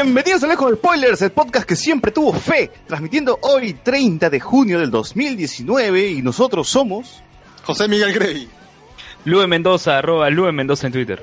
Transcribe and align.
Bienvenidos 0.00 0.44
a 0.44 0.46
Lejos 0.46 0.70
de 0.70 0.76
Spoilers, 0.76 1.22
el 1.22 1.32
podcast 1.32 1.68
que 1.68 1.74
siempre 1.74 2.12
tuvo 2.12 2.32
fe, 2.32 2.70
transmitiendo 2.86 3.36
hoy 3.42 3.72
30 3.72 4.30
de 4.30 4.38
junio 4.38 4.78
del 4.78 4.92
2019 4.92 6.10
y 6.10 6.22
nosotros 6.22 6.68
somos... 6.68 7.20
José 7.64 7.88
Miguel 7.88 8.12
Grey. 8.12 8.48
Lue 9.24 9.48
Mendoza, 9.48 9.98
arroba 9.98 10.30
Lue 10.30 10.52
Mendoza 10.52 10.86
en 10.86 10.92
Twitter. 10.92 11.20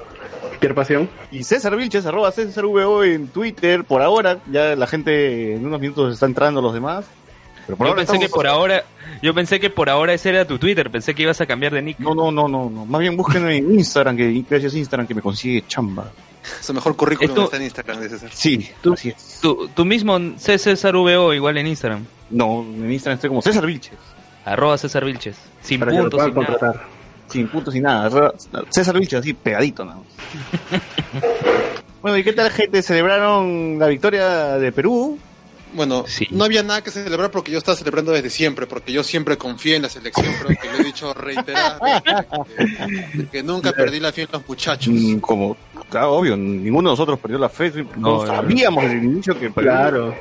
Pierre 0.59 0.75
Pasión. 0.75 1.09
Y 1.31 1.45
César 1.45 1.73
Vilches, 1.77 2.05
arroba 2.05 2.33
César 2.33 2.66
VO 2.66 3.05
en 3.05 3.30
Twitter. 3.30 3.85
Por 3.85 4.02
ahora, 4.02 4.39
ya 4.52 4.75
la 4.75 4.88
gente 4.88 5.55
en 5.55 5.66
unos 5.66 5.80
minutos 5.80 6.13
está 6.13 6.25
entrando 6.25 6.61
los 6.61 6.73
demás. 6.73 7.05
Pero 7.66 7.78
por 7.78 7.88
yo 7.88 7.94
ahora 7.94 8.05
pensé 8.05 8.19
que 8.19 8.28
por 8.28 8.45
ahora, 8.45 8.83
yo 9.22 9.33
pensé 9.33 9.59
que 9.61 9.69
por 9.69 9.89
ahora 9.89 10.13
ese 10.13 10.31
era 10.31 10.45
tu 10.45 10.59
Twitter, 10.59 10.91
pensé 10.91 11.16
que 11.16 11.23
ibas 11.23 11.39
a 11.39 11.45
cambiar 11.45 11.72
de 11.72 11.81
nick. 11.81 12.00
No, 12.00 12.13
no, 12.13 12.30
no, 12.30 12.50
no, 12.50 12.69
no. 12.69 12.85
Más 12.85 13.00
bien 13.00 13.16
búsquenme 13.16 13.55
en 13.55 13.73
Instagram, 13.73 14.17
que 14.17 14.44
gracias 14.50 14.73
a 14.73 14.78
Instagram 14.78 15.07
que 15.07 15.16
me 15.16 15.22
consigue 15.22 15.63
chamba. 15.66 16.11
Su 16.61 16.73
mejor 16.73 16.95
currículum 16.95 17.45
está 17.45 17.57
en 17.57 17.63
Instagram 17.63 17.99
de 17.99 18.09
César. 18.09 18.29
Sí, 18.33 18.69
tú, 18.81 18.93
así 18.93 19.09
es. 19.09 19.39
Tú, 19.41 19.85
mismo 19.85 20.19
César 20.38 20.95
VO 20.95 21.33
igual 21.33 21.57
en 21.57 21.67
Instagram. 21.67 22.05
No, 22.29 22.61
en 22.61 22.91
Instagram 22.91 23.15
estoy 23.15 23.29
como 23.29 23.41
César 23.41 23.65
Vilches. 23.65 23.97
Arroba 24.45 24.77
César 24.77 25.05
Vilches. 25.05 25.35
Sin 25.61 25.79
puntos, 25.79 26.23
sin 26.23 26.33
nada. 26.33 26.88
Sin 27.27 27.47
puntos, 27.47 27.73
sin 27.73 27.83
nada. 27.83 28.33
César 28.69 28.99
Vilches 28.99 29.19
así 29.19 29.33
pegadito 29.33 29.83
nada 29.83 29.99
bueno, 32.01 32.17
¿y 32.17 32.23
qué 32.23 32.33
tal 32.33 32.51
gente? 32.51 32.81
¿Celebraron 32.81 33.77
la 33.79 33.88
victoria 33.88 34.57
de 34.57 34.71
Perú? 34.71 35.19
Bueno, 35.75 36.05
no 36.31 36.45
había 36.45 36.63
nada 36.63 36.81
que 36.81 36.89
celebrar 36.89 37.31
porque 37.31 37.51
yo 37.51 37.57
estaba 37.57 37.75
celebrando 37.75 38.13
desde 38.13 38.29
siempre, 38.29 38.66
porque 38.66 38.93
yo 38.93 39.03
siempre 39.03 39.38
confié 39.38 39.75
en 39.75 39.81
la 39.81 39.89
selección, 39.89 40.33
creo 40.41 40.57
que 40.57 40.71
lo 40.71 40.79
he 40.79 40.83
dicho 40.85 41.13
reiteradamente, 41.13 43.27
que 43.31 43.43
nunca 43.43 43.73
perdí 43.73 43.99
la 43.99 44.13
fe 44.13 44.21
en 44.21 44.29
los 44.31 44.47
muchachos. 44.47 44.93
Mm, 44.93 45.19
como, 45.19 45.57
claro, 45.89 46.14
obvio, 46.14 46.38
ninguno 46.38 46.89
de 46.89 46.94
nosotros 46.94 47.19
perdió 47.19 47.38
la 47.38 47.50
fe, 47.50 47.86
no, 47.97 48.25
sabíamos 48.25 48.83
desde 48.83 48.97
el 48.97 49.03
inicio 49.03 49.39
que 49.39 49.52
Claro, 49.52 50.16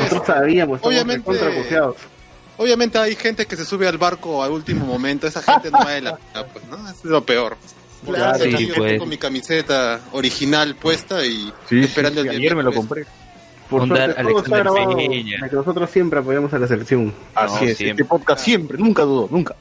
nosotros 0.00 0.26
sabíamos, 0.26 0.80
obviamente, 0.82 1.30
obviamente 2.56 2.98
hay 2.98 3.16
gente 3.16 3.46
que 3.46 3.56
se 3.56 3.64
sube 3.64 3.86
al 3.86 3.98
barco 3.98 4.42
al 4.42 4.52
último 4.52 4.86
momento, 4.86 5.26
esa 5.26 5.42
gente 5.42 5.70
no 5.70 5.78
vale 5.78 6.00
la 6.00 6.16
pues, 6.52 6.64
¿no? 6.66 6.88
es 6.88 7.04
lo 7.04 7.24
peor. 7.24 7.56
Claro, 8.04 8.44
sí, 8.44 8.66
yo 8.66 8.74
pues. 8.74 8.98
con 8.98 9.08
mi 9.08 9.16
camiseta 9.16 10.00
original 10.12 10.74
puesta 10.74 11.24
y 11.24 11.52
esperando 11.70 12.20
el 12.20 12.28
día 12.28 12.38
Ayer 12.38 12.56
me 12.56 12.64
lo 12.64 12.72
compré. 12.72 13.06
Por 13.70 13.86
suerte, 13.86 14.22
todo 14.22 14.38
está 14.42 14.58
grabado, 14.58 14.96
que 14.96 15.48
nosotros 15.52 15.90
siempre 15.90 16.18
apoyamos 16.18 16.52
a 16.52 16.58
la 16.58 16.66
selección. 16.66 17.14
Así 17.34 17.66
es, 17.66 17.80
este 17.80 18.04
podcast 18.04 18.44
siempre, 18.44 18.76
nunca 18.76 19.02
dudó, 19.02 19.28
nunca. 19.30 19.54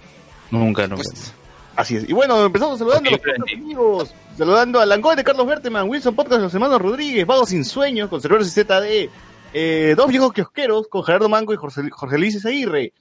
Nunca, 0.49 0.87
nunca. 0.87 1.03
Pues, 1.03 1.33
así 1.75 1.95
es. 1.95 2.09
Y 2.09 2.13
bueno, 2.13 2.45
empezamos 2.45 2.79
saludando 2.79 3.09
a 3.09 3.13
los 3.13 3.51
amigos. 3.53 4.13
Saludando 4.37 4.79
a 4.79 4.85
Langoy 4.85 5.15
de 5.15 5.23
Carlos 5.23 5.45
Berteman, 5.45 5.89
Wilson 5.89 6.15
Podcast, 6.15 6.41
los 6.41 6.53
hermanos 6.53 6.81
Rodríguez, 6.81 7.25
Vagos 7.25 7.49
Sin 7.49 7.65
Sueños, 7.65 8.09
Conservadores 8.09 8.47
y 8.47 8.61
ZD, 8.61 9.09
eh, 9.53 9.93
dos 9.95 10.07
viejos 10.07 10.33
kiosqueros 10.33 10.87
con 10.87 11.03
Gerardo 11.03 11.29
Mango 11.29 11.53
y 11.53 11.57
Jorge, 11.57 11.89
Jorge 11.91 12.17
Luis 12.17 12.45
Aguirre, 12.45 12.93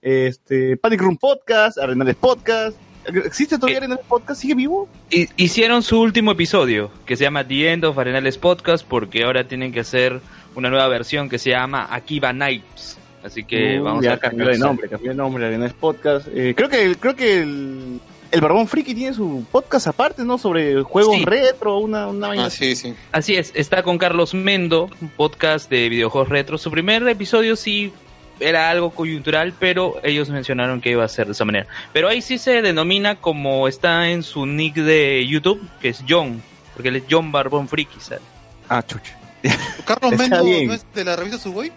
este, 0.00 0.76
Panic 0.76 1.00
Room 1.00 1.18
Podcast, 1.18 1.78
Arenales 1.78 2.16
Podcast, 2.16 2.76
¿Existe 3.24 3.56
todavía 3.56 3.78
Arenales 3.78 4.04
Podcast? 4.06 4.40
¿Sigue 4.40 4.54
vivo? 4.54 4.88
Hicieron 5.10 5.82
su 5.82 6.00
último 6.00 6.32
episodio, 6.32 6.90
que 7.06 7.16
se 7.16 7.24
llama 7.24 7.46
The 7.46 7.72
End 7.72 7.84
of 7.84 7.98
Arenales 7.98 8.36
Podcast, 8.36 8.86
porque 8.86 9.24
ahora 9.24 9.48
tienen 9.48 9.72
que 9.72 9.80
hacer 9.80 10.20
una 10.54 10.68
nueva 10.68 10.88
versión 10.88 11.28
que 11.28 11.38
se 11.38 11.50
llama 11.50 11.88
Akiba 11.90 12.32
Nights. 12.32 12.98
Así 13.22 13.44
que 13.44 13.80
uh, 13.80 13.84
vamos 13.84 14.06
a 14.06 14.18
cambiar 14.18 14.50
de 14.50 14.58
nombre, 14.58 14.88
cambiar 14.88 15.14
de 15.14 15.18
nombre, 15.18 15.46
Arenales 15.46 15.72
Podcast. 15.72 16.28
Eh, 16.34 16.54
creo 16.54 16.68
que, 16.68 16.96
creo 16.96 17.16
que 17.16 17.40
el, 17.40 18.00
el 18.30 18.40
Barbón 18.40 18.68
Friki 18.68 18.94
tiene 18.94 19.14
su 19.14 19.44
podcast 19.50 19.86
aparte, 19.86 20.24
¿no? 20.24 20.38
Sobre 20.38 20.82
juegos 20.82 21.22
retro, 21.22 21.78
una, 21.78 22.08
una 22.08 22.28
vaina. 22.28 22.46
Ah, 22.46 22.50
sí, 22.50 22.76
sí. 22.76 22.94
Así 23.12 23.36
es, 23.36 23.52
está 23.54 23.82
con 23.82 23.98
Carlos 23.98 24.34
Mendo, 24.34 24.90
un 25.00 25.08
podcast 25.08 25.70
de 25.70 25.88
videojuegos 25.88 26.28
retro. 26.28 26.58
Su 26.58 26.70
primer 26.70 27.06
episodio 27.08 27.56
sí 27.56 27.92
era 28.40 28.70
algo 28.70 28.90
coyuntural, 28.90 29.54
pero 29.58 29.96
ellos 30.02 30.28
mencionaron 30.28 30.80
que 30.80 30.90
iba 30.90 31.04
a 31.04 31.08
ser 31.08 31.26
de 31.26 31.32
esa 31.32 31.44
manera. 31.44 31.66
Pero 31.92 32.08
ahí 32.08 32.22
sí 32.22 32.38
se 32.38 32.62
denomina 32.62 33.16
como 33.16 33.66
está 33.66 34.10
en 34.10 34.22
su 34.22 34.46
nick 34.46 34.74
de 34.74 35.26
YouTube, 35.26 35.60
que 35.80 35.88
es 35.88 36.04
John, 36.08 36.42
porque 36.74 36.88
él 36.88 36.96
es 36.96 37.04
John 37.10 37.32
Barbón 37.32 37.68
Friki, 37.68 38.00
¿sabes? 38.00 38.22
Ah, 38.68 38.84
chucha. 38.86 39.18
¿Carlos 39.84 40.18
Mendo 40.18 40.42
no 40.42 40.74
es 40.74 40.84
de 40.94 41.04
la 41.04 41.16
revista 41.16 41.38
Subway? 41.38 41.72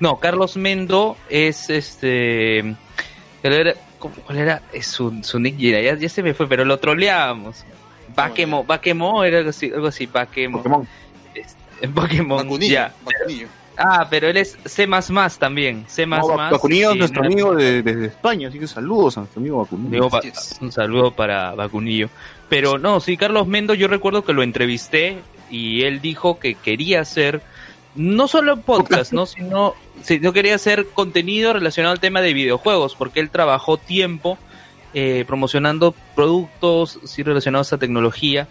No, 0.00 0.18
Carlos 0.18 0.56
Mendo 0.56 1.16
es 1.28 1.70
este... 1.70 2.74
¿Cuál 4.24 4.38
era? 4.38 4.62
Es 4.72 4.86
su, 4.86 5.22
su 5.22 5.38
nick, 5.38 5.56
ya, 5.56 5.94
ya 5.94 6.08
se 6.08 6.22
me 6.22 6.34
fue, 6.34 6.46
pero 6.48 6.64
lo 6.64 6.78
troleábamos. 6.78 7.64
Bakemo, 8.14 8.64
Bakemo 8.64 9.24
era 9.24 9.38
algo 9.38 9.50
así, 9.50 9.70
algo 9.72 9.88
así, 9.88 10.06
Bakemo. 10.06 10.58
Pokémon. 10.58 10.86
Este, 11.34 11.88
Pokémon, 11.88 12.60
ya. 12.60 12.94
Ah, 13.76 14.06
pero 14.08 14.28
él 14.28 14.36
es 14.36 14.56
C++ 14.64 14.86
también. 15.38 15.84
C++. 15.88 16.06
No, 16.06 16.28
Bacunillo 16.28 16.92
es 16.92 16.96
nuestro 16.96 17.24
amigo 17.24 17.54
de, 17.54 17.82
desde 17.82 18.06
España, 18.06 18.48
así 18.48 18.58
que 18.58 18.66
saludos 18.66 19.16
a 19.16 19.20
nuestro 19.20 19.40
amigo 19.40 19.58
Bacunillo. 19.58 20.08
un 20.60 20.72
saludo 20.72 21.10
para 21.10 21.54
Bacunillo. 21.54 22.08
Pero 22.48 22.78
no, 22.78 23.00
sí, 23.00 23.16
Carlos 23.16 23.46
Mendo, 23.46 23.74
yo 23.74 23.88
recuerdo 23.88 24.24
que 24.24 24.32
lo 24.32 24.42
entrevisté 24.42 25.18
y 25.50 25.82
él 25.82 26.00
dijo 26.00 26.38
que 26.38 26.54
quería 26.54 27.00
hacer 27.00 27.42
no 27.96 28.28
solo 28.28 28.60
podcast, 28.60 29.12
¿no? 29.12 29.26
Sino, 29.26 29.74
no 30.20 30.32
quería 30.32 30.54
hacer 30.54 30.86
contenido 30.88 31.52
relacionado 31.52 31.92
al 31.92 32.00
tema 32.00 32.20
de 32.20 32.34
videojuegos, 32.34 32.94
porque 32.94 33.20
él 33.20 33.30
trabajó 33.30 33.76
tiempo 33.76 34.38
eh, 34.92 35.24
promocionando 35.26 35.94
productos 36.14 37.00
sí, 37.04 37.22
relacionados 37.22 37.72
a 37.72 37.78
tecnología. 37.78 38.48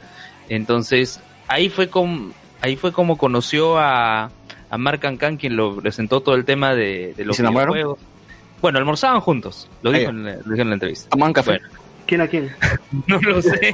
Entonces, 0.49 1.19
ahí 1.47 1.69
fue 1.69 1.87
como, 1.89 2.31
ahí 2.61 2.75
fue 2.75 2.91
como 2.91 3.17
conoció 3.17 3.77
a 3.77 4.31
a 4.73 4.77
Mark 4.79 5.01
Cancan, 5.01 5.37
quien 5.37 5.55
lo 5.55 5.75
presentó 5.75 6.21
todo 6.21 6.33
el 6.33 6.45
tema 6.45 6.73
de, 6.73 7.13
de 7.15 7.25
los 7.25 7.37
videojuegos. 7.37 7.99
Bueno, 8.59 8.79
almorzaban 8.79 9.21
juntos, 9.21 9.69
lo 9.83 9.91
dijo, 9.91 10.09
en, 10.09 10.23
la, 10.23 10.73
entrevista. 10.73 11.09
Tomaban 11.09 11.31
café. 11.31 11.59
¿Quién 12.07 12.21
a 12.21 12.27
quién? 12.27 12.51
no 13.07 13.21
lo 13.21 13.39
sé. 13.39 13.71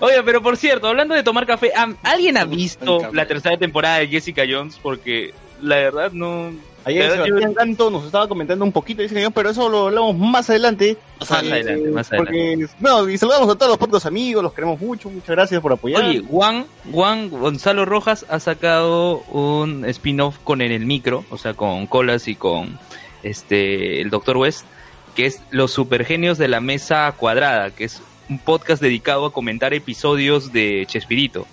Oye, 0.00 0.22
pero 0.22 0.42
por 0.42 0.58
cierto, 0.58 0.86
hablando 0.86 1.14
de 1.14 1.22
tomar 1.22 1.46
café, 1.46 1.72
¿alguien 2.02 2.36
ha 2.36 2.44
visto 2.44 3.10
la 3.14 3.26
tercera 3.26 3.56
temporada 3.56 4.00
de 4.00 4.08
Jessica 4.08 4.42
Jones? 4.46 4.78
Porque 4.82 5.32
la 5.62 5.76
verdad 5.76 6.12
no, 6.12 6.50
Ayer 6.84 7.12
Sebastián 7.12 7.54
Canto 7.54 7.90
nos 7.90 8.04
estaba 8.06 8.26
comentando 8.26 8.64
un 8.64 8.72
poquito, 8.72 9.02
dice 9.02 9.14
que 9.14 9.30
pero 9.30 9.50
eso 9.50 9.68
lo 9.68 9.88
hablamos 9.88 10.16
más 10.16 10.48
adelante. 10.48 10.96
Más 11.18 11.30
adelante, 11.30 11.90
más 11.90 12.12
adelante. 12.12 12.68
no, 12.80 13.08
y 13.08 13.18
saludamos 13.18 13.50
a 13.50 13.54
todos 13.54 13.68
los 13.68 13.78
propios 13.78 14.06
amigos, 14.06 14.42
los 14.42 14.54
queremos 14.54 14.80
mucho, 14.80 15.10
muchas 15.10 15.30
gracias 15.30 15.60
por 15.60 15.72
apoyar. 15.72 16.02
Oye, 16.02 16.22
Juan, 16.26 16.64
Juan 16.90 17.28
Gonzalo 17.28 17.84
Rojas 17.84 18.24
ha 18.30 18.40
sacado 18.40 19.18
un 19.30 19.84
spin-off 19.84 20.38
con 20.42 20.62
En 20.62 20.72
el 20.72 20.86
Micro, 20.86 21.24
o 21.30 21.36
sea, 21.36 21.52
con 21.54 21.86
Colas 21.86 22.28
y 22.28 22.34
con 22.34 22.78
este 23.22 24.00
el 24.00 24.08
Dr. 24.08 24.38
West, 24.38 24.64
que 25.14 25.26
es 25.26 25.42
Los 25.50 25.72
Supergenios 25.72 26.38
de 26.38 26.48
la 26.48 26.60
Mesa 26.60 27.12
Cuadrada, 27.12 27.70
que 27.70 27.84
es 27.84 28.00
un 28.30 28.38
podcast 28.38 28.80
dedicado 28.80 29.26
a 29.26 29.32
comentar 29.32 29.74
episodios 29.74 30.50
de 30.52 30.86
Chespirito. 30.86 31.46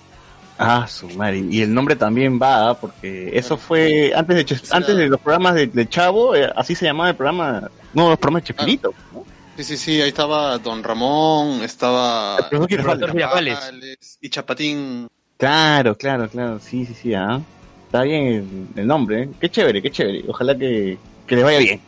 Ah, 0.57 0.87
su 0.87 1.07
madre. 1.09 1.45
Y 1.49 1.61
el 1.61 1.73
nombre 1.73 1.95
también 1.95 2.39
va, 2.41 2.69
¿ah? 2.69 2.73
porque 2.79 3.29
eso 3.33 3.57
fue 3.57 4.11
antes 4.15 4.35
de 4.35 4.61
antes 4.71 4.97
de 4.97 5.07
los 5.07 5.19
programas 5.19 5.55
de, 5.55 5.89
Chavo, 5.89 6.35
eh, 6.35 6.51
así 6.55 6.73
se 6.73 6.85
llamaba 6.85 7.09
el 7.09 7.15
programa, 7.15 7.69
no, 7.93 8.09
los 8.09 8.17
programas 8.17 8.43
de 8.43 8.47
Chespirito. 8.47 8.93
Ah. 9.15 9.19
Sí, 9.57 9.63
sí, 9.63 9.77
sí, 9.77 10.01
ahí 10.01 10.09
estaba 10.09 10.59
Don 10.59 10.83
Ramón, 10.83 11.63
estaba 11.63 12.37
y 14.21 14.29
Chapatín. 14.29 15.07
Claro, 15.37 15.97
claro, 15.97 16.29
claro, 16.29 16.59
sí, 16.59 16.85
sí, 16.85 16.93
sí, 16.93 17.13
¿ah? 17.15 17.41
Está 17.87 18.03
bien 18.03 18.69
el, 18.75 18.85
nombre, 18.85 19.23
¿eh? 19.23 19.29
Qué 19.39 19.49
chévere, 19.49 19.81
qué 19.81 19.89
chévere. 19.89 20.25
Ojalá 20.27 20.55
que, 20.55 20.97
que 21.25 21.35
le 21.35 21.43
vaya 21.43 21.57
bien. 21.57 21.81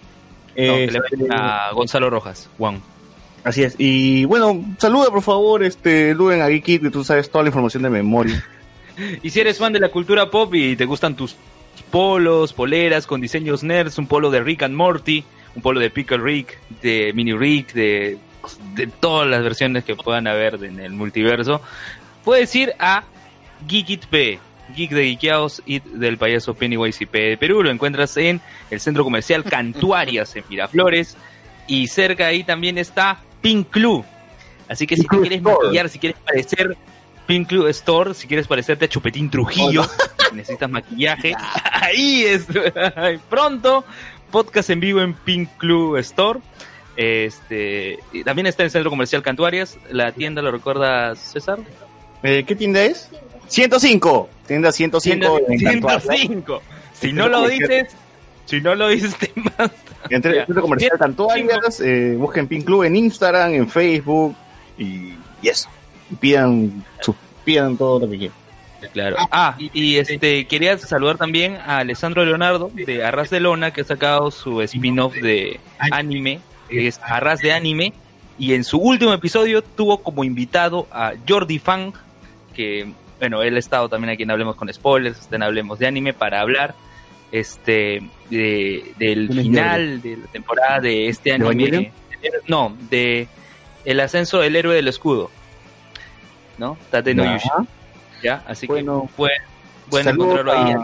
que 0.56 0.62
le 0.64 1.00
vaya 1.00 1.16
este, 1.16 1.28
a 1.32 1.72
Gonzalo 1.74 2.10
Rojas, 2.10 2.50
Juan. 2.58 2.82
Así 3.44 3.64
es. 3.64 3.76
Y 3.78 4.26
bueno, 4.26 4.64
saluda 4.80 5.12
por 5.12 5.22
favor, 5.22 5.64
este, 5.64 6.16
Luen 6.16 6.42
a 6.42 6.48
Geekit, 6.48 6.82
que 6.82 6.90
tú 6.90 7.04
sabes 7.04 7.30
toda 7.30 7.44
la 7.44 7.50
información 7.50 7.84
de 7.84 7.90
memoria. 7.92 8.44
Y 9.24 9.30
si 9.30 9.40
eres 9.40 9.58
fan 9.58 9.74
de 9.74 9.80
la 9.80 9.90
cultura 9.90 10.30
pop 10.30 10.54
y 10.54 10.76
te 10.76 10.86
gustan 10.86 11.16
tus 11.16 11.36
polos, 11.92 12.54
poleras 12.54 13.08
con 13.08 13.22
diseños 13.22 13.64
nerds, 13.64 13.98
un 13.98 14.08
polo 14.08 14.30
de 14.30 14.42
Rick 14.42 14.64
and 14.64 14.76
Morty, 14.76 15.24
un 15.56 15.62
polo 15.62 15.80
de 15.80 15.90
Pickle 15.90 16.18
Rick, 16.18 16.58
de 16.82 17.12
Mini 17.14 17.34
Rick, 17.34 17.74
de, 17.74 18.18
de 18.76 18.88
todas 18.88 19.28
las 19.28 19.44
versiones 19.44 19.84
que 19.84 19.96
puedan 19.96 20.28
haber 20.28 20.64
en 20.64 20.80
el 20.80 20.92
multiverso, 20.92 21.62
puedes 22.24 22.54
ir 22.56 22.74
a 22.80 23.04
Geekit 23.68 24.06
P, 24.06 24.40
Geek 24.76 24.92
de 24.92 25.04
Geekeados 25.04 25.62
y 25.66 25.80
del 25.80 26.18
payaso 26.18 26.54
Pennywise 26.54 27.04
IP 27.04 27.14
de 27.14 27.38
Perú. 27.38 27.64
Lo 27.64 27.70
encuentras 27.70 28.16
en 28.18 28.42
el 28.70 28.80
centro 28.80 29.04
comercial 29.04 29.44
Cantuarias 29.44 30.36
en 30.36 30.44
Miraflores. 30.50 31.18
Y 31.68 31.88
cerca 31.88 32.28
ahí 32.28 32.44
también 32.44 32.78
está 32.78 33.22
Pink 33.42 33.70
Club. 33.70 34.04
Así 34.68 34.88
que 34.88 34.96
si 34.96 35.04
te 35.04 35.18
quieres 35.20 35.42
maquillar, 35.42 35.90
si 35.90 36.00
quieres 36.00 36.20
parecer 36.20 36.78
Pink 37.30 37.48
Club 37.48 37.68
Store, 37.68 38.16
si 38.16 38.28
quieres 38.28 38.48
parecerte 38.48 38.86
a 38.86 38.88
Chupetín 38.88 39.30
Trujillo, 39.30 39.84
necesitas 40.34 40.68
maquillaje, 40.68 41.36
ahí 41.72 42.24
es. 42.24 42.48
Pronto, 43.30 43.86
podcast 44.32 44.72
en 44.72 44.80
vivo 44.80 45.00
en 45.02 45.14
Pink 45.14 45.48
Club 45.58 45.98
Store. 45.98 46.40
Este, 46.96 48.00
también 48.26 48.48
está 48.48 48.64
en 48.64 48.66
el 48.66 48.72
Centro 48.72 48.90
Comercial 48.90 49.22
Cantuarias. 49.22 49.78
La 49.92 50.12
tienda 50.12 50.42
lo 50.42 50.50
recuerda 50.50 51.16
César. 51.16 51.60
Eh, 52.24 52.46
¿Qué 52.48 52.56
tienda 52.56 52.82
es? 52.82 53.12
105. 53.48 54.28
Tienda 54.48 54.72
105. 54.72 55.40
105. 55.48 56.62
Si 56.94 57.14
no 57.14 57.30
lo 57.30 57.48
dices, 57.48 57.96
si 58.46 58.60
no 58.60 58.74
lo 58.74 58.88
dices, 58.88 59.16
te 59.16 59.32
basta. 59.36 59.76
Entre 60.10 60.32
el 60.32 60.46
centro 60.48 60.64
comercial 60.64 60.98
Tantoallas, 60.98 61.80
eh, 61.80 62.16
busquen 62.18 62.48
Pink 62.48 62.66
Club 62.66 62.86
en 62.86 62.96
Instagram, 62.96 63.54
en 63.54 63.70
Facebook 63.70 64.36
y, 64.80 65.14
eso. 65.44 65.70
Y 66.10 66.16
pidan, 66.16 66.84
pidan 67.44 67.78
todo 67.78 68.00
lo 68.00 68.10
que 68.10 68.18
quieran. 68.18 68.38
Claro. 68.94 69.18
Ah, 69.32 69.58
y 69.60 69.98
este 69.98 70.46
quería 70.48 70.78
saludar 70.78 71.18
también 71.18 71.58
a 71.58 71.80
Alessandro 71.80 72.24
Leonardo 72.24 72.72
de 72.74 73.04
Arras 73.04 73.30
de 73.30 73.42
Lona 73.42 73.72
que 73.72 73.82
ha 73.82 73.84
sacado 73.84 74.32
su 74.32 74.62
spin-off 74.62 75.16
de 75.16 75.60
anime, 75.80 76.40
que 76.70 76.88
es 76.88 77.00
Arras 77.04 77.40
de 77.40 77.52
Anime, 77.52 77.94
y 78.38 78.54
en 78.54 78.64
su 78.64 78.78
último 78.78 79.12
episodio 79.14 79.62
tuvo 79.62 80.02
como 80.02 80.24
invitado 80.24 80.88
a 80.92 81.14
Jordi 81.28 81.60
Fang, 81.60 81.92
que 82.56 82.94
bueno, 83.20 83.44
él 83.44 83.58
ha 83.58 83.60
estado 83.60 83.90
también 83.90 84.14
aquí 84.14 84.24
en 84.24 84.32
Hablemos 84.32 84.56
con 84.56 84.74
Spoilers, 84.74 85.28
en 85.32 85.44
Hablemos 85.44 85.78
de 85.78 85.88
Anime 85.88 86.14
para 86.14 86.40
hablar 86.40 86.74
este 87.32 88.02
del 88.30 89.30
final 89.30 90.02
de 90.02 90.18
la 90.18 90.28
temporada 90.28 90.80
de 90.80 91.10
este 91.10 91.34
anime. 91.34 91.92
no, 92.48 92.76
de 92.90 93.28
El 93.86 94.00
ascenso 94.00 94.40
del 94.40 94.56
héroe 94.56 94.76
del 94.76 94.88
escudo. 94.88 95.30
¿No? 96.60 96.78
Tate 96.92 97.16
no 97.16 97.24
¿Ya? 98.22 98.44
Así 98.46 98.68
que 98.68 98.84
fue 99.16 99.32
bueno 99.90 100.10
encontrarlo 100.10 100.52
ahí. 100.52 100.76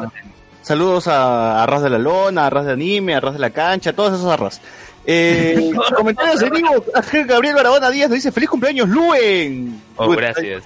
saludos 0.62 1.08
a 1.10 1.62
Arras 1.62 1.84
de 1.84 1.90
la 1.90 1.98
Lona, 1.98 2.48
Arras 2.48 2.66
de 2.66 2.72
Anime, 2.72 3.14
Arras 3.14 3.34
de 3.34 3.40
la 3.40 3.50
Cancha, 3.50 3.94
todas 3.94 4.18
esas 4.18 4.32
arras. 4.32 4.62
Eh, 5.06 5.72
comentarios 5.96 6.42
en 6.42 6.50
vivo, 6.52 6.84
Gabriel 7.28 7.56
Barabona 7.56 7.92
Díaz 7.92 8.10
nos 8.10 8.16
dice 8.16 8.32
feliz 8.32 8.50
cumpleaños 8.50 8.88
Luen. 8.88 9.82
Oh, 9.98 10.10
gracias. 10.10 10.64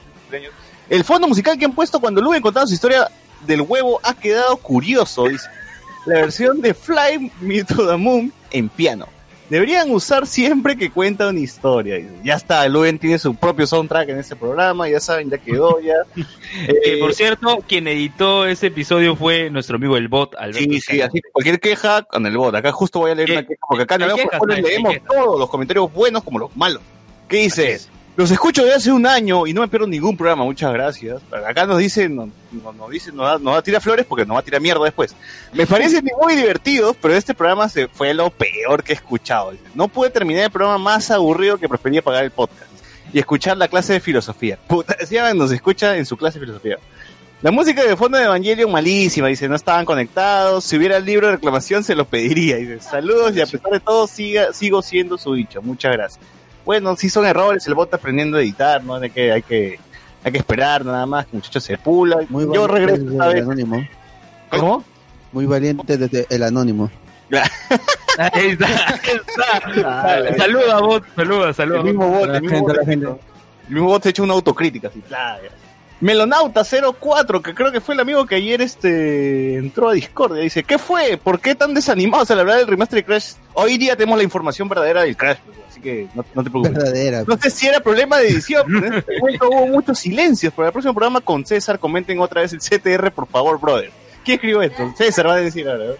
El 0.87 1.03
fondo 1.03 1.27
musical 1.27 1.57
que 1.57 1.65
han 1.65 1.73
puesto 1.73 1.99
cuando 1.99 2.21
Luen 2.21 2.41
contaba 2.41 2.67
su 2.67 2.75
historia 2.75 3.09
del 3.47 3.61
huevo 3.61 3.99
ha 4.03 4.13
quedado 4.13 4.57
curioso, 4.57 5.27
dice. 5.27 5.49
La 6.05 6.21
versión 6.21 6.61
de 6.61 6.73
Fly 6.73 7.31
Me 7.41 7.63
to 7.63 7.87
the 7.87 7.97
Moon 7.97 8.31
en 8.51 8.69
piano. 8.69 9.07
Deberían 9.49 9.89
usar 9.89 10.27
siempre 10.27 10.77
que 10.77 10.91
cuenta 10.91 11.27
una 11.27 11.39
historia. 11.39 11.99
Ya 12.23 12.35
está, 12.35 12.67
Luen 12.67 12.99
tiene 12.99 13.17
su 13.17 13.33
propio 13.35 13.65
soundtrack 13.65 14.09
en 14.09 14.19
ese 14.19 14.35
programa, 14.35 14.87
ya 14.87 14.99
saben, 14.99 15.29
ya 15.29 15.37
quedó, 15.37 15.79
ya. 15.79 15.95
Eh, 16.67 16.97
por 16.99 17.13
cierto, 17.13 17.63
quien 17.67 17.87
editó 17.87 18.47
ese 18.47 18.67
episodio 18.67 19.15
fue 19.15 19.51
nuestro 19.51 19.75
amigo 19.75 19.95
el 19.97 20.07
bot, 20.07 20.33
Alberto. 20.35 20.59
Sí, 20.59 20.81
sí, 20.81 20.99
así 20.99 21.21
que 21.21 21.29
cualquier 21.31 21.59
queja 21.59 22.01
con 22.01 22.25
el 22.25 22.35
bot. 22.35 22.55
Acá 22.55 22.71
justo 22.71 22.97
voy 22.97 23.11
a 23.11 23.15
leer 23.15 23.29
una 23.29 23.45
queja, 23.45 23.61
porque 23.67 23.83
acá 23.83 23.95
en 23.95 24.63
leemos 24.63 24.95
todos 25.07 25.39
los 25.39 25.47
comentarios 25.47 25.93
buenos 25.93 26.23
como 26.23 26.39
los 26.39 26.57
malos. 26.57 26.81
¿Qué 27.27 27.37
dices? 27.37 27.87
Los 28.19 28.31
escucho 28.31 28.65
de 28.65 28.73
hace 28.73 28.91
un 28.91 29.07
año 29.07 29.47
y 29.47 29.53
no 29.53 29.61
me 29.61 29.69
pierdo 29.69 29.87
ningún 29.87 30.17
programa, 30.17 30.43
muchas 30.43 30.73
gracias. 30.73 31.21
Acá 31.31 31.65
nos 31.65 31.77
dicen, 31.77 32.17
nos, 32.17 32.27
nos, 32.75 32.89
dice, 32.89 33.13
nos, 33.13 33.41
da, 33.41 33.61
tira 33.61 33.79
flores 33.79 34.05
porque 34.05 34.25
nos 34.25 34.35
va 34.35 34.41
a 34.41 34.43
tirar 34.43 34.59
mierda 34.59 34.83
después. 34.83 35.15
Me 35.53 35.65
parecen 35.67 36.05
muy 36.21 36.35
divertidos, 36.35 36.97
pero 37.01 37.15
este 37.15 37.33
programa 37.33 37.69
se 37.69 37.87
fue 37.87 38.13
lo 38.13 38.29
peor 38.29 38.83
que 38.83 38.91
he 38.91 38.95
escuchado. 38.95 39.53
No 39.73 39.87
pude 39.87 40.09
terminar 40.09 40.43
el 40.43 40.51
programa 40.51 40.77
más 40.77 41.09
aburrido 41.11 41.57
que 41.57 41.69
prefería 41.69 42.01
pagar 42.01 42.25
el 42.25 42.31
podcast 42.31 42.69
y 43.13 43.19
escuchar 43.19 43.55
la 43.55 43.69
clase 43.69 43.93
de 43.93 44.01
filosofía. 44.01 44.59
Puta, 44.67 44.97
decía, 44.99 45.33
nos 45.33 45.53
escucha 45.53 45.95
en 45.95 46.05
su 46.05 46.17
clase 46.17 46.39
de 46.39 46.45
filosofía. 46.45 46.77
La 47.41 47.51
música 47.51 47.85
de 47.85 47.95
fondo 47.95 48.17
de 48.17 48.25
Evangelion 48.25 48.69
malísima, 48.69 49.29
dice, 49.29 49.47
no 49.47 49.55
estaban 49.55 49.85
conectados. 49.85 50.65
Si 50.65 50.75
hubiera 50.75 50.97
el 50.97 51.05
libro 51.05 51.27
de 51.27 51.37
reclamación 51.37 51.85
se 51.85 51.95
los 51.95 52.05
pediría. 52.05 52.57
Dice, 52.57 52.81
saludos 52.81 53.33
y 53.37 53.39
a 53.39 53.45
pesar 53.45 53.71
de 53.71 53.79
todo 53.79 54.07
siga, 54.07 54.51
sigo 54.51 54.81
siendo 54.81 55.17
su 55.17 55.33
dicho. 55.35 55.61
Muchas 55.61 55.93
gracias 55.93 56.38
bueno, 56.69 56.95
si 56.95 57.09
son 57.09 57.25
errores, 57.25 57.65
el 57.65 57.73
bot 57.73 57.87
está 57.87 57.97
aprendiendo 57.97 58.37
a 58.37 58.41
editar, 58.41 58.83
¿no? 58.83 58.99
De 58.99 59.09
que 59.09 59.31
hay 59.31 59.41
que, 59.41 59.79
hay 60.23 60.31
que 60.31 60.37
esperar 60.37 60.85
nada 60.85 61.03
más, 61.07 61.25
que 61.25 61.31
el 61.31 61.37
muchacho 61.37 61.59
se 61.59 61.79
pula. 61.79 62.19
Muy 62.29 62.45
Yo 62.53 62.67
regreso 62.67 63.01
El 63.01 63.19
anónimo. 63.19 63.87
¿Cómo? 64.51 64.83
Muy 65.31 65.47
valiente 65.47 65.97
desde 65.97 66.27
el 66.29 66.43
anónimo. 66.43 66.91
Ahí 68.19 68.49
está, 68.49 68.67
está. 69.03 70.37
saluda, 70.37 70.79
bot, 70.81 71.03
saluda, 71.15 71.53
saluda. 71.53 71.79
El 71.79 71.85
mismo 71.85 72.07
bot, 72.07 72.35
el 72.35 72.41
mismo 72.43 72.61
bot, 72.61 72.77
el 72.87 72.97
mismo 73.67 73.87
bot 73.87 74.03
se 74.03 74.09
ha 74.09 74.11
hecho 74.11 74.21
una 74.21 74.33
autocrítica, 74.35 74.89
así. 74.89 75.01
Melonauta 75.09 75.58
04, 76.01 77.41
que 77.41 77.53
creo 77.53 77.71
que 77.71 77.81
fue 77.81 77.95
el 77.95 78.01
amigo 78.01 78.25
que 78.25 78.35
ayer 78.35 78.61
este 78.61 79.57
entró 79.57 79.89
a 79.89 79.93
Discord, 79.93 80.37
dice, 80.37 80.63
¿qué 80.63 80.77
fue? 80.77 81.17
¿Por 81.17 81.39
qué 81.39 81.55
tan 81.55 81.73
desanimados 81.73 82.31
al 82.31 82.39
hablar 82.39 82.57
del 82.57 82.67
remaster 82.67 82.97
de 82.97 83.05
Crash? 83.05 83.33
Hoy 83.53 83.77
día 83.77 83.95
tenemos 83.95 84.17
la 84.17 84.23
información 84.23 84.69
verdadera 84.69 85.01
del 85.01 85.17
Crash, 85.17 85.37
pues, 85.45 85.57
así 85.69 85.81
que 85.81 86.07
no, 86.13 86.23
te 86.23 86.49
preocupes. 86.49 86.73
Verdadera. 86.73 87.23
No 87.27 87.37
sé 87.37 87.49
si 87.49 87.67
era 87.67 87.79
problema 87.81 88.17
de 88.17 88.29
edición, 88.29 88.63
pero 88.67 88.87
en 88.87 88.93
este 88.93 89.19
momento 89.19 89.49
hubo 89.49 89.67
muchos 89.67 89.99
silencios. 89.99 90.53
Para 90.53 90.69
el 90.69 90.71
próximo 90.71 90.93
programa 90.93 91.21
con 91.21 91.45
César, 91.45 91.79
comenten 91.79 92.19
otra 92.19 92.41
vez 92.41 92.53
el 92.53 92.59
CTR, 92.59 93.11
por 93.11 93.27
favor, 93.27 93.59
brother. 93.59 93.91
¿Quién 94.23 94.35
escribió 94.35 94.61
esto? 94.61 94.93
César 94.97 95.27
va 95.27 95.33
a 95.33 95.37
decir 95.37 95.67
ahora. 95.67 95.95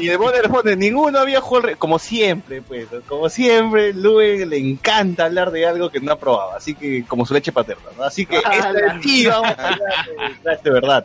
Y 0.00 0.06
de 0.06 0.18
le 0.18 0.42
responde, 0.42 0.76
ninguno 0.76 1.18
había 1.18 1.40
jugado, 1.40 1.76
como 1.78 1.98
siempre, 1.98 2.62
pues, 2.62 2.86
como 3.06 3.28
siempre, 3.28 3.92
Luen 3.92 4.48
le 4.50 4.58
encanta 4.58 5.26
hablar 5.26 5.50
de 5.50 5.66
algo 5.66 5.90
que 5.90 6.00
no 6.00 6.12
ha 6.12 6.18
probado, 6.18 6.52
así 6.52 6.74
que, 6.74 7.04
como 7.06 7.24
su 7.24 7.34
leche 7.34 7.52
paterna, 7.52 7.84
Así 8.02 8.26
que, 8.26 8.36
ah, 8.44 8.72
esta 8.74 9.00
sí 9.02 9.26
vamos 9.26 9.58
a 9.58 9.68
hablar 9.68 10.62
de, 10.62 10.70
verdad. 10.70 11.04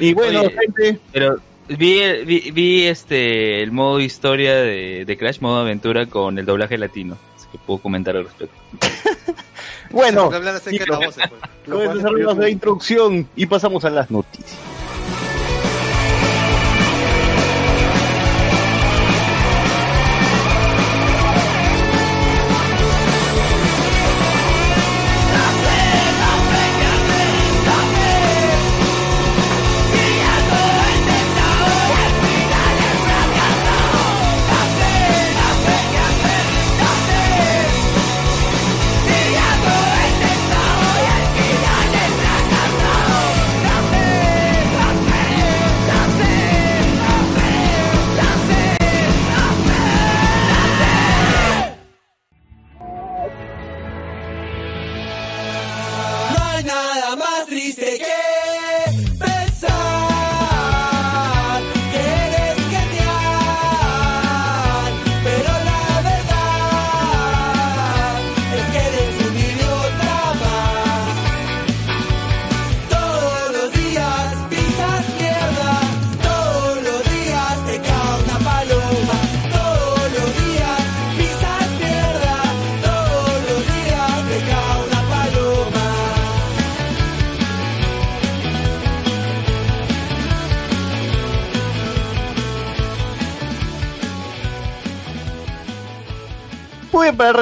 Y 0.00 0.12
bueno, 0.12 0.42
gente... 0.42 0.98
Pero 1.12 1.38
vi, 1.68 2.50
vi, 2.52 2.86
este, 2.86 3.62
el 3.62 3.72
modo 3.72 4.00
historia 4.00 4.54
de, 4.54 5.04
de 5.06 5.16
Crash, 5.16 5.40
modo 5.40 5.60
aventura 5.60 6.06
con 6.06 6.38
el 6.38 6.46
doblaje 6.46 6.78
latino, 6.78 7.16
así 7.36 7.46
que 7.50 7.58
puedo 7.58 7.80
comentar 7.80 8.16
al 8.16 8.24
respecto. 8.24 8.56
bueno, 9.90 10.30
hablar 10.32 10.56
acerca 10.56 10.84
de 10.84 10.90
la 10.90 10.98
voz, 10.98 11.16
pues. 11.64 12.36
de 12.38 12.50
introducción 12.50 13.28
y 13.34 13.46
pasamos 13.46 13.84
a 13.84 13.90
las 13.90 14.10
noticias. 14.10 14.56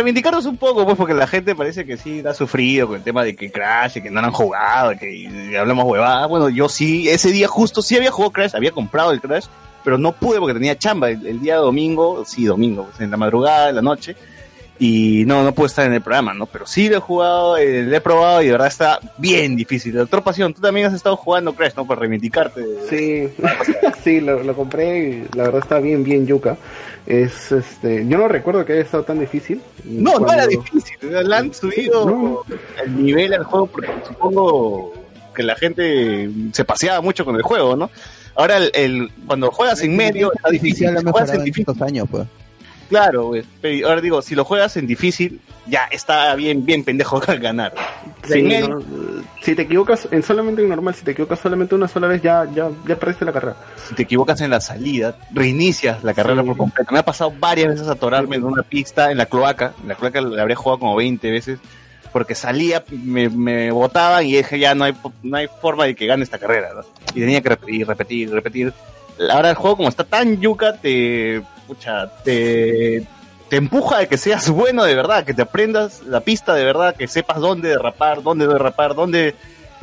Reivindicarnos 0.05 0.45
un 0.45 0.59
poco, 0.59 0.85
pues, 0.85 0.97
porque 0.99 1.15
la 1.15 1.27
gente 1.27 1.55
parece 1.55 1.87
que 1.87 1.97
sí 1.97 2.23
ha 2.27 2.35
sufrido 2.35 2.89
con 2.89 2.97
el 2.97 3.03
tema 3.03 3.25
de 3.25 3.35
que 3.35 3.51
Crash, 3.51 3.95
que 3.95 4.11
no 4.11 4.21
han 4.21 4.31
jugado, 4.31 4.93
que 4.99 5.57
hablamos 5.59 5.87
huevadas. 5.87 6.29
Bueno, 6.29 6.51
yo 6.51 6.69
sí, 6.69 7.09
ese 7.09 7.33
día 7.33 7.49
justo 7.49 7.81
sí 7.81 7.97
había 7.97 8.11
jugado 8.11 8.31
Crash, 8.31 8.55
había 8.55 8.71
comprado 8.71 9.13
el 9.13 9.21
Crash, 9.21 9.47
pero 9.83 9.97
no 9.97 10.13
pude 10.13 10.39
porque 10.39 10.53
tenía 10.53 10.77
chamba. 10.77 11.09
El, 11.11 11.41
día 11.41 11.57
domingo, 11.57 12.23
sí, 12.27 12.45
domingo, 12.45 12.85
pues, 12.85 13.01
en 13.01 13.11
la 13.11 13.17
madrugada, 13.17 13.71
en 13.71 13.77
la 13.77 13.83
noche. 13.83 14.15
y 14.79 15.25
no, 15.27 15.43
no 15.43 15.53
puedo 15.53 15.69
estar 15.69 15.87
en 15.87 15.95
el 15.95 16.03
programa, 16.03 16.35
¿no? 16.35 16.45
Pero 16.47 16.67
sí 16.67 16.91
lo 16.91 16.97
he 16.97 17.01
jugado, 17.01 17.57
eh, 17.57 17.83
lo 17.83 17.97
he 17.97 18.01
probado 18.01 18.43
y 18.43 18.47
de 18.47 18.53
verdad 18.53 18.69
está 18.69 19.01
bien 19.17 19.57
difícil. 19.57 19.95
Doctor 19.95 20.23
Pasión, 20.23 20.53
tú 20.53 20.61
también 20.61 20.87
has 20.87 20.93
estado 20.93 21.17
jugando 21.17 21.55
Crash, 21.55 21.73
¿no? 21.77 21.87
Por 21.87 21.99
reivindicarte. 21.99 22.63
Sí, 22.91 23.33
sí, 24.05 24.21
lo, 24.21 24.43
lo, 24.43 24.55
compré 24.55 24.99
y 24.99 25.37
la 25.37 25.45
verdad 25.45 25.63
está 25.63 25.79
bien, 25.79 26.05
bien 26.05 26.27
yuca. 26.27 26.59
Es, 27.07 27.53
este, 27.53 28.07
yo 28.09 28.17
no 28.17 28.29
recuerdo 28.29 28.65
que 28.65 28.73
haya 28.73 28.83
estado 28.83 29.05
tan 29.05 29.21
difícil. 29.21 29.61
No, 29.85 30.19
no 30.19 30.33
era 30.33 30.47
difícil, 30.47 30.97
le 31.03 31.37
han 31.37 31.53
subido 31.53 32.45
el 32.83 33.05
nivel 33.05 33.35
al 33.35 33.45
juego 33.45 33.67
porque 33.67 33.91
supongo 34.07 34.93
que 35.35 35.43
la 35.43 35.55
gente 35.57 36.31
se 36.53 36.65
paseaba 36.65 37.03
mucho 37.03 37.25
con 37.25 37.37
el 37.37 37.43
juego, 37.43 37.77
¿no? 37.77 37.91
Ahora, 38.37 38.59
el, 38.73 39.11
cuando 39.27 39.51
juegas 39.51 39.83
en 39.83 39.97
medio, 39.97 40.33
está 40.33 40.51
difícil. 40.51 40.89
Juegas 41.03 41.35
en 41.35 41.45
difícil. 41.45 41.83
años, 41.83 42.09
pues. 42.11 42.27
Claro, 42.89 43.27
güey. 43.29 43.45
Ahora 43.83 44.01
digo, 44.01 44.23
si 44.23 44.35
lo 44.35 44.45
juegas 44.45 44.77
en 44.77 44.87
difícil, 44.87 45.41
ya 45.67 45.85
está 45.91 46.35
bien, 46.35 46.65
bien 46.65 46.85
pendejo 46.85 47.21
ganar. 47.41 47.75
si 49.43 49.55
te 49.55 49.63
equivocas 49.63 50.09
en 50.11 50.23
solamente 50.23 50.63
en 50.63 50.69
normal, 50.69 50.95
si 50.95 51.05
te 51.05 51.13
equivocas 51.13 51.41
solamente 51.41 51.75
una 51.75 51.89
sola 51.89 52.07
vez, 52.07 52.23
ya, 52.23 52.47
ya, 52.55 52.71
ya 52.87 52.97
perdiste 52.97 53.25
la 53.25 53.33
carrera. 53.33 53.57
Si 53.89 53.95
te 53.95 54.03
equivocas 54.03 54.41
en 54.41 54.51
la 54.51 54.61
salida, 54.61 55.17
reinicias 55.33 56.05
la 56.05 56.15
carrera 56.15 56.43
por 56.43 56.57
completo. 56.57 56.93
Me 56.93 56.99
ha 56.99 57.05
pasado 57.05 57.33
varias 57.39 57.69
veces 57.69 57.89
atorarme 57.89 58.37
en 58.37 58.45
una 58.45 58.63
pista, 58.63 59.11
en 59.11 59.19
la 59.19 59.27
cloaca. 59.27 59.75
En 59.83 59.89
la 59.89 59.95
cloaca 59.95 60.21
la 60.21 60.43
habría 60.43 60.57
jugado 60.57 60.81
como 60.81 60.97
20 60.97 61.31
veces. 61.31 61.59
Porque 62.13 62.37
salía, 62.37 62.85
me, 62.91 63.29
me 63.29 63.73
botaban 63.73 64.25
y 64.25 64.37
dije, 64.37 64.57
ya 64.61 64.77
no 64.77 64.85
hay, 64.85 64.95
no 65.25 65.37
hay 65.37 65.49
forma 65.61 65.85
de 65.85 65.97
que 65.97 66.07
gane 66.07 66.23
esta 66.23 66.39
carrera. 66.39 66.71
Y 67.13 67.21
tenía 67.21 67.41
que 67.41 67.49
repetir, 67.49 67.87
repetir, 67.89 68.31
repetir. 68.31 68.73
Ahora 69.31 69.51
el 69.51 69.57
juego, 69.57 69.79
como 69.79 69.89
está 69.89 70.05
tan 70.05 70.41
yuca, 70.41 70.77
te 70.77 71.43
pucha, 71.67 72.09
te, 72.23 73.07
te 73.49 73.57
empuja 73.57 73.99
de 73.99 74.09
que 74.09 74.19
seas 74.19 74.49
bueno 74.51 74.85
de 74.85 74.95
verdad, 74.95 75.25
que 75.25 75.35
te 75.35 75.43
aprendas 75.43 76.03
la 76.03 76.21
pista 76.21 76.55
de 76.55 76.65
verdad, 76.65 76.95
que 76.95 77.09
sepas 77.09 77.41
dónde 77.41 77.69
derrapar, 77.69 78.23
dónde 78.23 78.47
derrapar, 78.47 78.95
dónde 78.95 79.35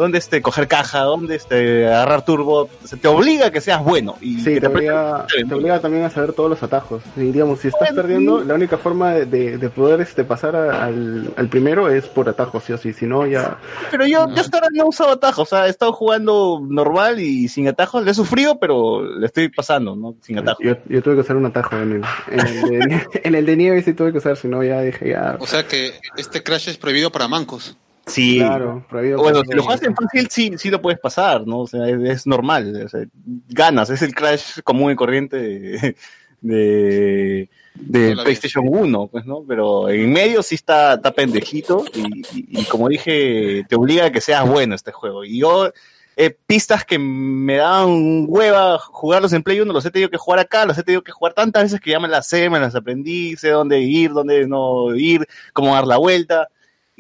dónde 0.02 0.18
este, 0.18 0.42
coger 0.42 0.68
caja, 0.68 1.02
dónde 1.02 1.36
este, 1.36 1.88
agarrar 1.88 2.26
turbo, 2.26 2.70
se 2.84 2.98
te 2.98 3.08
obliga 3.08 3.48
a 3.48 3.52
que 3.52 3.62
seas 3.62 3.84
bueno. 3.84 4.18
Y 4.20 4.40
sí, 4.40 4.60
te, 4.60 4.68
obliga, 4.68 5.28
te, 5.28 5.54
obliga, 5.54 5.80
también 5.80 6.04
a 6.04 6.10
saber 6.10 6.34
todos 6.34 6.50
los 6.50 6.62
atajos. 6.64 7.04
Y, 7.16 7.32
digamos, 7.32 7.60
si 7.60 7.68
estás 7.68 7.94
perdiendo, 7.94 8.44
la 8.44 8.56
única 8.56 8.78
forma 8.78 9.14
de, 9.14 9.58
de 9.58 9.70
poder 9.70 10.02
este, 10.02 10.24
pasar 10.24 10.56
al, 10.56 11.34
al, 11.36 11.48
primero 11.50 11.90
es 11.90 12.08
por 12.08 12.28
atajos, 12.28 12.64
sí 12.64 12.74
o 12.74 12.78
sí, 12.78 12.94
si 12.94 13.06
no 13.06 13.28
ya... 13.28 13.60
Pero 13.92 14.06
yo, 14.06 14.28
yo 14.30 14.42
hasta 14.42 14.58
ahora 14.58 14.70
no 14.74 14.84
he 14.84 14.88
usado 14.88 15.12
atajos, 15.12 15.48
o 15.48 15.56
sea, 15.56 15.68
he 15.68 15.70
estado 15.70 15.94
jugando 15.94 16.60
normal 16.68 17.20
y 17.20 17.48
sin 17.48 17.68
atajos, 17.68 18.04
le 18.04 18.12
he 18.12 18.16
sufrido, 18.16 18.60
pero 18.60 19.04
le 19.04 19.28
estoy 19.28 19.50
pasando, 19.50 19.96
¿no? 19.96 20.16
Sin 20.22 20.40
atajos. 20.40 20.66
Yo, 20.66 20.78
yo 20.88 21.04
tuve 21.04 21.16
que 21.16 21.22
usar 21.22 21.36
un 21.36 21.46
atajo 21.46 21.78
en 21.78 21.92
el, 21.92 22.04
en 22.32 22.48
el, 22.48 22.90
de, 22.90 23.08
en 23.24 23.36
el 23.36 23.46
de 23.46 23.56
nieve, 23.56 23.84
sí 23.84 23.94
tuve 23.94 24.12
que 24.12 24.18
usar, 24.18 24.36
si 24.36 24.48
no 24.48 24.64
ya 24.64 24.82
dije 24.82 25.10
ya... 25.10 25.38
O 25.40 25.46
sea 25.46 25.68
que 25.68 25.94
este 26.18 26.42
crash 26.42 26.70
es 26.70 26.78
prohibido 26.78 27.12
para 27.12 27.28
mancos. 27.28 27.78
Sí, 28.08 28.40
claro, 28.40 28.86
bueno, 28.90 29.44
si 29.48 29.54
lo 29.54 29.64
juegas 29.64 29.84
en 29.84 29.96
fácil, 29.96 30.28
sí, 30.30 30.52
sí 30.58 30.70
lo 30.70 30.82
puedes 30.82 31.00
pasar, 31.00 31.46
¿no? 31.46 31.60
O 31.60 31.68
sea, 31.68 31.88
es, 31.88 32.26
normal, 32.26 32.84
o 32.86 32.90
sea, 32.90 33.06
ganas, 33.48 33.90
es 33.90 34.02
el 34.02 34.16
crash 34.16 34.60
común 34.64 34.92
y 34.92 34.96
corriente 34.96 35.38
de, 35.38 35.96
de, 36.42 37.50
de 37.76 38.16
PlayStation 38.16 38.66
1, 38.68 39.08
pues, 39.08 39.26
¿no? 39.26 39.46
Pero 39.48 39.88
en 39.90 40.12
medio 40.12 40.42
sí 40.42 40.56
está, 40.56 40.96
está 40.96 41.12
pendejito 41.12 41.86
y, 41.94 42.60
y, 42.60 42.66
como 42.66 42.90
dije, 42.90 43.66
te 43.70 43.76
obliga 43.76 44.06
a 44.06 44.12
que 44.12 44.20
seas 44.20 44.50
bueno 44.50 44.74
este 44.74 44.92
juego. 44.92 45.24
Y 45.24 45.40
yo, 45.40 45.72
eh, 46.18 46.36
pistas 46.48 46.84
que 46.84 46.98
me 46.98 47.58
dan 47.58 48.26
hueva 48.28 48.80
jugarlos 48.80 49.32
en 49.34 49.44
Play 49.44 49.60
1, 49.60 49.72
los 49.72 49.86
he 49.86 49.92
tenido 49.92 50.10
que 50.10 50.18
jugar 50.18 50.40
acá, 50.40 50.66
los 50.66 50.78
he 50.78 50.84
tenido 50.84 51.04
que 51.04 51.12
jugar 51.12 51.34
tantas 51.34 51.64
veces 51.64 51.80
que 51.80 51.92
ya 51.92 52.00
me 52.00 52.08
las 52.08 52.28
sé, 52.28 52.50
me 52.50 52.60
las 52.60 52.74
aprendí, 52.74 53.36
sé 53.38 53.50
dónde 53.50 53.80
ir, 53.80 54.12
dónde 54.12 54.48
no 54.48 54.96
ir, 54.96 55.28
cómo 55.54 55.76
dar 55.76 55.86
la 55.86 55.98
vuelta 55.98 56.50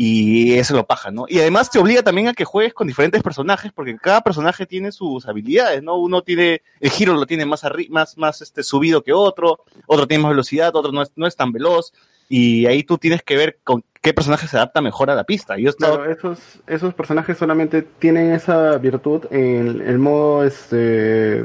y 0.03 0.53
eso 0.53 0.75
lo 0.75 0.87
paja, 0.87 1.11
¿no? 1.11 1.25
Y 1.29 1.37
además 1.41 1.69
te 1.69 1.77
obliga 1.77 2.01
también 2.01 2.27
a 2.27 2.33
que 2.33 2.43
juegues 2.43 2.73
con 2.73 2.87
diferentes 2.87 3.21
personajes, 3.21 3.71
porque 3.71 3.95
cada 3.97 4.21
personaje 4.21 4.65
tiene 4.65 4.91
sus 4.91 5.27
habilidades, 5.27 5.83
¿no? 5.83 5.97
Uno 5.97 6.23
tiene, 6.23 6.63
el 6.79 6.89
giro 6.89 7.13
lo 7.13 7.27
tiene 7.27 7.45
más, 7.45 7.61
más, 7.91 8.17
más 8.17 8.41
este, 8.41 8.63
subido 8.63 9.03
que 9.03 9.13
otro, 9.13 9.59
otro 9.85 10.07
tiene 10.07 10.23
más 10.23 10.31
velocidad, 10.31 10.75
otro 10.75 10.91
no 10.91 11.03
es, 11.03 11.11
no 11.15 11.27
es 11.27 11.35
tan 11.35 11.51
veloz, 11.51 11.93
y 12.33 12.65
ahí 12.65 12.83
tú 12.83 12.97
tienes 12.97 13.23
que 13.23 13.35
ver 13.35 13.59
con 13.61 13.83
qué 13.99 14.13
personaje 14.13 14.47
se 14.47 14.55
adapta 14.55 14.79
mejor 14.79 15.09
a 15.09 15.15
la 15.15 15.25
pista. 15.25 15.57
Yo 15.57 15.73
Claro, 15.73 16.09
esos, 16.09 16.39
esos 16.65 16.93
personajes 16.93 17.37
solamente 17.37 17.81
tienen 17.81 18.31
esa 18.31 18.77
virtud 18.77 19.25
en 19.31 19.81
el 19.81 19.99
modo 19.99 20.45
este 20.45 21.43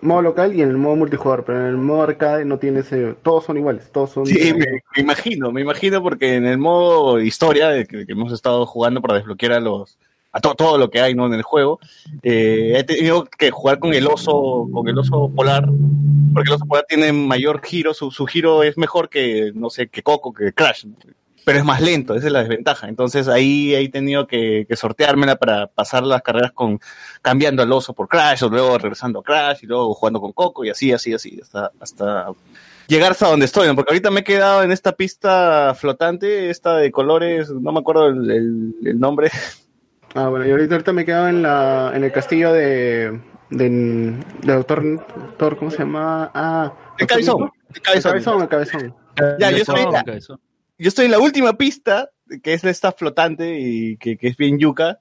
modo 0.00 0.22
local 0.22 0.56
y 0.56 0.62
en 0.62 0.70
el 0.70 0.76
modo 0.76 0.96
multijugador, 0.96 1.44
pero 1.44 1.60
en 1.60 1.66
el 1.66 1.76
modo 1.76 2.02
arcade 2.02 2.44
no 2.44 2.58
tiene 2.58 2.80
ese, 2.80 3.14
todos 3.22 3.44
son 3.44 3.58
iguales, 3.58 3.92
todos 3.92 4.10
son 4.10 4.26
Sí, 4.26 4.52
me, 4.52 4.82
imagino, 5.00 5.52
me 5.52 5.60
imagino 5.60 6.02
porque 6.02 6.34
en 6.34 6.46
el 6.46 6.58
modo 6.58 7.20
historia 7.20 7.84
que, 7.84 8.04
que 8.04 8.12
hemos 8.12 8.32
estado 8.32 8.66
jugando 8.66 9.00
para 9.00 9.14
desbloquear 9.14 9.52
a 9.52 9.60
los 9.60 9.98
a 10.32 10.40
todo 10.40 10.78
lo 10.78 10.90
que 10.90 11.00
hay 11.00 11.14
¿no? 11.14 11.26
en 11.26 11.34
el 11.34 11.42
juego. 11.42 11.78
Eh, 12.22 12.72
he 12.76 12.84
tenido 12.84 13.24
que 13.24 13.50
jugar 13.50 13.78
con 13.78 13.92
el 13.92 14.06
oso, 14.06 14.66
con 14.72 14.88
el 14.88 14.98
oso 14.98 15.30
polar, 15.34 15.68
porque 16.32 16.48
el 16.48 16.54
oso 16.54 16.64
polar 16.64 16.86
tiene 16.88 17.12
mayor 17.12 17.60
giro, 17.62 17.92
su, 17.92 18.10
su 18.10 18.26
giro 18.26 18.62
es 18.62 18.78
mejor 18.78 19.10
que, 19.10 19.52
no 19.54 19.68
sé, 19.68 19.88
que 19.88 20.02
Coco, 20.02 20.32
que 20.32 20.52
Crash, 20.52 20.86
pero 21.44 21.58
es 21.58 21.64
más 21.64 21.80
lento, 21.80 22.14
esa 22.14 22.28
es 22.28 22.32
la 22.32 22.40
desventaja. 22.40 22.88
Entonces 22.88 23.28
ahí 23.28 23.74
he 23.74 23.88
tenido 23.90 24.26
que, 24.26 24.64
que 24.66 24.76
sorteármela 24.76 25.36
para 25.36 25.66
pasar 25.66 26.04
las 26.04 26.22
carreras 26.22 26.52
con 26.52 26.80
cambiando 27.20 27.62
al 27.62 27.72
oso 27.72 27.92
por 27.92 28.08
Crash, 28.08 28.44
o 28.44 28.48
luego 28.48 28.78
regresando 28.78 29.20
a 29.20 29.22
Crash, 29.22 29.64
y 29.64 29.66
luego 29.66 29.92
jugando 29.92 30.20
con 30.20 30.32
Coco, 30.32 30.64
y 30.64 30.70
así, 30.70 30.92
así, 30.92 31.12
así, 31.12 31.38
hasta, 31.42 31.72
hasta 31.78 32.28
llegar 32.86 33.12
hasta 33.12 33.28
donde 33.28 33.46
estoy, 33.46 33.66
¿no? 33.66 33.74
porque 33.74 33.92
ahorita 33.92 34.10
me 34.10 34.20
he 34.20 34.24
quedado 34.24 34.62
en 34.62 34.72
esta 34.72 34.92
pista 34.92 35.74
flotante, 35.74 36.50
esta 36.50 36.76
de 36.76 36.90
colores, 36.90 37.50
no 37.50 37.72
me 37.72 37.80
acuerdo 37.80 38.06
el 38.06 38.98
nombre, 38.98 39.30
Ah, 40.14 40.28
bueno, 40.28 40.46
y 40.46 40.50
ahorita, 40.50 40.92
me 40.92 41.04
quedo 41.04 41.28
en, 41.28 41.42
la, 41.42 41.92
en 41.94 42.04
el 42.04 42.12
castillo 42.12 42.52
de, 42.52 43.20
de, 43.50 43.68
de 43.68 44.52
doctor, 44.54 44.82
doctor, 45.16 45.56
¿cómo 45.56 45.70
se 45.70 45.78
llama? 45.78 46.30
Ah, 46.34 46.72
el 46.98 47.06
cabezón. 47.06 47.50
El 47.74 47.80
cabezón, 47.80 48.42
el 48.42 48.48
cabezón. 48.48 48.94
Ya, 49.38 49.50
yo 49.50 49.58
estoy, 49.58 49.80
en 49.80 49.92
la, 49.92 50.04
yo 50.04 50.88
estoy 50.88 51.06
en 51.06 51.10
la 51.10 51.18
última 51.18 51.56
pista, 51.56 52.10
que 52.42 52.54
es 52.54 52.64
esta 52.64 52.92
flotante 52.92 53.58
y 53.58 53.96
que, 53.96 54.16
que 54.16 54.28
es 54.28 54.36
bien 54.36 54.58
yuca. 54.58 55.00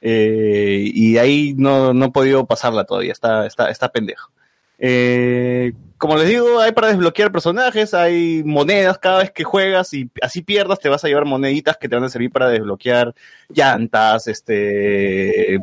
Eh, 0.00 0.90
y 0.94 1.18
ahí 1.18 1.54
no, 1.56 1.92
no 1.92 2.06
he 2.06 2.10
podido 2.10 2.46
pasarla 2.46 2.84
todavía, 2.84 3.12
está, 3.12 3.46
está, 3.46 3.70
está 3.70 3.88
pendejo. 3.90 4.30
Eh, 4.78 5.72
como 5.98 6.16
les 6.16 6.28
digo, 6.28 6.60
hay 6.60 6.72
para 6.72 6.88
desbloquear 6.88 7.32
personajes, 7.32 7.94
hay 7.94 8.42
monedas 8.44 8.98
cada 8.98 9.20
vez 9.20 9.30
que 9.30 9.44
juegas 9.44 9.94
y 9.94 10.10
así 10.20 10.42
pierdas, 10.42 10.78
te 10.78 10.90
vas 10.90 11.02
a 11.04 11.08
llevar 11.08 11.24
moneditas 11.24 11.78
que 11.78 11.88
te 11.88 11.94
van 11.94 12.04
a 12.04 12.10
servir 12.10 12.30
para 12.30 12.50
desbloquear 12.50 13.14
llantas, 13.48 14.28
este, 14.28 15.54
eh, 15.54 15.60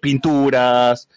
pinturas, 0.00 1.08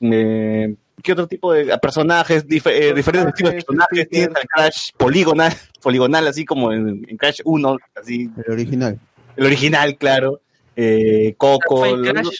eh, 0.00 0.74
¿qué 1.02 1.12
otro 1.12 1.26
tipo 1.26 1.52
de 1.52 1.76
personajes? 1.78 2.44
eh, 2.48 2.92
diferentes 2.94 3.34
tipos 3.34 3.52
de 3.52 3.62
personajes, 3.62 4.08
tienes 4.08 4.28
el 4.28 4.48
Crash 4.48 4.90
poligonal, 4.96 5.52
poligonal 5.82 6.26
así 6.26 6.44
como 6.44 6.72
en, 6.72 7.04
en, 7.08 7.16
Crash 7.16 7.40
1, 7.44 7.78
así. 7.94 8.30
El 8.46 8.52
original. 8.52 8.98
El 9.36 9.46
original, 9.46 9.96
claro. 9.96 10.40
Eh, 10.76 11.34
Coco. 11.36 11.86
El 11.86 12.04
fake 12.04 12.12
Crash. 12.12 12.38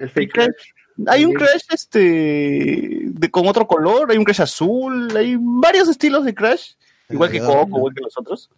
El 0.00 0.10
fake 0.10 0.32
Crash. 0.32 0.75
Hay 1.06 1.24
un 1.24 1.34
Crash 1.34 1.62
este 1.70 3.02
de, 3.04 3.30
con 3.30 3.46
otro 3.46 3.66
color, 3.66 4.10
hay 4.10 4.18
un 4.18 4.24
Crash 4.24 4.42
azul, 4.42 5.14
hay 5.16 5.36
varios 5.38 5.88
estilos 5.88 6.24
de 6.24 6.34
Crash, 6.34 6.72
igual 7.10 7.30
que 7.30 7.40
Coco, 7.40 7.78
igual 7.78 7.94
que 7.94 8.00
los 8.02 8.16
otros. 8.16 8.50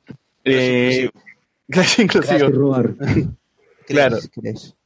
Eh, 0.45 1.11
Crash 1.68 2.00
claro. 3.88 4.18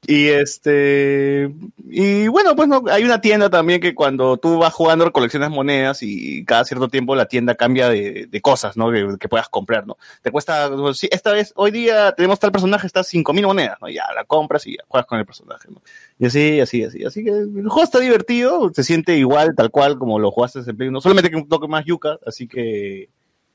Y 0.07 0.29
este 0.29 1.53
y 1.89 2.29
bueno, 2.29 2.57
pues 2.57 2.69
no, 2.69 2.83
hay 2.91 3.05
una 3.05 3.21
tienda 3.21 3.51
también 3.51 3.81
que 3.81 3.95
cuando 3.95 4.37
tú 4.37 4.59
vas 4.59 4.73
jugando 4.73 5.13
coleccionas 5.13 5.51
monedas 5.51 6.03
y 6.03 6.45
cada 6.45 6.65
cierto 6.65 6.89
tiempo 6.89 7.15
la 7.15 7.27
tienda 7.27 7.55
cambia 7.55 7.89
de, 7.89 8.27
de 8.27 8.41
cosas, 8.41 8.77
¿no? 8.77 8.91
Que, 8.91 9.17
que, 9.19 9.29
puedas 9.29 9.49
comprar, 9.49 9.87
¿no? 9.87 9.97
Te 10.23 10.31
cuesta, 10.31 10.71
sí, 10.95 11.09
esta 11.11 11.33
vez, 11.33 11.53
hoy 11.57 11.71
día 11.71 12.13
tenemos 12.13 12.39
tal 12.39 12.53
personaje, 12.53 12.87
está 12.87 13.05
cinco 13.05 13.33
mil 13.33 13.47
monedas, 13.47 13.79
¿no? 13.81 13.89
Ya 13.89 14.05
la 14.15 14.25
compras 14.25 14.67
y 14.67 14.77
ya 14.77 14.85
juegas 14.89 15.07
con 15.07 15.19
el 15.19 15.27
personaje, 15.27 15.69
¿no? 15.71 15.83
Y 16.19 16.27
así, 16.27 16.61
así, 16.61 16.85
así. 16.85 17.05
Así 17.05 17.25
que 17.25 17.31
el 17.31 17.69
juego 17.69 17.83
está 17.83 17.99
divertido, 17.99 18.71
se 18.75 18.85
siente 18.85 19.17
igual, 19.17 19.55
tal 19.57 19.71
cual 19.71 19.99
como 19.99 20.19
lo 20.19 20.31
jugaste 20.31 20.61
en 20.61 20.77
Play, 20.77 20.91
no 20.91 21.01
solamente 21.01 21.31
que 21.31 21.37
un 21.37 21.49
toque 21.49 21.69
más 21.69 21.85
yuca, 21.85 22.19
así 22.27 22.47
que 22.47 23.09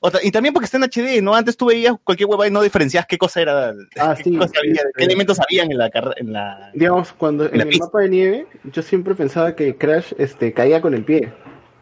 otra, 0.07 0.19
y 0.23 0.31
también 0.31 0.53
porque 0.53 0.65
está 0.65 0.77
en 0.77 0.83
HD, 0.83 1.21
¿no? 1.21 1.35
Antes 1.35 1.57
tú 1.57 1.67
veías 1.67 1.95
cualquier 2.03 2.27
web 2.27 2.47
y 2.47 2.51
no 2.51 2.61
diferencias 2.61 3.05
qué 3.05 3.17
cosa 3.17 3.41
era, 3.41 3.73
ah, 3.99 4.15
qué, 4.17 4.23
sí, 4.23 4.37
cosa 4.37 4.53
había, 4.59 4.81
qué 4.95 5.03
elementos 5.03 5.39
habían 5.39 5.71
en 5.71 5.77
la, 5.77 5.91
en 6.17 6.33
la 6.33 6.71
Digamos, 6.73 7.13
cuando 7.13 7.45
en, 7.45 7.61
en 7.61 7.67
el 7.67 7.79
mapa 7.79 8.01
de 8.01 8.09
nieve, 8.09 8.47
yo 8.71 8.81
siempre 8.81 9.15
pensaba 9.15 9.55
que 9.55 9.75
Crash 9.75 10.13
este, 10.17 10.53
caía 10.53 10.81
con 10.81 10.93
el 10.93 11.03
pie. 11.03 11.31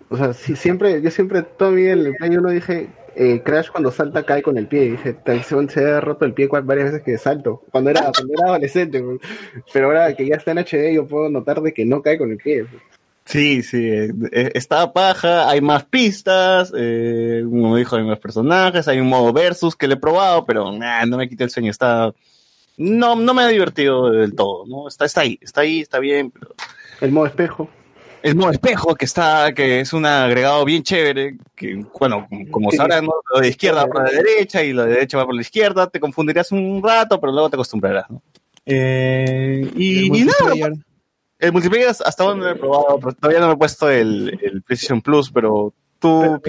O 0.10 0.18
sea, 0.18 0.34
sí, 0.34 0.56
siempre, 0.56 1.02
yo 1.02 1.10
siempre, 1.10 1.42
todavía 1.42 1.94
en 1.94 2.06
el 2.06 2.16
Play 2.16 2.38
1 2.38 2.50
dije, 2.52 2.90
eh, 3.16 3.42
Crash 3.44 3.70
cuando 3.70 3.92
salta 3.92 4.24
cae 4.24 4.42
con 4.44 4.58
el 4.58 4.68
pie. 4.68 4.86
Y 4.86 4.92
dije, 4.92 5.18
se 5.70 5.86
ha 5.86 6.02
roto 6.02 6.26
el 6.26 6.34
pie 6.34 6.48
varias 6.48 6.92
veces 6.92 7.02
que 7.02 7.18
salto, 7.18 7.64
cuando 7.72 7.90
era, 7.90 8.12
cuando 8.14 8.34
era 8.34 8.50
adolescente. 8.50 9.04
Pero 9.74 9.88
ahora 9.88 10.16
que 10.16 10.28
ya 10.28 10.36
está 10.36 10.52
en 10.52 10.60
HD, 10.60 10.94
yo 10.94 11.08
puedo 11.08 11.30
notar 11.30 11.62
de 11.62 11.74
que 11.74 11.86
no 11.86 12.02
cae 12.02 12.18
con 12.18 12.32
el 12.32 12.38
pie. 12.38 12.66
Sí, 13.26 13.64
sí, 13.64 13.78
eh, 13.78 14.12
eh, 14.32 14.52
está 14.54 14.94
paja, 14.94 15.50
hay 15.50 15.60
más 15.60 15.84
pistas, 15.86 16.72
eh, 16.78 17.42
como 17.44 17.76
dijo, 17.76 17.96
hay 17.96 18.04
más 18.04 18.20
personajes, 18.20 18.88
hay 18.88 19.00
un 19.00 19.08
modo 19.08 19.34
versus 19.34 19.76
que 19.76 19.88
le 19.88 19.96
he 19.96 19.98
probado, 19.98 20.46
pero 20.46 20.72
no 20.72 21.18
me 21.18 21.28
quita 21.28 21.44
el 21.44 21.50
sueño, 21.50 21.72
está... 21.72 22.14
No, 22.78 23.16
no 23.16 23.34
me 23.34 23.42
ha 23.44 23.48
divertido 23.48 24.12
del 24.12 24.36
todo, 24.36 24.66
¿no? 24.68 24.88
Está, 24.88 25.06
está 25.06 25.22
ahí, 25.22 25.40
está 25.42 25.62
ahí, 25.62 25.80
está 25.82 25.98
bien, 26.00 26.30
pero... 26.30 26.54
El 27.02 27.12
modo 27.12 27.26
espejo. 27.26 27.68
El 28.22 28.36
modo 28.36 28.52
espejo, 28.52 28.96
que 28.96 29.06
está, 29.06 29.54
que 29.54 29.80
es 29.80 29.94
un 29.94 30.06
agregado 30.06 30.64
bien 30.64 30.84
chévere, 30.84 31.38
que, 31.56 31.84
bueno, 31.98 32.28
como 32.52 32.70
sabrán, 32.72 33.06
lo 33.06 33.40
de 33.42 33.48
izquierda 33.48 33.86
va 33.86 33.88
por 33.88 34.04
la 34.04 34.12
derecha 34.12 34.64
y 34.64 34.74
lo 34.74 34.84
de 34.84 34.94
derecha 34.94 35.18
va 35.18 35.26
por 35.26 35.36
la 35.36 35.42
izquierda, 35.42 35.88
te 35.88 36.00
confundirías 36.00 36.52
un 36.52 36.82
rato, 36.84 37.20
pero 37.20 37.32
luego 37.32 37.50
te 37.50 37.56
acostumbrarás, 37.56 38.10
¿no? 38.10 38.22
Eh, 38.66 39.72
y, 39.76 40.22
y 40.22 40.26
nada, 40.26 40.76
el 41.40 41.52
multiplayer 41.52 41.90
hasta 41.90 42.24
ahora 42.24 42.36
no 42.36 42.44
lo 42.44 42.50
he 42.52 42.56
probado, 42.56 43.00
pero 43.00 43.12
todavía 43.14 43.40
no 43.40 43.48
me 43.48 43.54
he 43.54 43.58
puesto 43.58 43.90
el, 43.90 44.40
el 44.42 44.62
PlayStation 44.62 45.02
Plus, 45.02 45.32
pero 45.32 45.74
tú 46.00 46.22
no, 46.24 46.40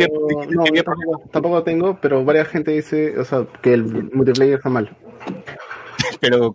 tampoco, 1.30 1.62
tengo, 1.62 1.98
pero 2.00 2.24
varias 2.24 2.48
gente 2.48 2.72
dice, 2.72 3.18
o 3.18 3.24
sea, 3.24 3.46
que 3.62 3.74
el 3.74 4.10
multiplayer 4.12 4.56
está 4.56 4.68
mal. 4.68 4.96
pero 6.20 6.54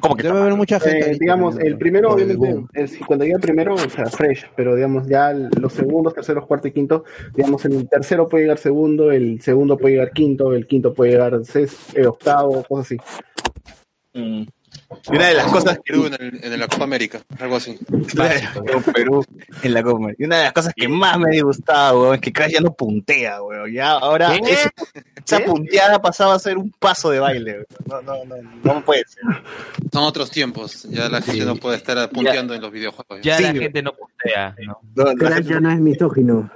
como 0.00 0.16
que 0.16 0.22
debe 0.22 0.38
haber 0.38 0.54
mucha 0.54 0.80
gente. 0.80 1.12
Eh, 1.12 1.16
digamos, 1.18 1.58
el 1.58 1.76
primero, 1.78 2.12
obviamente, 2.12 2.66
cuando 3.06 3.24
llega 3.24 3.36
el 3.36 3.42
primero, 3.42 3.74
o 3.74 3.90
sea, 3.90 4.06
fresh, 4.06 4.46
pero 4.56 4.74
digamos, 4.74 5.06
ya 5.06 5.32
los 5.32 5.72
segundos, 5.72 6.14
terceros, 6.14 6.46
cuarto 6.46 6.68
y 6.68 6.72
quinto, 6.72 7.04
digamos, 7.34 7.64
el 7.64 7.88
tercero 7.88 8.28
puede 8.28 8.44
llegar 8.44 8.58
segundo, 8.58 9.10
el 9.12 9.40
segundo 9.40 9.76
puede 9.76 9.94
llegar 9.94 10.12
quinto, 10.12 10.52
el 10.52 10.66
quinto 10.66 10.94
puede 10.94 11.12
llegar 11.12 11.44
sexto, 11.44 11.98
eh, 11.98 12.06
octavo, 12.06 12.64
cosas 12.64 12.86
así. 12.86 12.96
Mm. 14.14 14.46
Y 15.10 15.16
una 15.16 15.28
de 15.28 15.34
las 15.34 15.52
cosas 15.52 15.78
Perú 15.84 16.06
en, 16.06 16.40
en, 16.42 16.60
la 16.60 16.66
Copa 16.66 16.84
América, 16.84 17.20
algo 17.38 17.56
así. 17.56 17.78
Perú 18.94 19.24
en 19.62 19.74
la 19.74 19.82
Copa 19.82 20.12
Y 20.18 20.24
una 20.24 20.38
de 20.38 20.44
las 20.44 20.52
cosas 20.52 20.72
que 20.74 20.88
más 20.88 21.18
me 21.18 21.28
ha 21.28 21.32
disgustado, 21.32 22.14
es 22.14 22.20
que 22.20 22.32
Crash 22.32 22.52
ya 22.52 22.60
no 22.60 22.72
puntea, 22.72 23.42
weón. 23.42 23.72
Ya 23.72 23.92
ahora 23.92 24.34
esa 24.36 25.40
punteada 25.40 26.00
pasaba 26.00 26.34
a 26.34 26.38
ser 26.38 26.56
un 26.56 26.70
paso 26.70 27.10
de 27.10 27.20
baile, 27.20 27.66
No, 27.86 28.02
no, 28.02 28.24
no, 28.24 28.36
no 28.62 28.84
puede 28.84 29.04
ser. 29.06 29.22
Son 29.92 30.04
otros 30.04 30.30
tiempos. 30.30 30.84
Ya 30.84 31.08
la 31.08 31.20
gente 31.20 31.44
no 31.44 31.56
puede 31.56 31.76
estar 31.76 32.08
punteando 32.10 32.54
en 32.54 32.62
los 32.62 32.72
videojuegos. 32.72 33.20
Ya, 33.22 33.40
la 33.40 33.52
gente 33.52 33.82
no 33.82 33.92
puntea. 33.92 34.56
¿no? 34.94 35.14
Crash 35.16 35.46
ya 35.46 35.60
no 35.60 35.70
es 35.70 35.80
misógino. 35.80 36.50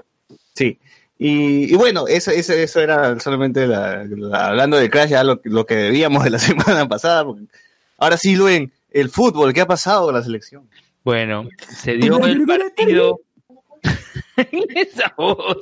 Sí. 0.54 0.78
Y, 1.19 1.73
y, 1.73 1.76
bueno, 1.76 2.09
eso, 2.09 2.33
eso, 2.33 2.52
eso 2.52 2.81
era 2.81 3.21
solamente 3.21 3.66
la, 3.69 4.00
hablando 4.33 4.76
de 4.76 4.90
Crash, 4.90 5.11
ya 5.11 5.23
lo, 5.23 5.40
lo, 5.45 5.66
que 5.66 5.76
debíamos 5.76 6.25
de 6.25 6.31
la 6.31 6.38
semana 6.40 6.88
pasada, 6.88 7.25
porque 7.25 7.45
Ahora 8.02 8.16
sí, 8.16 8.35
Luen, 8.35 8.73
el 8.90 9.11
fútbol, 9.11 9.54
¿qué 9.54 9.61
ha 9.61 9.66
pasado 9.66 10.06
con 10.06 10.14
la 10.16 10.25
selección? 10.25 10.68
Bueno, 11.04 11.49
se 11.68 11.92
dio 11.92 12.18
el 12.26 12.44
partido. 12.44 13.21
Esa 14.75 15.14
voz. 15.16 15.59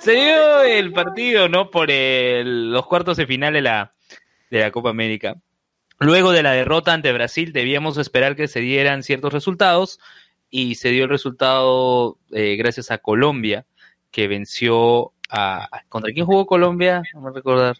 Se 0.00 0.12
dio 0.12 0.62
el 0.62 0.94
partido, 0.94 1.50
¿no? 1.50 1.70
Por 1.70 1.90
los 1.90 2.86
cuartos 2.86 3.18
de 3.18 3.26
final 3.26 3.52
de 3.52 3.60
la, 3.60 3.92
de 4.50 4.60
la 4.60 4.70
Copa 4.70 4.88
América. 4.88 5.36
Luego 5.98 6.32
de 6.32 6.42
la 6.42 6.52
derrota 6.52 6.94
ante 6.94 7.12
Brasil, 7.12 7.52
debíamos 7.52 7.98
esperar 7.98 8.34
que 8.34 8.48
se 8.48 8.60
dieran 8.60 9.02
ciertos 9.02 9.34
resultados 9.34 10.00
y 10.48 10.76
se 10.76 10.88
dio 10.88 11.04
el 11.04 11.10
resultado 11.10 12.16
eh, 12.30 12.56
gracias 12.56 12.90
a 12.90 12.96
Colombia, 12.96 13.66
que 14.10 14.26
venció 14.26 15.12
a. 15.28 15.68
¿Contra 15.90 16.14
quién 16.14 16.24
jugó 16.24 16.46
Colombia? 16.46 17.02
No 17.12 17.20
me 17.20 17.30
recordar. 17.30 17.76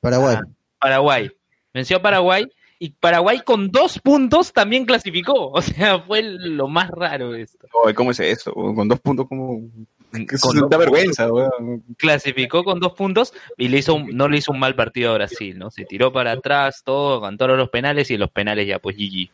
Paraguay. 0.00 0.38
Paraguay. 0.80 1.30
Venció 1.72 1.98
a 1.98 2.02
Paraguay 2.02 2.50
y 2.82 2.92
Paraguay 2.92 3.42
con 3.44 3.70
dos 3.70 3.98
puntos 3.98 4.54
también 4.54 4.86
clasificó. 4.86 5.52
O 5.60 5.62
sea, 5.62 6.00
fue 6.00 6.22
lo 6.22 6.66
más 6.66 6.90
raro 6.90 7.34
esto. 7.34 7.68
¿Cómo 7.94 8.12
es 8.12 8.20
eso? 8.20 8.52
Con 8.52 8.88
dos 8.88 8.98
puntos, 9.00 9.28
como. 9.28 9.60
Con 10.40 10.68
da 10.68 10.78
vergüenza, 10.78 11.28
Clasificó 11.98 12.64
con 12.64 12.80
dos 12.80 12.94
puntos 12.94 13.32
y 13.56 13.68
le 13.68 13.78
hizo 13.78 13.98
no 14.00 14.28
le 14.28 14.38
hizo 14.38 14.50
un 14.50 14.58
mal 14.58 14.74
partido 14.74 15.12
a 15.12 15.14
Brasil, 15.14 15.56
¿no? 15.56 15.70
Se 15.70 15.84
tiró 15.84 16.12
para 16.12 16.32
atrás, 16.32 16.82
todo, 16.84 17.20
cantó 17.20 17.46
los 17.46 17.68
penales 17.68 18.10
y 18.10 18.14
en 18.14 18.20
los 18.20 18.30
penales 18.30 18.66
ya, 18.66 18.80
pues 18.80 18.96
GG. 18.96 19.30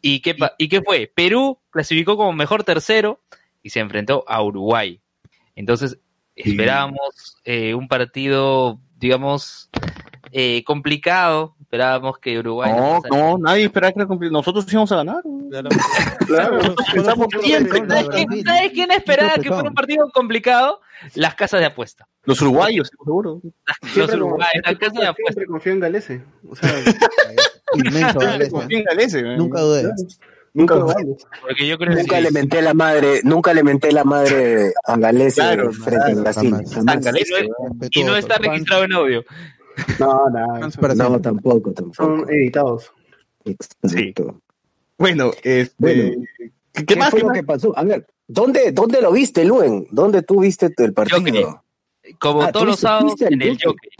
¿Y 0.00 0.20
qué, 0.20 0.36
¿Y 0.58 0.68
qué 0.68 0.82
fue? 0.82 1.10
Perú 1.12 1.58
clasificó 1.70 2.16
como 2.16 2.32
mejor 2.32 2.62
tercero 2.62 3.20
y 3.62 3.70
se 3.70 3.80
enfrentó 3.80 4.24
a 4.28 4.42
Uruguay. 4.42 5.00
Entonces, 5.56 5.98
esperábamos 6.36 7.38
eh, 7.44 7.74
un 7.74 7.88
partido, 7.88 8.78
digamos, 8.98 9.70
eh, 10.30 10.62
complicado, 10.64 11.56
esperábamos 11.72 12.18
que 12.18 12.38
Uruguay. 12.38 12.70
No, 12.70 13.00
no, 13.10 13.38
nadie 13.38 13.64
esperaba 13.64 13.92
que 13.94 14.30
nosotros 14.30 14.70
íbamos 14.70 14.92
a 14.92 14.96
ganar. 14.96 15.22
Claro, 16.26 16.50
¿Sabes 18.44 18.72
quién 18.74 18.90
esperaba 18.90 19.34
que 19.36 19.48
fuera 19.48 19.70
un 19.70 19.74
partido 19.74 20.10
complicado? 20.10 20.82
Las 21.14 21.34
casas 21.34 21.60
de 21.60 21.66
apuesta. 21.66 22.06
Los 22.24 22.42
uruguayos, 22.42 22.88
seguro. 22.88 23.40
Los 23.96 24.12
uruguayos, 24.12 24.62
las 24.64 24.76
casas 24.76 25.00
de 25.00 25.06
apuesta. 25.06 25.32
Siempre 25.32 25.46
confío 25.46 25.72
en 25.72 25.80
Galese. 25.80 26.22
O 26.46 26.54
sea, 26.54 26.70
inmenso 27.74 28.18
Confío 28.50 28.78
en 28.78 28.84
Galese. 28.84 29.22
Nunca 29.22 29.60
dudé. 29.62 29.90
Nunca, 30.54 30.74
Porque 31.40 31.66
yo 31.66 31.78
creo 31.78 31.96
nunca 31.96 32.20
le 32.20 32.30
menté 32.30 32.60
la 32.60 32.74
madre, 32.74 33.22
nunca 33.24 33.54
le 33.54 33.62
menté 33.62 33.90
la 33.90 34.04
madre 34.04 34.74
a 34.84 34.98
Galese 34.98 35.40
claro, 35.40 35.72
frente 35.72 36.12
a 36.12 36.14
Brasil. 36.16 36.54
Y 37.92 38.04
no 38.04 38.14
está 38.14 38.36
registrado 38.36 38.84
en 38.84 38.92
audio. 38.92 39.24
No, 39.98 40.28
no, 40.30 41.08
no, 41.08 41.20
tampoco, 41.20 41.72
tampoco. 41.72 41.94
Son 41.94 42.30
editados. 42.30 42.92
Sí. 43.84 44.14
Bueno, 44.98 45.32
este, 45.42 46.16
¿qué, 46.86 46.96
más? 46.96 47.10
Fue 47.10 47.20
lo 47.20 47.30
que 47.30 47.42
pasó? 47.42 47.76
A 47.76 47.84
ver, 47.84 48.06
¿dónde, 48.28 48.72
dónde 48.72 49.00
lo 49.00 49.12
viste, 49.12 49.44
Luen? 49.44 49.86
¿Dónde 49.90 50.22
tú 50.22 50.40
viste 50.40 50.72
el 50.76 50.92
partido? 50.92 51.62
Como 52.18 52.42
ah, 52.42 52.52
todos 52.52 52.66
los 52.66 52.80
sábados 52.80 53.20
en 53.20 53.40
el 53.42 53.58
Jockey. 53.62 53.90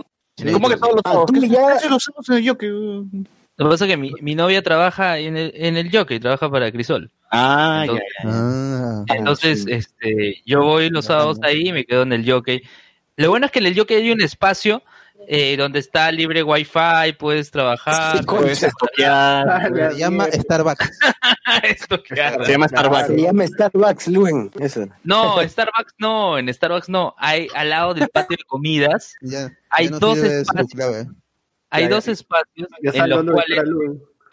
¿Cómo 0.52 0.68
que 0.68 0.76
todos 0.76 0.94
los 0.94 1.02
ah, 1.04 1.10
sábados? 1.10 1.30
¿Qué 1.32 1.48
ya... 1.48 1.90
los 1.90 2.04
sábados 2.04 2.28
en 2.28 2.34
el 2.36 2.48
Jockey? 2.48 2.68
Lo 2.68 3.66
que 3.66 3.70
pasa 3.70 3.84
es 3.84 3.90
que 3.90 3.96
mi, 3.96 4.12
mi 4.20 4.34
novia 4.34 4.62
trabaja 4.62 5.18
en 5.18 5.36
el, 5.36 5.52
en 5.54 5.76
el 5.76 5.90
Jockey, 5.94 6.18
trabaja 6.18 6.50
para 6.50 6.72
Crisol. 6.72 7.10
Ah, 7.30 7.84
entonces, 7.84 8.06
ya. 8.22 8.30
Ah, 8.30 9.04
entonces 9.08 9.66
este, 9.68 10.42
yo 10.46 10.62
voy 10.62 10.90
los 10.90 11.06
sábados 11.06 11.38
ahí 11.42 11.68
y 11.68 11.72
me 11.72 11.84
quedo 11.84 12.02
en 12.02 12.12
el 12.12 12.30
Jockey. 12.30 12.62
Lo 13.16 13.30
bueno 13.30 13.46
es 13.46 13.52
que 13.52 13.58
en 13.58 13.66
el 13.66 13.78
Jockey 13.78 13.98
hay 13.98 14.10
un 14.10 14.22
espacio 14.22 14.82
eh, 15.26 15.56
donde 15.56 15.78
está 15.78 16.10
libre 16.12 16.42
wifi, 16.42 17.12
puedes 17.18 17.50
trabajar, 17.50 18.24
puedes 18.24 18.62
estudiar. 18.62 19.92
Se 19.92 19.98
llama 19.98 20.26
Starbucks. 20.30 20.98
Se 22.46 22.52
llama 22.52 22.68
Starbucks. 22.68 23.06
Se 23.06 23.20
llama 23.20 23.46
Starbucks, 23.46 24.08
Luen. 24.08 24.50
Eso. 24.58 24.86
No, 25.04 25.40
Starbucks 25.42 25.94
no, 25.98 26.38
en 26.38 26.52
Starbucks 26.52 26.88
no. 26.88 27.14
Hay 27.18 27.48
al 27.54 27.70
lado 27.70 27.94
del 27.94 28.08
patio 28.08 28.36
de 28.36 28.44
comidas. 28.44 29.14
hay 29.70 29.88
dos 29.88 30.18
espacios. 30.18 31.06
Hay 31.70 31.88
dos 31.88 32.08
espacios 32.08 32.68
en 32.82 33.08
los 33.08 33.24
cuales 33.24 33.62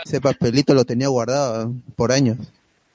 ese 0.05 0.21
papelito 0.21 0.73
lo 0.73 0.85
tenía 0.85 1.07
guardado 1.07 1.73
por 1.95 2.11
años. 2.11 2.37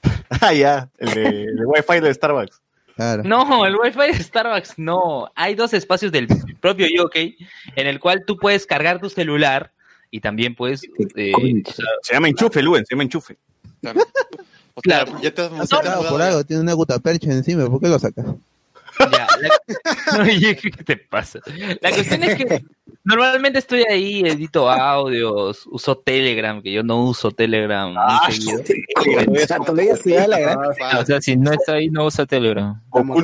ah, 0.41 0.53
ya, 0.53 0.89
el 0.97 1.13
de, 1.13 1.43
el 1.43 1.55
de 1.55 1.65
Wi-Fi 1.65 1.99
de 1.99 2.13
Starbucks. 2.13 2.61
No, 2.97 3.65
el 3.65 3.75
Wi-Fi 3.75 4.17
de 4.17 4.23
Starbucks 4.23 4.77
no. 4.77 5.29
Hay 5.35 5.55
dos 5.55 5.73
espacios 5.73 6.11
del 6.11 6.27
propio 6.59 6.87
Yoke 6.95 7.35
en 7.75 7.87
el 7.87 7.99
cual 7.99 8.23
tú 8.25 8.37
puedes 8.37 8.65
cargar 8.65 9.01
tu 9.01 9.09
celular 9.09 9.71
y 10.11 10.21
también 10.21 10.55
puedes. 10.55 10.83
Eh, 11.15 11.33
se 12.01 12.13
llama 12.13 12.29
enchufe, 12.29 12.61
Luen, 12.61 12.85
se 12.85 12.95
llama 12.95 13.03
enchufe. 13.03 13.37
Claro. 14.81 15.19
Ya 15.21 15.31
te 15.31 15.41
has 15.41 15.69
por 15.69 16.21
algo, 16.21 16.43
tiene 16.43 16.61
una 16.61 16.73
gutapercha 16.73 17.31
encima, 17.31 17.65
¿por 17.67 17.79
qué 17.79 17.87
lo 17.87 17.99
sacas? 17.99 18.25
Ya, 19.11 20.55
¿qué 20.61 20.71
te 20.71 20.97
pasa? 20.97 21.39
La 21.81 21.91
cuestión 21.91 22.23
es 22.23 22.35
que 22.35 22.63
normalmente 23.03 23.59
estoy 23.59 23.83
ahí, 23.89 24.21
edito 24.21 24.69
audios, 24.69 25.65
uso 25.67 25.97
Telegram, 25.97 26.61
que 26.61 26.71
yo 26.71 26.83
no 26.83 27.03
uso 27.03 27.31
Telegram 27.31 27.93
ah, 27.97 28.27
O 30.99 31.05
sea, 31.05 31.21
si 31.21 31.35
no 31.35 31.51
estoy 31.51 31.75
ahí, 31.75 31.89
no 31.89 32.05
uso 32.05 32.25
Telegram. 32.25 32.81
Como, 32.89 33.15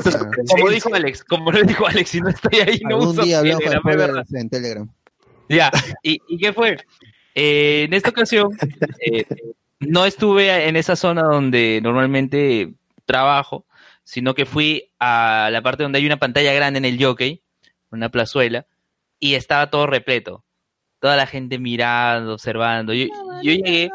dijo 0.70 0.94
Alex, 0.94 1.24
como 1.24 1.52
lo 1.52 1.64
dijo 1.64 1.88
Alex, 1.88 2.10
si 2.10 2.22
no 2.22 2.30
estoy 2.30 2.60
ahí, 2.60 2.80
no 2.88 2.98
uso 2.98 3.22
Telegram. 3.24 4.26
En 4.34 4.50
Telegram. 4.50 4.90
Ya, 5.50 5.72
¿y, 6.04 6.22
y 6.28 6.38
qué 6.38 6.54
fue? 6.54 6.78
Eh, 7.36 7.84
en 7.86 7.94
esta 7.94 8.10
ocasión, 8.10 8.58
eh, 9.00 9.26
no 9.80 10.06
estuve 10.06 10.68
en 10.68 10.76
esa 10.76 10.96
zona 10.96 11.24
donde 11.24 11.80
normalmente 11.82 12.74
trabajo, 13.06 13.66
sino 14.12 14.36
que 14.36 14.46
fui 14.46 14.92
a 15.00 15.48
la 15.54 15.62
parte 15.62 15.84
donde 15.84 16.00
hay 16.00 16.06
una 16.06 16.20
pantalla 16.20 16.52
grande 16.52 16.80
en 16.80 16.84
el 16.84 17.02
jockey, 17.02 17.42
una 17.92 18.10
plazuela, 18.10 18.66
y 19.22 19.36
estaba 19.36 19.70
todo 19.70 19.88
repleto. 19.88 20.44
Toda 21.00 21.16
la 21.16 21.28
gente 21.28 21.58
mirando, 21.60 22.34
observando. 22.34 22.94
Yo, 22.94 23.06
llegué 23.42 23.90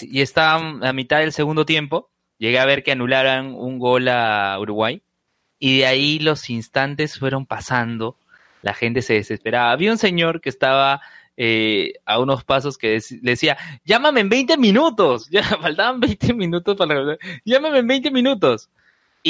y 0.00 0.22
estaba 0.22 0.88
a 0.88 0.92
mitad 0.94 1.18
del 1.18 1.34
segundo 1.34 1.66
tiempo. 1.66 2.08
Llegué 2.38 2.58
a 2.58 2.64
ver 2.64 2.82
que 2.82 2.92
anularan 2.92 3.54
un 3.54 3.78
gol 3.78 4.08
a 4.08 4.58
Uruguay. 4.58 5.02
Y 5.58 5.80
de 5.80 5.86
ahí 5.86 6.18
los 6.18 6.48
instantes 6.48 7.18
fueron 7.18 7.44
pasando. 7.44 8.16
La 8.62 8.72
gente 8.72 9.02
se 9.02 9.14
desesperaba. 9.14 9.72
Había 9.72 9.92
un 9.92 9.98
señor 9.98 10.40
que 10.40 10.48
estaba 10.48 11.02
eh, 11.36 11.92
a 12.06 12.18
unos 12.20 12.42
pasos 12.42 12.78
que 12.78 13.00
decía, 13.20 13.58
llámame 13.84 14.20
en 14.20 14.30
20 14.30 14.56
minutos. 14.56 15.28
Ya 15.30 15.42
faltaban 15.42 16.00
20 16.00 16.32
minutos 16.32 16.74
para... 16.74 17.18
Llámame 17.44 17.80
en 17.80 17.86
20 17.86 18.10
minutos. 18.12 18.70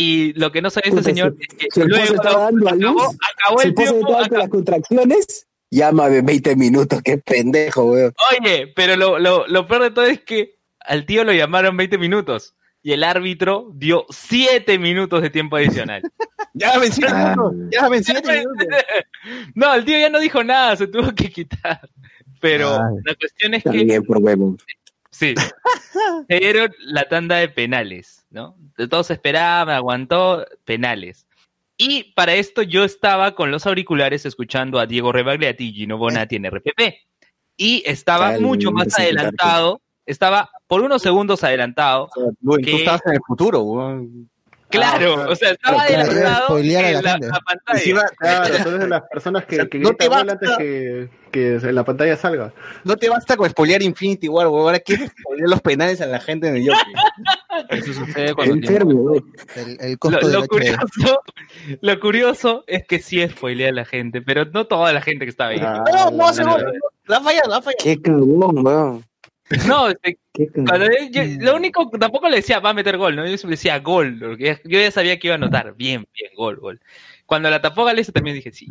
Y 0.00 0.32
lo 0.34 0.52
que 0.52 0.62
no 0.62 0.70
sabe 0.70 0.90
este 0.90 1.02
señor 1.02 1.34
es 1.40 1.48
que 1.56 1.66
si 1.72 1.82
luego 1.82 2.14
estaba 2.14 2.44
dando 2.44 2.68
a 2.68 2.74
luz, 2.76 3.02
acabó, 3.34 3.62
el 3.62 3.74
tiempo. 3.74 4.16
Acabó. 4.16 4.36
las 4.36 4.48
contracciones, 4.48 5.48
llámame 5.72 6.22
20 6.22 6.54
minutos, 6.54 7.02
qué 7.02 7.18
pendejo, 7.18 7.86
weón. 7.86 8.14
Oye, 8.30 8.72
pero 8.76 8.94
lo, 8.94 9.18
lo, 9.18 9.48
lo 9.48 9.66
peor 9.66 9.82
de 9.82 9.90
todo 9.90 10.04
es 10.04 10.20
que 10.20 10.60
al 10.78 11.04
tío 11.04 11.24
lo 11.24 11.32
llamaron 11.32 11.76
20 11.76 11.98
minutos 11.98 12.54
y 12.80 12.92
el 12.92 13.02
árbitro 13.02 13.72
dio 13.74 14.06
7 14.08 14.78
minutos 14.78 15.20
de 15.20 15.30
tiempo 15.30 15.56
adicional. 15.56 16.02
ya 16.54 16.78
ven 16.78 16.92
7 16.92 17.12
ah. 17.12 17.34
minutos, 17.36 17.68
ya 17.72 17.88
ven 17.88 18.04
7 18.04 18.32
minutos. 18.38 18.66
no, 19.56 19.74
el 19.74 19.84
tío 19.84 19.98
ya 19.98 20.10
no 20.10 20.20
dijo 20.20 20.44
nada, 20.44 20.76
se 20.76 20.86
tuvo 20.86 21.12
que 21.12 21.28
quitar. 21.28 21.80
Pero 22.40 22.78
la 23.04 23.16
cuestión 23.16 23.54
es 23.54 23.64
que. 23.64 24.00
por 24.02 24.18
huevo. 24.18 24.56
Sí. 25.10 25.34
Se 26.28 26.38
dieron 26.38 26.72
la 26.78 27.08
tanda 27.08 27.38
de 27.38 27.48
penales, 27.48 28.24
¿no? 28.30 28.56
Todos 28.86 29.10
esperaban, 29.10 29.74
aguantó 29.74 30.46
penales. 30.64 31.26
Y 31.76 32.12
para 32.14 32.34
esto 32.34 32.62
yo 32.62 32.84
estaba 32.84 33.34
con 33.34 33.50
los 33.50 33.66
auriculares 33.66 34.26
escuchando 34.26 34.78
a 34.78 34.86
Diego 34.86 35.12
Rebagliati 35.12 35.68
y 35.68 35.72
Gino 35.72 35.96
Bonatti 35.96 36.36
en 36.36 36.46
RPP. 36.46 36.80
Y 37.56 37.82
estaba 37.86 38.38
mucho 38.38 38.70
más 38.72 38.98
adelantado, 38.98 39.80
estaba 40.06 40.50
por 40.66 40.82
unos 40.82 41.02
segundos 41.02 41.42
adelantado. 41.44 42.08
Tú 42.42 42.56
estabas 42.56 43.02
en 43.06 43.12
el 43.14 43.20
futuro, 43.26 44.00
Claro, 44.70 45.22
ah, 45.22 45.26
o 45.30 45.34
sea, 45.34 45.52
estaba 45.52 45.82
adelantado 45.82 46.58
en 46.58 47.02
la, 47.02 47.40
pantalla. 47.40 48.04
claro, 48.18 48.56
tú 48.62 48.68
eres 48.68 48.80
de 48.80 48.88
las 48.88 49.02
personas 49.02 49.46
que, 49.46 49.56
que 49.70 49.78
no 49.78 49.94
te 49.94 50.08
basta, 50.08 50.32
antes 50.32 50.50
que, 50.58 51.08
que, 51.30 51.54
en 51.54 51.74
la 51.74 51.84
pantalla 51.84 52.16
salga. 52.16 52.52
No 52.84 52.96
te 52.96 53.08
basta 53.08 53.36
con 53.36 53.48
spoilear 53.48 53.82
Infinity 53.82 54.28
War, 54.28 54.46
ahora 54.46 54.78
quieres 54.80 55.10
spoilear 55.10 55.48
los 55.48 55.60
penales 55.62 56.00
a 56.00 56.06
la 56.06 56.20
gente 56.20 56.48
en 56.48 56.56
el. 56.56 56.68
Eso 57.70 57.92
sucede 57.92 58.34
cuando 58.34 58.54
el, 58.54 59.78
el 59.80 59.98
costo 59.98 60.20
lo, 60.20 60.40
lo 60.40 60.46
curioso, 60.46 61.22
lo 61.80 62.00
curioso 62.00 62.64
es 62.66 62.86
que 62.86 62.98
sí 62.98 63.26
spoilea 63.26 63.70
a 63.70 63.72
la 63.72 63.84
gente, 63.84 64.20
pero 64.20 64.44
no 64.44 64.66
toda 64.66 64.92
la 64.92 65.00
gente 65.00 65.24
que 65.24 65.30
estaba 65.30 65.50
ahí. 65.50 65.60
Ah, 65.62 65.82
no, 65.92 66.10
no, 66.10 66.32
no, 66.32 66.58
no, 66.58 66.72
la 67.06 67.20
falla, 67.20 67.42
la 67.48 67.62
falla. 67.62 67.76
Qué 67.82 68.00
cabrón, 68.00 68.66
weón. 68.66 69.07
No, 69.66 69.88
este, 70.02 70.18
lo 71.40 71.56
único, 71.56 71.88
tampoco 71.98 72.28
le 72.28 72.36
decía 72.36 72.60
va 72.60 72.70
a 72.70 72.74
meter 72.74 72.96
gol, 72.96 73.16
¿no? 73.16 73.26
Yo 73.26 73.36
le 73.36 73.50
decía 73.50 73.78
gol, 73.78 74.18
porque 74.20 74.60
yo 74.64 74.80
ya 74.80 74.90
sabía 74.90 75.18
que 75.18 75.28
iba 75.28 75.34
a 75.34 75.38
anotar. 75.38 75.74
Bien, 75.74 76.06
bien, 76.14 76.32
gol, 76.36 76.56
gol. 76.56 76.80
Cuando 77.26 77.50
la 77.50 77.60
tapó 77.60 77.84
Gales 77.84 78.10
también 78.12 78.36
dije 78.36 78.52
sí. 78.52 78.66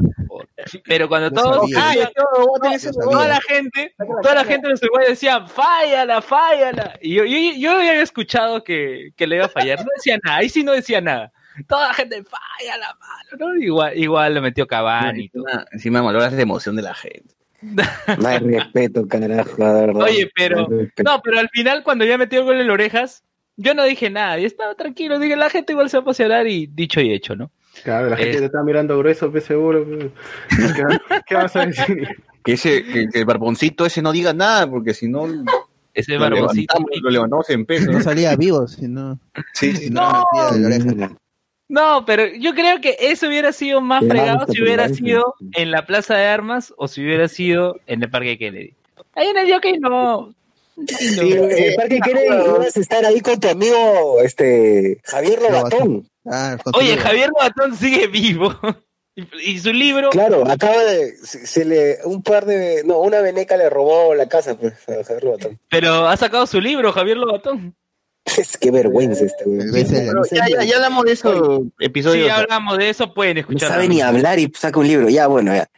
Pero 0.85 1.07
cuando 1.07 1.31
todos, 1.31 1.69
toda 1.69 3.27
la 3.27 3.39
gente, 3.41 3.95
toda 4.21 4.35
la 4.35 4.43
gente 4.43 4.67
uruguayos 4.67 5.11
decía, 5.11 5.45
fállala, 5.45 6.21
fállala. 6.21 6.97
Y 7.01 7.13
yo, 7.13 7.23
yo, 7.23 7.37
yo, 7.55 7.71
había 7.73 8.01
escuchado 8.01 8.63
que, 8.63 9.11
que, 9.15 9.27
le 9.27 9.37
iba 9.37 9.45
a 9.45 9.49
fallar. 9.49 9.79
No 9.79 9.91
decía 9.95 10.17
nada, 10.23 10.37
ahí 10.37 10.49
sí 10.49 10.63
no 10.63 10.73
decía 10.73 11.01
nada. 11.01 11.31
Toda 11.67 11.89
la 11.89 11.93
gente, 11.93 12.23
fállala, 12.23 12.97
malo, 12.99 13.53
¿no? 13.53 13.55
Igual, 13.61 13.97
igual 13.97 14.33
lo 14.35 14.41
metió 14.41 14.67
Cavani 14.67 15.25
y 15.25 15.29
todo. 15.29 15.45
Encima, 15.71 15.99
encima 15.99 16.29
de 16.29 16.41
emoción 16.41 16.75
de 16.75 16.81
la 16.81 16.93
gente. 16.93 17.36
No 17.61 18.27
hay 18.27 18.39
respeto, 18.39 19.07
carajo, 19.07 19.57
verdad. 19.57 20.03
Oye, 20.03 20.29
pero, 20.35 20.67
no, 21.03 21.21
pero 21.23 21.39
al 21.39 21.49
final 21.49 21.83
cuando 21.83 22.05
ya 22.05 22.17
metió 22.17 22.39
el 22.39 22.45
gol 22.45 22.59
en 22.59 22.67
las 22.67 22.73
orejas, 22.73 23.23
yo 23.55 23.73
no 23.73 23.83
dije 23.83 24.09
nada, 24.09 24.39
y 24.39 24.45
estaba 24.45 24.75
tranquilo, 24.75 25.19
dije, 25.19 25.35
la 25.35 25.49
gente 25.49 25.73
igual 25.73 25.89
se 25.89 25.97
va 25.97 26.01
a 26.01 26.05
pasear 26.05 26.47
y 26.47 26.67
dicho 26.67 27.01
y 27.01 27.11
hecho, 27.11 27.35
¿no? 27.35 27.51
Claro, 27.83 28.09
la 28.09 28.17
gente 28.17 28.39
te 28.39 28.45
está 28.45 28.63
mirando 28.63 28.97
grueso, 28.97 29.31
pues 29.31 29.45
seguro. 29.45 29.85
¿Qué, 31.27 31.35
vas 31.35 31.55
a 31.55 31.65
decir? 31.65 32.07
Que, 32.43 32.53
ese, 32.53 32.83
que, 32.83 33.07
el 33.13 33.25
barboncito 33.25 33.85
ese 33.85 34.01
no 34.01 34.11
diga 34.11 34.33
nada, 34.33 34.69
porque 34.69 34.93
si 34.93 35.07
no... 35.07 35.27
Ese 35.93 36.17
barboncito... 36.17 36.75
Lo 37.01 37.09
levantamos 37.09 37.49
en 37.49 37.65
peso. 37.65 37.91
No 37.91 38.01
salía 38.01 38.35
vivo, 38.35 38.67
si 38.67 38.87
no... 38.87 39.19
Sí, 39.53 39.75
sí, 39.75 39.89
no. 39.89 40.25
no. 40.95 41.17
No, 41.69 42.05
pero 42.05 42.25
yo 42.27 42.53
creo 42.53 42.79
que 42.79 42.95
eso 42.99 43.27
hubiera 43.27 43.51
sido 43.51 43.81
más 43.81 44.05
fregado 44.05 44.45
si 44.47 44.61
hubiera 44.61 44.87
sido 44.89 45.35
en 45.53 45.71
la 45.71 45.85
Plaza 45.85 46.15
de 46.15 46.25
Armas 46.25 46.73
o 46.77 46.87
si 46.87 47.03
hubiera 47.03 47.27
sido 47.27 47.79
en 47.87 48.01
el 48.03 48.09
Parque 48.09 48.37
Kennedy. 48.37 48.73
Ahí 49.13 49.27
en 49.27 49.37
el 49.37 49.51
jockey 49.51 49.79
no. 49.79 50.33
Sí, 50.87 51.33
en 51.33 51.51
el 51.51 51.75
Parque 51.75 51.99
Kennedy 51.99 52.27
ibas 52.27 52.77
a 52.77 52.79
estar 52.79 53.05
ahí 53.05 53.19
con 53.19 53.39
tu 53.39 53.49
amigo 53.49 54.21
este 54.23 55.01
Javier 55.03 55.41
Lobatón. 55.41 56.07
Ah, 56.25 56.57
Oye, 56.73 56.97
Javier 56.97 57.29
Lobatón 57.29 57.75
sigue 57.75 58.07
vivo. 58.07 58.53
¿Y 59.43 59.57
su 59.57 59.73
libro? 59.73 60.11
Claro, 60.11 60.47
acaba 60.47 60.83
de. 60.83 61.15
Se, 61.17 61.65
le. 61.65 61.97
Un 62.05 62.21
par 62.21 62.45
de. 62.45 62.83
No, 62.85 62.99
una 62.99 63.19
veneca 63.19 63.57
le 63.57 63.67
robó 63.67 64.13
la 64.13 64.27
casa, 64.29 64.55
pues, 64.55 64.73
a 64.87 65.03
Javier 65.03 65.23
Lobatón. 65.23 65.59
Pero 65.69 66.07
ha 66.07 66.15
sacado 66.17 66.45
su 66.45 66.61
libro, 66.61 66.93
Javier 66.93 67.17
Lobatón. 67.17 67.75
Es 68.37 68.57
que 68.57 68.71
vergüenza 68.71 69.25
este 69.25 69.43
güey. 69.45 69.85
Ya, 70.31 70.63
ya, 70.63 70.75
hablamos 70.75 71.05
de 71.05 71.11
eso 71.13 71.65
episodios. 71.79 72.25
Sí, 72.25 72.29
hablamos 72.29 72.77
de 72.77 72.89
eso, 72.89 73.13
pueden 73.13 73.37
escuchar. 73.37 73.69
No 73.69 73.75
sabe 73.75 73.87
ni 73.87 74.01
hablar 74.01 74.39
y 74.39 74.51
saca 74.55 74.79
un 74.79 74.87
libro. 74.87 75.09
Ya, 75.09 75.27
bueno, 75.27 75.53
ya. 75.55 75.69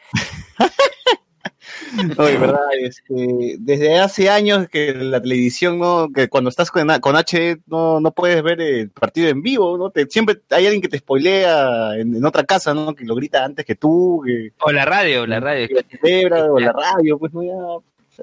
Oye, 2.17 2.37
verdad, 2.37 2.59
este, 2.79 3.55
desde 3.59 3.99
hace 3.99 4.29
años 4.29 4.67
que 4.69 4.93
la 4.93 5.21
televisión, 5.21 5.79
¿no? 5.79 6.09
Que 6.13 6.27
cuando 6.29 6.49
estás 6.49 6.69
con, 6.71 6.87
con 6.99 7.15
H 7.15 7.57
no, 7.67 7.99
no 7.99 8.11
puedes 8.11 8.41
ver 8.43 8.61
el 8.61 8.89
partido 8.91 9.27
en 9.29 9.41
vivo, 9.41 9.77
¿no? 9.77 9.89
Te, 9.89 10.05
siempre 10.07 10.41
hay 10.49 10.65
alguien 10.65 10.81
que 10.81 10.87
te 10.87 10.99
spoilea 10.99 11.97
en, 11.97 12.23
otra 12.23 12.43
casa, 12.43 12.73
¿no? 12.73 12.93
Que 12.93 13.05
lo 13.05 13.15
grita 13.15 13.43
antes 13.43 13.65
que 13.65 13.75
tú. 13.75 14.23
o 14.59 14.71
la 14.71 14.85
radio, 14.85 15.25
la 15.25 15.39
radio. 15.39 15.67
o 16.51 16.59
la 16.59 16.71
radio, 16.73 17.17
pues 17.17 17.33
no, 17.33 17.43
ya, 17.43 17.53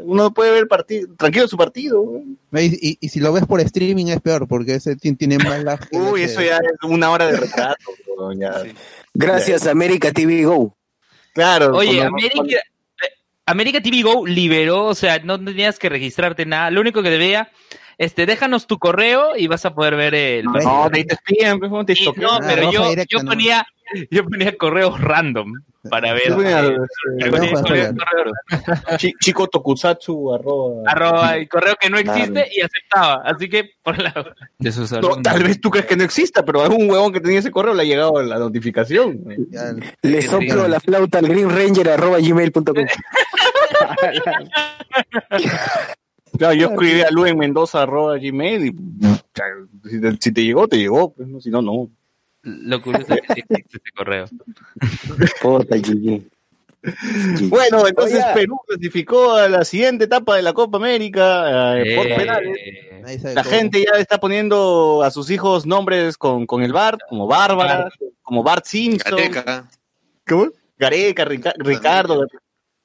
uno 0.02 0.32
puede 0.32 0.52
ver 0.52 0.68
partido, 0.68 1.08
tranquilo 1.16 1.48
su 1.48 1.56
partido. 1.56 2.04
Y, 2.52 2.98
y, 3.00 3.08
si 3.08 3.20
lo 3.20 3.32
ves 3.32 3.46
por 3.46 3.60
streaming 3.60 4.06
es 4.06 4.20
peor, 4.20 4.46
porque 4.48 4.74
ese 4.74 4.96
tiene 4.96 5.38
más 5.38 5.62
la 5.64 5.78
Uy, 5.92 6.22
eso 6.22 6.40
ya 6.40 6.56
es 6.56 6.88
una 6.88 7.10
hora 7.10 7.26
de 7.26 7.36
retrato. 7.36 7.92
Gracias, 9.14 9.66
América 9.66 10.12
TV 10.12 10.44
Go. 10.44 10.76
Claro. 11.34 11.76
Oye, 11.76 12.02
América, 12.02 12.42
eh, 12.42 13.08
América 13.46 13.82
TV 13.82 14.02
Go 14.02 14.26
liberó, 14.26 14.86
o 14.86 14.94
sea, 14.94 15.18
no 15.18 15.42
tenías 15.42 15.78
que 15.78 15.88
registrarte 15.88 16.46
nada. 16.46 16.70
Lo 16.70 16.80
único 16.80 17.02
que 17.02 17.10
debía 17.10 17.50
este, 17.98 18.26
déjanos 18.26 18.66
tu 18.66 18.78
correo 18.78 19.36
y 19.36 19.46
vas 19.46 19.64
a 19.64 19.74
poder 19.74 19.96
ver 19.96 20.14
el. 20.14 20.44
No, 20.44 20.52
no 20.52 20.90
te, 20.90 21.04
pues, 21.04 21.86
te 21.86 22.20
No, 22.20 22.38
pero 22.40 22.70
yo, 22.70 22.92
yo 23.08 23.20
ponía, 23.24 23.66
yo 24.10 24.24
ponía 24.24 24.56
correos 24.56 25.00
random 25.00 25.52
para 25.88 26.12
ver. 26.12 26.34
Chico 29.20 29.46
Tokusatsu 29.48 30.34
arroba. 30.34 30.82
Arroba 30.86 31.38
y 31.38 31.46
correo 31.46 31.76
que 31.80 31.88
no 31.90 31.98
existe 31.98 32.48
y 32.52 32.60
aceptaba. 32.60 33.22
Así 33.24 33.48
que 33.48 33.70
por 33.82 33.98
la. 33.98 34.12
tal 35.22 35.42
vez 35.42 35.60
tú 35.60 35.70
crees 35.70 35.86
que 35.86 35.96
no 35.96 36.04
exista, 36.04 36.44
pero 36.44 36.62
hay 36.62 36.70
un 36.70 36.90
huevón 36.90 37.12
que 37.12 37.20
tenía 37.20 37.38
ese 37.38 37.50
correo 37.50 37.74
le 37.74 37.82
ha 37.82 37.86
llegado 37.86 38.22
la 38.22 38.38
notificación. 38.38 39.24
Le 40.02 40.22
soplo 40.22 40.68
la 40.68 40.80
flauta 40.80 41.18
al 41.18 41.28
Green 41.28 41.50
Ranger 41.50 41.90
arroba 41.90 42.18
gmail.com. 42.18 42.74
Claro, 46.36 46.54
yo 46.54 46.68
escribí 46.68 47.00
a 47.00 47.10
Luis 47.10 47.34
Mendoza 47.34 47.82
arroba 47.82 48.18
gmail 48.18 48.66
y 48.66 48.76
si 50.18 50.32
te, 50.32 50.42
llegó, 50.42 50.68
te 50.68 50.76
llegó, 50.76 51.12
pues, 51.14 51.28
si 51.42 51.50
no, 51.50 51.62
no. 51.62 51.88
Lo 52.46 52.80
curioso 52.80 53.12
es 53.12 53.22
que 53.22 53.34
sí 53.34 53.40
existe 53.40 53.78
este 53.78 53.90
correo. 53.96 54.26
Bueno, 57.48 57.88
entonces 57.88 58.24
Perú 58.32 58.60
clasificó 58.64 59.32
a 59.32 59.48
la 59.48 59.64
siguiente 59.64 60.04
etapa 60.04 60.36
de 60.36 60.42
la 60.42 60.52
Copa 60.52 60.78
América 60.78 61.76
eh, 61.76 61.96
por 61.96 62.06
penales. 62.06 63.34
La 63.34 63.42
gente 63.42 63.84
ya 63.84 63.98
está 63.98 64.18
poniendo 64.18 65.02
a 65.02 65.10
sus 65.10 65.28
hijos 65.30 65.66
nombres 65.66 66.16
con, 66.16 66.46
con 66.46 66.62
el 66.62 66.72
Bart, 66.72 67.00
como 67.08 67.26
Bárbara, 67.26 67.88
como 68.22 68.44
Bart 68.44 68.64
Simpson. 68.64 69.16
Gareca. 69.16 69.68
¿Cómo? 70.24 70.50
Gareca, 70.78 71.24
Ricardo, 71.24 72.26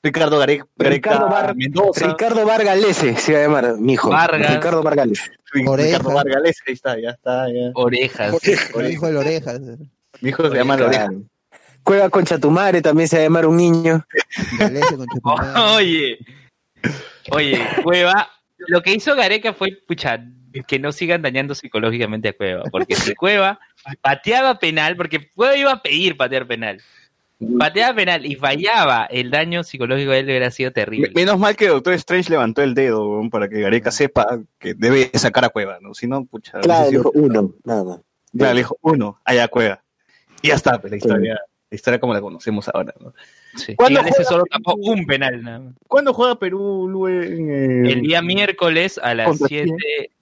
Ricardo 0.04 0.40
Gareca, 0.40 0.66
Ricardo 0.78 1.54
Mendoza. 1.56 2.08
Ricardo 2.08 2.46
Vargalese 2.46 3.16
se 3.18 3.34
va 3.34 3.40
a 3.40 3.42
llamar, 3.44 3.78
mi 3.78 3.94
hijo. 3.94 4.10
Ricardo 4.10 4.82
Vargalese. 4.82 5.32
Ricardo 5.54 6.14
Vargalese, 6.14 6.64
ahí 6.68 6.74
está, 6.74 7.00
ya 7.00 7.12
está. 7.12 7.48
Ya. 7.50 7.72
Orejas. 7.76 8.36
Mi 8.76 8.88
hijo 8.88 9.08
de 9.08 9.18
orejas. 9.18 9.62
Mi 10.22 10.30
hijo 10.30 10.50
se 10.50 10.56
llama 10.56 10.76
Orejas. 10.76 11.12
Cueva 11.84 12.10
con 12.10 12.26
Chatumare 12.26 12.82
también 12.82 13.08
se 13.08 13.18
va 13.18 13.22
a 13.22 13.26
llamar 13.26 13.46
un 13.46 13.58
niño. 13.58 14.06
Oye, 15.76 16.20
oye, 17.32 17.60
Cueva, 17.84 18.30
lo 18.58 18.82
que 18.82 18.94
hizo 18.94 19.16
Gareca 19.16 19.54
fue, 19.54 19.78
pucha, 19.88 20.24
que 20.68 20.80
no 20.80 20.92
sigan 20.92 21.22
dañando 21.22 21.56
psicológicamente 21.56 22.30
a 22.30 22.34
Cueva, 22.34 22.64
porque 22.72 22.96
si 22.96 23.16
Cueva 23.16 23.60
pateaba 24.02 24.60
penal, 24.60 24.96
porque 24.96 25.30
Cueva 25.32 25.56
iba 25.56 25.72
a 25.72 25.82
pedir 25.82 26.18
patear 26.18 26.48
penal, 26.48 26.82
pateaba 27.58 27.96
penal 27.96 28.26
y 28.26 28.36
fallaba, 28.36 29.06
el 29.06 29.32
daño 29.32 29.64
psicológico 29.64 30.12
de 30.12 30.20
él 30.20 30.26
hubiera 30.26 30.52
sido 30.52 30.72
terrible. 30.72 31.12
Menos 31.16 31.40
mal 31.40 31.56
que 31.56 31.68
Doctor 31.68 31.94
Strange 31.96 32.30
levantó 32.30 32.62
el 32.62 32.74
dedo 32.74 33.22
para 33.30 33.50
que 33.50 33.62
Gareca 33.62 33.92
sepa 33.92 34.40
que 34.60 34.74
debe 34.74 35.10
sacar 35.14 35.46
a 35.46 35.50
Cueva, 35.50 35.80
¿no? 35.82 35.94
Si 35.94 36.08
no, 36.08 36.26
pucha. 36.26 36.60
Claro, 36.60 36.90
dijo 36.90 37.12
uno, 37.14 37.54
nada. 37.64 38.02
Claro, 38.38 38.56
dijo 38.56 38.78
uno, 38.82 39.20
allá 39.26 39.48
Cueva. 39.48 39.84
Y 40.42 40.50
ya 40.50 40.56
está, 40.56 40.80
pues, 40.80 40.92
la 40.92 40.98
historia, 40.98 41.40
la 41.70 41.76
historia 41.76 42.00
como 42.00 42.14
la 42.14 42.22
conocemos 42.22 42.70
ahora, 42.74 42.94
¿no? 43.00 43.14
Sí. 43.56 43.76
¿Cuándo 43.76 44.02
juega, 44.02 44.24
solo 44.24 44.44
tapó 44.50 44.76
un 44.76 45.06
penal. 45.06 45.44
¿no? 45.44 45.74
¿Cuándo 45.88 46.14
juega 46.14 46.40
Perú, 46.40 46.88
Lue, 46.88 47.28
El 47.92 48.02
día 48.02 48.22
miércoles 48.22 49.00
a 49.02 49.14
las 49.14 49.38
7 49.38 49.72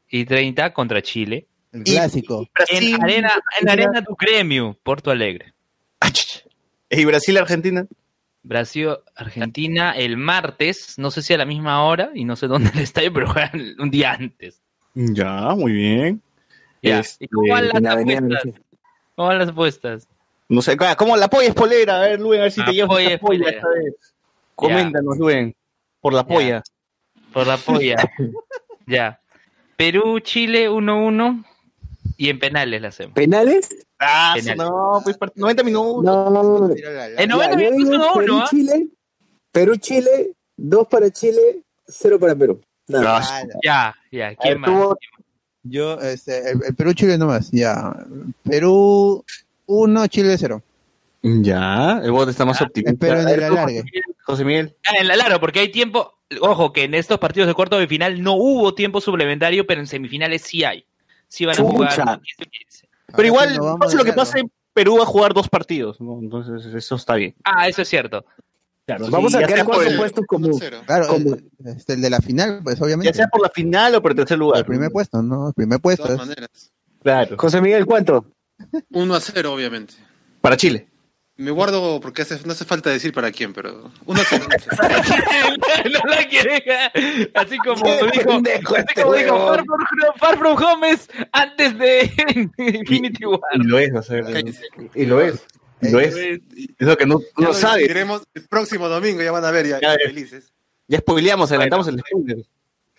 y 0.10 0.26
30 0.26 0.74
contra 0.74 1.02
Chile. 1.02 1.46
El 1.72 1.84
clásico. 1.84 2.48
En 2.72 3.04
Arena, 3.04 3.32
en 3.62 3.70
Arena 3.70 4.04
tu 4.04 4.16
Gremio, 4.16 4.76
Porto 4.82 5.12
Alegre. 5.12 5.54
¿Y 7.02 7.06
Brasil-Argentina? 7.06 7.86
Brasil-Argentina 8.44 9.92
el 9.92 10.18
martes, 10.18 10.98
no 10.98 11.12
sé 11.12 11.22
si 11.22 11.34
a 11.34 11.38
la 11.38 11.46
misma 11.46 11.84
hora 11.86 12.12
y 12.14 12.26
no 12.26 12.36
sé 12.36 12.48
dónde 12.48 12.70
el 12.74 12.80
estadio, 12.80 13.14
pero 13.14 13.28
juegan 13.32 13.76
un 13.80 13.92
día 13.92 14.14
antes. 14.14 14.62
Ya, 14.96 15.54
muy 15.56 15.72
bien. 15.74 16.22
Ya. 16.82 17.00
Este, 17.00 17.26
¿Y 17.26 17.28
cómo 17.28 17.52
van 17.54 17.68
las 17.68 17.76
apuestas? 17.76 18.44
¿Cómo 19.16 19.28
van 19.28 19.38
las 19.40 19.50
apuestas? 19.50 20.08
No 20.48 20.62
sé, 20.62 20.78
¿cómo 20.98 21.16
la 21.16 21.28
polla 21.30 21.50
es 21.50 21.54
polera? 21.54 21.98
A 21.98 22.02
ver, 22.08 22.20
Luen, 22.20 22.40
a 22.40 22.44
ver 22.44 22.52
si 22.52 22.62
te 22.62 22.68
La 22.68 22.74
llevas 22.74 22.90
polla 22.90 23.14
esta 23.14 23.26
polla 23.28 23.50
esta 23.50 23.70
vez. 23.70 23.94
Coméntanos, 24.56 25.18
Luen, 25.18 25.56
por 26.02 26.14
la 26.14 26.22
Ya. 26.22 26.28
polla. 26.28 26.64
Por 27.32 27.46
la 27.48 27.58
polla. 27.58 27.96
ya. 28.88 29.20
Perú, 29.78 30.20
Chile 30.22 30.70
1-1 30.70 31.46
y 32.18 32.30
en 32.30 32.40
penales 32.40 32.82
la 32.82 32.88
hacemos. 32.88 33.14
¿Penales? 33.14 33.86
Ah, 34.00 34.36
no, 34.56 35.02
pues 35.04 35.20
part- 35.20 35.34
90 35.36 35.64
minutos. 35.64 36.04
No. 36.04 36.70
En 37.18 37.30
90 37.30 37.60
Ya, 37.60 37.70
minutos 37.70 38.08
1-1, 38.08 38.14
Perú, 38.20 38.38
¿ah? 38.42 38.48
Chile. 38.50 38.88
Perú, 39.52 39.76
Chile. 39.78 40.32
Dos 40.56 40.88
para 40.88 41.10
Chile, 41.10 41.62
cero 41.88 42.20
para 42.20 42.36
Perú. 42.36 42.62
Nada. 42.88 43.22
Ah, 43.24 43.44
Ya, 43.64 43.96
ya. 44.12 44.26
a 44.26 44.30
ver, 44.30 44.38
¿Quién 44.42 44.60
más? 44.62 44.70
tú, 44.70 44.96
Yo, 45.64 45.94
este, 46.00 46.52
el, 46.52 46.60
el 46.66 46.76
Perú, 46.76 46.94
Chile 46.94 47.18
nomás, 47.18 47.50
ya. 47.52 47.94
Perú 48.44 49.24
1, 49.66 50.08
Chile 50.08 50.36
0. 50.38 50.62
Ya, 51.22 52.00
el 52.04 52.12
voto 52.12 52.32
está 52.32 52.46
más 52.46 52.62
optimista. 52.62 52.92
Espero 52.92 53.22
en 53.22 53.28
el 53.30 53.44
alargue. 53.44 53.84
José 54.24 54.46
Miguel. 54.46 54.76
En 54.98 55.08
la- 55.08 55.14
Claro, 55.16 55.40
porque 55.40 55.60
hay 55.60 55.70
tiempo. 55.72 56.14
Ojo, 56.42 56.72
que 56.72 56.84
en 56.84 56.94
estos 56.94 57.20
partidos 57.20 57.48
de 57.48 57.54
cuarto 57.54 57.78
de 57.80 57.88
final 57.88 58.22
no 58.22 58.34
hubo 58.36 58.74
tiempo 58.76 59.02
suplementario, 59.02 59.66
pero 59.68 59.82
en 59.82 59.88
semifinales 59.88 60.42
sí 60.44 60.64
hay. 60.64 60.86
Sí 61.28 61.46
van 61.46 61.58
a 61.60 61.62
jugar. 61.62 61.90
Chucha. 61.90 62.22
15-15. 63.10 63.16
Pero 63.16 63.28
igual, 63.28 63.78
pase 63.80 63.98
lo 63.98 64.04
de 64.04 64.10
que 64.12 64.16
pase, 64.16 64.42
Perú 64.74 64.98
va 64.98 65.04
a 65.04 65.08
jugar 65.08 65.34
dos 65.34 65.50
partidos, 65.50 66.00
¿no? 66.02 66.20
Entonces, 66.20 66.74
eso 66.74 66.96
está 66.96 67.16
bien. 67.16 67.36
Ah, 67.44 67.68
eso 67.68 67.82
es 67.82 67.88
cierto. 67.88 68.26
Claro, 68.86 69.08
Vamos 69.12 69.36
a 69.36 69.42
ya 69.42 69.46
quedar 69.46 69.58
sea 69.60 69.66
por 69.66 69.76
cuarto 69.76 69.92
el- 69.92 69.98
puesto 69.98 70.22
como. 70.26 70.48
1-0. 70.48 70.82
Claro, 70.86 71.08
Como- 71.08 71.36
el, 71.36 71.50
este, 71.66 71.94
el 71.94 72.02
de 72.02 72.10
la 72.10 72.20
final, 72.22 72.62
pues 72.64 72.80
Ya 72.80 72.86
obviamente. 72.86 73.14
sea 73.14 73.28
por 73.28 73.42
la 73.42 73.50
final 73.50 73.94
o 73.96 74.02
por 74.02 74.12
el 74.12 74.18
tercer 74.18 74.38
lugar. 74.40 74.60
El 74.60 74.66
primer 74.66 74.90
puesto, 74.92 75.22
¿no? 75.22 75.50
El 75.50 75.54
primer 75.54 75.78
De 75.78 75.82
puesto. 75.82 76.04
todas 76.06 76.20
es- 76.22 76.28
maneras. 76.28 76.72
Claro. 77.04 77.36
José 77.38 77.62
Miguel, 77.62 77.86
¿cuánto? 77.86 78.26
1 78.92 79.14
a 79.16 79.20
0, 79.20 79.54
obviamente. 79.54 79.94
Para 80.42 80.58
Chile. 80.58 80.89
Me 81.40 81.52
guardo 81.52 82.02
porque 82.02 82.24
hace- 82.24 82.46
no 82.46 82.52
hace 82.52 82.66
falta 82.66 82.90
decir 82.90 83.14
para 83.14 83.32
quién, 83.32 83.54
pero 83.54 83.92
1 84.06 84.22
a 84.22 84.26
0. 84.26 84.46
no 85.94 86.10
la 86.10 86.28
quiere. 86.28 86.62
Así 87.34 87.58
como 87.60 87.76
dijo, 87.86 88.06
así 88.06 88.76
este 88.78 89.02
como 89.04 89.14
dijo. 89.16 89.38
Far 89.48 89.64
from, 89.66 89.80
Far 90.18 90.38
From 90.38 90.62
Home 90.64 90.90
es 90.92 91.10
antes 91.32 91.78
de 91.80 92.12
Infinity 92.58 93.26
War. 93.26 93.40
Y 93.56 93.64
lo 93.64 93.80
es, 93.80 93.94
o 93.96 94.02
sea, 94.04 94.22
Cállense. 94.22 94.64
y 94.94 95.06
lo 95.06 95.22
es. 95.22 95.42
Y 95.82 95.92
lo 95.92 96.00
es. 96.02 96.14
Es 96.16 96.42
lo 96.80 96.98
que 96.98 97.06
no, 97.06 97.22
no 97.38 97.48
lo 97.48 97.54
sabe. 97.54 97.84
diremos 97.88 98.24
el 98.34 98.46
próximo 98.48 98.90
domingo, 98.90 99.22
ya 99.22 99.32
van 99.32 99.46
a 99.46 99.52
ver, 99.52 99.66
ya, 99.66 99.80
Ya, 99.80 99.94
ya 99.94 99.98
ya. 100.04 100.08
felices. 100.10 100.52
Ya 100.90 100.98
spoileamos, 101.00 101.50
adelantamos 101.52 101.88
el 101.88 102.00
spoiler. 102.00 102.38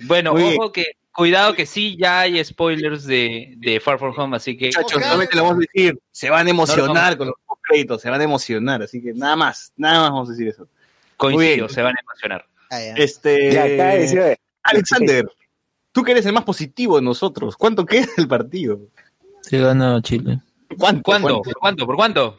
Bueno, 0.02 0.32
Muy 0.32 0.42
bien. 0.42 0.54
ojo 0.58 0.72
que 0.72 0.92
cuidado 1.12 1.54
que 1.54 1.66
sí 1.66 1.96
ya 1.98 2.20
hay 2.20 2.42
spoilers 2.44 3.04
de, 3.04 3.54
de 3.58 3.80
Far 3.80 3.98
From 3.98 4.14
Home, 4.16 4.36
así 4.36 4.56
que 4.56 4.66
Muchachos, 4.66 5.02
solamente 5.02 5.34
le 5.34 5.42
vamos 5.42 5.56
a 5.56 5.60
decir, 5.60 5.98
se 6.10 6.30
van 6.30 6.46
a 6.46 6.50
emocionar 6.50 7.12
No, 7.12 7.18
con 7.18 7.26
los 7.28 7.36
créditos, 7.62 8.00
se 8.00 8.10
van 8.10 8.20
a 8.20 8.24
emocionar, 8.24 8.82
así 8.82 9.02
que 9.02 9.12
nada 9.12 9.36
más, 9.36 9.72
nada 9.76 10.00
más 10.00 10.10
vamos 10.10 10.28
a 10.28 10.32
decir 10.32 10.48
eso. 10.48 10.68
Coincido, 11.16 11.68
se 11.68 11.82
van 11.82 11.96
a 11.96 12.00
emocionar. 12.00 12.46
Ah, 12.70 12.80
ya. 12.80 12.94
Este, 12.94 13.52
Ya, 13.52 13.64
acá 13.64 13.96
decía, 13.96 14.36
Alexander, 14.62 15.26
tú 15.92 16.02
que 16.02 16.12
eres 16.12 16.24
el 16.26 16.32
más 16.32 16.44
positivo 16.44 16.96
de 16.96 17.02
nosotros, 17.02 17.56
¿cuánto 17.56 17.84
queda 17.84 18.06
el 18.16 18.28
partido? 18.28 18.80
Se 19.42 19.58
gana 19.58 20.00
Chile. 20.02 20.40
¿Cuánto? 20.78 21.02
¿Cuánto? 21.02 21.28
¿Cuánto? 21.28 21.42
¿Por 21.42 21.58
cuánto? 21.58 21.86
¿Por 21.86 21.96
cuánto? 21.96 22.36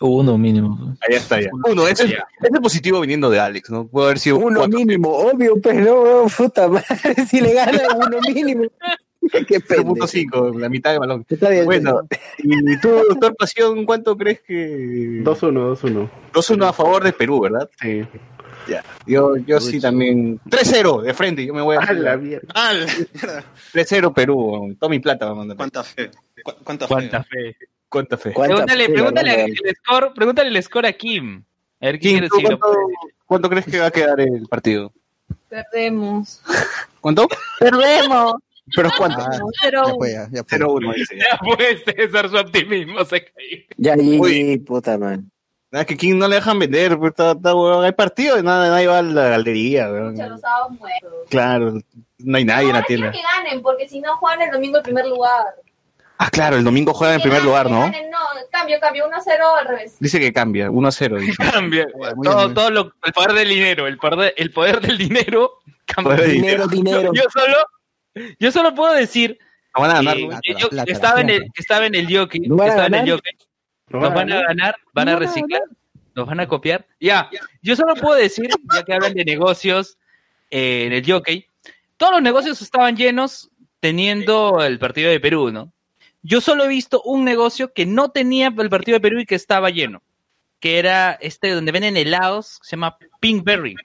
Uno 0.00 0.38
mínimo. 0.38 0.96
Ahí 1.08 1.16
está 1.16 1.40
ya. 1.40 1.48
Uno, 1.66 1.86
ese 1.88 2.04
es, 2.04 2.10
Ya. 2.10 2.26
ese 2.40 2.54
es 2.54 2.60
positivo 2.60 3.00
viniendo 3.00 3.30
de 3.30 3.40
Alex, 3.40 3.70
¿no? 3.70 3.86
Puede 3.86 4.06
haber 4.06 4.18
sido 4.18 4.38
Uno 4.38 4.60
cuatro. 4.60 4.78
mínimo, 4.78 5.10
obvio, 5.10 5.54
pero 5.62 6.22
no, 6.24 6.28
puta 6.28 6.68
madre, 6.68 6.86
si 7.30 7.40
le 7.40 7.52
gana 7.54 7.80
uno 7.96 8.18
mínimo. 8.32 8.64
Qué 9.46 9.60
pendejo. 9.60 9.94
0.5, 10.06 10.58
la 10.58 10.68
mitad 10.70 10.90
del 10.92 11.00
balón. 11.00 11.26
Está 11.28 11.50
bien. 11.50 11.66
Bueno, 11.66 12.00
y 12.38 12.78
tú, 12.80 12.88
doctor 13.10 13.36
Pasión, 13.36 13.84
¿cuánto 13.84 14.16
crees 14.16 14.40
que...? 14.40 15.22
2-1, 15.22 15.76
2-1. 15.76 16.10
2-1 16.32 16.66
a 16.68 16.72
favor 16.72 17.04
de 17.04 17.12
Perú, 17.12 17.40
¿verdad? 17.40 17.68
Sí. 17.82 18.02
Ya. 18.68 18.82
Yo, 19.06 19.36
yo 19.36 19.60
sí 19.60 19.80
también. 19.80 20.38
3-0 20.48 21.02
de 21.02 21.14
frente, 21.14 21.44
yo 21.44 21.52
me 21.52 21.60
voy 21.62 21.76
a. 21.76 21.80
A 21.80 21.92
la 21.92 22.16
mierda. 22.16 22.46
¡Ah, 22.54 22.72
la 22.72 22.86
mierda! 22.86 23.44
3-0 23.74 24.14
Perú, 24.14 24.76
toda 24.78 24.88
mi 24.90 24.98
plata 24.98 25.26
va 25.26 25.32
a 25.32 25.34
mandar. 25.34 25.56
¿Cuánta 25.56 25.82
fe? 25.82 26.10
¿Cu- 26.42 26.52
¿Cuánta 26.64 26.86
fe? 26.86 26.94
¿Cuánta 26.94 27.22
fe? 27.24 27.56
¿Cuánta 27.88 28.16
fe? 28.16 28.32
¿Cuánta 28.32 28.54
Pregúntale, 28.54 28.86
fe, 28.86 28.92
pregúntale 28.92 29.44
el 29.44 29.76
score, 29.76 30.12
pregúntale 30.14 30.48
el 30.50 30.62
score 30.62 30.86
a 30.86 30.92
Kim. 30.92 31.42
A 31.80 31.86
ver 31.86 31.94
qué 31.94 32.00
Kim, 32.00 32.10
quiere 32.12 32.28
¿tú 32.28 32.36
decir. 32.36 32.58
¿cuánto, 32.58 32.78
cuánto 33.26 33.48
crees 33.50 33.66
que 33.66 33.78
va 33.80 33.86
a 33.86 33.90
quedar 33.90 34.20
el 34.20 34.46
partido? 34.48 34.92
Perdemos. 35.48 36.42
¿Cuánto? 37.00 37.26
Perdemos. 37.58 38.34
¿Pero 38.76 38.90
cuánto? 38.98 39.20
Ah, 39.20 39.30
Pero 39.62 39.86
ya 39.86 39.94
fue, 39.94 40.12
ya, 40.12 40.28
ya 40.30 40.44
fue. 40.44 40.58
0-1, 40.58 40.94
dice. 40.94 41.16
Ya 41.16 41.38
pues, 41.38 41.82
César, 41.84 42.28
su 42.28 42.36
optimismo 42.36 43.02
se 43.04 43.24
cayó. 43.24 43.56
Ya, 43.78 43.94
y 43.96 44.58
puta 44.58 44.98
madre. 44.98 45.20
Nada, 45.70 45.84
que 45.84 45.96
King 45.96 46.16
no 46.18 46.28
le 46.28 46.36
dejan 46.36 46.58
vender, 46.58 46.98
pues, 46.98 47.10
está- 47.10 47.32
está, 47.32 47.54
weón, 47.54 47.84
hay 47.84 47.92
partido 47.92 48.38
y 48.38 48.42
nada, 48.42 48.68
nadie 48.70 48.86
va 48.86 48.98
a 48.98 49.02
la 49.02 49.28
galería, 49.28 49.90
weón. 49.90 50.16
Los 50.18 50.40
sábados 50.40 50.70
muertos. 50.72 51.12
Claro, 51.30 51.78
no 52.18 52.36
hay 52.36 52.44
nadie 52.44 52.68
en 52.68 52.74
la 52.74 52.82
tienda. 52.82 53.10
que 53.10 53.20
ganen, 53.22 53.62
porque 53.62 53.88
si 53.88 54.00
no 54.00 54.16
juegan 54.16 54.42
el 54.42 54.50
domingo 54.50 54.78
en 54.78 54.82
primer 54.84 55.06
lugar. 55.06 55.44
Ah, 56.18 56.30
claro, 56.30 56.56
el 56.56 56.64
domingo 56.64 56.92
juega 56.92 57.14
en 57.14 57.20
primer 57.20 57.44
lugar, 57.44 57.70
¿no? 57.70 57.86
no, 57.86 58.18
cambio, 58.50 58.80
cambio, 58.80 59.08
1-0 59.08 59.58
al 59.60 59.66
revés. 59.68 59.96
Dice 60.00 60.18
que 60.18 60.32
cambia, 60.32 60.68
1-0. 60.68 61.18
Dice. 61.20 61.36
Cambia. 61.52 61.86
Todo, 62.22 62.38
bien. 62.46 62.54
todo 62.54 62.70
lo, 62.70 62.92
el 63.04 63.12
poder 63.12 63.32
del 63.34 63.48
dinero, 63.48 63.86
el 63.86 63.98
poder, 63.98 64.34
el 64.36 64.50
poder 64.52 64.80
del 64.80 64.98
dinero 64.98 65.52
cambia. 65.84 66.16
Poder 66.16 66.30
Dinero, 66.30 66.66
dinero. 66.66 67.12
Yo 67.14 67.22
solo, 67.32 67.54
yo 68.40 68.50
solo 68.50 68.74
puedo 68.74 68.92
decir 68.94 69.38
No 69.76 69.82
van 69.82 69.90
a 69.92 69.94
ganar. 69.94 70.16
que 70.16 70.22
¿no? 70.22 70.28
plata, 70.28 70.58
yo 70.58 70.68
plata, 70.70 70.92
estaba, 70.92 71.20
en 71.20 71.30
el, 71.30 71.46
estaba 71.54 71.86
en 71.86 71.94
el 71.94 72.06
jockey, 72.16 72.40
¿No 72.40 72.56
van 72.56 72.66
a 72.66 72.70
estaba 72.70 72.86
en 72.88 72.94
el 72.94 73.00
ganar? 73.00 73.14
jockey, 73.14 73.32
nos 73.90 74.14
van 74.14 74.32
a 74.32 74.42
ganar, 74.42 74.76
van 74.92 75.08
a 75.08 75.12
No 75.12 75.16
van 75.18 75.22
a 75.22 75.26
reciclar, 75.26 75.62
nos 76.16 76.26
van 76.26 76.40
a 76.40 76.48
copiar. 76.48 76.86
Ya, 76.98 77.30
yo 77.62 77.76
solo 77.76 77.94
puedo 77.94 78.16
decir, 78.16 78.50
ya 78.74 78.82
que 78.82 78.92
hablan 78.92 79.14
de 79.14 79.24
negocios 79.24 79.96
eh, 80.50 80.84
en 80.86 80.92
el 80.92 81.08
jockey, 81.08 81.46
todos 81.96 82.12
los 82.14 82.22
negocios 82.22 82.60
estaban 82.60 82.96
llenos 82.96 83.50
teniendo 83.80 84.64
el 84.64 84.80
partido 84.80 85.10
de 85.10 85.20
Perú, 85.20 85.52
¿no? 85.52 85.72
Yo 86.22 86.40
solo 86.40 86.64
he 86.64 86.68
visto 86.68 87.02
un 87.02 87.24
negocio 87.24 87.72
que 87.72 87.86
no 87.86 88.10
tenía 88.10 88.52
el 88.56 88.70
partido 88.70 88.96
de 88.96 89.00
Perú 89.00 89.20
y 89.20 89.26
que 89.26 89.34
estaba 89.34 89.70
lleno, 89.70 90.02
que 90.60 90.78
era 90.78 91.12
este 91.12 91.50
donde 91.50 91.72
venden 91.72 91.96
helados, 91.96 92.58
se 92.62 92.76
llama 92.76 92.98
Pinkberry. 93.20 93.76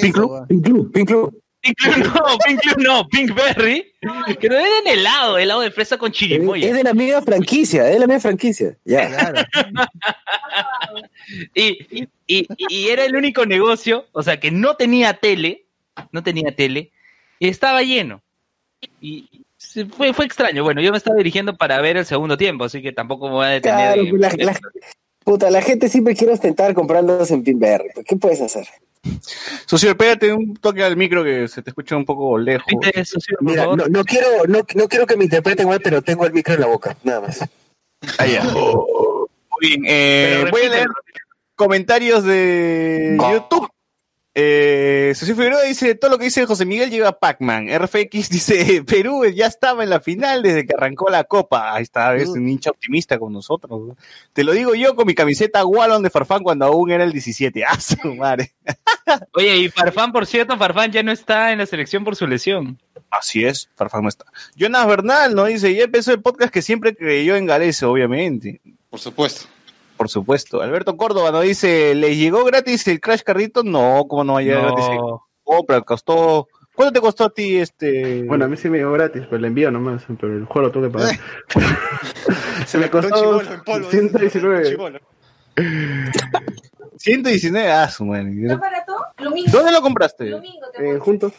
Pink 0.00 0.14
Club. 0.14 0.46
Pink 0.48 0.64
Club, 0.64 0.92
Pink 0.92 1.08
Club. 1.08 1.44
Pink 1.64 1.78
Club 1.78 1.96
no, 1.96 2.38
Pink 2.46 2.60
Club 2.60 2.78
no, 2.78 3.08
Pinkberry, 3.08 3.92
que 4.38 4.48
no 4.50 4.56
venden 4.56 4.86
helado, 4.86 5.38
helado 5.38 5.62
de 5.62 5.70
fresa 5.70 5.96
con 5.96 6.12
chirimoya. 6.12 6.68
es 6.68 6.74
de 6.74 6.84
la 6.84 6.92
misma 6.92 7.22
franquicia, 7.22 7.86
es 7.86 7.94
de 7.94 8.00
la 8.00 8.06
misma 8.06 8.20
franquicia. 8.20 8.76
Ya. 8.84 9.08
Claro. 9.08 9.42
Y, 11.54 12.06
y, 12.26 12.46
y 12.68 12.88
era 12.88 13.04
el 13.04 13.16
único 13.16 13.44
negocio, 13.46 14.06
o 14.12 14.22
sea, 14.22 14.38
que 14.38 14.50
no 14.50 14.76
tenía 14.76 15.14
tele, 15.14 15.66
no 16.12 16.22
tenía 16.22 16.54
tele, 16.54 16.92
y 17.40 17.48
estaba 17.48 17.82
lleno. 17.82 18.22
Y 19.00 19.43
fue, 19.96 20.12
fue 20.14 20.24
extraño. 20.24 20.62
Bueno, 20.64 20.80
yo 20.80 20.90
me 20.90 20.98
estaba 20.98 21.16
dirigiendo 21.16 21.56
para 21.56 21.80
ver 21.80 21.96
el 21.96 22.06
segundo 22.06 22.36
tiempo, 22.36 22.64
así 22.64 22.80
que 22.82 22.92
tampoco 22.92 23.26
me 23.28 23.34
voy 23.34 23.46
a 23.46 23.50
detener. 23.50 23.94
Claro, 23.94 24.16
la, 24.18 24.52
la- 24.52 24.58
puta, 25.24 25.50
la 25.50 25.62
gente 25.62 25.88
siempre 25.88 26.14
quiere 26.14 26.32
ostentar 26.34 26.74
comprándose 26.74 27.34
en 27.34 27.42
Pinberry. 27.42 27.88
¿Qué 28.06 28.16
puedes 28.16 28.40
hacer? 28.40 28.66
Socio, 29.66 29.94
pégate 29.96 30.32
un 30.32 30.54
toque 30.56 30.82
al 30.82 30.96
micro 30.96 31.22
que 31.24 31.46
se 31.48 31.62
te 31.62 31.70
escucha 31.70 31.96
un 31.96 32.04
poco 32.04 32.38
lejos. 32.38 32.66
Mira, 33.40 33.66
no, 33.66 33.86
no 33.88 34.04
quiero, 34.04 34.28
no, 34.48 34.60
no 34.74 34.88
quiero 34.88 35.06
que 35.06 35.16
me 35.16 35.24
interpreten 35.24 35.68
mal, 35.68 35.80
pero 35.82 36.00
tengo 36.02 36.24
el 36.26 36.32
micro 36.32 36.54
en 36.54 36.60
la 36.60 36.66
boca, 36.66 36.96
nada 37.02 37.20
más. 37.20 37.40
Ah, 38.18 38.26
ya. 38.26 38.44
Muy 38.44 39.26
bien, 39.60 39.82
eh, 39.86 40.46
voy 40.50 40.62
a 40.62 40.68
leer 40.68 40.88
comentarios 41.54 42.24
de. 42.24 43.16
YouTube. 43.18 43.68
Eh, 44.36 45.12
Socio 45.14 45.36
Figueroa 45.36 45.62
dice, 45.62 45.94
todo 45.94 46.10
lo 46.10 46.18
que 46.18 46.24
dice 46.24 46.44
José 46.44 46.66
Miguel 46.66 46.90
lleva 46.90 47.18
Pac-Man. 47.18 47.68
RFX 47.78 48.28
dice, 48.30 48.82
Perú 48.84 49.24
ya 49.26 49.46
estaba 49.46 49.84
en 49.84 49.90
la 49.90 50.00
final 50.00 50.42
desde 50.42 50.66
que 50.66 50.74
arrancó 50.76 51.08
la 51.08 51.24
copa. 51.24 51.72
Ahí 51.74 51.84
está, 51.84 52.16
es 52.16 52.28
un 52.28 52.48
hincha 52.48 52.70
optimista 52.70 53.18
con 53.18 53.32
nosotros. 53.32 53.80
¿no? 53.88 53.96
Te 54.32 54.42
lo 54.42 54.52
digo 54.52 54.74
yo 54.74 54.96
con 54.96 55.06
mi 55.06 55.14
camiseta 55.14 55.64
Wallon 55.64 56.02
de 56.02 56.10
Farfán 56.10 56.42
cuando 56.42 56.64
aún 56.64 56.90
era 56.90 57.04
el 57.04 57.12
17. 57.12 57.64
¡Ah, 57.68 57.78
su 57.78 58.14
madre! 58.14 58.52
Oye, 59.34 59.56
y 59.56 59.68
Farfán, 59.68 60.12
por 60.12 60.26
cierto, 60.26 60.56
Farfán 60.56 60.90
ya 60.90 61.02
no 61.02 61.12
está 61.12 61.52
en 61.52 61.58
la 61.58 61.66
selección 61.66 62.02
por 62.04 62.16
su 62.16 62.26
lesión. 62.26 62.80
Así 63.10 63.44
es, 63.44 63.70
Farfán 63.76 64.02
no 64.02 64.08
está. 64.08 64.24
Jonas 64.56 64.86
Bernal, 64.88 65.34
¿no? 65.34 65.44
Dice, 65.44 65.72
ya 65.72 65.84
empezó 65.84 66.12
el 66.12 66.20
podcast 66.20 66.52
que 66.52 66.62
siempre 66.62 66.96
creyó 66.96 67.36
en 67.36 67.46
Galese, 67.46 67.86
obviamente. 67.86 68.60
Por 68.90 68.98
supuesto. 68.98 69.46
Por 69.96 70.08
supuesto. 70.08 70.60
Alberto 70.60 70.96
Córdoba 70.96 71.30
nos 71.30 71.42
dice, 71.42 71.94
¿les 71.94 72.16
llegó 72.16 72.44
gratis 72.44 72.86
el 72.88 73.00
Crash 73.00 73.22
Carrito? 73.22 73.62
No, 73.62 74.06
¿cómo 74.08 74.24
no 74.24 74.34
va 74.34 74.40
a 74.40 74.42
llegar 74.42 74.62
gratis? 74.62 74.86
No. 74.88 75.26
Oh, 75.44 75.64
pero 75.66 75.84
costó 75.84 76.48
¿Cuánto 76.74 76.92
te 76.92 77.00
costó 77.00 77.24
a 77.24 77.30
ti 77.30 77.56
este? 77.56 78.24
Bueno, 78.24 78.46
a 78.46 78.48
mí 78.48 78.56
sí 78.56 78.68
me 78.68 78.78
llegó 78.78 78.92
gratis, 78.92 79.22
pero 79.24 79.36
el 79.36 79.44
envío 79.44 79.70
nomás, 79.70 80.02
pero 80.20 80.36
el 80.36 80.44
juego 80.44 80.68
lo 80.68 80.72
tuve 80.72 80.88
que 80.88 80.92
pagar. 80.92 81.18
Se 82.66 82.78
me 82.78 82.90
costó 82.90 83.40
en 83.40 83.62
polvo. 83.62 83.90
119. 83.90 84.70
Chivolo. 84.70 84.98
119, 86.98 87.70
ah, 87.70 87.88
su 87.88 88.04
madre. 88.04 88.24
¿No 88.24 88.58
barato? 88.58 88.96
Domingo. 89.22 89.50
¿Dónde 89.52 89.70
lo 89.70 89.80
compraste? 89.82 90.30
Domingo, 90.30 90.66
te 90.76 90.96
Eh, 90.96 90.98
juntos. 90.98 91.32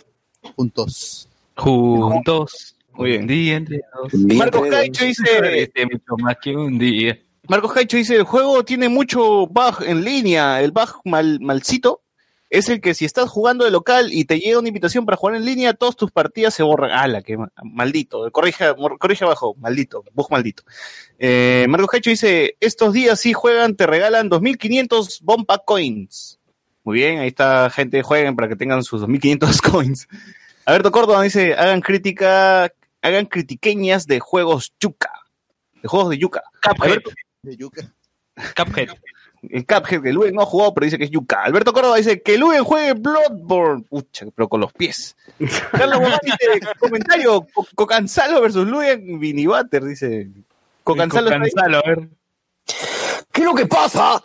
Juntos. 0.56 1.30
Juntos. 1.58 2.78
Muy 2.94 3.10
bien. 3.10 3.22
Un 3.24 3.28
día 3.28 3.56
entre 3.58 3.82
dos. 3.94 4.14
Marcos 4.14 4.70
Caicho 4.70 5.04
dice, 5.04 5.24
Este 5.64 5.86
mucho 5.86 6.16
más 6.18 6.38
que 6.42 6.56
un 6.56 6.78
día. 6.78 7.20
Marcos 7.48 7.74
Caicho 7.74 7.98
dice, 7.98 8.16
el 8.16 8.24
juego 8.24 8.64
tiene 8.64 8.90
mucho 8.90 9.48
bug 9.48 9.84
en 9.86 10.04
línea, 10.04 10.62
el 10.62 10.72
bug 10.72 11.02
mal, 11.06 11.40
malcito 11.42 12.02
es 12.50 12.70
el 12.70 12.80
que 12.80 12.94
si 12.94 13.06
estás 13.06 13.28
jugando 13.28 13.66
de 13.66 13.72
local 13.72 14.14
y 14.14 14.24
te 14.26 14.40
llega 14.40 14.60
una 14.60 14.68
invitación 14.70 15.04
para 15.06 15.18
jugar 15.18 15.36
en 15.36 15.44
línea, 15.46 15.74
todas 15.74 15.96
tus 15.96 16.12
partidas 16.12 16.54
se 16.54 16.64
borran. 16.64 16.92
¡Hala, 16.92 17.22
ma- 17.38 17.52
maldito! 17.64 18.32
Corrige, 18.32 18.66
corrige 19.00 19.26
abajo, 19.26 19.56
maldito, 19.58 20.04
bug 20.14 20.28
maldito. 20.32 20.64
Eh, 21.18 21.66
Marcos 21.68 21.90
Caicho 21.90 22.12
dice, 22.12 22.56
estos 22.62 22.94
días 22.94 23.20
sí 23.20 23.34
juegan, 23.34 23.76
te 23.76 23.88
regalan 23.88 24.30
2.500 24.30 25.20
Bomba 25.24 25.58
Coins. 25.66 26.40
Muy 26.84 27.00
bien, 27.00 27.18
ahí 27.20 27.30
está, 27.30 27.70
gente, 27.72 28.04
jueguen 28.04 28.36
para 28.36 28.48
que 28.48 28.56
tengan 28.56 28.84
sus 28.84 29.02
2.500 29.02 29.62
coins. 29.72 30.08
Alberto 30.66 30.92
Córdoba 30.92 31.24
dice, 31.24 31.56
hagan 31.56 31.82
crítica, 31.82 32.72
hagan 33.02 33.26
critiqueñas 33.26 34.06
de 34.06 34.20
juegos 34.20 34.72
yuca, 34.80 35.12
de 35.82 35.88
juegos 35.90 36.12
de 36.12 36.20
yuca. 36.20 36.44
Alberto- 36.80 37.12
De 37.46 37.56
yuca. 37.58 37.94
Cuphead. 38.58 38.90
el 39.50 39.66
Cuphead 39.66 40.02
que 40.02 40.12
Luen 40.12 40.36
no 40.36 40.42
ha 40.42 40.46
jugado, 40.46 40.74
pero 40.74 40.86
dice 40.86 40.98
que 40.98 41.06
es 41.06 41.12
Yuka. 41.12 41.44
Alberto 41.44 41.72
Córdoba 41.72 41.96
dice 41.96 42.22
que 42.22 42.38
Luen 42.38 42.64
juegue 42.66 42.94
Bloodborne. 42.94 43.84
Pucha, 43.84 44.26
pero 44.36 44.50
con 44.50 44.60
los 44.60 44.74
pies. 44.74 45.16
Carlos 45.72 46.00
Guzmán 46.00 46.20
dice, 46.24 46.60
comentario, 46.80 47.48
Co- 47.54 47.66
Cocanzalo 47.76 48.42
versus 48.42 48.68
Luen 48.68 49.20
Vinibater, 49.20 49.84
dice. 49.86 50.28
Cocanzalo. 50.84 51.30
Cansalo, 51.30 51.78
a 51.78 51.82
ver. 51.88 52.10
¿Qué 53.32 53.42
es 53.42 53.46
lo 53.46 53.56
que 53.56 53.66
pasa? 53.68 54.22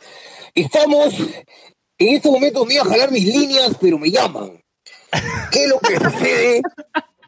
Estamos 0.54 1.14
en 1.98 2.14
estos 2.16 2.32
momentos 2.32 2.66
me 2.66 2.74
iba 2.74 2.82
a 2.82 2.86
jalar 2.88 3.12
mis 3.12 3.26
líneas, 3.26 3.76
pero 3.80 3.98
me 3.98 4.10
llaman. 4.10 4.60
¿Qué 5.52 5.64
es 5.64 5.68
lo 5.68 5.78
que 5.78 5.96
sucede? 5.98 6.62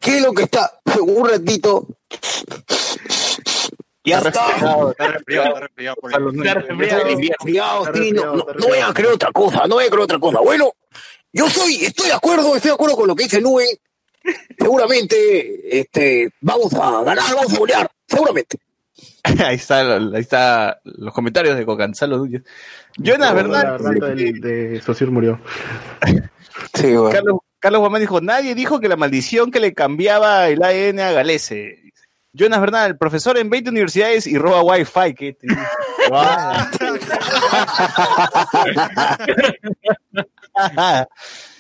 ¿Qué 0.00 0.16
es 0.16 0.22
lo 0.22 0.32
que 0.32 0.44
está? 0.44 0.80
Un 1.00 1.28
ratito. 1.28 1.86
Ya 4.04 4.18
está. 4.18 4.30
resfriado. 4.30 4.90
Está 4.90 5.08
resfriado, 5.08 5.48
está 5.48 5.60
resfriado 5.60 5.96
por 5.96 6.14
ahí. 6.14 6.24
Está 6.36 6.54
resfriado. 6.54 7.08
Estoy 7.08 7.28
resfriado, 7.28 7.86
Está 7.86 7.98
sí, 7.98 8.12
no, 8.12 8.44
voy 8.68 8.78
a 8.78 8.92
creer 8.92 9.12
otra 9.12 9.32
cosa, 9.32 9.66
no 9.66 9.76
voy 9.76 9.84
a 9.84 9.88
creer 9.88 10.02
otra 10.02 10.18
cosa. 10.18 10.40
Bueno, 10.40 10.72
yo 11.32 11.48
soy, 11.48 11.84
estoy 11.84 12.08
de 12.08 12.14
acuerdo, 12.14 12.56
estoy 12.56 12.70
de 12.70 12.74
acuerdo 12.74 12.96
con 12.96 13.08
lo 13.08 13.14
que 13.14 13.24
dice 13.24 13.40
Luen. 13.40 13.68
Seguramente, 14.58 15.80
este, 15.80 16.30
vamos 16.40 16.72
a 16.74 17.02
ganar, 17.02 17.34
vamos 17.34 17.54
a 17.54 17.58
golear, 17.58 17.90
seguramente. 18.06 18.58
ahí 19.44 19.56
está, 19.56 19.96
ahí 19.96 20.20
está 20.20 20.80
los 20.84 21.12
comentarios 21.12 21.56
de 21.56 21.64
Cocanzalo. 21.64 22.26
Jonas, 22.96 23.28
La 23.28 23.32
¿verdad? 23.32 23.78
rata 23.78 24.14
de 24.14 24.82
murió. 25.10 25.40
Sí, 26.74 26.94
bueno. 26.94 27.10
Carlos, 27.10 27.38
Carlos 27.58 27.80
Guamán 27.80 28.00
dijo, 28.00 28.20
nadie 28.20 28.54
dijo 28.54 28.78
que 28.78 28.88
la 28.88 28.96
maldición 28.96 29.50
que 29.50 29.58
le 29.58 29.72
cambiaba 29.72 30.48
el 30.48 30.62
ADN 30.62 31.00
a 31.00 31.12
Galese. 31.12 31.91
Jonas 32.34 32.60
Bernal, 32.60 32.90
el 32.92 32.96
profesor 32.98 33.36
en 33.38 33.50
20 33.50 33.70
universidades 33.70 34.26
y 34.26 34.38
roba 34.38 34.62
wifi. 34.62 35.14
¿Qué 35.14 35.32
te- 35.34 35.46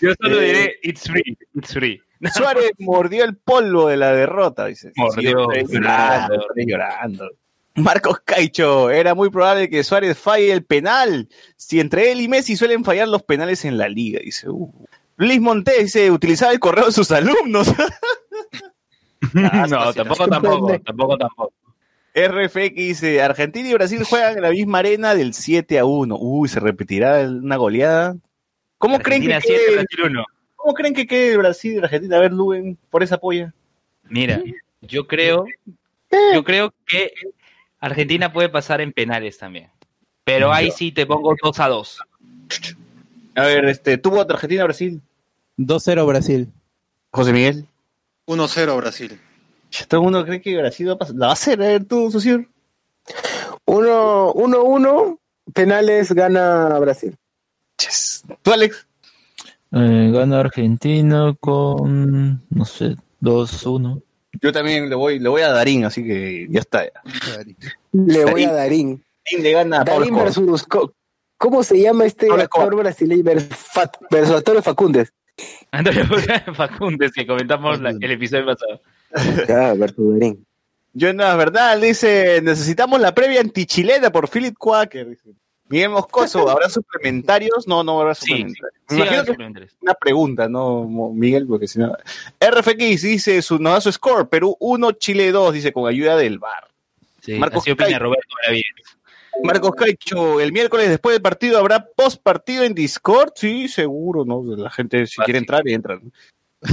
Yo 0.00 0.12
solo 0.20 0.40
Eh, 0.40 0.44
diré, 0.46 0.74
it's 0.82 1.02
free, 1.08 1.38
it's 1.54 1.72
free. 1.72 2.00
Suárez 2.34 2.70
mordió 2.78 3.24
el 3.24 3.36
polvo 3.36 3.88
de 3.88 3.96
la 3.96 4.12
derrota, 4.12 4.66
dice. 4.66 4.92
Mordió, 4.96 5.48
Sí, 5.54 5.64
llorando, 5.74 6.34
estoy 6.40 6.66
llorando. 6.66 7.28
Marcos 7.74 8.20
Caicho, 8.24 8.90
era 8.90 9.14
muy 9.14 9.30
probable 9.30 9.68
que 9.70 9.82
Suárez 9.82 10.18
falle 10.18 10.52
el 10.52 10.64
penal. 10.64 11.28
Si 11.56 11.80
entre 11.80 12.12
él 12.12 12.20
y 12.20 12.28
Messi 12.28 12.54
suelen 12.56 12.84
fallar 12.84 13.08
los 13.08 13.22
penales 13.22 13.64
en 13.64 13.76
la 13.78 13.88
liga, 13.88 14.20
dice. 14.22 14.48
Uh. 14.50 14.72
Luis 15.16 15.40
Montes 15.40 15.78
dice, 15.78 16.10
utilizaba 16.10 16.52
el 16.52 16.60
correo 16.60 16.86
de 16.86 16.92
sus 16.92 17.10
alumnos. 17.10 17.68
Ah, 19.52 19.66
no, 19.68 19.92
tampoco, 19.94 20.28
tampoco, 20.28 20.80
tampoco, 20.80 21.18
tampoco. 21.18 21.52
RFX 22.14 22.74
dice, 22.74 23.22
Argentina 23.22 23.68
y 23.68 23.74
Brasil 23.74 24.04
juegan 24.04 24.36
en 24.36 24.42
la 24.42 24.50
misma 24.50 24.80
arena 24.80 25.14
del 25.14 25.32
7 25.32 25.78
a 25.78 25.84
1. 25.84 26.16
Uy, 26.18 26.48
¿se 26.48 26.60
repetirá 26.60 27.20
una 27.20 27.56
goleada? 27.56 28.16
¿Cómo 28.78 28.98
creen 28.98 29.22
que 29.22 29.32
Argentina 29.32 29.58
quede, 29.58 29.66
7, 29.66 29.86
Brasil 29.96 30.12
1. 30.12 30.24
¿Cómo 30.56 30.74
creen 30.74 30.94
que 30.94 31.06
quede 31.06 31.36
Brasil 31.36 31.74
y 31.74 31.78
Argentina? 31.78 32.16
A 32.16 32.20
ver, 32.20 32.32
Luen, 32.32 32.76
por 32.90 33.02
esa 33.02 33.18
polla. 33.18 33.54
Mira, 34.08 34.42
yo 34.82 35.06
creo, 35.06 35.46
yo 36.34 36.44
creo 36.44 36.74
que 36.86 37.12
Argentina 37.80 38.32
puede 38.32 38.48
pasar 38.48 38.80
en 38.80 38.92
penales 38.92 39.38
también. 39.38 39.70
Pero 40.24 40.52
ahí 40.52 40.70
sí 40.70 40.92
te 40.92 41.06
pongo 41.06 41.34
2 41.42 41.60
a 41.60 41.68
2. 41.68 41.98
A 43.34 43.42
ver, 43.44 43.64
este, 43.64 43.96
¿tuvo 43.96 44.20
otra 44.20 44.34
Argentina 44.34 44.64
Brasil? 44.64 45.00
2-0 45.56 46.06
Brasil. 46.06 46.48
José 47.10 47.32
Miguel. 47.32 47.66
1-0 48.26 48.76
Brasil. 48.76 49.20
Todo 49.88 50.00
el 50.00 50.04
mundo 50.04 50.24
cree 50.24 50.40
que 50.40 50.56
Brasil 50.56 50.88
va 50.88 50.92
a 50.94 50.98
pasar. 50.98 51.14
¿La 51.16 51.26
va 51.26 51.32
a 51.32 51.34
hacer? 51.34 51.62
A 51.62 51.66
ver, 51.66 51.84
tú. 51.84 52.10
Uno, 53.64 54.32
uno, 54.32 54.62
uno, 54.64 55.18
penales 55.54 56.12
gana 56.12 56.78
Brasil. 56.78 57.16
Ches. 57.78 58.22
¿Tú, 58.42 58.52
Alex? 58.52 58.86
Eh, 59.72 60.10
gana 60.12 60.40
Argentina 60.40 61.34
con, 61.40 62.42
no 62.50 62.64
sé, 62.64 62.96
2-1. 63.22 64.02
Yo 64.40 64.52
también 64.52 64.88
le 64.90 64.94
voy, 64.94 65.18
le 65.18 65.28
voy 65.28 65.42
a 65.42 65.50
Darín, 65.50 65.84
así 65.84 66.04
que 66.04 66.46
ya 66.50 66.60
está. 66.60 66.84
Ya. 66.84 66.92
Le 67.92 68.24
voy 68.24 68.42
Darín. 68.44 68.48
a 68.48 68.52
Darín. 68.52 69.04
Darín 69.24 69.42
le 69.42 69.52
gana 69.52 69.80
a 69.80 69.84
Darín 69.84 70.14
versus, 70.14 70.64
co- 70.64 70.92
¿cómo 71.38 71.62
se 71.62 71.80
llama 71.80 72.04
este 72.04 72.26
Escobar. 72.26 72.44
actor 72.44 72.76
brasileño 72.76 73.22
versus, 73.24 73.48
versus 74.10 74.36
Antonio 74.36 74.62
Facundes? 74.62 75.12
Antonio 75.70 76.04
Facundes, 76.54 77.12
que 77.12 77.26
comentamos 77.26 77.80
la- 77.80 77.90
el 77.90 78.10
episodio 78.10 78.46
pasado. 78.46 78.80
Ah, 79.48 79.74
versus 79.76 80.12
Darín. 80.18 80.44
Jonas 80.94 81.36
Verdad 81.38 81.78
dice, 81.80 82.40
necesitamos 82.42 83.00
la 83.00 83.14
previa 83.14 83.40
antichilena 83.40 84.10
por 84.10 84.28
Philip 84.28 84.54
Quaker. 84.58 85.08
dice. 85.08 85.30
Miguel 85.68 85.88
Moscoso, 85.88 86.46
¿habrá 86.50 86.68
suplementarios? 86.68 87.66
No, 87.66 87.82
no 87.82 88.00
habrá 88.00 88.14
Sí, 88.14 88.26
suplementarios. 88.26 88.72
Me 88.88 88.88
sí, 88.88 88.96
imagino 88.96 89.10
que 89.10 89.20
es 89.22 89.26
suplementarios. 89.28 89.76
una 89.80 89.94
pregunta, 89.94 90.48
¿no, 90.48 90.84
Miguel? 91.14 91.46
Porque 91.46 91.66
si 91.66 91.78
no... 91.78 91.96
RFX 92.40 93.02
dice, 93.02 93.40
su, 93.40 93.58
nos 93.58 93.72
da 93.72 93.80
su 93.80 93.90
score, 93.92 94.28
Perú 94.28 94.54
1, 94.60 94.92
Chile 94.92 95.32
2, 95.32 95.54
dice, 95.54 95.72
con 95.72 95.88
ayuda 95.88 96.14
del 96.16 96.38
VAR. 96.38 96.68
Sí, 97.22 97.34
Marcos 97.38 97.62
así 97.62 97.70
opina. 97.70 97.98
Roberto 97.98 98.34
Benavides. 98.42 98.98
Marcos 99.42 99.72
Caicho, 99.76 100.40
el 100.40 100.52
miércoles 100.52 100.88
después 100.88 101.14
del 101.14 101.22
partido 101.22 101.58
habrá 101.58 101.84
post 101.96 102.22
partido 102.22 102.64
en 102.64 102.74
Discord, 102.74 103.32
sí, 103.34 103.68
seguro, 103.68 104.24
¿no? 104.24 104.42
La 104.56 104.70
gente 104.70 105.06
si 105.06 105.20
quiere 105.22 105.38
entrar, 105.38 105.66
entra. 105.66 105.98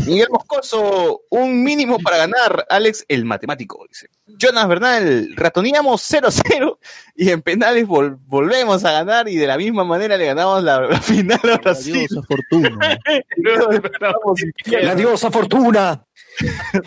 Miguel 0.06 0.28
Moscoso, 0.30 1.22
un 1.32 1.63
mínimo 1.63 1.98
para 1.98 2.17
ganar, 2.17 2.63
Alex 2.69 3.06
el 3.08 3.26
matemático, 3.26 3.84
dice. 3.89 4.08
Jonas 4.28 4.67
Bernal, 4.67 5.34
ratoneamos 5.36 6.02
0-0 6.13 6.78
y 7.15 7.32
en 7.32 7.41
penales 7.41 7.88
vol- 7.88 8.19
volvemos 8.28 8.86
a 8.86 8.91
ganar 8.91 9.28
y 9.30 9.38
de 9.38 9.48
la 9.48 9.58
misma 9.58 9.84
manera 9.84 10.15
le 10.15 10.28
ganamos 10.28 10.63
la, 10.63 10.82
la 10.82 11.02
final 11.02 11.39
a 11.52 11.58
Brasil. 11.58 12.08
Fortuna. 12.28 13.00
Luego 13.38 13.67
despertamos 13.72 14.43
infierno. 14.43 14.88
La 14.89 14.95
diosa 14.95 15.32
Fortuna. 15.32 16.05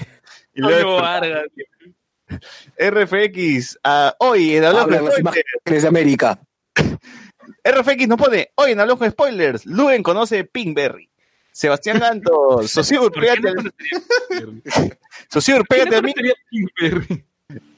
Y 0.55 0.61
luego. 0.61 0.97
Vargas. 0.97 1.45
RFX, 2.79 3.79
ah, 3.85 4.15
hoy 4.19 4.57
en 4.57 4.65
Hablamos 4.65 4.85
Hablan 4.85 5.05
de 5.05 5.11
las 5.11 5.19
Spoilers, 5.19 5.45
imágenes 5.65 5.83
de 5.83 5.89
América. 5.89 6.41
RFX 7.65 8.09
nos 8.09 8.19
pone, 8.19 8.51
hoy 8.55 8.73
en 8.73 8.81
Hablamos 8.81 9.01
de 9.01 9.11
Spoilers, 9.11 9.67
Luen 9.67 10.03
conoce 10.03 10.45
Pinkberry. 10.45 11.09
Sebastián 11.53 11.99
Ganto, 11.99 12.63
¿Por 15.59 15.67
qué 15.67 15.85
pégate 15.85 15.91
no 15.91 15.97
al 15.97 17.25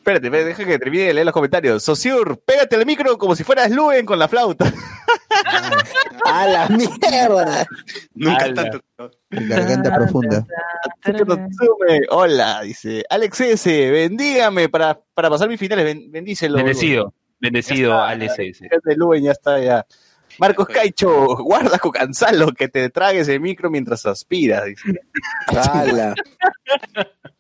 Espérate, 0.05 0.27
espérate, 0.27 0.49
deja 0.51 0.65
que 0.67 0.79
termine 0.79 1.05
de 1.05 1.15
leer 1.15 1.25
los 1.25 1.33
comentarios. 1.33 1.83
Sociur, 1.83 2.39
pégate 2.45 2.77
al 2.77 2.85
micro 2.85 3.17
como 3.17 3.35
si 3.35 3.43
fueras 3.43 3.71
Luen 3.71 4.05
con 4.05 4.19
la 4.19 4.29
flauta. 4.29 4.71
¡A 6.27 6.47
la 6.47 6.69
mierda! 6.69 7.67
Nunca 8.15 8.45
Ala. 8.45 8.55
tanto. 8.55 8.81
Garganta 9.31 9.95
profunda. 9.95 10.47
Tsume, 11.03 12.03
Hola, 12.11 12.61
dice 12.63 13.03
Alex 13.09 13.41
S. 13.41 13.91
Bendígame 13.91 14.69
para, 14.69 15.01
para 15.15 15.31
pasar 15.31 15.49
mis 15.49 15.59
finales. 15.59 15.87
Ben- 15.87 16.13
bendícelo. 16.13 16.59
Bendecido, 16.59 17.15
bendecido 17.41 17.91
Ya 17.93 17.97
está. 17.97 18.09
al 18.11 18.23
SS. 18.23 18.69
de 18.85 18.97
Luen, 18.97 19.25
ya 19.25 19.33
está, 19.33 19.59
ya. 19.59 19.87
Marcos 20.39 20.67
Caicho, 20.69 21.37
guarda 21.43 21.79
con 21.79 21.93
Cansalo 21.93 22.53
que 22.53 22.69
te 22.69 22.91
tragues 22.91 23.29
el 23.29 23.41
micro 23.41 23.71
mientras 23.71 24.05
aspiras. 24.07 24.65
Dice. 24.65 25.01
¡Hala! 25.47 26.15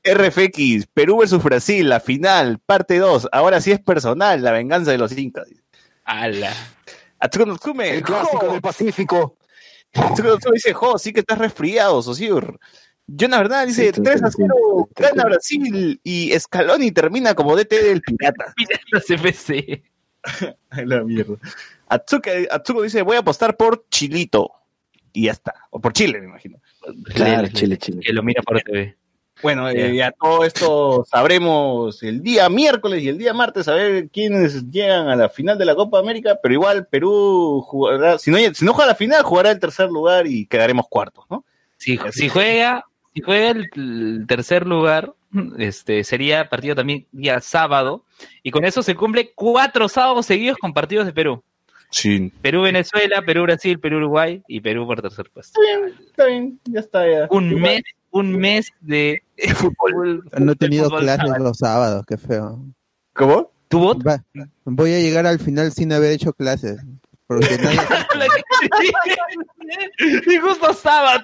RFX, 0.04 0.86
Perú 0.92 1.18
versus 1.18 1.42
Brasil, 1.42 1.88
la 1.88 1.98
final, 1.98 2.58
parte 2.58 2.98
2. 2.98 3.28
Ahora 3.32 3.60
sí 3.60 3.72
es 3.72 3.80
personal, 3.80 4.42
la 4.42 4.52
venganza 4.52 4.90
de 4.90 4.98
los 4.98 5.16
incas. 5.16 5.48
dice. 5.48 5.62
Ala. 6.04 6.52
Atsuko 7.18 7.56
Tsume, 7.56 7.90
El 7.90 8.02
clásico 8.02 8.38
jo, 8.38 8.52
del 8.52 8.60
Pacífico. 8.60 9.38
Dice, 10.52 10.74
jo, 10.74 10.98
sí 10.98 11.12
que 11.12 11.20
estás 11.20 11.38
resfriado, 11.38 12.02
Sosur. 12.02 12.58
Jonah 13.06 13.38
Bernal 13.38 13.66
dice 13.66 13.92
3 13.92 14.22
a 14.22 14.30
0 14.30 14.88
gana 14.96 15.24
Brasil 15.24 16.00
y 16.02 16.38
Scaloni 16.38 16.90
termina 16.90 17.34
como 17.34 17.54
DT 17.54 17.70
del 17.82 18.00
Pirata. 18.00 18.52
Piratas 18.56 19.10
FC. 19.10 19.82
La 20.84 21.04
mierda. 21.04 21.36
Atsuko, 21.88 22.30
Atsuko 22.50 22.82
dice 22.82 23.02
voy 23.02 23.16
a 23.16 23.20
apostar 23.20 23.56
por 23.56 23.86
Chilito. 23.90 24.50
Y 25.12 25.26
ya 25.26 25.32
está. 25.32 25.54
O 25.70 25.80
por 25.80 25.92
Chile, 25.92 26.20
me 26.20 26.26
imagino. 26.26 26.58
Claro, 27.14 27.46
Chile, 27.48 27.76
Chile. 27.78 28.00
Que 28.04 28.12
lo 28.12 28.22
mira 28.22 28.42
por 28.42 28.60
TV. 28.60 28.96
Bueno, 29.42 29.70
Ya. 29.70 29.86
eh, 29.86 29.94
ya 29.96 30.12
todo 30.12 30.44
esto 30.44 31.04
sabremos 31.08 32.02
el 32.02 32.22
día 32.22 32.48
miércoles 32.48 33.02
y 33.02 33.08
el 33.08 33.18
día 33.18 33.32
martes 33.34 33.68
a 33.68 33.74
ver 33.74 34.08
quiénes 34.08 34.70
llegan 34.70 35.08
a 35.08 35.16
la 35.16 35.28
final 35.28 35.58
de 35.58 35.64
la 35.66 35.74
Copa 35.74 35.98
América, 35.98 36.38
pero 36.42 36.54
igual 36.54 36.86
Perú 36.86 37.62
jugará, 37.66 38.18
si 38.18 38.30
no, 38.30 38.38
si 38.38 38.64
no 38.64 38.72
juega 38.72 38.88
la 38.88 38.94
final, 38.94 39.22
jugará 39.22 39.50
el 39.50 39.58
tercer 39.60 39.88
lugar 39.90 40.26
y 40.26 40.46
quedaremos 40.46 40.86
cuartos, 40.88 41.24
¿no? 41.30 41.44
Si, 41.76 41.98
si 42.12 42.28
juega, 42.28 42.86
si 43.12 43.20
juega 43.22 43.50
el, 43.50 43.68
el 43.76 44.24
tercer 44.28 44.66
lugar, 44.66 45.12
este 45.58 46.04
sería 46.04 46.48
partido 46.48 46.76
también 46.76 47.06
día 47.12 47.40
sábado, 47.40 48.04
y 48.42 48.50
con 48.52 48.64
eso 48.64 48.82
se 48.82 48.94
cumple 48.94 49.32
cuatro 49.34 49.88
sábados 49.88 50.26
seguidos 50.26 50.58
con 50.58 50.72
partidos 50.72 51.06
de 51.06 51.12
Perú. 51.12 51.42
Sí. 51.96 52.32
Perú-Venezuela, 52.42 53.22
Perú-Brasil, 53.22 53.78
Perú-Uruguay 53.78 54.42
y 54.48 54.60
Perú 54.60 54.84
por 54.84 55.00
tercer 55.00 55.30
puesto. 55.32 55.60
Está 56.04 56.26
bien, 56.26 56.58
ya 56.64 56.80
está. 56.80 57.08
Ya. 57.08 57.28
Un 57.30 57.50
Igual- 57.50 57.60
mes, 57.62 57.82
un 58.10 58.32
mes 58.36 58.68
de 58.80 59.22
fútbol. 59.54 60.24
No 60.38 60.52
he 60.52 60.56
tenido 60.56 60.90
clases 60.90 61.26
sábado. 61.28 61.44
los 61.44 61.58
sábados, 61.58 62.04
qué 62.06 62.16
feo. 62.16 62.64
¿Cómo? 63.14 63.52
¿Tu 63.68 63.78
bot? 63.78 64.04
Va- 64.06 64.24
voy 64.64 64.92
a 64.92 64.98
llegar 64.98 65.24
al 65.26 65.38
final 65.38 65.70
sin 65.72 65.92
haber 65.92 66.10
hecho 66.12 66.32
clases. 66.32 66.78
Porque 67.40 67.58
nadie- 67.58 67.80
y 70.26 70.36
justo 70.38 70.72
sábado. 70.74 71.22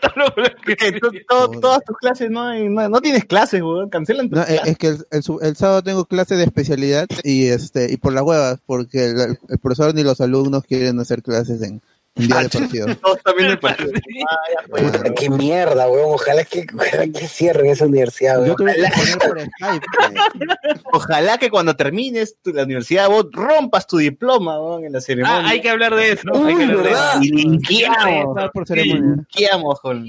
todas 1.60 1.84
tus 1.84 1.96
clases 1.98 2.30
no, 2.30 2.46
hay- 2.46 2.68
no, 2.68 2.88
no 2.88 3.00
tienes 3.00 3.24
clases, 3.24 3.62
weón. 3.62 3.88
Cancelan 3.90 4.28
tus 4.28 4.36
No, 4.38 4.42
es, 4.44 4.48
clases. 4.48 4.68
es 4.72 4.78
que 4.78 4.86
el, 4.88 5.06
el 5.10 5.22
el 5.48 5.56
sábado 5.56 5.82
tengo 5.82 6.04
clase 6.04 6.36
de 6.36 6.44
especialidad 6.44 7.06
y 7.24 7.46
este 7.46 7.92
y 7.92 7.96
por 7.96 8.12
las 8.12 8.22
huevas, 8.24 8.58
porque 8.66 9.06
el, 9.06 9.38
el 9.48 9.58
profesor 9.58 9.94
ni 9.94 10.02
los 10.02 10.20
alumnos 10.20 10.64
quieren 10.64 10.98
hacer 11.00 11.22
clases 11.22 11.62
en, 11.62 11.80
en 12.16 12.26
día 12.26 12.36
de 12.38 12.48
partido. 12.48 12.94
Todos 12.96 13.22
también 13.22 13.50
el 13.50 13.58
partido. 13.58 13.92
Ah. 14.30 14.62
Puta, 14.68 15.14
qué 15.14 15.30
mierda, 15.30 15.88
weón. 15.88 16.14
Ojalá 16.14 16.44
que, 16.44 16.66
ojalá 16.74 17.06
que 17.06 17.26
cierren 17.26 17.66
esa 17.66 17.86
universidad, 17.86 18.34
Yo 18.36 18.42
weón. 18.42 18.56
tuve 18.56 18.74
que 18.74 18.88
poner 18.90 19.18
por 19.18 19.40
Skype. 19.40 19.86
eh. 20.14 20.80
Ojalá 20.92 21.38
que 21.38 21.50
cuando 21.50 21.74
termines 21.76 22.36
tu- 22.42 22.52
la 22.52 22.64
universidad 22.64 23.08
vos 23.08 23.26
rompas 23.32 23.86
tu 23.86 23.96
diploma 23.98 24.60
weón, 24.60 24.84
en 24.84 24.92
la 24.92 25.00
ceremonia. 25.00 25.38
Ah, 25.46 25.48
hay 25.50 25.60
que 25.60 25.70
hablar 25.70 25.94
de 25.94 26.12
eso. 26.12 26.28
Uy, 26.34 26.52
hay 26.52 26.56
que 26.58 26.62
hablar 26.64 26.82
de 26.84 26.90
eso. 26.90 27.18
Y 27.22 27.28
linkeamos, 27.30 28.50
por 28.52 28.66
ceremonia. 28.66 29.02
linkeamos 29.16 29.80
con, 29.80 30.06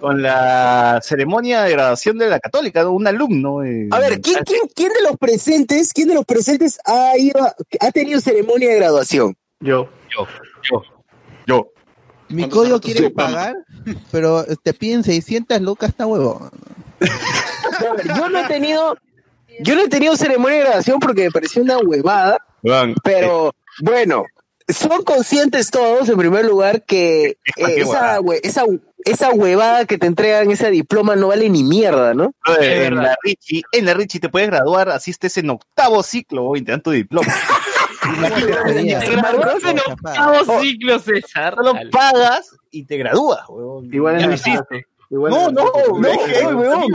con 0.00 0.22
la 0.22 1.00
ceremonia 1.02 1.62
de 1.62 1.72
graduación 1.72 2.18
de 2.18 2.28
la 2.28 2.38
católica, 2.40 2.82
¿no? 2.82 2.92
un 2.92 3.06
alumno. 3.06 3.64
eh, 3.64 3.88
A 3.90 3.98
ver, 3.98 4.20
¿quién, 4.20 4.38
quién, 4.44 4.60
quién 4.74 4.92
de 4.92 5.02
los 5.02 5.16
presentes, 5.18 5.92
quién 5.92 6.08
de 6.08 6.14
los 6.14 6.24
presentes 6.24 6.78
ha 6.84 7.16
ido, 7.18 7.42
a- 7.42 7.54
ha 7.80 7.90
tenido 7.90 8.20
ceremonia 8.20 8.68
de 8.70 8.76
graduación? 8.76 9.34
Yo. 9.60 9.88
Yo, 10.14 10.26
yo. 10.70 10.82
Yo. 11.46 11.72
Mi 12.28 12.42
¿Cuántos 12.42 12.58
código 12.58 12.80
quiere 12.80 13.10
pagar, 13.10 13.54
pero 14.10 14.44
te 14.62 14.72
piden 14.72 15.04
600 15.04 15.60
lucas, 15.60 15.90
está 15.90 16.06
huevo. 16.06 16.50
Yo 18.16 18.28
no 18.28 18.38
he 18.38 18.48
tenido, 18.48 18.96
yo 19.60 19.74
no 19.74 19.82
he 19.82 19.88
tenido 19.88 20.16
ceremonia 20.16 20.58
de 20.58 20.64
graduación 20.64 21.00
porque 21.00 21.24
me 21.24 21.30
pareció 21.30 21.62
una 21.62 21.78
huevada, 21.78 22.38
pero 23.02 23.54
bueno, 23.80 24.24
son 24.68 25.02
conscientes 25.02 25.70
todos, 25.70 26.08
en 26.08 26.16
primer 26.16 26.44
lugar, 26.44 26.84
que 26.84 27.24
eh, 27.26 27.36
qué 27.56 27.80
esa, 27.80 28.20
esa, 28.42 28.64
esa 29.04 29.30
huevada 29.30 29.84
que 29.84 29.98
te 29.98 30.06
entregan, 30.06 30.50
ese 30.50 30.70
diploma, 30.70 31.16
no 31.16 31.28
vale 31.28 31.48
ni 31.48 31.64
mierda, 31.64 32.14
¿no? 32.14 32.34
en 32.60 32.96
la 32.96 33.16
Richie, 33.22 33.62
en 33.72 33.86
la 33.86 33.94
Richie 33.94 34.20
te 34.20 34.28
puedes 34.28 34.48
graduar, 34.48 34.90
así 34.90 35.10
estés 35.10 35.36
en 35.38 35.50
octavo 35.50 36.02
ciclo, 36.02 36.52
dan 36.62 36.82
tu 36.82 36.90
diploma. 36.90 37.32
Te 38.02 39.12
en 39.70 39.78
octavo 39.78 40.60
ciclo, 40.60 40.98
César. 40.98 41.54
Solo 41.56 41.74
pagas 41.90 42.56
y 42.70 42.84
te 42.84 42.96
gradúas, 42.96 43.40
weón. 43.48 43.92
Igual 43.92 44.20
en 44.22 44.32
hiciste. 44.32 44.86
No, 45.10 45.50
no, 45.50 45.50
No, 45.50 46.56
weón. 46.56 46.92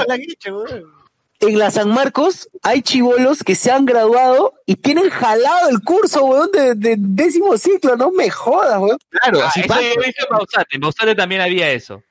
En 1.40 1.60
la 1.60 1.70
San 1.70 1.90
Marcos 1.92 2.50
hay 2.64 2.82
chivolos 2.82 3.44
que 3.44 3.54
se 3.54 3.70
han 3.72 3.86
graduado 3.86 4.56
y 4.66 4.76
tienen 4.76 5.08
jalado 5.12 5.70
el 5.70 5.82
curso, 5.84 6.26
weón, 6.26 6.50
de, 6.52 6.74
de 6.74 6.96
décimo 6.98 7.56
ciclo, 7.60 7.96
no 7.96 8.12
me 8.12 8.32
jodas, 8.32 8.80
weón. 8.80 8.98
Claro, 9.10 9.42
Ah, 9.44 9.48
así 9.50 9.60
eso 9.60 9.68
pasa. 9.70 9.82
en 9.82 10.14
Bausate. 10.32 10.76
En 10.76 10.82
Bausate 10.82 11.14
también 11.16 11.42
había 11.42 11.70
eso. 11.72 12.02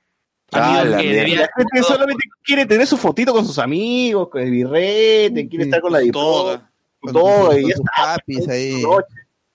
Ah, 0.53 0.79
Amigos 0.79 0.89
la 0.91 0.97
que 0.99 1.13
debían- 1.13 1.41
La 1.41 1.49
gente 1.57 1.83
solamente 1.83 2.25
quiere 2.45 2.67
tener 2.67 2.87
su 2.87 2.97
fotito 2.97 3.33
con 3.33 3.45
sus 3.45 3.59
amigos, 3.59 4.29
con 4.29 4.43
el 4.43 4.51
birrete, 4.53 5.49
quiere 5.49 5.65
estar 5.65 5.81
con 5.81 5.91
la 5.93 5.99
diploma, 5.99 6.31
Toda. 6.53 6.71
Con 7.13 7.23
todo, 7.23 7.59
y 7.59 7.63
con 7.63 7.71
ya 7.71 7.77
sus 7.77 7.85
está. 7.87 8.15
papis 8.17 8.49
ahí. 8.49 8.83
su 8.83 8.89
noche. 8.89 9.07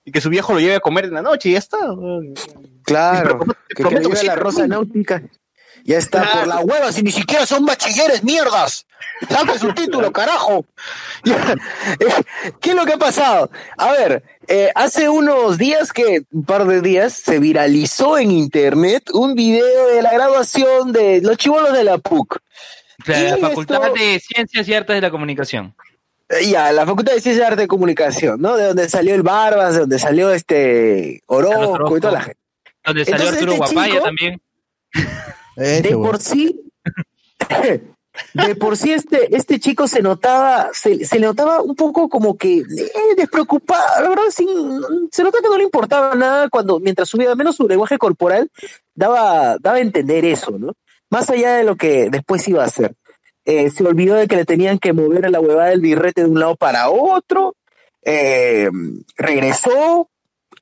Y 0.04 0.10
que 0.12 0.20
su 0.20 0.28
viejo 0.30 0.52
lo 0.52 0.60
lleve 0.60 0.74
a 0.76 0.80
comer 0.80 1.04
en 1.06 1.14
la 1.14 1.22
noche 1.22 1.48
y 1.48 1.52
ya 1.52 1.58
está. 1.58 1.78
Claro, 2.84 3.38
que, 3.68 3.74
que 3.76 3.82
prometo 3.82 4.00
le 4.00 4.02
que 4.02 4.08
diga 4.08 4.20
sí, 4.20 4.26
la 4.26 4.34
rosa 4.36 4.66
náutica. 4.66 5.22
Ya 5.84 5.98
está, 5.98 6.22
por 6.32 6.46
la 6.46 6.60
hueva, 6.60 6.92
si 6.92 7.02
ni 7.02 7.10
siquiera 7.10 7.44
son 7.44 7.64
bachilleres, 7.66 8.22
mierdas. 8.22 8.86
Saca 9.28 9.58
su 9.58 9.72
título, 9.72 10.12
carajo. 10.12 10.64
Ya, 11.24 11.56
eh, 11.98 12.06
¿Qué 12.60 12.70
es 12.70 12.76
lo 12.76 12.84
que 12.84 12.92
ha 12.92 12.98
pasado? 12.98 13.50
A 13.76 13.90
ver, 13.92 14.22
eh, 14.46 14.70
hace 14.76 15.08
unos 15.08 15.58
días, 15.58 15.92
que 15.92 16.22
un 16.30 16.44
par 16.44 16.66
de 16.66 16.80
días, 16.82 17.14
se 17.14 17.38
viralizó 17.40 18.16
en 18.18 18.30
internet 18.30 19.10
un 19.12 19.34
video 19.34 19.88
de 19.88 20.02
la 20.02 20.12
graduación 20.12 20.92
de 20.92 21.20
los 21.20 21.36
chivolos 21.36 21.72
de 21.72 21.82
la 21.84 21.98
PUC. 21.98 22.38
La, 23.06 23.20
la 23.20 23.38
Y 23.38 23.40
Facultad 23.40 23.82
esto- 23.86 23.94
de 23.94 24.20
Ciencias 24.20 24.68
y 24.68 24.74
Artes 24.74 24.94
de 24.94 25.00
la 25.00 25.10
Comunicación. 25.10 25.74
Eh, 26.40 26.46
Ya, 26.50 26.72
la 26.72 26.84
Facultad 26.86 27.12
de 27.14 27.20
Ciencias 27.20 27.46
de 27.46 27.52
Arte 27.52 27.64
y 27.64 27.66
Comunicación, 27.68 28.40
¿no? 28.40 28.56
De 28.56 28.64
donde 28.64 28.88
salió 28.88 29.14
el 29.14 29.22
Barbas, 29.22 29.74
de 29.74 29.80
donde 29.80 29.98
salió 29.98 30.30
este 30.32 31.22
Orozco 31.26 31.70
Orozco. 31.72 31.96
y 31.96 32.00
toda 32.00 32.12
la 32.14 32.20
gente. 32.22 32.40
Donde 32.84 33.04
salió 33.04 33.16
Entonces, 33.28 33.34
Arturo 33.42 33.52
este 33.52 33.74
Guapaya 33.74 33.92
chico- 33.94 34.04
también. 34.04 34.42
Ese, 35.56 35.82
de 35.82 35.94
por 35.96 36.18
sí, 36.20 36.60
de 38.34 38.54
por 38.56 38.76
sí 38.76 38.92
este, 38.92 39.34
este 39.36 39.58
chico 39.60 39.86
se 39.88 40.02
notaba, 40.02 40.70
se, 40.72 41.04
se 41.04 41.18
le 41.18 41.26
notaba 41.26 41.60
un 41.62 41.74
poco 41.74 42.08
como 42.08 42.36
que 42.36 42.58
eh, 42.58 42.64
despreocupado, 43.16 44.02
la 44.02 44.08
verdad, 44.08 44.22
sí, 44.30 44.46
se 45.10 45.22
nota 45.22 45.38
que 45.42 45.48
no 45.48 45.56
le 45.58 45.64
importaba 45.64 46.14
nada 46.14 46.48
cuando, 46.48 46.78
mientras 46.80 47.08
subía, 47.08 47.30
al 47.30 47.36
menos 47.36 47.56
su 47.56 47.66
lenguaje 47.68 47.98
corporal, 47.98 48.50
daba, 48.94 49.56
daba 49.58 49.76
a 49.76 49.80
entender 49.80 50.24
eso, 50.24 50.52
¿no? 50.58 50.72
Más 51.10 51.28
allá 51.30 51.54
de 51.56 51.64
lo 51.64 51.76
que 51.76 52.08
después 52.10 52.46
iba 52.48 52.62
a 52.62 52.66
hacer. 52.66 52.94
Eh, 53.44 53.70
se 53.70 53.84
olvidó 53.84 54.14
de 54.14 54.28
que 54.28 54.36
le 54.36 54.44
tenían 54.44 54.78
que 54.78 54.92
mover 54.92 55.28
la 55.30 55.40
huevada 55.40 55.70
del 55.70 55.80
birrete 55.80 56.22
de 56.22 56.28
un 56.28 56.38
lado 56.38 56.56
para 56.56 56.90
otro, 56.90 57.54
eh, 58.04 58.70
regresó, 59.16 60.08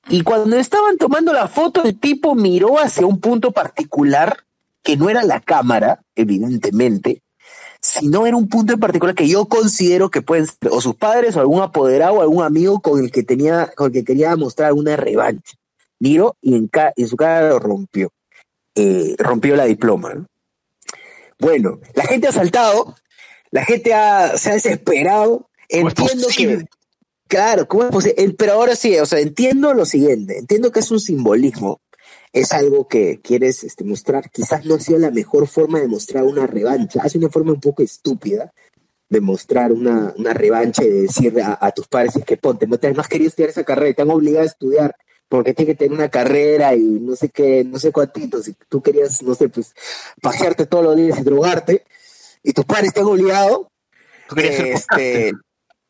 y 0.08 0.22
cuando 0.22 0.56
estaban 0.56 0.96
tomando 0.96 1.32
la 1.32 1.46
foto, 1.48 1.82
el 1.84 1.98
tipo 1.98 2.34
miró 2.34 2.78
hacia 2.78 3.06
un 3.06 3.20
punto 3.20 3.52
particular 3.52 4.44
que 4.82 4.96
no 4.96 5.10
era 5.10 5.22
la 5.24 5.40
cámara, 5.40 6.00
evidentemente, 6.14 7.22
sino 7.82 8.26
era 8.26 8.36
un 8.36 8.48
punto 8.48 8.72
en 8.72 8.80
particular 8.80 9.14
que 9.14 9.28
yo 9.28 9.46
considero 9.46 10.10
que 10.10 10.22
pueden 10.22 10.46
ser 10.46 10.70
o 10.70 10.80
sus 10.80 10.94
padres 10.96 11.36
o 11.36 11.40
algún 11.40 11.62
apoderado 11.62 12.14
o 12.14 12.22
algún 12.22 12.44
amigo 12.44 12.80
con 12.80 12.98
el 13.02 13.10
que 13.10 13.22
tenía, 13.22 13.70
con 13.76 13.88
el 13.88 13.92
que 13.92 14.04
quería 14.04 14.36
mostrar 14.36 14.72
una 14.72 14.96
revancha. 14.96 15.54
Miró 15.98 16.36
y 16.40 16.54
en, 16.54 16.66
ca- 16.68 16.94
su 17.06 17.16
cara 17.16 17.48
lo 17.50 17.58
rompió. 17.58 18.10
Eh, 18.74 19.16
rompió 19.18 19.56
la 19.56 19.64
diploma. 19.64 20.14
¿no? 20.14 20.26
Bueno, 21.40 21.80
la 21.94 22.04
gente 22.04 22.28
ha 22.28 22.32
saltado, 22.32 22.94
la 23.50 23.64
gente 23.64 23.94
ha- 23.94 24.36
se 24.36 24.50
ha 24.50 24.54
desesperado. 24.54 25.48
¿Cómo 25.70 25.88
es 25.88 25.94
Entiendo 25.98 26.28
que? 26.36 26.64
Claro, 27.28 27.68
¿cómo 27.68 27.84
es 27.84 27.90
posible? 27.90 28.34
Pero 28.36 28.52
ahora 28.54 28.74
sí, 28.74 28.98
o 28.98 29.06
sea, 29.06 29.20
entiendo 29.20 29.72
lo 29.72 29.84
siguiente, 29.86 30.38
entiendo 30.38 30.72
que 30.72 30.80
es 30.80 30.90
un 30.90 30.98
simbolismo, 30.98 31.80
es 32.32 32.52
algo 32.52 32.88
que 32.88 33.20
quieres 33.22 33.62
este, 33.62 33.84
mostrar, 33.84 34.30
quizás 34.30 34.64
no 34.66 34.74
ha 34.74 34.80
sido 34.80 34.98
la 34.98 35.12
mejor 35.12 35.46
forma 35.46 35.80
de 35.80 35.86
mostrar 35.86 36.24
una 36.24 36.46
revancha, 36.48 37.02
es 37.04 37.14
una 37.14 37.28
forma 37.28 37.52
un 37.52 37.60
poco 37.60 37.82
estúpida 37.84 38.52
de 39.08 39.20
mostrar 39.20 39.72
una, 39.72 40.12
una 40.16 40.32
revancha 40.34 40.84
y 40.84 40.88
de 40.88 41.02
decir 41.02 41.40
a, 41.40 41.56
a 41.60 41.70
tus 41.72 41.86
padres, 41.86 42.16
es 42.16 42.24
que 42.24 42.36
ponte, 42.36 42.66
no 42.66 42.78
te 42.78 42.88
has 42.88 42.98
has 42.98 43.08
querido 43.08 43.28
estudiar 43.28 43.50
esa 43.50 43.64
carrera, 43.64 43.94
te 43.94 44.02
han 44.02 44.10
obligado 44.10 44.42
a 44.42 44.46
estudiar 44.46 44.96
porque 45.30 45.54
tienes 45.54 45.74
que 45.74 45.78
tener 45.78 45.96
una 45.96 46.10
carrera 46.10 46.74
y 46.74 46.80
no 46.80 47.14
sé 47.14 47.28
qué, 47.28 47.62
no 47.64 47.78
sé 47.78 47.92
cuántitos, 47.92 48.48
y 48.48 48.56
tú 48.68 48.82
querías, 48.82 49.22
no 49.22 49.34
sé, 49.36 49.48
pues, 49.48 49.72
pajearte 50.20 50.66
todos 50.66 50.84
los 50.84 50.96
días 50.96 51.20
y 51.20 51.22
drogarte, 51.22 51.84
y 52.42 52.52
tus 52.52 52.64
padres 52.64 52.92
te 52.92 53.00
han 53.00 53.06
obligado, 53.06 53.68
Tú 54.28 54.34
querías 54.34 54.56
ser 54.56 54.66
este, 54.66 55.32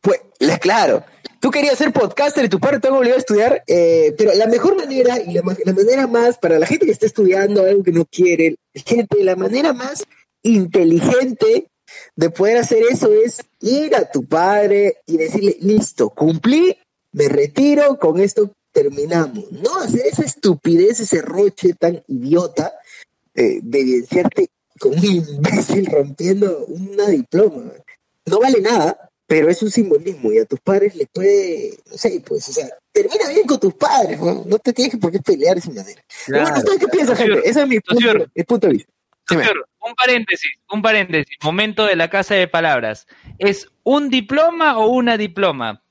pues, 0.03 0.21
la- 0.41 0.59
claro, 0.59 1.05
tú 1.41 1.51
querías 1.51 1.79
ser 1.79 1.91
podcaster 1.93 2.45
y 2.45 2.49
tu 2.51 2.61
padre 2.61 2.81
te 2.81 2.89
han 2.89 2.95
obligado 2.95 3.17
a 3.17 3.21
estudiar, 3.21 3.65
eh, 3.67 4.15
pero 4.19 4.35
la 4.35 4.47
mejor 4.47 4.77
manera 4.77 5.19
y 5.19 5.33
la, 5.33 5.43
la 5.65 5.73
manera 5.73 6.07
más 6.07 6.37
para 6.37 6.59
la 6.59 6.67
gente 6.67 6.85
que 6.85 6.93
está 6.93 7.07
estudiando 7.07 7.63
algo 7.63 7.83
que 7.83 7.93
no 7.93 8.05
quiere, 8.05 8.57
gente, 8.75 9.25
la 9.25 9.37
manera 9.37 9.73
más 9.73 10.05
inteligente 10.43 11.67
de 12.15 12.31
poder 12.31 12.59
hacer 12.59 12.83
eso 12.91 13.11
es 13.13 13.43
ir 13.61 13.97
a 13.97 14.11
tu 14.11 14.25
padre 14.27 14.99
y 15.07 15.17
decirle, 15.17 15.57
listo, 15.61 16.11
cumplí, 16.11 16.77
me 17.13 17.29
retiro, 17.29 17.99
con 17.99 18.21
esto 18.21 18.53
terminamos. 18.73 19.51
No 19.53 19.77
hacer 19.77 20.07
esa 20.07 20.23
estupidez, 20.23 21.01
ese 21.01 21.23
roche 21.23 21.75
tan 21.75 22.03
idiota 22.07 22.73
eh, 23.35 23.61
de 23.63 23.81
evidenciarte 23.81 24.49
con 24.79 24.93
un 24.93 25.05
imbécil 25.05 25.87
rompiendo 25.87 26.65
una 26.67 27.07
diploma. 27.09 27.73
No 28.27 28.41
vale 28.41 28.61
nada, 28.61 29.11
pero 29.27 29.49
es 29.49 29.63
un 29.63 29.71
simbolismo 29.71 30.33
y 30.33 30.39
a 30.39 30.45
tus 30.45 30.61
padres 30.61 30.97
les 30.97 31.09
puede, 31.09 31.79
no 31.91 31.97
sé, 31.97 32.23
pues, 32.27 32.49
o 32.49 32.53
sea, 32.53 32.69
termina 32.93 33.29
bien 33.29 33.47
con 33.47 33.61
tus 33.61 33.75
padres, 33.75 34.19
¿no? 34.19 34.45
No 34.45 34.59
te 34.59 34.73
tienes 34.73 34.93
que 34.93 34.99
por 34.99 35.13
qué 35.13 35.21
pelear 35.21 35.55
de 35.55 35.61
esa 35.61 35.71
manera. 35.71 36.03
Pero 36.27 36.43
bueno, 36.43 36.59
¿ustedes 36.59 36.79
qué 36.81 36.89
piensan, 36.89 37.17
gente? 37.17 37.49
Ese 37.49 37.61
es 37.61 37.69
mi 37.69 37.79
punto, 37.81 38.27
mi 38.35 38.43
punto 38.43 38.67
de 38.67 38.73
vista. 38.73 38.93
Señor, 39.29 39.69
un 39.87 39.95
paréntesis, 39.95 40.51
un 40.73 40.83
paréntesis. 40.83 41.37
Momento 41.43 41.85
de 41.85 41.95
la 41.95 42.11
casa 42.11 42.35
de 42.35 42.49
palabras. 42.49 43.07
¿Es 43.39 43.69
un 43.85 44.11
diploma 44.11 44.79
o 44.79 44.89
una 44.89 45.17
diploma? 45.17 45.85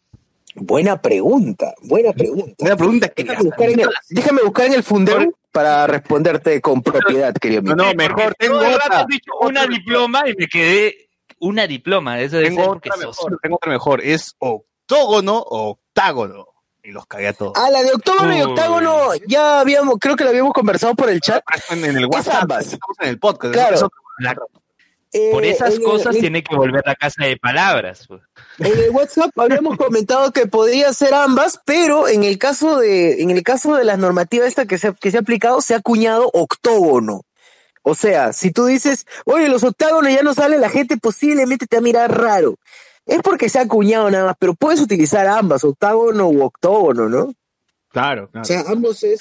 Buena 0.62 1.01
pregunta, 1.01 1.74
buena 1.82 2.12
pregunta. 2.14 2.55
Una 2.60 2.76
pregunta 2.76 3.10
que 3.10 3.24
Déjame 3.24 3.43
buscar 3.49 3.70
en 3.70 3.80
el, 3.80 3.89
déjame 4.10 4.41
buscar 4.43 4.66
en 4.68 4.74
el 4.74 4.84
fundeo 4.84 5.34
para 5.51 5.88
responderte 5.88 6.62
con 6.62 6.82
propiedad, 6.84 7.34
querido 7.34 7.62
No, 7.62 7.72
amigo. 7.72 7.88
no, 7.88 7.93
mejor, 7.95 8.36
tengo 8.38 8.57
otra. 8.57 8.99
has 8.99 9.07
dicho 9.07 9.32
una 9.41 9.66
diploma 9.68 10.24
y 10.30 10.34
me 10.38 10.47
quedé 10.47 11.10
una 11.39 11.66
diploma. 11.68 12.20
Eso 12.20 12.38
debe 12.38 12.49
Tengo 12.49 12.72
otra 12.72 12.93
sos- 12.95 13.05
mejor, 13.05 13.39
tengo 13.41 13.55
otra 13.55 13.72
mejor. 13.72 14.01
Es 14.01 14.36
octógono 14.39 15.38
o 15.38 15.70
octágono. 15.72 16.47
Y 16.84 16.91
los 16.91 17.05
cagué 17.07 17.28
a 17.28 17.34
todos. 17.34 17.53
Ah, 17.55 17.70
la 17.70 17.84
de 17.84 17.91
octógono 17.93 18.36
y 18.36 18.41
octágono, 18.41 19.10
ya 19.28 19.60
habíamos, 19.60 19.95
creo 19.99 20.16
que 20.16 20.24
la 20.24 20.30
habíamos 20.32 20.53
conversado 20.53 20.95
por 20.95 21.10
el 21.10 21.20
chat. 21.22 21.43
En, 21.72 21.84
en 21.86 21.97
el 21.97 22.03
Es 22.03 22.10
WhatsApp, 22.10 22.41
ambas. 22.43 22.66
estamos 22.66 22.97
en 23.01 23.10
el 23.10 23.20
podcast. 23.20 23.53
Claro. 23.53 23.89
Eh, 25.12 25.30
Por 25.32 25.43
esas 25.43 25.80
cosas 25.80 26.14
en- 26.16 26.22
tiene 26.22 26.43
que 26.43 26.55
volver 26.55 26.84
la 26.86 26.95
casa 26.95 27.26
de 27.26 27.36
palabras. 27.38 28.05
pues. 28.07 28.22
En 28.60 28.78
el 28.78 28.89
WhatsApp 28.91 29.32
habíamos 29.38 29.78
comentado 29.78 30.32
que 30.32 30.45
podía 30.47 30.91
ser 30.93 31.14
ambas, 31.14 31.60
pero 31.66 32.07
en 32.07 32.24
el 32.24 32.38
caso 32.38 32.78
de, 32.78 33.22
en 33.22 33.30
el 33.30 33.43
caso 33.43 33.76
de 33.76 33.86
las 33.86 33.97
normativas 33.97 34.47
esta 34.49 34.66
que 34.66 34.78
se, 34.78 34.89
ha- 34.89 34.93
que 34.93 35.12
se 35.12 35.18
ha 35.18 35.22
aplicado, 35.22 35.62
se 35.62 35.74
ha 35.74 35.78
acuñado 35.78 36.30
octógono. 36.34 37.22
O 37.84 37.95
sea, 37.95 38.34
si 38.34 38.51
tú 38.51 38.66
dices, 38.66 39.05
oye, 39.26 39.47
los 39.47 39.64
octágonos 39.64 40.12
ya 40.14 40.22
no 40.24 40.34
salen, 40.34 40.60
la 40.62 40.70
gente 40.70 40.97
posiblemente 40.97 41.66
te 41.66 41.78
va 41.78 41.80
a 41.80 41.84
mirar 41.84 42.22
raro. 42.22 42.55
Es 43.05 43.22
porque 43.24 43.47
se 43.49 43.57
ha 43.60 43.64
acuñado 43.64 44.12
nada 44.12 44.26
más, 44.26 44.36
pero 44.38 44.53
puedes 44.53 44.82
utilizar 44.82 45.26
ambas, 45.28 45.64
octágono 45.64 46.28
u 46.28 46.43
octógono, 46.43 47.07
¿no? 47.10 47.34
Claro, 47.89 48.30
claro. 48.30 48.43
O 48.43 48.45
sea, 48.45 48.64
ambos 48.68 49.03
es, 49.03 49.20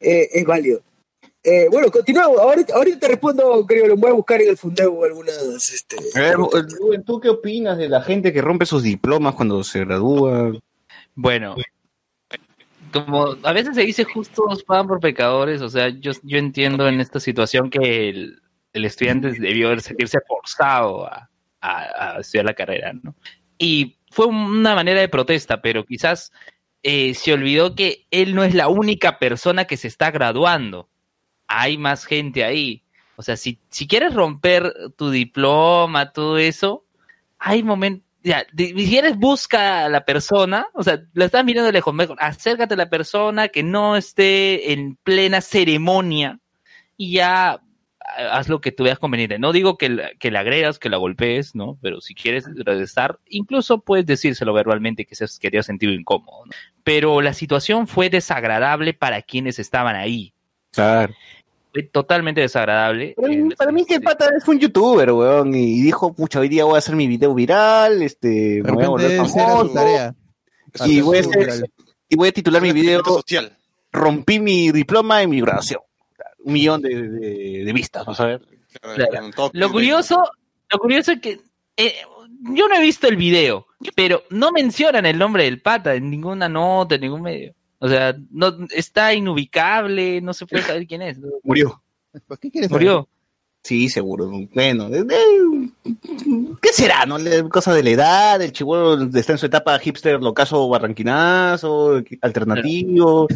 eh, 0.00 0.28
es 0.32 0.44
válido. 0.46 0.80
Eh, 1.44 1.68
bueno, 1.70 1.90
continuamos. 1.90 2.38
Ahorita, 2.40 2.74
ahorita 2.74 2.98
te 2.98 3.08
respondo, 3.08 3.64
creo, 3.66 3.86
lo 3.86 3.96
voy 3.96 4.10
a 4.10 4.14
buscar 4.14 4.42
en 4.42 4.50
el 4.50 4.56
fundeo 4.56 5.04
algunas, 5.04 5.72
este... 5.72 5.96
A 6.16 6.20
ver, 6.20 6.34
Rubén, 6.36 7.04
¿tú 7.04 7.20
qué 7.20 7.28
opinas 7.28 7.78
de 7.78 7.88
la 7.88 8.02
gente 8.02 8.32
que 8.32 8.42
rompe 8.42 8.66
sus 8.66 8.82
diplomas 8.82 9.34
cuando 9.34 9.62
se 9.62 9.80
gradúa? 9.84 10.52
Bueno, 11.14 11.54
como 12.92 13.36
a 13.42 13.52
veces 13.52 13.74
se 13.74 13.82
dice 13.82 14.04
justos 14.04 14.64
pagan 14.64 14.88
por 14.88 15.00
pecadores, 15.00 15.60
o 15.62 15.68
sea, 15.68 15.88
yo, 15.88 16.12
yo 16.22 16.38
entiendo 16.38 16.88
en 16.88 17.00
esta 17.00 17.20
situación 17.20 17.70
que 17.70 18.08
el, 18.08 18.40
el 18.72 18.84
estudiante 18.84 19.30
debió 19.32 19.78
sentirse 19.80 20.18
forzado 20.26 21.06
a, 21.06 21.30
a- 21.60 22.16
a 22.16 22.20
estudiar 22.20 22.46
la 22.46 22.54
carrera, 22.54 22.92
¿no? 22.92 23.14
Y 23.58 23.96
fue 24.10 24.26
una 24.26 24.74
manera 24.74 25.00
de 25.00 25.08
protesta, 25.08 25.60
pero 25.60 25.84
quizás 25.84 26.32
eh, 26.82 27.14
se 27.14 27.32
olvidó 27.32 27.74
que 27.74 28.06
él 28.10 28.34
no 28.34 28.42
es 28.44 28.54
la 28.54 28.68
única 28.68 29.18
persona 29.18 29.66
que 29.66 29.76
se 29.76 29.88
está 29.88 30.10
graduando. 30.10 30.88
Hay 31.48 31.78
más 31.78 32.04
gente 32.04 32.44
ahí. 32.44 32.82
O 33.16 33.22
sea, 33.22 33.36
si, 33.36 33.58
si 33.68 33.88
quieres 33.88 34.14
romper 34.14 34.72
tu 34.96 35.10
diploma, 35.10 36.12
todo 36.12 36.38
eso, 36.38 36.84
hay 37.38 37.64
momentos. 37.64 38.04
Ya, 38.22 38.46
si 38.56 38.74
quieres, 38.74 39.16
busca 39.16 39.86
a 39.86 39.88
la 39.88 40.04
persona, 40.04 40.66
o 40.74 40.82
sea, 40.82 41.02
la 41.14 41.24
estás 41.24 41.44
mirando 41.44 41.66
de 41.66 41.72
lejos, 41.72 41.94
mejor, 41.94 42.16
acércate 42.20 42.74
a 42.74 42.76
la 42.76 42.90
persona 42.90 43.48
que 43.48 43.62
no 43.62 43.96
esté 43.96 44.72
en 44.72 44.96
plena 44.96 45.40
ceremonia 45.40 46.38
y 46.96 47.12
ya 47.12 47.52
ah, 47.52 47.60
haz 48.32 48.48
lo 48.48 48.60
que 48.60 48.70
tú 48.70 48.84
veas 48.84 48.98
conveniente. 48.98 49.38
No 49.38 49.52
digo 49.52 49.78
que, 49.78 50.16
que 50.18 50.30
la 50.30 50.40
agredas, 50.40 50.78
que 50.78 50.88
la 50.88 50.96
golpees, 50.96 51.54
¿no? 51.54 51.78
Pero 51.80 52.00
si 52.00 52.14
quieres 52.14 52.44
regresar, 52.54 53.18
incluso 53.26 53.80
puedes 53.80 54.06
decírselo 54.06 54.52
verbalmente 54.52 55.06
que 55.06 55.14
se 55.14 55.26
quería 55.40 55.62
sentir 55.62 55.90
incómodo. 55.90 56.44
Pero 56.84 57.20
la 57.20 57.34
situación 57.34 57.86
fue 57.86 58.10
desagradable 58.10 58.94
para 58.94 59.22
quienes 59.22 59.58
estaban 59.58 59.96
ahí. 59.96 60.34
Claro. 60.72 61.14
Fue 61.72 61.82
totalmente 61.84 62.40
desagradable. 62.40 63.14
Para 63.16 63.28
mí, 63.28 63.36
Eh, 63.52 63.56
para 63.56 63.72
mí 63.72 63.84
que 63.84 63.94
el 63.96 64.02
pata 64.02 64.30
es 64.36 64.46
un 64.48 64.58
youtuber, 64.58 65.12
weón, 65.12 65.54
y 65.54 65.80
dijo, 65.82 66.12
pucha, 66.14 66.40
hoy 66.40 66.48
día 66.48 66.64
voy 66.64 66.76
a 66.76 66.78
hacer 66.78 66.96
mi 66.96 67.06
video 67.06 67.34
viral, 67.34 68.02
este, 68.02 68.62
me 68.64 68.72
voy 68.72 68.84
a 68.84 68.88
volver 68.88 69.16
famoso, 69.16 69.70
tarea. 69.74 70.14
y 70.86 71.00
voy 71.00 71.18
a, 71.18 71.20
hacer- 71.20 71.70
y 72.08 72.16
voy 72.16 72.28
a 72.28 72.32
titular 72.32 72.62
mi 72.62 72.72
video 72.72 73.04
social. 73.04 73.52
Rompí 73.92 74.40
mi 74.40 74.70
diploma 74.72 75.22
y 75.22 75.26
mi 75.26 75.40
graduación. 75.40 75.80
Un 76.44 76.52
millón 76.52 76.80
de, 76.82 76.88
de- 77.02 77.64
de 77.64 77.72
vistas, 77.72 78.04
vas 78.06 78.20
a 78.20 78.26
ver. 78.26 78.40
Claro. 78.80 79.30
Lo 79.52 79.70
curioso, 79.72 80.22
lo 80.70 80.78
curioso 80.78 81.12
es 81.12 81.20
que 81.20 81.40
eh, 81.76 81.94
yo 82.54 82.68
no 82.68 82.76
he 82.76 82.80
visto 82.80 83.08
el 83.08 83.16
video, 83.16 83.66
pero 83.94 84.22
no 84.30 84.52
mencionan 84.52 85.04
el 85.06 85.18
nombre 85.18 85.44
del 85.44 85.60
pata 85.60 85.94
en 85.94 86.10
ninguna 86.10 86.48
nota, 86.48 86.94
en 86.94 87.00
ningún 87.02 87.22
medio. 87.22 87.54
O 87.80 87.88
sea, 87.88 88.16
no 88.30 88.56
está 88.70 89.14
inubicable, 89.14 90.20
no 90.20 90.34
se 90.34 90.46
puede 90.46 90.62
saber 90.64 90.86
quién 90.86 91.02
es. 91.02 91.18
Murió. 91.42 91.80
¿Por 92.26 92.38
qué 92.38 92.50
quieres 92.50 92.70
Murió. 92.70 93.08
Sí, 93.62 93.88
seguro. 93.88 94.30
Bueno, 94.54 94.88
de- 94.88 95.04
de- 95.04 95.70
¿qué 96.62 96.72
será? 96.72 97.04
¿No? 97.06 97.18
Cosa 97.50 97.74
de 97.74 97.82
la 97.82 97.90
edad, 97.90 98.40
el 98.42 98.52
chivolo 98.52 99.02
está 99.14 99.32
en 99.32 99.38
su 99.38 99.46
etapa 99.46 99.78
hipster, 99.78 100.20
locazo, 100.22 100.68
barranquinazo, 100.68 102.02
alternativo. 102.22 103.26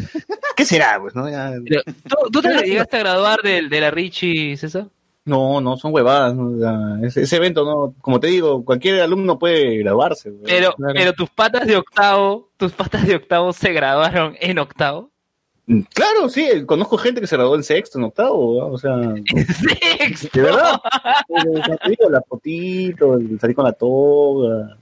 ¿Qué 0.56 0.64
será? 0.64 0.98
Pues, 1.00 1.14
¿no? 1.14 1.28
Ya- 1.28 1.52
Pero, 1.68 1.82
¿Tú, 2.08 2.30
tú 2.30 2.42
te 2.42 2.48
llegaste 2.64 2.96
a 2.96 3.00
graduar 3.00 3.42
del, 3.42 3.68
de 3.68 3.80
la 3.80 3.90
Richie, 3.90 4.56
César? 4.56 4.86
No, 5.24 5.60
no, 5.60 5.76
son 5.76 5.92
huevadas. 5.94 6.34
¿no? 6.34 6.56
O 6.56 6.58
sea, 6.58 7.06
ese, 7.06 7.22
ese 7.22 7.36
evento, 7.36 7.64
no, 7.64 7.94
como 8.00 8.18
te 8.18 8.26
digo, 8.26 8.64
cualquier 8.64 9.00
alumno 9.00 9.38
puede 9.38 9.78
graduarse. 9.78 10.32
Pero, 10.44 10.72
Claro. 10.74 10.94
pero 10.96 11.12
tus 11.12 11.30
patas 11.30 11.66
de 11.66 11.76
octavo, 11.76 12.50
tus 12.56 12.72
patas 12.72 13.06
de 13.06 13.14
octavo 13.16 13.52
se 13.52 13.72
graduaron 13.72 14.36
en 14.40 14.58
octavo. 14.58 15.10
Claro, 15.94 16.28
sí, 16.28 16.64
conozco 16.66 16.98
gente 16.98 17.20
que 17.20 17.28
se 17.28 17.36
graduó 17.36 17.54
en 17.54 17.62
sexto, 17.62 17.96
en 17.98 18.04
octavo, 18.04 18.58
¿no? 18.58 18.66
o 18.74 18.78
sea, 18.78 18.96
Sexto. 20.00 20.28
de 20.32 20.42
verdad. 20.42 20.80
La 22.10 22.20
fotito, 22.22 23.14
el 23.14 23.38
salir 23.38 23.54
con 23.54 23.64
la 23.64 23.72
toga. 23.72 24.76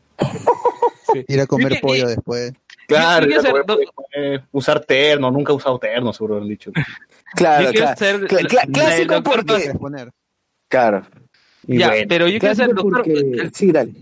Ir 1.28 1.41
a 1.41 1.47
comer 1.47 1.80
pollo 1.82 2.09
después. 2.09 2.53
Claro, 2.88 3.26
eh, 4.16 4.41
usar 4.53 4.80
terno, 4.80 5.30
nunca 5.30 5.53
he 5.53 5.57
usado 5.57 5.78
terno, 5.78 6.12
seguro 6.12 6.38
han 6.38 6.49
dicho. 6.49 6.72
Claro, 7.36 7.70
claro. 7.72 7.95
cla- 8.26 8.53
la 8.53 8.62
clásico 8.72 9.22
porque... 9.22 9.72
Claro. 10.70 11.02
Y 11.66 11.78
Ya, 11.78 11.88
bueno, 11.88 12.06
pero 12.08 12.28
yo 12.28 12.38
quiero 12.38 12.54
ser 12.54 12.70
el 12.70 12.74
Clásico 12.76 12.90
doctor. 12.96 13.14
porque... 13.14 13.42
El, 13.42 13.54
Sí, 13.54 13.70
dale. 13.70 13.92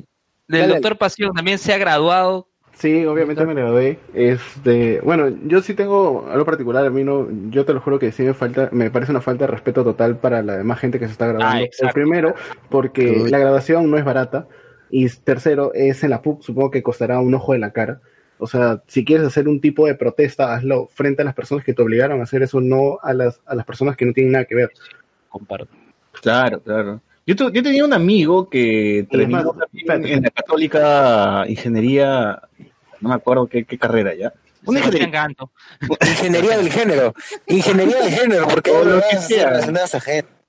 del 0.46 0.60
dale. 0.60 0.74
doctor 0.74 0.96
Pasión 0.98 1.32
también 1.34 1.58
se 1.58 1.72
ha 1.72 1.78
graduado. 1.78 2.46
Sí, 2.74 3.04
obviamente 3.06 3.44
me 3.44 3.54
gradué. 3.54 3.98
Este, 4.14 5.00
bueno, 5.00 5.28
yo 5.46 5.60
sí 5.62 5.74
tengo 5.74 6.28
algo 6.30 6.44
particular, 6.44 6.86
a 6.86 6.90
mí 6.90 7.02
no, 7.02 7.26
yo 7.50 7.64
te 7.64 7.74
lo 7.74 7.80
juro 7.80 7.98
que 7.98 8.12
sí 8.12 8.22
me 8.22 8.34
falta, 8.34 8.68
me 8.70 8.88
parece 8.92 9.10
una 9.10 9.20
falta 9.20 9.46
de 9.46 9.50
respeto 9.50 9.82
total 9.82 10.18
para 10.18 10.42
la 10.42 10.56
demás 10.58 10.78
gente 10.78 11.00
que 11.00 11.06
se 11.06 11.12
está 11.12 11.26
graduando. 11.26 11.56
Ah, 11.58 11.62
exacto. 11.62 11.86
El 11.86 11.92
primero, 12.04 12.34
porque 12.68 13.22
Uy. 13.22 13.30
la 13.30 13.38
graduación 13.38 13.90
no 13.90 13.98
es 13.98 14.04
barata. 14.04 14.46
Y 14.90 15.08
tercero, 15.08 15.72
es 15.74 16.04
en 16.04 16.10
la 16.10 16.22
PUC, 16.22 16.42
supongo 16.42 16.70
que 16.70 16.82
costará 16.84 17.18
un 17.18 17.34
ojo 17.34 17.52
de 17.52 17.58
la 17.58 17.72
cara. 17.72 18.00
O 18.38 18.46
sea, 18.46 18.82
si 18.86 19.04
quieres 19.04 19.26
hacer 19.26 19.48
un 19.48 19.60
tipo 19.60 19.84
de 19.86 19.96
protesta, 19.96 20.54
hazlo 20.54 20.86
frente 20.86 21.22
a 21.22 21.24
las 21.24 21.34
personas 21.34 21.64
que 21.64 21.74
te 21.74 21.82
obligaron 21.82 22.20
a 22.20 22.22
hacer 22.22 22.42
eso, 22.44 22.60
no 22.60 22.98
a 23.02 23.12
las, 23.12 23.40
a 23.44 23.56
las 23.56 23.66
personas 23.66 23.96
que 23.96 24.06
no 24.06 24.12
tienen 24.12 24.32
nada 24.32 24.44
que 24.44 24.54
ver. 24.54 24.70
Comparto. 25.28 25.68
Claro, 26.22 26.60
claro. 26.62 27.00
Yo, 27.26 27.36
tu- 27.36 27.50
yo 27.52 27.62
tenía 27.62 27.84
un 27.84 27.92
amigo 27.92 28.48
que 28.48 29.06
terminó 29.10 29.54
en 30.06 30.22
la 30.22 30.30
católica 30.30 31.44
ingeniería, 31.46 32.40
no 33.00 33.08
me 33.10 33.14
acuerdo 33.14 33.46
qué, 33.46 33.64
qué 33.64 33.76
carrera 33.78 34.14
ya. 34.14 34.32
Una 34.64 34.80
ingeniería. 34.80 35.06
Ingeniería 36.00 36.56
del 36.58 36.70
género. 36.70 37.14
Ingeniería 37.46 37.96
del 38.02 38.10
género, 38.12 38.48
porque 38.48 38.70
O 38.70 38.84
lo 38.84 39.00
que 39.10 39.16
sea. 39.18 39.60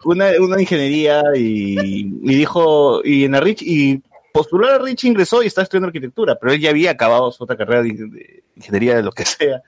una, 0.06 0.28
una 0.40 0.62
ingeniería 0.62 1.22
y, 1.36 1.80
y 2.24 2.36
dijo, 2.36 3.02
y 3.04 3.26
en 3.26 3.34
la 3.34 3.40
Rich, 3.42 3.62
y 3.62 4.02
postuló 4.34 4.68
a 4.68 4.72
la 4.72 4.78
Rich, 4.80 5.04
ingresó 5.06 5.44
y 5.44 5.48
estaba 5.48 5.64
estudiando 5.64 5.88
arquitectura, 5.88 6.38
pero 6.40 6.54
él 6.54 6.60
ya 6.60 6.70
había 6.70 6.92
acabado 6.92 7.32
su 7.32 7.44
otra 7.44 7.56
carrera 7.58 7.84
de, 7.84 7.90
de 7.94 8.44
ingeniería, 8.56 8.96
de 8.96 9.04
lo 9.04 9.12
que 9.12 9.26
sea. 9.26 9.62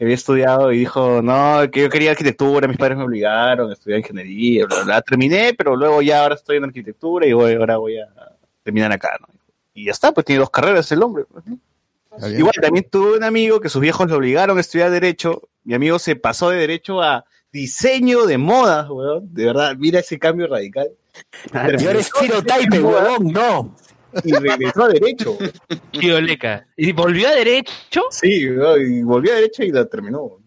Había 0.00 0.14
estudiado 0.14 0.72
y 0.72 0.78
dijo, 0.78 1.22
no, 1.22 1.60
que 1.70 1.82
yo 1.82 1.90
quería 1.90 2.10
arquitectura, 2.10 2.66
mis 2.66 2.76
padres 2.76 2.98
me 2.98 3.04
obligaron 3.04 3.70
a 3.70 3.74
estudiar 3.74 4.00
ingeniería, 4.00 4.66
bla, 4.66 4.76
bla, 4.76 4.84
bla. 4.84 5.02
Terminé, 5.02 5.54
pero 5.54 5.76
luego 5.76 6.02
ya 6.02 6.22
ahora 6.22 6.34
estoy 6.34 6.56
en 6.56 6.64
arquitectura 6.64 7.26
y 7.26 7.32
voy, 7.32 7.54
ahora 7.54 7.76
voy 7.76 7.98
a 7.98 8.08
terminar 8.62 8.90
acá, 8.92 9.16
¿no? 9.20 9.28
Y 9.72 9.86
ya 9.86 9.92
está, 9.92 10.12
pues 10.12 10.26
tiene 10.26 10.40
dos 10.40 10.50
carreras 10.50 10.90
el 10.92 11.02
hombre. 11.02 11.24
pues. 11.24 11.44
Igual 12.32 12.54
también 12.60 12.86
tuve 12.90 13.16
un 13.16 13.24
amigo 13.24 13.60
que 13.60 13.68
sus 13.68 13.80
viejos 13.80 14.08
lo 14.08 14.16
obligaron 14.16 14.56
a 14.58 14.60
estudiar 14.60 14.90
Derecho. 14.90 15.48
Mi 15.64 15.74
amigo 15.74 15.98
se 15.98 16.16
pasó 16.16 16.50
de 16.50 16.58
Derecho 16.58 17.02
a 17.02 17.24
diseño 17.52 18.26
de 18.26 18.38
modas, 18.38 18.88
weón. 18.88 19.32
De 19.34 19.46
verdad, 19.46 19.74
mira 19.76 20.00
ese 20.00 20.18
cambio 20.18 20.46
radical. 20.46 20.88
Yo 21.80 21.90
eres 21.90 22.10
Ciro 22.18 22.42
Taipe, 22.42 22.80
huevón, 22.80 23.32
no. 23.32 23.76
Y 24.22 24.32
regresó 24.32 24.84
a 24.84 24.88
Derecho. 24.88 25.36
Tío 25.92 26.20
Leca. 26.20 26.66
¿Y 26.76 26.92
volvió 26.92 27.28
a 27.28 27.32
derecho? 27.32 28.02
Sí, 28.10 28.28
y 28.46 29.02
volvió 29.02 29.32
a 29.32 29.36
Derecho 29.36 29.62
y 29.64 29.70
la 29.70 29.86
terminó. 29.86 30.38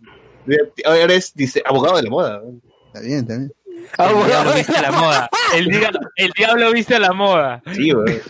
Ahora 0.85 1.13
es 1.13 1.33
dice, 1.33 1.61
abogado 1.65 1.97
de 1.97 2.03
la 2.03 2.09
moda. 2.09 2.41
Está 2.87 3.01
bien, 3.01 3.19
está 3.19 3.37
bien. 3.37 3.51
Ah, 3.97 4.07
El 4.09 4.13
bueno. 4.15 4.27
diablo 4.27 4.53
viste 4.53 4.75
a 4.77 4.81
la 4.81 4.91
moda. 4.91 5.29
El, 5.55 5.65
diablo, 5.67 5.99
el 6.15 6.31
diablo 6.31 6.71
viste 6.71 6.95
a 6.95 6.99
la 6.99 7.13
moda. 7.13 7.61
Sí, 7.73 7.91
güey. 7.91 8.21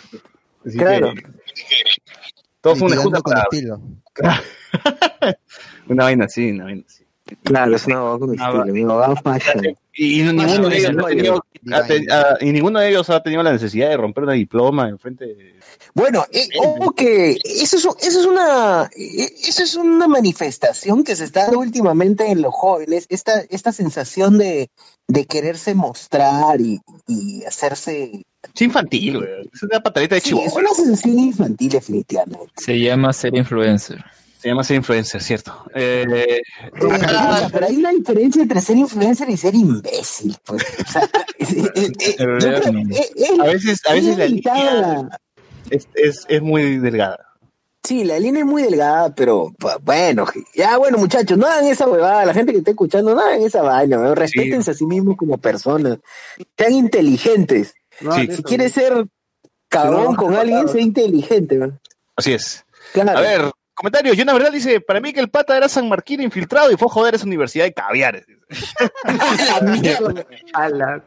Así 0.65 0.77
Claro. 0.77 1.13
que, 1.13 1.23
todo 2.61 2.75
fue 2.75 2.87
una 2.87 2.95
excusa 2.95 3.21
con 3.21 3.31
para 3.33 3.43
estilo. 3.43 3.81
una 5.87 6.03
vaina 6.05 6.25
así, 6.25 6.51
una 6.51 6.65
vaina 6.65 6.83
así. 6.87 7.06
Claro, 7.43 7.75
es 7.75 7.85
una 7.87 8.01
boda 8.01 8.19
con 8.19 8.29
estilo, 8.33 8.61
amigo. 8.61 8.95
Va 8.95 9.15
fashion. 9.15 9.75
Y, 9.93 10.21
y 10.21 10.23
ninguno 10.23 10.69
de 10.69 10.77
ellos 10.77 10.95
ha 10.97 11.07
tenido, 11.07 11.45
ha 11.73 11.83
te- 11.83 12.05
ha- 12.11 12.37
y 12.39 12.51
ninguno 12.51 12.79
de 12.79 12.89
ellos 12.89 13.09
ha 13.09 13.23
tenido 13.23 13.41
la 13.43 13.51
necesidad 13.51 13.89
de 13.89 13.97
romper 13.97 14.23
una 14.25 14.33
diploma 14.33 14.87
en 14.89 14.99
frente 14.99 15.25
de... 15.25 15.55
Bueno, 15.95 16.23
eh, 16.31 16.47
ojo 16.63 16.91
que 16.93 17.31
eso 17.43 17.77
es, 17.77 17.85
eso 17.85 18.19
es 18.19 18.25
una 18.27 18.89
eh, 18.95 19.29
eso 19.47 19.63
es 19.63 19.75
una 19.75 20.07
manifestación 20.07 21.03
que 21.03 21.15
se 21.15 21.23
está 21.23 21.43
dando 21.45 21.59
últimamente 21.59 22.29
en 22.29 22.41
los 22.43 22.53
jóvenes, 22.53 23.07
esta, 23.09 23.41
esta 23.49 23.71
sensación 23.71 24.37
de, 24.37 24.69
de 25.07 25.25
quererse 25.25 25.73
mostrar 25.73 26.61
y, 26.61 26.79
y 27.07 27.43
hacerse 27.45 28.23
Es 28.53 28.61
infantil, 28.61 29.17
güey. 29.17 29.29
Es 29.51 29.63
una 29.63 29.81
pataleta 29.81 30.13
de 30.15 30.21
Sí, 30.21 30.29
chivo. 30.29 30.41
es 30.45 30.53
una 30.53 30.69
sensación 30.69 31.17
infantil 31.17 31.69
definitivamente. 31.69 32.51
Se 32.57 32.79
llama 32.79 33.11
ser 33.13 33.35
influencer. 33.35 34.03
Se 34.39 34.49
llama 34.49 34.63
ser 34.63 34.77
influencer, 34.77 35.21
¿cierto? 35.21 35.65
Eh, 35.73 36.41
Pero, 36.73 36.89
pero 37.51 37.65
hay 37.65 37.75
una 37.77 37.91
diferencia 37.91 38.41
entre 38.43 38.61
ser 38.61 38.77
influencer 38.77 39.29
y 39.29 39.37
ser 39.37 39.55
imbécil. 39.55 40.37
Pues. 40.45 40.63
O 40.87 40.91
sea, 40.91 41.09
yo 41.39 41.71
creo 41.73 43.41
a 43.41 43.45
veces, 43.45 43.81
a 43.87 43.95
es 43.95 44.05
veces 44.05 44.17
la 44.17 44.25
línea 44.27 45.09
es, 45.69 45.87
es, 45.95 46.25
es 46.27 46.41
muy 46.41 46.77
delgada. 46.77 47.17
Sí, 47.83 48.03
la 48.03 48.19
línea 48.19 48.41
es 48.41 48.45
muy 48.45 48.63
delgada, 48.63 49.15
pero 49.15 49.53
bueno, 49.81 50.25
ya 50.53 50.77
bueno 50.77 50.97
muchachos, 50.97 51.37
no 51.37 51.47
hagan 51.47 51.65
esa 51.67 51.87
huevada, 51.87 52.25
la 52.25 52.33
gente 52.33 52.51
que 52.51 52.57
está 52.57 52.71
escuchando, 52.71 53.15
no 53.15 53.21
hagan 53.21 53.41
esa 53.41 53.61
vaina, 53.61 53.97
weón, 53.97 54.15
respétense 54.15 54.71
a 54.71 54.73
sí 54.73 54.85
mismos 54.85 55.15
como 55.15 55.37
personas, 55.37 55.99
sean 56.57 56.73
inteligentes. 56.73 57.73
No, 58.01 58.11
Sí. 58.13 58.27
Si 58.35 58.43
quieres 58.43 58.73
ser 58.73 58.93
no, 59.73 60.15
con 60.15 60.33
no, 60.33 60.39
alguien, 60.39 60.63
no. 60.63 60.67
sé 60.67 60.81
inteligente. 60.81 61.57
weón. 61.57 61.79
Así 62.15 62.33
es. 62.33 62.65
Claro. 62.93 63.17
A 63.17 63.21
ver, 63.21 63.51
comentario. 63.77 64.13
Yo, 64.13 64.25
la 64.25 64.33
verdad, 64.33 64.51
dice: 64.51 64.81
Para 64.81 64.99
mí 64.99 65.13
que 65.13 65.19
el 65.19 65.29
pata 65.29 65.55
era 65.55 65.69
San 65.69 65.87
Martín 65.87 66.21
infiltrado 66.21 66.71
y 66.71 66.75
fue 66.75 66.89
joder 66.89 67.15
esa 67.15 67.25
universidad 67.25 67.65
de 67.65 67.73
caviares. 67.73 68.25
La 68.49 69.61
mierda. 69.81 70.25
A 70.53 70.69
la- 70.69 71.03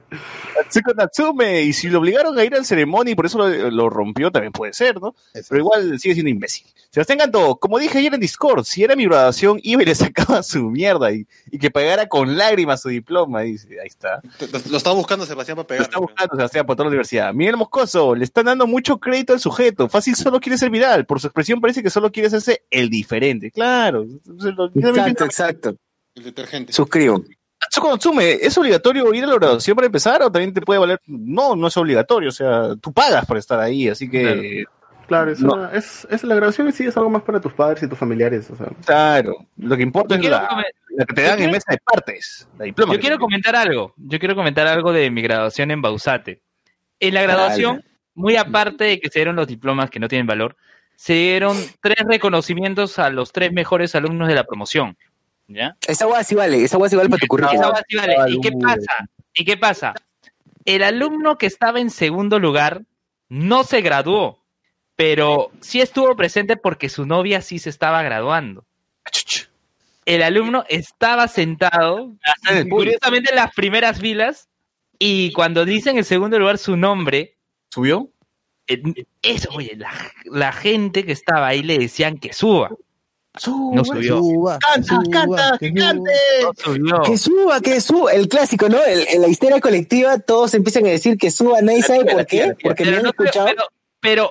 Atsuko 0.61 0.93
Natsume, 0.95 1.63
y 1.63 1.73
si 1.73 1.89
lo 1.89 1.99
obligaron 2.01 2.39
a 2.39 2.45
ir 2.45 2.55
al 2.55 2.65
ceremonia 2.65 3.13
y 3.13 3.15
por 3.15 3.27
eso 3.27 3.39
lo, 3.39 3.71
lo 3.71 3.89
rompió, 3.91 4.31
también 4.31 4.53
puede 4.53 4.73
ser, 4.73 5.01
¿no? 5.01 5.15
Pero 5.33 5.59
igual 5.61 5.99
sigue 5.99 6.15
siendo 6.15 6.31
imbécil. 6.31 6.67
Sebastián 6.91 7.19
Canto, 7.21 7.57
como 7.57 7.79
dije 7.79 7.99
ayer 7.99 8.13
en 8.15 8.21
Discord, 8.21 8.65
si 8.65 8.83
era 8.83 8.97
mi 8.97 9.05
graduación, 9.05 9.61
iba 9.63 9.81
y 9.83 9.87
le 9.87 9.95
sacaba 9.95 10.43
su 10.43 10.59
mierda 10.71 11.13
y, 11.13 11.25
y 11.51 11.59
que 11.59 11.71
pagara 11.71 12.09
con 12.09 12.37
lágrimas 12.37 12.83
su 12.83 12.89
diploma, 12.89 13.43
dice, 13.43 13.81
ahí 13.81 13.87
está. 13.87 14.21
Lo, 14.41 14.59
lo 14.71 14.77
estaba 14.77 14.97
buscando 14.97 15.25
Sebastián 15.25 15.55
para 15.57 15.63
Lo 15.63 15.69
pegar. 15.69 15.83
está 15.85 15.99
buscando 16.01 16.35
Sebastián 16.37 16.67
por 16.67 16.75
toda 16.77 16.87
la 16.87 16.91
universidad. 16.91 17.33
Miguel 17.33 17.57
Moscoso, 17.57 18.15
le 18.17 18.25
están 18.25 18.47
dando 18.47 18.67
mucho 18.67 18.99
crédito 18.99 19.33
al 19.33 19.41
sujeto. 19.41 19.89
Fácil 19.89 20.17
solo 20.17 20.41
quiere 20.41 20.59
ser 20.59 20.71
viral. 20.71 21.07
Por 21.07 21.21
su 21.21 21.29
expresión 21.29 21.61
parece 21.61 21.81
que 21.83 21.91
solo 21.91 22.11
quiere 22.11 22.27
hacerse 22.27 22.65
el 22.71 22.91
diferente. 22.91 23.53
Claro. 23.53 24.05
Lo- 24.27 24.71
Exacto, 24.75 25.25
exacto. 25.25 25.77
El 26.15 26.25
detergente. 26.25 26.73
Suscribo. 26.73 27.23
Atsuko 27.63 27.91
Natsume, 27.91 28.33
¿es 28.41 28.57
obligatorio 28.57 29.13
ir 29.13 29.25
a 29.25 29.27
la 29.27 29.35
graduación 29.35 29.75
para 29.77 29.87
empezar 29.87 30.23
o 30.23 30.33
también 30.33 30.53
te 30.55 30.63
puede 30.63 30.81
valer? 30.81 30.99
No, 31.07 31.55
no 31.55 31.67
es 31.69 31.77
obligatorio, 31.77 32.31
o 32.31 32.33
sea, 32.33 32.75
tú 32.81 32.93
pagas 32.93 33.27
por 33.27 33.37
estar 33.37 33.61
ahí, 33.61 33.89
así 33.89 34.09
que, 34.11 34.65
Claro, 35.07 35.33
es, 35.33 35.41
No. 35.41 35.55
una- 35.55 35.73
es, 35.73 36.07
es 36.09 36.23
la 36.23 36.37
grabación 36.37 36.69
en 36.69 36.73
sí 36.73 36.85
es 36.87 36.97
algo 36.97 37.11
más 37.11 37.23
para 37.23 37.41
tus 37.41 37.53
padres 37.53 37.83
y 37.83 37.89
tus 37.89 37.99
familiares. 37.99 38.49
O 38.49 38.55
sea, 38.57 38.69
claro, 38.87 39.45
lo 39.57 39.77
que 39.77 39.83
importa 39.83 40.15
Yo 40.17 40.23
es 40.23 40.31
la, 40.31 40.49
la 40.97 41.05
que 41.05 41.15
te 41.15 41.23
dan 41.23 41.43
en 41.43 41.51
mesa 41.51 41.73
de 41.73 41.79
partes, 41.85 42.49
la 42.57 42.67
diploma. 42.67 42.95
yo 42.95 43.01
quiero 43.01 43.19
comentar 43.19 43.57
algo. 43.57 43.93
Yo 43.97 44.21
quiero 44.21 44.37
comentar 44.37 44.69
algo 44.69 44.93
de 44.93 45.11
mi 45.11 45.21
graduación 45.21 45.73
en 45.73 45.83
Bausate. 45.83 46.43
En 47.01 47.15
la 47.15 47.23
graduación, 47.23 47.83
muy 48.15 48.37
aparte 48.37 48.85
de 48.85 49.01
que 49.01 49.09
se 49.11 49.19
dieron 49.19 49.35
los 49.35 49.49
diplomas 49.49 49.91
que 49.91 49.99
no 49.99 50.07
tienen 50.07 50.29
valor, 50.29 50.57
se 50.95 51.15
dieron 51.15 51.57
tres 51.83 51.97
reconocimientos 52.07 53.01
a 53.01 53.11
los 53.11 53.33
tres 53.33 53.53
mejores 53.53 53.97
alumnos 53.97 54.29
de 54.29 54.35
la 54.37 54.45
promoción. 54.45 54.97
¿Ya? 55.53 55.77
Esa 55.87 56.07
hueá 56.07 56.23
sí 56.23 56.37
vale, 56.37 56.63
esa 56.63 56.79
hueá 56.79 56.89
sí 56.89 56.97
vale 56.97 57.09
para 57.09 57.21
tu 57.21 57.27
currículum. 57.27 57.61
Esa 57.61 57.73
vale. 57.97 58.33
¿Y 58.33 58.41
qué 58.41 58.53
pasa? 58.53 59.09
¿Y 59.35 59.45
qué 59.45 59.57
pasa? 59.57 59.95
El 60.65 60.85
alumno 60.85 61.39
que 61.39 61.47
estaba 61.47 61.81
en 61.81 61.91
segundo 61.91 62.39
lugar 62.39 62.83
no 63.29 63.65
se 63.65 63.81
graduó, 63.81 64.45
pero 64.95 65.51
sí 65.61 65.81
estuvo 65.81 66.15
presente 66.15 66.57
porque 66.57 66.89
su 66.89 67.05
novia 67.05 67.41
sí 67.41 67.59
se 67.59 67.71
estaba 67.71 68.03
graduando. 68.03 68.65
El 70.05 70.23
alumno 70.23 70.65
estaba 70.69 71.27
sentado, 71.27 72.15
curiosamente 72.71 73.31
en 73.31 73.37
las 73.37 73.53
primeras 73.53 74.01
filas, 74.01 74.49
y 74.99 75.33
cuando 75.33 75.65
dicen 75.65 75.99
en 75.99 76.05
segundo 76.05 76.39
lugar 76.39 76.59
su 76.59 76.77
nombre, 76.77 77.37
¿Subió? 77.71 78.09
eso, 79.23 79.51
oye, 79.53 79.75
la, 79.77 79.91
la 80.25 80.53
gente 80.53 81.05
que 81.05 81.13
estaba 81.13 81.49
ahí 81.49 81.63
le 81.63 81.79
decían 81.79 82.19
que 82.19 82.33
suba. 82.33 82.71
No 83.73 83.85
subió. 83.85 84.19
Suba, 84.19 84.59
¡Canta, 84.59 84.89
suba, 84.89 85.03
canta, 85.11 85.59
que 85.59 85.69
suba. 85.69 85.81
cante! 85.81 86.13
No 86.43 86.53
subió. 86.57 87.03
Que 87.03 87.17
suba, 87.19 87.61
que 87.61 87.81
suba, 87.81 88.13
el 88.13 88.29
clásico, 88.29 88.69
¿no? 88.69 88.83
El- 88.85 89.07
en 89.09 89.21
la 89.23 89.29
histeria 89.29 89.61
colectiva 89.61 90.19
todos 90.19 90.53
empiezan 90.55 90.85
a 90.87 90.91
decir 90.91 91.17
que 91.17 91.31
suba, 91.31 91.61
nadie 91.63 91.83
sabe 91.83 92.05
por 92.05 92.27
qué, 92.27 92.55
porque 92.63 92.85
no 92.85 92.91
Pero, 92.91 92.97
han 92.99 93.03
no 93.05 93.13
creo- 93.13 93.27
escuchado. 93.29 93.47
pero, 94.01 94.31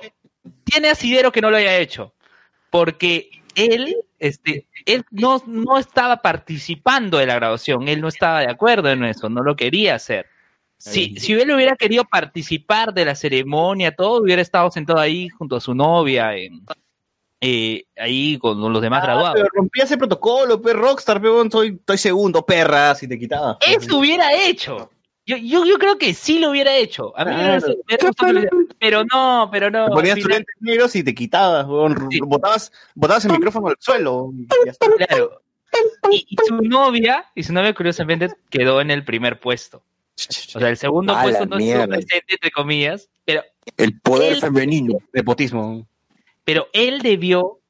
tiene 0.64 0.90
asidero 0.90 1.32
que 1.32 1.40
no 1.40 1.50
lo 1.50 1.56
haya 1.56 1.78
hecho. 1.78 2.12
Porque 2.70 3.30
él, 3.56 3.96
este, 4.18 4.66
él 4.86 5.04
no, 5.10 5.42
no 5.46 5.78
estaba 5.78 6.18
participando 6.22 7.18
de 7.18 7.26
la 7.26 7.34
grabación, 7.36 7.88
él 7.88 8.00
no 8.00 8.08
estaba 8.08 8.40
de 8.40 8.50
acuerdo 8.50 8.90
en 8.90 9.04
eso, 9.04 9.28
no 9.28 9.42
lo 9.42 9.56
quería 9.56 9.94
hacer. 9.96 10.26
Si, 10.76 11.16
si 11.18 11.32
él 11.34 11.50
hubiera 11.50 11.74
querido 11.76 12.04
participar 12.04 12.94
de 12.94 13.04
la 13.06 13.14
ceremonia, 13.14 13.94
todo, 13.94 14.22
hubiera 14.22 14.40
estado 14.40 14.70
sentado 14.70 14.98
ahí 15.00 15.28
junto 15.28 15.56
a 15.56 15.60
su 15.60 15.74
novia, 15.74 16.34
en- 16.36 16.62
eh, 17.40 17.84
ahí 17.96 18.38
con 18.38 18.60
los 18.72 18.82
demás 18.82 19.00
Ah, 19.02 19.06
graduados. 19.06 19.34
pero 19.34 19.48
rompía 19.54 19.84
ese 19.84 19.96
protocolo, 19.96 20.60
pe, 20.60 20.72
Rockstar, 20.74 21.20
pe, 21.22 21.30
weón, 21.30 21.50
soy, 21.50 21.68
estoy 21.78 21.98
segundo, 21.98 22.44
perra, 22.44 22.94
si 22.94 23.08
te 23.08 23.18
quitaba. 23.18 23.58
Eso 23.66 23.98
hubiera 23.98 24.32
hecho. 24.34 24.90
Yo, 25.26 25.36
yo, 25.36 25.64
yo 25.64 25.78
creo 25.78 25.96
que 25.96 26.12
sí 26.12 26.38
lo 26.38 26.50
hubiera 26.50 26.74
hecho. 26.76 27.16
A 27.16 27.24
mí 27.24 27.32
Claro. 27.32 27.66
hubiera 27.86 28.50
pero 28.78 29.04
no, 29.04 29.48
pero 29.52 29.70
no. 29.70 29.86
Te 29.86 29.92
ponías 29.92 30.16
estudiantes 30.18 30.54
negros 30.60 30.96
y 30.96 31.04
te 31.04 31.14
quitabas, 31.14 31.66
weón, 31.66 32.08
Sí. 32.10 32.18
botabas, 32.20 32.72
botabas 32.94 33.24
el 33.26 33.32
micrófono 33.32 33.68
al 33.68 33.76
suelo. 33.78 34.30
y 34.36 34.46
ya 34.66 34.72
está. 34.72 34.86
Claro. 34.96 35.42
Y, 36.10 36.26
y 36.28 36.36
su 36.48 36.56
novia, 36.62 37.26
y 37.34 37.44
su 37.44 37.52
novia 37.52 37.72
curiosamente 37.74 38.28
quedó 38.50 38.80
en 38.80 38.90
el 38.90 39.04
primer 39.04 39.38
puesto. 39.38 39.78
O 39.78 40.58
sea, 40.58 40.68
el 40.68 40.76
segundo 40.76 41.14
A 41.14 41.22
puesto 41.22 41.40
la 41.40 41.46
no 41.46 41.56
estuvo 41.58 41.64
mierda. 41.76 41.86
presente, 41.86 42.24
entre 42.34 42.50
comillas, 42.50 43.08
pero, 43.24 43.42
El 43.76 44.00
poder 44.00 44.32
Él- 44.32 44.40
femenino. 44.40 44.98
Nepotismo. 45.12 45.86
Pero 46.52 46.66
él 46.72 47.00
debió, 47.02 47.60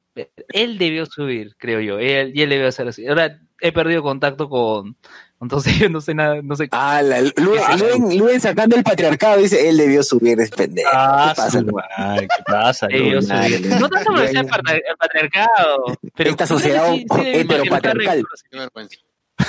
él 0.49 0.77
debió 0.79 1.05
subir, 1.05 1.55
creo 1.57 1.79
yo. 1.81 1.99
Él, 1.99 2.31
y 2.35 2.41
él 2.41 2.49
debió 2.49 2.67
hacer 2.67 2.87
así. 2.87 3.05
Ahora 3.07 3.39
he 3.59 3.71
perdido 3.71 4.01
contacto 4.01 4.49
con, 4.49 4.97
entonces 5.39 5.73
yo 5.79 5.89
no 5.89 6.01
sé 6.01 6.15
nada, 6.15 6.41
no 6.41 6.55
sé. 6.55 6.67
Ah, 6.71 7.01
la, 7.03 7.21
Luen, 7.21 7.61
Luen- 7.77 8.17
Luen 8.17 8.41
sacando 8.41 8.75
el 8.75 8.83
patriarcado 8.83 9.37
dice, 9.39 9.69
él 9.69 9.77
debió 9.77 10.01
subir, 10.01 10.39
es 10.39 10.49
pendejo. 10.49 10.89
Ah, 10.91 11.33
¿Qué 11.35 11.41
pasa? 11.41 11.59
su 11.59 11.65
madre, 11.67 12.27
¿qué 12.27 12.43
pasa? 12.45 12.87
debió 12.87 13.21
Luna? 13.21 13.43
subir. 13.47 13.67
No 13.79 13.87
tanto 13.89 14.11
por 14.13 14.27
ser 14.27 14.37
el 14.37 14.97
patriarcado, 14.97 15.83
pero 16.15 16.29
Esta 16.31 16.47
sociedad 16.47 16.91
sí- 16.91 17.05
sí 17.15 17.21
heteropatriarcal. 17.21 18.23
Qué 18.49 18.57
vergüenza. 18.57 18.97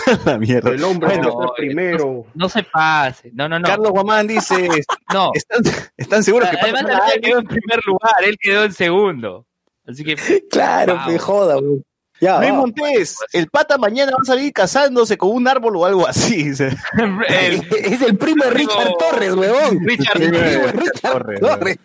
La 0.24 0.38
mierda. 0.38 0.70
el 0.70 0.82
hombre 0.84 1.08
Bueno, 1.08 1.22
debe 1.30 1.42
ser 1.42 1.50
primero. 1.56 2.26
No 2.34 2.48
se 2.48 2.62
pase. 2.64 3.30
No, 3.34 3.48
no, 3.48 3.58
no. 3.58 3.66
Carlos 3.66 3.90
Guamán 3.92 4.26
dice, 4.26 4.68
no. 5.12 5.30
¿están, 5.34 5.62
están 5.96 6.22
seguros 6.24 6.48
que 6.50 6.56
Además, 6.60 6.82
pasa 6.84 7.12
él 7.14 7.20
quedó 7.20 7.38
en 7.40 7.46
primer 7.46 7.80
lugar, 7.86 8.14
él 8.24 8.36
quedó 8.40 8.64
en 8.64 8.72
segundo. 8.72 9.46
Así 9.86 10.04
que 10.04 10.16
Claro, 10.50 10.96
Wow. 10.96 11.12
me 11.12 11.18
joda, 11.18 11.56
weón. 11.58 11.82
Ya, 12.20 12.38
Luis 12.38 12.52
va. 12.52 12.56
Montés, 12.56 13.16
el 13.32 13.48
pata 13.48 13.78
mañana 13.78 14.12
va 14.12 14.18
a 14.22 14.24
salir 14.24 14.52
casándose 14.52 15.18
con 15.18 15.30
un 15.30 15.48
árbol 15.48 15.76
o 15.76 15.84
algo 15.84 16.06
así. 16.06 16.50
el- 16.56 17.66
es 17.76 18.00
el 18.02 18.16
primo 18.16 18.44
de 18.44 18.50
Richard 18.50 18.92
Torres. 18.96 19.34
Richard 19.34 20.20
Torres, 20.20 20.72
Richard 20.72 21.12
Torres, 21.12 21.40
Torres. 21.40 21.76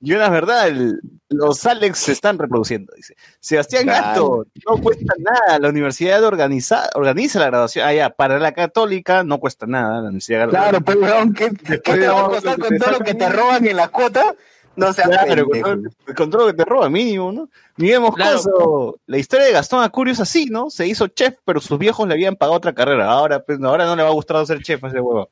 Y 0.00 0.12
una 0.12 0.28
verdad, 0.28 0.66
el- 0.66 0.98
los 1.28 1.66
Alex 1.66 1.98
se 1.98 2.12
están 2.12 2.38
reproduciendo, 2.38 2.92
dice. 2.96 3.16
Sebastián. 3.40 3.86
Gato, 3.86 4.46
no 4.68 4.78
cuesta 4.78 5.14
nada, 5.18 5.58
la 5.58 5.68
universidad 5.68 6.22
organiza, 6.24 6.88
organiza 6.94 7.38
la 7.40 7.46
graduación. 7.46 7.86
Ah, 7.86 7.92
ya, 7.92 8.10
para 8.10 8.38
la 8.38 8.52
católica 8.52 9.24
no 9.24 9.38
cuesta 9.38 9.66
nada, 9.66 9.96
la 9.96 10.08
universidad 10.08 10.48
Claro, 10.48 10.78
weón, 10.86 11.34
¿qué, 11.34 11.50
qué 11.50 11.78
te 11.78 12.08
va 12.08 12.26
a 12.26 12.28
costar 12.28 12.58
con 12.58 12.78
todo 12.78 12.90
lo 12.92 12.98
que 13.00 13.14
te 13.14 13.28
roban 13.28 13.66
en 13.66 13.76
la 13.76 13.88
cuota? 13.88 14.34
No 14.76 14.92
seas 14.92 15.08
Claro, 15.08 15.44
con 15.44 15.52
pendejo. 15.52 15.74
todo 15.74 15.90
el 16.08 16.14
control 16.14 16.46
que 16.50 16.56
te 16.58 16.64
roba 16.64 16.88
mínimo, 16.90 17.32
¿no? 17.32 17.48
Miguel 17.76 18.00
Moscoso, 18.00 18.98
la 19.06 19.18
historia 19.18 19.46
de 19.46 19.52
Gastón 19.52 19.82
Acurio 19.82 20.12
es 20.12 20.20
así, 20.20 20.46
¿no? 20.46 20.70
Se 20.70 20.86
hizo 20.86 21.08
chef, 21.08 21.36
pero 21.44 21.60
sus 21.60 21.78
viejos 21.78 22.06
le 22.06 22.14
habían 22.14 22.36
pagado 22.36 22.56
otra 22.56 22.74
carrera. 22.74 23.10
Ahora, 23.10 23.40
pues, 23.42 23.58
ahora 23.62 23.84
no 23.86 23.96
le 23.96 24.02
va 24.02 24.08
a 24.10 24.12
gustar 24.12 24.46
ser 24.46 24.62
chef 24.62 24.82
a 24.84 24.88
ese 24.88 25.00
huevón. 25.00 25.26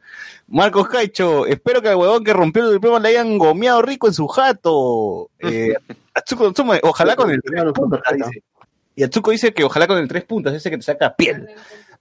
Marcos 0.49 0.89
Caicho, 0.89 1.47
espero 1.47 1.81
que 1.83 1.89
al 1.91 1.97
huevón 1.97 2.25
que 2.25 2.33
rompió 2.33 2.67
el 2.67 2.73
diploma 2.75 2.99
le 3.01 3.09
hayan 3.11 3.39
gomeado 3.39 3.83
rico 3.83 4.07
en 4.09 4.15
su 4.15 4.27
jato. 4.29 5.31
Eh, 5.41 5.75
ojalá 6.83 7.17
con 7.17 7.31
el 7.31 7.43
tres 7.43 7.53
Claro, 7.55 7.73
puntas, 7.73 8.01
perfecto. 8.01 8.29
dice. 8.31 8.43
Y 8.97 9.03
Atsuko 9.03 9.31
dice 9.33 9.53
que 9.53 9.65
ojalá 9.65 9.87
con 9.87 9.99
el 9.99 10.07
tres 10.09 10.25
puntas, 10.25 10.55
ese 10.55 10.71
que 10.71 10.77
te 10.77 10.83
saca 10.85 11.15
piel. 11.17 11.49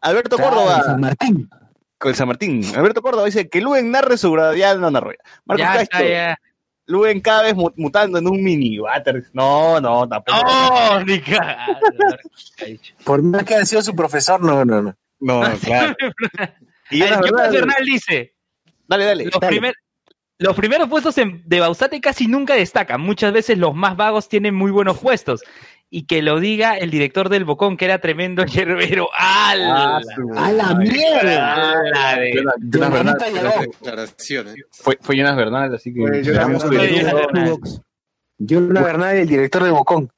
Alberto 0.01 0.35
Claro, 0.37 0.55
Córdoba, 0.57 0.83
San 0.83 1.01
Martín. 1.01 1.49
con 1.97 2.09
el 2.09 2.15
San 2.15 2.27
Martín. 2.27 2.63
Alberto 2.75 3.01
Córdoba 3.01 3.25
dice 3.25 3.49
que 3.49 3.59
Luen 3.61 3.89
narre 3.91 4.17
su 4.17 4.31
grado. 4.31 4.53
Ya 4.53 4.75
no 4.75 4.91
narro. 4.91 5.11
ya. 5.11 5.17
Marcos 5.45 5.89
ya. 5.91 6.37
Luen 6.85 7.21
cada 7.21 7.43
vez 7.43 7.55
mu- 7.55 7.71
mutando 7.77 8.17
en 8.19 8.27
un 8.27 8.43
mini 8.43 8.77
water. 8.79 9.23
No, 9.33 9.79
no, 9.79 10.07
tampoco. 10.07 10.37
¡Oh, 10.45 10.99
ni! 11.05 11.21
Por 13.03 13.21
más 13.23 13.43
que 13.43 13.55
haya 13.55 13.65
sido 13.65 13.81
su 13.81 13.95
profesor, 13.95 14.41
no, 14.41 14.63
no, 14.65 14.81
no. 14.81 14.95
No, 15.19 15.41
claro. 15.63 15.95
Y 16.89 17.01
A 17.01 17.19
ver, 17.19 17.31
verdad- 17.31 17.51
Bernal 17.51 17.85
dice, 17.85 18.33
Dale, 18.87 19.05
dale. 19.05 19.25
los, 19.25 19.39
primer- 19.39 19.75
los 20.39 20.55
primeros 20.55 20.89
puestos 20.89 21.17
en- 21.17 21.41
de 21.45 21.59
Bausate 21.59 22.01
casi 22.01 22.27
nunca 22.27 22.53
destacan. 22.55 22.99
Muchas 23.01 23.31
veces 23.31 23.57
los 23.57 23.73
más 23.73 23.95
vagos 23.95 24.27
tienen 24.27 24.53
muy 24.53 24.71
buenos 24.71 24.99
puestos. 24.99 25.41
Y 25.95 26.07
que 26.07 26.23
lo 26.23 26.39
diga 26.39 26.75
el 26.75 26.89
director 26.89 27.29
del 27.29 27.45
Bocón, 27.45 27.77
que 27.77 27.85
era 27.85 27.99
tremendo 27.99 28.43
yerbero. 28.47 29.09
¡Ala! 29.15 29.97
Ah, 29.97 30.45
¡A 30.47 30.51
la 30.51 30.73
mierda! 30.73 31.71
¡Ala 31.71 32.19
de- 32.19 32.31
Jonas- 32.33 32.55
Jonas 32.59 32.91
Bernal. 32.91 33.17
Declaraciones. 33.69 34.55
Fue, 34.71 34.97
fue 34.99 35.15
Jonas 35.15 35.35
Bernal, 35.35 35.75
así 35.75 35.93
que. 35.93 36.01
Fue 36.01 36.23
Jonas 36.23 36.67
Bernal. 36.67 37.57
Jonas 38.39 38.83
Bernal. 38.83 39.17
El 39.17 39.27
director 39.27 39.63
de 39.63 39.69
Bocón. 39.69 40.11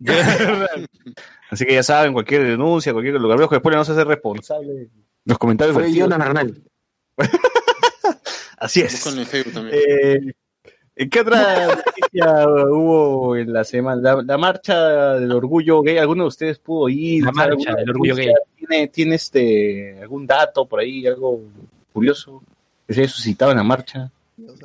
Así 1.50 1.64
que 1.64 1.74
ya 1.74 1.82
saben, 1.82 2.12
cualquier 2.12 2.44
denuncia, 2.44 2.92
cualquier 2.92 3.14
lugar, 3.20 3.38
que 3.38 3.54
después 3.54 3.74
no 3.74 3.84
se 3.84 3.92
hace 3.92 4.04
responsable. 4.04 4.88
Los 5.24 5.38
comentarios. 5.38 5.74
Fue. 5.76 5.92
Jonas 5.94 6.18
Bernal. 6.18 6.62
Así 8.58 8.80
es. 8.80 9.06
Eh, 9.72 10.32
¿Qué 11.06 11.20
otra 11.20 11.66
noticia 11.84 12.48
hubo 12.48 13.36
en 13.36 13.52
la 13.52 13.62
semana? 13.62 14.00
La, 14.00 14.22
la 14.22 14.38
marcha 14.38 15.14
del 15.14 15.30
orgullo 15.30 15.80
gay, 15.82 15.98
¿alguno 15.98 16.24
de 16.24 16.28
ustedes 16.28 16.58
pudo 16.58 16.88
ir? 16.88 17.24
La 17.24 17.32
marcha 17.32 17.52
¿Alguna 17.52 17.74
del 17.76 17.90
orgullo 17.90 18.14
noticia? 18.14 18.34
¿Tiene, 18.56 18.88
tiene 18.88 19.14
este, 19.14 19.98
algún 20.00 20.26
dato 20.26 20.66
por 20.66 20.80
ahí, 20.80 21.06
algo 21.06 21.40
curioso 21.92 22.42
que 22.86 22.94
se 22.94 23.00
haya 23.02 23.08
suscitado 23.08 23.52
en 23.52 23.58
la 23.58 23.62
marcha? 23.62 24.10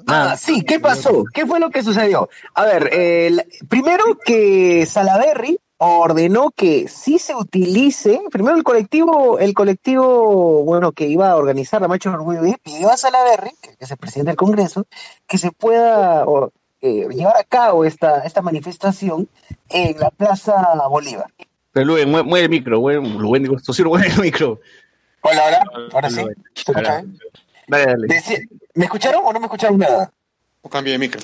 Ah, 0.07 0.36
sí, 0.38 0.63
¿qué 0.63 0.79
pasó? 0.79 1.23
¿Qué 1.34 1.45
fue 1.45 1.59
lo 1.59 1.69
que 1.69 1.84
sucedió? 1.84 2.29
A 2.53 2.65
ver, 2.65 2.89
eh, 2.91 3.36
primero 3.67 4.17
que 4.23 4.86
Salaberry 4.86 5.57
ordenó 5.86 6.51
que 6.51 6.88
sí 6.88 7.19
se 7.19 7.36
utilice, 7.36 8.21
primero 8.31 8.55
el 8.55 8.63
colectivo, 8.63 9.39
el 9.39 9.53
colectivo, 9.53 10.63
bueno, 10.63 10.91
que 10.91 11.07
iba 11.07 11.31
a 11.31 11.36
organizar 11.36 11.81
la 11.81 11.88
marcha 11.88 12.09
del 12.09 12.19
orgullo 12.19 12.41
gay, 12.41 12.55
pidió 12.61 12.89
a 12.89 12.97
Salaberry, 12.97 13.51
que 13.61 13.75
es 13.79 13.91
el 13.91 13.97
presidente 13.97 14.31
del 14.31 14.38
Congreso, 14.38 14.86
que 15.27 15.38
se 15.38 15.51
pueda 15.51 16.25
o, 16.25 16.51
eh, 16.81 17.07
llevar 17.11 17.38
a 17.38 17.43
cabo 17.43 17.86
esta, 17.86 18.19
esta 18.19 18.41
manifestación 18.41 19.27
en 19.69 19.99
la 19.99 20.09
Plaza 20.11 20.88
Bolívar. 20.89 21.31
Pero 21.71 21.88
Luen, 21.88 22.09
mueve, 22.09 22.27
mueve 22.27 22.43
el 22.45 22.49
micro, 22.49 22.79
mueve, 22.79 23.07
Luen, 23.07 23.43
digo, 23.43 23.57
esto 23.57 23.73
sí, 23.73 23.84
mueve 23.84 24.07
el 24.07 24.19
micro. 24.19 24.59
Hola, 25.21 25.43
hola, 25.47 25.89
ahora 25.93 26.09
sí. 26.09 26.21
Dale, 27.67 27.86
dale. 27.86 28.07
¿Me 28.75 28.86
escucharon 28.86 29.21
o 29.25 29.34
no 29.34 29.39
me 29.39 29.45
escucharon 29.45 29.77
nada? 29.77 30.11
O 30.61 30.69
cambio 30.69 30.93
de 30.93 30.99
micro. 30.99 31.21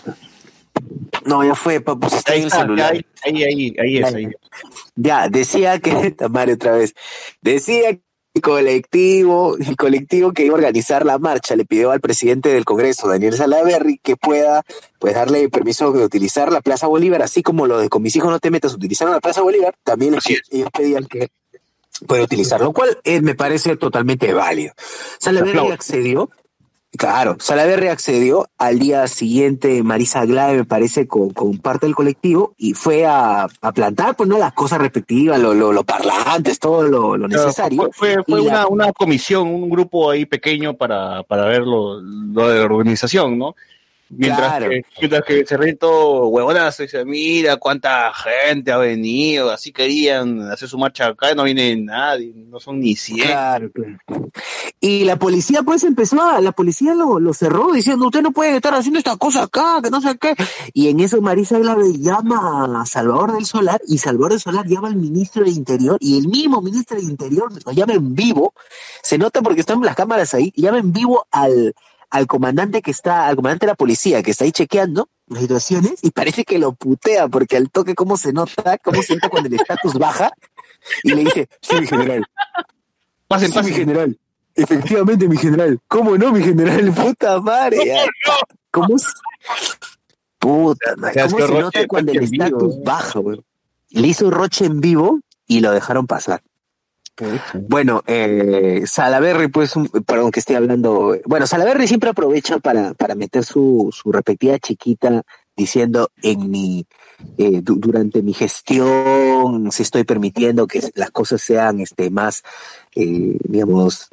No, 1.30 1.44
ya 1.44 1.56
fue, 1.56 1.80
papu, 1.80 2.08
está 2.08 2.34
Ahí 2.34 2.42
el 2.42 2.52
celular. 2.52 2.94
ahí, 2.94 3.06
ahí, 3.24 3.44
ahí, 3.44 3.76
ahí 3.80 3.98
es, 4.00 4.14
ahí. 4.14 4.28
Ya, 4.96 5.30
decía 5.30 5.80
que, 5.80 5.92
Tamare 6.18 6.54
otra 6.54 6.72
vez, 6.74 6.94
decía 7.42 7.94
que 7.94 8.02
el 8.36 8.42
colectivo, 8.42 9.58
el 9.58 9.76
colectivo 9.76 10.32
que 10.34 10.44
iba 10.46 10.54
a 10.54 10.58
organizar 10.58 11.06
la 11.06 11.18
marcha 11.18 11.56
le 11.56 11.66
pidió 11.66 11.92
al 11.92 12.00
presidente 12.00 12.50
del 12.50 12.66
Congreso, 12.66 13.08
Daniel 13.08 13.36
Salaverry, 13.36 14.00
que 14.02 14.16
pueda 14.18 14.64
pues 15.00 15.14
darle 15.16 15.50
permiso 15.50 15.92
de 15.92 16.04
utilizar 16.04 16.52
la 16.52 16.62
Plaza 16.62 16.88
Bolívar, 16.88 17.22
así 17.22 17.42
como 17.44 17.68
lo 17.68 17.80
de 17.80 17.90
con 17.90 18.02
mis 18.02 18.16
hijos 18.16 18.30
no 18.32 18.40
te 18.40 18.52
metas, 18.52 18.74
utilizaron 18.74 19.14
la 19.14 19.20
Plaza 19.20 19.42
Bolívar, 19.42 19.76
también 19.84 20.14
les- 20.14 20.42
ellos 20.52 20.70
pedían 20.72 21.06
que 21.06 21.30
pueda 22.08 22.24
utilizar, 22.24 22.62
lo 22.62 22.72
cual 22.72 22.98
eh, 23.04 23.22
me 23.22 23.36
parece 23.36 23.76
totalmente 23.78 24.34
válido. 24.34 24.74
Salaverry 25.20 25.72
accedió, 25.72 26.30
Claro, 26.98 27.38
Salaverry 27.40 27.88
accedió 27.90 28.50
al 28.58 28.80
día 28.80 29.08
siguiente, 29.08 29.84
Marisa 29.84 30.26
Glave, 30.26 30.58
me 30.58 30.66
parece, 30.66 31.08
con, 31.08 31.30
con 31.30 31.60
parte 31.60 31.86
del 31.86 31.94
colectivo 31.96 32.56
y 32.58 32.74
fue 32.74 33.06
a, 33.06 33.44
a 33.62 33.72
plantar, 33.72 34.16
pues, 34.16 34.28
¿no? 34.28 34.40
Las 34.40 34.54
cosas 34.54 34.80
respectivas, 34.80 35.40
lo, 35.40 35.54
lo, 35.54 35.72
lo 35.72 35.84
parlantes, 35.84 36.58
todo 36.60 36.82
lo, 36.82 37.16
lo 37.16 37.28
necesario. 37.28 37.90
Fue, 37.94 38.16
fue, 38.16 38.24
fue 38.28 38.42
Y 38.42 38.46
la- 38.46 38.66
una, 38.66 38.68
una 38.86 38.92
comisión, 38.94 39.48
un 39.50 39.70
grupo 39.70 40.10
ahí 40.10 40.26
pequeño 40.26 40.76
para, 40.78 41.22
para 41.24 41.46
ver 41.46 41.62
lo, 41.62 42.02
lo 42.02 42.50
de 42.50 42.58
la 42.60 42.66
organización, 42.66 43.38
¿no? 43.38 43.56
Mientras, 44.10 44.50
Claro. 44.50 44.70
que, 44.70 44.82
mientras 45.00 45.24
que 45.24 45.76
todo 45.76 46.28
huevonazo 46.28 46.84
y 46.84 46.86
dice, 46.88 47.06
mira 47.06 47.58
cuánta 47.58 48.12
gente 48.14 48.72
ha 48.72 48.78
venido, 48.78 49.52
así 49.52 49.72
querían 49.72 50.42
hacer 50.52 50.68
su 50.68 50.78
marcha 50.78 51.08
acá, 51.08 51.36
no 51.36 51.44
viene 51.44 51.76
nadie, 51.76 52.34
no 52.36 52.60
son 52.60 52.80
ni 52.80 52.96
100. 52.96 53.28
Claro, 53.28 53.72
claro. 53.72 53.98
Y 54.80 55.04
la 55.04 55.18
policía, 55.18 55.62
pues, 55.64 55.84
empezó 55.84 56.22
a, 56.22 56.42
la 56.42 56.52
policía 56.54 56.96
lo, 56.96 57.20
lo 57.20 57.34
cerró 57.34 57.72
diciendo, 57.72 58.08
usted 58.08 58.22
no 58.22 58.32
puede 58.32 58.56
estar 58.56 58.74
haciendo 58.74 58.98
esta 58.98 59.16
cosa 59.18 59.44
acá, 59.44 59.80
que 59.84 59.90
no 59.90 60.02
sé 60.02 60.18
qué. 60.18 60.36
Y 60.74 60.90
en 60.90 61.00
eso 61.02 61.22
Marisa 61.22 61.60
Glave 61.60 62.00
llama 62.00 62.82
a 62.82 62.86
Salvador 62.86 63.34
del 63.34 63.46
Solar 63.46 63.82
y 63.88 63.98
Salvador 63.98 64.32
del 64.32 64.40
Solar 64.40 64.66
llama 64.68 64.88
al 64.88 64.96
ministro 64.96 65.44
de 65.44 65.52
Interior 65.52 65.98
y 66.00 66.18
el 66.18 66.28
mismo 66.28 66.62
ministro 66.62 66.98
de 66.98 67.04
Interior 67.04 67.52
lo 67.64 67.72
llama 67.72 67.94
en 67.94 68.16
vivo. 68.16 68.54
Se 69.04 69.18
nota 69.18 69.42
porque 69.42 69.62
están 69.62 69.82
las 69.82 69.96
cámaras 69.96 70.34
ahí, 70.34 70.52
llama 70.56 70.80
en 70.80 70.94
vivo 70.94 71.28
al, 71.32 71.76
al 72.10 72.28
comandante 72.28 72.82
que 72.82 72.92
está, 72.92 73.28
al 73.28 73.36
comandante 73.36 73.66
de 73.66 73.72
la 73.72 73.76
policía 73.76 74.24
que 74.24 74.32
está 74.32 74.46
ahí 74.46 74.52
chequeando 74.52 75.10
las 75.28 75.42
situaciones 75.42 76.00
y 76.02 76.12
parece 76.12 76.44
que 76.44 76.58
lo 76.58 76.74
putea 76.74 77.28
porque 77.28 77.58
al 77.58 77.70
toque 77.70 77.96
cómo 77.96 78.18
se 78.18 78.34
nota, 78.34 78.78
cómo 78.80 79.02
se 79.04 79.16
nota 79.16 79.30
cuando 79.30 79.48
el 79.48 79.56
estatus 79.56 79.94
baja 79.94 80.32
y 81.04 81.14
le 81.14 81.24
dice, 81.24 81.50
sí, 81.62 81.76
mi 81.80 81.88
general, 81.88 82.26
Pasen, 83.28 83.50
Sí, 83.50 83.54
pasen. 83.54 83.72
mi 83.72 83.78
general. 83.78 84.20
Efectivamente, 84.56 85.28
mi 85.28 85.38
general. 85.38 85.80
¿Cómo 85.88 86.18
no, 86.18 86.32
mi 86.32 86.44
general? 86.44 86.92
Puta 86.96 87.40
madre. 87.40 87.94
¿Cómo 88.72 88.98
se... 88.98 89.08
Puta 90.40 90.96
madre. 90.98 91.22
Es 91.22 91.32
¿Cómo 91.32 91.48
se 91.48 91.54
nota 91.62 91.88
cuando 91.88 92.12
el 92.12 92.24
estatus 92.24 92.76
eh. 92.76 92.82
baja, 92.84 93.20
güey? 93.20 93.42
Le 93.92 94.08
hizo 94.08 94.32
Roche 94.32 94.66
en 94.66 94.82
vivo 94.82 95.20
y 95.46 95.60
lo 95.60 95.72
dejaron 95.72 96.08
pasar. 96.08 96.42
Bueno, 97.68 98.04
eh, 98.08 98.84
Salaberry, 98.86 99.48
pues, 99.50 99.76
un- 99.76 99.88
perdón 99.88 100.32
que 100.32 100.40
esté 100.40 100.56
hablando. 100.56 101.18
Bueno, 101.26 101.48
Salaberry 101.48 101.88
siempre 101.88 102.10
aprovecha 102.10 102.60
para, 102.60 102.94
para 102.94 103.16
meter 103.16 103.44
su, 103.44 103.90
su 103.92 104.12
respectiva 104.12 104.58
chiquita 104.60 105.24
diciendo 105.56 106.10
en 106.22 106.50
mi, 106.50 106.86
eh, 107.38 107.62
du- 107.62 107.76
durante 107.76 108.22
mi 108.22 108.34
gestión, 108.34 109.72
si 109.72 109.84
estoy 109.84 110.04
permitiendo 110.06 110.68
que 110.68 110.82
las 110.96 111.12
cosas 111.12 111.42
sean 111.42 111.80
este, 111.82 112.10
más, 112.10 112.44
eh, 112.96 113.38
digamos, 113.44 114.08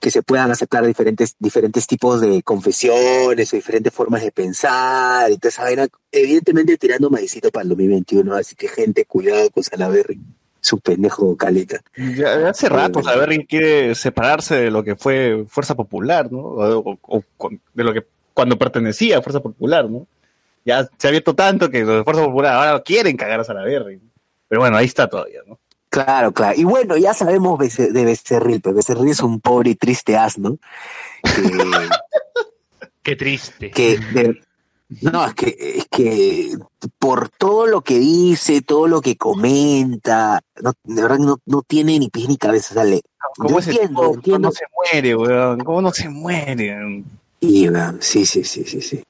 que 0.00 0.10
se 0.10 0.22
puedan 0.22 0.50
aceptar 0.50 0.86
diferentes, 0.86 1.34
diferentes 1.38 1.86
tipos 1.86 2.20
de 2.20 2.42
confesiones 2.42 3.52
o 3.52 3.56
diferentes 3.56 3.92
formas 3.92 4.22
de 4.22 4.30
pensar 4.32 5.30
y 5.30 5.36
toda 5.36 5.50
esa 5.50 5.64
vaina, 5.64 5.86
evidentemente 6.12 6.78
tirando 6.78 7.10
maicito 7.10 7.50
para 7.50 7.64
el 7.64 7.68
2021, 7.70 8.34
así 8.34 8.54
que 8.54 8.68
gente, 8.68 9.04
cuidado 9.04 9.50
con 9.50 9.62
Salaberry, 9.64 10.18
su 10.60 10.78
pendejo 10.80 11.36
caleta. 11.36 11.80
Ya, 11.96 12.48
hace 12.48 12.68
rato, 12.68 13.00
a 13.08 13.16
ver, 13.16 13.46
quiere 13.46 13.94
separarse 13.94 14.56
de 14.56 14.70
lo 14.70 14.82
que 14.82 14.96
fue 14.96 15.44
Fuerza 15.48 15.74
Popular, 15.74 16.30
¿no? 16.32 16.38
O, 16.40 16.78
o- 16.92 16.98
o 17.02 17.22
con- 17.36 17.60
de 17.74 17.84
lo 17.84 17.92
que 17.92 18.04
cuando 18.34 18.58
pertenecía 18.58 19.18
a 19.18 19.22
Fuerza 19.22 19.40
Popular, 19.40 19.88
¿no? 19.88 20.06
Ya 20.64 20.88
se 20.98 21.06
ha 21.06 21.08
abierto 21.08 21.34
tanto 21.34 21.70
que 21.70 21.84
los 21.84 21.98
de 21.98 22.04
Fuerza 22.04 22.24
Popular 22.24 22.54
ahora 22.54 22.82
quieren 22.82 23.16
cagar 23.16 23.40
a 23.40 23.44
Salaverry. 23.44 24.00
Pero 24.48 24.60
bueno, 24.60 24.76
ahí 24.76 24.86
está 24.86 25.08
todavía, 25.08 25.40
¿no? 25.46 25.58
Claro, 25.90 26.32
claro. 26.32 26.54
Y 26.58 26.64
bueno, 26.64 26.96
ya 26.98 27.14
sabemos 27.14 27.58
de 27.58 28.04
Becerril, 28.04 28.60
pero 28.60 28.74
Becerril 28.76 29.08
es 29.10 29.20
un 29.20 29.40
pobre 29.40 29.70
y 29.70 29.74
triste 29.74 30.16
asno. 30.16 30.58
Que, 31.22 31.42
Qué 33.02 33.16
triste. 33.16 33.70
que 33.70 33.98
de- 34.12 34.40
no, 35.02 35.26
es 35.26 35.34
que, 35.34 35.56
es 35.58 35.86
que 35.90 36.52
por 36.98 37.28
todo 37.28 37.66
lo 37.66 37.82
que 37.82 37.98
dice, 37.98 38.62
todo 38.62 38.88
lo 38.88 39.00
que 39.00 39.16
comenta, 39.16 40.40
no, 40.62 40.72
de 40.84 41.02
verdad 41.02 41.18
no, 41.18 41.38
no 41.46 41.62
tiene 41.62 41.98
ni 41.98 42.08
pies 42.08 42.28
ni 42.28 42.36
cabeza. 42.36 42.74
Sale. 42.74 43.02
¿Cómo 43.36 43.50
Yo 43.50 43.58
ese 43.58 43.70
entiendo, 43.72 44.00
tipo 44.02 44.14
entiendo. 44.14 44.48
no 44.48 44.52
se 44.52 44.64
muere, 44.92 45.16
weón? 45.16 45.60
¿Cómo 45.60 45.82
no 45.82 45.92
se 45.92 46.08
muere? 46.08 47.04
Y, 47.40 47.68
weón, 47.68 47.98
sí, 48.00 48.24
sí, 48.26 48.44
sí, 48.44 48.64
sí, 48.64 48.80
sí. 48.80 49.02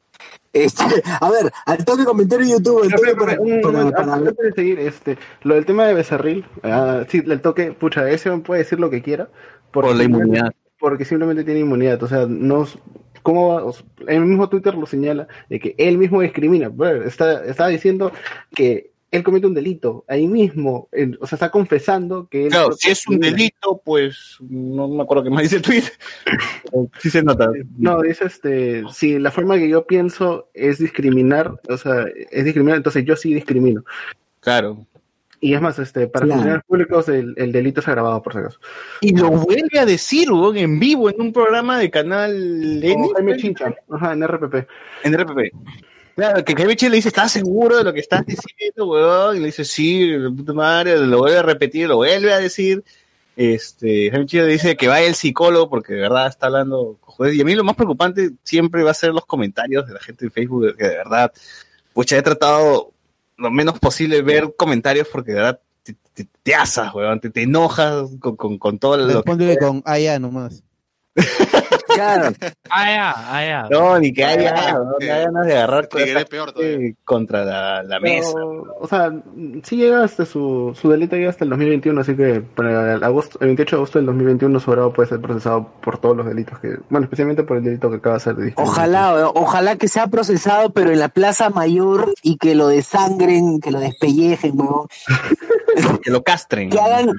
Este, 0.53 0.83
a 1.21 1.31
ver, 1.31 1.53
al 1.67 1.85
toque 1.85 2.05
comentario 2.05 2.45
en 2.47 2.53
YouTube, 2.53 2.83
al 2.85 2.91
toque 2.91 3.15
para, 3.15 3.41
Un- 3.41 3.61
para- 3.61 3.91
para- 3.91 4.15
antes 4.15 4.37
de 4.37 4.53
seguir, 4.53 4.79
este, 4.81 5.19
lo 5.43 5.55
del 5.55 5.67
tema 5.67 5.87
de 5.87 5.95
Becerril, 5.95 6.45
ah, 6.65 7.05
sí, 7.09 7.23
el 7.25 7.41
toque, 7.41 7.73
pucha, 7.73 8.11
ese 8.11 8.31
puede 8.39 8.63
decir 8.65 8.81
lo 8.81 8.91
que 8.91 9.03
quiera. 9.03 9.29
Por 9.71 9.95
la 9.95 10.03
inmunidad. 10.05 10.51
Porque 10.81 11.05
simplemente 11.05 11.45
tiene 11.45 11.61
inmunidad, 11.61 12.03
o 12.03 12.09
sea, 12.09 12.27
no, 12.29 12.67
¿cómo 13.29 13.49
va? 13.49 13.63
O 13.63 13.75
sea, 13.75 13.85
el 14.07 14.23
mismo 14.23 14.49
Twitter 14.49 14.75
lo 14.75 14.87
señala 14.87 15.29
de 15.51 15.61
que 15.61 15.75
él 15.77 15.99
mismo 15.99 16.23
discrimina, 16.23 16.73
está, 17.05 17.45
está 17.45 17.67
diciendo 17.67 18.11
que 18.55 18.93
él 19.11 19.23
comete 19.23 19.47
un 19.47 19.53
delito, 19.53 20.03
ahí 20.09 20.27
mismo, 20.27 20.89
o 21.21 21.27
sea, 21.27 21.37
está 21.37 21.51
confesando 21.51 22.27
que 22.31 22.45
él 22.45 22.51
Claro, 22.51 22.73
si 22.73 22.89
es 22.89 23.07
un 23.07 23.21
delito, 23.21 23.83
pues 23.85 24.39
no 24.41 24.89
me 24.89 25.03
acuerdo 25.03 25.25
qué 25.25 25.31
más 25.31 25.43
dice 25.43 25.57
el 25.57 25.63
tweet. 25.63 25.85
Sí 27.01 27.11
se 27.11 27.23
nota. 27.23 27.51
No, 27.77 28.01
dice 28.01 28.25
este, 28.25 28.85
si 28.91 29.19
la 29.19 29.31
forma 29.31 29.59
que 29.59 29.69
yo 29.69 29.87
pienso 29.87 30.49
es 30.55 30.79
discriminar, 30.79 31.61
o 31.69 31.77
sea, 31.77 32.07
es 32.31 32.47
discriminar, 32.47 32.79
entonces 32.79 33.05
yo 33.05 33.15
sí 33.15 33.35
discrimino. 33.35 33.85
Claro. 34.41 34.87
Y 35.41 35.55
es 35.55 35.61
más, 35.61 35.79
este, 35.79 36.09
para 36.09 36.25
Claro. 36.27 36.39
funcionarios 36.39 36.65
públicos 36.67 37.09
el, 37.09 37.35
el 37.37 37.53
delito 37.53 37.81
es 37.81 37.89
agravado, 37.89 38.21
por 38.23 38.33
si 38.33 38.39
acaso. 38.41 38.59
Y 39.01 39.17
lo 39.17 39.31
vuelve 39.31 39.79
a 39.79 39.87
decir, 39.87 40.33
weón, 40.33 40.57
en 40.57 40.81
vivo, 40.81 41.09
en 41.11 41.21
un 41.21 41.33
programa 41.33 41.79
de 41.79 41.91
canal 41.91 42.83
N. 42.83 43.09
Jaime 43.15 43.37
Chincha, 43.37 43.75
ajá, 43.91 44.13
en 44.15 44.27
RPP. 44.27 44.55
En 45.05 45.17
RPP. 45.17 45.53
Claro, 46.17 46.45
que 46.45 46.55
Jaime 46.57 46.75
Chincha 46.75 46.91
le 46.91 46.97
dice, 46.97 47.09
¿estás 47.11 47.31
seguro 47.31 47.77
de 47.79 47.85
lo 47.85 47.93
que 47.93 48.01
estás 48.01 48.27
diciendo, 48.27 48.87
weón? 48.89 49.37
Y 49.37 49.39
le 49.41 49.47
dice, 49.47 49.65
sí, 49.65 50.11
puta 50.37 50.53
madre, 50.53 50.99
lo 50.99 51.19
vuelve 51.19 51.39
a 51.39 51.43
repetir, 51.43 51.87
lo 51.89 51.97
vuelve 51.97 52.33
a 52.33 52.39
decir. 52.41 52.83
Este, 53.37 54.11
Jaime 54.11 54.27
Chincha 54.27 54.45
le 54.45 54.53
dice 54.53 54.77
que 54.77 54.89
vaya 54.89 55.07
el 55.07 55.15
psicólogo 55.15 55.71
porque 55.71 55.93
de 55.95 56.01
verdad 56.01 56.27
está 56.27 56.47
hablando 56.47 56.97
cojones. 57.01 57.37
Y 57.37 57.41
a 57.41 57.45
mí 57.45 57.55
lo 57.55 57.63
más 57.63 57.77
preocupante 57.77 58.31
siempre 58.43 58.83
va 58.83 58.91
a 58.91 58.95
ser 58.95 59.13
los 59.13 59.25
comentarios 59.27 59.87
de 59.87 59.95
la 59.95 60.01
gente 60.01 60.25
en 60.25 60.33
Facebook, 60.33 60.75
que 60.77 60.89
de 60.89 60.97
verdad, 60.97 61.33
pues 61.93 62.11
he 62.11 62.21
tratado 62.23 62.91
lo 63.39 63.51
menos 63.51 63.79
posible 63.79 64.21
ver 64.23 64.55
comentarios 64.57 65.09
porque 65.11 65.33
de 65.33 65.37
verdad 65.37 65.61
te, 65.83 65.97
te, 66.13 66.29
te 66.43 66.55
asas, 66.55 66.93
weón, 66.95 67.21
te, 67.21 67.31
te 67.31 67.43
enojas 67.43 68.11
con, 68.21 68.37
con, 68.37 68.59
con 68.59 68.79
todo 68.79 68.97
lo 68.97 69.07
que... 69.07 69.15
Responde 69.15 69.57
con 69.59 69.83
allá 69.87 70.19
nomás. 70.19 70.63
Claro. 71.95 72.33
Ah, 72.71 72.85
ya, 72.91 73.15
ah, 73.17 73.45
ya. 73.47 73.69
No, 73.71 73.99
ni 73.99 74.13
que 74.13 74.23
Ah, 74.23 74.29
haya 74.29 74.73
no, 74.75 74.97
ganas 75.01 75.47
de 75.47 75.57
agarrar 75.57 75.89
peor 75.89 76.53
contra 77.03 77.43
la, 77.43 77.83
la 77.83 77.99
Pero, 77.99 78.15
mesa. 78.15 78.39
O 78.79 78.87
sea, 78.87 79.11
sí 79.63 79.77
llega 79.79 80.05
hasta 80.05 80.27
su, 80.27 80.77
su 80.79 80.91
delito 80.91 81.17
llega 81.17 81.31
hasta 81.31 81.45
el 81.45 81.51
2021, 81.51 81.99
así 81.99 82.15
que 82.15 82.43
para 82.43 82.95
el, 82.95 83.03
agosto, 83.03 83.39
el 83.41 83.47
28 83.47 83.75
de 83.75 83.79
agosto 83.79 83.99
del 83.99 84.07
2021 84.07 84.61
su 84.61 84.71
grado 84.71 84.93
puede 84.93 85.09
ser 85.09 85.21
procesado 85.21 85.73
por 85.81 85.97
todos 85.97 86.15
los 86.15 86.27
delitos 86.27 86.59
que, 86.59 86.77
bueno, 86.91 87.05
especialmente 87.05 87.43
por 87.43 87.57
el 87.57 87.65
delito 87.65 87.89
que 87.89 87.97
acaba 87.97 88.17
de 88.17 88.21
ser. 88.21 88.37
Ojalá, 88.57 89.29
ojalá 89.31 89.77
que 89.77 89.89
sea 89.89 90.09
procesado, 90.09 90.71
pero 90.75 90.91
en 90.91 90.99
la 90.99 91.09
Plaza 91.09 91.49
Mayor 91.49 92.13
y 92.23 92.37
que 92.37 92.55
lo 92.55 92.69
desangren, 92.69 93.61
que 93.61 93.71
lo 93.71 93.81
despellejen, 93.81 94.61
weón. 94.61 94.87
Que 96.03 96.11
lo 96.11 96.23
castren. 96.23 96.71
Que 96.71 96.79
hagan, 96.81 97.13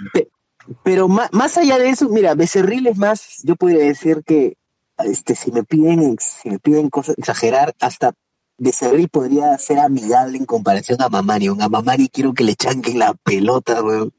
pero 0.84 1.08
ma- 1.08 1.30
más, 1.32 1.58
allá 1.58 1.78
de 1.78 1.90
eso, 1.90 2.10
mira, 2.10 2.36
Becerril 2.36 2.88
es 2.88 2.98
más, 2.98 3.42
yo 3.44 3.56
podría 3.56 3.86
decir 3.86 4.24
que 4.26 4.56
este, 5.00 5.36
si 5.36 5.52
me 5.52 5.64
piden, 5.64 6.18
si 6.20 6.50
me 6.50 6.60
piden 6.60 6.90
cosas, 6.90 7.18
exagerar, 7.18 7.74
hasta 7.80 8.14
Becerril 8.58 9.10
podría 9.10 9.58
ser 9.58 9.80
amigable 9.80 10.38
en 10.38 10.46
comparación 10.46 11.02
a 11.02 11.10
Mamani. 11.10 11.48
A 11.48 11.70
Mamani 11.70 12.10
quiero 12.10 12.34
que 12.34 12.44
le 12.44 12.56
chanquen 12.56 13.00
la 13.00 13.14
pelota, 13.14 13.82
weón. 13.82 14.12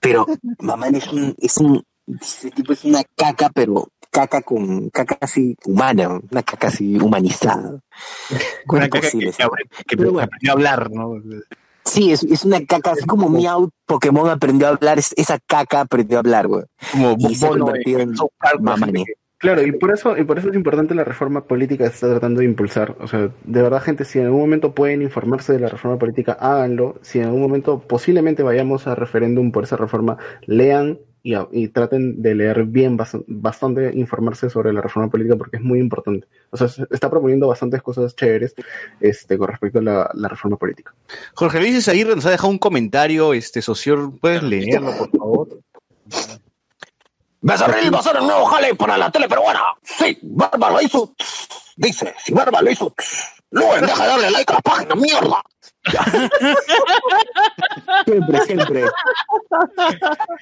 Pero 0.00 0.26
Mamani 0.58 0.98
es 0.98 1.08
un, 1.08 1.34
es 1.38 1.56
un, 1.58 1.82
ese 2.20 2.50
tipo 2.50 2.72
es 2.74 2.84
una 2.84 3.02
caca, 3.16 3.50
pero 3.54 3.88
caca 4.10 4.42
con, 4.42 4.90
caca 4.90 5.16
así 5.20 5.56
humana, 5.64 6.20
una 6.30 6.42
caca 6.42 6.68
así 6.68 6.96
humanizada. 6.98 7.80
¿Cómo 8.66 8.80
Una 8.80 8.88
caca 8.90 9.10
que, 9.10 9.18
que, 9.18 9.84
que 9.86 9.96
Pero 9.96 10.12
bueno. 10.12 10.30
hablar, 10.50 10.90
¿no? 10.90 11.14
Sí, 11.84 12.12
es, 12.12 12.22
es 12.22 12.44
una 12.44 12.64
caca, 12.64 12.92
así 12.92 13.04
como 13.06 13.28
Meow 13.28 13.70
Pokémon 13.86 14.28
aprendió 14.30 14.68
a 14.68 14.70
hablar, 14.70 14.98
es- 14.98 15.14
esa 15.16 15.38
caca 15.46 15.80
aprendió 15.80 16.18
a 16.18 16.20
hablar, 16.20 16.46
güey. 16.48 16.62
Como 16.92 17.16
Y 17.18 17.34
se 17.34 17.46
en 17.48 18.14
Mamani. 18.60 19.04
que- 19.04 19.12
Claro, 19.38 19.60
y 19.66 19.72
por 19.72 19.90
eso, 19.90 20.16
y 20.16 20.22
por 20.22 20.38
eso 20.38 20.50
es 20.50 20.54
importante 20.54 20.94
la 20.94 21.02
reforma 21.02 21.44
política 21.46 21.82
que 21.82 21.90
se 21.90 21.96
está 21.96 22.10
tratando 22.10 22.38
de 22.38 22.46
impulsar. 22.46 22.96
O 23.00 23.08
sea, 23.08 23.22
de 23.42 23.62
verdad, 23.62 23.82
gente, 23.82 24.04
si 24.04 24.20
en 24.20 24.26
algún 24.26 24.40
momento 24.42 24.72
pueden 24.72 25.02
informarse 25.02 25.52
de 25.52 25.58
la 25.58 25.68
reforma 25.68 25.98
política, 25.98 26.34
háganlo. 26.38 27.00
Si 27.02 27.18
en 27.18 27.24
algún 27.24 27.40
momento 27.42 27.80
posiblemente 27.80 28.44
vayamos 28.44 28.86
a 28.86 28.94
referéndum 28.94 29.50
por 29.50 29.64
esa 29.64 29.76
reforma, 29.76 30.16
lean 30.46 31.00
y, 31.24 31.34
y 31.50 31.68
traten 31.68 32.22
de 32.22 32.36
leer 32.36 32.66
bien, 32.66 32.96
bas- 32.96 33.24
bastante 33.26 33.90
informarse 33.96 34.48
sobre 34.48 34.72
la 34.72 34.80
reforma 34.80 35.10
política 35.10 35.34
porque 35.36 35.56
es 35.56 35.62
muy 35.64 35.80
importante. 35.80 36.28
O 36.54 36.56
sea, 36.58 36.68
se 36.68 36.86
está 36.90 37.08
proponiendo 37.08 37.48
bastantes 37.48 37.80
cosas 37.80 38.14
chéveres 38.14 38.54
este, 39.00 39.38
con 39.38 39.48
respecto 39.48 39.78
a 39.78 39.82
la, 39.82 40.10
la 40.12 40.28
reforma 40.28 40.58
política. 40.58 40.94
Jorge 41.34 41.58
Luis 41.58 41.88
Aguirre 41.88 42.14
nos 42.14 42.26
ha 42.26 42.30
dejado 42.30 42.50
un 42.50 42.58
comentario, 42.58 43.32
este 43.32 43.62
socio, 43.62 44.12
¿puedes 44.20 44.42
leerlo, 44.42 44.94
por 44.96 45.10
favor? 45.10 45.48
Becerril 47.40 47.92
va 47.92 48.00
a 48.00 48.02
ser 48.02 48.16
el 48.16 48.26
nuevo 48.26 48.44
jale 48.44 48.74
para 48.74 48.98
la 48.98 49.10
tele 49.10 49.28
peruana. 49.28 49.62
Sí, 49.82 50.18
Barba 50.22 50.70
lo 50.70 50.80
hizo. 50.82 51.14
Dice, 51.76 52.14
si 52.22 52.34
Barba 52.34 52.60
lo 52.60 52.70
hizo, 52.70 52.94
Luen, 53.50 53.80
deja 53.80 54.02
de 54.02 54.08
darle 54.10 54.30
like 54.30 54.52
a 54.52 54.56
la 54.56 54.60
página, 54.60 54.94
mierda. 54.94 55.42
Siempre, 58.04 58.40
siempre. 58.42 58.84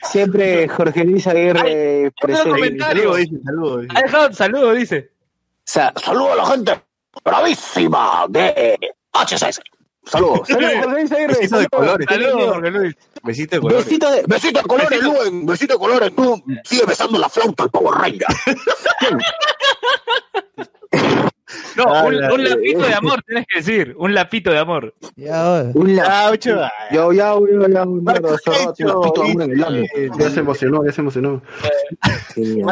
Siempre 0.02 0.68
Jorge 0.68 1.04
Luis 1.04 1.26
Aguirre 1.26 2.12
presente. 2.20 2.78
Ha 2.84 4.02
dejado 4.02 4.26
un 4.26 4.34
saludo, 4.34 4.72
dice. 4.72 5.12
Sa- 5.72 5.92
Saludo 6.04 6.32
a 6.32 6.36
la 6.36 6.46
gente 6.46 6.82
bravísima 7.24 8.26
de 8.28 8.76
HCS. 9.12 9.60
Saludos. 10.04 10.48
Saludos, 10.48 10.72
Jorge 10.82 10.88
Luis 10.88 11.12
Aguirre. 11.12 11.34
Besito 11.34 11.58
de 11.58 11.68
colores. 11.68 12.06
Saludos, 12.10 12.54
Jorge 12.54 12.70
Luis. 12.72 12.94
Besito 13.22 13.54
de 13.56 13.60
colores. 13.60 13.84
Besito 13.84 14.10
de, 14.10 14.22
Besito 14.26 14.58
de 14.62 14.66
colores, 14.68 15.02
Luen. 15.02 15.46
Besito 15.46 15.72
de 15.74 15.78
colores. 15.78 16.16
Tú 16.16 16.42
sigue 16.64 16.86
besando 16.86 17.18
la 17.20 17.28
flauta 17.28 17.62
al 17.64 17.70
Power 17.70 17.94
Ranger. 17.94 18.26
No, 21.76 21.84
Ah, 21.86 22.04
un, 22.04 22.20
la- 22.20 22.32
un 22.32 22.44
lapito 22.44 22.80
de 22.82 22.94
amor, 22.94 23.22
tienes 23.26 23.46
que 23.48 23.58
decir. 23.58 23.94
Un 23.98 24.12
lapito 24.14 24.50
de 24.50 24.58
amor. 24.58 24.94
Ya, 25.16 25.62
un 25.74 25.96
la- 25.96 26.04
Ah. 26.28 26.32
Yo, 26.90 27.12
ya, 27.12 27.34
ya, 27.34 27.68
ya, 27.68 27.84
Caicho, 28.44 28.84
lapito 28.86 29.22
de 29.22 29.30
amor 29.30 29.42
en 29.42 29.50
el 29.52 29.64
ano. 29.64 29.76
dice- 29.78 30.10
Ya 30.18 30.30
se 30.30 30.40
emocionó, 30.40 30.84
ya 30.84 30.92
se 30.92 31.00
emocionó. 31.00 31.42
Sí. 32.34 32.62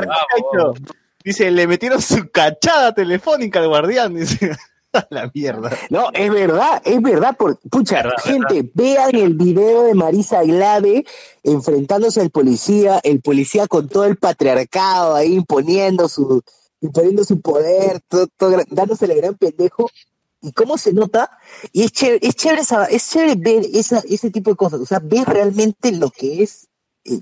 Dice, 1.24 1.50
le 1.50 1.66
metieron 1.66 2.00
su 2.00 2.30
cachada 2.30 2.94
telefónica 2.94 3.58
al 3.60 3.68
guardián. 3.68 4.14
Dice, 4.14 4.52
a 4.92 5.06
la 5.10 5.30
mierda. 5.34 5.70
No, 5.90 6.10
es 6.14 6.30
verdad, 6.30 6.80
es 6.84 7.02
verdad. 7.02 7.36
Por, 7.36 7.58
pucha, 7.70 7.96
Verdad, 8.02 8.16
gente, 8.24 8.70
vean 8.74 9.14
el 9.14 9.34
video 9.34 9.82
de 9.84 9.94
Marisa 9.94 10.42
Glave 10.42 11.04
enfrentándose 11.42 12.20
al 12.20 12.30
policía, 12.30 13.00
el 13.02 13.20
policía 13.20 13.66
con 13.66 13.88
todo 13.88 14.04
el 14.04 14.16
patriarcado 14.16 15.14
ahí 15.14 15.34
imponiendo 15.34 16.08
su, 16.08 16.42
imponiendo 16.80 17.24
su 17.24 17.40
poder, 17.40 18.00
todo, 18.08 18.26
todo 18.36 18.52
gra- 18.52 18.66
dándose 18.70 19.04
el 19.06 19.14
gran 19.16 19.34
pendejo. 19.34 19.90
¿Y 20.40 20.52
cómo 20.52 20.78
se 20.78 20.92
nota? 20.92 21.36
Y 21.72 21.82
es 21.82 21.90
chévere, 21.92 22.20
es 22.22 22.36
chévere, 22.36 22.60
esa- 22.62 22.84
es 22.84 23.10
chévere 23.10 23.34
ver 23.36 23.66
esa, 23.74 23.98
ese 24.08 24.30
tipo 24.30 24.50
de 24.50 24.56
cosas. 24.56 24.80
O 24.80 24.86
sea, 24.86 25.00
ver 25.02 25.26
realmente 25.26 25.90
lo 25.90 26.10
que 26.10 26.44
es, 26.44 26.67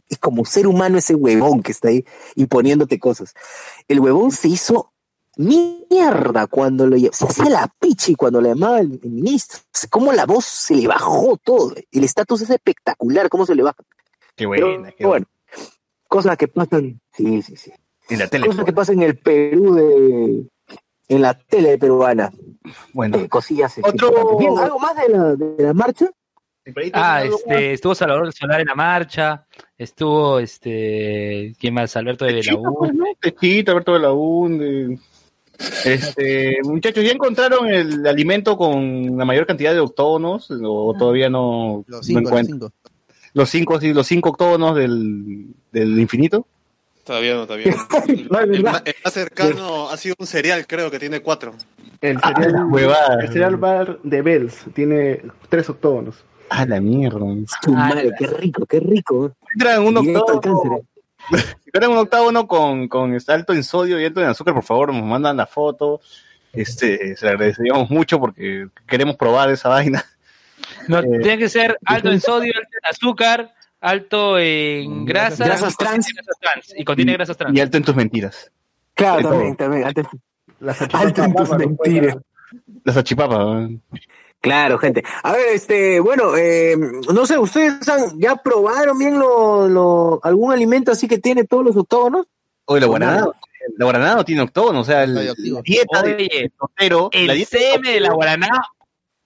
es 0.09 0.18
como 0.18 0.45
ser 0.45 0.66
humano 0.66 0.99
ese 0.99 1.14
huevón 1.14 1.62
que 1.62 1.72
está 1.72 1.89
ahí 1.89 2.05
imponiéndote 2.34 2.99
cosas. 2.99 3.34
El 3.89 4.01
huevón 4.01 4.30
se 4.30 4.49
hizo 4.49 4.93
mierda 5.37 6.47
cuando 6.47 6.87
lo 6.87 6.97
se 6.99 7.26
hacía 7.26 7.51
la 7.51 7.72
pichi 7.78 8.14
cuando 8.14 8.41
le 8.41 8.51
llamaba 8.51 8.80
el, 8.80 8.99
el 9.03 9.11
ministro. 9.11 9.61
O 9.61 9.68
sea, 9.72 9.89
cómo 9.91 10.12
la 10.12 10.24
voz 10.26 10.45
se 10.45 10.74
le 10.76 10.89
bajó 10.89 11.37
todo. 11.37 11.74
El 11.91 12.05
estatus 12.05 12.43
es 12.43 12.51
espectacular, 12.51 13.28
cómo 13.28 13.45
se 13.47 13.55
le 13.55 13.62
baja. 13.62 13.82
Qué 14.34 14.49
Pero, 14.49 14.68
buena, 14.68 14.93
qué 14.93 15.07
buena. 15.07 15.26
bueno, 15.26 15.26
cosas 16.09 16.37
que 16.37 16.49
pasan, 16.49 17.01
sí, 17.12 17.43
sí, 17.43 17.57
sí. 17.57 17.72
En 18.09 18.18
la 18.20 18.28
tele. 18.28 18.47
Cosas 18.47 18.64
que 18.64 18.72
pasan 18.72 18.97
en 18.97 19.03
el 19.03 19.18
Perú 19.18 19.74
de 19.74 20.49
en 21.09 21.22
la 21.22 21.34
tele 21.39 21.78
peruana. 21.78 22.32
Bueno, 22.93 23.18
Eh, 23.18 23.28
cosillas. 23.28 23.74
Otro-. 23.82 24.39
Bien, 24.39 24.59
algo 24.59 24.78
más 24.78 24.97
de 24.97 25.09
la, 25.09 25.34
de 25.37 25.62
la 25.62 25.72
marcha. 25.74 26.11
Ah, 26.95 27.23
este, 27.25 27.73
estuvo 27.75 27.95
Salvador 27.95 28.33
Solar 28.33 28.61
en 28.61 28.67
la 28.67 28.75
marcha, 28.75 29.45
estuvo 29.79 30.39
este, 30.41 31.55
¿quién 31.61 31.75
más? 31.75 31.97
Alberto 31.97 32.25
de 32.25 32.35
Belaú. 32.35 32.91
Techito, 33.21 33.71
Alberto 33.73 33.93
de 33.95 33.99
la 34.01 34.12
UND. 34.12 34.99
Este, 35.85 36.59
muchachos, 36.64 37.05
¿ya 37.05 37.12
encontraron 37.12 37.69
el 37.69 38.07
alimento 38.07 38.57
con 38.57 39.17
la 39.17 39.25
mayor 39.25 39.47
cantidad 39.47 39.73
de 39.73 39.81
octógonos? 39.81 40.49
¿O 40.51 40.95
todavía 40.99 41.31
no, 41.31 41.85
Los 41.87 42.01
no 42.01 42.03
cinco, 42.21 42.31
los 42.31 42.47
cinco. 42.47 42.73
Los 43.33 43.51
cinco, 43.51 43.81
sí, 43.81 43.93
los 43.95 44.07
cinco 44.07 44.29
octógonos 44.31 44.75
del, 44.77 45.47
del 45.73 45.99
infinito. 46.01 46.47
Todavía 47.05 47.35
no, 47.37 47.47
todavía 47.47 47.73
no. 47.77 48.05
El, 48.12 48.29
No, 48.29 48.39
es 48.41 48.45
el 48.45 48.51
verdad. 48.62 48.73
ma- 48.73 48.83
el 48.85 48.95
más 49.05 49.12
cercano 49.14 49.89
ha 49.91 49.97
sido 49.97 50.17
un 50.19 50.27
cereal, 50.27 50.67
creo 50.67 50.91
que 50.91 50.99
tiene 50.99 51.21
cuatro. 51.21 51.55
El 52.01 52.19
Ah, 52.21 52.35
cereal, 52.37 52.64
huevada. 52.69 53.23
el 53.23 53.29
cereal 53.29 53.57
bar 53.57 53.99
de 54.03 54.23
Bells 54.23 54.64
tiene 54.75 55.21
tres 55.49 55.71
octógonos. 55.71 56.17
Ah, 56.51 56.64
la 56.66 56.80
mierda. 56.80 57.18
Su 57.62 57.72
madre, 57.72 58.11
qué 58.18 58.26
rico, 58.26 58.66
qué 58.66 58.80
rico. 58.80 59.32
Encuentran 59.55 59.82
un 59.84 60.40
cáncer. 60.40 60.82
si 61.30 61.68
encuentran 61.68 61.92
un 61.92 61.99
octágono 61.99 62.47
con, 62.47 62.88
con 62.88 63.14
este 63.14 63.32
alto 63.32 63.53
en 63.53 63.64
sodio 63.64 64.01
y 64.01 64.05
alto 64.05 64.20
en 64.20 64.28
azúcar, 64.28 64.55
por 64.55 64.62
favor, 64.64 64.92
nos 64.94 65.03
mandan 65.05 65.36
la 65.36 65.47
foto. 65.47 66.01
Este, 66.53 67.16
se 67.16 67.26
le 67.26 67.32
agradeceríamos 67.32 67.90
mucho 67.90 68.18
porque 68.18 68.68
queremos 68.86 69.16
probar 69.16 69.51
esa 69.51 69.68
vaina. 69.68 70.05
No, 70.88 71.01
Eh, 71.01 71.18
tiene 71.22 71.38
que 71.38 71.49
ser 71.49 71.76
alto 71.84 72.11
en 72.11 72.20
sodio, 72.20 72.53
alto 72.57 72.68
en 72.82 72.90
azúcar, 72.90 73.53
alto 73.80 74.38
en 74.38 75.05
grasa, 75.05 75.44
Grasas 75.44 75.72
y 75.72 75.76
contiene 75.76 75.92
trans. 75.92 76.14
grasas 76.14 76.38
trans, 76.40 76.74
y 76.76 76.84
contiene 76.84 77.12
grasas 77.12 77.36
trans. 77.36 77.57
Y 77.57 77.61
alto 77.61 77.76
en 77.76 77.84
tus 77.84 77.94
mentiras. 77.97 78.51
Claro, 78.94 79.28
también, 79.28 79.57
también. 79.57 79.84
Las 80.61 80.80
alto 80.80 81.24
en 81.24 81.34
tus 81.34 81.51
mentiras. 81.59 82.16
Las 82.84 82.97
achipapas. 82.97 83.68
Claro, 84.41 84.78
gente. 84.78 85.03
A 85.22 85.32
ver, 85.32 85.49
este, 85.55 85.99
bueno, 86.01 86.37
eh, 86.37 86.76
no 87.12 87.26
sé, 87.26 87.37
¿ustedes 87.39 87.89
han, 87.89 88.18
ya 88.20 88.37
probaron 88.37 88.97
bien 88.99 89.18
lo, 89.18 89.68
lo, 89.68 90.20
algún 90.22 90.53
alimento 90.53 90.93
así 90.93 91.09
que 91.09 91.18
tiene 91.18 91.45
todos 91.45 91.64
los 91.64 91.76
octógonos? 91.76 92.26
Oye, 92.66 92.80
la 92.80 92.87
guaranada, 92.87 93.28
la 93.76 93.84
guaranada 93.84 94.14
no 94.16 94.24
tiene 94.24 94.43
octógono, 94.43 94.80
o 94.80 94.84
sea, 94.84 95.03
el- 95.05 95.16
Radioactivo. 95.16 95.57
la 95.57 95.62
dieta 95.62 96.03
Oye, 96.03 96.14
de 96.14 96.53
Totero, 96.59 97.11
la 97.12 97.18
El 97.20 97.37
dieta 97.37 97.59
CM 97.59 97.93
de 97.93 98.01
la 98.01 98.12
Guaraná. 98.12 98.49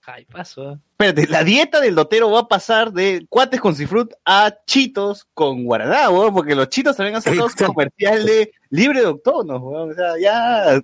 Ay, 0.07 0.25
paso. 0.25 0.79
espérate, 0.91 1.27
la 1.27 1.43
dieta 1.43 1.79
del 1.79 1.93
lotero 1.95 2.31
va 2.31 2.39
a 2.41 2.47
pasar 2.47 2.91
de 2.91 3.25
cuates 3.29 3.61
con 3.61 3.75
cifrut 3.75 4.11
a 4.25 4.53
chitos 4.65 5.27
con 5.33 5.63
guaraná, 5.63 6.09
weón, 6.09 6.33
porque 6.33 6.55
los 6.55 6.67
chitos 6.69 6.97
también 6.97 7.15
hacen 7.15 7.33
un 7.39 7.49
comercial 7.67 8.25
de 8.25 8.51
libre 8.71 8.99
de 9.01 9.05
octógonos, 9.05 9.61
weón. 9.61 9.91
O 9.91 9.93
sea, 9.93 10.17
ya, 10.19 10.81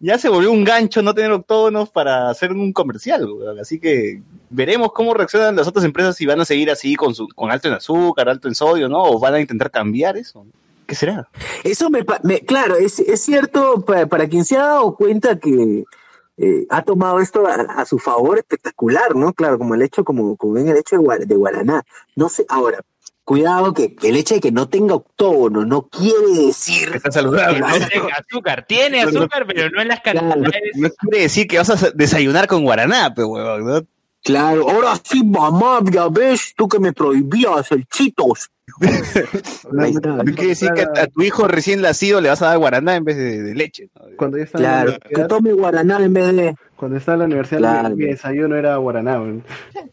ya 0.00 0.18
se 0.18 0.28
volvió 0.28 0.50
un 0.50 0.64
gancho 0.64 1.02
no 1.02 1.14
tener 1.14 1.30
octógonos 1.30 1.90
para 1.90 2.30
hacer 2.30 2.52
un 2.52 2.72
comercial. 2.72 3.28
Así 3.60 3.78
que 3.78 4.22
veremos 4.48 4.92
cómo 4.92 5.14
reaccionan 5.14 5.54
las 5.54 5.68
otras 5.68 5.84
empresas 5.84 6.16
si 6.16 6.26
van 6.26 6.40
a 6.40 6.44
seguir 6.44 6.70
así 6.70 6.96
con 6.96 7.14
su, 7.14 7.28
con 7.28 7.52
alto 7.52 7.68
en 7.68 7.74
azúcar, 7.74 8.28
alto 8.28 8.48
en 8.48 8.54
sodio, 8.54 8.88
¿no? 8.88 9.02
O 9.02 9.18
van 9.20 9.34
a 9.34 9.40
intentar 9.40 9.70
cambiar 9.70 10.16
eso. 10.16 10.46
¿Qué 10.86 10.94
será? 10.94 11.28
Eso 11.62 11.88
me, 11.90 12.04
me- 12.24 12.40
claro, 12.40 12.76
es, 12.76 12.98
es 12.98 13.20
cierto 13.20 13.84
para, 13.84 14.06
para 14.06 14.26
quien 14.28 14.44
se 14.44 14.56
ha 14.56 14.62
dado 14.66 14.96
cuenta 14.96 15.38
que 15.38 15.84
eh, 16.38 16.66
ha 16.70 16.82
tomado 16.82 17.20
esto 17.20 17.46
a, 17.46 17.52
a 17.54 17.84
su 17.84 17.98
favor 17.98 18.38
espectacular, 18.38 19.14
¿no? 19.14 19.32
Claro, 19.34 19.58
como 19.58 19.74
el 19.74 19.82
hecho, 19.82 20.02
como, 20.02 20.36
como 20.36 20.54
ven 20.54 20.68
el 20.68 20.78
hecho 20.78 20.96
de, 20.98 21.26
de 21.26 21.34
Guaraná. 21.36 21.84
No 22.16 22.28
sé, 22.28 22.46
ahora, 22.48 22.80
cuidado 23.30 23.72
que 23.72 23.94
el 24.02 24.16
hecho 24.16 24.34
de 24.34 24.40
que 24.40 24.50
no 24.50 24.68
tenga 24.68 24.96
octógono 24.96 25.64
no 25.64 25.82
quiere 25.88 26.46
decir 26.46 26.90
Está 26.92 27.12
saludable, 27.12 27.54
que 27.54 27.60
¿no? 27.60 27.66
vas 27.68 27.80
a- 27.82 27.88
Tiene 27.88 28.10
azúcar, 28.12 28.64
tiene 28.66 29.02
azúcar, 29.02 29.46
pero 29.46 29.70
no 29.70 29.80
en 29.80 29.86
las 29.86 30.00
cantidades. 30.00 30.52
No 30.74 30.88
quiere 30.90 31.20
decir 31.22 31.46
que 31.46 31.58
vas 31.58 31.70
a 31.70 31.90
desayunar 31.92 32.48
con 32.48 32.64
guaraná, 32.64 33.12
pero 33.14 33.28
huevón, 33.28 33.64
¿no? 33.66 33.86
Claro, 34.24 34.68
ahora 34.68 34.94
sí, 35.02 35.24
mamá, 35.24 35.78
ya 35.92 36.08
ves, 36.08 36.54
tú 36.56 36.66
que 36.68 36.80
me 36.80 36.92
prohibías 36.92 37.70
el 37.70 37.86
chitos. 37.86 38.50
Está. 38.80 39.20
No 39.72 40.24
quiere 40.24 40.48
decir 40.48 40.70
que 40.74 40.82
a, 40.82 41.02
a 41.04 41.06
tu 41.06 41.22
hijo 41.22 41.46
recién 41.46 41.80
nacido 41.80 42.20
le 42.20 42.28
vas 42.30 42.42
a 42.42 42.46
dar 42.46 42.58
guaraná 42.58 42.96
en 42.96 43.04
vez 43.04 43.16
de, 43.16 43.42
de 43.42 43.54
leche. 43.54 43.88
¿no? 43.94 44.02
Cuando 44.16 44.38
en 44.38 44.44
la 44.44 44.58
Claro, 44.58 44.96
que 45.08 45.22
tome 45.24 45.52
guaraná 45.52 45.98
en 46.04 46.12
vez 46.12 46.34
de... 46.34 46.54
cuando 46.80 46.96
estaba 46.96 47.14
en 47.16 47.18
la 47.20 47.24
universidad, 47.26 47.58
Claro. 47.60 47.94
mi 47.96 48.06
desayuno 48.06 48.56
era 48.56 48.74
guaraná. 48.76 49.20
weón. 49.20 49.44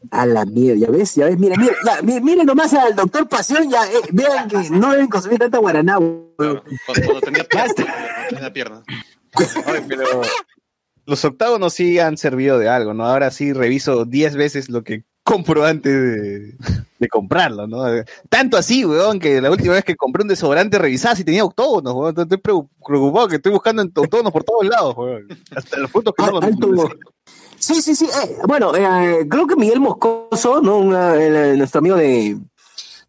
A 0.09 0.25
la 0.25 0.45
mierda, 0.45 0.79
ya 0.79 0.89
ves, 0.91 1.15
ya 1.15 1.25
ves, 1.25 1.37
mira, 1.37 1.55
mira, 1.57 1.73
ya, 1.85 2.01
mi- 2.01 2.21
miren 2.21 2.45
nomás 2.45 2.73
al 2.73 2.95
doctor 2.95 3.27
Pasión, 3.27 3.69
ya, 3.69 3.83
eh, 3.85 4.01
vean 4.13 4.47
que 4.47 4.69
no 4.71 4.91
deben 4.91 5.07
consumir 5.09 5.37
tanta 5.39 5.57
guaraná, 5.57 5.99
weón. 5.99 6.31
Cuando, 6.37 7.21
tenía 7.21 7.43
pierna. 7.43 8.53
pierna. 8.53 8.83
Ay, 9.65 9.81
pero 9.87 10.05
los 11.05 11.25
octágonos 11.25 11.73
sí 11.73 11.99
han 11.99 12.17
servido 12.17 12.57
de 12.57 12.69
algo, 12.69 12.93
¿no? 12.93 13.05
Ahora 13.05 13.31
sí 13.31 13.51
reviso 13.53 14.05
10 14.05 14.35
veces 14.35 14.69
lo 14.69 14.83
que 14.83 15.03
compro 15.27 15.65
antes 15.65 15.91
de, 15.93 16.55
de 16.99 17.07
comprarlo, 17.09 17.67
¿no? 17.67 17.83
Tanto 18.29 18.55
así, 18.55 18.85
weón, 18.85 19.19
que 19.19 19.41
la 19.41 19.51
última 19.51 19.73
vez 19.73 19.83
que 19.83 19.95
compré 19.97 20.21
un 20.23 20.29
desodorante 20.29 20.79
revisaba 20.79 21.15
si 21.17 21.25
tenía 21.25 21.43
octógonos, 21.43 21.93
weón. 21.93 22.09
Entonces 22.09 22.37
Estoy 22.37 22.63
preocupado 22.85 23.27
que 23.27 23.35
estoy 23.35 23.51
buscando 23.51 23.83
octógonos 23.83 24.31
por 24.31 24.43
todos 24.45 24.65
lados, 24.65 24.95
weón. 24.97 25.27
Hasta 25.53 25.77
los 25.79 25.91
puntos 25.91 26.13
que 26.15 26.23
no 26.23 26.37
Al- 26.39 26.55
los. 26.71 26.89
Sí, 27.59 27.81
sí, 27.81 27.93
sí. 27.95 28.05
eh, 28.05 28.37
bueno, 28.47 28.73
eh, 28.75 29.27
creo 29.29 29.45
que 29.47 29.55
Miguel 29.55 29.79
Moscoso, 29.81 30.61
¿no? 30.61 30.77
Una- 30.77 31.15
el- 31.15 31.57
nuestro 31.57 31.79
amigo 31.79 31.97
de. 31.97 32.37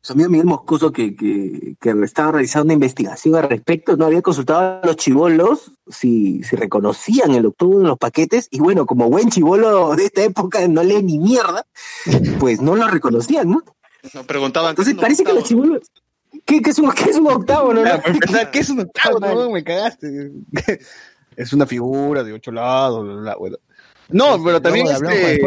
Nuestro 0.08 0.24
amigo 0.24 0.30
Miguel 0.30 0.46
Moscoso, 0.46 0.90
que, 0.90 1.14
que, 1.14 1.76
que 1.78 1.90
estaba 2.02 2.32
realizando 2.32 2.64
una 2.64 2.72
investigación 2.72 3.34
al 3.34 3.42
respecto, 3.42 3.94
no 3.98 4.06
había 4.06 4.22
consultado 4.22 4.80
a 4.82 4.86
los 4.86 4.96
chivolos 4.96 5.72
si, 5.86 6.42
si 6.44 6.56
reconocían 6.56 7.32
el 7.32 7.44
octógono 7.44 7.82
en 7.82 7.88
los 7.88 7.98
paquetes, 7.98 8.48
y 8.50 8.58
bueno, 8.60 8.86
como 8.86 9.10
buen 9.10 9.28
chivolo 9.28 9.94
de 9.96 10.06
esta 10.06 10.24
época 10.24 10.66
no 10.66 10.82
lee 10.82 11.02
ni 11.02 11.18
mierda, 11.18 11.66
pues 12.40 12.62
no 12.62 12.74
lo 12.74 12.88
reconocían, 12.88 13.50
¿no? 13.50 13.62
Nos 14.14 14.24
preguntaban. 14.24 14.70
Entonces 14.70 14.94
¿qué 14.94 14.96
es 14.96 14.96
un 14.96 15.02
parece 15.02 15.24
que 15.24 15.32
los 15.34 15.42
octavo? 15.42 15.62
chivolos. 15.62 15.90
¿Qué, 16.46 16.62
qué 16.62 16.70
es 16.70 16.78
un, 16.78 16.90
qué 16.92 17.10
es 17.10 17.16
un? 17.16 17.42
Claro, 17.44 17.74
no? 17.74 17.82
para 17.82 18.02
empezar, 18.06 18.50
¿qué 18.50 18.60
es 18.60 18.70
un 18.70 18.80
octágono? 18.80 19.26
weón? 19.34 19.52
Me 19.52 19.62
cagaste. 19.62 20.32
Es 21.36 21.52
una 21.52 21.66
figura 21.66 22.24
de 22.24 22.32
ocho 22.32 22.50
lados, 22.50 23.04
bla, 23.04 23.14
bla, 23.14 23.36
bueno. 23.36 23.58
No, 24.08 24.42
pero 24.42 24.60
también 24.60 24.86
este. 24.86 25.40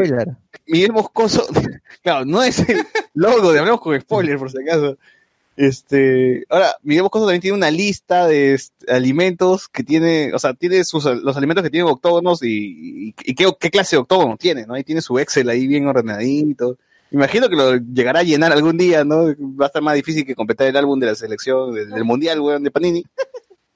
Miguel 0.68 0.93
Moscoso, 0.93 1.45
claro, 2.03 2.26
no 2.26 2.43
es 2.43 2.59
el 2.59 2.86
logo 3.14 3.51
de 3.51 3.59
Hablamos 3.59 3.82
con 3.82 3.99
Spoiler, 3.99 4.38
por 4.38 4.51
si 4.51 4.62
acaso. 4.62 4.97
Este, 5.57 6.45
ahora, 6.49 6.76
Miguel 6.82 7.03
Moscoso 7.03 7.26
también 7.26 7.41
tiene 7.41 7.57
una 7.57 7.72
lista 7.72 8.26
de 8.26 8.53
este, 8.53 8.91
alimentos 8.91 9.68
que 9.68 9.84
tiene, 9.84 10.34
o 10.34 10.39
sea, 10.39 10.53
tiene 10.53 10.84
sus, 10.84 11.05
los 11.05 11.36
alimentos 11.36 11.64
que 11.64 11.70
tienen 11.70 11.91
octógonos 11.91 12.41
y, 12.43 13.09
y, 13.09 13.16
y 13.24 13.36
qué, 13.36 13.51
qué 13.59 13.70
clase 13.70 13.95
de 13.95 14.01
octógono 14.01 14.38
tiene, 14.38 14.66
¿no? 14.66 14.76
Ahí 14.76 14.84
tiene 14.84 15.01
su 15.01 15.20
Excel 15.20 15.49
ahí 15.49 15.68
bien 15.68 15.88
ordenadito. 15.88 16.78
Imagino 17.12 17.49
que 17.49 17.57
lo 17.57 17.76
llegará 17.76 18.22
a 18.22 18.24
llenar 18.24 18.53
algún 18.53 18.78
día, 18.78 19.03
¿no? 19.03 19.26
Va 19.59 19.66
a 19.66 19.68
estar 19.68 19.82
más 19.82 19.95
difícil 19.95 20.26
que 20.26 20.36
completar 20.36 20.68
el 20.68 20.78
álbum 20.78 20.99
de 20.99 21.07
la 21.07 21.16
selección, 21.16 21.74
del, 21.74 21.89
del 21.89 22.05
mundial, 22.05 22.39
weón, 22.39 22.64
de 22.64 22.72
Panini. 22.72 23.03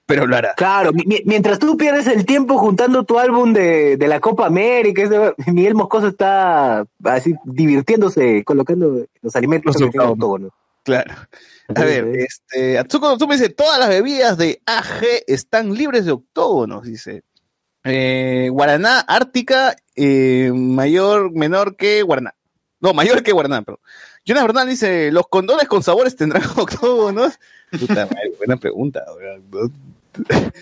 Pero 0.08 0.28
lo 0.28 0.36
hará. 0.36 0.54
Claro, 0.56 0.94
mi- 0.94 1.04
mi- 1.06 1.22
mientras 1.26 1.58
tú 1.58 1.78
pierdes 1.78 2.06
el 2.08 2.26
tiempo 2.26 2.58
juntando 2.60 3.04
tu 3.06 3.18
álbum 3.18 3.54
de, 3.54 3.98
de 3.98 4.08
la 4.08 4.20
Copa 4.20 4.46
América, 4.46 5.02
ese- 5.04 5.34
Miguel 5.52 5.74
Moscoso 5.74 6.08
está 6.08 6.86
así 7.04 7.34
divirtiéndose, 7.46 8.44
colocando 8.44 9.06
los 9.22 9.36
alimentos 9.36 9.76
tienen 9.76 9.90
octógonos. 9.90 10.14
octógono. 10.14 10.50
Claro. 10.84 11.14
A 11.76 11.82
ver, 11.84 12.06
este, 12.18 12.78
Atsuko 12.78 13.18
tú 13.18 13.28
me 13.28 13.36
dice, 13.38 13.50
todas 13.50 13.80
las 13.80 13.90
bebidas 13.90 14.38
de 14.38 14.62
AG 14.68 15.02
están 15.26 15.74
libres 15.74 16.06
de 16.06 16.12
octógonos, 16.12 16.84
dice. 16.84 17.24
Eh, 17.84 18.50
Guaraná, 18.52 19.00
Ártica, 19.00 19.76
eh, 19.96 20.52
mayor, 20.54 21.32
menor 21.32 21.76
que 21.76 22.04
Guaraná. 22.04 22.36
No, 22.80 22.94
mayor 22.94 23.24
que 23.24 23.32
Guaraná, 23.32 23.64
pero. 23.64 23.80
Jonas 24.28 24.44
Bernal 24.44 24.68
dice, 24.70 25.12
¿los 25.12 25.28
condones 25.28 25.68
con 25.68 25.82
sabores 25.82 26.16
tendrán 26.16 26.44
octógonos? 26.58 27.40
Puta 27.72 28.06
madre, 28.06 28.32
buena 28.38 28.58
pregunta. 28.58 29.04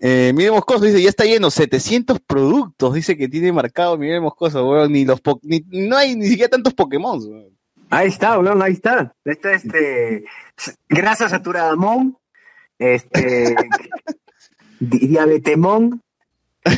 Eh, 0.00 0.32
Miguel 0.32 0.52
Moscoso 0.52 0.84
dice, 0.84 1.02
ya 1.02 1.08
está 1.08 1.24
lleno, 1.24 1.50
700 1.50 2.20
productos, 2.20 2.94
dice 2.94 3.16
que 3.16 3.26
tiene 3.28 3.50
marcado 3.50 3.98
Miguel 3.98 4.20
Moscoso, 4.20 4.64
weón, 4.64 4.92
ni 4.92 5.04
los 5.04 5.20
po- 5.20 5.40
ni, 5.42 5.64
no 5.70 5.96
hay 5.96 6.14
ni 6.14 6.28
siquiera 6.28 6.50
tantos 6.50 6.72
Pokémon, 6.72 7.18
weón. 7.20 7.58
Ahí 7.90 8.06
está, 8.06 8.38
weón, 8.38 8.62
ahí 8.62 8.74
está. 8.74 9.12
Está 9.24 9.54
este 9.54 10.22
grasa 10.88 11.28
saturada 11.28 11.74
mon, 11.74 12.16
este 12.78 13.56
di- 14.78 15.08
diabetemón. 15.08 16.00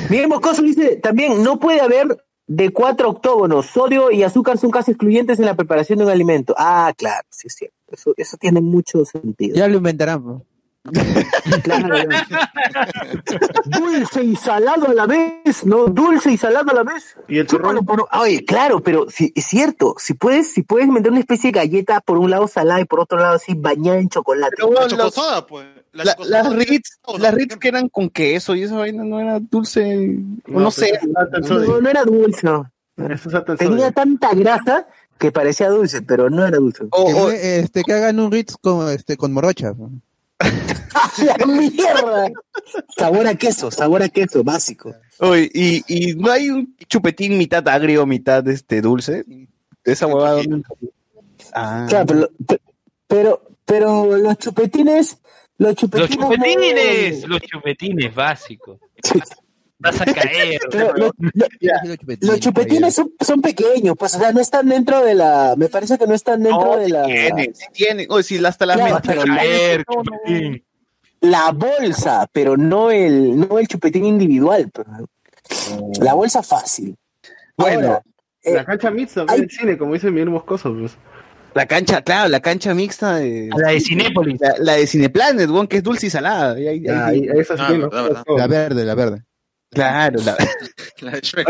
Miguel 0.09 0.29
Moscoso 0.29 0.63
dice 0.63 0.97
también 0.97 1.43
no 1.43 1.61
puede 1.61 1.83
haber 1.83 2.25
de 2.47 2.71
cuatro 2.71 3.11
octógonos, 3.11 3.67
sodio 3.67 4.11
y 4.11 4.23
azúcar 4.23 4.57
son 4.57 4.71
casi 4.71 4.93
excluyentes 4.93 5.39
en 5.39 5.45
la 5.45 5.55
preparación 5.57 5.99
de 5.99 6.07
un 6.07 6.11
alimento. 6.11 6.55
Ah, 6.57 6.93
claro, 6.97 7.27
sí 7.31 7.49
es 7.49 7.55
cierto. 7.55 7.77
Eso, 7.89 8.15
eso 8.17 8.37
tiene 8.39 8.63
mucho 8.63 9.05
sentido. 9.05 9.57
Ya 9.57 9.69
lo 9.69 9.77
inventarán. 9.77 10.25
¿no? 10.25 10.47
Claro, 11.63 11.89
Dulce 13.65 14.23
y 14.25 14.37
salado 14.37 14.89
a 14.89 14.95
la 14.95 15.07
vez, 15.07 15.65
¿no? 15.65 15.87
Dulce 15.87 16.33
y 16.33 16.37
salado 16.37 16.71
a 16.71 16.75
la 16.75 16.83
vez. 16.83 17.17
Y 17.29 17.39
el 17.39 17.47
bueno, 17.47 17.83
por- 17.83 18.07
oye, 18.19 18.45
claro, 18.45 18.81
pero 18.83 19.07
sí, 19.11 19.33
es 19.35 19.47
cierto, 19.47 19.95
si 19.99 20.15
puedes, 20.15 20.53
si 20.53 20.63
puedes 20.63 20.89
meter 20.89 21.11
una 21.11 21.21
especie 21.21 21.53
de 21.53 21.59
galleta 21.59 22.01
por 22.01 22.19
un 22.19 22.31
lado 22.31 22.49
salada 22.49 22.81
y 22.81 22.85
por 22.85 23.01
otro 23.01 23.19
lado 23.19 23.35
así 23.35 23.55
bañada 23.55 23.99
en 23.99 24.09
chocolate. 24.09 24.55
Pero, 24.57 24.69
La 24.73 24.81
weón, 24.81 24.91
los- 24.91 24.99
chocosoda, 25.15 25.47
pues. 25.47 25.67
La 25.93 26.05
La- 26.05 26.13
chocosoda 26.15 26.43
las 26.45 26.55
Ritz, 26.69 26.99
las 27.19 27.35
Ritz 27.35 27.57
que 27.57 27.69
eran 27.69 27.89
con 27.89 28.11
queso 28.11 28.55
y 28.55 28.63
esa 28.63 28.77
vaina 28.77 29.03
no 29.05 29.19
era 29.21 29.41
dulce, 29.41 29.97
no, 30.47 30.61
No, 30.61 30.71
sé. 30.71 30.99
No, 31.49 31.81
no 31.81 31.89
era 31.89 32.05
dulce, 32.05 32.41
no. 32.47 32.71
Tenía 33.59 33.91
tanta 33.93 34.33
grasa 34.35 34.87
que 35.19 35.33
parecía 35.33 35.69
dulce, 35.69 36.01
pero 36.03 36.31
no 36.31 36.47
era 36.47 36.59
dulce. 36.59 36.85
O- 36.91 37.03
o- 37.25 37.31
este, 37.31 37.83
que 37.83 37.93
hagan 37.93 38.21
un 38.21 38.31
Ritz 38.31 38.55
con, 38.61 38.89
este, 38.91 39.17
con 39.17 39.33
morocha. 39.33 39.73
¿no? 39.77 39.91
¡La 41.25 41.47
mierda! 41.47 42.31
Sabor 42.97 43.27
a 43.27 43.35
queso, 43.35 43.71
sabor 43.71 44.03
a 44.03 44.09
queso, 44.09 44.43
básico. 44.43 44.95
oye, 45.19 45.51
y, 45.53 45.83
y 45.87 46.15
no 46.15 46.31
hay 46.33 46.51
un 46.51 46.75
chupetín 46.89 47.37
mitad 47.39 47.67
agrio, 47.69 48.07
mitad 48.07 48.47
este 48.49 48.81
dulce. 48.81 49.25
De 49.27 49.47
esa 49.93 50.07
huevada. 50.07 50.43
¿dónde? 50.43 50.63
Ah, 51.55 51.87
Claro, 51.89 52.07
pero, 52.07 52.31
pero, 53.07 53.43
pero 53.65 54.17
los 54.17 54.39
chupetines, 54.39 55.19
los 55.59 55.69
Los 55.71 55.77
chupetines. 55.77 56.17
no- 56.19 56.29
chupetines, 56.31 57.29
los 57.29 57.41
chupetines 57.43 58.15
básicos. 58.15 58.79
Vas 59.81 60.01
a 60.01 60.05
caer. 60.05 60.61
Pero 60.71 60.93
lo- 60.95 61.13
los 61.19 61.49
chupetines, 61.49 62.19
Los 62.29 62.41
chupetines 62.41 62.95
son, 62.95 63.13
son 63.21 63.41
pequeños, 63.41 63.95
pues, 63.99 64.15
o 64.15 64.19
sea, 64.19 64.31
no 64.33 64.41
están 64.41 64.69
dentro 64.69 65.03
de 65.05 65.15
la. 65.15 65.55
Me 65.57 65.69
parece 65.69 65.97
que 65.99 66.07
no 66.07 66.15
están 66.15 66.43
dentro 66.43 66.77
no, 66.77 66.77
de 66.77 66.89
la. 66.91 67.05
tiene, 67.07 67.51
sí 67.55 67.67
tiene. 67.73 68.07
Oye, 68.11 68.23
sí, 68.23 68.45
hasta 68.45 68.67
las 68.67 68.77
Claro, 68.77 69.01
pero 69.07 69.23
caer, 69.25 69.85
chupetín. 69.85 70.65
La 71.23 71.51
bolsa, 71.53 72.27
pero 72.33 72.57
no 72.57 72.91
el, 72.91 73.39
no 73.39 73.59
el 73.59 73.67
chupetín 73.69 74.05
individual. 74.05 74.71
La 76.01 76.15
bolsa 76.15 76.43
fácil. 76.43 76.97
Bueno, 77.57 77.89
Ahora, 77.89 78.03
eh, 78.43 78.55
La 78.55 78.65
cancha 78.65 78.91
mixta 78.91 79.25
hay- 79.29 79.41
del 79.41 79.51
cine, 79.51 79.77
como 79.79 79.95
dice 79.95 80.11
Miguel 80.11 80.31
Moscoso, 80.31 80.75
pues. 80.79 80.97
La 81.53 81.67
cancha, 81.67 82.01
claro, 82.03 82.29
la 82.29 82.41
cancha 82.41 82.73
mixta 82.75 83.17
de. 83.17 83.51
La 83.57 83.71
de 83.71 83.81
Cinépolis. 83.81 84.41
La, 84.41 84.55
la 84.59 84.73
de 84.75 84.87
Cineplanet, 84.87 85.51
weón, 85.51 85.67
que 85.67 85.79
es 85.79 85.83
dulce 85.83 86.07
y 86.07 86.11
salada. 86.11 86.53
Ahí- 86.55 86.69
ahí- 86.69 86.85
Ah, 86.89 87.07
ahí- 87.09 87.29
Ah. 87.59 88.23
La 88.37 88.47
verde, 88.47 88.85
la 88.85 88.95
verde. 88.95 89.25
Claro, 89.71 90.21
la- 90.25 90.37
La 91.01 91.13
de 91.13 91.21
Shrek. 91.21 91.47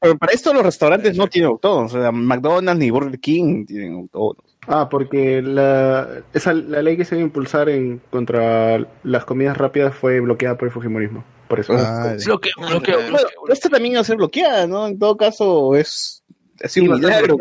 pero, 0.00 0.18
para 0.18 0.32
esto 0.32 0.52
los 0.52 0.62
restaurantes 0.62 1.16
no 1.16 1.26
tienen 1.28 1.50
octógonos. 1.52 1.94
O 1.94 2.00
sea, 2.02 2.12
McDonald's 2.12 2.78
ni 2.78 2.90
Burger 2.90 3.18
King 3.20 3.64
tienen 3.64 3.94
octógonos. 4.04 4.44
Ah, 4.66 4.88
porque 4.90 5.40
la, 5.40 6.06
esa, 6.34 6.52
la 6.52 6.82
ley 6.82 6.96
que 6.96 7.04
se 7.04 7.14
iba 7.14 7.22
a 7.22 7.26
impulsar 7.26 7.68
en 7.70 8.00
contra 8.10 8.84
las 9.04 9.24
comidas 9.24 9.56
rápidas 9.56 9.94
fue 9.94 10.20
bloqueada 10.20 10.58
por 10.58 10.68
el 10.68 10.72
Fujimorismo. 10.74 11.24
Por 11.48 11.60
eso. 11.60 11.72
Ah, 11.76 12.14
Bloqueo, 12.24 12.52
bloqueo, 12.58 12.96
Bueno, 12.96 13.08
bloqueo. 13.10 13.48
esta 13.48 13.68
también 13.70 13.92
iba 13.92 14.00
a 14.02 14.04
ser 14.04 14.16
bloqueada, 14.16 14.66
¿no? 14.66 14.86
En 14.86 14.98
todo 14.98 15.16
caso, 15.16 15.74
es 15.74 16.22
un 16.62 16.68
Sí, 16.68 16.80
milagro. 16.82 17.36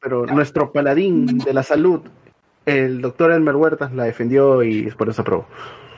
Pero 0.00 0.26
nuestro 0.26 0.70
paladín 0.72 1.38
de 1.38 1.52
la 1.54 1.62
salud, 1.62 2.02
el 2.66 3.00
doctor 3.00 3.32
Elmer 3.32 3.56
Huertas, 3.56 3.92
la 3.94 4.04
defendió 4.04 4.62
y 4.62 4.90
por 4.90 5.08
eso 5.08 5.22
aprobó. 5.22 5.46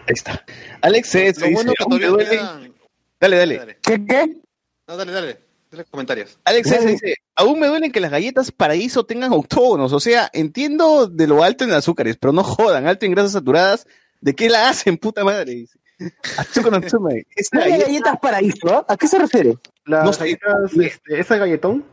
Ahí 0.07 0.15
está. 0.15 0.45
Alex 0.81 1.09
C. 1.09 1.33
Lo 1.41 1.51
bueno 1.51 1.73
que 1.77 1.83
"Aún 1.85 1.95
me 1.95 2.01
todavía 2.01 2.09
duele". 2.11 2.31
quedan- 2.31 2.70
Dale, 3.21 3.37
dale. 3.37 3.79
¿Qué, 3.83 4.05
qué? 4.07 4.37
No, 4.89 4.97
dale, 4.97 5.13
dale. 5.13 5.41
Dale 5.71 5.85
comentarios. 5.85 6.39
Alex 6.45 6.71
S. 6.73 6.87
dice, 6.87 7.15
aún 7.37 7.61
me 7.61 7.69
duelen 7.69 7.93
que 7.93 8.01
las 8.01 8.11
galletas 8.11 8.51
paraíso 8.51 9.05
tengan 9.05 9.33
octógonos. 9.33 9.93
O 9.93 10.01
sea, 10.01 10.29
entiendo 10.33 11.07
de 11.07 11.27
lo 11.29 11.45
alto 11.45 11.63
en 11.65 11.73
azúcares, 11.73 12.17
pero 12.21 12.33
no 12.33 12.43
jodan, 12.43 12.87
alto 12.89 13.07
en 13.07 13.13
grasas 13.13 13.33
saturadas. 13.33 13.87
¿De 14.21 14.35
qué 14.35 14.49
la 14.51 14.69
hacen, 14.69 14.97
puta 14.99 15.23
madre? 15.23 15.53
Dice. 15.55 15.79
Atsuko 16.39 16.71
no 16.71 16.81
Tsume. 16.81 17.27
Esta 17.37 17.59
¿Cuál 17.59 17.69
es 17.71 17.73
galleta- 17.79 17.87
galletas 17.87 18.19
paraíso? 18.21 18.69
¿ah? 18.75 18.85
¿A 18.89 18.97
qué 18.97 19.07
se 19.07 19.19
refiere? 19.19 19.59
Las 19.85 20.05
No 20.05 20.13
sé. 20.13 20.21
galletas, 20.21 20.73
este, 20.77 21.21
esa 21.21 21.37
galletón, 21.37 21.85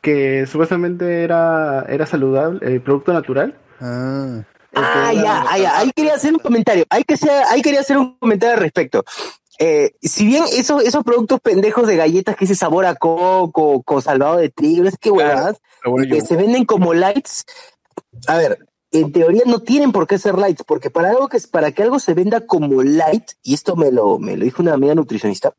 que 0.00 0.46
supuestamente 0.46 1.24
era, 1.24 1.84
era 1.88 2.06
saludable, 2.06 2.60
eh, 2.76 2.80
producto 2.80 3.12
natural. 3.12 3.58
Ah. 3.80 4.42
Ah, 4.74 5.12
ya, 5.14 5.44
ah, 5.48 5.58
ya. 5.58 5.78
Ahí 5.78 5.90
quería 5.96 6.14
hacer 6.14 6.32
un 6.34 6.38
comentario. 6.38 6.84
Ahí, 6.90 7.02
que 7.02 7.16
sea, 7.16 7.50
ahí 7.50 7.62
quería 7.62 7.80
hacer 7.80 7.96
un 7.96 8.16
comentario 8.18 8.54
al 8.54 8.60
respecto. 8.60 9.04
Eh, 9.58 9.94
si 10.02 10.26
bien 10.26 10.44
esos, 10.52 10.82
esos 10.82 11.02
productos 11.02 11.40
pendejos 11.40 11.86
de 11.86 11.96
galletas 11.96 12.36
que 12.36 12.44
ese 12.44 12.54
sabor 12.54 12.84
a 12.84 12.94
coco, 12.94 13.82
con 13.82 14.02
salvado 14.02 14.36
de 14.36 14.50
trigo, 14.50 14.86
es 14.86 14.98
que 14.98 15.10
huevadas, 15.10 15.56
que 16.10 16.20
se 16.20 16.36
venden 16.36 16.64
como 16.66 16.92
lights, 16.92 17.44
a 18.26 18.36
ver, 18.36 18.66
en 18.92 19.12
teoría 19.12 19.42
no 19.46 19.60
tienen 19.60 19.92
por 19.92 20.06
qué 20.06 20.18
ser 20.18 20.36
lights, 20.36 20.62
porque 20.66 20.90
para 20.90 21.10
algo 21.10 21.28
que 21.28 21.38
para 21.50 21.72
que 21.72 21.82
algo 21.82 21.98
se 21.98 22.12
venda 22.14 22.46
como 22.46 22.82
light, 22.82 23.30
y 23.42 23.54
esto 23.54 23.76
me 23.76 23.90
lo, 23.90 24.18
me 24.18 24.36
lo 24.36 24.44
dijo 24.44 24.62
una 24.62 24.74
amiga 24.74 24.94
nutricionista, 24.94 25.54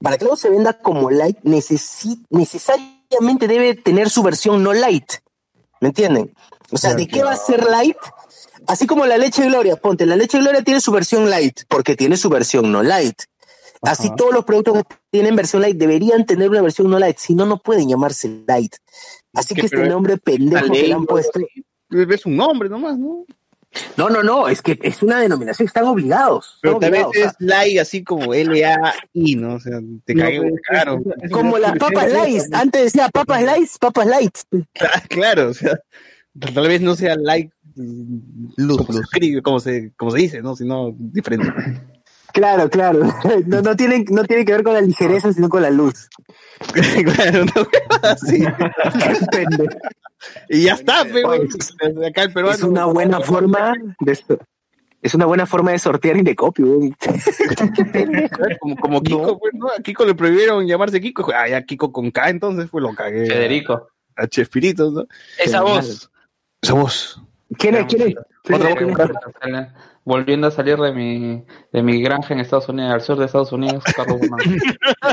para 0.00 0.16
que 0.16 0.24
algo 0.24 0.36
se 0.36 0.48
venda 0.48 0.74
como 0.74 1.10
light, 1.10 1.38
necesi- 1.42 2.24
necesariamente 2.30 3.46
debe 3.46 3.74
tener 3.74 4.10
su 4.10 4.22
versión 4.22 4.62
no 4.62 4.72
light. 4.72 5.12
¿Me 5.80 5.88
entienden? 5.88 6.34
O 6.70 6.76
sea, 6.76 6.94
¿de 6.94 7.06
qué 7.06 7.22
va 7.24 7.32
a 7.32 7.36
ser 7.36 7.64
light? 7.64 7.96
Así 8.68 8.86
como 8.86 9.06
la 9.06 9.18
leche 9.18 9.44
Gloria, 9.46 9.76
ponte, 9.76 10.06
la 10.06 10.14
leche 10.14 10.38
Gloria 10.38 10.62
tiene 10.62 10.80
su 10.80 10.92
versión 10.92 11.28
light, 11.30 11.60
porque 11.68 11.96
tiene 11.96 12.16
su 12.16 12.28
versión 12.28 12.70
no 12.70 12.82
light. 12.82 13.18
Así 13.82 14.10
todos 14.16 14.32
los 14.34 14.44
productos 14.44 14.82
que 14.82 14.96
tienen 15.10 15.36
versión 15.36 15.62
light 15.62 15.76
deberían 15.76 16.26
tener 16.26 16.50
una 16.50 16.62
versión 16.62 16.90
no 16.90 16.98
light, 16.98 17.16
si 17.18 17.34
no, 17.34 17.46
no 17.46 17.58
pueden 17.58 17.88
llamarse 17.88 18.42
light. 18.46 18.74
Así 19.34 19.54
Que 19.54 19.62
que 19.62 19.66
este 19.66 19.88
nombre 19.88 20.16
pendejo 20.18 20.70
que 20.70 20.82
le 20.88 20.92
han 20.92 21.06
puesto. 21.06 21.40
Es 21.90 22.26
un 22.26 22.36
nombre 22.36 22.68
nomás, 22.68 22.98
¿no? 22.98 23.24
No, 23.96 24.08
no, 24.08 24.22
no, 24.22 24.48
es 24.48 24.62
que 24.62 24.78
es 24.82 25.02
una 25.02 25.20
denominación, 25.20 25.66
están 25.66 25.84
obligados. 25.84 26.58
Pero 26.62 26.78
también 26.78 27.06
es 27.14 27.32
like 27.38 27.78
así 27.78 28.02
como 28.02 28.32
L-A-I, 28.34 29.34
¿no? 29.36 29.54
O 29.56 29.60
sea, 29.60 29.78
te 30.04 30.14
No, 30.14 30.24
pues, 30.24 30.36
es- 30.36 31.22
es- 31.24 31.30
Como 31.30 31.58
las 31.58 31.76
papas 31.78 32.10
light, 32.12 32.42
antes 32.52 32.84
decía 32.84 33.08
papas 33.10 33.42
light, 33.42 33.68
papas 33.78 34.06
light. 34.06 34.36
Claro, 35.08 35.48
o 35.50 35.54
sea, 35.54 35.78
tal 36.54 36.66
vez 36.66 36.80
no 36.80 36.96
sea 36.96 37.14
like 37.16 37.52
Luz, 38.56 38.78
como 38.78 38.92
se 38.92 39.00
escribe, 39.00 39.42
como 39.42 39.60
se, 39.60 39.92
como 39.96 40.10
se 40.10 40.18
dice, 40.18 40.42
¿no? 40.42 40.56
Sino 40.56 40.94
diferente. 40.96 41.52
Claro, 42.32 42.68
claro. 42.68 43.00
No, 43.46 43.62
no, 43.62 43.74
tienen, 43.74 44.04
no 44.10 44.22
tiene 44.24 44.44
que 44.44 44.52
ver 44.52 44.62
con 44.62 44.74
la 44.74 44.80
ligereza, 44.80 45.32
sino 45.32 45.48
con 45.48 45.62
la 45.62 45.70
luz. 45.70 46.08
claro, 47.14 47.44
no 47.44 47.68
así. 48.02 48.44
Y 50.48 50.64
ya 50.64 50.74
está, 50.74 51.04
pero 51.10 51.30
Oye, 51.30 51.48
acá 52.06 52.22
el 52.22 52.32
peruano. 52.32 52.56
Es 52.56 52.62
una 52.62 52.84
buena 52.86 53.20
forma 53.20 53.72
de 54.00 54.12
esto. 54.12 54.38
Es 55.00 55.14
una 55.14 55.26
buena 55.26 55.46
forma 55.46 55.70
de 55.70 55.78
sortear 55.78 56.16
indecopio. 56.16 56.66
Como, 58.60 58.76
como 58.76 59.02
Kiko, 59.02 59.38
pues, 59.38 59.54
¿no? 59.54 59.68
A 59.68 59.80
Kiko 59.80 60.04
le 60.04 60.14
prohibieron 60.14 60.66
llamarse 60.66 61.00
Kiko. 61.00 61.32
Ah, 61.32 61.48
ya 61.48 61.62
Kiko 61.62 61.92
con 61.92 62.10
K, 62.10 62.30
entonces 62.30 62.68
pues 62.70 62.82
lo 62.82 62.94
cagué. 62.94 63.26
Federico. 63.26 63.88
A 64.16 64.26
Chespirito, 64.26 64.90
¿no? 64.90 65.06
Esa 65.38 65.62
voz. 65.62 66.10
Esa 66.60 66.74
voz. 66.74 67.22
¿Quién 67.56 67.76
es? 67.76 67.86
¿Quién 67.86 68.08
es? 68.08 68.14
Otra 68.54 68.74
¿Quién 68.74 68.94
voz. 68.94 69.10
es? 69.10 69.66
Volviendo 70.04 70.46
a 70.46 70.50
salir 70.50 70.78
de 70.78 70.92
mi, 70.92 71.44
de 71.72 71.82
mi 71.82 72.00
granja 72.02 72.32
en 72.34 72.40
Estados 72.40 72.68
Unidos, 72.68 72.92
al 72.92 73.00
sur 73.02 73.18
de 73.18 73.26
Estados 73.26 73.52
Unidos, 73.52 73.84
Carlos 73.94 74.18
Guzmán. 74.18 74.40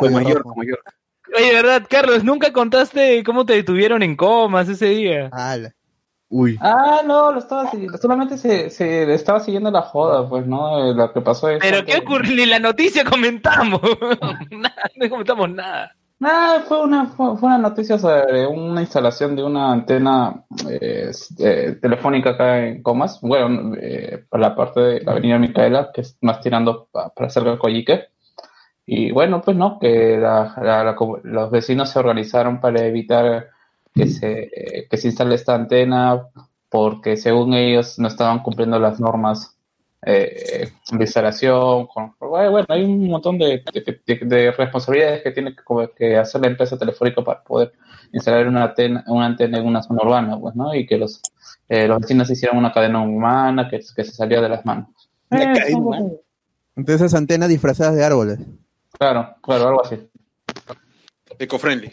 Con 0.00 0.12
mayor, 0.12 0.42
con 0.42 0.56
mayor. 0.56 0.80
Oye, 1.36 1.52
¿verdad, 1.54 1.86
Carlos? 1.88 2.24
Nunca 2.24 2.52
contaste 2.52 3.22
cómo 3.24 3.46
te 3.46 3.54
detuvieron 3.54 4.02
en 4.02 4.16
comas 4.16 4.68
ese 4.68 4.86
día. 4.86 5.28
Ala. 5.32 5.72
Uy. 6.28 6.58
Ah, 6.60 7.02
no, 7.04 7.32
lo 7.32 7.38
estaba 7.38 7.70
siguiendo. 7.70 7.98
Solamente 7.98 8.38
se, 8.38 8.70
se 8.70 9.12
estaba 9.12 9.40
siguiendo 9.40 9.70
la 9.70 9.82
joda, 9.82 10.28
pues, 10.28 10.46
¿no? 10.46 10.90
Eh, 10.90 10.94
Lo 10.94 11.12
que 11.12 11.20
pasó 11.20 11.48
es. 11.48 11.58
Pero 11.60 11.84
que- 11.84 11.92
¿qué 11.92 11.98
ocurrió? 11.98 12.34
Ni 12.36 12.46
la 12.46 12.58
noticia 12.58 13.04
comentamos. 13.04 13.80
nada, 14.50 14.90
no 14.96 15.08
comentamos 15.10 15.50
nada. 15.50 15.94
Nada, 16.20 16.60
fue 16.62 16.82
una, 16.84 17.06
fue, 17.06 17.30
una 17.32 17.56
noticia 17.56 17.98
sobre 17.98 18.46
una 18.46 18.82
instalación 18.82 19.34
de 19.34 19.42
una 19.42 19.72
antena 19.72 20.44
eh, 20.68 21.10
telefónica 21.80 22.30
acá 22.30 22.66
en 22.66 22.82
Comas, 22.82 23.20
bueno, 23.22 23.74
eh, 23.80 24.26
para 24.28 24.50
la 24.50 24.54
parte 24.54 24.80
de 24.80 25.00
la 25.00 25.12
avenida 25.12 25.38
Micaela, 25.38 25.90
que 25.94 26.02
es 26.02 26.18
más 26.20 26.40
tirando 26.42 26.88
pa- 26.92 27.08
para 27.08 27.30
cerca 27.30 27.52
de 27.52 27.58
Coyique. 27.58 28.08
Y 28.86 29.12
bueno, 29.12 29.42
pues 29.42 29.56
no, 29.56 29.78
que 29.80 30.18
la- 30.18 30.54
los 31.24 31.50
vecinos 31.52 31.90
se 31.90 31.98
organizaron 32.00 32.60
para 32.60 32.84
evitar 32.86 33.48
que 33.94 34.06
se, 34.08 34.50
eh, 34.54 34.88
que 34.90 34.96
se 34.98 35.08
instale 35.08 35.36
esta 35.36 35.54
antena, 35.54 36.28
porque 36.70 37.16
según 37.18 37.54
ellos 37.54 37.98
no 37.98 38.08
estaban 38.08 38.40
cumpliendo 38.42 38.78
las 38.78 39.00
normas 39.00 39.56
eh, 40.02 40.68
de 40.92 41.04
instalación. 41.04 41.86
Con, 41.86 42.14
bueno, 42.20 42.66
hay 42.68 42.84
un 42.84 43.08
montón 43.08 43.38
de, 43.38 43.62
de- 43.72 44.00
de- 44.06 44.24
de 44.26 44.52
responsabilidades 44.52 45.22
que 45.22 45.30
tiene 45.30 45.54
que, 45.96 46.16
hacer 46.16 46.40
la 46.40 46.48
empresa 46.48 46.78
telefónica 46.78 47.22
para 47.22 47.42
poder 47.42 47.72
instalar 48.12 48.48
una 48.48 48.64
antena, 48.64 49.04
una 49.06 49.26
antena 49.26 49.58
en 49.58 49.66
una 49.66 49.82
zona 49.82 50.02
urbana, 50.02 50.38
pues, 50.38 50.54
¿no? 50.56 50.74
Y 50.74 50.86
que 50.86 50.96
los, 50.98 51.20
eh, 51.68 51.86
los 51.86 52.00
vecinos 52.00 52.30
hicieron 52.30 52.58
una 52.58 52.72
cadena 52.72 53.00
humana 53.02 53.68
que, 53.68 53.78
que 53.78 54.04
se 54.04 54.12
salió 54.12 54.40
de 54.42 54.48
las 54.48 54.64
manos. 54.66 54.88
Una 55.30 55.42
Eh, 55.52 55.58
cadena. 55.58 56.10
Entonces 56.76 57.00
esas 57.06 57.14
antenas 57.14 57.48
disfrazadas 57.48 57.94
de 57.94 58.04
árboles. 58.04 58.38
Claro, 58.98 59.34
claro, 59.42 59.68
algo 59.68 59.84
así. 59.84 59.96
Eco-friendly. 61.38 61.92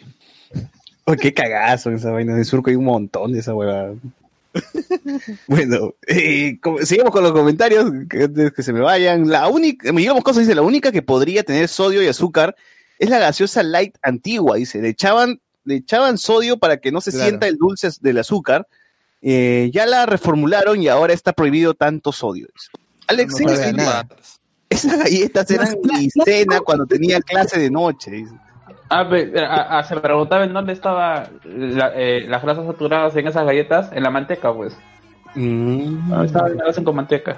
Oh, 1.06 1.14
qué 1.14 1.34
cagazo 1.34 1.92
esa 1.92 2.12
vaina. 2.12 2.36
En 2.36 2.44
Surco 2.44 2.70
hay 2.70 2.76
un 2.76 2.86
montón 2.86 3.32
de 3.32 3.40
esa 3.40 3.54
huevada. 3.54 3.94
bueno, 5.48 5.96
eh, 6.08 6.60
como- 6.62 6.80
sigamos 6.80 7.12
con 7.12 7.24
los 7.24 7.32
comentarios 7.34 7.92
que 8.10 8.24
antes 8.24 8.54
que 8.54 8.64
se 8.64 8.74
me 8.74 8.80
vayan. 8.82 9.30
La 9.30 9.48
única, 9.48 9.92
me 9.94 10.02
digamos 10.02 10.24
cosas, 10.24 10.44
dice, 10.44 10.56
la 10.56 10.62
única 10.62 10.92
que 10.92 11.02
podría 11.02 11.44
tener 11.44 11.68
sodio 11.68 12.02
y 12.04 12.08
azúcar 12.08 12.56
es 13.00 13.10
la 13.10 13.20
gaseosa 13.20 13.64
light 13.64 13.96
antigua, 14.02 14.58
dice. 14.58 14.82
Le 14.82 14.90
echaban, 14.90 15.40
le 15.66 15.76
echaban 15.76 16.18
sodio 16.18 16.58
para 16.58 16.78
que 16.78 16.92
no 16.92 17.02
se 17.02 17.12
Claro. 17.12 17.26
sienta 17.28 17.48
el 17.48 17.58
dulce 17.58 17.90
del 18.02 18.18
azúcar. 18.20 18.68
Eh, 19.22 19.70
ya 19.74 19.86
la 19.86 20.06
reformularon 20.06 20.82
y 20.82 20.88
ahora 20.88 21.14
está 21.14 21.34
prohibido 21.34 21.74
tanto 21.74 22.12
sodio. 22.12 22.48
dice. 22.54 22.70
Alex, 23.08 23.34
No 23.40 23.74
nada. 23.74 24.08
esas 24.70 24.98
galletas 25.00 25.50
eran 25.50 25.76
mi 25.84 26.10
cena 26.10 26.60
cuando 26.60 26.86
tenía 26.86 27.20
clase 27.22 27.60
de 27.60 27.70
noche. 27.72 28.12
dice. 28.12 28.34
Ah, 28.90 29.08
pe- 29.10 29.34
a- 29.40 29.80
a- 29.80 29.84
se 29.84 29.96
preguntaba 29.98 30.46
en 30.46 30.54
dónde 30.54 30.74
estaban 30.74 31.26
las 31.46 32.42
grasas 32.44 32.66
saturadas 32.66 33.16
en 33.16 33.28
esas 33.28 33.46
galletas, 33.46 33.90
en 33.92 34.04
la 34.04 34.10
manteca, 34.10 34.54
pues. 34.54 34.78
Mm. 35.36 36.14
Ah, 36.14 36.24
estaban- 36.26 36.58
las 36.58 36.70
hacen 36.70 36.84
con 36.84 36.96
manteca. 36.96 37.36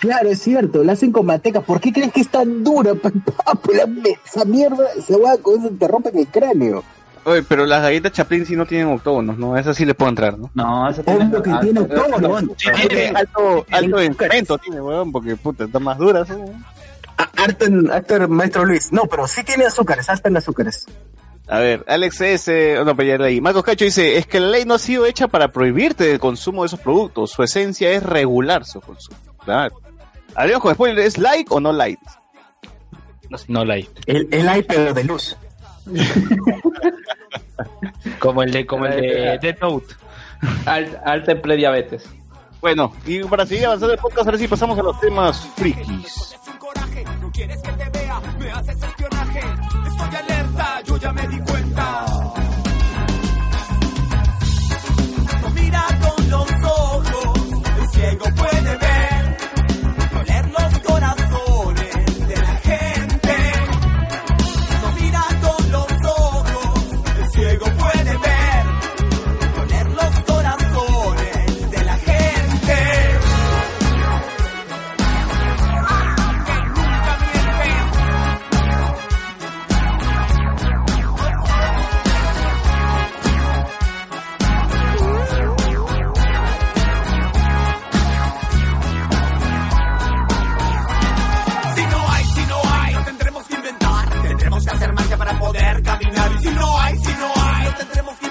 Claro, 0.00 0.28
es 0.28 0.40
cierto, 0.42 0.84
la 0.84 0.92
hacen 0.92 1.12
con 1.12 1.26
manteca. 1.26 1.60
¿Por 1.60 1.80
qué 1.80 1.92
crees 1.92 2.12
que 2.12 2.20
es 2.20 2.28
tan 2.28 2.62
dura, 2.64 2.92
papu? 3.44 3.72
La, 3.72 3.86
esa 4.24 4.44
mierda, 4.44 4.84
esa 4.96 5.16
hueá 5.16 5.36
con 5.38 5.58
eso 5.58 5.70
te 5.78 5.88
rompen 5.88 6.18
el 6.18 6.26
cráneo. 6.28 6.82
Oye, 7.24 7.42
pero 7.42 7.66
las 7.66 7.82
galletas 7.82 8.12
Chaplin 8.12 8.46
sí 8.46 8.54
no 8.54 8.66
tienen 8.66 8.86
octógonos, 8.88 9.36
¿no? 9.36 9.56
Esas 9.56 9.76
sí 9.76 9.84
le 9.84 9.94
puedo 9.94 10.10
entrar, 10.10 10.38
¿no? 10.38 10.48
No, 10.54 10.88
eso 10.88 11.02
Obvio 11.06 11.42
que 11.42 11.50
tiene 11.60 11.80
octógono, 11.80 12.28
weón. 12.28 12.52
Tiene 12.56 13.08
alto, 13.08 13.66
alto 13.72 14.00
en 14.00 14.14
cemento, 14.14 14.58
tiene, 14.58 14.80
weón, 14.80 15.10
porque 15.10 15.34
puta, 15.34 15.64
están 15.64 15.82
más 15.82 15.98
duras. 15.98 16.28
¿no? 16.28 16.44
Harto, 17.16 17.64
en- 17.64 17.90
harto 17.90 18.16
en 18.16 18.30
maestro 18.30 18.64
Luis. 18.64 18.92
No, 18.92 19.04
pero 19.06 19.26
sí 19.26 19.42
tiene 19.44 19.64
azúcares, 19.64 20.08
hasta 20.10 20.28
en 20.28 20.36
azúcares. 20.36 20.86
A 21.48 21.58
ver, 21.60 21.84
Alex 21.86 22.20
S. 22.20 22.78
oh, 22.78 22.84
no, 22.84 22.96
pero 22.96 23.08
ya 23.10 23.18
leí. 23.24 23.40
Marcos 23.40 23.62
Cacho 23.62 23.84
dice, 23.84 24.18
es 24.18 24.26
que 24.26 24.40
la 24.40 24.48
ley 24.48 24.64
no 24.64 24.74
ha 24.74 24.78
sido 24.78 25.06
hecha 25.06 25.28
para 25.28 25.48
prohibirte 25.52 26.10
el 26.10 26.18
consumo 26.18 26.62
de 26.62 26.66
esos 26.66 26.80
productos. 26.80 27.30
Su 27.30 27.42
esencia 27.44 27.90
es 27.92 28.02
regular 28.02 28.64
su 28.64 28.80
consumo. 28.80 29.16
Claro. 29.44 29.80
Hablemos 30.34 30.60
con 30.62 30.74
spoiler, 30.74 30.98
¿es 31.06 31.18
like 31.18 31.46
o 31.54 31.60
no 31.60 31.72
like? 31.72 32.02
No 33.48 33.64
like. 33.64 33.88
El, 34.06 34.28
el 34.32 34.58
iPad 34.58 34.92
de 34.94 35.04
luz. 35.04 35.36
Como 38.18 38.42
el 38.42 38.50
de, 38.52 38.66
como 38.66 38.86
el 38.86 39.00
de 39.00 39.38
Death 39.40 39.60
Note. 39.60 39.94
Al, 40.66 41.00
alta 41.04 41.32
en 41.32 41.40
prediabetes. 41.42 42.04
Bueno, 42.60 42.92
y 43.06 43.22
para 43.24 43.46
seguir 43.46 43.66
avanzando 43.66 43.94
el 43.94 43.98
podcast, 44.00 44.26
ahora 44.26 44.38
sí 44.38 44.48
pasamos 44.48 44.78
a 44.78 44.82
los 44.82 44.98
temas 45.00 45.46
frikis. 45.56 46.36
No 47.20 47.30
quieres 47.32 47.60
que 47.62 47.72
te 47.72 47.90
vea, 47.90 48.20
me 48.38 48.50
haces 48.50 48.82
espionaje. 48.82 49.40
Estoy 49.86 50.16
alerta, 50.16 50.82
yo 50.84 50.96
ya 50.96 51.12
me 51.12 51.28
di 51.28 51.38
cuenta. 51.40 52.06
No 55.42 55.50
mira 55.50 55.86
con 56.00 56.30
los 56.30 56.50
ojos, 56.62 57.40
el 57.78 57.88
ciego 57.90 58.26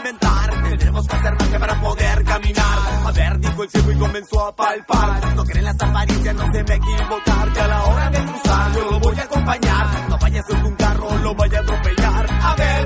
inventar. 0.06 0.64
Tendremos 0.69 1.07
que 1.07 1.15
hacer 1.15 1.34
más 1.34 1.48
que 1.48 1.60
para 1.60 1.82
poder 1.82 2.23
caminar. 2.23 2.80
A 3.06 3.11
ver, 3.11 3.40
dijo 3.40 3.64
el 3.64 3.69
ciego 3.69 3.91
y 3.91 3.95
comenzó 3.95 4.45
a 4.45 4.56
palpar. 4.56 5.36
No 5.36 5.44
creen 5.44 5.65
las 5.65 5.82
apariencias, 5.82 6.36
no 6.36 6.52
se 6.52 6.64
me 6.64 6.76
equivocar. 6.76 7.53
Que 7.53 7.60
a 7.61 7.68
la 7.68 7.84
hora 7.84 8.10
de 8.11 8.26
cruzar, 8.26 8.73
yo 8.73 8.91
lo 8.91 8.99
voy 8.99 9.19
a 9.19 9.23
acompañar. 9.23 10.10
No 10.10 10.18
vaya 10.19 10.40
a 10.40 10.44
ser 10.44 10.64
un 10.64 10.76
carro, 10.76 11.18
lo 11.18 11.36
vaya 11.36 11.60
a 11.60 11.61
atropellar. 11.61 12.27
A 12.30 12.56
ver. 12.56 12.85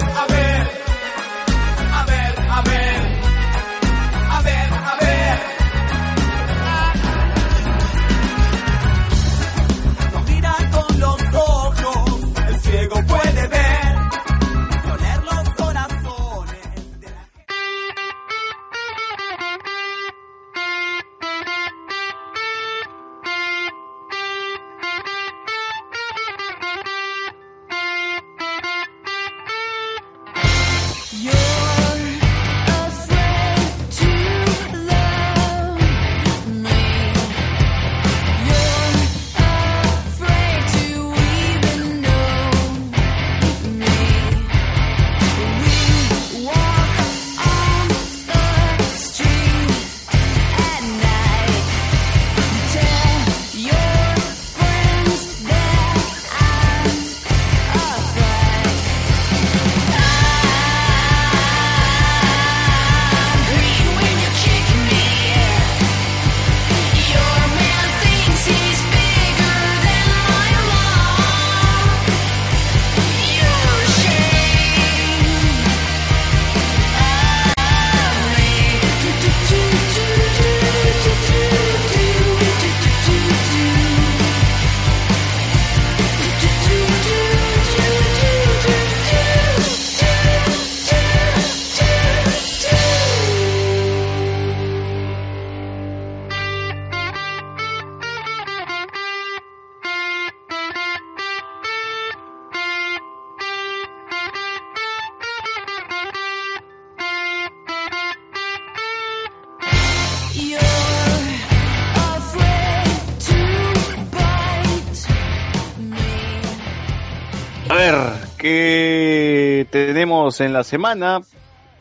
En 120.41 120.53
la 120.53 120.63
semana? 120.63 121.19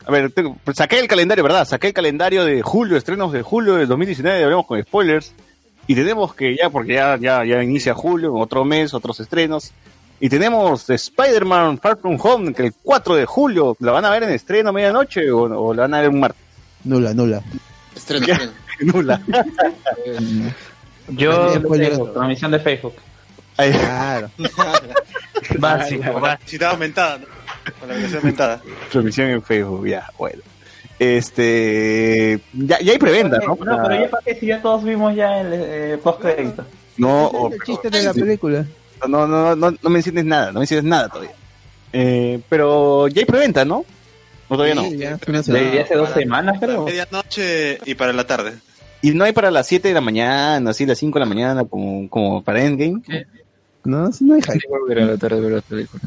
A 0.05 0.11
ver, 0.11 0.31
tengo- 0.31 0.57
pues 0.63 0.77
saqué 0.77 0.99
el 0.99 1.07
calendario, 1.07 1.43
¿verdad? 1.43 1.65
Saqué 1.65 1.87
el 1.87 1.93
calendario 1.93 2.43
de 2.45 2.61
julio, 2.61 2.97
estrenos 2.97 3.31
de 3.31 3.41
julio 3.41 3.75
del 3.75 3.87
2019, 3.87 4.43
hablamos 4.43 4.65
con 4.65 4.81
spoilers. 4.81 5.33
Y 5.87 5.95
tenemos 5.95 6.35
que 6.35 6.55
ya, 6.55 6.69
porque 6.69 6.93
ya, 6.93 7.17
ya, 7.17 7.43
ya 7.43 7.63
inicia 7.63 7.93
julio, 7.95 8.33
otro 8.35 8.63
mes, 8.63 8.93
otros 8.93 9.19
estrenos. 9.19 9.71
Y 10.19 10.29
tenemos 10.29 10.89
Spider-Man 10.89 11.79
Far 11.79 11.97
From 11.97 12.17
Home, 12.21 12.53
que 12.53 12.63
el 12.67 12.73
4 12.83 13.15
de 13.15 13.25
julio, 13.25 13.75
¿la 13.79 13.91
van 13.93 14.05
a 14.05 14.09
ver 14.11 14.23
en 14.23 14.29
estreno 14.31 14.69
a 14.69 14.71
medianoche 14.73 15.31
o, 15.31 15.43
o 15.43 15.73
la 15.73 15.83
van 15.83 15.93
a 15.95 16.01
ver 16.01 16.09
un 16.09 16.19
martes? 16.19 16.41
Nula, 16.83 17.13
nula. 17.13 17.41
Estreno, 17.95 18.25
estreno. 18.25 18.51
Nula. 18.81 19.21
Yo 21.09 21.61
transmisión 22.13 22.51
de 22.51 22.59
Facebook. 22.59 22.95
Claro. 23.57 24.29
Básico, 25.57 26.19
básico. 26.19 26.65
aumentada, 26.65 27.17
¿no? 27.17 27.25
Con 27.79 27.89
la 27.89 27.95
versión 27.95 28.19
aumentada. 28.19 28.61
Transmisión 28.91 29.27
en 29.29 29.41
Facebook, 29.43 29.87
ya, 29.87 30.09
bueno. 30.17 30.41
Este. 30.99 32.39
Ya, 32.53 32.79
ya 32.79 32.91
hay 32.91 32.97
preventa, 32.99 33.37
¿no? 33.39 33.55
No, 33.55 33.83
pero 33.83 34.01
ya 34.03 34.09
para 34.09 34.23
qué 34.25 34.35
si 34.35 34.47
ya 34.47 34.61
todos 34.61 34.83
vimos 34.83 35.15
ya 35.15 35.41
el 35.41 35.47
eh, 35.53 35.97
post 36.03 36.21
crédito. 36.21 36.65
No, 36.97 37.27
Ese 37.27 37.37
o- 37.37 37.47
es 37.49 37.53
el 37.55 37.61
chiste 37.61 37.89
de 37.89 38.03
la 38.03 38.13
película. 38.13 38.65
no, 39.07 39.25
no, 39.27 39.55
no, 39.55 39.71
no 39.71 39.77
me 39.83 39.89
menciones 39.89 40.25
nada, 40.25 40.47
no 40.47 40.53
me 40.53 40.59
menciones 40.59 40.83
nada 40.85 41.07
todavía. 41.09 41.31
Eh, 41.93 42.39
pero 42.49 43.07
ya 43.07 43.21
hay 43.21 43.25
preventa, 43.25 43.63
¿no? 43.65 43.85
O 44.49 44.55
todavía 44.55 44.75
no. 44.75 44.83
Sí, 44.83 44.97
ya. 44.97 45.17
Desde 45.25 45.81
hace 45.81 45.95
dos 45.95 46.09
semanas, 46.09 46.57
creo. 46.59 46.83
medianoche 46.85 47.79
y 47.85 47.95
para 47.95 48.11
la 48.13 48.25
tarde. 48.27 48.53
Y 49.01 49.11
no 49.11 49.23
hay 49.23 49.31
para 49.31 49.49
las 49.51 49.67
7 49.67 49.87
de 49.87 49.93
la 49.93 50.01
mañana, 50.01 50.71
así 50.71 50.85
las 50.85 50.97
5 50.97 51.17
de 51.17 51.25
la 51.25 51.29
mañana, 51.29 51.63
como, 51.63 52.09
como 52.09 52.43
para 52.43 52.61
Endgame. 52.63 53.01
No, 53.85 54.11
si 54.11 54.25
no 54.25 54.33
hay 54.35 54.41
hype. 54.41 54.59
en 54.99 55.07
la 55.07 55.17
tarde 55.17 55.39
ver 55.39 55.51
la 55.53 55.61
película. 55.61 56.01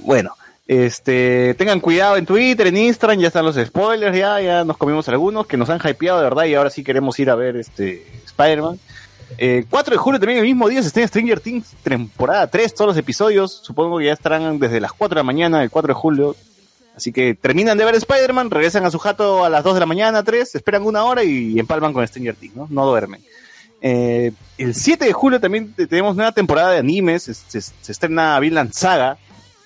Bueno, 0.00 0.34
este, 0.66 1.54
tengan 1.54 1.80
cuidado 1.80 2.16
en 2.16 2.24
Twitter, 2.26 2.66
en 2.68 2.76
Instagram, 2.76 3.18
ya 3.20 3.28
están 3.28 3.44
los 3.44 3.56
spoilers, 3.56 4.16
ya, 4.16 4.40
ya 4.40 4.64
nos 4.64 4.76
comimos 4.76 5.08
algunos 5.08 5.46
que 5.46 5.56
nos 5.56 5.68
han 5.70 5.78
hypeado 5.86 6.18
de 6.18 6.24
verdad 6.24 6.44
y 6.44 6.54
ahora 6.54 6.70
sí 6.70 6.82
queremos 6.82 7.18
ir 7.18 7.30
a 7.30 7.34
ver 7.34 7.56
este 7.56 8.06
Spider-Man. 8.26 8.78
Eh, 9.38 9.64
4 9.68 9.92
de 9.92 9.98
julio 9.98 10.20
también 10.20 10.38
el 10.38 10.44
mismo 10.44 10.68
día 10.68 10.80
se 10.80 10.88
estrena 10.88 11.08
Stranger 11.08 11.40
Things 11.40 11.74
temporada 11.82 12.46
3, 12.46 12.72
todos 12.74 12.88
los 12.88 12.96
episodios, 12.96 13.52
supongo 13.62 13.98
que 13.98 14.06
ya 14.06 14.12
estarán 14.12 14.58
desde 14.58 14.80
las 14.80 14.92
4 14.92 15.14
de 15.16 15.18
la 15.20 15.24
mañana, 15.24 15.62
el 15.62 15.70
4 15.70 15.88
de 15.88 15.94
julio. 15.94 16.36
Así 16.96 17.12
que 17.12 17.34
terminan 17.34 17.76
de 17.76 17.84
ver 17.84 17.96
Spider-Man, 17.96 18.50
regresan 18.50 18.84
a 18.84 18.90
su 18.90 18.98
jato 19.00 19.44
a 19.44 19.50
las 19.50 19.64
2 19.64 19.74
de 19.74 19.80
la 19.80 19.86
mañana, 19.86 20.22
3, 20.22 20.54
esperan 20.54 20.84
una 20.84 21.02
hora 21.04 21.24
y 21.24 21.58
empalman 21.58 21.92
con 21.92 22.06
Stranger 22.06 22.36
Things, 22.36 22.54
¿no? 22.54 22.68
No 22.70 22.86
duermen. 22.86 23.20
Eh, 23.82 24.30
el 24.58 24.74
7 24.76 25.04
de 25.04 25.12
julio 25.12 25.40
también 25.40 25.72
te- 25.74 25.88
tenemos 25.88 26.14
nueva 26.14 26.30
temporada 26.30 26.70
de 26.70 26.78
animes, 26.78 27.24
se, 27.24 27.34
se- 27.34 27.60
se 27.60 27.92
estrena 27.92 28.38
Vinland 28.38 28.72
Saga, 28.72 29.18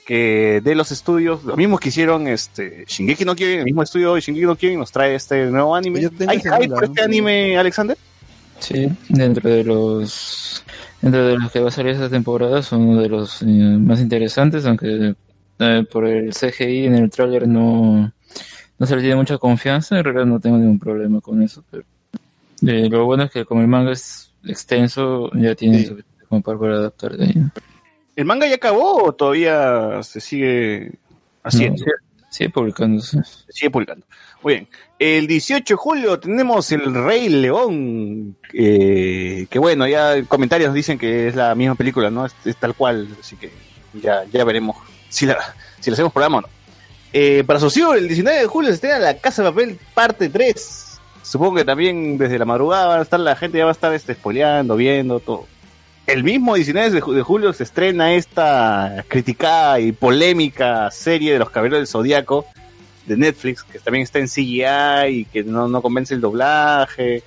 que 0.09 0.63
de 0.65 0.75
los 0.75 0.91
estudios, 0.91 1.45
los 1.45 1.55
mismos 1.55 1.81
que 1.81 1.91
hicieron 1.91 2.29
este, 2.29 2.87
Shingeki 2.89 3.27
no 3.27 3.37
Kyojin, 3.37 3.59
el 3.59 3.65
mismo 3.67 3.83
estudio 3.83 4.15
de 4.15 4.23
Shingeki 4.23 4.47
no 4.47 4.57
Kyojin 4.57 4.79
nos 4.79 4.91
trae 4.91 5.15
este 5.15 5.45
nuevo 5.51 5.77
anime. 5.77 6.09
Tengo 6.09 6.31
¿Hay 6.33 6.67
por 6.67 6.85
este 6.85 7.03
anime, 7.03 7.59
Alexander? 7.59 7.95
Sí, 8.59 8.89
dentro 9.11 9.51
de 9.51 9.65
los 9.65 10.65
dentro 11.03 11.27
de 11.27 11.37
los 11.39 11.53
que 11.53 11.61
va 11.61 11.69
a 11.69 11.71
salir 11.71 11.93
esta 11.93 12.09
temporada 12.09 12.63
son 12.63 12.89
uno 12.89 13.03
de 13.03 13.11
los 13.11 13.43
eh, 13.43 13.45
más 13.45 14.01
interesantes, 14.01 14.65
aunque 14.65 15.15
eh, 15.59 15.85
por 15.93 16.07
el 16.07 16.33
CGI 16.33 16.87
en 16.87 16.95
el 16.95 17.11
tráiler 17.11 17.47
no 17.47 18.11
no 18.79 18.87
se 18.87 18.97
le 18.97 19.03
tiene 19.03 19.17
mucha 19.17 19.37
confianza, 19.37 19.99
en 19.99 20.05
realidad 20.05 20.25
no 20.25 20.41
tengo 20.41 20.57
ningún 20.57 20.79
problema 20.79 21.21
con 21.21 21.43
eso, 21.43 21.63
pero 21.71 21.83
eh, 22.67 22.89
lo 22.89 23.05
bueno 23.05 23.25
es 23.25 23.31
que 23.31 23.45
como 23.45 23.61
el 23.61 23.69
manga 23.69 23.93
es 23.93 24.31
extenso, 24.43 25.31
ya 25.35 25.55
tiene 25.55 25.81
Sí. 25.81 25.87
suficiente 25.89 26.25
como 26.31 26.41
para 26.41 26.57
poder 26.57 26.73
adaptar 26.77 27.15
de 27.15 27.25
ahí. 27.27 27.35
¿El 28.19 28.25
manga 28.25 28.49
ya 28.49 28.57
acabó 28.57 29.05
o 29.05 29.13
todavía 29.13 30.03
se 30.03 30.21
sigue 30.21 30.91
haciendo? 31.45 31.85
No, 31.87 31.93
sigue 32.29 32.51
publicándose. 32.51 33.23
Se 33.23 33.53
sigue 33.53 33.71
publicando. 33.71 34.05
Muy 34.43 34.55
bien. 34.55 34.69
El 34.99 35.29
18 35.29 35.75
de 35.75 35.77
julio 35.77 36.19
tenemos 36.19 36.73
El 36.73 36.93
Rey 36.93 37.29
León, 37.29 38.37
eh, 38.53 39.47
que 39.49 39.59
bueno, 39.61 39.87
ya 39.87 40.17
en 40.17 40.25
comentarios 40.25 40.75
dicen 40.75 40.99
que 40.99 41.29
es 41.29 41.37
la 41.37 41.55
misma 41.55 41.77
película, 41.77 42.11
¿no? 42.11 42.27
Es, 42.27 42.35
es 42.45 42.57
tal 42.57 42.75
cual, 42.75 43.07
así 43.21 43.37
que 43.37 43.53
ya, 43.95 44.25
ya 44.33 44.43
veremos 44.43 44.77
si 45.09 45.25
la, 45.25 45.39
si 45.79 45.89
la 45.89 45.95
hacemos 45.95 46.13
programa 46.13 46.39
o 46.39 46.41
no. 46.41 46.49
Eh, 47.13 47.45
para 47.47 47.61
Socio, 47.61 47.95
el 47.95 48.09
19 48.09 48.41
de 48.41 48.47
julio 48.49 48.71
se 48.71 48.75
estrena 48.75 48.99
La 48.99 49.19
Casa 49.19 49.45
de 49.45 49.51
Papel 49.51 49.79
parte 49.95 50.29
3. 50.29 50.99
Supongo 51.23 51.59
que 51.59 51.65
también 51.65 52.19
desde 52.19 52.37
la 52.37 52.47
madrugada 52.47 52.89
va 52.89 52.99
a 52.99 53.03
estar 53.03 53.21
la 53.21 53.37
gente 53.37 53.59
ya 53.59 53.65
va 53.65 53.71
a 53.71 53.75
estar 53.75 53.95
este, 53.95 54.15
spoileando, 54.15 54.75
viendo 54.75 55.21
todo. 55.21 55.47
El 56.09 56.25
mismo 56.25 56.55
19 56.55 56.91
de 56.91 57.03
ju- 57.03 57.13
de 57.15 57.23
julio 57.23 57.53
se 57.53 57.63
estrena 57.65 58.15
esta 58.15 59.05
criticada 59.09 59.79
y 59.79 59.93
polémica 59.93 60.91
serie 60.91 61.35
de 61.35 61.39
los 61.39 61.51
Caballeros 61.51 61.81
del 61.81 61.87
Zodíaco 61.87 62.47
de 63.07 63.17
Netflix, 63.17 63.63
que 63.63 63.79
también 63.79 64.03
está 64.05 64.19
en 64.19 64.27
CGI 64.27 65.07
y 65.21 65.25
que 65.27 65.45
no, 65.45 65.69
no 65.69 65.83
convence 65.83 66.15
el 66.15 66.21
doblaje. 66.21 67.23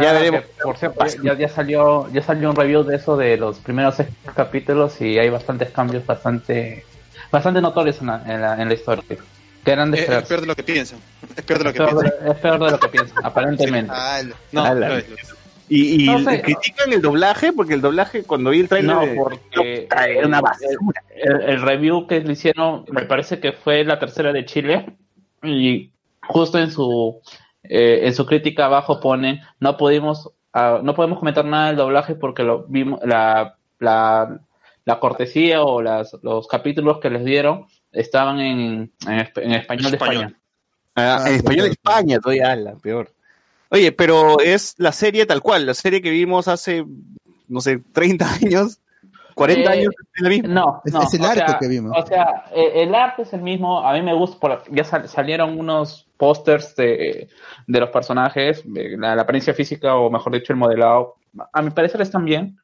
Ya 0.00 0.10
Ah, 0.10 0.12
veremos. 0.12 0.40
que, 0.42 0.62
por 0.62 0.76
cierto, 0.76 1.04
ya, 1.22 1.34
ya 1.38 1.48
salió 1.48 2.08
ya 2.12 2.22
salió 2.22 2.50
un 2.50 2.56
review 2.56 2.82
de 2.84 2.96
eso 2.96 3.16
de 3.16 3.36
los 3.36 3.58
primeros 3.58 3.96
seis 3.96 4.08
capítulos 4.34 5.00
y 5.00 5.18
hay 5.18 5.28
bastantes 5.30 5.70
cambios 5.70 6.04
bastante 6.06 6.84
bastante 7.30 7.60
notorios 7.60 8.00
en 8.00 8.06
la, 8.08 8.22
en 8.26 8.40
la, 8.40 8.60
en 8.62 8.68
la 8.68 8.74
historia. 8.74 9.04
Que 9.64 9.70
eran 9.70 9.90
de 9.90 10.00
Es, 10.02 10.06
peor 10.26 10.40
de 10.40 10.46
lo 10.46 10.54
que 10.54 10.62
piensan. 10.62 10.98
Es 11.36 11.42
peor 11.44 11.58
de 11.58 11.64
lo 11.64 11.70
Es 11.70 11.76
que 11.76 11.84
piensan. 11.84 12.28
es 12.30 12.36
peor 12.38 12.64
de 12.64 12.70
lo 12.70 12.78
que 12.80 12.88
piensan, 12.88 13.18
aparentemente. 13.24 13.92
No, 14.52 14.74
no 14.74 14.94
es. 14.96 15.04
Y, 15.68 16.04
y 16.04 16.06
No 16.06 16.18
sé. 16.18 16.42
critican 16.42 16.92
el 16.92 17.00
doblaje 17.00 17.52
porque 17.52 17.74
el 17.74 17.80
doblaje 17.80 18.22
cuando 18.24 18.50
vi 18.50 18.60
el 18.60 18.68
trailer 18.68 18.94
No, 18.94 19.00
de- 19.06 19.14
porque 19.14 19.88
una 20.24 20.40
basura. 20.40 21.02
el, 21.16 21.40
el 21.42 21.62
review 21.62 22.06
que 22.06 22.20
le 22.20 22.32
hicieron 22.34 22.84
me 22.90 23.02
parece 23.02 23.40
que 23.40 23.52
fue 23.52 23.82
la 23.84 23.98
tercera 23.98 24.32
de 24.32 24.44
Chile 24.44 24.86
y 25.42 25.90
justo 26.26 26.58
en 26.58 26.70
su 26.70 27.20
eh, 27.62 28.00
en 28.02 28.14
su 28.14 28.26
crítica 28.26 28.66
abajo 28.66 29.00
ponen 29.00 29.40
no 29.58 29.76
pudimos 29.78 30.30
ah, 30.52 30.80
no 30.82 30.94
podemos 30.94 31.18
comentar 31.18 31.46
nada 31.46 31.68
del 31.68 31.76
doblaje 31.76 32.14
porque 32.14 32.42
lo 32.42 32.64
vimos 32.68 33.00
la 33.04 33.54
la, 33.78 34.38
la 34.84 35.00
cortesía 35.00 35.62
o 35.62 35.80
las, 35.80 36.14
los 36.22 36.46
capítulos 36.46 36.98
que 37.00 37.08
les 37.10 37.24
dieron 37.24 37.64
estaban 37.90 38.38
en, 38.40 38.90
en, 39.06 39.28
en 39.36 39.52
español 39.52 39.90
de. 39.92 39.96
España. 39.96 40.34
Ah, 40.94 41.20
Ah, 41.24 41.28
en 41.28 41.34
español 41.36 41.64
de. 41.66 41.70
España, 41.72 42.18
todavía 42.20 42.52
ala, 42.52 42.74
peor. 42.82 43.10
Oye, 43.74 43.92
pero 43.92 44.38
es 44.40 44.74
la 44.78 44.92
serie 44.92 45.26
tal 45.26 45.42
cual, 45.42 45.66
la 45.66 45.74
serie 45.74 46.00
que 46.00 46.10
vimos 46.10 46.46
hace, 46.48 46.84
no 47.48 47.60
sé, 47.60 47.82
30 47.92 48.32
años, 48.34 48.78
40 49.34 49.74
Eh, 49.74 49.78
años, 49.80 49.94
es 50.14 50.22
la 50.22 50.28
misma. 50.28 50.48
No, 50.48 50.82
Es- 50.84 50.92
no, 50.92 51.02
es 51.02 51.14
el 51.14 51.24
arte 51.24 51.44
sea, 51.48 51.58
que 51.58 51.66
vimos. 51.68 51.92
O 51.96 52.06
sea, 52.06 52.44
eh, 52.54 52.70
el 52.82 52.94
arte 52.94 53.22
es 53.22 53.32
el 53.32 53.42
mismo. 53.42 53.80
A 53.84 53.92
mí 53.94 54.02
me 54.02 54.14
gusta, 54.14 54.38
por- 54.38 54.62
ya 54.70 54.84
sal- 54.84 55.08
salieron 55.08 55.58
unos 55.58 56.06
pósters 56.16 56.76
de, 56.76 57.28
de 57.66 57.80
los 57.80 57.90
personajes, 57.90 58.62
la, 58.64 59.16
la 59.16 59.22
apariencia 59.22 59.52
física 59.54 59.96
o 59.96 60.08
mejor 60.08 60.32
dicho 60.34 60.52
el 60.52 60.58
modelado. 60.60 61.16
A 61.52 61.60
mi 61.60 61.70
parecer 61.70 62.00
están 62.00 62.24
bien, 62.24 62.56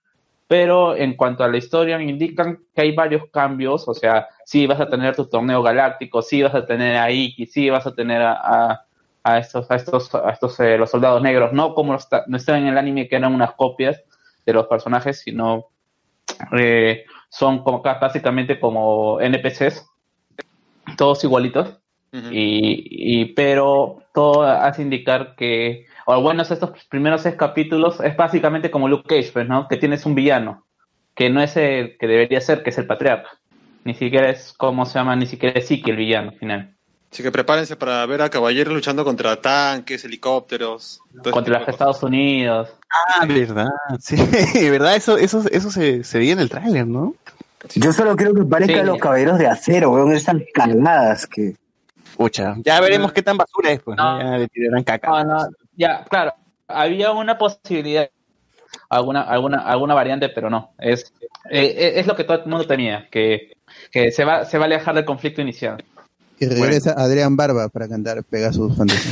pero 0.47 0.95
en 0.95 1.15
cuanto 1.17 1.43
a 1.43 1.49
la 1.49 1.57
historia 1.57 1.99
me 1.99 2.05
indican 2.05 2.61
que 2.73 2.83
hay 2.83 2.95
varios 2.95 3.25
cambios. 3.33 3.89
O 3.89 3.95
sea, 3.95 4.29
sí 4.45 4.65
vas 4.69 4.79
a 4.81 4.89
tener 4.89 5.17
tu 5.17 5.27
torneo 5.27 5.61
galáctico, 5.61 6.23
sí 6.23 6.41
vas 6.43 6.55
a 6.55 6.65
tener 6.65 6.97
a 6.97 7.11
Iki, 7.11 7.47
sí 7.47 7.69
vas 7.69 7.85
a 7.87 7.95
tener 7.97 8.23
a, 8.23 8.33
a, 8.35 8.85
a 9.23 9.39
estos, 9.39 9.71
a 9.71 9.77
estos, 9.77 10.15
a 10.15 10.31
estos 10.31 10.59
eh, 10.61 10.79
los 10.79 10.91
soldados 10.91 11.23
negros, 11.23 11.53
no 11.53 11.75
como 11.75 11.95
está, 11.95 12.25
no 12.27 12.37
están 12.37 12.63
en 12.63 12.69
el 12.69 12.79
anime 12.79 13.09
que 13.09 13.17
eran 13.17 13.35
unas 13.35 13.53
copias 13.55 14.01
de 14.47 14.53
los 14.53 14.67
personajes, 14.67 15.21
sino 15.21 15.67
eh, 16.57 17.05
son 17.29 17.63
como 17.63 17.83
ca- 17.83 17.99
básicamente 18.01 18.59
como 18.59 19.21
NPCs, 19.21 19.87
todos 20.97 21.23
igualitos, 21.25 21.77
y, 22.33 23.21
y 23.21 23.25
pero 23.35 24.03
todo 24.13 24.43
hace 24.43 24.83
indicar 24.83 25.37
que, 25.37 25.87
o 26.07 26.21
menos 26.23 26.51
estos 26.51 26.73
primeros 26.89 27.23
seis 27.23 27.37
capítulos 27.37 28.01
es 28.01 28.17
básicamente 28.17 28.71
como 28.71 28.89
Luke 28.89 29.07
Cage, 29.09 29.31
pues, 29.33 29.47
¿no? 29.47 29.69
Que 29.69 29.77
tienes 29.77 30.05
un 30.07 30.17
villano, 30.17 30.67
que 31.15 31.31
no 31.31 31.41
es 31.41 31.57
el 31.57 31.97
que 31.99 32.09
debería 32.09 32.41
ser, 32.41 32.65
que 32.65 32.71
es 32.71 32.79
el 32.79 32.87
patriarca. 32.87 33.31
Ni 33.85 33.95
siquiera 33.95 34.29
es, 34.29 34.53
¿cómo 34.53 34.87
se 34.87 34.99
llama? 34.99 35.15
Ni 35.15 35.27
siquiera 35.27 35.59
es 35.61 35.71
Iki 35.71 35.91
el 35.91 35.97
villano 35.97 36.31
al 36.31 36.39
final. 36.39 36.75
Así 37.13 37.25
que 37.25 37.33
prepárense 37.33 37.75
para 37.75 38.07
ver 38.07 38.23
a 38.23 38.31
caballeros 38.31 38.73
luchando 38.73 39.05
contra 39.05 39.41
tanques, 39.41 40.05
helicópteros. 40.05 41.01
ese 41.21 41.31
Contra 41.31 41.59
los 41.59 41.69
Estados 41.69 42.03
Unidos. 42.05 42.69
Ah, 42.89 43.27
verdad, 43.27 43.69
sí, 44.01 44.17
verdad, 44.71 44.95
eso, 44.95 45.17
eso, 45.17 45.43
eso 45.51 45.71
se, 45.71 46.05
se 46.05 46.19
veía 46.19 46.35
en 46.35 46.41
el 46.41 46.49
tráiler, 46.51 46.87
¿no? 46.87 47.15
Yo 47.75 47.93
solo 47.93 48.17
creo 48.17 48.33
que 48.35 48.43
parezcan 48.45 48.81
Sí. 48.81 48.87
los 48.87 48.99
caballeros 48.99 49.39
de 49.39 49.47
acero, 49.49 49.91
weón. 49.91 50.13
Están 50.13 50.43
cagadas 50.55 51.27
que. 51.27 51.57
Pucha, 52.17 52.55
ya 52.65 52.81
veremos 52.81 53.13
qué 53.13 53.23
tan 53.23 53.37
basura 53.37 53.73
es, 53.73 53.81
pues, 53.81 53.97
¿no? 53.97 54.19
No. 54.19 54.31
Ya 54.33 54.39
le 54.39 54.49
tirarán 54.49 54.85
caca. 54.85 55.09
No, 55.09 55.25
no, 55.25 55.49
ya, 55.77 56.05
claro, 56.05 56.35
había 56.69 57.11
una 57.13 57.37
posibilidad, 57.39 58.09
alguna, 58.89 59.23
alguna, 59.23 59.59
alguna 59.67 59.95
variante, 59.95 60.29
pero 60.29 60.49
no. 60.49 60.73
Es, 60.79 61.13
eh, 61.51 61.93
es 61.97 62.07
lo 62.07 62.15
que 62.15 62.25
todo 62.25 62.39
el 62.39 62.47
mundo 62.47 62.67
temía, 62.67 63.09
que, 63.11 63.53
que 63.91 64.11
se 64.13 64.25
va, 64.25 64.45
se 64.45 64.59
va 64.59 64.65
a 64.65 64.67
alejar 64.67 64.95
del 64.95 65.05
conflicto 65.05 65.41
inicial. 65.43 65.83
Y 66.41 66.47
regresa 66.47 66.93
Adrián 66.97 67.37
Barba 67.37 67.69
para 67.69 67.87
cantar 67.89 68.25
Pegasus 68.25 68.77
Fantasy. 68.77 69.09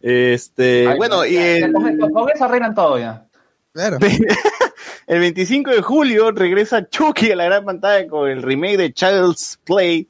Este, 0.00 0.86
Ay, 0.88 0.96
bueno, 0.96 1.26
y 1.26 1.36
el, 1.36 1.72
con, 1.72 1.88
eso- 2.30 2.44
arreglan 2.44 2.74
todo 2.74 2.98
ya. 2.98 3.26
Claro. 3.72 3.98
el 5.06 5.20
25 5.20 5.70
de 5.70 5.82
julio 5.82 6.30
regresa 6.30 6.88
Chucky 6.88 7.32
a 7.32 7.36
la 7.36 7.44
gran 7.44 7.64
pantalla 7.64 8.08
con 8.08 8.28
el 8.28 8.42
remake 8.42 8.76
de 8.76 8.92
Child's 8.92 9.58
Play. 9.64 10.06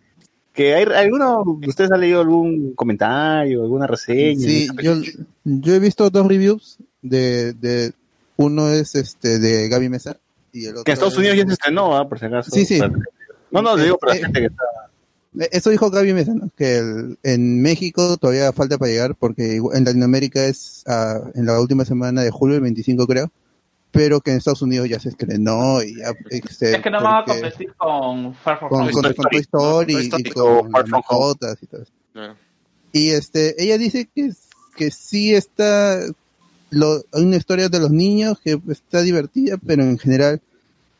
Que 0.53 0.75
hay, 0.75 0.85
¿Alguno 0.85 1.45
de 1.61 1.69
ustedes 1.69 1.93
ha 1.93 1.97
leído 1.97 2.21
algún 2.21 2.75
comentario, 2.75 3.63
alguna 3.63 3.87
reseña? 3.87 4.41
Sí, 4.41 4.69
yo, 4.83 4.95
yo 5.45 5.75
he 5.75 5.79
visto 5.79 6.11
dos 6.11 6.27
reviews 6.27 6.79
de, 7.01 7.53
de 7.53 7.93
uno 8.37 8.69
es 8.71 8.95
este 8.97 9.39
de 9.39 9.69
Gaby 9.69 9.89
Mesa 9.89 10.17
y 10.53 10.65
el 10.65 10.73
otro 10.73 10.85
Que 10.85 10.91
en 10.91 10.95
Estados 10.95 11.13
es- 11.15 11.19
Unidos 11.21 11.37
ya 11.37 11.47
se 11.47 11.53
estrenó, 11.53 11.97
¿ah? 11.97 12.09
por 12.09 12.19
si 12.19 12.27
acaso. 12.27 12.51
Sí, 12.51 12.65
sí. 12.65 12.81
No, 13.51 13.63
no, 13.63 13.77
le 13.77 13.85
digo 13.85 13.99
para 13.99 14.15
la 14.15 14.19
Eh, 14.21 14.23
gente 14.25 14.41
que 14.41 14.47
está. 14.47 14.63
Eh, 15.41 15.49
Eso 15.53 15.71
dijo 15.71 15.91
Gaby 15.91 16.13
Mesa, 16.15 16.35
¿no? 16.35 16.51
que 16.57 16.79
el- 16.79 17.19
en 17.23 17.61
México 17.63 18.17
todavía 18.17 18.53
falta 18.53 18.79
para 18.79 18.91
llegar 18.91 19.15
porque 19.15 19.57
en 19.57 19.85
Latinoamérica 19.85 20.45
es 20.45 20.83
ah, 20.87 21.21
en 21.35 21.47
la 21.47 21.61
última 21.61 21.85
semana 21.85 22.23
de 22.23 22.31
julio, 22.31 22.57
el 22.57 22.63
25 22.63 23.07
creo, 23.07 23.31
pero 23.91 24.21
que 24.21 24.31
en 24.33 24.39
Estados 24.39 24.63
Unidos 24.63 24.89
ya 24.89 24.99
se 25.01 25.11
estrenó 25.11 25.83
y 25.83 25.97
ya 25.97 26.13
este, 26.31 26.77
Es 26.77 26.83
que 26.83 26.91
no 26.91 27.03
van 27.03 27.23
a 27.23 27.25
competir 27.25 27.73
con 27.77 28.35
Far 28.35 28.59
From 28.59 28.71
con, 28.71 28.81
Home. 28.83 28.93
con, 28.93 29.03
con 29.15 29.27
Toy 29.31 29.41
Story 29.41 30.11
y 30.17 30.31
con 30.31 30.71
Far 30.71 30.87
From 30.87 31.03
Home. 31.09 31.29
mascotas 31.31 31.59
y 31.63 31.67
todo 31.67 31.83
eso. 31.83 31.93
Claro. 32.13 32.37
Y 32.93 33.11
este, 33.11 33.63
ella 33.63 33.77
dice 33.79 34.09
que, 34.15 34.31
que 34.77 34.91
sí 34.91 35.35
está, 35.35 36.01
lo, 36.71 37.03
hay 37.13 37.23
una 37.23 37.37
historia 37.37 37.69
de 37.69 37.79
los 37.79 37.91
niños 37.91 38.39
que 38.43 38.59
está 38.71 39.03
divertida, 39.03 39.57
pero 39.65 39.83
en 39.85 39.99
general 39.99 40.41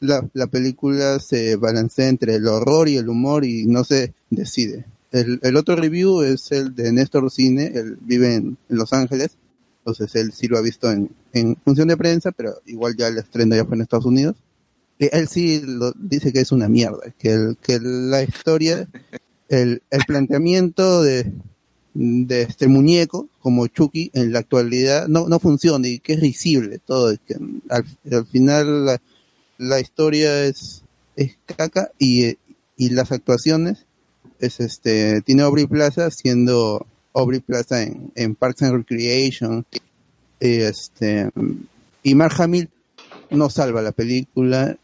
la, 0.01 0.29
la 0.33 0.47
película 0.47 1.19
se 1.19 1.57
balancea 1.57 2.09
entre 2.09 2.37
el 2.37 2.47
horror 2.47 2.89
y 2.89 2.97
el 2.97 3.09
humor 3.09 3.45
y 3.45 3.67
no 3.67 3.85
se 3.85 4.15
decide. 4.31 4.87
El, 5.11 5.57
otro 5.57 5.75
review 5.75 6.23
es 6.23 6.53
el 6.53 6.75
de 6.75 6.93
Néstor 6.93 7.31
Cine, 7.31 7.73
él 7.75 7.97
vive 8.01 8.35
en, 8.35 8.59
Los 8.69 8.93
Ángeles, 8.93 9.39
entonces 9.79 10.15
él 10.17 10.33
sí 10.33 10.49
lo 10.49 10.59
ha 10.59 10.63
visto 10.63 10.91
en, 10.91 11.11
función 11.65 11.89
de 11.89 11.97
prensa, 11.97 12.31
pero 12.33 12.55
igual 12.67 12.95
ya 12.97 13.09
el 13.09 13.19
estreno 13.19 13.57
ya 13.57 13.65
fue 13.65 13.77
en 13.77 13.83
Estados 13.83 14.07
Unidos. 14.07 14.37
Él 14.99 15.29
sí 15.29 15.63
dice 15.97 16.33
que 16.33 16.41
es 16.41 16.53
una 16.53 16.69
mierda, 16.69 17.15
que, 17.19 17.33
el, 17.33 17.57
que 17.63 17.79
la 17.81 18.23
historia, 18.23 18.89
el, 19.49 19.83
el 19.91 20.05
planteamiento 20.07 21.03
de, 21.03 21.33
de 21.95 22.43
este 22.43 22.67
muñeco 22.67 23.29
como 23.41 23.67
Chucky 23.69 24.11
en 24.13 24.33
la 24.33 24.41
actualidad 24.41 25.09
no, 25.09 25.29
no 25.29 25.39
funciona 25.39 25.87
y 25.89 26.01
que 26.01 26.15
es 26.15 26.21
risible 26.21 26.81
todo, 26.85 27.15
al, 27.71 27.85
al 28.11 28.27
final 28.27 29.01
la 29.59 29.81
historia 29.81 30.45
es, 30.45 30.85
es 31.17 31.37
caca 31.45 31.91
y, 31.99 32.39
y 32.77 32.91
las 32.91 33.13
actuaciones 33.13 33.85
es 34.39 34.61
este 34.61 35.21
tiene 35.23 35.43
Aubrey 35.43 35.67
Plaza 35.67 36.11
siendo 36.11 36.87
Aubrey 37.13 37.41
Plaza 37.41 37.83
en, 37.83 38.13
en 38.15 38.35
Parks 38.37 38.63
and 38.63 38.77
Recreation 38.77 39.67
este 40.41 41.31
y 42.03 42.15
Mark 42.15 42.35
Hamill 42.41 42.71
no 43.31 43.51
salva 43.51 43.83
la 43.83 43.93
película 43.93 44.77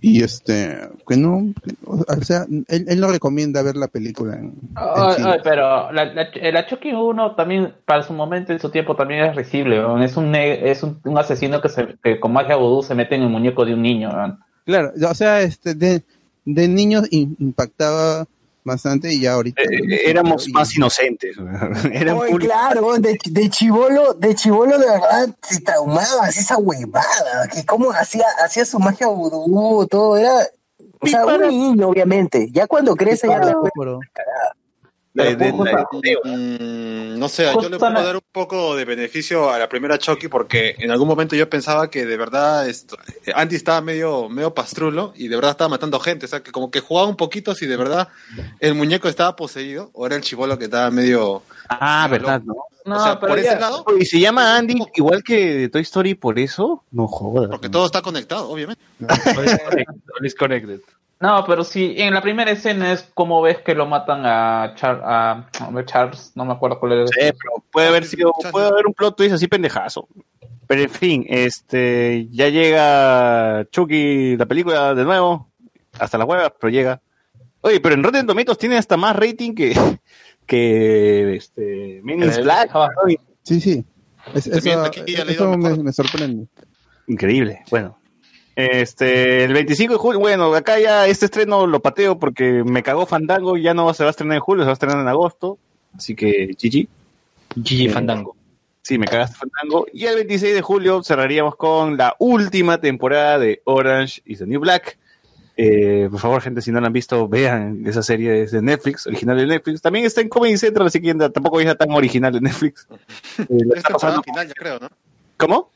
y 0.00 0.22
este 0.22 0.78
que 1.08 1.16
no 1.16 1.52
o 1.86 2.24
sea 2.24 2.44
él, 2.68 2.84
él 2.88 3.00
no 3.00 3.08
recomienda 3.08 3.62
ver 3.62 3.76
la 3.76 3.88
película 3.88 4.34
en, 4.34 4.44
en 4.46 4.70
Ay, 4.74 5.14
cine. 5.16 5.28
ay, 5.32 5.40
pero 5.44 5.92
la, 5.92 6.04
la, 6.06 6.28
la 6.52 6.66
Chucky 6.66 6.92
1 6.92 7.34
también, 7.34 7.74
para 7.84 8.02
su 8.02 8.12
momento, 8.12 8.52
en 8.52 8.58
su 8.60 8.70
tiempo, 8.70 8.96
también 8.96 9.24
es 9.24 9.36
risible. 9.36 9.78
weón. 9.78 10.02
Es 10.02 10.16
un 10.16 10.34
es 10.34 10.82
un, 10.82 10.98
un 11.04 11.18
asesino 11.18 11.60
que, 11.60 11.68
se, 11.68 11.96
que 12.02 12.18
con 12.20 12.32
magia 12.32 12.56
vudú 12.56 12.82
se 12.82 12.94
mete 12.94 13.14
en 13.16 13.22
el 13.22 13.28
muñeco 13.28 13.64
de 13.64 13.74
un 13.74 13.82
niño. 13.82 14.10
weón. 14.10 14.38
Claro, 14.64 14.92
o 15.08 15.14
sea, 15.14 15.40
este, 15.42 15.74
de, 15.74 16.02
de 16.44 16.68
niños 16.68 17.06
impactaba 17.10 18.26
bastante 18.64 19.12
y 19.12 19.20
ya 19.20 19.32
ahorita. 19.34 19.62
Eh, 19.62 20.08
éramos 20.10 20.48
y- 20.48 20.52
más 20.52 20.74
inocentes. 20.76 21.36
Eran 21.92 22.16
público- 22.16 22.38
claro, 22.38 22.94
de, 22.98 23.18
de 23.30 23.50
chivolo, 23.50 24.14
de 24.14 24.34
chivolo 24.34 24.78
de 24.78 24.86
verdad 24.86 25.28
te 25.48 25.60
traumabas 25.60 26.36
esa 26.36 26.56
huevada, 26.58 27.48
que 27.52 27.64
cómo 27.64 27.90
hacía, 27.92 28.24
hacía 28.44 28.64
su 28.64 28.78
magia 28.78 29.06
vudú, 29.08 29.86
todo 29.86 30.16
era, 30.16 30.46
o 31.00 31.06
sea, 31.06 31.26
un 31.26 31.48
niño 31.48 31.88
obviamente, 31.88 32.48
ya 32.52 32.66
cuando 32.66 32.94
crece 32.94 33.26
ya 33.28 33.40
te 33.40 33.52
de- 35.14 35.36
de- 35.36 35.50
Justo- 35.50 36.00
de- 36.02 36.18
Mm, 36.24 37.18
no 37.18 37.28
sé, 37.28 37.44
yo 37.60 37.68
le 37.68 37.78
puedo 37.78 37.92
dar 37.92 38.16
un 38.16 38.22
poco 38.32 38.74
de 38.74 38.84
beneficio 38.84 39.50
a 39.50 39.58
la 39.58 39.68
primera 39.68 39.98
Chucky 39.98 40.28
porque 40.28 40.74
en 40.78 40.90
algún 40.90 41.06
momento 41.06 41.36
yo 41.36 41.48
pensaba 41.50 41.90
que 41.90 42.04
de 42.06 42.16
verdad 42.16 42.68
esto, 42.68 42.96
Andy 43.34 43.56
estaba 43.56 43.80
medio, 43.80 44.28
medio 44.28 44.54
pastrulo 44.54 45.12
y 45.14 45.28
de 45.28 45.36
verdad 45.36 45.52
estaba 45.52 45.68
matando 45.68 46.00
gente, 46.00 46.26
o 46.26 46.28
sea, 46.28 46.42
que 46.42 46.50
como 46.50 46.70
que 46.70 46.80
jugaba 46.80 47.08
un 47.08 47.16
poquito 47.16 47.54
si 47.54 47.66
de 47.66 47.76
verdad 47.76 48.08
el 48.60 48.74
muñeco 48.74 49.08
estaba 49.08 49.36
poseído 49.36 49.90
o 49.92 50.06
era 50.06 50.16
el 50.16 50.22
chivolo 50.22 50.58
que 50.58 50.64
estaba 50.64 50.90
medio... 50.90 51.42
Ah, 51.68 52.08
verdad, 52.10 52.40
¿no? 52.44 52.54
No, 52.84 52.96
o 52.96 53.00
sea, 53.04 53.20
pero 53.20 53.34
por 53.34 53.40
ya- 53.42 53.52
ese 53.52 53.60
lado, 53.60 53.84
Y 54.00 54.04
se 54.06 54.18
llama 54.18 54.56
Andy 54.56 54.74
igual 54.96 55.22
que 55.22 55.54
de 55.54 55.68
Toy 55.68 55.82
Story 55.82 56.14
por 56.16 56.38
eso, 56.40 56.82
no 56.90 57.06
jodas. 57.06 57.48
porque 57.50 57.68
todo 57.68 57.86
está 57.86 58.02
conectado, 58.02 58.48
obviamente. 58.50 58.82
Disconnected. 60.20 60.80
No, 61.22 61.44
pero 61.46 61.62
sí, 61.62 61.94
en 61.98 62.12
la 62.14 62.20
primera 62.20 62.50
escena 62.50 62.92
es 62.92 63.08
como 63.14 63.40
ves 63.40 63.58
que 63.60 63.76
lo 63.76 63.86
matan 63.86 64.26
a, 64.26 64.74
Char- 64.74 65.00
a, 65.04 65.30
a 65.30 65.84
Charles, 65.84 66.32
no 66.34 66.44
me 66.44 66.52
acuerdo 66.52 66.80
cuál 66.80 66.92
era. 66.94 67.06
Sí, 67.06 67.14
pero 67.20 67.64
puede 67.70 67.86
haber 67.86 68.04
sido, 68.04 68.32
puede 68.50 68.66
haber 68.66 68.86
un 68.88 68.92
plot 68.92 69.16
twist 69.16 69.34
así 69.34 69.46
pendejazo. 69.46 70.08
Pero 70.66 70.82
en 70.82 70.90
fin, 70.90 71.24
este, 71.28 72.26
ya 72.30 72.48
llega 72.48 73.64
Chucky, 73.70 74.36
la 74.36 74.46
película 74.46 74.94
de 74.96 75.04
nuevo, 75.04 75.48
hasta 75.96 76.18
las 76.18 76.26
huevas, 76.26 76.52
pero 76.60 76.70
llega. 76.72 77.00
Oye, 77.60 77.78
pero 77.80 77.94
en 77.94 78.02
Rotten 78.02 78.26
Tomatoes 78.26 78.58
tiene 78.58 78.76
hasta 78.76 78.96
más 78.96 79.14
rating 79.14 79.54
que, 79.54 79.74
que 80.46 81.36
este, 81.36 82.00
Men 82.02 82.20
in 82.24 82.42
Black. 82.42 82.70
Sí, 83.44 83.60
sí. 83.60 83.84
Es- 84.34 84.48
eso 84.48 84.82
aquí 84.82 85.02
ya 85.14 85.24
le 85.24 85.32
eso 85.34 85.56
me, 85.56 85.76
me 85.84 85.92
sorprende. 85.92 86.48
Increíble. 87.06 87.60
Bueno. 87.70 87.96
Este, 88.54 89.44
el 89.44 89.52
25 89.54 89.94
de 89.94 89.98
julio, 89.98 90.20
bueno, 90.20 90.54
acá 90.54 90.78
ya 90.78 91.06
este 91.06 91.24
estreno 91.26 91.66
lo 91.66 91.80
pateo 91.80 92.18
porque 92.18 92.62
me 92.64 92.82
cagó 92.82 93.06
Fandango 93.06 93.56
y 93.56 93.62
ya 93.62 93.72
no 93.74 93.92
se 93.94 94.02
va 94.04 94.08
a 94.08 94.10
estrenar 94.10 94.36
en 94.36 94.40
julio, 94.42 94.62
se 94.64 94.66
va 94.66 94.72
a 94.72 94.74
estrenar 94.74 94.98
en 94.98 95.08
agosto. 95.08 95.58
Así 95.96 96.14
que, 96.14 96.48
GG. 96.60 96.88
Gigi 97.64 97.88
Fandango. 97.88 98.36
Sí, 98.82 98.98
me 98.98 99.06
cagaste 99.06 99.36
Fandango. 99.36 99.86
Y 99.92 100.04
el 100.06 100.16
26 100.16 100.54
de 100.54 100.62
julio 100.62 101.02
cerraríamos 101.02 101.56
con 101.56 101.96
la 101.96 102.14
última 102.18 102.80
temporada 102.80 103.38
de 103.38 103.62
Orange 103.64 104.22
is 104.26 104.38
the 104.40 104.46
New 104.46 104.60
Black. 104.60 104.98
Eh, 105.56 106.08
por 106.10 106.18
favor, 106.18 106.40
gente, 106.42 106.62
si 106.62 106.72
no 106.72 106.80
la 106.80 106.86
han 106.88 106.92
visto, 106.94 107.28
vean 107.28 107.82
esa 107.86 108.02
serie 108.02 108.42
es 108.42 108.52
de 108.52 108.62
Netflix, 108.62 109.06
original 109.06 109.36
de 109.36 109.46
Netflix. 109.46 109.82
También 109.82 110.06
está 110.06 110.20
en 110.22 110.28
Comedy 110.28 110.56
Central, 110.56 110.86
así 110.86 111.00
que 111.00 111.14
tampoco 111.14 111.60
es 111.60 111.76
tan 111.76 111.90
original 111.92 112.32
de 112.32 112.40
Netflix. 112.40 112.86
Eh, 113.38 113.44
Es 113.48 113.48
temporada 113.48 113.82
pasando- 113.92 114.22
final, 114.22 114.48
ya 114.48 114.54
creo, 114.54 114.78
¿no? 114.78 114.88
¿Cómo? 115.36 115.70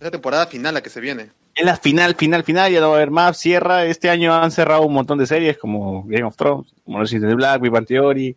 Es 0.00 0.04
la 0.04 0.10
temporada 0.10 0.46
final 0.46 0.74
la 0.74 0.80
que 0.82 0.90
se 0.90 1.00
viene. 1.00 1.30
Es 1.56 1.64
la 1.64 1.76
final, 1.76 2.14
final, 2.14 2.44
final, 2.44 2.70
ya 2.70 2.80
no 2.80 2.88
va 2.90 2.94
a 2.94 2.96
haber 2.98 3.10
más, 3.10 3.38
cierra. 3.38 3.86
Este 3.86 4.10
año 4.10 4.34
han 4.34 4.50
cerrado 4.50 4.82
un 4.82 4.92
montón 4.92 5.16
de 5.18 5.26
series 5.26 5.56
como 5.56 6.04
Game 6.04 6.24
of 6.24 6.36
Thrones, 6.36 6.66
como 6.84 7.02
New 7.02 7.36
Black, 7.36 7.62
Big 7.62 7.72
Bang 7.72 7.86
Theory, 7.86 8.36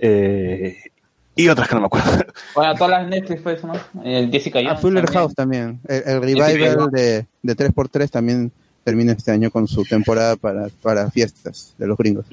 eh, 0.00 0.76
y 1.36 1.48
otras 1.48 1.68
que 1.68 1.76
no 1.76 1.82
me 1.82 1.86
acuerdo. 1.86 2.10
Bueno, 2.56 2.74
todas 2.74 2.90
las 2.90 3.08
Netflix, 3.08 3.42
pues, 3.42 3.62
¿no? 3.62 3.74
El 4.02 4.30
Jessica 4.32 4.58
Ah, 4.58 4.62
Jones. 4.70 4.80
Fuller 4.80 5.04
también. 5.04 5.22
House 5.22 5.34
también. 5.36 5.80
El, 5.86 6.20
revival 6.20 6.90
de, 6.90 7.26
de 7.42 7.56
3x3 7.56 8.10
también 8.10 8.50
termina 8.82 9.12
este 9.12 9.30
año 9.30 9.50
con 9.50 9.68
su 9.68 9.84
temporada 9.84 10.34
para, 10.34 10.68
para 10.82 11.10
fiestas 11.12 11.74
de 11.78 11.86
los 11.86 11.96
gringos. 11.96 12.26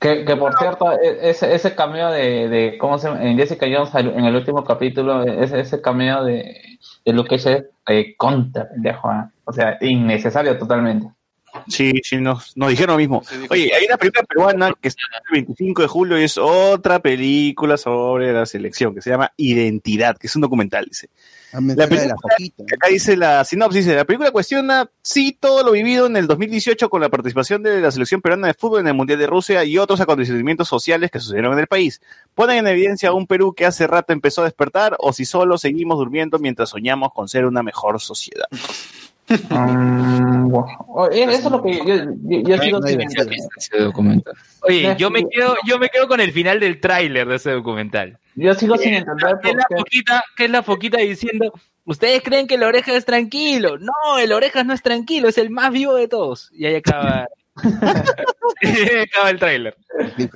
Que, 0.00 0.24
que 0.24 0.34
por 0.34 0.56
cierto, 0.58 0.90
e- 0.92 1.30
ese, 1.30 1.54
ese 1.54 1.74
cameo 1.74 2.10
de, 2.10 2.48
de 2.48 2.78
¿cómo 2.78 2.98
se 2.98 3.08
llama? 3.08 3.22
En 3.22 3.36
Jessica 3.36 3.66
Jones, 3.70 3.94
en 3.94 4.24
el 4.24 4.34
último 4.34 4.64
capítulo, 4.64 5.22
ese, 5.24 5.60
ese 5.60 5.82
cameo 5.82 6.24
de, 6.24 6.56
de 7.04 7.12
Luke 7.12 7.36
Cage 7.36 7.56
es 7.56 7.64
eh, 7.86 8.14
contra, 8.16 8.68
pendejo, 8.68 9.12
¿eh? 9.12 9.24
O 9.44 9.52
sea, 9.52 9.76
innecesario 9.82 10.56
totalmente. 10.58 11.08
Sí, 11.68 11.92
sí, 12.02 12.16
nos, 12.16 12.56
nos 12.56 12.70
dijeron 12.70 12.94
lo 12.94 12.98
mismo. 12.98 13.22
Oye, 13.50 13.72
hay 13.74 13.84
una 13.86 13.96
película 13.96 14.24
peruana 14.24 14.72
que 14.80 14.88
está 14.88 15.02
el 15.32 15.42
25 15.44 15.82
de 15.82 15.88
julio 15.88 16.18
y 16.18 16.24
es 16.24 16.38
otra 16.38 17.00
película 17.00 17.76
sobre 17.76 18.32
la 18.32 18.46
selección 18.46 18.94
que 18.94 19.02
se 19.02 19.10
llama 19.10 19.32
Identidad, 19.36 20.16
que 20.16 20.28
es 20.28 20.36
un 20.36 20.42
documental, 20.42 20.86
dice. 20.86 21.08
La 21.76 21.84
película-. 21.88 22.16
Acá 22.74 22.88
dice 22.88 23.16
la 23.16 23.44
sinopsis, 23.44 23.84
dice, 23.84 23.96
la 23.96 24.04
película 24.04 24.30
cuestiona 24.30 24.88
sí 25.02 25.36
todo 25.38 25.64
lo 25.64 25.72
vivido 25.72 26.06
en 26.06 26.16
el 26.16 26.26
2018 26.26 26.88
con 26.90 27.00
la 27.00 27.08
participación 27.08 27.62
de 27.62 27.80
la 27.80 27.90
selección 27.90 28.20
peruana 28.20 28.46
de 28.48 28.54
fútbol 28.54 28.80
en 28.80 28.88
el 28.88 28.94
Mundial 28.94 29.18
de 29.18 29.26
Rusia 29.26 29.64
y 29.64 29.76
otros 29.78 30.00
acontecimientos 30.00 30.68
sociales 30.68 31.10
que 31.10 31.18
sucedieron 31.20 31.52
en 31.54 31.58
el 31.58 31.66
país. 31.66 32.00
Ponen 32.34 32.58
en 32.58 32.66
evidencia 32.68 33.08
a 33.08 33.12
un 33.12 33.26
Perú 33.26 33.52
que 33.54 33.66
hace 33.66 33.86
rato 33.86 34.12
empezó 34.12 34.42
a 34.42 34.44
despertar 34.44 34.96
o 35.00 35.12
si 35.12 35.24
solo 35.24 35.58
seguimos 35.58 35.98
durmiendo 35.98 36.38
mientras 36.38 36.68
soñamos 36.70 37.12
con 37.12 37.28
ser 37.28 37.44
una 37.46 37.62
mejor 37.62 38.00
sociedad. 38.00 38.46
Mm, 39.48 40.48
bueno. 40.48 40.66
O- 40.88 41.06
eh, 41.10 41.22
Eso 41.24 41.32
es 41.46 41.50
lo 41.52 41.62
que 41.62 41.74
yo, 41.76 41.94
no. 42.70 42.80
Oye, 44.62 44.94
yo 44.98 45.10
me 45.10 45.20
quedo, 45.28 45.54
yo 45.66 45.78
me 45.78 45.88
quedo 45.88 46.08
con 46.08 46.20
el 46.20 46.32
final 46.32 46.58
del 46.60 46.80
tráiler 46.80 47.28
de 47.28 47.36
ese 47.36 47.50
documental. 47.52 48.18
Yo 48.40 48.54
sigo 48.54 48.76
sin 48.76 48.94
entender 48.94 49.38
¿Qué 49.42 49.50
es 49.50 49.56
la 49.56 49.62
por 49.68 49.76
qué. 49.76 49.80
foquita, 49.82 50.24
qué 50.36 50.44
es 50.46 50.50
la 50.50 50.62
foquita 50.62 50.98
diciendo? 50.98 51.52
Ustedes 51.84 52.22
creen 52.22 52.46
que 52.46 52.54
el 52.54 52.62
oreja 52.62 52.92
es 52.94 53.04
tranquilo. 53.04 53.78
No, 53.78 54.18
el 54.18 54.32
orejas 54.32 54.64
no 54.64 54.72
es 54.72 54.82
tranquilo, 54.82 55.28
es 55.28 55.38
el 55.38 55.50
más 55.50 55.70
vivo 55.72 55.94
de 55.94 56.08
todos. 56.08 56.50
Y 56.52 56.66
ahí 56.66 56.76
acaba. 56.76 57.26
ahí 58.62 58.98
acaba 59.10 59.30
el 59.30 59.38
tráiler. 59.38 59.76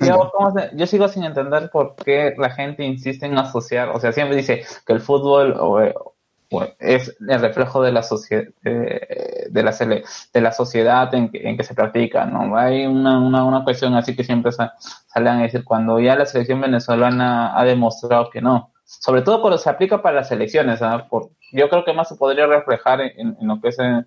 Yo, 0.01 0.31
¿cómo 0.33 0.51
se- 0.57 0.69
yo 0.73 0.85
sigo 0.87 1.07
sin 1.07 1.23
entender 1.23 1.69
por 1.71 1.95
qué 1.95 2.33
la 2.37 2.49
gente 2.51 2.83
insiste 2.83 3.25
en 3.25 3.37
asociar, 3.37 3.89
o 3.89 3.99
sea, 3.99 4.11
siempre 4.11 4.37
dice 4.37 4.63
que 4.85 4.93
el 4.93 4.99
fútbol 5.01 5.55
o, 5.59 6.14
o 6.51 6.63
es 6.79 7.15
el 7.27 7.41
reflejo 7.41 7.81
de 7.81 7.91
la 7.91 8.03
sociedad 8.03 8.43
de, 8.63 9.63
la 9.63 9.71
sele- 9.71 10.03
de 10.33 10.41
la 10.41 10.51
sociedad 10.51 11.13
en 11.13 11.29
que, 11.29 11.47
en 11.49 11.57
que 11.57 11.63
se 11.63 11.73
practica, 11.75 12.25
¿no? 12.25 12.57
Hay 12.57 12.85
una, 12.85 13.19
una, 13.19 13.43
una 13.45 13.63
cuestión 13.63 13.95
así 13.95 14.15
que 14.15 14.23
siempre 14.23 14.51
sa- 14.51 14.73
salen 15.07 15.33
a 15.39 15.41
decir 15.43 15.63
cuando 15.63 15.99
ya 15.99 16.15
la 16.15 16.25
selección 16.25 16.61
venezolana 16.61 17.57
ha 17.59 17.63
demostrado 17.65 18.29
que 18.29 18.41
no, 18.41 18.71
sobre 18.83 19.21
todo 19.21 19.41
cuando 19.41 19.57
se 19.57 19.69
aplica 19.69 20.01
para 20.01 20.17
las 20.17 20.31
elecciones, 20.31 20.81
¿ah? 20.81 21.07
Por- 21.09 21.29
yo 21.51 21.69
creo 21.69 21.83
que 21.85 21.93
más 21.93 22.09
se 22.09 22.15
podría 22.15 22.47
reflejar 22.47 23.01
en, 23.01 23.37
lo 23.41 23.59
que 23.61 23.69
es 23.69 23.79
en, 23.79 24.05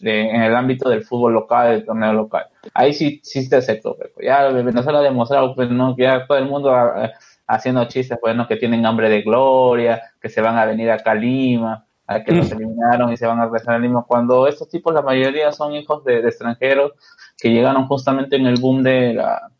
de- 0.00 0.46
el 0.46 0.54
ámbito 0.56 0.88
del 0.88 1.04
fútbol 1.04 1.34
local, 1.34 1.70
del 1.70 1.84
torneo 1.84 2.12
local. 2.12 2.46
Ahí 2.74 2.92
sí, 2.94 3.20
sí 3.22 3.48
te 3.48 3.56
acepto. 3.56 3.96
Ya 4.20 4.48
Venezuela 4.48 5.00
ha 5.00 5.02
demostrado 5.02 5.54
pues, 5.54 5.70
¿no? 5.70 5.94
que 5.96 6.02
ya 6.04 6.26
todo 6.26 6.38
el 6.38 6.46
mundo 6.46 6.72
ah, 6.74 7.10
haciendo 7.48 7.84
chistes, 7.86 8.18
pues, 8.20 8.36
¿no? 8.36 8.46
que 8.46 8.56
tienen 8.56 8.86
hambre 8.86 9.08
de 9.08 9.22
gloria, 9.22 10.02
que 10.20 10.28
se 10.28 10.40
van 10.40 10.56
a 10.58 10.66
venir 10.66 10.90
acá 10.90 11.12
a 11.12 11.14
Lima, 11.14 11.86
a 12.06 12.22
que 12.22 12.32
los 12.32 12.50
eliminaron 12.52 13.12
y 13.12 13.16
se 13.16 13.26
van 13.26 13.40
a 13.40 13.44
regresar 13.44 13.74
a 13.74 13.78
Lima. 13.78 14.04
Cuando 14.06 14.46
estos 14.46 14.68
tipos, 14.68 14.94
la 14.94 15.02
mayoría 15.02 15.50
son 15.52 15.74
hijos 15.74 16.04
de, 16.04 16.22
de 16.22 16.28
extranjeros 16.28 16.92
que 17.36 17.50
llegaron 17.50 17.86
justamente 17.88 18.36
en 18.36 18.46
el 18.46 18.60
boom 18.60 18.82
de 18.82 19.14
la, 19.14 19.50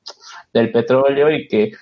del 0.52 0.70
petróleo 0.70 1.30
y 1.30 1.48
que 1.48 1.72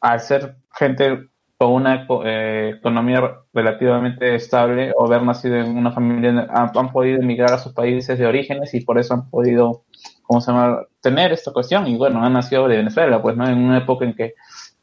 al 0.00 0.20
ser 0.20 0.56
gente 0.72 1.28
con 1.58 1.72
una 1.72 2.06
eh, 2.24 2.74
economía 2.76 3.38
relativamente 3.52 4.34
estable 4.34 4.92
o 4.94 5.06
haber 5.06 5.22
nacido 5.22 5.56
en 5.56 5.76
una 5.76 5.90
familia, 5.90 6.46
han, 6.50 6.70
han 6.74 6.92
podido 6.92 7.20
emigrar 7.20 7.52
a 7.54 7.58
sus 7.58 7.72
países 7.72 8.18
de 8.18 8.26
orígenes 8.26 8.74
y 8.74 8.82
por 8.82 8.98
eso 8.98 9.14
han 9.14 9.30
podido, 9.30 9.84
¿cómo 10.22 10.40
se 10.40 10.52
llama?, 10.52 10.82
tener 11.00 11.32
esta 11.32 11.52
cuestión. 11.52 11.86
Y 11.86 11.96
bueno, 11.96 12.22
han 12.22 12.34
nacido 12.34 12.68
de 12.68 12.76
Venezuela, 12.76 13.22
pues, 13.22 13.36
¿no? 13.36 13.48
En 13.48 13.58
una 13.58 13.78
época 13.78 14.04
en 14.04 14.14
que, 14.14 14.34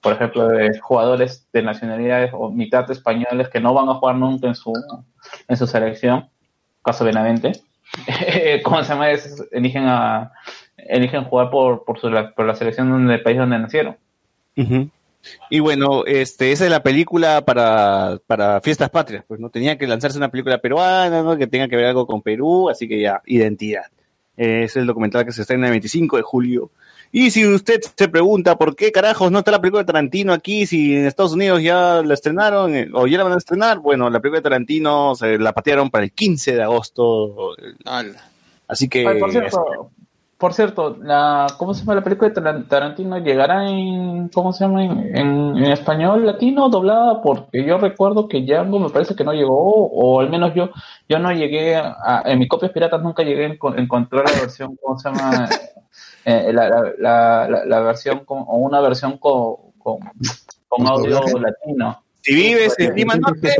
por 0.03 0.13
ejemplo, 0.13 0.47
de 0.49 0.77
jugadores 0.79 1.47
de 1.53 1.63
nacionalidades 1.63 2.31
o 2.33 2.51
mitad 2.51 2.89
españoles 2.91 3.49
que 3.49 3.59
no 3.61 3.73
van 3.73 3.89
a 3.89 3.95
jugar 3.95 4.15
nunca 4.17 4.47
en 4.47 4.55
su, 4.55 4.73
en 5.47 5.57
su 5.57 5.65
selección, 5.65 6.29
caso 6.83 7.05
Benavente, 7.05 7.53
¿cómo 8.63 8.83
se 8.83 8.89
llama? 8.93 9.09
Es- 9.11 9.43
eligen 9.51 9.85
eligen 10.77 11.23
jugar 11.23 11.49
por, 11.49 11.85
por, 11.85 11.99
su, 11.99 12.11
por 12.35 12.45
la 12.45 12.55
selección 12.55 13.07
del 13.07 13.23
país 13.23 13.37
donde 13.37 13.57
nacieron. 13.57 13.95
Y 15.49 15.59
bueno, 15.61 16.03
este, 16.05 16.51
esa 16.51 16.65
es 16.65 16.69
la 16.71 16.83
película 16.83 17.45
para, 17.45 18.17
para 18.27 18.59
fiestas 18.59 18.89
patrias, 18.89 19.23
pues 19.25 19.39
no 19.39 19.49
tenía 19.49 19.77
que 19.77 19.87
lanzarse 19.87 20.17
una 20.17 20.29
película 20.29 20.57
peruana, 20.57 21.37
que 21.37 21.47
tenga 21.47 21.69
que 21.69 21.77
ver 21.77 21.85
algo 21.85 22.05
con 22.05 22.21
Perú, 22.21 22.69
así 22.69 22.87
que 22.89 22.99
ya, 22.99 23.21
identidad. 23.25 23.85
Eh, 24.35 24.63
es 24.63 24.75
el 24.75 24.85
documental 24.85 25.25
que 25.25 25.31
se 25.31 25.41
estrena 25.41 25.67
el 25.67 25.71
25 25.71 26.17
de 26.17 26.23
julio. 26.23 26.71
Y 27.15 27.29
si 27.29 27.45
usted 27.47 27.79
se 27.95 28.07
pregunta 28.09 28.57
por 28.57 28.75
qué 28.75 28.91
carajos 28.91 29.31
no 29.31 29.37
está 29.39 29.51
la 29.51 29.61
película 29.61 29.83
de 29.83 29.85
Tarantino 29.85 30.33
aquí, 30.33 30.65
si 30.65 30.95
en 30.95 31.05
Estados 31.05 31.33
Unidos 31.33 31.61
ya 31.61 32.01
la 32.03 32.13
estrenaron 32.15 32.73
eh, 32.75 32.89
o 32.91 33.05
ya 33.05 33.19
la 33.19 33.23
van 33.25 33.33
a 33.33 33.37
estrenar, 33.37 33.77
bueno, 33.79 34.09
la 34.09 34.19
película 34.19 34.39
de 34.39 34.43
Tarantino 34.49 35.13
se 35.13 35.37
la 35.37 35.53
patearon 35.53 35.91
para 35.91 36.05
el 36.05 36.11
15 36.11 36.55
de 36.55 36.63
agosto. 36.63 37.53
eh. 37.59 37.75
Así 38.67 38.89
que... 38.89 39.07
Ay, 39.07 39.19
por 39.19 39.29
cierto, 39.31 39.91
por 40.39 40.53
cierto, 40.55 40.97
la, 41.03 41.45
¿cómo 41.59 41.75
se 41.75 41.81
llama 41.81 41.95
la 41.95 42.03
película 42.03 42.29
de 42.29 42.35
Taran- 42.35 42.67
Tarantino? 42.67 43.19
¿Llegará 43.19 43.69
en, 43.69 44.29
¿cómo 44.29 44.51
se 44.51 44.63
llama? 44.65 44.83
En, 44.83 45.15
en- 45.15 45.57
en 45.57 45.65
español 45.71 46.25
latino 46.25 46.67
doblada? 46.69 47.21
Porque 47.21 47.63
yo 47.63 47.77
recuerdo 47.77 48.27
que 48.27 48.41
Django 48.41 48.79
me 48.79 48.89
parece 48.89 49.15
que 49.15 49.23
no 49.23 49.33
llegó, 49.33 49.87
o 49.87 50.19
al 50.19 50.31
menos 50.31 50.53
yo, 50.55 50.71
yo 51.07 51.19
no 51.19 51.31
llegué 51.31 51.75
a, 51.75 52.23
en 52.25 52.39
mis 52.39 52.49
copias 52.49 52.71
piratas 52.71 53.03
nunca 53.03 53.21
llegué 53.21 53.45
a 53.45 53.49
enco- 53.49 53.77
encontrar 53.77 54.25
la 54.25 54.41
versión, 54.41 54.75
¿cómo 54.81 54.97
se 54.97 55.09
llama? 55.09 55.47
Eh, 56.25 56.51
la, 56.53 56.69
la, 56.69 56.81
la, 56.97 57.47
la- 57.49 57.65
la 57.65 57.79
versión 57.81 58.23
con, 58.25 58.39
o 58.47 58.57
una 58.57 58.79
versión 58.81 59.17
con, 59.17 59.55
con, 59.77 59.97
con 60.67 60.87
audio 60.87 61.21
latino. 61.39 62.03
Si 62.21 62.33
vives 62.33 62.75
en 62.79 62.95
Lima 62.95 63.15
Norte, 63.15 63.53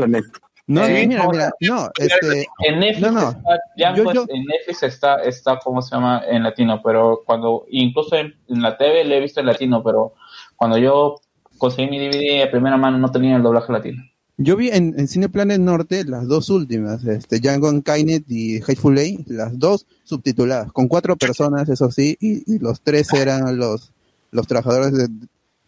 No, 0.66 0.82
Eh, 0.86 1.06
mira, 1.06 1.24
no, 1.24 1.30
mira, 1.30 1.50
no, 1.60 1.90
este, 1.98 2.46
En 2.60 2.80
Netflix, 2.80 3.12
No, 3.12 3.20
no. 3.20 3.28
Está, 3.30 3.60
Django 3.76 4.12
Yo- 4.14 4.24
en 4.28 4.44
Netflix 4.46 4.82
está, 4.82 5.16
está, 5.22 5.58
¿cómo 5.58 5.82
se 5.82 5.94
llama? 5.94 6.22
En 6.26 6.42
latino, 6.42 6.80
pero 6.82 7.22
cuando, 7.26 7.66
incluso 7.68 8.16
en, 8.16 8.34
en 8.48 8.62
la 8.62 8.78
TV 8.78 9.04
le 9.04 9.18
he 9.18 9.20
visto 9.20 9.40
en 9.40 9.46
latino, 9.46 9.82
pero 9.84 10.14
cuando 10.56 10.78
yo 10.78 11.16
conseguí 11.58 11.90
mi 11.90 11.98
DVD 11.98 12.44
a 12.44 12.50
primera 12.50 12.78
mano 12.78 12.96
no 12.96 13.10
tenía 13.10 13.36
el 13.36 13.42
doblaje 13.42 13.70
latino. 13.74 14.02
Yo 14.36 14.56
vi 14.56 14.68
en, 14.70 14.94
en 14.98 15.06
Cineplanet 15.08 15.60
Norte 15.60 16.04
las 16.04 16.26
dos 16.26 16.50
últimas, 16.50 17.04
este, 17.04 17.38
Django 17.40 17.68
Unchained 17.68 18.24
y 18.28 18.60
Hateful 18.60 18.98
Eight, 18.98 19.28
las 19.28 19.58
dos 19.58 19.86
subtituladas, 20.04 20.72
con 20.72 20.88
cuatro 20.88 21.16
personas, 21.16 21.68
eso 21.68 21.90
sí, 21.90 22.16
y, 22.20 22.52
y 22.52 22.58
los 22.58 22.80
tres 22.80 23.12
eran 23.12 23.56
los, 23.56 23.92
los 24.32 24.46
trabajadores 24.46 24.92
de, 24.92 25.08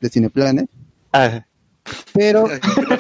de 0.01 0.09
Cineplanet, 0.09 0.69
ah, 1.13 1.45
pero 2.13 2.49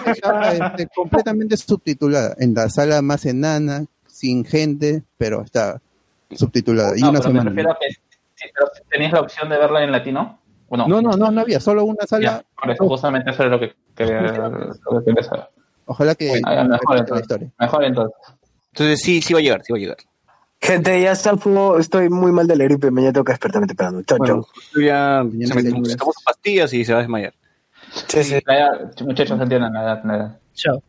estaba 0.07 0.53
este, 0.53 0.89
completamente 0.95 1.57
subtitulada, 1.57 2.37
en 2.39 2.55
la 2.55 2.69
sala 2.71 3.03
más 3.03 3.27
enana, 3.27 3.85
sin 4.07 4.45
gente, 4.45 5.03
pero 5.19 5.43
está 5.43 5.83
subtitulada. 6.31 6.97
Y 6.97 7.01
No, 7.01 7.11
una 7.11 7.21
pero 7.21 7.33
me 7.33 7.41
semana. 7.41 7.51
refiero 7.51 7.71
a 7.73 7.79
que 7.79 7.93
sí, 8.35 8.49
pero 8.55 8.71
¿tenías 8.89 9.13
la 9.13 9.21
opción 9.21 9.49
de 9.49 9.59
verla 9.59 9.83
en 9.83 9.93
latino? 9.93 10.41
¿O 10.69 10.77
no? 10.77 10.87
No, 10.89 11.03
no, 11.03 11.17
no, 11.17 11.31
no 11.31 11.41
había, 11.41 11.61
solo 11.61 11.85
una 11.85 12.07
sala. 12.07 12.45
Ya, 12.57 12.77
justamente 12.79 13.31
eso 13.31 13.45
es 13.45 13.51
lo 13.51 13.61
que 13.61 13.75
lo 14.05 15.05
que. 15.05 15.15
Ojalá 15.87 16.15
que 16.15 16.41
ya, 16.45 16.65
mejor 16.65 16.99
entonces. 16.99 17.49
Mejor 17.59 17.85
entonces. 17.85 18.17
entonces 18.73 19.01
sí, 19.01 19.23
sí 19.23 19.33
va 19.35 19.41
a 19.41 19.43
llegar, 19.43 19.63
sí 19.65 19.73
va 19.73 19.77
a 19.79 19.81
llegar. 19.81 19.97
Gente, 20.61 21.01
ya 21.01 21.13
está, 21.13 21.37
fumo, 21.37 21.77
estoy 21.79 22.09
muy 22.09 22.33
mal 22.33 22.47
de 22.47 22.57
la 22.57 22.65
gripe, 22.65 22.91
mañana 22.91 23.13
tengo 23.13 23.25
que 23.25 23.33
despertarme 23.33 23.67
temprano. 23.69 24.03
Chao, 24.03 24.19
Bueno, 24.19 24.43
chao. 24.75 24.83
ya 24.83 25.23
se 25.47 25.71
sus 25.71 26.25
pastillas 26.25 26.73
y 26.73 26.85
se 26.85 26.93
va 26.93 26.99
a 26.99 27.03
desmayar. 27.03 27.35
Sí, 28.09 28.25
sí. 28.25 28.39
La 28.47 28.57
edad, 28.59 28.91
muchachos, 29.05 29.41
entiendan 29.41 29.73
la 29.75 29.83
edad, 29.83 30.01
la 30.05 30.17
edad. 30.17 30.39
Chao. 30.55 30.83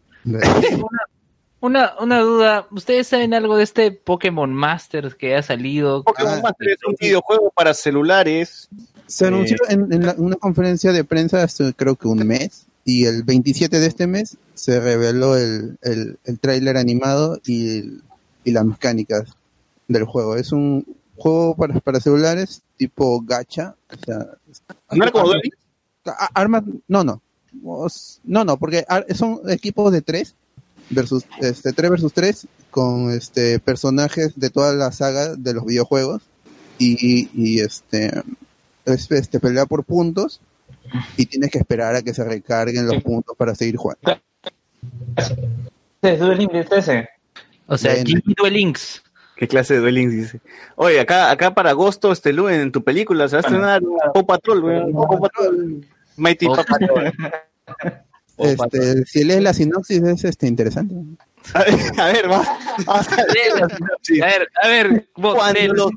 Una, 1.60 1.94
una 2.00 2.20
duda, 2.20 2.68
¿ustedes 2.72 3.08
saben 3.08 3.34
algo 3.34 3.58
de 3.58 3.64
este 3.64 3.92
Pokémon 3.92 4.54
Masters 4.54 5.16
que 5.16 5.36
ha 5.36 5.42
salido? 5.42 6.04
Pokémon 6.04 6.34
Ah, 6.38 6.42
Master 6.44 6.70
es 6.70 6.78
un 6.88 6.96
videojuego 7.00 7.52
para 7.56 7.74
celulares. 7.74 8.70
Se 9.08 9.26
Eh, 9.26 9.28
anunció 9.28 9.58
en, 9.68 9.92
en 9.92 10.06
la- 10.06 10.16
una 10.18 10.36
conferencia 10.36 10.92
de 10.92 11.04
prensa 11.04 11.42
hace 11.44 11.74
creo 11.74 11.96
que 11.96 12.08
un 12.08 12.20
mes 12.28 12.66
y 12.88 13.04
el 13.04 13.24
27 13.24 13.80
de 13.82 13.86
este 13.86 14.08
mes 14.08 14.38
se 14.54 14.80
reveló 14.80 15.36
el, 15.36 15.78
el, 15.82 16.18
el 16.24 16.40
tráiler 16.40 16.78
animado 16.78 17.38
y, 17.46 18.00
y 18.46 18.52
las 18.52 18.64
mecánicas 18.66 19.30
del 19.90 20.06
juego. 20.06 20.38
Es 20.38 20.54
un 20.54 20.86
juego 21.18 21.54
para, 21.58 21.78
para 21.82 22.00
celulares 22.00 22.62
tipo 22.78 23.20
gacha. 23.22 23.76
O 23.92 24.06
sea, 24.06 24.26
¿No 24.94 25.04
era 25.04 25.12
como 25.12 25.26
Duel 25.26 25.42
a- 26.06 26.30
armas, 26.34 26.64
no, 26.88 27.04
no. 27.04 27.22
No, 28.24 28.46
no, 28.46 28.58
porque 28.58 28.86
son 29.14 29.42
equipos 29.50 29.92
de 29.92 30.02
tres 30.02 30.36
versus 30.90 31.26
este 31.42 31.74
3 31.74 31.92
versus 31.92 32.14
3 32.14 32.48
con 32.72 33.12
este 33.12 33.60
personajes 33.60 34.32
de 34.40 34.50
toda 34.50 34.72
la 34.74 34.94
saga 34.94 35.36
de 35.36 35.54
los 35.54 35.66
videojuegos 35.66 36.22
y, 36.78 37.28
y 37.34 37.60
este 37.60 38.24
es 38.86 39.12
este 39.12 39.42
pelea 39.42 39.66
por 39.66 39.84
puntos 39.84 40.40
y 41.18 41.26
tienes 41.26 41.52
que 41.52 41.60
esperar 41.60 41.96
a 41.96 42.02
que 42.02 42.14
se 42.14 42.24
recarguen 42.24 42.88
los 42.88 43.02
puntos 43.04 43.36
para 43.36 43.56
seguir 43.56 43.78
jugando. 43.78 44.20
¿Es 46.02 46.20
Duel 46.20 46.38
Link 46.38 46.52
ese? 46.54 47.10
O 47.68 47.78
sea, 47.78 47.96
Duel 48.38 48.54
Links. 48.54 49.04
¿Qué 49.36 49.48
clase 49.48 49.76
de 49.76 49.82
Duel 49.82 49.96
Links 49.96 50.14
dice? 50.14 50.42
Oye, 50.76 51.00
acá, 51.00 51.30
acá 51.30 51.54
para 51.54 51.72
agosto, 51.72 52.12
este 52.12 52.34
Lu, 52.34 52.50
en 52.50 52.72
tu 52.72 52.84
película 52.84 53.28
se 53.28 53.36
va 53.36 53.40
a 53.40 53.42
estrenar 53.42 53.82
Paw 54.14 54.26
Patrol, 54.26 54.64
weón. 54.64 54.94
Paw 54.94 55.20
Patrol. 55.20 55.86
Mighty 56.16 56.46
Paw 56.48 56.66
Patrol. 56.66 57.14
Este, 58.38 59.04
si 59.06 59.24
lees 59.24 59.42
la 59.42 59.52
sinopsis 59.54 60.02
es 60.04 60.24
este 60.24 60.48
interesante. 60.48 60.94
A 61.54 61.64
ver, 61.64 62.00
a 62.00 62.06
ver, 62.08 62.32
va. 62.32 62.58
vamos 62.86 63.08
a 63.12 63.16
leer. 63.16 63.68
Sí. 64.02 64.22
A 64.22 64.26
ver, 64.26 64.48
a 64.62 64.68
ver, 64.68 65.08
vos, 65.16 65.36
Cuando 65.36 65.60
léelo. 65.60 65.74
los, 65.74 65.92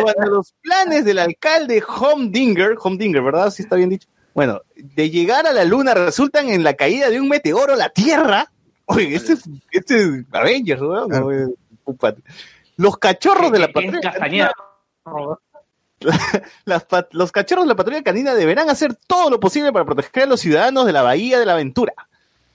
cuando 0.00 0.30
los 0.30 0.54
planes 0.62 1.04
del 1.04 1.18
alcalde 1.18 1.82
Homdinger, 1.82 2.76
Homdinger, 2.80 3.22
¿verdad? 3.22 3.50
Sí 3.50 3.62
está 3.62 3.76
bien 3.76 3.88
dicho. 3.88 4.08
Bueno, 4.34 4.60
de 4.76 5.10
llegar 5.10 5.46
a 5.46 5.52
la 5.52 5.64
luna 5.64 5.94
resultan 5.94 6.48
en 6.50 6.62
la 6.64 6.74
caída 6.74 7.08
de 7.08 7.20
un 7.20 7.28
meteoro 7.28 7.72
a 7.74 7.76
la 7.76 7.88
Tierra. 7.88 8.50
Oye, 8.86 9.14
este 9.14 9.34
es, 9.34 9.44
este 9.70 9.96
es 10.02 10.10
Avengers. 10.32 10.80
Claro. 10.80 11.54
Pupa. 11.84 12.14
Los 12.76 12.98
cachorros 12.98 13.52
de 13.52 13.58
la 13.60 13.68
¿Qué- 13.68 13.72
qué 13.72 13.80
patrulla 13.86 14.00
castañeda? 14.10 14.52
las 16.64 16.84
pat- 16.84 17.08
los 17.12 17.32
cachorros 17.32 17.64
de 17.64 17.68
la 17.68 17.76
patrulla 17.76 18.02
canina 18.02 18.34
deberán 18.34 18.68
hacer 18.68 18.94
todo 19.06 19.30
lo 19.30 19.40
posible 19.40 19.72
para 19.72 19.84
proteger 19.84 20.24
a 20.24 20.26
los 20.26 20.40
ciudadanos 20.40 20.84
de 20.86 20.92
la 20.92 21.02
Bahía 21.02 21.38
de 21.38 21.46
la 21.46 21.52
Aventura. 21.52 21.94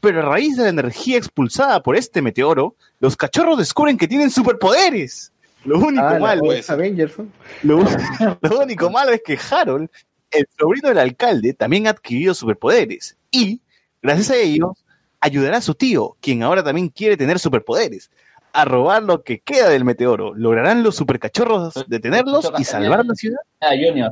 Pero 0.01 0.19
a 0.19 0.25
raíz 0.29 0.55
de 0.55 0.63
la 0.63 0.69
energía 0.69 1.17
expulsada 1.17 1.81
por 1.81 1.95
este 1.95 2.21
meteoro, 2.21 2.75
los 2.99 3.17
cachorros 3.17 3.57
descubren 3.57 3.97
que 3.97 4.07
tienen 4.07 4.29
superpoderes. 4.29 5.31
Lo 5.65 5.77
único 5.79 6.03
Ah, 6.05 6.19
malo 6.19 6.53
es 6.53 6.69
Avengers, 6.69 7.17
¿no? 7.17 7.27
lo, 7.63 7.83
lo 8.41 8.59
único 8.61 8.89
malo 8.89 9.11
es 9.11 9.21
que 9.25 9.37
Harold, 9.51 9.89
el 10.31 10.47
sobrino 10.57 10.89
del 10.89 10.99
alcalde, 10.99 11.53
también 11.53 11.87
ha 11.87 11.91
adquirido 11.91 12.33
superpoderes. 12.33 13.17
Y, 13.31 13.61
gracias 14.01 14.31
a 14.31 14.35
ello, 14.37 14.75
ayudará 15.19 15.57
a 15.57 15.61
su 15.61 15.75
tío, 15.75 16.15
quien 16.21 16.43
ahora 16.43 16.63
también 16.63 16.89
quiere 16.89 17.17
tener 17.17 17.39
superpoderes, 17.39 18.09
a 18.53 18.65
robar 18.65 19.03
lo 19.03 19.23
que 19.23 19.39
queda 19.39 19.69
del 19.69 19.85
meteoro. 19.85 20.33
¿Lograrán 20.33 20.81
los 20.83 20.95
supercachorros 20.95 21.73
detenerlos 21.87 22.51
y 22.57 22.63
salvar 22.63 23.05
la 23.05 23.13
ciudad? 23.15 23.39
Ah, 23.61 23.71
Junior. 23.71 24.11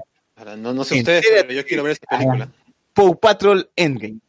No, 0.58 0.74
no 0.74 0.84
sé 0.84 1.00
ustedes, 1.00 1.26
pero 1.42 1.54
yo 1.54 1.66
quiero 1.66 1.84
ver 1.84 1.94
esta 1.94 2.08
película. 2.08 2.48
Paw 2.94 3.20
Patrol 3.20 3.70
Endgame. 3.76 4.20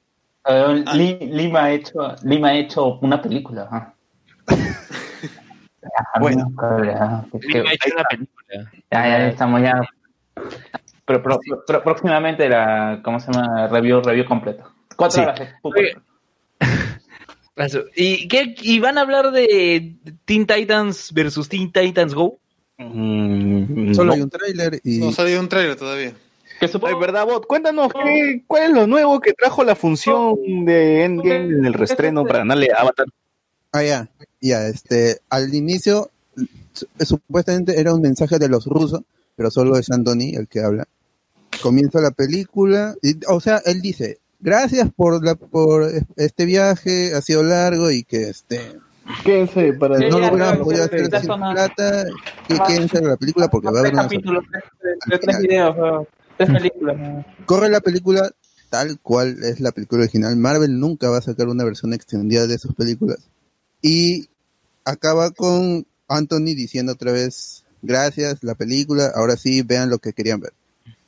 Li- 0.95 1.19
Lima 1.21 1.65
ha 1.65 1.73
hecho, 1.73 2.15
Lima 2.23 2.49
ha 2.49 2.55
hecho 2.55 2.99
una 3.03 3.21
película. 3.21 3.69
ah. 3.71 3.93
Ah, 6.15 6.21
Bueno. 6.21 6.53
ah, 6.59 7.25
es 7.33 7.41
que- 7.47 7.59
Lima 7.59 7.71
ha 7.71 7.73
hecho 7.75 7.89
una 7.95 8.05
película. 8.05 8.73
Ya, 8.91 9.07
ya 9.09 9.29
estamos 9.29 9.63
ya. 9.63 9.81
Pero, 11.09 11.23
pro- 11.23 11.41
pro- 11.67 11.83
próximamente 11.83 12.49
la, 12.49 13.01
¿cómo 13.03 13.19
se 13.19 13.33
llama? 13.33 13.67
Review, 13.67 14.01
review 14.03 14.27
completo. 14.27 14.63
Cuatro 14.95 15.23
Sí. 15.23 15.29
horas. 15.29 15.41
¿Y, 17.97 18.29
qué, 18.29 18.55
¿Y 18.63 18.79
van 18.79 18.99
a 18.99 19.01
hablar 19.01 19.33
de 19.33 19.97
Teen 20.25 20.47
Titans 20.47 21.13
versus 21.13 21.49
Teen 21.49 21.73
Titans 21.73 22.15
Go? 22.15 22.39
Mm, 22.77 23.93
Solo 23.95 24.09
no. 24.09 24.13
hay 24.13 24.21
un 24.21 24.31
tráiler 24.31 24.81
y 24.85 24.99
No 24.99 25.11
salió 25.11 25.41
un 25.41 25.49
trailer 25.49 25.75
todavía. 25.77 26.13
Que 26.61 26.67
Ay, 26.67 26.69
supongo 26.69 26.99
¿verdad, 27.01 27.25
Bot? 27.27 27.47
Cuéntanos, 27.47 27.91
¿qué, 27.93 28.43
¿cuál 28.47 28.63
es 28.65 28.71
lo 28.71 28.87
nuevo 28.87 29.19
que 29.21 29.33
trajo 29.33 29.65
la 29.65 29.75
función 29.75 30.37
de 30.65 31.05
Endgame 31.05 31.59
en 31.59 31.65
el 31.65 31.73
restreno 31.75 32.25
para 32.25 32.41
ganarle 32.41 32.69
a 32.73 32.83
Avatar? 32.83 33.07
Ah, 33.73 33.83
ya, 33.83 34.09
ya, 34.41 34.67
este, 34.67 35.19
al 35.31 35.53
inicio, 35.55 36.11
su- 36.73 36.87
supuestamente 37.05 37.81
era 37.81 37.93
un 37.95 38.01
mensaje 38.03 38.39
de 38.39 38.49
los 38.49 38.67
rusos, 38.67 39.01
pero 39.37 39.51
solo 39.51 39.77
es 39.77 39.91
Anthony 39.91 40.35
el 40.37 40.47
que 40.49 40.61
habla. 40.61 40.87
Comienza 41.61 42.01
la 42.01 42.11
película, 42.11 42.95
y, 43.03 43.17
o 43.27 43.41
sea, 43.41 43.61
él 43.65 43.81
dice, 43.81 44.19
gracias 44.41 44.91
por 44.95 45.25
la, 45.25 45.35
por 45.35 45.91
este 46.17 46.45
viaje, 46.45 47.15
ha 47.15 47.21
sido 47.23 47.43
largo 47.43 47.91
y 47.91 48.05
que 48.05 48.29
este, 48.29 48.61
Quédense 49.25 49.73
para 49.75 49.97
Sí, 49.99 50.05
no 50.11 50.21
ya, 50.21 50.27
lo 50.27 50.35
hubiéramos 50.35 50.59
ya, 50.59 50.65
podido 50.65 50.79
ya, 50.81 50.85
hacer 50.85 51.21
sin 51.21 51.29
plata, 51.29 52.05
que 52.47 52.59
quédense 52.67 52.99
en 52.99 53.09
la 53.09 53.17
película 53.17 53.49
porque 53.49 53.69
va 53.71 53.79
a 53.79 53.81
haber 53.81 53.93
tres 53.93 53.95
una 53.95 54.03
capítulos, 54.03 54.45
tres, 54.51 55.21
tres- 55.21 55.39
videos, 55.41 56.07
tres 56.37 56.51
películas. 56.51 57.27
corre 57.47 57.69
la 57.71 57.81
película 57.81 58.31
tal 58.71 58.99
cual 59.01 59.43
es 59.43 59.61
la 59.61 59.73
película 59.73 60.03
original. 60.03 60.37
Marvel 60.37 60.79
nunca 60.79 61.09
va 61.09 61.19
a 61.19 61.23
sacar 61.23 61.49
una 61.49 61.65
versión 61.65 61.95
extendida 61.95 62.47
de 62.47 62.59
sus 62.59 62.75
películas. 62.75 63.19
Y 63.81 64.29
acaba 64.85 65.31
con 65.31 65.87
Anthony 66.07 66.55
diciendo 66.55 66.93
otra 66.93 67.13
vez, 67.13 67.65
gracias, 67.81 68.43
la 68.43 68.55
película, 68.55 69.11
ahora 69.15 69.37
sí, 69.37 69.63
vean 69.63 69.89
lo 69.89 69.99
que 69.99 70.13
querían 70.13 70.41
ver. 70.41 70.53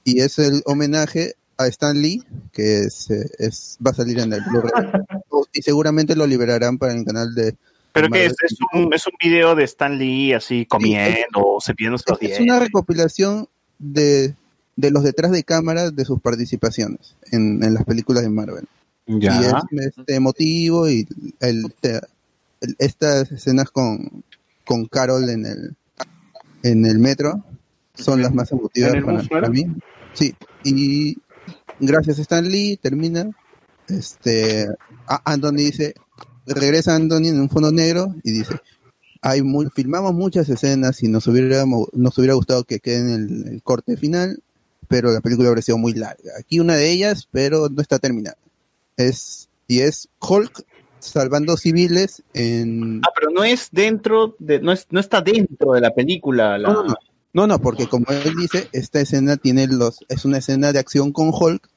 Y 0.04 0.20
es 0.20 0.38
el 0.38 0.62
homenaje 0.64 1.34
a 1.56 1.66
Stan 1.66 2.00
Lee, 2.00 2.22
que 2.52 2.80
es, 2.80 3.10
eh, 3.10 3.28
es- 3.38 3.78
va 3.84 3.90
a 3.90 3.94
salir 3.94 4.18
en 4.20 4.32
el 4.32 4.40
Blu-ray. 4.42 4.70
y 5.52 5.62
seguramente 5.62 6.16
lo 6.16 6.26
liberarán 6.26 6.78
para 6.78 6.94
el 6.94 7.04
canal 7.04 7.34
de... 7.34 7.54
¿Pero 7.92 8.06
de 8.08 8.12
qué 8.12 8.26
es? 8.26 8.34
¿Es 8.42 8.56
un, 8.72 8.92
¿Es 8.94 9.06
un 9.06 9.12
video 9.20 9.54
de 9.54 9.64
Stan 9.64 9.98
Lee 9.98 10.32
así 10.32 10.64
comiendo 10.64 11.40
o 11.44 11.60
cepillándose 11.60 12.04
los 12.08 12.16
Es 12.22 12.28
dientes? 12.28 12.40
una 12.40 12.60
recopilación 12.60 13.48
de, 13.78 14.34
de 14.76 14.90
los 14.92 15.02
detrás 15.02 15.32
de 15.32 15.42
cámara 15.42 15.90
de 15.90 16.04
sus 16.04 16.20
participaciones 16.20 17.16
en, 17.32 17.62
en 17.64 17.74
las 17.74 17.84
películas 17.84 18.22
de 18.22 18.30
Marvel. 18.30 18.64
Ya. 19.06 19.40
Y 19.72 19.76
es 19.80 19.88
este 19.98 20.14
emotivo 20.14 20.88
y 20.88 21.06
el, 21.40 21.74
te- 21.80 22.00
el- 22.60 22.76
estas 22.78 23.32
escenas 23.32 23.70
con, 23.70 24.22
con 24.64 24.86
Carol 24.86 25.28
en 25.28 25.44
el 25.46 25.74
en 26.62 26.84
el 26.86 26.98
metro 27.00 27.42
son 27.94 28.22
las 28.22 28.32
más 28.34 28.52
emotivas 28.52 28.90
¿En 28.92 28.98
el 28.98 29.04
para, 29.04 29.22
para 29.24 29.48
mí. 29.48 29.66
Sí, 30.14 30.34
y 30.64 31.16
gracias 31.78 32.18
a 32.18 32.22
Stan 32.22 32.48
Lee 32.48 32.76
termina. 32.76 33.30
Este 33.88 34.68
Anthony 35.24 35.52
dice 35.56 35.94
regresa 36.46 36.94
Anthony 36.94 37.26
en 37.28 37.40
un 37.40 37.48
fondo 37.50 37.70
negro 37.72 38.14
y 38.22 38.32
dice 38.32 38.54
hay 39.22 39.42
mu- 39.42 39.68
filmamos 39.70 40.14
muchas 40.14 40.48
escenas 40.48 41.02
y 41.02 41.08
nos 41.08 41.26
hubiera 41.26 41.64
nos 41.92 42.18
hubiera 42.18 42.34
gustado 42.34 42.64
que 42.64 42.80
quede 42.80 42.98
en 43.00 43.08
el, 43.10 43.48
el 43.48 43.62
corte 43.62 43.96
final 43.96 44.42
pero 44.88 45.12
la 45.12 45.20
película 45.20 45.48
habría 45.48 45.62
sido 45.62 45.78
muy 45.78 45.92
larga. 45.94 46.32
Aquí 46.38 46.58
una 46.60 46.74
de 46.74 46.90
ellas 46.90 47.28
pero 47.30 47.68
no 47.68 47.80
está 47.82 47.98
terminada. 47.98 48.36
Es 48.96 49.48
y 49.68 49.80
es 49.80 50.08
Hulk 50.20 50.64
salvando 50.98 51.56
civiles 51.56 52.22
en 52.34 53.00
Ah, 53.04 53.10
pero 53.14 53.30
no 53.30 53.42
es 53.44 53.68
dentro, 53.72 54.34
de, 54.38 54.60
no, 54.60 54.72
es, 54.72 54.86
no 54.90 55.00
está 55.00 55.20
dentro 55.20 55.72
de 55.72 55.80
la 55.80 55.94
película. 55.94 56.58
La... 56.58 56.68
no, 56.68 56.82
no, 56.82 56.88
no, 56.88 56.96
no, 57.46 57.60
porque 57.60 57.88
como 57.88 58.06
él 58.08 58.34
dice, 58.36 58.68
esta 58.72 59.00
escena 59.00 59.36
tiene 59.36 59.66
los, 59.66 59.98
es 60.08 60.24
una 60.24 60.38
escena 60.38 60.72
de 60.72 60.78
acción 60.78 61.12
con 61.12 61.30
Hulk 61.32 61.68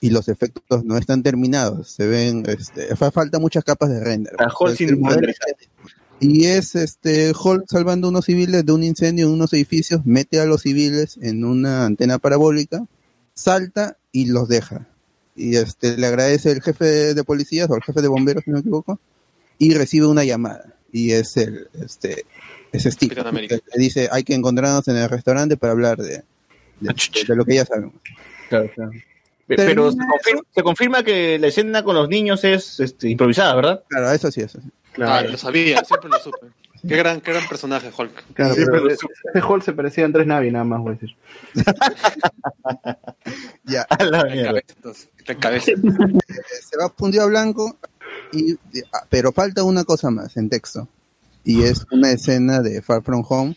y 0.00 0.10
los 0.10 0.28
efectos 0.28 0.84
no 0.84 0.96
están 0.96 1.22
terminados, 1.22 1.90
se 1.90 2.06
ven, 2.06 2.44
este, 2.48 2.96
fa- 2.96 3.10
falta 3.10 3.38
muchas 3.38 3.62
capas 3.64 3.90
de 3.90 4.02
render. 4.02 4.32
Ah, 4.38 4.52
Hulk 4.58 4.76
sin 4.76 5.00
y 6.20 6.44
es 6.46 6.76
este 6.76 7.32
Hulk 7.32 7.64
salvando 7.68 8.08
unos 8.08 8.26
civiles 8.26 8.64
de 8.64 8.72
un 8.72 8.84
incendio 8.84 9.26
en 9.26 9.32
unos 9.32 9.52
edificios, 9.52 10.06
mete 10.06 10.38
a 10.40 10.46
los 10.46 10.62
civiles 10.62 11.18
en 11.20 11.44
una 11.44 11.84
antena 11.84 12.18
parabólica, 12.18 12.86
salta 13.34 13.96
y 14.12 14.26
los 14.26 14.48
deja. 14.48 14.88
Y 15.34 15.56
este 15.56 15.96
le 15.96 16.06
agradece 16.06 16.52
el 16.52 16.62
jefe 16.62 16.84
de, 16.84 17.14
de 17.14 17.24
policías 17.24 17.68
o 17.70 17.74
el 17.74 17.82
jefe 17.82 18.02
de 18.02 18.08
bomberos, 18.08 18.44
si 18.44 18.50
no 18.50 18.54
me 18.54 18.60
equivoco, 18.60 19.00
y 19.58 19.74
recibe 19.74 20.06
una 20.06 20.24
llamada. 20.24 20.76
Y 20.92 21.12
es 21.12 21.36
el 21.36 21.68
este 21.72 22.24
es 22.72 22.84
Steve. 22.84 23.14
Que 23.14 23.60
le 23.74 23.78
dice 23.82 24.08
hay 24.10 24.24
que 24.24 24.34
encontrarnos 24.34 24.86
en 24.88 24.96
el 24.96 25.08
restaurante 25.08 25.56
para 25.56 25.72
hablar 25.72 25.98
de, 25.98 26.22
de, 26.80 26.94
de 27.28 27.36
lo 27.36 27.44
que 27.44 27.54
ya 27.56 27.64
sabemos. 27.64 27.94
Pe- 28.48 29.56
Pero 29.56 29.90
se 29.90 29.98
confirma, 29.98 30.42
se 30.54 30.62
confirma 30.62 31.02
que 31.02 31.38
la 31.38 31.48
escena 31.48 31.82
con 31.82 31.94
los 31.96 32.08
niños 32.08 32.44
es 32.44 32.80
este, 32.80 33.08
improvisada, 33.10 33.54
¿verdad? 33.54 33.82
Claro, 33.88 34.10
eso 34.12 34.30
sí, 34.30 34.40
eso 34.40 34.60
sí. 34.60 34.68
Ah, 35.02 35.22
lo 35.22 35.36
sabía, 35.36 35.82
siempre 35.84 36.08
lo 36.10 36.18
supe. 36.18 36.38
Qué 36.88 36.96
gran, 36.96 37.20
qué 37.20 37.30
gran 37.32 37.46
personaje, 37.48 37.92
Hulk. 37.96 38.34
Claro, 38.34 38.54
Sí, 38.54 38.62
pero 38.66 38.82
pero- 38.82 38.88
ese 39.34 39.46
Hulk 39.46 39.62
se 39.62 39.72
parecía 39.72 40.02
a 40.02 40.06
Andrés 40.06 40.26
Navi, 40.26 40.50
nada 40.50 40.64
más 40.64 40.80
voy 40.80 40.90
a 40.90 40.94
decir. 40.94 41.16
Ya, 43.64 43.82
A 43.82 44.04
la 44.04 44.24
mierda. 44.24 44.48
cabeza, 44.48 44.74
entonces, 44.76 45.08
en 45.26 45.38
cabeza. 45.38 45.66
se 46.62 46.76
va 46.76 46.88
fundido 46.90 47.22
a 47.22 47.26
blanco, 47.26 47.78
y, 48.32 48.54
ah, 48.92 49.06
pero 49.08 49.30
falta 49.32 49.62
una 49.62 49.84
cosa 49.84 50.10
más 50.10 50.36
en 50.36 50.48
texto. 50.50 50.88
Y 51.44 51.62
es 51.62 51.84
una 51.90 52.10
escena 52.12 52.60
de 52.60 52.82
Far 52.82 53.02
From 53.02 53.24
Home 53.28 53.56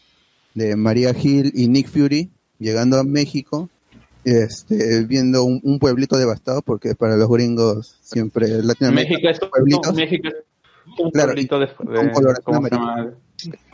de 0.53 0.75
María 0.75 1.11
Hill 1.19 1.51
y 1.53 1.67
Nick 1.67 1.87
Fury 1.87 2.29
llegando 2.59 2.97
a 2.97 3.03
México, 3.03 3.69
este, 4.23 5.03
viendo 5.05 5.43
un, 5.43 5.59
un 5.63 5.77
pueblito 5.79 6.17
devastado, 6.17 6.61
porque 6.61 6.95
para 6.95 7.15
los 7.17 7.29
gringos 7.29 7.97
siempre 8.01 8.47
Latinoamérica 8.63 9.11
México 9.13 9.29
es 9.29 9.39
pueblitos. 9.51 9.89
un, 9.89 9.95
México 9.95 10.27
es 10.29 10.35
un 10.99 11.11
Claro, 11.11 11.27
pueblito 11.29 11.59
de. 11.59 11.67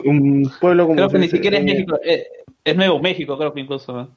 Un 0.04 0.50
pueblo 0.60 0.86
como. 0.86 0.96
Creo 0.96 1.08
que 1.08 1.18
ni 1.18 1.28
siquiera 1.28 1.58
es 1.58 1.64
México, 1.64 1.98
eh, 2.04 2.26
es 2.64 2.76
Nuevo 2.76 2.98
México, 3.00 3.38
creo 3.38 3.52
que 3.54 3.60
incluso. 3.60 3.92
¿no? 3.92 4.08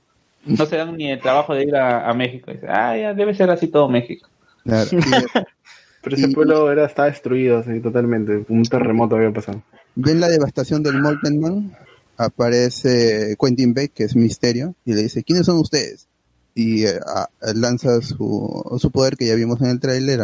No 0.46 0.66
se 0.66 0.78
dan 0.78 0.96
ni 0.96 1.10
el 1.12 1.20
trabajo 1.20 1.54
de 1.54 1.64
ir 1.64 1.76
a, 1.76 2.10
a 2.10 2.14
México. 2.14 2.52
Dice, 2.52 2.68
ah, 2.68 2.96
ya 2.98 3.14
debe 3.14 3.34
ser 3.34 3.50
así 3.50 3.68
todo 3.68 3.90
México. 3.90 4.28
Claro, 4.64 4.90
y- 4.92 4.98
Pero 6.04 6.16
ese 6.18 6.30
y- 6.30 6.34
pueblo 6.36 6.72
era, 6.72 6.86
estaba 6.86 7.08
destruido, 7.10 7.60
así, 7.60 7.80
totalmente. 7.80 8.46
Un 8.50 8.64
terremoto 8.64 9.16
había 9.16 9.32
pasado. 9.32 9.62
Ven 9.96 10.20
la 10.20 10.28
devastación 10.28 10.84
del 10.84 11.02
Molten 11.02 11.40
Man, 11.40 11.78
aparece 12.18 13.36
Quentin 13.40 13.74
Beck, 13.74 13.94
que 13.94 14.04
es 14.04 14.16
Misterio, 14.16 14.76
y 14.86 14.94
le 14.94 15.04
dice, 15.04 15.24
¿quiénes 15.24 15.46
son 15.46 15.58
ustedes? 15.58 16.08
Y 16.54 16.86
eh, 16.86 17.00
a- 17.06 17.30
lanza 17.54 18.02
su, 18.02 18.78
su 18.80 18.92
poder 18.92 19.18
que 19.18 19.28
ya 19.28 19.36
vimos 19.36 19.60
en 19.62 19.68
el 19.68 19.80
tráiler 19.80 20.22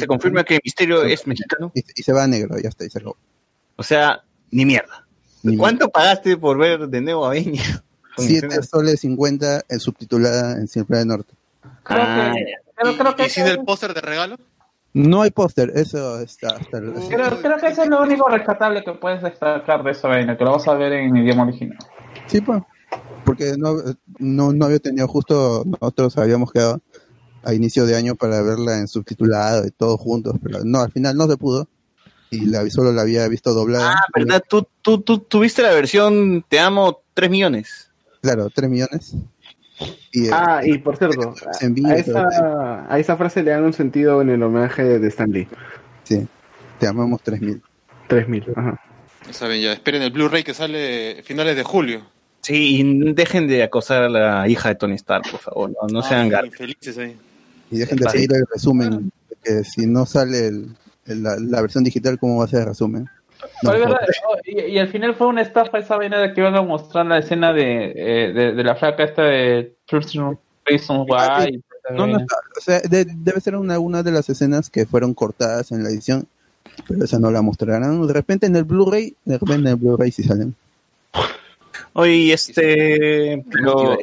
se 0.00 0.06
confirma 0.06 0.36
Man, 0.36 0.44
que 0.46 0.60
Misterio 0.64 1.02
es 1.04 1.26
mexicano. 1.26 1.72
y, 1.74 1.84
y 1.96 2.02
se 2.02 2.12
va 2.12 2.24
a 2.24 2.26
negro, 2.26 2.58
ya 2.58 2.68
está, 2.68 2.84
y 2.86 2.90
se 2.90 2.98
acabó. 2.98 3.16
O 3.76 3.82
sea, 3.82 4.22
ni 4.50 4.64
mierda. 4.64 5.06
Ni 5.42 5.56
¿Cuánto 5.58 5.88
pagaste 5.90 6.36
por 6.38 6.56
ver 6.56 6.88
de 6.88 7.00
nuevo 7.02 7.26
a? 7.26 7.34
Con 8.16 8.26
7 8.26 8.46
escenas- 8.46 8.68
soles 8.68 9.00
50 9.00 9.64
en 9.68 9.80
subtitulada 9.80 10.52
en 10.58 10.68
Siempre 10.68 10.98
del 10.98 11.08
Norte. 11.08 11.34
Creo 11.82 11.98
Ah, 12.02 12.32
que, 12.34 12.44
pero 12.76 12.96
creo 12.96 13.16
que 13.16 13.26
¿Y 13.26 13.30
sin 13.30 13.46
el 13.46 13.58
póster 13.64 13.92
de 13.92 14.00
regalo? 14.00 14.38
No 14.94 15.22
hay 15.22 15.32
póster, 15.32 15.72
eso 15.74 16.20
está 16.20 16.50
hasta 16.50 16.78
el- 16.78 16.92
Creo, 17.08 17.40
creo 17.42 17.56
que 17.58 17.66
eso 17.66 17.82
es 17.82 17.88
lo 17.88 18.02
único 18.02 18.28
rescatable 18.28 18.84
que 18.84 18.92
puedes 18.92 19.22
destacar 19.22 19.82
de 19.82 19.90
esa 19.90 20.06
vaina, 20.06 20.38
que 20.38 20.44
lo 20.44 20.52
vas 20.52 20.68
a 20.68 20.74
ver 20.74 20.92
en 20.92 21.16
idioma 21.16 21.42
original. 21.42 21.78
Sí, 22.28 22.40
pues. 22.40 22.62
Porque 23.24 23.54
no, 23.58 23.74
no, 24.18 24.52
no 24.52 24.64
había 24.66 24.78
tenido 24.78 25.08
justo, 25.08 25.64
nosotros 25.66 26.16
habíamos 26.16 26.52
quedado 26.52 26.80
a 27.42 27.52
inicio 27.54 27.86
de 27.86 27.96
año 27.96 28.14
para 28.14 28.40
verla 28.42 28.78
en 28.78 28.86
subtitulado 28.86 29.66
y 29.66 29.70
todos 29.72 29.98
juntos, 30.00 30.36
pero 30.42 30.60
no, 30.64 30.80
al 30.80 30.92
final 30.92 31.16
no 31.16 31.26
se 31.26 31.36
pudo. 31.36 31.68
Y 32.30 32.46
la, 32.46 32.68
solo 32.70 32.92
la 32.92 33.02
había 33.02 33.26
visto 33.28 33.52
doblada. 33.52 33.94
Ah, 33.94 34.06
¿verdad? 34.14 34.42
Tú, 34.48 34.66
tú, 34.80 35.00
tú 35.00 35.18
tuviste 35.18 35.62
la 35.62 35.72
versión 35.72 36.44
Te 36.48 36.58
amo 36.60 37.02
3 37.14 37.30
millones. 37.30 37.90
Claro, 38.20 38.48
3 38.50 38.70
millones. 38.70 39.16
Y, 40.12 40.26
eh, 40.26 40.30
Ah, 40.32 40.60
y 40.64 40.78
por 40.78 40.96
cierto, 40.96 41.34
a, 41.86 41.94
esa, 41.94 42.86
a 42.92 42.98
esa 42.98 43.16
frase 43.16 43.42
le 43.42 43.50
dan 43.50 43.64
un 43.64 43.72
sentido 43.72 44.22
en 44.22 44.30
el 44.30 44.42
homenaje 44.42 44.98
de 44.98 45.08
Stan 45.08 45.30
Lee. 45.30 45.48
sí, 46.04 46.26
te 46.78 46.86
amamos 46.86 47.22
3000. 47.22 47.60
3000, 48.08 48.44
ajá. 48.54 48.80
Ya 49.26 49.32
saben, 49.32 49.60
ya 49.60 49.72
esperen 49.72 50.02
el 50.02 50.10
Blu-ray 50.10 50.44
que 50.44 50.54
sale 50.54 51.22
finales 51.24 51.56
de 51.56 51.62
julio. 51.64 52.02
Sí, 52.42 52.80
y 52.80 53.12
dejen 53.14 53.48
de 53.48 53.62
acosar 53.62 54.02
a 54.04 54.08
la 54.10 54.46
hija 54.48 54.68
de 54.68 54.74
Tony 54.74 54.94
Stark, 54.96 55.24
por 55.30 55.40
favor. 55.40 55.70
No, 55.70 55.88
no 55.90 56.00
Ah, 56.00 56.08
sean 56.08 56.28
sí, 56.30 56.46
infelices 56.46 56.98
ahí. 56.98 57.16
Y 57.70 57.78
dejen 57.78 57.98
de 57.98 58.08
seguir 58.10 58.30
el 58.34 58.44
resumen, 58.52 59.10
que 59.42 59.64
si 59.64 59.86
no 59.86 60.04
sale 60.04 60.48
el- 60.48 60.76
el- 61.06 61.22
la, 61.22 61.36
la 61.40 61.60
versión 61.62 61.84
digital, 61.84 62.18
¿cómo 62.18 62.38
va 62.38 62.44
a 62.44 62.48
ser 62.48 62.60
el 62.60 62.66
resumen? 62.66 63.08
No, 63.62 63.70
Oye, 63.70 63.78
¿verdad? 63.80 64.00
Y, 64.44 64.60
y 64.60 64.78
al 64.78 64.88
final 64.88 65.14
fue 65.14 65.26
una 65.26 65.42
estafa 65.42 65.78
esa 65.78 65.96
vaina 65.96 66.18
de 66.20 66.32
que 66.32 66.40
iban 66.40 66.54
a 66.56 66.62
mostrar 66.62 67.06
la 67.06 67.18
escena 67.18 67.52
de, 67.52 67.92
eh, 67.96 68.32
de, 68.32 68.52
de 68.52 68.64
la 68.64 68.74
flaca 68.76 69.04
esta 69.04 69.22
de 69.22 69.74
Reasons 69.88 70.38
Ah, 71.12 71.44
Why. 71.46 71.62
No, 71.94 72.06
no. 72.06 72.16
O 72.18 72.60
sea, 72.60 72.80
de- 72.80 73.04
debe 73.04 73.40
ser 73.40 73.56
una, 73.56 73.78
una 73.78 74.02
de 74.02 74.10
las 74.12 74.28
escenas 74.30 74.70
que 74.70 74.86
fueron 74.86 75.12
cortadas 75.12 75.70
en 75.72 75.82
la 75.82 75.90
edición, 75.90 76.26
pero 76.88 77.04
esa 77.04 77.18
no 77.18 77.30
la 77.30 77.42
mostrarán. 77.42 78.06
De 78.06 78.12
repente 78.14 78.46
en 78.46 78.56
el 78.56 78.64
Blu-ray, 78.64 79.14
de 79.24 79.34
repente 79.38 79.60
en 79.62 79.66
el 79.68 79.76
Blu-ray 79.76 80.10
sí 80.10 80.22
salen. 80.22 80.54
Oye, 81.92 82.32
este... 82.32 83.44
Pero, 83.52 83.98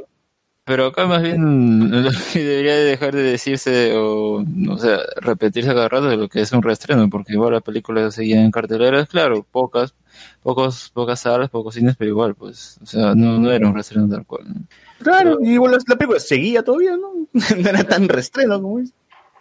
pero 0.64 0.88
acá 0.88 1.06
más 1.08 1.22
bien 1.22 1.90
lo 2.04 2.12
que 2.32 2.44
debería 2.44 2.76
dejar 2.76 3.14
de 3.16 3.24
decirse 3.24 3.96
o, 3.98 4.44
o 4.70 4.78
sea, 4.78 5.00
repetirse 5.18 5.74
cada 5.74 5.90
rato 5.90 6.08
de 6.08 6.18
lo 6.18 6.30
que 6.30 6.42
es 6.42 6.52
un 6.52 6.62
reestreno, 6.62 7.10
porque 7.10 7.34
igual 7.34 7.54
las 7.54 7.64
películas 7.64 8.16
seguían 8.16 8.46
en 8.46 8.52
carteleras, 8.52 9.08
claro, 9.10 9.46
pocas, 9.50 9.94
pocos, 10.44 10.92
pocas 10.94 11.20
salas, 11.20 11.50
pocos 11.50 11.76
cines, 11.76 11.96
pero 11.98 12.10
igual, 12.12 12.36
pues, 12.36 12.78
o 12.82 12.86
sea, 12.86 13.16
no, 13.16 13.38
no 13.38 13.52
era 13.52 13.68
un 13.68 13.74
reestreno 13.74 14.08
tal 14.08 14.26
cual. 14.26 14.44
¿no? 14.48 14.62
Claro, 15.04 15.40
y 15.42 15.54
igual 15.54 15.72
la, 15.72 15.78
la 15.88 15.96
película 15.96 16.20
seguía 16.20 16.64
todavía, 16.64 16.96
¿no? 16.96 17.28
no 17.34 17.70
era 17.70 17.84
tan 17.84 18.08
restreno 18.08 18.62
como 18.62 18.80
es. 18.80 18.94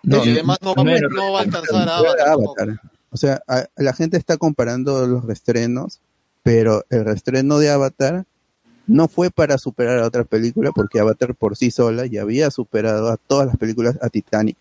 No, 0.03 0.25
y 0.25 0.31
además 0.31 0.59
no 0.63 0.75
va, 0.75 0.83
no 0.85 1.33
va 1.33 1.41
a 1.41 1.43
alcanzar 1.43 1.89
a 1.89 1.97
Avatar. 2.33 2.81
O 3.11 3.17
sea, 3.19 3.43
a- 3.47 3.67
la 3.77 3.93
gente 3.93 4.17
está 4.17 4.39
comparando 4.39 5.07
los 5.07 5.25
reestrenos, 5.27 6.01
pero 6.43 6.85
el 6.89 7.05
reestreno 7.05 7.59
de 7.59 7.69
Avatar 7.71 8.25
no 8.91 9.07
fue 9.07 9.31
para 9.31 9.57
superar 9.57 10.01
a 10.01 10.07
otra 10.07 10.25
película, 10.25 10.73
porque 10.75 10.99
Avatar 10.99 11.35
por 11.37 11.57
sí 11.57 11.71
sola 11.71 12.07
ya 12.07 12.23
había 12.23 12.51
superado 12.51 13.09
a 13.09 13.17
todas 13.17 13.47
las 13.47 13.57
películas 13.57 13.97
a 14.03 14.09
Titanic 14.09 14.57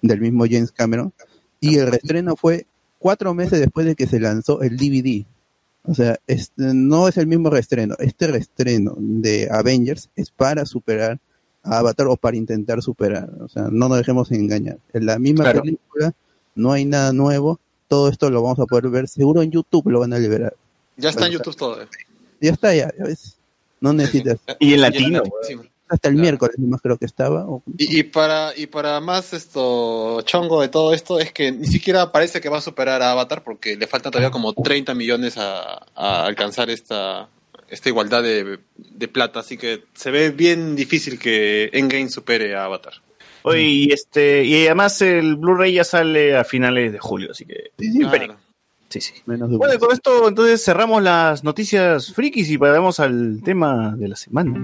del 0.00 0.20
mismo 0.20 0.44
James 0.44 0.70
Cameron, 0.70 1.12
y 1.60 1.78
el 1.78 1.88
reestreno 1.88 2.36
fue 2.36 2.66
cuatro 3.00 3.34
meses 3.34 3.58
después 3.58 3.84
de 3.86 3.96
que 3.96 4.06
se 4.06 4.20
lanzó 4.20 4.62
el 4.62 4.76
DVD. 4.76 5.24
O 5.86 5.94
sea, 5.94 6.18
este, 6.26 6.52
no 6.72 7.08
es 7.08 7.16
el 7.16 7.26
mismo 7.26 7.50
reestreno. 7.50 7.96
Este 7.98 8.26
reestreno 8.28 8.94
de 8.96 9.48
Avengers 9.50 10.08
es 10.14 10.30
para 10.30 10.64
superar 10.66 11.18
a 11.62 11.78
Avatar 11.78 12.06
o 12.06 12.16
para 12.16 12.36
intentar 12.36 12.80
superar. 12.80 13.28
O 13.40 13.48
sea, 13.48 13.64
no 13.70 13.88
nos 13.88 13.98
dejemos 13.98 14.30
engañar. 14.30 14.78
En 14.92 15.04
la 15.06 15.18
misma 15.18 15.44
Claro. 15.44 15.62
película 15.62 16.14
no 16.54 16.72
hay 16.72 16.84
nada 16.84 17.12
nuevo. 17.12 17.58
Todo 17.88 18.08
esto 18.08 18.30
lo 18.30 18.40
vamos 18.42 18.58
a 18.60 18.66
poder 18.66 18.88
ver. 18.88 19.08
Seguro 19.08 19.42
en 19.42 19.50
YouTube 19.50 19.90
lo 19.90 20.00
van 20.00 20.12
a 20.14 20.18
liberar. 20.18 20.54
Ya 20.96 21.10
está 21.10 21.26
en 21.26 21.32
YouTube 21.32 21.56
todo. 21.56 21.82
eh. 21.82 21.86
Ya 22.40 22.52
está, 22.52 22.74
ya, 22.74 22.90
ya 22.96 23.04
ves. 23.04 23.36
No 23.84 23.92
necesitas. 23.92 24.38
Y 24.58 24.74
en 24.74 24.80
latino. 24.80 25.22
Hasta 25.86 26.08
el 26.08 26.14
Claro. 26.14 26.22
miércoles 26.22 26.58
más 26.60 26.80
creo 26.80 26.96
que 26.96 27.04
estaba. 27.04 27.46
o- 27.46 27.62
Y, 27.76 28.00
y 28.00 28.02
para 28.04 28.52
y 28.56 28.66
para 28.66 28.98
más 29.00 29.34
esto 29.34 30.22
chongo 30.22 30.62
de 30.62 30.68
todo 30.68 30.94
esto 30.94 31.20
es 31.20 31.30
que 31.32 31.52
ni 31.52 31.66
siquiera 31.66 32.10
parece 32.10 32.40
que 32.40 32.48
va 32.48 32.58
a 32.58 32.62
superar 32.62 33.02
a 33.02 33.10
Avatar 33.12 33.42
porque 33.44 33.76
le 33.76 33.86
faltan 33.86 34.10
todavía 34.10 34.30
como 34.30 34.54
30 34.54 34.94
millones 34.94 35.36
a, 35.36 35.84
a 35.94 36.24
alcanzar 36.24 36.70
esta 36.70 37.28
esta 37.68 37.88
igualdad 37.90 38.22
de, 38.22 38.58
de 38.76 39.08
plata, 39.08 39.40
así 39.40 39.56
que 39.58 39.84
se 39.94 40.10
ve 40.10 40.30
bien 40.30 40.74
difícil 40.76 41.18
que 41.18 41.68
Endgame 41.72 42.08
supere 42.08 42.54
a 42.56 42.64
Avatar. 42.64 42.94
Oye, 43.42 43.62
y, 43.62 43.92
este, 43.92 44.44
y 44.44 44.64
además 44.66 45.02
el 45.02 45.36
Blu-ray 45.36 45.74
ya 45.74 45.84
sale 45.84 46.34
a 46.36 46.44
finales 46.44 46.92
de 46.92 46.98
julio, 46.98 47.32
así 47.32 47.44
que... 47.44 47.72
Sí, 47.78 47.92
sí, 47.92 47.98
Claro. 48.00 48.36
Sí, 48.94 49.00
sí. 49.00 49.14
menos 49.26 49.48
de 49.48 49.56
un 49.56 49.58
Bueno, 49.58 49.76
con 49.80 49.90
esto 49.90 50.28
entonces 50.28 50.64
cerramos 50.64 51.02
las 51.02 51.42
noticias 51.42 52.12
frikis 52.12 52.48
y 52.48 52.58
pasamos 52.58 53.00
al 53.00 53.40
tema 53.42 53.96
de 53.96 54.06
la 54.06 54.14
semana. 54.14 54.54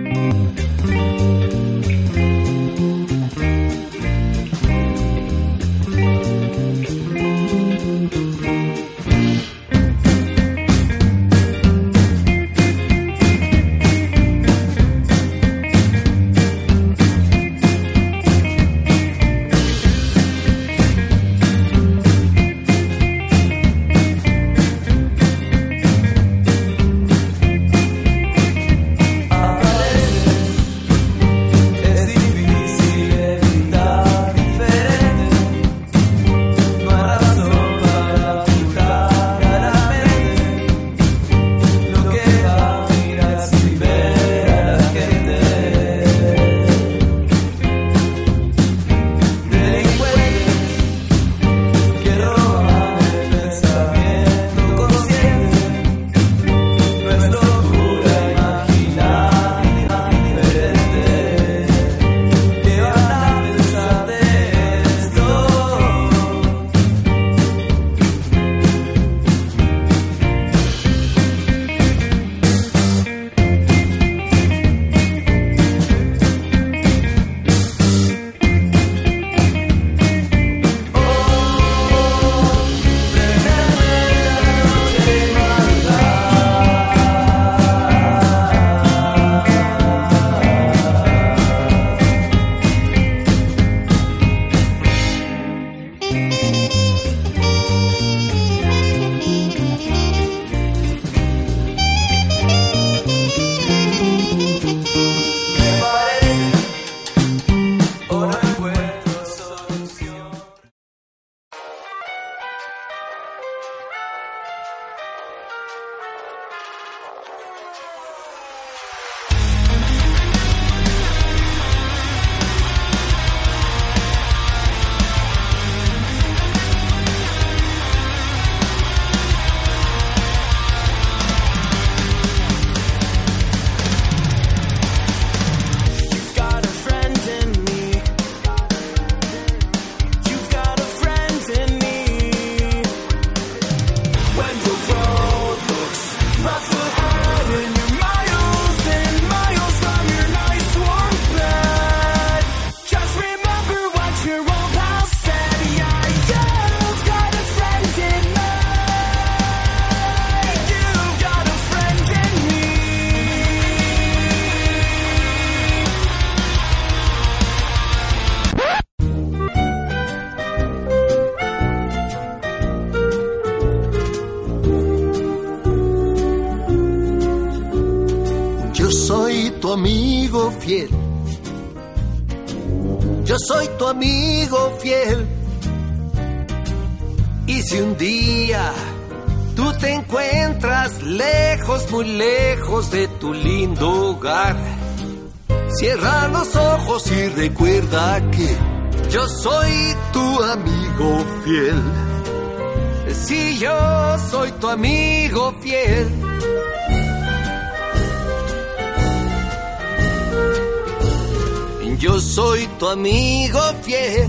Amigo 212.90 213.60
fiel. 213.82 214.28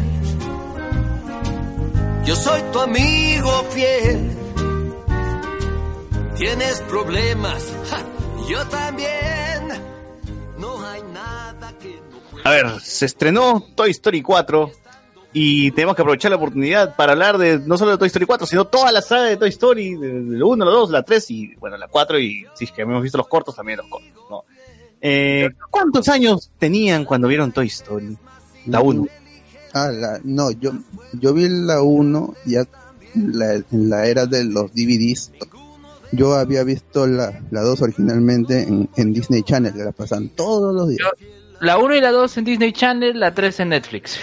Yo 2.25 2.35
soy 2.35 2.61
tu 2.71 2.79
amigo 2.79 3.63
fiel. 3.71 4.31
Tienes 6.37 6.79
problemas, 6.81 7.63
ja, 7.89 8.03
yo 8.49 8.65
también. 8.67 9.67
No 10.57 10.83
hay 10.85 11.01
nada 11.13 11.73
que 11.79 11.99
A 12.43 12.51
ver, 12.51 12.79
se 12.81 13.05
estrenó 13.05 13.63
Toy 13.75 13.91
Story 13.91 14.21
4 14.21 14.71
y 15.33 15.71
tenemos 15.71 15.95
que 15.95 16.01
aprovechar 16.01 16.31
la 16.31 16.37
oportunidad 16.37 16.95
para 16.95 17.13
hablar 17.13 17.37
de 17.37 17.59
no 17.59 17.77
solo 17.77 17.91
de 17.91 17.97
Toy 17.97 18.07
Story 18.07 18.25
4, 18.25 18.47
sino 18.47 18.65
toda 18.65 18.91
la 18.91 19.01
saga 19.01 19.23
de 19.23 19.37
Toy 19.37 19.49
Story, 19.49 19.95
de 19.95 20.37
la 20.37 20.45
1, 20.45 20.65
la 20.65 20.71
2, 20.71 20.89
la 20.91 21.03
3 21.03 21.31
y 21.31 21.55
bueno, 21.55 21.77
la 21.77 21.87
4 21.87 22.19
y 22.19 22.45
si 22.53 22.65
es 22.65 22.71
que 22.71 22.81
hemos 22.83 23.01
visto 23.01 23.17
los 23.17 23.27
cortos, 23.27 23.55
también 23.55 23.77
los 23.77 23.87
cortos, 23.87 24.23
¿no? 24.29 24.43
Eh, 24.99 25.49
¿Cuántos 25.71 26.07
años 26.09 26.51
tenían 26.59 27.05
cuando 27.05 27.27
vieron 27.27 27.51
Toy 27.51 27.67
Story? 27.67 28.17
La 28.65 28.81
1. 28.81 29.07
Ah, 29.73 29.89
la, 29.91 30.19
no, 30.23 30.51
yo, 30.51 30.71
yo 31.13 31.33
vi 31.33 31.47
la 31.49 31.81
1 31.81 32.33
ya 32.45 32.65
en 33.15 33.39
la, 33.39 33.53
en 33.55 33.89
la 33.89 34.05
era 34.05 34.25
de 34.25 34.43
los 34.45 34.71
DVDs. 34.73 35.31
Yo 36.11 36.33
había 36.35 36.63
visto 36.63 37.07
la, 37.07 37.41
la 37.51 37.61
2 37.61 37.81
originalmente 37.81 38.63
en, 38.63 38.89
en 38.97 39.13
Disney 39.13 39.43
Channel, 39.43 39.73
que 39.73 39.83
la 39.83 39.93
pasan 39.93 40.29
todos 40.29 40.73
los 40.75 40.89
días. 40.89 41.07
La 41.61 41.77
1 41.77 41.95
y 41.95 42.01
la 42.01 42.11
2 42.11 42.37
en 42.37 42.43
Disney 42.45 42.73
Channel, 42.73 43.17
la 43.19 43.33
3 43.33 43.59
en 43.61 43.69
Netflix. 43.69 44.19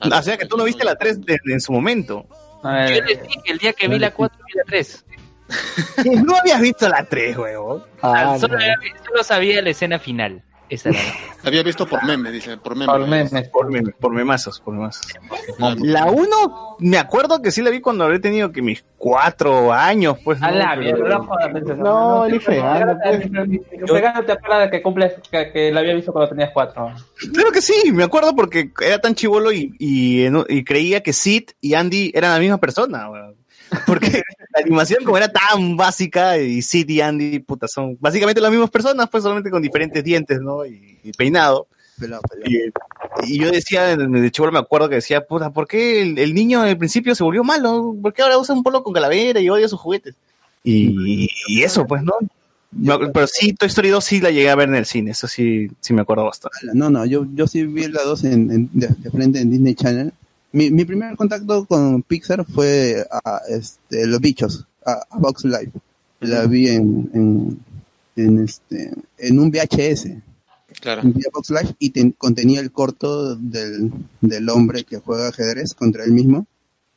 O 0.00 0.22
sea 0.22 0.36
que 0.36 0.46
tú 0.46 0.56
no 0.56 0.64
viste 0.64 0.84
la 0.84 0.96
3 0.96 1.20
de- 1.24 1.38
en 1.46 1.60
su 1.60 1.72
momento. 1.72 2.26
Yo 2.62 3.00
les 3.04 3.22
dije 3.22 3.40
el 3.46 3.58
día 3.58 3.72
que 3.72 3.86
vi 3.88 3.98
la 3.98 4.12
4 4.12 4.38
vi 4.46 4.58
la 4.58 4.64
3. 4.66 5.04
No 6.24 6.34
habías 6.36 6.60
visto 6.60 6.88
la 6.88 7.04
3, 7.04 7.38
huevón. 7.38 7.84
Ah, 8.02 8.36
solo, 8.40 8.58
solo 9.06 9.22
sabía 9.22 9.62
la 9.62 9.70
escena 9.70 9.98
final. 10.00 10.42
Esa 10.68 10.88
era. 10.90 10.98
Había 11.44 11.62
visto 11.62 11.86
por 11.86 12.04
meme, 12.04 12.30
dice, 12.32 12.56
por 12.56 12.74
meme. 12.74 12.92
Por 12.92 13.06
memes, 13.06 13.48
por 13.50 13.70
memes, 13.70 13.94
por 14.00 14.12
memazos, 14.12 14.60
por 14.60 14.74
memazos. 14.74 15.06
La 15.78 16.06
1, 16.06 16.76
me 16.80 16.98
acuerdo 16.98 17.40
que 17.40 17.52
sí 17.52 17.62
la 17.62 17.70
vi 17.70 17.80
cuando 17.80 18.02
habré 18.04 18.18
tenido 18.18 18.50
que 18.50 18.62
mis 18.62 18.84
4 18.98 19.72
años, 19.72 20.16
pues. 20.24 20.42
A 20.42 20.50
¿no? 20.50 20.56
la 20.58 20.74
Pero- 20.76 20.80
mierda, 20.98 21.18
no. 21.18 21.76
No, 21.76 22.22
te 22.24 22.28
Elife, 22.30 22.58
acuerdas, 22.60 22.98
anda, 23.22 23.44
te- 23.46 23.86
Pegado 23.86 24.24
te 24.24 24.32
acuerdas 24.32 24.60
de 24.64 24.70
que 24.70 24.82
cumples, 24.82 25.12
que, 25.30 25.52
que 25.52 25.70
la 25.72 25.80
había 25.80 25.94
visto 25.94 26.12
cuando 26.12 26.30
tenías 26.30 26.50
cuatro. 26.52 26.92
Claro 27.32 27.52
que 27.52 27.62
sí, 27.62 27.92
me 27.92 28.02
acuerdo 28.04 28.34
porque 28.34 28.72
era 28.84 28.98
tan 29.00 29.14
chivolo 29.14 29.52
y, 29.52 29.72
y, 29.78 30.26
y 30.48 30.64
creía 30.64 31.00
que 31.02 31.12
Sid 31.12 31.50
y 31.60 31.74
Andy 31.74 32.10
eran 32.14 32.32
la 32.32 32.40
misma 32.40 32.58
persona, 32.58 33.08
weón. 33.08 33.36
Porque 33.86 34.22
la 34.56 34.62
animación 34.62 35.04
como 35.04 35.16
era 35.16 35.30
tan 35.30 35.76
básica 35.76 36.38
y 36.38 36.62
Sid 36.62 36.88
y 36.88 37.00
Andy, 37.00 37.38
puta, 37.40 37.68
son 37.68 37.96
básicamente 38.00 38.40
las 38.40 38.50
mismas 38.50 38.70
personas, 38.70 39.08
pues 39.10 39.22
solamente 39.22 39.50
con 39.50 39.62
diferentes 39.62 40.02
dientes, 40.02 40.40
¿no? 40.40 40.64
Y, 40.66 40.98
y 41.04 41.12
peinado. 41.12 41.66
Y, 42.44 43.32
y 43.32 43.38
yo 43.38 43.50
decía, 43.50 43.96
de 43.96 44.30
chivolo 44.30 44.52
me 44.52 44.58
acuerdo 44.58 44.88
que 44.88 44.96
decía, 44.96 45.24
puta, 45.26 45.50
¿por 45.50 45.66
qué 45.66 46.02
el, 46.02 46.18
el 46.18 46.34
niño 46.34 46.60
al 46.62 46.76
principio 46.76 47.14
se 47.14 47.24
volvió 47.24 47.42
malo? 47.44 47.94
¿Por 48.02 48.12
qué 48.12 48.22
ahora 48.22 48.38
usa 48.38 48.54
un 48.54 48.62
polo 48.62 48.82
con 48.82 48.92
calavera 48.92 49.40
y 49.40 49.48
odia 49.48 49.68
sus 49.68 49.80
juguetes? 49.80 50.14
Y, 50.64 51.28
y 51.48 51.62
eso, 51.62 51.86
pues, 51.86 52.02
¿no? 52.02 52.14
Pero 53.14 53.26
sí, 53.26 53.54
Toy 53.54 53.68
Story 53.68 53.88
2 53.88 54.04
sí 54.04 54.20
la 54.20 54.30
llegué 54.30 54.50
a 54.50 54.54
ver 54.56 54.68
en 54.68 54.74
el 54.74 54.84
cine, 54.84 55.12
eso 55.12 55.26
sí, 55.28 55.68
sí 55.80 55.94
me 55.94 56.02
acuerdo 56.02 56.24
bastante. 56.24 56.58
No, 56.74 56.90
no, 56.90 57.06
yo, 57.06 57.24
yo 57.34 57.46
sí 57.46 57.62
vi 57.64 57.88
la 57.88 58.02
2 58.02 58.24
en, 58.24 58.50
en- 58.50 58.70
de, 58.72 58.88
de 58.88 59.10
frente 59.10 59.40
en 59.40 59.50
Disney 59.50 59.74
Channel. 59.74 60.12
Mi, 60.56 60.70
mi 60.70 60.84
primer 60.84 61.16
contacto 61.16 61.66
con 61.66 62.02
Pixar 62.02 62.44
fue 62.46 63.04
a 63.10 63.40
este, 63.48 64.06
Los 64.06 64.20
Bichos, 64.20 64.66
a, 64.84 64.92
a 65.10 65.18
Box 65.18 65.44
Life. 65.44 65.72
La 66.20 66.46
vi 66.46 66.68
en, 66.68 67.10
en, 67.12 67.58
en, 68.16 68.44
este, 68.44 68.92
en 69.18 69.38
un 69.38 69.50
VHS. 69.50 70.08
Claro. 70.80 71.02
A 71.02 71.30
Box 71.34 71.50
Life 71.50 71.74
y 71.78 71.90
ten- 71.90 72.12
contenía 72.16 72.60
el 72.60 72.70
corto 72.72 73.36
del, 73.36 73.92
del 74.22 74.48
hombre 74.48 74.84
que 74.84 74.98
juega 74.98 75.28
ajedrez 75.28 75.74
contra 75.74 76.04
él 76.04 76.12
mismo, 76.12 76.46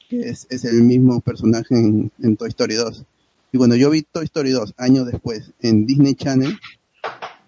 que 0.08 0.30
es, 0.30 0.48
es 0.50 0.64
el 0.66 0.82
mismo 0.84 1.20
personaje 1.20 1.76
en, 1.76 2.12
en 2.22 2.38
Toy 2.38 2.50
Story 2.50 2.76
2. 2.76 3.04
Y 3.52 3.58
cuando 3.58 3.76
yo 3.76 3.90
vi 3.90 4.04
Toy 4.04 4.26
Story 4.26 4.52
2 4.52 4.76
años 4.78 5.06
después 5.06 5.52
en 5.62 5.86
Disney 5.86 6.16
Channel, 6.16 6.58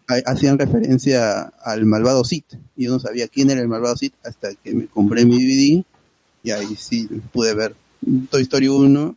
ha- 0.07 0.31
hacían 0.31 0.59
referencia 0.59 1.41
al 1.63 1.85
malvado 1.85 2.23
Sid. 2.25 2.43
Y 2.75 2.85
yo 2.85 2.91
no 2.91 2.99
sabía 2.99 3.27
quién 3.29 3.49
era 3.49 3.61
el 3.61 3.67
malvado 3.69 3.95
Sid 3.95 4.11
hasta 4.25 4.53
que 4.55 4.73
me 4.73 4.87
compré 4.87 5.25
mi 5.25 5.37
DVD 5.41 5.85
y 6.43 6.51
ahí 6.51 6.75
sí 6.75 7.07
pude 7.31 7.53
ver 7.53 7.75
Toy 8.29 8.43
Story 8.43 8.67
1 8.67 9.15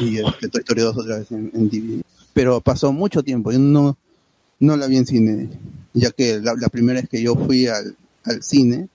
y 0.00 0.18
este, 0.18 0.48
Toy 0.48 0.60
Story 0.60 0.80
2 0.82 0.96
otra 0.96 1.18
vez 1.18 1.30
en, 1.30 1.50
en 1.54 1.68
DVD. 1.68 2.02
Pero 2.32 2.60
pasó 2.60 2.92
mucho 2.92 3.22
tiempo, 3.22 3.52
yo 3.52 3.58
no, 3.58 3.96
no 4.58 4.76
la 4.76 4.86
vi 4.86 4.96
en 4.96 5.06
cine, 5.06 5.48
ya 5.92 6.10
que 6.10 6.40
la, 6.40 6.54
la 6.54 6.68
primera 6.68 7.00
vez 7.00 7.08
que 7.08 7.22
yo 7.22 7.34
fui 7.36 7.66
al, 7.66 7.96
al 8.24 8.42
cine 8.42 8.88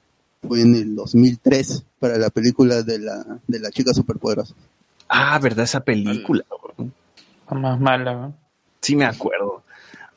fue 0.47 0.61
en 0.61 0.75
el 0.75 0.95
2003 0.95 1.83
para 1.99 2.17
la 2.17 2.29
película 2.29 2.81
de 2.83 2.99
la, 2.99 3.39
de 3.47 3.59
la 3.59 3.71
chica 3.71 3.93
superpoderosa. 3.93 4.53
Ah, 5.07 5.39
¿verdad? 5.39 5.65
Esa 5.65 5.81
película. 5.81 6.43
weón. 6.77 6.93
Más 7.61 7.79
mala, 7.79 8.13
¿no? 8.13 8.35
Sí, 8.81 8.95
me 8.95 9.05
acuerdo. 9.05 9.63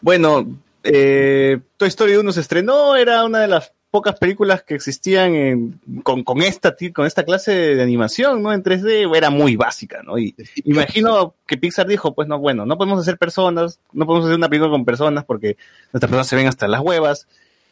Bueno, 0.01 0.47
eh, 0.83 1.61
Toy 1.77 1.89
Story 1.89 2.17
1 2.17 2.33
se 2.33 2.41
estrenó, 2.41 2.97
era 2.97 3.25
una 3.25 3.41
de 3.41 3.49
las 3.49 3.73
pocas 3.93 4.19
películas 4.19 4.63
que 4.65 4.75
existían 4.75 5.35
en- 5.37 5.81
con, 6.03 6.25
con, 6.25 6.43
esta, 6.43 6.75
con 6.93 7.07
esta 7.07 7.25
clase 7.25 7.53
de 7.77 7.83
animación, 7.83 8.43
¿no? 8.43 8.53
En 8.53 8.65
3D, 8.65 9.15
era 9.17 9.31
muy 9.31 9.55
básica, 9.55 10.03
¿no? 10.03 10.19
Y 10.19 10.35
imagino 10.65 11.35
que 11.47 11.57
Pixar 11.59 11.87
dijo, 11.87 12.15
pues 12.15 12.27
no, 12.27 12.39
bueno, 12.41 12.67
no 12.67 12.77
podemos 12.77 12.99
hacer 12.99 13.19
personas, 13.19 13.79
no 13.93 14.07
podemos 14.07 14.27
hacer 14.27 14.37
una 14.39 14.49
película 14.49 14.71
con 14.73 14.85
personas 14.85 15.25
porque 15.25 15.57
nuestras 15.93 16.09
personas 16.11 16.27
se 16.27 16.37
ven 16.37 16.49
hasta 16.49 16.67
las 16.67 16.81
huevas. 16.81 17.29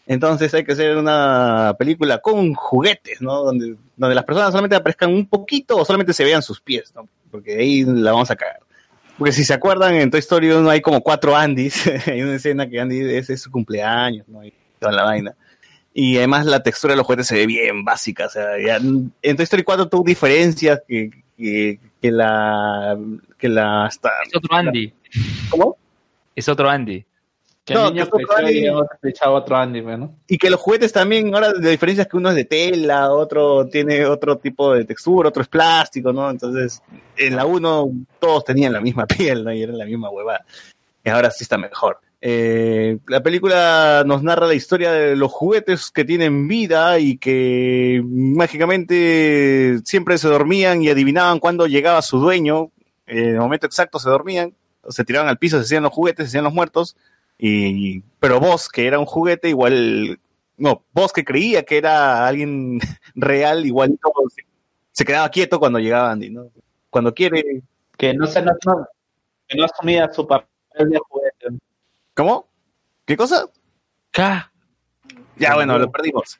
Entonces 0.06 0.52
hay 0.54 0.64
que 0.64 0.72
hacer 0.72 0.96
una 0.96 1.74
película 1.78 2.18
con 2.18 2.54
juguetes, 2.54 3.20
¿no? 3.22 3.42
Donde, 3.44 3.76
donde 3.96 4.14
las 4.14 4.24
personas 4.24 4.50
solamente 4.50 4.76
aparezcan 4.76 5.12
un 5.12 5.26
poquito 5.26 5.76
o 5.76 5.84
solamente 5.84 6.12
se 6.12 6.24
vean 6.24 6.42
sus 6.42 6.60
pies, 6.60 6.92
¿no? 6.94 7.08
Porque 7.30 7.56
ahí 7.58 7.84
la 7.84 8.12
vamos 8.12 8.30
a 8.30 8.36
cagar. 8.36 8.60
Porque 9.18 9.32
si 9.32 9.44
se 9.44 9.54
acuerdan, 9.54 9.94
en 9.94 10.10
Toy 10.10 10.20
Story 10.20 10.50
1 10.50 10.68
hay 10.68 10.80
como 10.80 11.00
cuatro 11.02 11.36
Andys. 11.36 11.86
hay 12.06 12.22
una 12.22 12.34
escena 12.34 12.68
que 12.68 12.80
Andy 12.80 13.00
es, 13.14 13.30
es 13.30 13.42
su 13.42 13.50
cumpleaños, 13.50 14.26
¿no? 14.28 14.44
Y 14.44 14.52
toda 14.78 14.92
la 14.92 15.04
vaina. 15.04 15.34
Y 15.92 16.16
además 16.18 16.46
la 16.46 16.62
textura 16.62 16.92
de 16.92 16.98
los 16.98 17.06
juguetes 17.06 17.26
se 17.26 17.34
ve 17.34 17.46
bien 17.46 17.84
básica. 17.84 18.26
O 18.26 18.30
sea, 18.30 18.58
ya, 18.64 18.76
en 18.76 19.36
Toy 19.36 19.42
Story 19.44 19.62
4 19.64 19.88
tú 19.88 20.04
diferencias 20.04 20.80
que, 20.86 21.10
que, 21.36 21.78
que 22.00 22.10
la... 22.10 22.96
Que 23.38 23.48
la 23.48 23.86
hasta, 23.86 24.10
Es 24.26 24.36
otro 24.36 24.54
Andy. 24.56 24.92
¿Cómo? 25.48 25.76
Es 26.36 26.48
otro 26.48 26.68
Andy. 26.68 27.04
Que 27.64 27.74
No, 27.74 27.90
niño 27.90 28.06
que 28.06 28.22
otro 28.24 28.36
Andy- 28.36 28.68
otro 28.68 28.98
flechaba 29.00 29.32
otro 29.32 29.56
Andy, 29.56 29.82
¿no? 29.82 30.14
Y 30.28 30.38
que 30.38 30.50
los 30.50 30.60
juguetes 30.60 30.92
también, 30.92 31.34
ahora 31.34 31.52
la 31.58 31.70
diferencia 31.70 32.02
es 32.02 32.08
que 32.08 32.16
uno 32.18 32.30
es 32.30 32.36
de 32.36 32.44
tela, 32.44 33.10
otro 33.12 33.66
tiene 33.66 34.04
otro 34.06 34.36
tipo 34.38 34.74
de 34.74 34.84
textura, 34.84 35.30
otro 35.30 35.42
es 35.42 35.48
plástico, 35.48 36.12
¿no? 36.12 36.30
Entonces, 36.30 36.82
en 37.16 37.34
la 37.36 37.46
1 37.46 37.90
todos 38.18 38.44
tenían 38.44 38.72
la 38.74 38.80
misma 38.80 39.06
piel, 39.08 39.42
¿no? 39.44 39.52
Y 39.52 39.62
era 39.62 39.72
la 39.72 39.86
misma 39.86 40.10
huevada. 40.10 40.44
Y 41.04 41.08
ahora 41.08 41.30
sí 41.30 41.44
está 41.44 41.56
mejor. 41.58 41.98
Eh, 42.22 42.98
la 43.06 43.22
película 43.22 44.02
nos 44.06 44.22
narra 44.22 44.46
la 44.46 44.54
historia 44.54 44.92
de 44.92 45.16
los 45.16 45.32
juguetes 45.32 45.90
que 45.90 46.04
tienen 46.04 46.48
vida 46.48 46.98
y 46.98 47.16
que 47.16 48.02
mágicamente 48.04 49.78
siempre 49.84 50.18
se 50.18 50.28
dormían 50.28 50.82
y 50.82 50.90
adivinaban 50.90 51.38
cuándo 51.38 51.66
llegaba 51.66 52.02
su 52.02 52.18
dueño. 52.18 52.70
En 53.06 53.30
el 53.30 53.38
momento 53.38 53.66
exacto 53.66 53.98
se 53.98 54.10
dormían, 54.10 54.54
se 54.88 55.04
tiraban 55.04 55.28
al 55.28 55.38
piso, 55.38 55.56
se 55.58 55.64
hacían 55.64 55.82
los 55.82 55.92
juguetes, 55.92 56.26
se 56.26 56.28
hacían 56.28 56.44
los 56.44 56.54
muertos. 56.54 56.96
Y, 57.38 58.02
pero 58.20 58.38
vos, 58.38 58.68
que 58.68 58.86
era 58.86 58.98
un 58.98 59.06
juguete, 59.06 59.48
igual, 59.48 60.20
no, 60.58 60.84
vos 60.92 61.12
que 61.12 61.24
creía 61.24 61.64
que 61.64 61.78
era 61.78 62.26
alguien 62.26 62.80
real, 63.14 63.64
igual 63.64 63.98
se, 64.92 65.04
quedaba 65.06 65.30
quieto 65.30 65.58
cuando 65.58 65.78
llegaba 65.78 66.12
Andy, 66.12 66.30
¿no? 66.30 66.50
Cuando 66.90 67.14
quiere. 67.14 67.62
Que 67.96 68.12
no 68.12 68.26
se 68.26 68.42
no- 68.42 68.52
que 69.48 69.56
no 69.56 69.64
asumía 69.64 70.12
su 70.12 70.26
papel 70.26 70.90
de 70.90 70.98
juguete. 70.98 71.19
¿Cómo? 72.20 72.46
¿Qué 73.06 73.16
cosa? 73.16 73.46
Ya, 75.38 75.54
bueno, 75.54 75.78
lo 75.78 75.90
perdimos. 75.90 76.38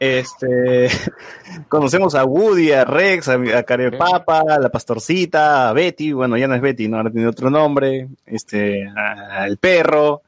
Este, 0.00 0.88
conocemos 1.68 2.16
a 2.16 2.24
Woody, 2.24 2.72
a 2.72 2.84
Rex, 2.84 3.28
a, 3.28 3.34
a 3.34 3.62
Carepapa, 3.62 4.40
a 4.40 4.58
la 4.58 4.70
pastorcita, 4.70 5.68
a 5.68 5.72
Betty, 5.72 6.10
bueno, 6.10 6.36
ya 6.36 6.48
no 6.48 6.56
es 6.56 6.60
Betty, 6.60 6.88
no, 6.88 6.96
ahora 6.96 7.12
tiene 7.12 7.28
otro 7.28 7.48
nombre, 7.48 8.08
este, 8.26 8.88
al 8.88 9.56
perro, 9.58 10.22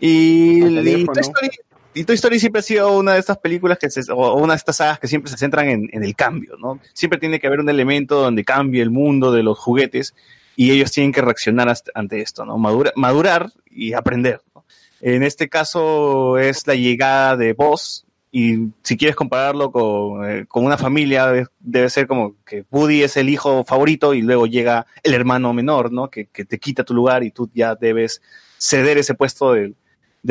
Y. 0.00 1.04
Toy 1.06 1.20
Story, 1.20 1.50
y 1.94 2.02
Toy 2.02 2.16
Story 2.16 2.40
siempre 2.40 2.58
ha 2.58 2.62
sido 2.64 2.98
una 2.98 3.12
de 3.12 3.20
estas 3.20 3.38
películas 3.38 3.78
que 3.78 3.88
se, 3.88 4.00
o 4.10 4.34
una 4.34 4.54
de 4.54 4.58
estas 4.58 4.78
sagas 4.78 4.98
que 4.98 5.06
siempre 5.06 5.30
se 5.30 5.38
centran 5.38 5.68
en, 5.68 5.88
en 5.92 6.02
el 6.02 6.16
cambio, 6.16 6.56
¿no? 6.58 6.80
Siempre 6.92 7.20
tiene 7.20 7.38
que 7.38 7.46
haber 7.46 7.60
un 7.60 7.68
elemento 7.68 8.20
donde 8.20 8.44
cambie 8.44 8.82
el 8.82 8.90
mundo 8.90 9.30
de 9.30 9.44
los 9.44 9.56
juguetes 9.60 10.12
y 10.60 10.72
ellos 10.72 10.92
tienen 10.92 11.10
que 11.10 11.22
reaccionar 11.22 11.74
ante 11.94 12.20
esto, 12.20 12.44
¿no? 12.44 12.58
Madura- 12.58 12.92
madurar 12.94 13.50
y 13.70 13.94
aprender. 13.94 14.42
¿no? 14.54 14.66
En 15.00 15.22
este 15.22 15.48
caso 15.48 16.36
es 16.36 16.66
la 16.66 16.74
llegada 16.74 17.34
de 17.38 17.54
Buzz 17.54 18.04
y 18.30 18.68
si 18.82 18.98
quieres 18.98 19.16
compararlo 19.16 19.72
con, 19.72 20.30
eh, 20.30 20.46
una 20.52 20.76
familia, 20.76 21.48
debe 21.60 21.88
ser 21.88 22.06
como 22.06 22.34
que 22.44 22.66
Woody 22.70 23.04
es 23.04 23.16
el 23.16 23.30
hijo 23.30 23.64
favorito 23.64 24.12
y 24.12 24.20
luego 24.20 24.46
llega 24.46 24.86
el 25.02 25.14
hermano 25.14 25.54
menor, 25.54 25.90
¿no? 25.90 26.10
Que, 26.10 26.26
te 26.26 26.58
quita 26.58 26.84
tu 26.84 26.92
lugar 26.92 27.24
y 27.24 27.30
tú 27.30 27.48
ya 27.54 27.74
debes 27.74 28.20
ceder 28.58 28.98
ese 28.98 29.14
puesto 29.14 29.54
del, 29.54 29.74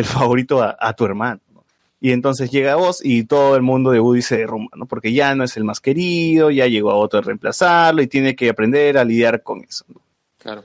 favorito 0.03 0.61
a, 0.61 0.93
tu 0.93 1.05
hermano. 1.05 1.41
¿no? 1.51 1.65
Y 1.99 2.11
entonces 2.11 2.51
llega 2.51 2.75
vos 2.75 3.03
y 3.03 3.23
todo 3.23 3.55
el 3.55 3.63
mundo 3.63 3.89
de 3.89 3.99
Woody 3.99 4.21
se 4.21 4.37
derrumba, 4.37 4.77
¿no? 4.77 4.85
Porque 4.85 5.11
ya 5.11 5.33
no 5.33 5.43
es 5.43 5.57
el 5.57 5.63
más 5.63 5.79
querido, 5.79 6.51
ya 6.51 6.67
llegó 6.67 6.91
a 6.91 6.97
otro 6.97 7.17
a 7.17 7.23
reemplazarlo 7.23 8.03
y 8.03 8.07
tiene 8.07 8.35
que 8.35 8.49
aprender 8.49 8.95
a 8.99 9.03
lidiar 9.03 9.41
con 9.41 9.63
eso. 9.63 9.85
¿no? 9.87 10.01
Claro. 10.39 10.63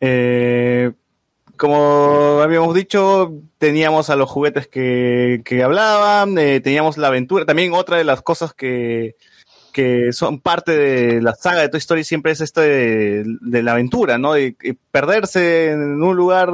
Eh, 0.00 0.90
como 1.56 2.40
habíamos 2.42 2.74
dicho, 2.74 3.32
teníamos 3.58 4.10
a 4.10 4.16
los 4.16 4.28
juguetes 4.28 4.66
que, 4.66 5.42
que 5.44 5.62
hablaban, 5.62 6.36
eh, 6.38 6.60
teníamos 6.60 6.96
la 6.98 7.08
aventura. 7.08 7.44
También 7.44 7.72
otra 7.72 7.98
de 7.98 8.04
las 8.04 8.20
cosas 8.22 8.52
que, 8.52 9.14
que 9.72 10.12
son 10.12 10.40
parte 10.40 10.72
de 10.76 11.22
la 11.22 11.34
saga 11.34 11.60
de 11.60 11.68
Toy 11.68 11.78
Story 11.78 12.02
siempre 12.02 12.32
es 12.32 12.40
esto 12.40 12.60
de, 12.62 13.22
de 13.42 13.62
la 13.62 13.72
aventura, 13.72 14.18
¿no? 14.18 14.32
De, 14.32 14.56
de 14.60 14.76
perderse 14.90 15.70
en 15.70 16.02
un 16.02 16.16
lugar 16.16 16.50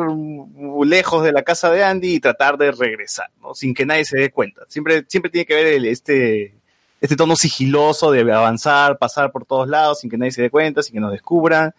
lejos 0.84 1.24
de 1.24 1.32
la 1.32 1.42
casa 1.42 1.70
de 1.70 1.84
Andy 1.84 2.16
y 2.16 2.20
tratar 2.20 2.58
de 2.58 2.72
regresar, 2.72 3.30
¿no? 3.40 3.54
Sin 3.54 3.72
que 3.72 3.86
nadie 3.86 4.04
se 4.04 4.18
dé 4.18 4.30
cuenta. 4.30 4.62
Siempre, 4.68 5.04
siempre 5.08 5.30
tiene 5.30 5.46
que 5.46 5.54
ver 5.54 5.66
el- 5.68 5.86
este, 5.86 6.54
este 7.00 7.16
tono 7.16 7.36
sigiloso 7.36 8.10
de 8.10 8.20
avanzar, 8.32 8.98
pasar 8.98 9.30
por 9.32 9.44
todos 9.44 9.68
lados 9.68 10.00
sin 10.00 10.10
que 10.10 10.18
nadie 10.18 10.32
se 10.32 10.42
dé 10.42 10.50
cuenta, 10.50 10.82
sin 10.82 10.94
que 10.94 11.00
nos 11.00 11.12
descubran 11.12 11.72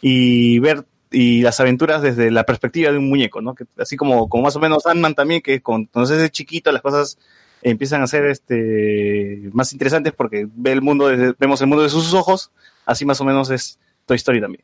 y 0.00 0.58
ver 0.60 0.84
y 1.12 1.42
las 1.42 1.58
aventuras 1.58 2.02
desde 2.02 2.30
la 2.30 2.44
perspectiva 2.44 2.92
de 2.92 2.98
un 2.98 3.08
muñeco, 3.08 3.40
¿no? 3.40 3.56
Así 3.78 3.96
como, 3.96 4.28
como 4.28 4.44
más 4.44 4.54
o 4.54 4.60
menos 4.60 4.86
Ant-Man 4.86 5.14
también, 5.14 5.40
que 5.40 5.60
con- 5.60 5.86
cuando 5.86 6.14
es 6.14 6.30
chiquito 6.30 6.70
las 6.70 6.82
cosas 6.82 7.18
empiezan 7.62 8.00
a 8.02 8.06
ser 8.06 8.24
este 8.26 9.50
más 9.52 9.72
interesantes 9.72 10.12
porque 10.12 10.46
ve 10.54 10.72
el 10.72 10.82
mundo 10.82 11.08
desde- 11.08 11.34
vemos 11.38 11.60
el 11.60 11.66
mundo 11.66 11.82
de 11.82 11.90
sus 11.90 12.14
ojos, 12.14 12.50
así 12.86 13.04
más 13.04 13.20
o 13.20 13.24
menos 13.24 13.50
es 13.50 13.78
Toy 14.06 14.16
Story 14.16 14.40
también. 14.40 14.62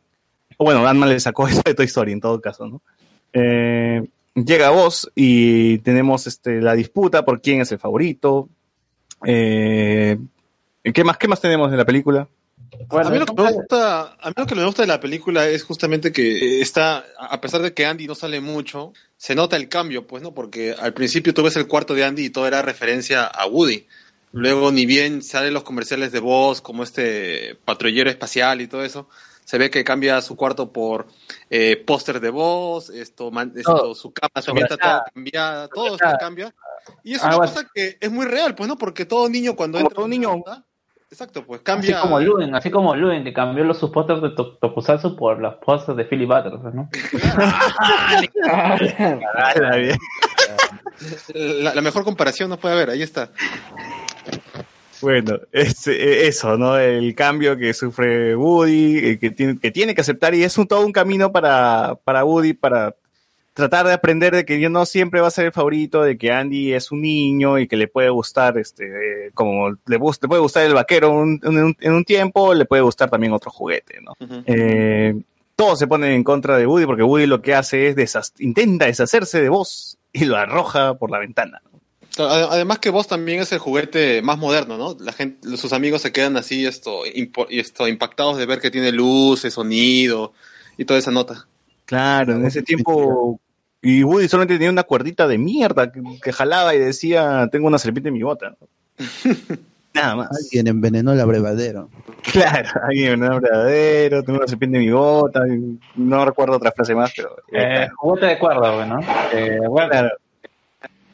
Bueno, 0.59 0.87
Ant-Man 0.87 1.09
le 1.11 1.20
sacó 1.20 1.49
eso 1.49 1.62
de 1.65 1.74
Toy 1.74 1.87
Story 1.87 2.12
en 2.12 2.20
todo 2.20 2.41
caso, 2.41 2.66
¿no? 2.69 2.81
Eh, 3.33 4.07
llega 4.35 4.70
vos 4.70 5.11
y 5.15 5.78
tenemos 5.78 6.27
este, 6.27 6.61
la 6.62 6.74
disputa 6.74 7.24
por 7.24 7.41
quién 7.43 7.61
es 7.61 7.73
el 7.73 7.78
favorito. 7.78 8.49
Eh, 9.24 10.18
¿qué, 10.93 11.05
más, 11.05 11.16
¿Qué 11.16 11.28
más 11.28 11.40
tenemos 11.40 11.70
de 11.70 11.76
la 11.76 11.84
película? 11.84 12.28
a, 12.90 13.10
mí 13.10 13.18
lo 13.18 13.26
que 13.26 13.34
me 13.34 13.52
gusta, 13.52 14.16
a 14.20 14.28
mí 14.28 14.34
lo 14.36 14.47
que 14.47 14.55
me 14.55 14.64
gusta 14.64 14.82
de 14.82 14.88
la 14.88 15.01
película 15.01 15.48
es 15.48 15.62
justamente 15.64 16.12
que 16.12 16.60
está, 16.60 17.05
a 17.18 17.40
pesar 17.40 17.62
de 17.62 17.72
que 17.72 17.86
Andy 17.86 18.06
no 18.06 18.14
sale 18.14 18.40
mucho, 18.40 18.93
se 19.16 19.34
nota 19.34 19.56
el 19.56 19.68
cambio, 19.68 20.06
pues, 20.06 20.22
¿no? 20.22 20.34
Porque 20.34 20.74
al 20.78 20.93
principio 20.94 21.34
tú 21.34 21.43
ves 21.43 21.56
el 21.56 21.66
cuarto 21.66 21.94
de 21.94 22.05
Andy 22.05 22.26
y 22.26 22.30
todo 22.30 22.47
era 22.47 22.62
referencia 22.62 23.24
a 23.24 23.47
Woody. 23.47 23.86
Luego, 24.32 24.70
ni 24.70 24.84
bien 24.84 25.22
salen 25.22 25.55
los 25.55 25.62
comerciales 25.62 26.12
de 26.12 26.20
voz, 26.20 26.60
como 26.60 26.82
este 26.82 27.56
patrullero 27.64 28.10
espacial 28.10 28.60
y 28.60 28.66
todo 28.66 28.84
eso, 28.84 29.09
se 29.47 29.59
ve 29.59 29.70
que 29.70 29.85
cambia 29.85 30.20
su 30.20 30.35
cuarto 30.36 30.73
por 30.73 31.06
eh, 31.51 31.77
póster 31.86 32.18
de 32.18 32.31
voz, 32.31 32.90
esto, 32.90 33.31
man- 33.31 33.52
esto, 33.56 33.94
su 33.94 34.12
cama 34.12 34.43
también 34.44 34.66
está 34.68 34.77
toda 34.77 35.05
cambiada, 35.14 35.68
todo 35.68 35.94
esto 35.94 36.09
cambia. 36.18 36.52
Y 37.05 37.14
es 37.14 37.20
una 37.23 37.31
Algo 37.31 37.43
cosa 37.43 37.64
que 37.73 37.97
es 38.01 38.10
muy 38.10 38.27
real, 38.27 38.56
pues, 38.56 38.68
¿no? 38.68 38.77
Porque 38.77 39.05
todo 39.06 39.28
niño 39.28 39.55
cuando 39.55 39.78
entra... 39.78 39.94
Todo 39.94 40.09
niño... 40.09 40.43
Exacto, 41.09 41.47
pues 41.47 41.60
cambia... 41.60 41.98
Así 41.98 42.02
como 42.02 42.18
Luen, 42.18 42.55
así 42.56 42.68
como 42.73 42.97
Luen, 42.97 43.23
que 43.23 43.32
cambió 43.32 43.62
los 43.62 43.78
sus 43.78 43.90
pósters 43.90 44.20
de 44.20 44.31
To- 44.31 44.56
Tokusatsu 44.59 45.14
por 45.14 45.39
los 45.39 45.55
pósters 45.64 45.97
de 45.97 46.05
Philly 46.05 46.27
Butters, 46.27 46.74
¿no? 46.74 46.90
La, 51.35 51.74
la 51.74 51.82
mejor 51.82 52.05
comparación 52.05 52.48
no 52.51 52.59
puede 52.59 52.74
haber, 52.74 52.90
ahí 52.90 53.02
está. 53.02 53.31
Bueno, 55.01 55.39
es, 55.52 55.86
eh, 55.89 56.27
eso, 56.27 56.56
¿no? 56.56 56.78
El 56.78 57.14
cambio 57.14 57.56
que 57.56 57.74
sufre 57.74 58.35
Woody, 58.36 58.98
eh, 58.98 59.18
que 59.18 59.31
tiene, 59.31 59.59
que 59.59 59.70
tiene 59.70 59.94
que 59.94 60.01
aceptar, 60.01 60.35
y 60.35 60.43
es 60.43 60.56
un, 60.59 60.66
todo 60.66 60.85
un 60.86 60.93
camino 60.93 61.32
para, 61.32 61.98
para 62.05 62.24
Woody, 62.24 62.55
para 62.55 62.94
tratar 63.52 63.86
de 63.86 63.94
aprender 63.94 64.35
de 64.35 64.44
que 64.44 64.60
yo 64.60 64.68
no 64.68 64.85
siempre 64.85 65.20
va 65.20 65.28
a 65.28 65.31
ser 65.31 65.47
el 65.47 65.52
favorito, 65.52 66.02
de 66.02 66.18
que 66.18 66.31
Andy 66.31 66.74
es 66.74 66.93
un 66.93 67.01
niño 67.02 67.59
y 67.59 67.66
que 67.66 67.77
le 67.77 67.89
puede 67.89 68.10
gustar, 68.10 68.59
este, 68.59 68.85
eh, 69.27 69.31
como 69.35 69.70
le, 69.70 69.77
le 69.86 69.98
puede 69.98 70.40
gustar 70.43 70.66
el 70.66 70.74
vaquero 70.74 71.10
un- 71.10 71.40
en 71.43 71.59
un, 71.59 71.77
en 71.81 71.93
un 71.93 72.05
tiempo, 72.05 72.52
le 72.55 72.66
puede 72.66 72.82
gustar 72.82 73.09
también 73.09 73.32
otro 73.32 73.51
juguete, 73.51 74.01
¿no? 74.02 74.12
Eh, 74.47 75.14
todos 75.56 75.78
se 75.78 75.86
ponen 75.86 76.12
en 76.12 76.23
contra 76.23 76.59
de 76.59 76.66
Woody 76.66 76.85
porque 76.85 77.02
Woody 77.02 77.24
lo 77.27 77.40
que 77.40 77.55
hace 77.55 77.89
es 77.89 78.32
intenta 78.40 78.85
deshacerse 78.85 79.40
de 79.40 79.48
vos 79.48 79.97
y 80.12 80.27
lo 80.27 80.36
arroja 80.36 80.94
por 80.94 81.10
la 81.10 81.18
ventana. 81.18 81.62
Ade- 81.62 81.76
Además 82.18 82.78
que 82.78 82.90
vos 82.90 83.06
también 83.06 83.40
es 83.40 83.52
el 83.52 83.59
juguete 83.59 84.22
más 84.22 84.38
moderno, 84.38 84.78
¿no? 84.78 84.97
La 85.01 85.12
gente, 85.12 85.56
sus 85.56 85.72
amigos 85.72 86.02
se 86.02 86.12
quedan 86.12 86.36
así 86.36 86.66
esto, 86.66 87.02
esto 87.51 87.88
impactados 87.88 88.38
de 88.38 88.47
ver 88.47 88.60
que 88.60 88.70
tiene 88.70 88.93
luces, 88.93 89.55
sonido 89.55 90.32
y 90.76 90.84
toda 90.84 90.98
esa 90.98 91.10
nota. 91.10 91.47
Claro, 91.84 92.34
en 92.34 92.44
ese 92.44 92.62
tiempo. 92.62 93.40
Y 93.82 94.02
Woody 94.02 94.28
solamente 94.28 94.55
tenía 94.55 94.70
una 94.70 94.82
cuerdita 94.82 95.28
de 95.28 95.38
mierda 95.38 95.93
que, 95.93 96.02
que 96.22 96.32
jalaba 96.32 96.74
y 96.74 96.78
decía: 96.78 97.48
Tengo 97.52 97.66
una 97.68 97.78
serpiente 97.78 98.09
en 98.09 98.14
mi 98.14 98.22
bota. 98.22 98.56
Nada 99.94 100.14
más. 100.14 100.28
Alguien 100.30 100.66
envenenó 100.66 101.12
el 101.12 101.20
abrevadero. 101.20 101.88
Claro, 102.32 102.68
alguien 102.82 103.22
un 103.22 103.40
verdadero, 103.40 104.22
tengo 104.22 104.38
una 104.38 104.48
serpiente 104.48 104.78
en 104.78 104.84
mi 104.84 104.90
bota. 104.90 105.40
No 105.94 106.24
recuerdo 106.24 106.56
otra 106.56 106.72
frase 106.72 106.94
más, 106.94 107.12
pero. 107.16 107.36
Eh, 107.52 107.88
juguete 107.97 108.26
de 108.26 108.38
cuerda, 108.38 108.74
bueno. 108.74 109.01
Eh, 109.32 109.60
bueno, 109.68 110.09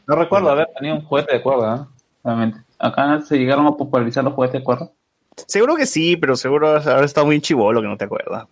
No 0.07 0.17
recuerdo 0.17 0.51
haber 0.51 0.69
tenido 0.79 0.97
un 0.97 1.03
juguete 1.05 1.35
de 1.35 1.43
cuerda, 1.43 1.77
¿no? 1.77 1.93
Realmente. 2.25 2.59
Acá 2.79 3.21
se 3.21 3.39
llegaron 3.39 3.67
a 3.67 3.73
popularizar 3.77 4.25
los 4.25 4.35
juguetes 4.35 4.61
de 4.61 4.65
cuerda. 4.65 4.91
Seguro 5.47 5.77
que 5.77 5.87
sí, 5.87 6.17
pero 6.17 6.37
seguro 6.37 6.69
habrá 6.77 7.05
estado 7.05 7.27
muy 7.27 7.41
chivolo 7.41 7.81
que 7.81 7.89
no 7.89 7.97
te 7.97 8.05
acuerdas. 8.05 8.47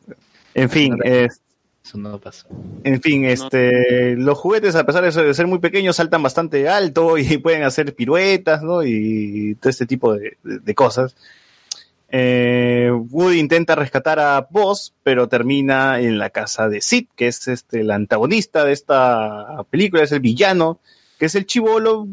En 0.54 0.70
fin, 0.70 0.96
es- 1.04 1.40
Eso 1.84 1.98
no 1.98 2.18
pasó. 2.18 2.46
En 2.84 3.00
fin, 3.00 3.24
este, 3.24 4.14
los 4.16 4.38
juguetes, 4.38 4.76
a 4.76 4.84
pesar 4.84 5.02
de 5.04 5.34
ser, 5.34 5.46
muy 5.46 5.58
pequeños, 5.58 5.96
saltan 5.96 6.22
bastante 6.22 6.68
alto 6.68 7.18
y 7.18 7.38
pueden 7.38 7.62
hacer 7.64 7.94
piruetas, 7.94 8.62
¿no? 8.62 8.82
Y 8.84 9.56
todo 9.60 9.70
este 9.70 9.86
tipo 9.86 10.14
de, 10.14 10.36
de- 10.42 10.58
de 10.60 10.74
cosas. 10.74 11.16
Eh, 12.12 12.90
Woody 13.10 13.38
intenta 13.38 13.74
rescatar 13.76 14.18
a 14.18 14.46
Buzz, 14.50 14.92
pero 15.04 15.28
termina 15.28 16.00
en 16.00 16.18
la 16.18 16.30
casa 16.30 16.68
de 16.68 16.80
Sid, 16.80 17.06
que 17.14 17.28
es 17.28 17.46
este, 17.46 17.80
el 17.80 17.90
antagonista 17.92 18.64
de 18.64 18.72
esta 18.72 19.62
película, 19.70 20.02
es 20.02 20.10
el 20.12 20.20
villano, 20.20 20.80
que 21.20 21.26
es 21.26 21.34
el 21.36 21.46
chivolo, 21.46 22.08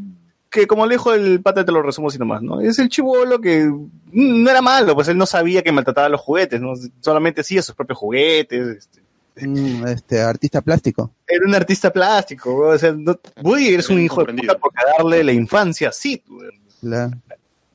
que 0.49 0.67
como 0.67 0.85
lejos 0.85 1.15
el 1.15 1.41
pata 1.41 1.65
te 1.65 1.71
lo 1.71 1.81
resumo 1.81 2.09
así 2.09 2.19
nomás, 2.19 2.41
¿no? 2.43 2.61
Es 2.61 2.77
el 2.77 2.89
chivolo 2.89 3.39
que 3.41 3.63
mm, 3.65 4.43
no 4.43 4.49
era 4.51 4.61
malo, 4.61 4.93
pues 4.95 5.07
él 5.07 5.17
no 5.17 5.25
sabía 5.25 5.63
que 5.63 5.71
maltrataba 5.71 6.09
los 6.09 6.21
juguetes, 6.21 6.61
¿no? 6.61 6.73
Solamente 6.99 7.41
hacía 7.41 7.61
sus 7.61 7.73
propios 7.73 7.97
juguetes, 7.97 8.67
este, 8.77 9.01
Mm, 9.39 9.85
este, 9.87 10.19
artista 10.19 10.61
plástico. 10.61 11.11
era 11.27 11.45
un 11.45 11.53
artista 11.53 11.93
plástico. 11.93 12.55
O 12.69 12.77
sea, 12.77 12.91
no- 12.91 13.19
Woody 13.43 13.67
eres 13.75 13.87
un 13.89 13.99
hijo 14.01 14.23
de 14.23 14.33
puta 14.33 14.57
por 14.57 14.73
cagarle 14.73 15.23
la 15.23 15.31
infancia 15.31 15.89
a 15.89 15.91
Sid, 15.91 16.21
güey. 16.27 16.49
La, 16.81 17.11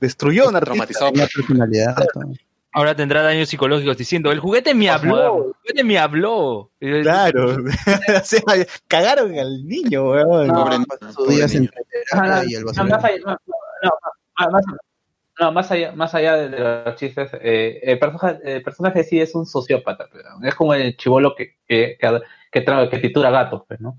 Destruyó 0.00 0.48
un 0.48 0.56
artista. 0.56 1.08
tenía 1.12 1.28
personalidad. 1.32 1.94
todo. 2.12 2.24
Ahora 2.72 2.94
tendrá 2.94 3.22
daños 3.22 3.50
psicológicos 3.50 3.98
diciendo, 3.98 4.32
el 4.32 4.40
juguete 4.40 4.74
me 4.74 4.88
habló, 4.88 5.36
el 5.48 5.52
juguete 5.52 5.84
me 5.84 5.98
habló. 5.98 6.70
Claro. 6.78 7.56
cagaron 8.88 9.38
al 9.38 9.66
niño, 9.66 10.10
weón. 10.10 10.48
No, 10.48 10.72
el 10.72 10.80
no, 10.80 10.86
más 14.50 14.64
allá, 14.64 15.50
más, 15.52 15.70
allá, 15.70 15.92
más 15.92 16.14
allá 16.14 16.36
de, 16.36 16.48
de 16.50 16.84
los 16.84 16.96
chistes, 16.96 17.30
eh, 17.40 17.80
el, 17.82 17.98
personaje, 17.98 18.38
el 18.44 18.62
personaje 18.62 19.04
sí 19.04 19.20
es 19.20 19.34
un 19.34 19.46
sociópata, 19.46 20.08
pero 20.12 20.28
es 20.42 20.54
como 20.54 20.74
el 20.74 20.96
chivolo 20.96 21.34
que, 21.34 21.56
que, 21.66 21.96
que, 21.98 22.20
que, 22.50 22.64
tra- 22.64 22.88
que 22.88 22.98
tritura 22.98 23.30
gatos, 23.30 23.62
pues, 23.66 23.80
¿no? 23.80 23.98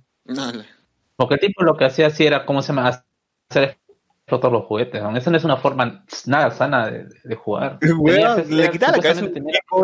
Porque 1.15 1.35
el 1.35 1.39
tipo 1.39 1.63
lo 1.63 1.75
que 1.75 1.85
hacía 1.85 2.07
así 2.07 2.25
era, 2.25 2.45
¿cómo 2.45 2.61
se 2.61 2.73
llama? 2.73 3.03
Hacer 3.49 3.77
explotar 4.25 4.51
los 4.51 4.65
juguetes, 4.65 5.01
¿no? 5.01 5.15
Esa 5.17 5.29
no 5.29 5.37
es 5.37 5.43
una 5.43 5.57
forma 5.57 6.05
nada 6.25 6.51
sana 6.51 6.89
de, 6.89 7.07
de 7.23 7.35
jugar. 7.35 7.77
Le 8.49 8.71
quitaba 8.71 8.97
la 8.97 9.03
cabeza 9.03 9.25
un 9.25 9.33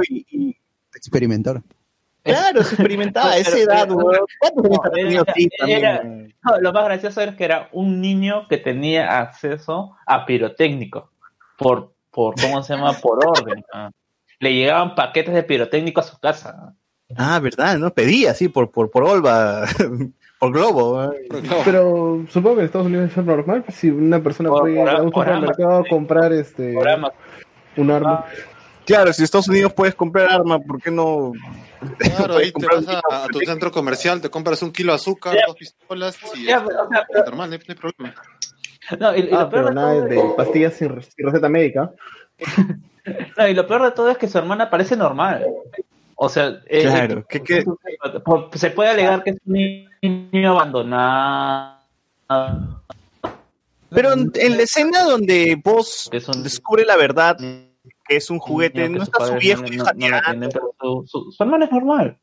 y, 0.10 0.26
y- 0.30 0.56
Experimentar. 0.96 1.62
Claro, 2.24 2.64
se 2.64 2.76
experimentaba 2.76 3.32
a 3.32 3.38
esa 3.38 3.58
edad, 3.58 3.88
lo 3.88 4.12
más 6.74 6.86
gracioso 6.86 7.22
es 7.22 7.36
que 7.36 7.46
era 7.46 7.70
un 7.72 8.02
niño 8.02 8.48
que 8.48 8.58
tenía 8.58 9.20
acceso 9.20 9.96
a 10.06 10.26
pirotécnico 10.26 11.12
por, 11.58 11.94
por 12.12 12.36
¿cómo 12.40 12.62
se 12.62 12.76
llama? 12.76 12.94
Por 12.94 13.26
orden. 13.26 13.64
ah. 13.74 13.90
Le 14.40 14.54
llegaban 14.54 14.96
paquetes 14.96 15.34
de 15.34 15.44
pirotécnico 15.44 16.02
a 16.02 16.04
su 16.04 16.20
casa. 16.20 16.76
Ah, 17.16 17.40
verdad, 17.40 17.78
¿no? 17.78 17.94
Pedía, 17.94 18.34
sí, 18.34 18.50
por, 18.50 18.70
por, 18.72 18.92
por 18.92 19.04
Olva, 19.04 19.66
por 20.40 20.52
Globo. 20.54 21.04
¿eh? 21.04 21.28
Pero 21.66 22.26
supongo 22.30 22.56
que 22.56 22.62
en 22.62 22.66
Estados 22.66 22.88
Unidos 22.88 23.12
es 23.16 23.26
normal. 23.26 23.64
pues, 23.64 23.78
Si 23.78 23.90
una 23.90 24.22
persona 24.22 24.50
Por- 24.50 24.62
puede 24.62 24.82
ir 24.82 24.88
a 24.90 25.02
un 25.02 25.12
supermercado 25.12 25.78
a 25.80 25.84
comprar 25.88 26.34
este 26.34 26.76
un 27.78 27.92
arma. 27.92 28.26
Claro, 28.86 29.14
si 29.14 29.22
en 29.22 29.26
Estados 29.26 29.48
Unidos 29.50 29.72
puedes 29.74 29.94
comprar 29.94 30.32
arma, 30.32 30.58
¿por 30.60 30.82
qué 30.82 30.90
no? 30.90 31.32
Claro, 32.00 32.38
ahí 32.38 32.52
te 32.52 32.66
vas 32.66 32.88
a, 32.88 33.26
a 33.26 33.28
tu 33.28 33.40
centro 33.40 33.72
comercial, 33.72 34.20
te 34.20 34.30
compras 34.30 34.62
un 34.64 34.72
kilo 34.72 34.92
de 34.92 34.96
azúcar, 34.96 35.38
dos 35.46 35.56
pistolas 35.56 36.18
y 36.36 36.46
Ya, 36.46 36.60
o 36.64 36.68
sea, 36.68 37.06
pero- 37.12 37.26
normal, 37.26 37.50
no 37.50 37.54
hay, 37.56 37.60
no 37.60 37.66
hay 37.74 37.76
problema. 37.76 38.16
No, 39.00 39.16
y, 39.16 39.20
y 39.20 39.30
Ah, 39.32 39.42
lo 39.44 39.50
peor 39.50 39.52
pero 39.52 39.66
de 39.68 39.74
nada 39.76 39.94
todo 39.94 40.06
de 40.30 40.34
pastillas 40.36 40.74
sin, 40.74 40.90
re- 40.90 41.04
sin 41.04 41.26
receta 41.26 41.50
médica. 41.50 41.92
No, 43.38 43.48
y 43.48 43.54
lo 43.56 43.66
peor 43.66 43.82
de 43.84 43.92
todo 43.92 44.10
es 44.12 44.18
que 44.20 44.28
su 44.28 44.38
hermana 44.38 44.70
parece 44.70 44.96
normal. 44.96 45.44
O 46.16 46.30
sea, 46.30 46.60
eh, 46.68 46.82
Claro, 46.84 47.20
eh, 47.20 47.24
¿qué- 47.28 47.42
qué? 47.42 47.64
se 48.56 48.70
puede 48.72 48.90
alegar 48.90 49.24
que 49.24 49.32
es 49.32 49.38
un 49.48 49.89
niño 50.02 50.52
abandonado. 50.52 51.80
Pero 53.90 54.14
en, 54.14 54.32
en 54.36 54.58
la 54.58 54.64
escena 54.64 55.04
donde 55.04 55.60
vos 55.64 56.10
descubre 56.44 56.86
la 56.86 56.96
verdad 56.96 57.38
que 57.40 58.16
es 58.16 58.30
un 58.30 58.40
juguete, 58.40 58.88
no 58.90 59.04
está 59.04 59.26
su 59.26 59.34
viejo 59.36 59.64
no- 59.64 59.84
su, 61.06 61.32
su- 61.32 61.44
hermana 61.44 61.66
es 61.66 61.72
normal. 61.72 62.20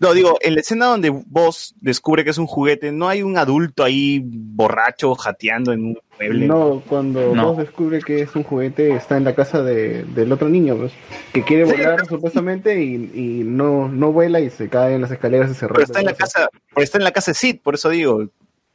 No, 0.00 0.12
digo, 0.12 0.38
en 0.40 0.54
la 0.54 0.60
escena 0.60 0.86
donde 0.86 1.10
vos 1.10 1.74
descubre 1.80 2.24
que 2.24 2.30
es 2.30 2.38
un 2.38 2.46
juguete, 2.46 2.92
no 2.92 3.08
hay 3.08 3.22
un 3.22 3.38
adulto 3.38 3.84
ahí 3.84 4.20
borracho 4.24 5.14
jateando 5.14 5.72
en 5.72 5.84
un 5.86 5.98
mueble. 6.18 6.46
No, 6.46 6.82
cuando 6.88 7.34
No. 7.34 7.48
vos 7.48 7.58
descubre 7.58 8.00
que 8.00 8.20
es 8.22 8.34
un 8.36 8.42
juguete, 8.42 8.94
está 8.94 9.16
en 9.16 9.24
la 9.24 9.34
casa 9.34 9.62
de, 9.62 10.04
del 10.04 10.32
otro 10.32 10.48
niño, 10.48 10.76
pues, 10.76 10.92
que 11.32 11.42
quiere 11.44 11.64
volar 11.64 12.04
supuestamente 12.08 12.82
y, 12.82 12.94
y 13.14 13.42
no, 13.44 13.88
no 13.88 14.12
vuela 14.12 14.40
y 14.40 14.50
se 14.50 14.68
cae 14.68 14.94
en 14.94 15.02
las 15.02 15.10
escaleras 15.10 15.50
y 15.50 15.54
se 15.54 15.60
Pero 15.60 15.74
rompe. 15.74 15.82
está 15.84 16.00
en 16.00 16.06
la 16.06 16.14
casa, 16.14 16.48
pero 16.74 16.82
está 16.84 16.98
en 16.98 17.04
la 17.04 17.12
casa 17.12 17.30
de 17.30 17.34
Sid, 17.36 17.60
por 17.62 17.74
eso 17.74 17.88
digo. 17.88 18.24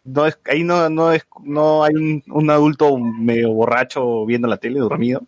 No 0.04 0.28
es, 0.28 0.38
ahí 0.46 0.64
no, 0.64 0.88
no 0.92 1.12
es, 1.12 1.26
no 1.44 1.84
hay 1.84 1.96
un, 1.96 2.24
un 2.30 2.50
adulto 2.52 2.96
medio 2.98 3.52
borracho 3.54 4.24
viendo 4.28 4.48
la 4.48 4.58
tele, 4.58 4.80
dormido. 4.80 5.24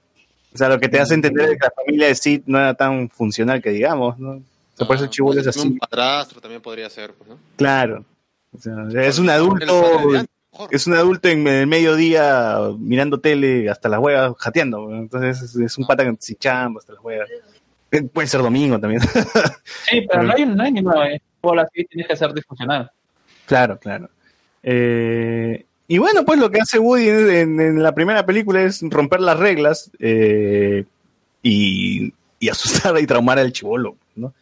O 0.53 0.57
sea, 0.57 0.69
lo 0.69 0.79
que 0.79 0.87
te 0.87 0.99
hace 0.99 1.15
entender 1.15 1.45
es 1.45 1.51
que 1.57 1.63
la 1.65 1.73
familia 1.75 2.07
de 2.07 2.15
Sid 2.15 2.41
no 2.45 2.59
era 2.59 2.73
tan 2.75 3.09
funcional 3.09 3.61
que 3.61 3.71
digamos, 3.71 4.19
¿no? 4.19 4.39
O 4.77 4.79
sea, 4.79 4.85
por 4.87 4.95
eso 4.95 5.05
el 5.05 5.09
chibolo 5.09 5.41
es 5.41 5.47
así. 5.47 5.67
Un 5.67 5.77
padrastro 5.79 6.39
también 6.39 6.61
podría 6.61 6.87
ser, 6.89 7.11
pues, 7.13 7.29
¿no? 7.29 7.37
Claro. 7.55 8.05
O 8.55 8.59
sea, 8.59 8.75
es 9.03 9.17
un 9.17 9.29
adulto, 9.29 9.83
es 10.71 10.85
un 10.87 10.93
adulto 10.93 11.27
en 11.29 11.47
el 11.47 11.65
mediodía 11.67 12.59
mirando 12.77 13.19
tele 13.19 13.69
hasta 13.69 13.89
las 13.89 13.99
huevas, 13.99 14.33
jateando. 14.37 14.93
Entonces 14.95 15.41
es, 15.41 15.55
es 15.55 15.77
un 15.79 15.85
pata 15.87 16.03
que- 16.05 16.15
sin 16.19 16.37
chamba 16.37 16.79
hasta 16.79 16.93
las 16.93 17.03
huevas. 17.03 17.27
Eh, 17.91 18.03
Puede 18.03 18.27
ser 18.27 18.41
domingo 18.41 18.79
también. 18.79 19.01
Sí, 19.89 20.05
pero 20.09 20.23
no 20.23 20.33
hay, 20.33 20.45
no 20.45 20.63
hay 20.63 20.71
ninguna 20.71 21.09
eh, 21.11 21.21
bola 21.41 21.63
así, 21.63 21.83
tienes 21.85 22.07
que 22.07 22.15
ser 22.15 22.33
disfuncional. 22.33 22.91
Claro, 23.45 23.79
claro. 23.79 24.09
Eh, 24.63 25.65
y 25.87 25.97
bueno, 25.97 26.25
pues 26.25 26.39
lo 26.39 26.51
que 26.51 26.59
hace 26.61 26.77
Woody 26.79 27.07
en, 27.09 27.29
en- 27.31 27.59
en 27.61 27.83
la 27.83 27.93
primera 27.95 28.25
película 28.25 28.61
es 28.61 28.81
romper 28.83 29.21
las 29.21 29.39
reglas 29.39 29.89
eh, 29.99 30.83
y, 31.41 32.13
y 32.39 32.49
asustar 32.49 32.97
y 32.99 33.07
traumar 33.07 33.39
al 33.39 33.51
chivolo, 33.53 33.95
¿no? 34.15 34.33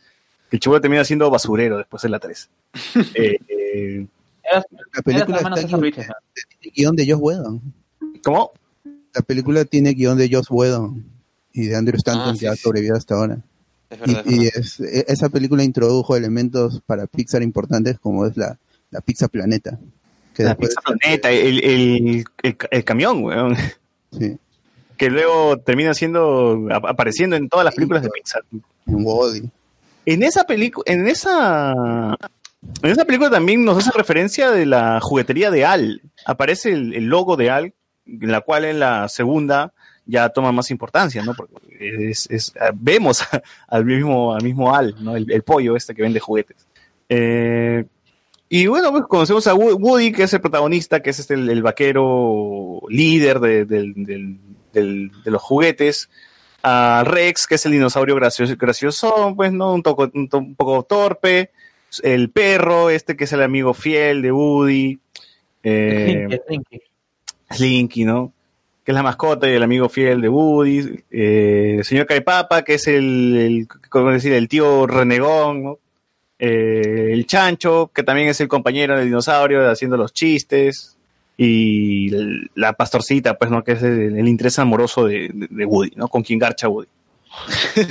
El 0.55 0.59
chivolo 0.61 0.79
termina 0.79 1.03
siendo 1.03 1.29
basurero 1.29 1.77
después 1.77 2.01
de 2.01 2.09
la 2.09 2.17
3. 2.19 2.49
Eh, 3.13 3.37
eh, 3.49 4.07
La 4.93 5.01
película 5.03 5.37
está 5.37 5.53
tiene 5.55 5.91
guion 6.73 6.95
de 6.95 7.11
Joss 7.11 7.19
Whedon. 7.21 7.61
¿Cómo? 8.23 8.51
La 9.13 9.21
película 9.21 9.65
tiene 9.65 9.91
guion 9.93 10.17
de 10.17 10.29
Joss 10.31 10.47
Whedon 10.49 11.03
y 11.51 11.65
de 11.65 11.75
Andrew 11.75 11.97
Stanton 11.97 12.29
Ah, 12.29 12.33
sí, 12.33 12.39
que 12.39 12.47
ha 12.47 12.55
sobrevivido 12.55 12.95
hasta 12.95 13.15
ahora. 13.15 13.37
Es 13.89 13.99
verdad, 13.99 14.23
y 14.25 14.45
es 14.47 14.53
y 14.55 14.59
es- 14.59 14.79
e- 14.79 15.05
esa 15.09 15.27
película 15.29 15.63
introdujo 15.63 16.15
elementos 16.15 16.81
para 16.85 17.05
Pixar 17.05 17.43
importantes 17.43 17.99
como 17.99 18.25
es 18.25 18.37
la, 18.37 18.57
la 18.91 19.01
Pizza 19.01 19.27
Planeta. 19.27 19.77
Que 20.33 20.43
la 20.43 20.55
Pizza 20.55 20.79
Planeta, 20.81 21.31
el, 21.31 21.63
el, 21.63 22.25
el, 22.43 22.57
el 22.71 22.83
camión, 22.85 23.23
weón. 23.25 23.55
Sí. 24.17 24.37
Que 24.97 25.09
luego 25.09 25.57
termina 25.57 25.93
siendo 25.93 26.67
ap- 26.71 26.85
apareciendo 26.85 27.35
en 27.35 27.49
todas 27.49 27.65
las 27.65 27.75
películas 27.75 28.03
de 28.03 28.09
Pixar. 28.09 28.43
En 28.51 28.63
Wall-E. 29.05 29.49
En 30.05 30.23
esa 30.23 30.43
película, 30.45 30.83
en 30.87 31.07
esa 31.07 32.17
en 32.83 32.89
esa 32.89 33.05
película 33.05 33.29
también 33.29 33.63
nos 33.63 33.77
hace 33.77 33.91
referencia 33.95 34.51
de 34.51 34.65
la 34.65 34.99
juguetería 35.01 35.51
de 35.51 35.65
Al. 35.65 36.01
Aparece 36.25 36.71
el, 36.71 37.05
logo 37.05 37.35
de 37.37 37.49
Al, 37.49 37.73
en 38.05 38.31
la 38.31 38.41
cual 38.41 38.65
en 38.65 38.79
la 38.79 39.07
segunda 39.09 39.73
ya 40.05 40.29
toma 40.29 40.51
más 40.51 40.69
importancia, 40.71 41.23
¿no? 41.23 41.33
Porque 41.33 41.55
es, 42.09 42.53
vemos 42.75 43.23
al 43.67 43.85
mismo, 43.85 44.33
al 44.33 44.43
mismo 44.43 44.75
Al, 44.75 44.95
¿no? 45.03 45.15
El, 45.15 45.43
pollo 45.43 45.75
este 45.75 45.95
que 45.95 46.01
vende 46.01 46.19
juguetes. 46.19 46.67
Eh, 47.09 47.85
y 48.49 48.67
bueno, 48.67 48.91
pues 48.91 49.03
conocemos 49.07 49.47
a 49.47 49.53
Wo- 49.55 49.75
Woody, 49.75 50.11
que 50.11 50.23
es 50.23 50.33
el 50.33 50.41
protagonista, 50.41 51.01
que 51.01 51.09
es 51.09 51.19
este 51.19 51.33
el, 51.33 51.63
vaquero 51.63 52.81
líder 52.89 53.39
de 53.39 54.39
los 55.25 55.41
juguetes. 55.41 56.09
A 56.67 57.03
Rex, 57.05 57.45
que 57.45 57.55
es 57.55 57.65
el 57.67 57.73
dinosaurio 57.73 58.15
gracioso, 58.15 58.55
gracioso 58.57 59.33
pues, 59.35 59.51
¿no? 59.53 59.71
Un, 59.73 59.83
toco- 59.83 60.09
un 60.13 60.27
to- 60.27 60.39
un 60.39 60.55
poco 60.55 60.81
torpe. 60.83 61.51
El 62.01 62.29
perro, 62.31 62.89
este 62.89 63.15
que 63.15 63.25
es 63.25 63.33
el 63.33 63.43
amigo 63.43 63.73
fiel 63.75 64.21
de 64.23 64.31
Woody. 64.31 64.99
Eh, 65.63 66.27
Slinky, 67.51 68.03
¿no? 68.05 68.33
Que 68.83 68.91
es 68.91 68.95
la 68.95 69.03
mascota 69.03 69.49
y 69.49 69.53
el 69.53 69.63
amigo 69.63 69.89
fiel 69.89 70.21
de 70.21 70.29
Woody. 70.29 71.03
Eh, 71.11 71.75
el 71.79 71.85
señor 71.85 72.05
Caipapa, 72.05 72.63
que 72.63 72.75
es 72.75 72.87
el, 72.87 73.37
el, 73.37 73.67
¿cómo 73.89 74.11
decir? 74.11 74.33
el 74.33 74.47
tío 74.47 74.85
renegón, 74.87 75.63
¿no? 75.63 75.79
Eh, 76.37 77.09
el 77.11 77.25
chancho, 77.27 77.89
que 77.93 78.03
también 78.03 78.27
es 78.27 78.41
el 78.41 78.47
compañero 78.47 78.97
del 78.97 79.05
dinosaurio 79.05 79.69
haciendo 79.69 79.97
los 79.97 80.13
chistes. 80.13 80.94
Y 81.37 82.09
la 82.55 82.73
pastorcita, 82.73 83.33
pues, 83.37 83.51
¿no? 83.51 83.63
Que 83.63 83.73
es 83.73 83.83
el, 83.83 84.17
el 84.17 84.27
interés 84.27 84.57
amoroso 84.59 85.05
de, 85.05 85.29
de- 85.33 85.47
de 85.49 85.65
Woody, 85.65 85.91
¿no? 85.95 86.07
Con 86.07 86.23
quien 86.23 86.39
garcha 86.39 86.67
Woody. 86.69 86.87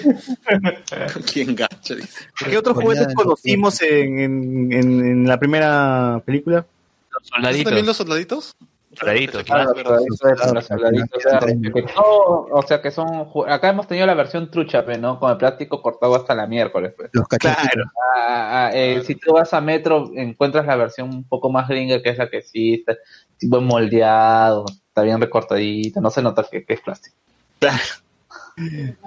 ¿Quién 1.33 1.55
gacha? 1.55 1.95
Dice. 1.95 2.25
¿Qué 2.49 2.57
otros 2.57 2.77
juguetes 2.77 3.15
conocimos 3.15 3.81
en, 3.83 4.19
en, 4.19 4.73
en- 4.73 5.05
en 5.07 5.29
la 5.29 5.39
primera 5.39 6.23
película? 6.25 6.65
Los 7.13 7.55
¿Eso 7.55 7.65
también 7.65 7.87
los 7.87 7.97
soldaditos? 7.97 8.57
Soldaditos, 8.99 9.41
Ah, 9.41 9.45
claro. 9.45 9.75
soldaditos 9.75 11.23
soldaditos 11.23 11.91
o 11.97 12.63
sea 12.69 12.81
que 12.81 12.93
son 12.93 13.27
acá 13.49 13.69
hemos 13.71 13.89
tenido 13.89 14.07
la 14.07 14.15
versión 14.15 14.53
trucha 14.53 14.83
no 14.83 15.19
con 15.19 15.33
el 15.33 15.37
plástico 15.37 15.83
cortado 15.83 16.15
hasta 16.15 16.33
la 16.37 16.47
miércoles 16.47 16.93
pues. 16.97 17.11
Los 17.13 17.27
cachachitos. 17.27 17.87
Ah, 18.17 18.67
ah, 18.67 18.71
eh, 18.73 19.03
si 19.05 19.17
tú 19.17 19.33
vas 19.33 19.53
a 19.53 19.61
Metro 19.61 20.13
encuentras 20.15 20.65
la 20.67 20.77
versión 20.77 21.09
un 21.13 21.25
poco 21.25 21.51
más 21.51 21.67
gringa 21.69 22.01
que 22.03 22.11
es 22.11 22.19
la 22.19 22.31
que 22.31 22.43
sí 22.43 22.75
está 22.75 22.95
sí, 22.95 23.01
buen 23.43 23.65
moldeado 23.65 24.65
está 24.89 25.03
bien 25.03 25.21
recortadita 25.21 26.01
no 26.01 26.11
se 26.11 26.23
nota 26.23 26.47
que, 26.51 26.65
que 26.65 26.75
es 26.75 26.81
plástico 26.81 27.17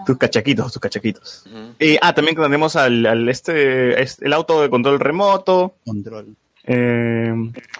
Tus 0.05 0.17
cachaquitos, 0.17 0.73
tus 0.73 0.81
cachaquitos. 0.81 1.45
Eh, 1.79 1.97
ah, 2.01 2.13
también 2.13 2.35
tenemos 2.35 2.75
al, 2.75 3.05
al 3.05 3.29
este, 3.29 4.01
este- 4.01 4.25
el 4.25 4.33
auto 4.33 4.61
de 4.61 4.69
control 4.69 4.99
remoto. 4.99 5.75
Control. 5.85 6.35
Eh, 6.65 7.33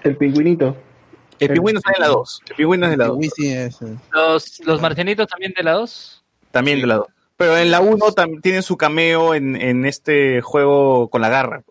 El 0.04 0.16
pingüinito. 0.16 0.78
el 1.40 1.50
pingüino 1.50 1.80
está 1.80 1.92
en 1.96 2.02
la 2.02 2.08
2. 2.08 2.42
El 2.52 2.56
pingüino 2.56 2.86
es 2.86 2.92
de 2.92 2.98
la 2.98 3.08
2. 3.08 3.18
Wisi 3.18 3.50
es, 3.50 3.82
eh, 3.82 3.96
Los, 4.14 4.60
los 4.66 4.82
marcianitos 4.82 5.28
también 5.28 5.54
de 5.58 5.64
la 5.64 5.74
2. 5.74 6.24
También 6.52 6.80
de 6.80 6.88
la 6.88 6.96
2. 6.98 7.08
Pero 7.36 7.58
en 7.58 7.70
la 7.70 7.82
1 7.82 7.98
tam- 8.16 8.42
tiene 8.42 8.62
su 8.62 8.78
cameo 8.78 9.34
en, 9.36 9.58
en 9.58 9.86
este 9.86 10.40
juego 10.42 11.10
con 11.10 11.22
la 11.22 11.28
garra. 11.30 11.64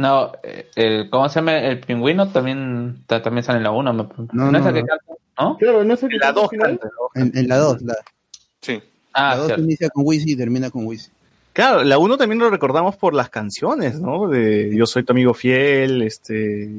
No 0.00 0.32
eh, 0.42 0.70
el 0.76 1.10
cómo 1.10 1.28
se 1.28 1.36
llama 1.40 1.58
el 1.58 1.80
pingüino 1.80 2.28
también 2.30 3.02
ta- 3.06 3.20
también 3.22 3.44
sale 3.44 3.58
en 3.58 3.64
la 3.64 3.70
1 3.70 3.92
No, 3.92 4.08
no, 4.32 4.58
es 4.58 4.62
no, 4.64 4.68
el 4.68 4.74
que 4.74 4.80
no. 4.82 4.86
canta 4.86 5.04
no 5.38 5.56
Claro, 5.58 5.84
no 5.84 5.96
sé 5.96 6.06
En 6.06 6.18
la 6.18 6.32
2 6.32 6.50
canta. 6.50 6.88
En, 7.14 7.32
en 7.36 7.48
la 7.48 7.56
2. 7.56 7.82
La, 7.82 7.94
Sí. 8.60 8.80
ah 9.14 9.30
la 9.30 9.36
2 9.36 9.46
cierto. 9.46 9.62
inicia 9.64 9.90
con 9.90 10.04
Wisi 10.06 10.32
y 10.32 10.36
termina 10.36 10.70
con 10.70 10.86
Wisi. 10.86 11.10
Claro, 11.52 11.82
la 11.82 11.98
1 11.98 12.16
también 12.16 12.38
lo 12.38 12.48
recordamos 12.50 12.96
por 12.96 13.12
las 13.14 13.28
canciones, 13.30 14.00
¿no? 14.00 14.28
De 14.28 14.74
Yo 14.76 14.86
soy 14.86 15.02
tu 15.02 15.12
amigo 15.12 15.34
fiel, 15.34 16.02
este... 16.02 16.70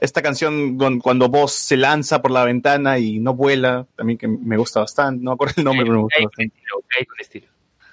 Esta 0.00 0.20
canción 0.22 0.76
don- 0.76 0.98
cuando 1.00 1.28
vos 1.28 1.52
se 1.52 1.76
lanza 1.76 2.20
por 2.20 2.30
la 2.30 2.44
ventana 2.44 2.98
y 2.98 3.20
no 3.20 3.34
vuela, 3.34 3.86
también 3.96 4.18
que 4.18 4.26
me 4.28 4.56
gusta 4.56 4.80
bastante. 4.80 5.22
No 5.24 5.30
me 5.30 5.34
acuerdo 5.34 5.54
el 5.58 5.64
nombre, 5.64 5.84
pero 5.86 5.96
me 5.96 6.02
gusta 6.02 6.16
Cae 6.18 6.24
con 6.24 6.30
bastante. 6.30 6.56
estilo, 6.56 6.82
cae 6.88 7.06
con 7.06 7.20
estilo. 7.20 7.46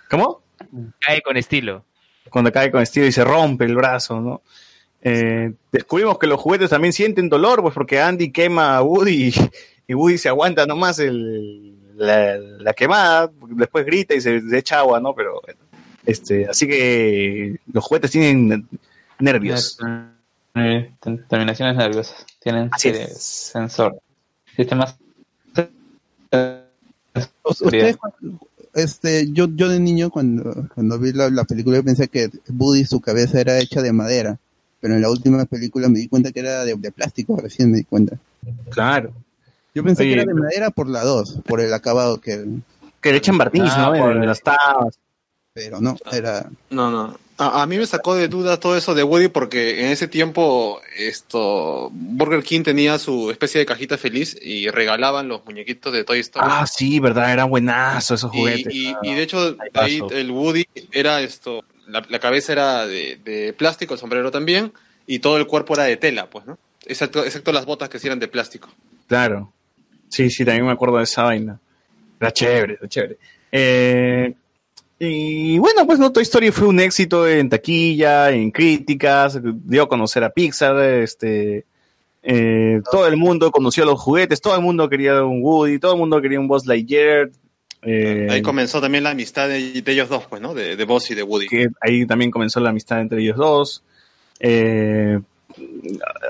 ¿Cómo? 0.10 0.41
Cae 0.99 1.22
con 1.22 1.38
estilo. 1.38 1.86
cuando 2.30 2.52
cae 2.52 2.72
con 2.72 2.82
estilo 2.82 3.06
y 3.08 3.12
se 3.12 3.24
rompe 3.24 3.66
el 3.66 3.76
brazo, 3.76 4.20
¿no? 4.20 4.41
Eh, 5.02 5.53
descubrimos 5.72 6.19
que 6.19 6.28
los 6.28 6.40
juguetes 6.40 6.69
también 6.69 6.94
sienten 6.94 7.30
dolor, 7.30 7.61
pues 7.61 7.73
porque 7.73 7.99
Andy 7.99 8.32
quema 8.32 8.78
a 8.78 8.84
Woody 8.84 9.34
y, 9.88 9.94
Woody 9.94 10.18
se 10.18 10.30
aguanta 10.30 10.65
nomás 10.65 10.99
el, 10.99 11.76
la, 11.95 12.38
la 12.38 12.73
quemada, 12.73 13.32
después 13.49 13.86
grita 13.86 14.14
y 14.14 14.22
se, 14.22 14.41
se 14.41 14.57
echa 14.57 14.80
agua, 14.80 14.99
¿no? 14.99 15.14
Pero 15.14 15.41
bueno, 15.44 15.60
este, 16.06 16.48
así 16.48 16.68
que 16.68 17.57
los 17.72 17.84
juguetes 17.84 18.11
tienen 18.11 18.68
nervios. 19.19 19.78
Eh, 20.53 20.91
terminaciones 21.30 21.78
nerviosas 21.78 22.26
tienen 22.40 22.69
Así 22.73 22.90
eh, 22.90 23.03
es. 23.03 23.23
sensor 23.23 23.98
sistemas 24.53 24.98
¿Ustedes 27.44 27.98
este, 28.73 29.32
yo, 29.32 29.48
yo 29.53 29.69
de 29.69 29.80
niño 29.80 30.10
cuando, 30.10 30.68
cuando 30.73 30.99
vi 30.99 31.11
la, 31.11 31.30
la 31.30 31.44
película 31.44 31.78
yo 31.78 31.84
pensé 31.84 32.07
que 32.07 32.30
Woody 32.49 32.86
su 32.86 33.02
cabeza 33.02 33.41
era 33.41 33.60
hecha 33.60 33.82
de 33.82 33.91
madera, 33.91 34.40
pero 34.82 34.95
en 34.95 35.02
la 35.02 35.10
última 35.10 35.45
película 35.45 35.88
me 35.88 35.99
di 35.99 36.08
cuenta 36.10 36.32
que 36.34 36.41
era 36.41 36.66
de, 36.66 36.76
de 36.76 36.91
plástico, 36.91 37.38
recién 37.41 37.72
me 37.72 37.78
di 37.78 37.84
cuenta. 37.86 38.18
Claro. 38.72 39.14
Yo 39.74 39.84
pensé 39.84 40.03
Oye, 40.03 40.16
que 40.16 40.22
era 40.22 40.26
de 40.26 40.34
madera 40.34 40.70
por 40.72 40.90
la 40.90 41.03
2, 41.03 41.40
por 41.45 41.62
el 41.62 41.74
acabado 41.74 42.20
que... 42.20 42.44
Que 42.99 43.12
le 43.12 43.18
echan 43.20 43.38
barniz, 43.38 43.64
Ah, 43.74 43.91
¿no? 43.95 43.99
por 44.03 44.12
el- 44.12 44.26
las 44.26 44.41
tabas. 44.41 44.99
Pero 45.53 45.80
no, 45.80 45.95
era... 46.12 46.49
No, 46.70 46.91
no. 46.91 47.18
A, 47.38 47.64
a 47.64 47.66
mí 47.66 47.78
me 47.78 47.86
sacó 47.88 48.14
de 48.16 48.28
dudas 48.28 48.60
todo 48.60 48.78
eso 48.78 48.94
de 48.94 49.03
Woody 49.03 49.28
porque 49.30 49.82
en 49.86 49.88
ese 49.91 50.08
tiempo 50.08 50.80
esto 50.98 51.90
Burger 51.91 52.44
King 52.44 52.62
tenía 52.64 52.99
su 52.99 53.32
especie 53.32 53.60
de 53.60 53.66
cajita 53.66 53.98
feliz 53.98 54.38
y 54.41 54.70
regalaban 54.70 55.28
los 55.28 55.44
muñequitos 55.45 55.91
de 55.91 56.03
Toy 56.03 56.20
Story. 56.20 56.45
Ah, 56.49 56.68
sí, 56.68 56.99
verdad, 56.99 57.32
eran 57.34 57.49
buenazos 57.49 58.20
esos 58.20 58.32
y, 58.34 58.38
juguetes. 58.38 58.74
y- 58.76 58.88
Ah, 58.94 58.99
y 59.02 59.14
de 59.16 59.24
hecho 59.24 59.56
ahí 59.74 60.02
el 60.12 60.30
Woody 60.32 60.66
era 60.91 61.22
esto, 61.22 61.64
la, 61.88 62.20
cabeza 62.20 62.52
era 62.52 62.88
de, 62.88 63.20
de 63.24 63.53
plástico, 63.53 63.94
el 63.94 63.99
sombrero 63.99 64.32
también 64.32 64.72
y 65.08 65.20
todo 65.20 65.38
el 65.38 65.48
cuerpo 65.48 65.74
era 65.74 65.84
de 65.84 65.98
tela, 65.98 66.30
pues, 66.30 66.45
¿no? 66.45 66.58
Excepto, 66.86 67.24
excepto 67.24 67.52
las 67.52 67.66
botas 67.66 67.90
que 67.90 67.99
sí 67.99 68.08
eran 68.08 68.20
de 68.20 68.28
plástico. 68.28 68.70
Claro. 69.08 69.52
Sí, 70.10 70.30
sí, 70.30 70.44
también 70.45 70.66
me 70.66 70.72
acuerdo 70.72 70.98
de 70.98 71.03
esa 71.03 71.24
vaina. 71.24 71.60
Era 72.20 72.32
chévere, 72.32 72.74
era 72.80 72.88
chévere. 72.88 73.18
Eh, 73.52 74.34
y 74.99 75.58
bueno, 75.58 75.86
pues 75.86 75.99
no, 75.99 76.12
Toy 76.12 76.24
Story 76.24 76.52
fue 76.52 76.68
un 76.68 76.80
éxito 76.80 77.28
en 77.28 77.49
taquilla, 77.49 78.30
en 78.32 78.52
críticas, 78.52 79.40
dio 79.41 79.84
a 79.84 79.90
conocer 79.90 80.24
a 80.24 80.30
Pixar, 80.30 80.78
este, 80.80 81.66
eh, 82.24 82.82
todo 82.91 83.08
el 83.08 83.18
mundo 83.18 83.52
conoció 83.52 83.84
los 83.84 83.99
juguetes, 83.99 84.41
todo 84.41 84.56
el 84.56 84.62
mundo 84.62 84.88
quería 84.90 85.24
un 85.24 85.41
Woody, 85.41 85.80
todo 85.80 85.94
el 85.94 85.99
mundo 85.99 86.22
quería 86.22 86.40
un 86.40 86.48
Buzz 86.48 86.66
Lightyear. 86.66 87.32
Eh, 87.84 88.28
Ahí 88.30 88.41
comenzó 88.41 88.80
también 88.82 89.03
la 89.03 89.12
amistad 89.12 89.48
de, 89.48 89.82
de 89.82 89.91
ellos 89.91 90.10
dos, 90.10 90.26
pues, 90.30 90.41
¿no? 90.41 90.53
De, 90.53 90.76
de 90.76 90.86
Buzz 90.86 91.10
y 91.12 91.16
de 91.16 91.24
Woody. 91.24 91.48
que 91.48 91.68
ahí 91.82 92.06
también 92.06 92.32
comenzó 92.32 92.60
la 92.60 92.70
amistad 92.70 93.02
entre 93.02 93.22
ellos 93.22 93.38
dos. 93.38 93.84
Eh, 94.40 95.20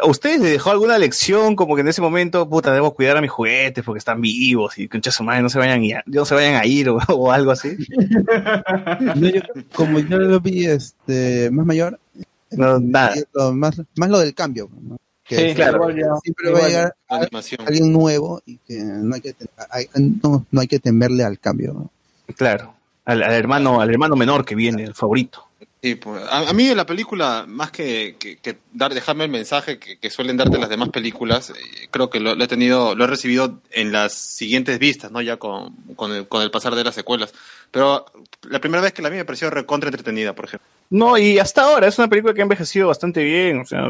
¿A 0.01 0.07
ustedes 0.07 0.41
les 0.41 0.51
dejó 0.53 0.71
alguna 0.71 0.97
lección 0.97 1.55
como 1.55 1.75
que 1.75 1.81
en 1.81 1.87
ese 1.87 2.01
momento, 2.01 2.49
puta, 2.49 2.73
debo 2.73 2.93
cuidar 2.95 3.17
a 3.17 3.21
mis 3.21 3.29
juguetes 3.29 3.83
porque 3.83 3.99
están 3.99 4.19
vivos 4.19 4.77
y 4.79 4.87
concha 4.87 5.11
su 5.11 5.23
madre, 5.23 5.43
no 5.43 5.49
se 5.49 5.59
vayan, 5.59 5.83
a- 5.95 6.03
no 6.07 6.25
se 6.25 6.33
vayan 6.33 6.55
a 6.55 6.65
ir 6.65 6.89
o, 6.89 6.97
o 7.09 7.31
algo 7.31 7.51
así? 7.51 7.77
No, 9.15 9.29
yo- 9.29 9.41
como 9.73 9.99
yo 9.99 10.17
lo 10.17 10.39
vi 10.39 10.65
este, 10.65 11.49
más 11.51 11.65
mayor, 11.67 11.99
No, 12.49 12.79
nada. 12.79 13.13
lo 13.33 13.53
más, 13.53 13.79
más 13.95 14.09
lo 14.09 14.19
del 14.19 14.33
cambio. 14.33 14.69
¿no? 14.81 14.97
Que 15.31 15.37
Sí, 15.37 15.41
siempre- 15.55 15.63
claro. 15.63 16.19
Siempre 16.21 16.51
va 16.51 16.59
a 16.59 16.67
llegar 16.67 16.93
alguien 17.65 17.93
nuevo 17.93 18.41
y 18.45 18.57
que 18.57 18.81
no 18.83 19.15
hay 19.15 19.21
que, 19.21 19.33
hay- 19.69 19.87
no, 20.21 20.45
no 20.51 20.59
hay 20.59 20.67
que 20.67 20.77
temerle 20.79 21.23
al 21.23 21.39
cambio. 21.39 21.71
¿no? 21.71 21.89
Claro, 22.35 22.73
al, 23.05 23.23
al 23.23 23.31
hermano, 23.31 23.79
al 23.79 23.89
hermano 23.89 24.17
menor 24.17 24.43
que 24.43 24.55
viene, 24.55 24.83
el 24.83 24.93
favorito. 24.93 25.45
Sí, 25.83 25.95
pues, 25.95 26.21
a, 26.29 26.47
a 26.49 26.53
mí 26.53 26.67
en 26.69 26.77
la 26.77 26.85
película, 26.85 27.45
más 27.47 27.71
que, 27.71 28.15
que- 28.19 28.37
que 28.37 28.57
dar, 28.71 28.93
dejarme 28.93 29.23
el 29.23 29.31
mensaje 29.31 29.79
que, 29.79 29.97
que 29.97 30.09
suelen 30.11 30.37
darte 30.37 30.59
las 30.59 30.69
demás 30.69 30.89
películas, 30.89 31.49
eh, 31.49 31.87
creo 31.89 32.07
que 32.11 32.19
lo, 32.19 32.35
lo 32.35 32.43
he 32.43 32.47
tenido, 32.47 32.93
lo 32.93 33.03
he 33.03 33.07
recibido 33.07 33.61
en 33.71 33.91
las 33.91 34.13
siguientes 34.13 34.77
vistas, 34.77 35.11
¿no? 35.11 35.21
Ya 35.23 35.37
con, 35.37 35.75
con, 35.95 36.11
el, 36.13 36.27
con 36.27 36.43
el 36.43 36.51
pasar 36.51 36.75
de 36.75 36.83
las 36.83 36.93
secuelas. 36.93 37.33
Pero 37.71 38.05
la 38.43 38.59
primera 38.61 38.83
vez 38.83 38.93
que 38.93 39.01
la 39.01 39.09
vi 39.09 39.17
me 39.17 39.25
pareció 39.25 39.49
recontra 39.49 39.89
entretenida, 39.89 40.35
por 40.35 40.45
ejemplo. 40.45 40.67
No, 40.91 41.17
y 41.17 41.39
hasta 41.39 41.63
ahora 41.63 41.87
es 41.87 41.97
una 41.97 42.09
película 42.09 42.35
que 42.35 42.41
ha 42.41 42.43
envejecido 42.43 42.87
bastante 42.89 43.23
bien. 43.23 43.61
O 43.61 43.65
sea, 43.65 43.85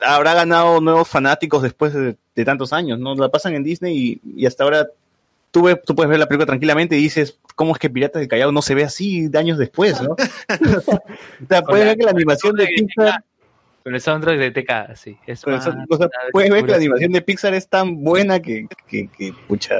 habrá 0.00 0.34
ganado 0.34 0.80
nuevos 0.82 1.08
fanáticos 1.08 1.62
después 1.62 1.94
de, 1.94 2.16
de 2.34 2.44
tantos 2.44 2.74
años, 2.74 2.98
¿no? 2.98 3.14
La 3.14 3.30
pasan 3.30 3.54
en 3.54 3.64
Disney 3.64 3.96
y, 3.96 4.42
y 4.42 4.44
hasta 4.46 4.64
ahora 4.64 4.88
tú, 5.50 5.62
ves- 5.64 5.80
tú 5.84 5.94
puedes 5.94 6.10
ver 6.10 6.18
la 6.18 6.26
película 6.26 6.46
tranquilamente 6.46 6.96
y 6.96 7.02
dices, 7.02 7.38
¿cómo 7.54 7.72
es 7.72 7.78
que 7.78 7.90
Piratas 7.90 8.20
del 8.20 8.28
Callao 8.28 8.52
no 8.52 8.62
se 8.62 8.74
ve 8.74 8.84
así 8.84 9.28
de 9.28 9.38
años 9.38 9.58
después, 9.58 10.00
¿no? 10.00 10.10
o 10.18 11.46
sea, 11.48 11.62
puedes 11.62 11.84
ver 11.86 11.96
que 11.96 12.04
la 12.04 12.10
animación 12.10 12.56
de 12.56 12.66
Pixar, 12.66 13.24
Con 13.82 13.94
el 13.94 14.00
soundtrack 14.00 14.38
de 14.38 14.50
TK, 14.50 14.94
sí. 14.96 15.16
Es 15.26 15.42
o 15.46 15.58
sea, 15.60 15.74
puedes 16.32 16.50
ver 16.50 16.64
que 16.64 16.70
la 16.70 16.76
animación 16.76 17.12
de 17.12 17.22
Pixar 17.22 17.54
es 17.54 17.66
tan 17.68 18.04
buena 18.04 18.40
que, 18.40 18.66
que, 18.86 19.08
que, 19.08 19.32
pucha, 19.48 19.74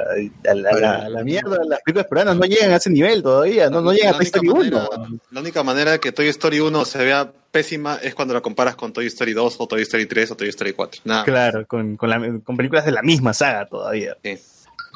a 0.48 0.54
la, 0.54 1.08
la- 1.08 1.22
mierda, 1.24 1.58
las 1.66 1.80
películas 1.82 2.06
peruanas 2.06 2.36
no 2.36 2.44
llegan 2.46 2.70
a 2.72 2.76
ese 2.76 2.88
nivel 2.90 3.22
todavía, 3.22 3.68
no, 3.70 3.80
no 3.82 3.92
llegan 3.92 4.14
a 4.14 4.16
Toy 4.16 4.24
Story 4.26 4.48
1. 4.48 4.60
manera- 4.90 5.08
la 5.30 5.40
única 5.40 5.62
manera 5.62 5.98
que 5.98 6.12
Toy 6.12 6.28
Story 6.28 6.60
1 6.60 6.84
se 6.86 7.04
vea 7.04 7.30
pésima 7.52 7.96
es 8.02 8.14
cuando 8.14 8.32
la 8.32 8.40
comparas 8.40 8.74
con 8.76 8.92
Toy 8.92 9.06
Story 9.06 9.32
2 9.34 9.56
o 9.58 9.66
Toy 9.66 9.82
Story 9.82 10.06
3 10.06 10.30
o 10.30 10.36
Toy 10.36 10.48
Story 10.48 10.72
4. 10.72 11.02
Nada. 11.04 11.24
Claro, 11.24 11.66
con, 11.66 11.96
con, 11.96 12.08
la- 12.08 12.40
con 12.42 12.56
películas 12.56 12.84
de 12.86 12.92
la 12.92 13.02
misma 13.02 13.34
saga 13.34 13.66
todavía. 13.66 14.16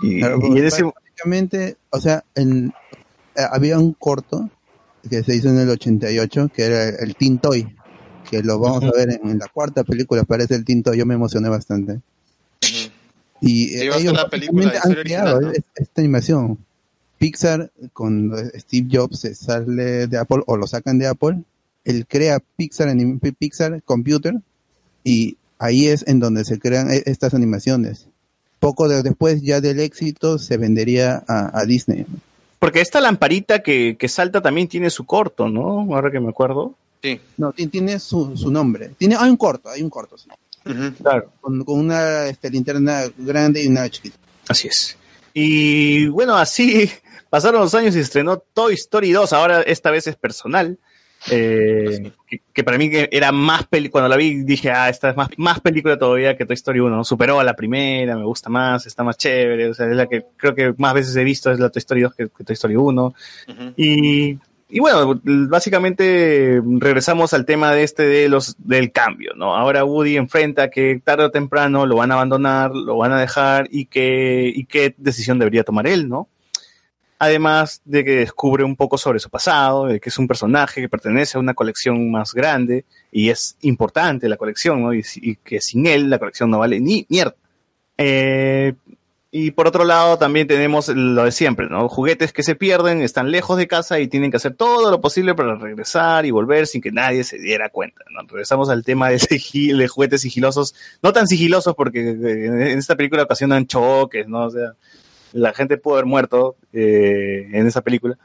Y, 0.02 0.18
Claro, 0.18 0.38
y 0.42 0.58
en 0.58 0.64
ese, 0.66 0.82
básicamente, 0.82 1.76
o 1.90 2.00
sea, 2.00 2.24
en- 2.34 2.72
eh, 3.36 3.42
había 3.50 3.78
un 3.78 3.92
corto 3.94 4.50
que 5.08 5.22
se 5.22 5.36
hizo 5.36 5.48
en 5.50 5.58
el 5.58 5.68
88 5.70 6.50
que 6.54 6.62
era 6.64 6.88
el 6.88 7.14
Teen 7.16 7.38
Toy, 7.38 7.74
que 8.30 8.42
lo 8.42 8.58
vamos 8.58 8.84
a 8.84 8.90
ver 8.92 9.10
en, 9.10 9.30
en 9.30 9.38
la 9.38 9.48
cuarta 9.48 9.84
película, 9.84 10.22
aparece 10.22 10.54
el 10.54 10.64
Teen 10.64 10.82
Toy, 10.82 10.96
yo 10.98 11.06
me 11.06 11.14
emocioné 11.14 11.48
bastante. 11.48 12.00
Y 13.40 13.68
Sí, 13.68 13.74
eh, 13.76 13.84
iba 13.84 13.94
a 13.94 13.98
ser 13.98 14.06
ellos 14.08 14.16
la 14.16 14.28
película 14.30 14.72
han 14.82 14.94
creado 14.94 15.40
¿no? 15.40 15.50
es- 15.52 15.62
esta 15.76 16.00
animación. 16.00 16.58
Pixar 17.18 17.70
con 17.92 18.32
Steve 18.58 18.88
Jobs 18.90 19.20
se 19.20 19.34
sale 19.34 20.06
de 20.06 20.18
Apple 20.18 20.42
o 20.46 20.56
lo 20.56 20.66
sacan 20.66 20.98
de 20.98 21.06
Apple, 21.06 21.42
él 21.84 22.06
crea 22.08 22.40
Pixar, 22.56 22.94
Pixar 23.38 23.82
Computer 23.82 24.34
y 25.04 25.36
ahí 25.58 25.86
es 25.88 26.04
en 26.06 26.18
donde 26.20 26.44
se 26.44 26.58
crean 26.58 26.88
estas 26.90 27.34
animaciones. 27.34 28.08
Poco 28.64 28.88
de- 28.88 29.02
después 29.02 29.42
ya 29.42 29.60
del 29.60 29.78
éxito 29.80 30.38
se 30.38 30.56
vendería 30.56 31.22
a, 31.28 31.58
a 31.60 31.64
Disney. 31.66 32.06
Porque 32.58 32.80
esta 32.80 32.98
lamparita 33.00 33.62
que, 33.62 33.96
que 33.98 34.08
salta 34.08 34.40
también 34.40 34.68
tiene 34.68 34.88
su 34.88 35.04
corto, 35.04 35.48
¿no? 35.50 35.80
Ahora 35.94 36.10
que 36.10 36.18
me 36.18 36.30
acuerdo. 36.30 36.74
Sí. 37.02 37.20
No, 37.36 37.52
ti- 37.52 37.66
tiene 37.66 37.98
su, 37.98 38.34
su 38.38 38.50
nombre. 38.50 38.92
Tiene, 38.96 39.16
hay 39.18 39.28
un 39.28 39.36
corto, 39.36 39.68
hay 39.68 39.82
un 39.82 39.90
corto. 39.90 40.16
sí. 40.16 40.28
Claro. 41.02 41.30
Con, 41.42 41.62
con 41.62 41.78
una 41.78 42.26
este, 42.26 42.48
linterna 42.48 43.02
grande 43.18 43.62
y 43.62 43.66
una 43.66 43.86
chiquita. 43.90 44.16
Así 44.48 44.68
es. 44.68 44.96
Y 45.34 46.06
bueno, 46.06 46.34
así 46.36 46.90
pasaron 47.28 47.60
los 47.60 47.74
años 47.74 47.94
y 47.96 47.98
estrenó 47.98 48.38
Toy 48.38 48.72
Story 48.74 49.12
2. 49.12 49.32
Ahora 49.34 49.60
esta 49.60 49.90
vez 49.90 50.06
es 50.06 50.16
personal. 50.16 50.78
Eh, 51.30 52.12
que, 52.26 52.42
que 52.52 52.64
para 52.64 52.76
mí 52.76 52.90
era 52.92 53.32
más 53.32 53.66
peli 53.66 53.88
cuando 53.88 54.08
la 54.08 54.16
vi 54.16 54.42
dije, 54.42 54.70
ah, 54.70 54.88
esta 54.88 55.10
es 55.10 55.16
más, 55.16 55.28
más 55.36 55.60
película 55.60 55.98
todavía 55.98 56.36
que 56.36 56.46
Toy 56.46 56.54
Story 56.54 56.80
1. 56.80 56.96
¿no? 56.96 57.04
Superó 57.04 57.40
a 57.40 57.44
la 57.44 57.54
primera, 57.54 58.16
me 58.16 58.24
gusta 58.24 58.50
más, 58.50 58.86
está 58.86 59.04
más 59.04 59.16
chévere. 59.16 59.68
O 59.68 59.74
sea, 59.74 59.88
es 59.88 59.96
la 59.96 60.06
que 60.06 60.24
creo 60.36 60.54
que 60.54 60.74
más 60.78 60.94
veces 60.94 61.16
he 61.16 61.24
visto 61.24 61.50
es 61.50 61.58
la 61.58 61.70
Toy 61.70 61.80
Story 61.80 62.02
2 62.02 62.14
que, 62.14 62.28
que 62.28 62.44
Toy 62.44 62.54
Story 62.54 62.76
1. 62.76 63.14
Y, 63.76 64.38
y 64.68 64.80
bueno, 64.80 65.20
básicamente 65.22 66.60
regresamos 66.78 67.32
al 67.32 67.44
tema 67.44 67.72
de 67.72 67.84
este 67.84 68.02
de 68.04 68.28
los 68.28 68.56
del 68.58 68.92
cambio, 68.92 69.32
¿no? 69.36 69.56
Ahora 69.56 69.84
Woody 69.84 70.16
enfrenta 70.16 70.68
que 70.68 71.00
tarde 71.02 71.24
o 71.24 71.30
temprano 71.30 71.86
lo 71.86 71.96
van 71.96 72.10
a 72.10 72.14
abandonar, 72.14 72.74
lo 72.74 72.96
van 72.96 73.12
a 73.12 73.20
dejar 73.20 73.68
y 73.70 73.86
que 73.86 74.50
y 74.54 74.64
qué 74.64 74.94
decisión 74.98 75.38
debería 75.38 75.64
tomar 75.64 75.86
él, 75.86 76.08
¿no? 76.08 76.28
Además 77.24 77.80
de 77.84 78.04
que 78.04 78.16
descubre 78.16 78.64
un 78.64 78.76
poco 78.76 78.98
sobre 78.98 79.18
su 79.18 79.30
pasado, 79.30 79.86
de 79.86 79.98
que 80.00 80.08
es 80.10 80.18
un 80.18 80.28
personaje 80.28 80.80
que 80.80 80.88
pertenece 80.88 81.36
a 81.38 81.40
una 81.40 81.54
colección 81.54 82.10
más 82.10 82.34
grande 82.34 82.84
y 83.10 83.30
es 83.30 83.56
importante 83.62 84.28
la 84.28 84.36
colección, 84.36 84.82
¿no? 84.82 84.92
Y, 84.92 85.02
que 85.42 85.60
sin 85.60 85.86
él 85.86 86.10
la 86.10 86.18
colección 86.18 86.50
no 86.50 86.58
vale 86.58 86.80
ni 86.80 87.06
mierda. 87.08 87.34
Eh, 87.96 88.74
y 89.36 89.50
por 89.50 89.66
otro 89.66 89.84
lado 89.84 90.16
también 90.16 90.46
tenemos 90.46 90.88
lo 90.88 91.24
de 91.24 91.32
siempre, 91.32 91.66
¿no? 91.68 91.88
Juguetes 91.88 92.32
que 92.32 92.44
se 92.44 92.54
pierden, 92.54 93.00
están 93.02 93.32
lejos 93.32 93.56
de 93.56 93.66
casa 93.66 93.98
y 93.98 94.06
tienen 94.06 94.30
que 94.30 94.36
hacer 94.36 94.54
todo 94.54 94.92
lo 94.92 95.00
posible 95.00 95.34
para 95.34 95.56
regresar 95.56 96.24
y 96.24 96.30
volver 96.30 96.68
sin 96.68 96.80
que 96.80 96.92
nadie 96.92 97.24
se 97.24 97.38
diera 97.38 97.68
cuenta. 97.68 98.04
Regresamos 98.28 98.68
al 98.68 98.84
tema 98.84 99.08
de, 99.08 99.16
sigil- 99.18 99.76
de 99.76 99.88
juguetes 99.88 100.20
sigilosos, 100.20 100.74
no 101.02 101.12
tan 101.12 101.26
sigilosos 101.26 101.74
porque 101.74 102.10
en 102.10 102.78
esta 102.78 102.94
película 102.94 103.24
ocasionan 103.24 103.66
choques, 103.66 104.28
¿no? 104.28 104.44
O 104.44 104.50
sea, 104.50 104.74
la 105.34 105.52
gente 105.52 105.76
pudo 105.76 105.94
haber 105.94 106.06
muerto 106.06 106.56
eh, 106.72 107.48
en 107.52 107.66
esa 107.66 107.82
película. 107.82 108.16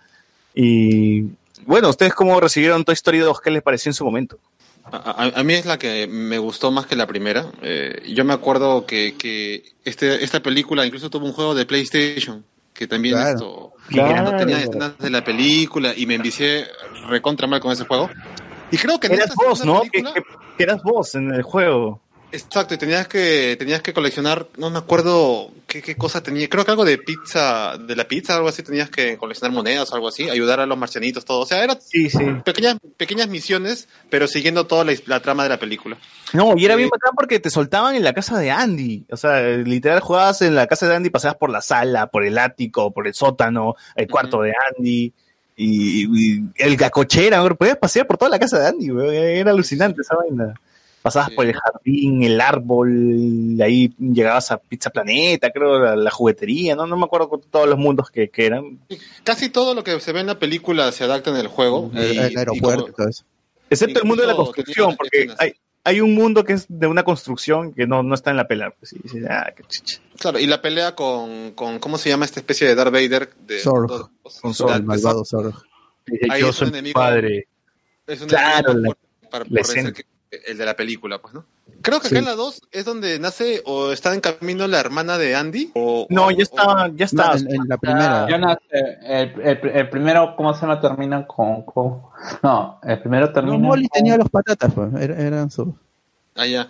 Y 0.55 1.23
bueno, 1.65 1.89
¿ustedes 1.89 2.13
cómo 2.13 2.39
recibieron 2.39 2.83
Toy 2.85 2.93
Story 2.93 3.19
2? 3.19 3.41
¿Qué 3.41 3.51
les 3.51 3.61
pareció 3.61 3.89
en 3.89 3.93
su 3.93 4.05
momento? 4.05 4.37
A, 4.91 4.97
a- 4.97 5.39
a 5.39 5.43
mí 5.43 5.53
es 5.53 5.65
la 5.65 5.77
que 5.77 6.07
me 6.07 6.37
gustó 6.39 6.71
más 6.71 6.85
que 6.87 6.95
la 6.95 7.05
primera. 7.05 7.45
Eh, 7.61 8.01
yo 8.13 8.25
me 8.25 8.33
acuerdo 8.33 8.85
que, 8.85 9.15
que 9.17 9.63
este, 9.85 10.23
esta 10.23 10.39
película 10.41 10.85
incluso 10.85 11.09
tuvo 11.09 11.25
un 11.25 11.33
juego 11.33 11.53
de 11.53 11.65
PlayStation 11.65 12.43
que 12.73 12.87
también 12.87 13.15
Claro. 13.15 13.29
esto 13.35 13.73
Claro. 13.89 14.31
no 14.31 14.37
tenía 14.37 14.59
escenas 14.61 14.97
de 14.97 15.09
la 15.09 15.23
película 15.23 15.93
y 15.95 16.05
me 16.05 16.15
envicié 16.15 16.65
recontra 17.09 17.45
mal 17.47 17.59
con 17.59 17.71
ese 17.71 17.83
juego. 17.85 18.09
Y 18.71 18.77
creo 18.77 18.99
que 18.99 19.07
en 19.07 19.13
Eras 19.13 19.29
esta 19.31 19.47
vos, 19.47 19.65
¿no? 19.65 19.81
Que, 19.81 19.89
película- 19.89 20.13
que- 20.13 20.21
que 20.57 20.63
eras 20.63 20.81
vos 20.83 21.13
en 21.15 21.33
el 21.33 21.41
juego. 21.43 22.01
Exacto, 22.31 22.75
y 22.75 22.77
tenías 22.77 23.07
que, 23.07 23.55
tenías 23.57 23.81
que 23.81 23.91
coleccionar, 23.91 24.47
no 24.57 24.69
me 24.69 24.77
acuerdo 24.77 25.49
qué, 25.65 25.81
qué 25.81 25.95
cosa 25.95 26.21
tenía, 26.21 26.47
creo 26.47 26.63
que 26.63 26.69
algo 26.69 26.85
de 26.85 26.99
pizza, 26.99 27.75
de 27.77 27.95
la 27.95 28.07
pizza, 28.07 28.35
algo 28.35 28.49
así, 28.49 28.61
tenías 28.61 28.89
que 28.91 29.17
coleccionar 29.17 29.51
monedas 29.51 29.91
o 29.91 29.95
algo 29.95 30.09
así, 30.09 30.29
ayudar 30.29 30.59
a 30.59 30.67
los 30.67 30.77
marcianitos, 30.77 31.25
todo. 31.25 31.39
O 31.39 31.45
sea, 31.47 31.63
eran 31.63 31.79
pequeñas, 32.43 32.77
pequeñas 32.97 33.29
misiones, 33.29 33.87
pero 34.11 34.27
siguiendo 34.27 34.67
toda 34.67 34.83
la, 34.83 34.93
la 35.07 35.21
trama 35.21 35.41
de 35.43 35.49
la 35.49 35.57
película. 35.57 35.97
No, 36.33 36.55
y 36.55 36.65
era 36.65 36.75
Eh, 36.75 36.77
bien 36.77 36.89
bacán 36.89 37.13
porque 37.15 37.39
te 37.39 37.49
soltaban 37.49 37.95
en 37.95 38.03
la 38.03 38.13
casa 38.13 38.37
de 38.37 38.51
Andy. 38.51 39.05
O 39.11 39.17
sea, 39.17 39.41
literal 39.41 39.99
jugabas 39.99 40.43
en 40.43 40.53
la 40.53 40.67
casa 40.67 40.87
de 40.87 40.95
Andy, 40.95 41.09
pasabas 41.09 41.37
por 41.37 41.49
la 41.49 41.61
sala, 41.61 42.07
por 42.07 42.23
el 42.23 42.37
ático, 42.37 42.91
por 42.91 43.07
el 43.07 43.15
sótano, 43.15 43.75
el 43.95 44.07
cuarto 44.07 44.41
de 44.41 44.53
Andy. 44.77 45.11
Y, 45.57 46.35
y 46.37 46.43
el 46.57 46.77
la 46.77 46.89
cochera, 46.91 47.43
podías 47.55 47.77
pasear 47.77 48.07
por 48.07 48.17
toda 48.17 48.29
la 48.29 48.39
casa 48.39 48.59
de 48.59 48.67
Andy, 48.67 48.91
bro, 48.91 49.11
era 49.11 49.51
alucinante 49.51 50.01
esa 50.01 50.15
vaina. 50.15 50.53
Pasabas 51.01 51.31
por 51.31 51.45
el 51.45 51.53
jardín, 51.53 52.23
el 52.23 52.41
árbol, 52.41 53.57
ahí 53.61 53.93
llegabas 53.99 54.51
a 54.51 54.57
Pizza 54.57 54.89
Planeta, 54.89 55.49
creo, 55.51 55.79
la, 55.79 55.95
la 55.95 56.11
juguetería, 56.11 56.75
no, 56.75 56.85
no 56.87 56.97
me 56.97 57.05
acuerdo 57.05 57.29
con 57.29 57.41
todos 57.41 57.69
los 57.69 57.77
mundos 57.77 58.09
que, 58.11 58.29
que 58.29 58.45
eran. 58.45 58.79
Casi 59.23 59.49
todo 59.49 59.73
lo 59.73 59.83
que 59.83 59.97
se 60.01 60.11
ve 60.11 60.19
en 60.19 60.27
la 60.27 60.37
película 60.39 60.91
se 60.91 61.05
adapta 61.05 61.29
en 61.29 61.37
el 61.37 61.47
juego. 61.47 61.89
El, 61.95 62.13
y- 62.15 62.17
el 62.19 62.33
y 62.33 62.37
aeropuerto 62.37 62.81
como- 62.81 62.89
y 62.89 62.93
todo 62.95 63.07
eso. 63.07 63.23
Excepto 63.69 63.99
el 63.99 64.05
mundo 64.05 64.23
de 64.23 64.27
la 64.27 64.35
construcción, 64.35 64.95
porque 64.97 65.29
hay, 65.37 65.53
hay 65.85 66.01
un 66.01 66.15
mundo 66.15 66.43
que 66.43 66.53
es 66.53 66.65
de 66.67 66.87
una 66.87 67.03
construcción 67.03 67.71
que 67.71 67.85
no, 67.87 68.03
no 68.03 68.15
está 68.15 68.31
en 68.31 68.37
la 68.37 68.47
pelea. 68.47 68.71
Pues, 68.71 68.89
sí, 68.89 68.97
sí, 69.09 69.19
ah, 69.29 69.53
qué. 69.55 69.63
Claro, 70.17 70.37
y 70.39 70.47
la 70.47 70.61
pelea 70.61 70.95
con, 70.95 71.51
con, 71.51 71.79
¿cómo 71.79 71.97
se 71.97 72.09
llama 72.09 72.25
esta 72.25 72.39
especie 72.41 72.67
de 72.67 72.75
Darth 72.75 72.91
Vader? 72.91 73.29
De, 73.47 73.59
Zorg. 73.59 74.09
Con 74.41 74.53
Zorg, 74.53 74.75
el 74.75 74.83
malvado 74.83 75.23
Zorg. 75.23 75.53
Ahí 76.29 76.41
Yo 76.41 76.49
es 76.49 76.55
soy 76.55 76.67
un 76.69 76.73
enemigo. 76.73 76.99
padre. 76.99 77.47
Es 78.07 78.19
un 78.21 78.27
Claro, 78.27 78.71
enemigo 78.71 78.95
la- 79.21 79.29
por 79.29 79.41
escena. 79.59 79.83
vencer 79.83 79.93
que- 79.93 80.09
el 80.31 80.57
de 80.57 80.65
la 80.65 80.75
película, 80.75 81.19
pues, 81.19 81.33
¿no? 81.33 81.45
Creo 81.81 81.99
que 81.99 82.07
acá 82.07 82.15
Sí. 82.15 82.17
en 82.17 82.25
la 82.25 82.35
2 82.35 82.61
es 82.71 82.85
donde 82.85 83.17
nace 83.19 83.61
o 83.65 83.91
está 83.91 84.13
en 84.13 84.21
camino 84.21 84.67
la 84.67 84.79
hermana 84.79 85.17
de 85.17 85.35
Andy. 85.35 85.71
O, 85.75 86.05
No, 86.09 86.27
o- 86.27 86.31
ya 86.31 86.43
estaba, 86.43 86.89
ya 86.93 87.05
estaba. 87.05 87.35
en, 87.35 87.49
en 87.55 87.67
la 87.67 87.77
primera. 87.77 88.27
Ya 88.29 88.37
nace, 88.37 88.59
el, 89.03 89.41
el- 89.41 89.69
el 89.75 89.89
primero, 89.89 90.35
¿cómo 90.35 90.53
se 90.53 90.61
llama? 90.61 90.79
Termina 90.81 91.25
con. 91.25 91.63
con- 91.63 92.01
no, 92.43 92.79
el 92.83 92.99
primero 92.99 93.27
No, 93.27 93.33
termina. 93.33 93.57
Molly 93.57 93.87
con- 93.87 93.97
tenía 93.97 94.17
los 94.17 94.29
patatas, 94.29 94.73
pues. 94.73 94.93
era- 95.01 95.15
eran 95.19 95.49
sus. 95.49 95.69
Ah, 96.35 96.45
ya. 96.45 96.67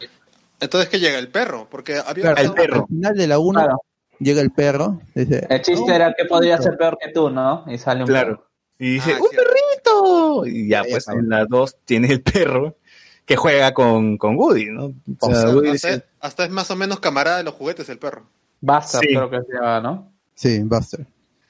Entonces 0.61 0.89
que 0.89 0.99
llega 0.99 1.19
el 1.19 1.29
perro, 1.29 1.67
porque 1.69 1.97
había 1.97 2.33
Claro, 2.33 2.35
pasado- 2.53 2.81
Al 2.81 2.87
final 2.87 3.15
de 3.15 3.27
la 3.27 3.39
1 3.39 3.59
Claro. 3.61 3.81
llega 4.19 4.41
el 4.41 4.51
perro. 4.51 5.01
Dice, 5.15 5.45
El 5.49 5.61
chiste 5.61 5.93
era 5.95 6.13
que 6.17 6.25
podía 6.25 6.61
ser 6.61 6.77
peor 6.77 6.97
que 7.01 7.11
tú, 7.11 7.29
¿no? 7.29 7.63
Y 7.67 7.77
sale 7.77 8.01
un 8.01 8.07
Claro. 8.07 8.45
Y 8.77 8.93
dice, 8.93 9.13
Ah, 9.13 9.19
¡un 9.21 9.27
cierto. 9.29 9.49
perrito! 9.51 10.45
Y 10.45 10.69
ya, 10.69 10.81
Ahí 10.81 10.91
pues 10.91 11.07
en 11.09 11.27
la 11.29 11.45
2 11.45 11.77
tiene 11.85 12.11
el 12.11 12.21
perro 12.21 12.75
que 13.29 13.35
juega 13.35 13.75
con, 13.75 14.17
con 14.17 14.35
Woody, 14.35 14.65
¿no? 14.71 14.85
O 14.85 14.93
o 15.19 15.27
sea, 15.31 15.41
sea, 15.43 15.49
Woody 15.51 15.69
hasta, 15.69 15.87
dice, 15.91 16.03
hasta 16.19 16.45
es 16.45 16.49
más 16.49 16.71
o 16.71 16.75
menos 16.75 16.99
camarada 16.99 17.37
de 17.37 17.43
los 17.43 17.53
juguetes 17.53 17.87
el 17.89 17.99
perro. 17.99 18.23
Basta, 18.59 18.97
Sí. 18.99 19.05
creo 19.09 19.29
que 19.29 19.37
se 19.43 19.53
llama, 19.53 19.79
¿no? 19.81 20.11
Sí, 20.33 20.59
Buster. 20.63 21.05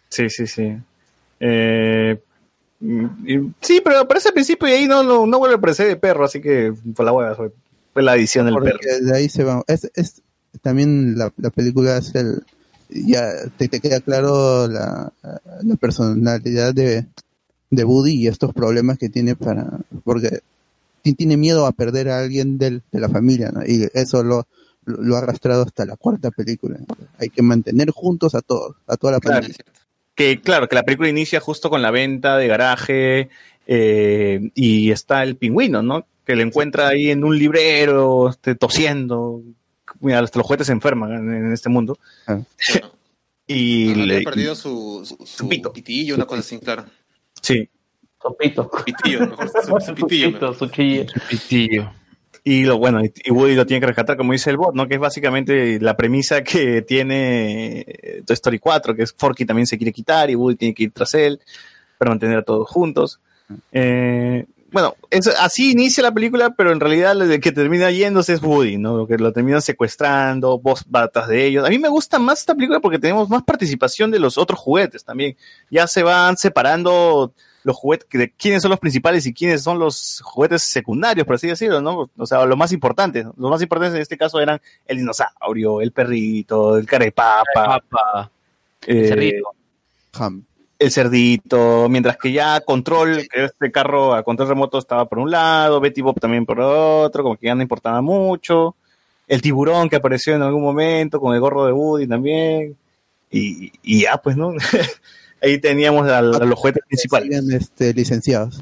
Sí, 0.10 0.30
sí, 0.30 0.45
sí. 0.45 0.76
Eh, 1.39 2.22
y- 2.81 3.51
sí, 3.61 3.81
pero 3.81 3.99
aparece 3.99 4.27
al 4.27 4.34
principio 4.34 4.68
y 4.68 4.72
ahí 4.73 4.88
no, 4.88 5.03
no, 5.03 5.26
no 5.26 5.39
vuelve 5.39 5.56
a 5.56 5.57
aparecer 5.57 5.88
el 5.88 5.97
perro, 5.99 6.26
así 6.26 6.41
que 6.41 6.73
por 6.95 7.06
la 7.06 7.14
hueá 7.14 7.34
fue, 7.35 7.51
fue 7.93 8.03
la 8.03 8.15
edición 8.18 8.45
del 8.45 8.56
Porque 8.56 8.72
perro. 8.72 9.06
de 9.06 9.18
ahí 9.18 9.30
se 9.30 9.45
va. 9.45 9.64
Es, 9.68 9.89
es, 9.95 10.22
también 10.61 11.18
la, 11.18 11.31
la 11.38 11.49
película 11.49 11.97
es 11.97 12.14
el. 12.14 12.43
Ya 12.89 13.23
te, 13.57 13.69
te 13.69 13.80
queda 13.80 14.01
claro 14.01 14.68
la, 14.68 15.14
la 15.64 15.76
personalidad 15.77 16.73
de, 16.73 17.06
de 17.69 17.84
Woody 17.85 18.15
y 18.15 18.27
estos 18.27 18.53
problemas 18.53 18.97
que 18.97 19.07
tiene 19.10 19.35
para. 19.38 19.65
Porque 20.03 20.41
tiene 21.03 21.38
miedo 21.38 21.65
a 21.65 21.71
perder 21.71 22.09
a 22.09 22.19
alguien 22.19 22.57
del, 22.57 22.84
de 22.91 22.99
la 22.99 23.09
familia, 23.09 23.51
¿no? 23.51 23.61
Y 23.65 23.88
eso 23.93 24.23
lo, 24.23 24.47
lo, 24.85 25.01
lo 25.01 25.15
ha 25.15 25.19
arrastrado 25.19 25.63
hasta 25.63 25.85
la 25.85 25.95
cuarta 25.97 26.31
película. 26.31 26.77
Hay 27.17 27.30
que 27.30 27.41
mantener 27.41 27.91
juntos 27.91 28.35
a 28.35 28.41
todos, 28.41 28.76
a 28.88 28.97
toda 28.97 29.13
la 29.13 29.19
Claro. 29.19 29.41
familia. 29.43 29.65
Que 30.15 30.41
claro, 30.41 30.67
que 30.67 30.76
la 30.76 30.84
película 30.84 31.07
inicia 31.09 31.39
justo 31.39 31.69
con 31.69 31.81
la 31.81 31.91
venta 31.91 32.35
de 32.38 32.47
garaje 32.47 33.30
eh, 33.67 34.51
y 34.53 34.91
está 34.91 35.23
el 35.23 35.38
pingüino, 35.38 35.81
¿no? 35.81 36.05
Que 36.26 36.35
le 36.35 36.43
encuentra 36.43 36.89
ahí 36.89 37.09
en 37.09 37.23
un 37.23 37.38
librero, 37.38 38.30
este, 38.30 38.55
tosiendo. 38.55 39.41
Mira, 40.01 40.19
hasta 40.19 40.38
los 40.39 40.45
juguetes 40.45 40.67
se 40.67 40.73
enferman 40.73 41.11
en, 41.34 41.53
este 41.53 41.69
mundo. 41.69 41.97
Ah. 42.27 42.39
y 43.47 43.91
Había 43.91 44.05
le, 44.05 44.21
perdido 44.23 44.55
su, 44.55 45.03
su, 45.05 45.26
su 45.26 45.47
pitillo, 45.73 46.15
una 46.15 46.26
cosa 46.26 46.41
así, 46.41 46.59
claro. 46.59 46.85
sí. 47.41 47.69
Sopito. 48.21 48.69
Pitillo, 48.85 49.27
mejor, 49.27 49.49
su, 49.63 49.85
su 49.85 49.95
pitillo. 49.95 50.27
Sopito, 50.27 50.53
su 50.53 50.67
chille. 50.67 51.07
Pitillo. 51.29 51.91
Y 52.43 52.63
lo 52.63 52.77
bueno, 52.77 53.01
y 53.03 53.31
Woody 53.31 53.55
lo 53.55 53.65
tiene 53.65 53.81
que 53.81 53.87
rescatar, 53.87 54.17
como 54.17 54.31
dice 54.31 54.49
el 54.49 54.57
bot, 54.57 54.73
¿no? 54.73 54.87
Que 54.87 54.95
es 54.95 54.99
básicamente 54.99 55.79
la 55.79 55.97
premisa 55.97 56.41
que 56.41 56.81
tiene 56.81 57.81
eh, 57.81 58.23
Toy 58.25 58.33
Story 58.33 58.59
4, 58.59 58.95
que 58.95 59.03
es 59.03 59.13
Forky 59.15 59.45
también 59.45 59.67
se 59.67 59.77
quiere 59.77 59.91
quitar 59.91 60.29
y 60.29 60.35
Woody 60.35 60.55
tiene 60.55 60.73
que 60.73 60.83
ir 60.83 60.91
tras 60.91 61.13
él 61.15 61.39
para 61.97 62.11
mantener 62.11 62.37
a 62.37 62.43
todos 62.43 62.67
juntos. 62.69 63.19
Eh, 63.71 64.45
bueno, 64.71 64.95
es, 65.09 65.27
así 65.27 65.71
inicia 65.71 66.03
la 66.03 66.13
película, 66.13 66.51
pero 66.51 66.71
en 66.71 66.79
realidad 66.79 67.19
el 67.21 67.39
que 67.41 67.51
termina 67.51 67.91
yéndose 67.91 68.33
es 68.33 68.41
Woody, 68.41 68.77
¿no? 68.77 68.97
Lo 68.97 69.07
que 69.07 69.17
lo 69.17 69.33
terminan 69.33 69.61
secuestrando, 69.61 70.59
vos 70.59 70.85
batas 70.87 71.27
de 71.27 71.45
ellos. 71.45 71.65
A 71.65 71.69
mí 71.69 71.77
me 71.77 71.89
gusta 71.89 72.19
más 72.19 72.39
esta 72.39 72.55
película 72.55 72.79
porque 72.79 72.99
tenemos 72.99 73.29
más 73.29 73.43
participación 73.43 74.11
de 74.11 74.19
los 74.19 74.37
otros 74.37 74.59
juguetes 74.59 75.03
también. 75.03 75.35
Ya 75.69 75.87
se 75.87 76.03
van 76.03 76.37
separando 76.37 77.33
los 77.64 77.76
juguetes, 77.76 78.07
de 78.11 78.31
quiénes 78.31 78.61
son 78.61 78.72
los 78.72 78.80
principales 78.80 79.26
y 79.26 79.34
quiénes 79.34 79.61
son 79.61 79.80
los 79.80 80.22
juguetes 80.23 80.61
secundarios, 80.64 81.26
por 81.26 81.36
así 81.36 81.48
decirlo, 81.48 81.81
¿no? 81.81 82.10
O 82.18 82.26
sea, 82.26 82.45
los 82.45 82.57
más 82.57 82.72
importantes. 82.72 83.26
Los 83.38 83.49
más 83.52 83.61
importantes 83.61 83.95
en 83.95 84.02
este 84.02 84.18
caso 84.18 84.40
eran 84.40 84.61
el 84.86 84.98
dinosaurio, 84.98 85.81
el 85.81 85.91
perrito, 85.91 86.77
el 86.77 86.86
carepapa, 86.86 87.44
Papa. 87.53 88.31
eh, 88.88 89.07
Cerrito. 89.07 89.52
Ham. 90.14 90.44
el 90.80 90.91
cerdito, 90.91 91.88
mientras 91.90 92.18
que 92.18 92.31
ya 92.31 92.61
Control, 92.61 93.27
que 93.30 93.45
este 93.45 93.72
carro 93.72 94.14
a 94.15 94.23
control 94.23 94.48
remoto 94.49 94.77
estaba 94.80 95.06
por 95.06 95.19
un 95.19 95.30
lado, 95.30 95.80
Betty 95.80 96.02
Bob 96.02 96.19
también 96.19 96.45
por 96.45 96.60
otro, 96.61 97.22
como 97.23 97.36
que 97.38 97.48
ya 97.48 97.56
no 97.56 97.61
importaba 97.61 98.02
mucho. 98.02 98.76
El 99.27 99.41
tiburón 99.41 99.90
que 99.90 99.98
apareció 99.98 100.34
en 100.36 100.41
algún 100.41 100.64
momento 100.64 101.19
con 101.19 101.36
el 101.36 101.40
gorro 101.41 101.65
de 101.65 101.73
Woody 101.73 102.07
también. 102.07 102.76
Y, 103.30 103.72
y 103.84 104.02
ya, 104.03 104.18
pues, 104.18 104.36
¿no? 104.38 104.53
Ahí 105.41 105.57
teníamos 105.60 106.07
a, 106.10 106.20
a 106.20 106.22
los 106.22 106.60
juguetes 106.60 106.84
principales. 106.88 107.30
Siguen, 107.40 107.56
este, 107.56 107.94
licenciados. 107.94 108.61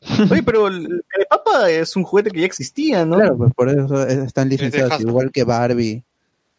Oye, 0.30 0.42
pero 0.42 0.68
el 0.68 1.04
Carepapa 1.08 1.70
es 1.70 1.96
un 1.96 2.04
juguete 2.04 2.30
que 2.30 2.40
ya 2.40 2.46
existía, 2.46 3.04
¿no? 3.04 3.16
Claro, 3.16 3.36
pues 3.38 3.54
por 3.54 3.68
eso 3.70 4.06
es- 4.06 4.18
están 4.18 4.48
licenciados, 4.48 5.00
igual 5.00 5.30
que 5.32 5.44
Barbie. 5.44 6.02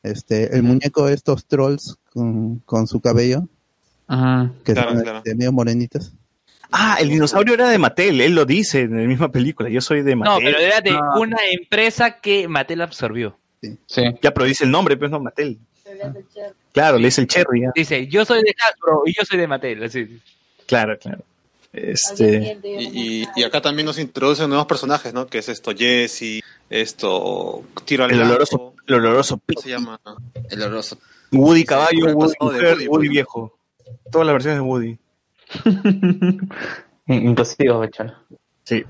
Este, 0.04 0.56
el 0.56 0.62
muñeco 0.62 1.08
de 1.08 1.16
estos 1.16 1.46
trolls 1.46 1.98
con, 2.14 2.60
con 2.60 2.86
su 2.86 3.00
cabello, 3.02 3.48
Ajá. 4.06 4.52
que 4.64 4.74
Claro, 4.74 4.92
son 4.92 5.02
claro. 5.02 5.18
este, 5.18 5.34
medio 5.34 5.52
morenitos. 5.52 6.14
Ah, 6.72 6.98
el 7.00 7.10
dinosaurio 7.10 7.56
era 7.56 7.70
de 7.70 7.80
Mattel, 7.80 8.22
él 8.22 8.36
lo 8.36 8.46
dice 8.46 8.82
en 8.82 8.98
la 9.02 9.08
misma 9.08 9.32
película, 9.32 9.68
yo 9.68 9.82
soy 9.82 10.04
de 10.04 10.16
No, 10.16 10.22
Mattel. 10.26 10.44
pero 10.46 10.60
era 10.60 10.82
de 10.82 10.92
No. 10.92 11.00
una 11.20 11.38
empresa 11.52 12.20
que 12.20 12.48
Mattel 12.48 12.82
absorbió. 12.82 13.36
Sí. 13.88 14.04
Ya, 14.22 14.32
pero 14.32 14.46
dice 14.46 14.64
el 14.66 14.70
nombre, 14.72 14.96
pues 14.96 15.10
no, 15.10 15.20
Mattel. 15.20 15.58
Claro, 16.76 16.98
le 16.98 17.06
dice 17.06 17.22
el 17.22 17.28
Cherry, 17.28 17.62
ya. 17.62 17.72
Dice, 17.74 18.06
yo 18.08 18.26
soy 18.26 18.44
de 18.44 18.54
Hasbro 18.60 19.04
y 19.06 19.14
yo 19.14 19.24
soy 19.24 19.40
de 19.40 19.48
Mattel. 19.48 19.82
Así. 19.82 20.20
Claro, 20.68 21.00
claro. 21.00 21.24
Este, 21.72 22.60
Y, 22.64 23.22
y, 23.24 23.28
y 23.34 23.44
acá 23.44 23.62
también 23.62 23.86
nos 23.86 23.98
introducen 23.98 24.50
nuevos 24.50 24.68
personajes, 24.68 25.14
¿no? 25.14 25.26
Que 25.26 25.38
es 25.38 25.48
esto 25.48 25.72
Jesse, 25.74 26.44
esto 26.70 27.64
Tiro 27.86 28.04
al 28.04 28.12
el 28.12 28.24
oloroso, 28.24 28.74
el 28.88 28.94
oloroso 28.96 29.40
¿cómo 29.48 29.62
se 29.62 29.70
llama? 29.70 30.02
El 30.50 30.64
oloroso. 30.64 30.98
Woody 31.32 31.62
Sí, 31.62 31.66
caballo, 31.66 32.08
Woody 32.14 33.08
viejo. 33.08 33.58
Todas 34.12 34.28
las 34.28 34.34
versiones 34.34 34.60
de 34.60 34.62
Woody. 34.62 34.98
Inclusive. 37.08 37.90
Sí. 38.66 38.84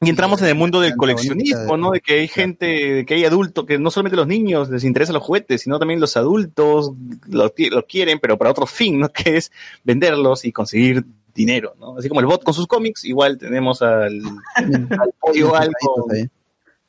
Y 0.00 0.10
entramos 0.10 0.40
en 0.42 0.48
el 0.48 0.54
mundo 0.54 0.80
del 0.80 0.94
coleccionismo. 0.96 1.76
¿no? 1.76 1.90
De 1.90 2.00
que 2.00 2.20
hay 2.20 2.28
gente, 2.28 2.66
de 2.66 3.04
que 3.06 3.14
hay 3.14 3.24
adultos, 3.24 3.64
que 3.66 3.78
no 3.78 3.90
solamente 3.90 4.16
los 4.16 4.28
niños 4.28 4.70
les 4.70 4.84
interesan 4.84 5.14
los 5.14 5.24
juguetes, 5.24 5.62
sino 5.62 5.78
también 5.80 5.98
los 6.00 6.16
adultos 6.16 6.92
lo, 7.28 7.50
ti- 7.50 7.68
lo 7.70 7.84
quieren, 7.84 8.20
pero 8.20 8.38
para 8.38 8.50
otro 8.50 8.66
fin, 8.66 9.00
¿no? 9.00 9.08
Que 9.12 9.36
es 9.38 9.50
venderlos 9.82 10.44
y 10.44 10.52
conseguir 10.52 11.04
dinero, 11.34 11.74
¿no? 11.80 11.96
Así 11.98 12.08
como 12.08 12.20
el 12.20 12.26
bot 12.26 12.44
con 12.44 12.54
sus 12.54 12.66
cómics, 12.68 13.04
igual 13.04 13.38
tenemos 13.38 13.82
al, 13.82 14.20
al 14.54 15.12
pollo 15.20 15.34
igual 15.46 15.70
con, 15.80 16.30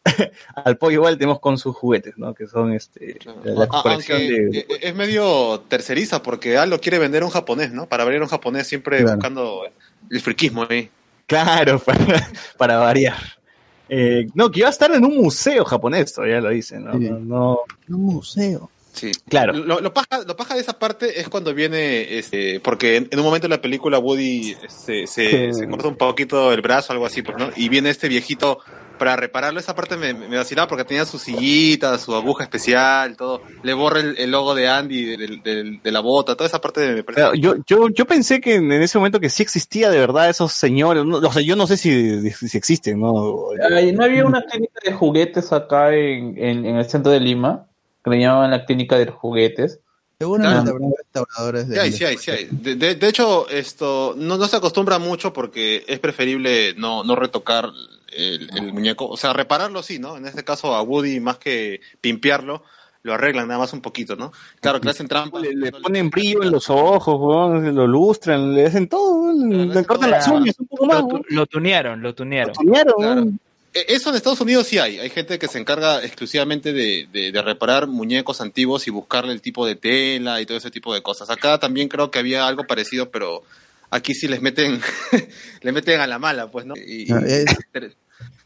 al 0.56 0.77
pollo 0.77 0.94
igual 0.95 1.18
tenemos 1.18 1.40
con 1.40 1.57
sus 1.57 1.76
juguetes, 1.76 2.15
¿no? 2.18 2.34
Que 2.36 2.45
son 2.48 2.73
este 2.73 3.18
la 3.44 3.68
Ah, 3.72 3.81
colección 3.84 4.19
de 4.19 4.60
eh, 4.60 4.68
es 4.81 4.95
medio 4.95 5.61
terceriza 5.68 6.22
porque 6.22 6.57
Al 6.57 6.69
lo 6.69 6.80
quiere 6.80 6.99
vender 6.99 7.23
a 7.23 7.26
un 7.26 7.31
japonés, 7.31 7.72
¿no? 7.73 7.88
Para 7.88 8.03
abrir 8.03 8.19
a 8.19 8.23
un 8.23 8.30
japonés 8.30 8.68
siempre 8.68 8.99
Claro. 8.99 9.15
buscando 9.15 9.64
el 10.10 10.19
friquismo 10.22 10.65
ahí. 10.69 10.90
Claro, 11.30 11.80
para, 11.85 12.30
para 12.57 12.77
variar. 12.80 13.15
Eh, 13.88 14.27
no, 14.34 14.51
que 14.51 14.60
iba 14.60 14.68
a 14.68 14.72
estar 14.72 14.91
en 14.91 15.06
un 15.06 15.15
museo 15.15 15.64
japonés, 15.64 16.14
todavía 16.14 16.41
lo 16.41 16.49
dicen, 16.49 16.84
¿no? 16.85 16.93
Sí. 16.93 17.10
No, 17.10 17.19
no- 17.19 17.60
Un 17.95 18.01
museo. 18.15 18.69
Sí. 18.91 19.11
Claro. 19.30 19.53
Lo, 19.53 19.80
lo 19.80 19.93
paja, 19.93 20.23
lo 20.27 20.35
paja 20.35 20.56
de 20.56 20.61
esa 20.61 20.77
parte 20.77 21.22
es 21.22 21.30
cuando 21.30 21.53
viene, 21.53 22.18
este, 22.19 22.60
porque 22.60 22.97
en, 22.97 23.07
en 23.11 23.19
un 23.19 23.26
momento 23.26 23.47
de 23.47 23.56
la 23.56 23.61
película 23.61 23.97
Woody 23.99 24.56
se, 24.68 25.07
se, 25.07 25.07
Sí. 25.07 25.53
se 25.53 25.68
corta 25.69 25.88
un 25.88 25.95
poquito 25.95 26.51
el 26.51 26.61
brazo, 26.61 26.91
algo 26.93 27.06
así, 27.06 27.22
pues, 27.22 27.38
¿no? 27.38 27.49
Y 27.56 27.69
viene 27.69 27.89
este 27.91 28.10
viejito 28.10 28.60
para 28.99 29.15
repararlo. 29.15 29.59
Esa 29.59 29.73
parte 29.73 29.97
me, 29.97 30.13
me 30.13 30.38
vacilaba 30.38 30.67
porque 30.67 30.85
tenía 30.85 31.05
su 31.05 31.17
sillita, 31.17 31.97
su 31.97 32.13
aguja 32.13 32.43
especial, 32.43 33.17
todo. 33.17 33.41
Le 33.63 33.73
borra 33.73 34.01
el, 34.01 34.15
el 34.19 34.30
logo 34.30 34.53
de 34.53 34.67
Andy 34.67 35.15
del- 35.17 35.81
de, 35.81 35.91
la 35.91 36.01
bota, 36.01 36.35
toda 36.35 36.47
esa 36.47 36.61
parte 36.61 36.81
me 36.93 37.03
parece. 37.03 37.21
Pero 37.23 37.34
Yo, 37.34 37.55
yo, 37.65 37.88
yo 37.89 38.05
pensé 38.05 38.39
que 38.39 38.55
en 38.55 38.71
ese 38.73 38.99
momento 38.99 39.19
que 39.19 39.31
sí 39.31 39.41
existía 39.41 39.89
de 39.89 39.97
verdad 39.97 40.30
esos 40.30 40.53
señores. 40.53 41.03
no- 41.05 41.17
o 41.17 41.34
sea, 41.34 41.41
yo 41.41 41.55
no 41.55 41.65
sé 41.65 41.77
si, 41.77 42.30
si 42.30 42.57
existen, 42.57 42.99
¿no? 42.99 43.47
Ay, 43.73 43.91
¿No 43.93 44.03
había 44.03 44.23
una 44.26 44.43
clínica 44.43 44.80
de 44.84 44.93
juguetes 44.93 45.51
acá 45.51 45.95
en, 45.95 46.38
en, 46.38 46.65
en 46.67 46.76
el 46.76 46.85
centro 46.88 47.11
de 47.11 47.19
Lima? 47.19 47.65
Que 48.03 48.11
le 48.11 48.19
llamaban 48.19 48.51
la 48.51 48.65
clínica 48.65 48.97
de 48.97 49.07
juguetes. 49.07 49.80
Seguramente 50.21 50.69
habrá 50.69 50.85
restauradores 50.97 51.69
de 51.69 51.76
Sí 51.76 51.80
hay, 51.81 51.91
sí 51.93 52.03
hay, 52.03 52.17
sí 52.17 52.31
hay. 52.31 52.47
De, 52.51 52.76
de- 52.76 52.95
de 52.95 53.07
hecho, 53.07 53.47
esto 53.49 54.13
no, 54.17 54.38
no 54.38 54.47
se 54.49 54.57
acostumbra 54.57 54.99
mucho 54.99 55.31
porque 55.31 55.85
es 55.88 55.99
preferible 55.99 56.73
no, 56.77 57.05
no 57.05 57.15
retocar 57.15 57.69
el, 58.14 58.49
el 58.56 58.73
muñeco. 58.73 59.07
O 59.07 59.18
sea, 59.18 59.34
repararlo 59.34 59.81
sí, 59.84 59.99
¿no? 59.99 60.18
En 60.18 60.26
este 60.26 60.44
caso 60.44 60.76
a 60.76 60.81
Woody, 60.81 61.19
más 61.19 61.38
que 61.38 61.81
pimpearlo, 62.02 62.64
lo 63.03 63.14
arreglan 63.14 63.48
nada 63.48 63.60
más 63.60 63.72
un 63.73 63.81
poquito, 63.81 64.15
¿no? 64.15 64.31
Claro 64.60 64.80
que 64.81 64.86
le 64.86 64.91
hacen 64.91 65.07
trampa. 65.07 65.40
Le, 65.40 65.53
le 65.56 65.72
ponen 65.72 66.10
brillo 66.10 66.44
en 66.44 66.52
los 66.52 66.69
ojos, 66.69 67.64
lo 67.64 67.88
lustran, 67.88 68.53
le 68.53 68.65
hacen 68.65 68.90
todo, 68.90 69.31
le, 69.34 69.65
le 69.68 69.86
cortan 69.86 70.11
las 70.11 70.27
uñas 70.27 70.56
un 70.60 70.68
poco 70.68 70.86
más. 70.86 71.02
Lo, 71.02 71.22
lo 71.30 71.45
tunearon, 71.45 72.02
lo 72.02 72.14
tunearon. 72.14 72.53
tunearon, 72.53 72.94
Claro. 72.98 73.15
weón. 73.15 73.40
Eh, 73.73 73.86
Eso 73.90 74.10
en 74.10 74.15
Estados 74.15 74.41
Unidos 74.41 74.65
sí 74.68 74.80
hay. 74.80 74.99
Hay 74.99 75.11
gente 75.11 75.38
que 75.40 75.48
se 75.48 75.60
encarga 75.60 76.03
exclusivamente 76.03 76.73
de, 76.73 77.07
de- 77.14 77.31
de 77.31 77.41
reparar 77.41 77.86
muñecos 77.88 78.41
antiguos 78.41 78.88
y 78.88 78.91
buscarle 78.91 79.31
el 79.31 79.41
tipo 79.41 79.65
de 79.65 79.76
tela 79.76 80.41
y 80.41 80.45
todo 80.48 80.57
ese 80.57 80.72
tipo 80.72 80.94
de 80.94 81.02
cosas. 81.03 81.30
Acá 81.30 81.57
también 81.60 81.88
creo 81.88 82.10
que 82.11 82.18
había 82.19 82.48
algo 82.48 82.65
parecido, 82.65 83.11
pero 83.11 83.44
aquí 83.91 84.14
sí 84.14 84.28
les 84.28 84.41
meten, 84.41 84.80
le 85.61 85.72
meten 85.72 85.99
a 86.02 86.07
la 86.07 86.20
mala, 86.20 86.49
pues, 86.52 86.66
¿no? 86.66 86.76
Y, 86.76 87.06
No, 87.10 87.20
es- 87.20 87.45
ter- 87.45 87.56
Pero 87.72 87.86
es 87.88 87.95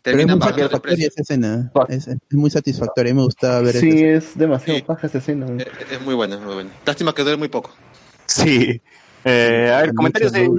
terminan 0.01 0.37
muy 0.39 0.47
satisfactoria 0.49 1.07
esa 1.07 1.21
escena. 1.21 1.71
Es, 1.89 2.07
es 2.07 2.17
muy 2.31 2.49
satisfactoria. 2.49 3.13
Me 3.13 3.21
gusta 3.23 3.59
ver 3.61 3.75
Sí, 3.75 4.03
esa 4.03 4.17
es 4.29 4.37
demasiado 4.37 4.85
paja 4.85 5.07
esa 5.07 5.17
escena. 5.19 5.47
Es, 5.57 5.67
es 5.93 6.01
muy 6.01 6.13
buena, 6.13 6.35
es 6.35 6.41
muy 6.41 6.53
buena. 6.55 6.69
Lástima 6.85 7.13
que 7.15 7.23
dure 7.23 7.37
muy 7.37 7.47
poco. 7.47 7.73
Sí. 8.25 8.81
Eh, 9.25 9.71
a 9.73 9.81
ver, 9.81 9.93
comentarios 9.93 10.31
de, 10.33 10.49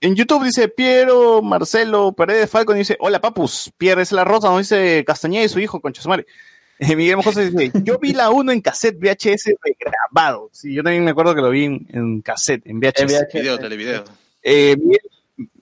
en 0.00 0.14
YouTube 0.14 0.44
dice 0.44 0.68
Piero, 0.68 1.42
Marcelo, 1.42 2.12
Paredes 2.12 2.48
Falcon 2.50 2.76
dice, 2.76 2.96
hola 3.00 3.20
papus, 3.20 3.72
Pierre 3.76 4.02
es 4.02 4.12
la 4.12 4.22
rosa, 4.22 4.48
nos 4.48 4.58
dice 4.58 5.02
Castañeda 5.06 5.44
y 5.44 5.48
su 5.48 5.58
hijo, 5.58 5.80
concha 5.80 6.02
su 6.02 6.08
madre. 6.08 6.26
Eh, 6.80 6.96
Miguel 6.96 7.16
Mojosa 7.16 7.40
dice, 7.40 7.70
yo 7.84 8.00
vi 8.00 8.12
la 8.12 8.30
1 8.30 8.50
en 8.50 8.60
cassette 8.60 8.98
VHS 8.98 9.52
regrabado. 9.62 10.50
Sí, 10.52 10.74
yo 10.74 10.82
también 10.82 11.04
me 11.04 11.12
acuerdo 11.12 11.32
que 11.32 11.40
lo 11.40 11.48
vi 11.50 11.66
en, 11.66 11.86
en 11.90 12.20
cassette, 12.20 12.66
en 12.66 12.80
VHS. 12.80 13.32
Video, 13.32 13.58
televideo. 13.60 14.02
Eh, 14.44 14.76
Miguel, 14.76 15.00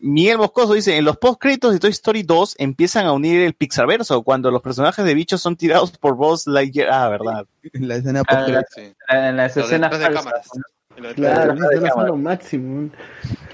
Miguel 0.01 0.39
Moscoso 0.39 0.75
dice, 0.75 0.97
en 0.99 1.05
los 1.05 1.17
post-créditos 1.17 1.73
de 1.73 1.79
Toy 1.79 1.91
Story 1.91 2.25
2 2.25 2.57
empiezan 2.59 3.07
a 3.07 3.13
unir 3.13 3.41
el 3.43 3.55
Pixarverso 3.55 4.23
cuando 4.23 4.51
los 4.51 4.61
personajes 4.61 5.05
de 5.05 5.15
bichos 5.15 5.41
son 5.41 5.57
tirados 5.57 5.97
por 5.97 6.17
Buzz 6.17 6.47
Lightyear. 6.47 6.91
Ah, 6.93 7.09
verdad. 7.09 7.47
La 7.73 7.97
escena 7.97 8.23
Ah, 8.29 8.45
post 8.47 8.69
Sí. 8.75 8.93
En 9.09 9.37
las 9.37 9.55
de 9.55 9.61
escenas 9.63 9.91
de 9.99 10.13
cámaras. 10.13 10.49
Claro, 11.15 11.55
Claro, 11.55 12.07
lo 12.07 12.17
máximo. 12.17 12.91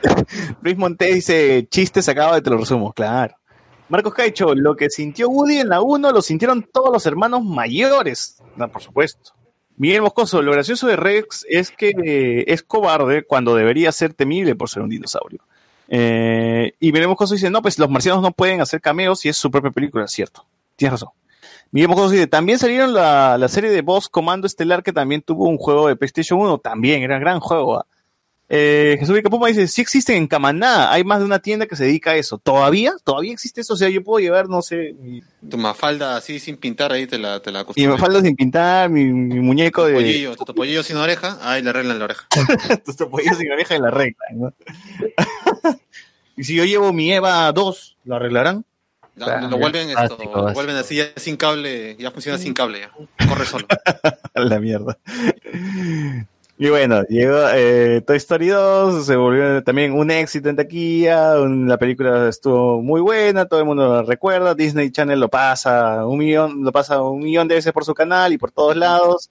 Luis 0.63 0.77
Montes 0.77 1.15
dice, 1.15 1.69
chistes 1.71 2.05
sacado 2.05 2.43
te 2.43 2.51
lo 2.51 2.59
resumo, 2.59 2.93
claro. 2.93 3.37
Marcos 3.89 4.13
Caicho, 4.13 4.55
lo 4.55 4.77
que 4.77 4.91
sintió 4.91 5.29
Woody 5.29 5.61
en 5.61 5.69
la 5.69 5.81
1 5.81 6.11
lo 6.11 6.21
sintieron 6.21 6.63
todos 6.63 6.93
los 6.93 7.07
hermanos 7.07 7.45
mayores. 7.45 8.43
No, 8.57 8.69
por 8.71 8.83
supuesto. 8.83 9.33
Miguel 9.79 10.03
Moscoso, 10.03 10.43
lo 10.43 10.53
gracioso 10.53 10.89
de 10.89 10.97
Rex 10.97 11.47
es 11.49 11.71
que 11.71 11.91
eh, 12.05 12.45
es 12.49 12.63
cobarde 12.65 13.25
cuando 13.25 13.55
debería 13.55 13.93
ser 13.93 14.13
temible 14.13 14.57
por 14.57 14.69
ser 14.69 14.83
un 14.83 14.89
dinosaurio. 14.89 15.41
Eh, 15.89 16.75
y 16.81 16.93
Miguel 16.93 17.09
Moscoso 17.09 17.35
dice, 17.35 17.49
no, 17.49 17.63
pues 17.63 17.79
los 17.79 17.89
marcianos 17.89 18.21
no 18.21 18.33
pueden 18.33 18.61
hacer 18.61 18.81
cameos 18.81 19.21
si 19.21 19.29
es 19.29 19.37
su 19.37 19.51
propia 19.51 19.71
película, 19.71 20.07
cierto. 20.09 20.45
Tienes 20.75 21.01
razón. 21.01 21.11
Miguel 21.71 21.89
Moscoso 21.89 22.11
dice, 22.11 22.27
también 22.27 22.59
salieron 22.59 22.93
la, 22.93 23.39
la 23.39 23.49
serie 23.49 23.71
de 23.71 23.83
Boss 23.83 24.09
Comando 24.09 24.49
Estelar 24.49 24.83
que 24.83 24.93
también 24.93 25.23
tuvo 25.23 25.49
un 25.49 25.59
juego 25.59 25.87
de 25.87 25.95
PlayStation 25.95 26.41
1, 26.41 26.59
también 26.59 27.03
era 27.03 27.21
gran 27.21 27.39
juego. 27.39 27.79
¿ah? 27.79 27.87
Eh, 28.51 28.97
Jesús 28.99 29.15
Vicapuma 29.15 29.49
dice, 29.49 29.69
sí 29.69 29.83
existen 29.83 30.17
en 30.17 30.27
Camaná, 30.27 30.91
hay 30.91 31.05
más 31.05 31.19
de 31.19 31.27
una 31.27 31.39
tienda 31.39 31.67
que 31.67 31.77
se 31.77 31.85
dedica 31.85 32.13
a 32.13 32.17
eso. 32.17 32.39
¿Todavía? 32.39 32.95
¿Todavía 33.05 33.33
existe 33.33 33.61
eso? 33.61 33.75
O 33.75 33.77
sea, 33.77 33.91
yo 33.91 34.03
puedo 34.03 34.21
llevar, 34.21 34.49
no 34.49 34.63
sé, 34.63 34.95
mi, 34.99 35.23
Tu 35.51 35.59
mafalda 35.59 36.17
así 36.17 36.39
sin 36.41 36.57
pintar 36.57 36.91
ahí 36.93 37.07
te 37.07 37.19
la, 37.19 37.41
te 37.41 37.51
la 37.53 37.59
mi 37.59 37.63
acostumbran. 37.63 37.99
falda 37.99 38.23
sin 38.23 38.35
pintar, 38.37 38.89
mi, 38.89 39.05
mi 39.05 39.41
muñeco 39.41 39.83
Tu 39.83 39.89
de... 39.89 39.95
pollillo, 39.95 40.37
tu 40.37 40.55
pollillo 40.55 40.83
sin 40.83 40.97
oreja, 40.97 41.39
ahí 41.43 41.63
le 41.63 41.69
arreglan 41.71 41.99
la 41.99 42.07
oreja. 42.07 42.27
tus 42.87 42.97
topollillos 42.97 43.37
sin 43.37 43.53
oreja 43.53 43.77
y 43.77 43.81
la 43.81 43.89
arreglan, 43.89 44.39
¿no? 44.39 44.55
y 46.37 46.45
si 46.45 46.55
yo 46.55 46.65
llevo 46.65 46.93
mi 46.95 47.13
Eva 47.13 47.53
2, 47.53 47.97
¿lo 48.05 48.17
arreglarán? 48.17 48.65
Ya, 49.15 49.41
lo 49.43 49.59
vuelven 49.59 49.91
esto, 49.91 50.01
Básico, 50.17 50.23
lo 50.37 50.43
básico. 50.45 50.55
vuelven 50.55 50.77
así 50.77 50.95
ya 50.97 51.07
sin 51.17 51.37
cable, 51.37 51.97
ya 51.99 52.11
funciona 52.13 52.39
sin 52.39 52.55
cable 52.55 52.81
ya. 52.81 52.93
Corre 53.29 53.45
solo. 53.45 53.67
La 54.35 54.59
mierda. 54.59 54.97
Y 56.61 56.69
bueno, 56.71 57.03
llegó 57.09 57.39
eh, 57.55 58.03
Toy 58.05 58.17
Story 58.17 58.49
2, 58.49 59.07
se 59.07 59.15
volvió 59.15 59.63
también 59.63 59.93
un 59.93 60.11
éxito 60.11 60.49
en 60.49 60.57
taquilla, 60.57 61.37
la 61.37 61.79
película 61.79 62.29
estuvo 62.29 62.83
muy 62.83 63.01
buena, 63.01 63.47
todo 63.47 63.61
el 63.61 63.67
mundo 63.67 63.95
la 63.95 64.03
recuerda, 64.03 64.57
Disney 64.57 64.91
Channel 64.91 65.21
lo 65.21 65.29
pasa 65.29 66.05
un 66.05 66.19
millón, 66.19 66.65
lo 66.65 66.73
pasa 66.73 67.01
un 67.01 67.21
millón 67.21 67.47
de 67.47 67.55
veces 67.55 67.73
por 67.73 67.85
su 67.85 67.95
canal 67.95 68.33
y 68.33 68.39
por 68.39 68.51
todos 68.51 68.77
lados. 68.77 69.31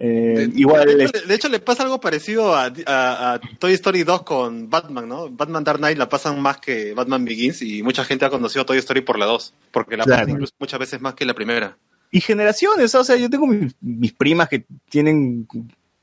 Eh, 0.00 0.50
De, 0.52 0.60
igual 0.60 0.84
de 0.96 1.04
hecho, 1.06 1.26
de 1.26 1.34
hecho, 1.34 1.48
le 1.48 1.58
pasa 1.58 1.82
algo 1.84 1.98
parecido 2.00 2.54
a, 2.54 2.66
a- 2.86 3.32
a 3.34 3.40
Toy 3.58 3.72
Story 3.72 4.04
2 4.04 4.22
con 4.22 4.68
Batman, 4.68 5.08
¿no? 5.08 5.30
Batman 5.30 5.64
Dark 5.64 5.78
Knight 5.78 5.96
la 5.98 6.08
pasan 6.08 6.38
más 6.40 6.58
que 6.58 6.92
Batman 6.92 7.24
Begins 7.24 7.62
y 7.62 7.82
mucha 7.82 8.04
gente 8.04 8.26
ha 8.26 8.30
conocido 8.30 8.66
Toy 8.66 8.76
Story 8.78 9.00
por 9.00 9.18
la 9.18 9.24
2, 9.24 9.54
porque 9.72 9.96
la 9.96 10.04
Claro. 10.04 10.20
pasan 10.20 10.30
incluso 10.34 10.52
muchas 10.60 10.78
veces 10.78 11.00
más 11.00 11.14
que 11.14 11.24
la 11.24 11.32
primera. 11.34 11.78
y 12.10 12.20
generaciones, 12.20 12.94
o 12.94 13.02
sea, 13.04 13.16
yo 13.16 13.28
tengo 13.30 13.46
mis, 13.46 13.74
mis 13.80 14.12
primas 14.12 14.48
que 14.50 14.64
tienen 14.88 15.46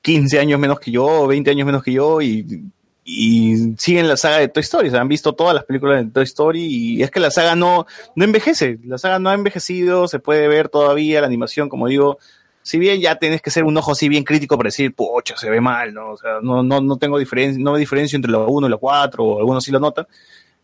15 0.06 0.40
años 0.40 0.60
menos 0.60 0.80
que 0.80 0.92
yo, 0.92 1.26
20 1.26 1.50
años 1.50 1.66
menos 1.66 1.82
que 1.82 1.92
yo 1.92 2.22
y, 2.22 2.70
y 3.04 3.74
siguen 3.80 4.08
la 4.08 4.16
saga 4.18 4.38
de 4.38 4.50
Toy 4.50 4.62
Story, 4.62 4.90
o 4.90 4.92
sea, 4.92 5.02
han 5.02 5.08
visto 5.08 5.34
todas 5.34 5.56
las 5.56 5.64
películas 5.64 6.06
de 6.06 6.12
Toy 6.12 6.24
Story 6.26 6.64
y 6.64 7.02
es 7.02 7.10
que 7.10 7.20
la 7.20 7.32
saga 7.32 7.56
no, 7.56 7.88
no 8.16 8.24
envejece, 8.24 8.78
la 8.86 9.00
saga 9.00 9.18
no 9.18 9.32
ha 9.32 9.34
envejecido, 9.34 10.08
se 10.08 10.20
puede 10.20 10.48
ver 10.48 10.70
todavía 10.70 11.22
la 11.22 11.26
animación, 11.26 11.70
como 11.70 11.88
digo, 11.88 12.20
si 12.62 12.78
bien 12.78 13.02
ya 13.02 13.16
tienes 13.16 13.42
que 13.42 13.50
ser 13.50 13.64
un 13.64 13.76
ojo 13.78 13.94
así 13.94 14.08
bien 14.08 14.24
crítico 14.24 14.58
para 14.58 14.68
decir, 14.68 14.94
pocha, 14.94 15.36
se 15.38 15.50
ve 15.50 15.60
mal, 15.60 15.92
¿no? 15.92 16.12
O 16.12 16.18
sea, 16.18 16.38
no, 16.44 16.62
no, 16.62 16.82
no 16.82 16.98
tengo 16.98 17.18
diferencia, 17.18 17.64
no 17.64 17.72
me 17.72 17.80
diferencio 17.80 18.16
entre 18.16 18.32
la 18.32 18.38
1 18.38 18.68
y 18.68 18.70
la 18.70 18.78
4, 18.78 19.24
o 19.24 19.40
algunos 19.40 19.64
sí 19.64 19.72
lo 19.72 19.80
notan, 19.80 20.06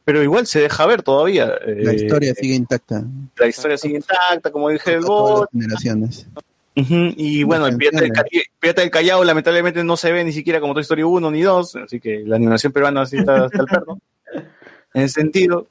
pero 0.05 0.21
igual 0.21 0.45
se 0.45 0.61
deja 0.61 0.85
ver 0.85 1.01
todavía. 1.01 1.47
La 1.65 1.93
eh, 1.93 1.95
historia 1.95 2.35
sigue 2.35 2.53
intacta. 2.53 3.03
la 3.37 3.47
historia 3.47 3.75
sigue 3.75 3.95
intacta, 3.95 4.51
como 4.51 4.69
dije 4.69 4.93
el 4.93 5.03
todas 5.03 5.41
las 5.41 5.49
generaciones. 5.51 6.27
Y 6.73 7.43
bueno, 7.43 7.67
el 7.67 7.75
Pirata 7.77 7.99
del, 8.01 8.11
Cari- 8.11 8.43
Pirata 8.59 8.81
del 8.81 8.91
Callao 8.91 9.23
lamentablemente 9.23 9.83
no 9.83 9.97
se 9.97 10.11
ve 10.11 10.23
ni 10.23 10.31
siquiera 10.31 10.59
como 10.61 10.73
Toy 10.73 10.81
Story 10.83 11.03
1 11.03 11.29
ni 11.31 11.41
2, 11.41 11.75
así 11.77 11.99
que 11.99 12.23
la 12.25 12.37
animación 12.37 12.71
peruana 12.71 13.05
sí 13.05 13.17
está 13.17 13.45
hasta 13.45 13.59
el 13.59 13.65
perro. 13.67 13.97
En 14.93 15.03
ese 15.03 15.21
sentido, 15.21 15.67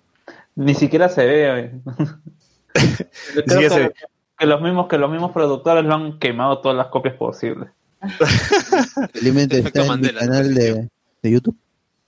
Ni 0.57 0.75
siquiera 0.75 1.09
se 1.11 1.25
ve. 1.27 1.51
oye. 1.51 1.71
Yo 3.35 3.45
creo 3.45 3.61
siquiera 3.61 3.69
se 3.75 3.81
que, 3.81 3.89
ve. 3.89 3.95
que 4.39 4.47
los 4.47 4.61
mismos 4.63 4.89
que 4.89 4.99
los 4.99 5.11
mismos 5.11 5.33
productores 5.33 5.85
lo 5.85 5.95
han 5.95 6.19
quemado 6.19 6.59
todas 6.61 6.77
las 6.77 6.87
copias 6.87 7.15
posibles. 7.17 7.69
Felizmente 9.13 9.59
está 9.59 9.81
en 9.81 9.85
mi 9.85 9.89
Mandela, 9.89 10.21
canal 10.21 10.55
de, 10.55 10.89
de 11.23 11.31
YouTube. 11.31 11.57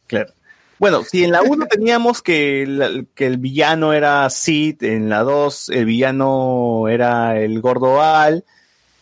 claro. 0.06 0.32
Bueno, 0.78 1.04
si 1.04 1.22
en 1.22 1.30
la 1.32 1.42
1 1.42 1.66
teníamos 1.66 2.22
que, 2.22 2.64
la- 2.66 3.04
que 3.14 3.26
el 3.26 3.36
villano 3.36 3.92
era 3.92 4.28
Sid, 4.30 4.82
en 4.82 5.08
la 5.08 5.20
2 5.22 5.68
el 5.68 5.84
villano 5.84 6.88
era 6.88 7.38
el 7.38 7.60
gordo 7.60 8.02
Al, 8.02 8.44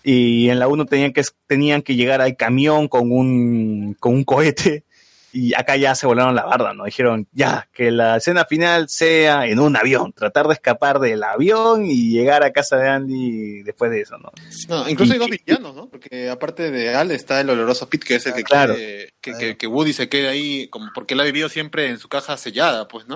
y 0.02 0.48
en 0.48 0.58
la 0.58 0.68
1 0.68 0.86
tenían 0.86 1.12
que, 1.12 1.22
tenían 1.46 1.82
que 1.82 1.94
llegar 1.96 2.20
al 2.20 2.36
camión 2.36 2.88
con 2.88 3.10
un, 3.12 3.96
con 4.00 4.14
un 4.14 4.24
cohete, 4.24 4.84
y 5.32 5.54
acá 5.54 5.76
ya 5.76 5.94
se 5.94 6.08
volaron 6.08 6.34
la 6.34 6.44
barda, 6.44 6.74
¿no? 6.74 6.84
Dijeron, 6.86 7.28
ya, 7.30 7.68
que 7.72 7.92
la 7.92 8.16
escena 8.16 8.44
final 8.46 8.88
sea 8.88 9.46
en 9.46 9.60
un 9.60 9.76
avión, 9.76 10.12
tratar 10.12 10.48
de 10.48 10.54
escapar 10.54 10.98
del 10.98 11.22
avión 11.22 11.86
y 11.86 12.10
llegar 12.10 12.42
a 12.42 12.50
casa 12.50 12.76
de 12.78 12.88
Andy 12.88 13.62
después 13.62 13.92
de 13.92 14.00
eso, 14.00 14.18
¿no? 14.18 14.32
No, 14.68 14.88
incluso 14.88 15.12
Y- 15.12 15.14
hay 15.14 15.18
dos 15.20 15.30
villanos, 15.30 15.76
¿no? 15.76 15.88
Porque 15.88 16.28
aparte 16.28 16.72
de 16.72 16.94
Al 16.96 17.12
está 17.12 17.40
el 17.40 17.48
oloroso 17.50 17.88
Pete, 17.88 18.06
que 18.08 18.14
es 18.16 18.26
el 18.26 18.34
que 18.34 18.42
Claro. 18.42 18.74
quiere 18.74 19.12
que, 19.20 19.32
que, 19.38 19.56
que 19.56 19.66
Woody 19.68 19.92
se 19.92 20.08
quede 20.08 20.26
ahí, 20.28 20.66
como 20.66 20.88
porque 20.92 21.14
él 21.14 21.20
ha 21.20 21.24
vivido 21.24 21.48
siempre 21.48 21.88
en 21.88 21.98
su 21.98 22.08
caja 22.08 22.36
sellada, 22.36 22.88
pues, 22.88 23.06
¿no? 23.06 23.14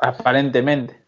Aparentemente. 0.00 0.98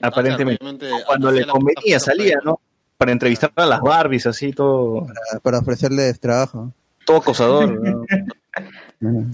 Aparentemente. 0.00 0.86
Ah, 0.86 0.90
claro, 0.90 1.04
Cuando 1.06 1.30
le 1.32 1.46
convenía 1.46 1.98
salía. 1.98 2.38
¿no? 2.44 2.60
Para 2.98 3.12
entrevistar 3.12 3.52
a 3.54 3.64
las 3.64 3.80
Barbies, 3.80 4.26
así, 4.26 4.52
todo, 4.52 5.06
Para, 5.06 5.40
para 5.40 5.58
ofrecerles 5.60 6.18
trabajo. 6.18 6.72
todo 7.06 7.18
acosador, 7.18 7.80
¿no? 7.80 8.04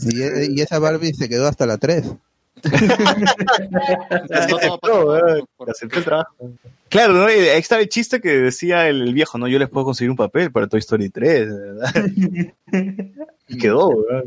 Y, 0.03 0.59
y 0.59 0.61
esa 0.61 0.79
Barbie 0.79 1.15
se 1.15 1.31
quedó 1.31 1.47
hasta 1.49 1.65
la 1.65 1.79
3. 1.79 2.05
No, 2.07 2.19
todo 4.83 5.17
No, 5.17 5.21
pasa 5.21 5.39
eh, 5.39 5.45
por- 5.57 5.71
aceptó 5.71 5.99
el 5.99 6.05
trabajo. 6.05 6.35
Claro, 6.91 7.15
¿no? 7.15 7.25
Ahí 7.27 7.39
estaba 7.41 7.81
el 7.83 7.89
chiste 7.89 8.21
que 8.21 8.37
decía 8.39 8.87
el, 8.89 9.01
el 9.03 9.15
viejo, 9.15 9.39
¿no? 9.39 9.49
Yo 9.49 9.59
les 9.59 9.69
puedo 9.71 9.87
conseguir 9.87 10.11
un 10.11 10.17
papel 10.17 10.53
para 10.53 10.67
Toy 10.67 10.81
Story 10.81 11.09
3, 11.09 11.49
¿verdad? 11.49 11.95
y 13.49 13.59
quedó, 13.59 13.89
¿verdad? 14.05 14.25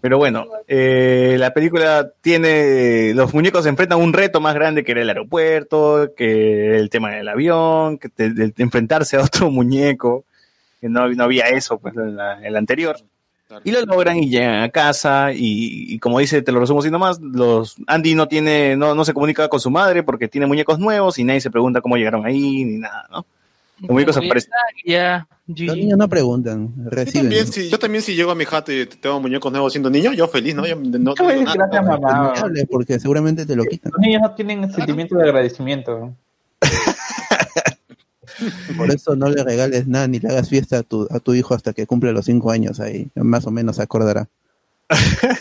Pero 0.00 0.18
bueno, 0.18 0.46
eh, 0.68 1.36
la 1.38 1.52
película 1.52 2.10
tiene, 2.20 3.12
los 3.14 3.34
muñecos 3.34 3.64
se 3.64 3.70
enfrentan 3.70 3.98
a 3.98 4.02
un 4.02 4.12
reto 4.12 4.40
más 4.40 4.54
grande 4.54 4.84
que 4.84 4.92
era 4.92 5.02
el 5.02 5.08
aeropuerto, 5.08 6.12
que 6.16 6.76
el 6.76 6.90
tema 6.90 7.10
del 7.10 7.28
avión, 7.28 7.98
que 7.98 8.08
te- 8.08 8.30
de, 8.30 8.52
enfrentarse 8.58 9.16
a 9.16 9.22
otro 9.22 9.50
muñeco, 9.50 10.24
que 10.80 10.88
no, 10.88 11.08
no 11.08 11.24
había 11.24 11.46
eso 11.46 11.78
pues 11.78 11.96
en 11.96 12.16
la, 12.16 12.44
en 12.46 12.52
la 12.52 12.58
anterior. 12.58 12.96
Y 13.62 13.70
lo 13.70 13.80
logran 13.82 14.18
y 14.18 14.28
llegan 14.28 14.62
a 14.62 14.68
casa 14.70 15.32
y, 15.32 15.94
y 15.94 15.98
como 16.00 16.18
dice, 16.18 16.42
te 16.42 16.50
lo 16.50 16.58
resumo 16.58 16.80
así 16.80 16.90
nomás, 16.90 17.20
los, 17.20 17.76
Andy 17.86 18.16
no 18.16 18.26
tiene, 18.26 18.76
no, 18.76 18.94
no 18.94 19.04
se 19.04 19.14
comunica 19.14 19.48
con 19.48 19.60
su 19.60 19.70
madre 19.70 20.02
porque 20.02 20.26
tiene 20.26 20.48
muñecos 20.48 20.80
nuevos 20.80 21.18
y 21.18 21.24
nadie 21.24 21.40
se 21.40 21.50
pregunta 21.50 21.80
cómo 21.80 21.96
llegaron 21.96 22.26
ahí 22.26 22.64
ni 22.64 22.78
nada, 22.78 23.06
¿no? 23.10 23.24
Los 23.80 23.90
muñecos 23.90 24.16
aparecen. 24.16 24.50
Ya, 24.84 25.28
Los 25.46 25.76
niños 25.76 25.98
no 25.98 26.08
preguntan, 26.08 26.72
Yo 26.76 26.90
reciben. 26.90 27.24
también, 27.24 27.46
si, 27.46 27.68
yo 27.68 27.78
también 27.78 28.02
si 28.02 28.14
llego 28.14 28.30
a 28.30 28.34
mi 28.34 28.44
jato 28.44 28.72
y 28.72 28.86
tengo 28.86 29.20
muñecos 29.20 29.52
nuevos 29.52 29.72
siendo 29.72 29.90
niño, 29.90 30.12
yo 30.12 30.28
feliz, 30.28 30.54
¿no? 30.54 30.66
Yo 30.66 30.76
no, 30.76 31.14
no 31.14 31.82
mamá. 31.82 32.32
Porque 32.70 32.98
seguramente 32.98 33.44
te 33.44 33.54
lo 33.54 33.64
quitan. 33.64 33.92
Los 33.92 34.00
niños 34.00 34.22
no 34.22 34.34
tienen 34.34 34.72
sentimiento 34.72 35.16
de 35.16 35.24
agradecimiento. 35.24 36.14
Por 38.76 38.90
eso 38.90 39.16
no 39.16 39.30
le 39.30 39.42
regales 39.42 39.86
nada 39.86 40.06
ni 40.08 40.18
le 40.18 40.28
hagas 40.28 40.50
fiesta 40.50 40.78
a 40.78 40.82
tu, 40.82 41.06
a 41.10 41.20
tu 41.20 41.32
hijo 41.34 41.54
hasta 41.54 41.72
que 41.72 41.86
cumple 41.86 42.12
los 42.12 42.26
cinco 42.26 42.50
años 42.50 42.80
ahí. 42.80 43.08
Más 43.14 43.46
o 43.46 43.50
menos 43.50 43.76
se 43.76 43.82
acordará. 43.82 44.28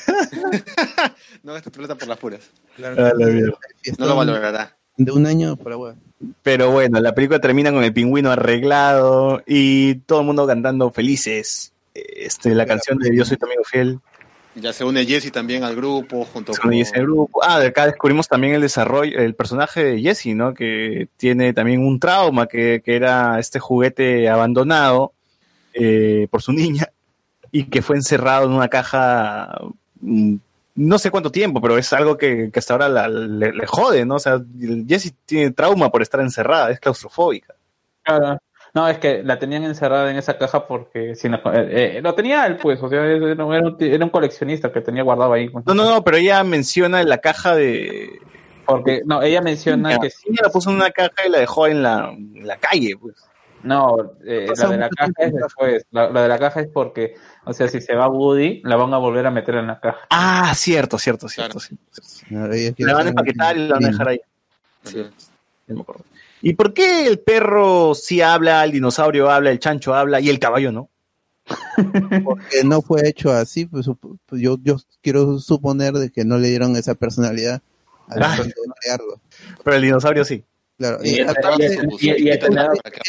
No 1.43 1.53
gastes 1.53 1.71
plata 1.71 1.95
por 1.95 2.07
las 2.07 2.17
puras. 2.17 2.41
Ah, 2.79 3.11
la. 3.15 3.53
No 3.99 4.05
lo 4.07 4.15
valorará. 4.15 4.75
De 4.97 5.11
un 5.11 5.25
año 5.25 5.55
por 5.57 5.73
agua. 5.73 5.95
Pero 6.41 6.71
bueno, 6.71 6.99
la 7.01 7.13
película 7.13 7.39
termina 7.39 7.71
con 7.71 7.83
el 7.83 7.93
pingüino 7.93 8.31
arreglado 8.31 9.41
y 9.45 9.95
todo 9.95 10.21
el 10.21 10.25
mundo 10.25 10.47
cantando 10.47 10.91
felices. 10.91 11.73
Este, 11.93 12.55
la 12.55 12.65
canción 12.65 12.97
de 12.97 13.15
Yo 13.15 13.25
soy 13.25 13.37
tu 13.37 13.45
amigo 13.45 13.63
fiel. 13.63 13.99
Ya 14.55 14.71
se 14.71 14.85
une 14.85 15.05
Jesse 15.05 15.31
también 15.31 15.65
al 15.65 15.75
grupo, 15.75 16.23
junto 16.25 16.53
Se 16.53 16.61
con... 16.61 16.69
une 16.69 16.81
ese 16.81 17.01
grupo. 17.01 17.41
Ah, 17.43 17.59
de 17.59 17.67
acá 17.67 17.87
descubrimos 17.87 18.29
también 18.29 18.53
el 18.53 18.61
desarrollo, 18.61 19.17
el 19.19 19.35
personaje 19.35 19.83
de 19.83 20.01
Jesse, 20.01 20.33
¿no? 20.33 20.53
Que 20.53 21.09
tiene 21.17 21.53
también 21.53 21.85
un 21.85 21.99
trauma, 21.99 22.47
que, 22.47 22.81
que 22.83 22.95
era 22.95 23.37
este 23.39 23.59
juguete 23.59 24.29
abandonado 24.29 25.11
eh, 25.73 26.27
por 26.31 26.41
su 26.41 26.53
niña 26.53 26.89
y 27.51 27.65
que 27.65 27.81
fue 27.81 27.97
encerrado 27.97 28.47
en 28.47 28.53
una 28.53 28.69
caja 28.69 29.59
mm, 29.99 30.35
no 30.75 30.99
sé 30.99 31.09
cuánto 31.11 31.31
tiempo, 31.31 31.61
pero 31.61 31.77
es 31.77 31.91
algo 31.93 32.17
que, 32.17 32.49
que 32.51 32.59
hasta 32.59 32.73
ahora 32.73 32.89
la- 32.89 33.07
le, 33.07 33.51
le 33.53 33.65
jode, 33.65 34.05
¿no? 34.05 34.15
O 34.15 34.19
sea, 34.19 34.39
Jessie 34.87 35.13
tiene 35.25 35.51
trauma 35.51 35.89
por 35.89 36.01
estar 36.01 36.19
encerrada, 36.19 36.69
es 36.71 36.79
claustrofóbica. 36.79 37.55
Claro. 38.03 38.37
No, 38.73 38.89
es 38.89 38.97
que 38.97 39.23
la 39.23 39.39
tenían 39.39 39.63
encerrada 39.63 40.11
en 40.11 40.17
esa 40.17 40.37
caja 40.37 40.67
porque 40.67 41.15
si 41.15 41.29
no- 41.29 41.37
eh, 41.53 41.97
eh, 41.97 42.01
lo 42.01 42.13
tenía 42.13 42.45
él, 42.45 42.57
pues, 42.57 42.81
o 42.83 42.89
sea, 42.89 43.05
era, 43.05 43.31
era 43.31 43.45
un, 43.45 43.77
era 43.79 44.03
un 44.03 44.09
coleccionista 44.11 44.69
que 44.71 44.81
tenía 44.81 45.01
guardado 45.03 45.31
ahí. 45.31 45.47
pues. 45.49 45.65
No, 45.65 45.73
no, 45.73 45.89
no, 45.89 46.03
pero 46.03 46.17
ella 46.17 46.43
menciona 46.43 47.01
la 47.03 47.19
caja 47.19 47.55
de... 47.55 48.19
Porque, 48.65 49.01
no, 49.05 49.21
ella 49.21 49.41
menciona 49.41 49.97
que 49.99 50.09
sí. 50.09 50.23
Ella 50.27 50.39
la 50.43 50.49
puso 50.49 50.71
en 50.71 50.77
una 50.77 50.91
caja 50.91 51.25
y 51.25 51.29
la 51.29 51.37
dejó 51.39 51.67
en 51.67 51.83
la, 51.83 52.09
en 52.11 52.45
la 52.47 52.57
calle, 52.57 52.97
pues. 52.99 53.15
No, 53.65 54.13
eh, 54.25 54.47
la 54.55 54.69
de 54.69 54.77
la 54.77 54.89
caja 54.89 55.11
es 55.17 55.33
después. 55.33 55.85
La, 55.91 56.09
la 56.09 56.21
de 56.21 56.27
la 56.29 56.37
caja 56.39 56.61
es 56.61 56.67
porque, 56.67 57.15
o 57.45 57.51
sea, 57.53 57.67
si 57.67 57.81
se 57.81 57.95
va 57.95 58.07
Woody, 58.07 58.61
la 58.63 58.75
van 58.75 58.93
a 58.93 58.97
volver 58.97 59.25
a 59.25 59.31
meter 59.31 59.55
en 59.55 59.67
la 59.67 59.79
caja. 59.79 59.99
Ah, 60.11 60.53
cierto, 60.55 60.99
cierto, 60.99 61.27
cierto. 61.27 61.59
sí. 61.59 61.75
La 62.29 62.93
van 62.93 63.07
a 63.07 63.09
empaquetar 63.09 63.57
y 63.57 63.67
la 63.67 63.73
van 63.73 63.85
a 63.85 63.87
dejar 63.89 64.07
ahí. 64.09 64.21
Sí, 64.83 65.03
me 65.67 65.81
acuerdo. 65.81 66.03
¿Y 66.41 66.53
por 66.53 66.73
qué 66.73 67.07
el 67.07 67.19
perro 67.19 67.95
sí 67.95 68.21
habla, 68.21 68.63
el 68.63 68.71
dinosaurio 68.71 69.31
habla, 69.31 69.49
el 69.49 69.57
chancho 69.59 69.95
habla 69.95 70.19
y 70.19 70.29
el 70.29 70.37
caballo 70.39 70.71
no? 70.71 70.89
Porque 72.23 72.63
no 72.63 72.81
fue 72.81 73.07
hecho 73.07 73.31
así, 73.31 73.65
pues, 73.65 73.87
pues, 74.27 74.41
yo, 74.41 74.57
yo 74.61 74.77
quiero 75.01 75.39
suponer 75.39 75.93
de 75.93 76.11
que 76.11 76.23
no 76.23 76.37
le 76.37 76.49
dieron 76.49 76.75
esa 76.75 76.93
personalidad 76.95 77.61
al 78.09 78.23
Ah. 78.23 78.37
crearlo. 78.79 79.19
Pero 79.63 79.75
el 79.75 79.81
dinosaurio 79.81 80.23
sí. 80.23 80.43
Claro, 80.77 80.99
Y 81.03 81.09
y 81.09 81.19
el- 81.19 81.29
aparte, 81.29 81.79
y- 81.99 82.09
y- 82.09 82.23
y- 82.25 82.29
es, 82.29 82.39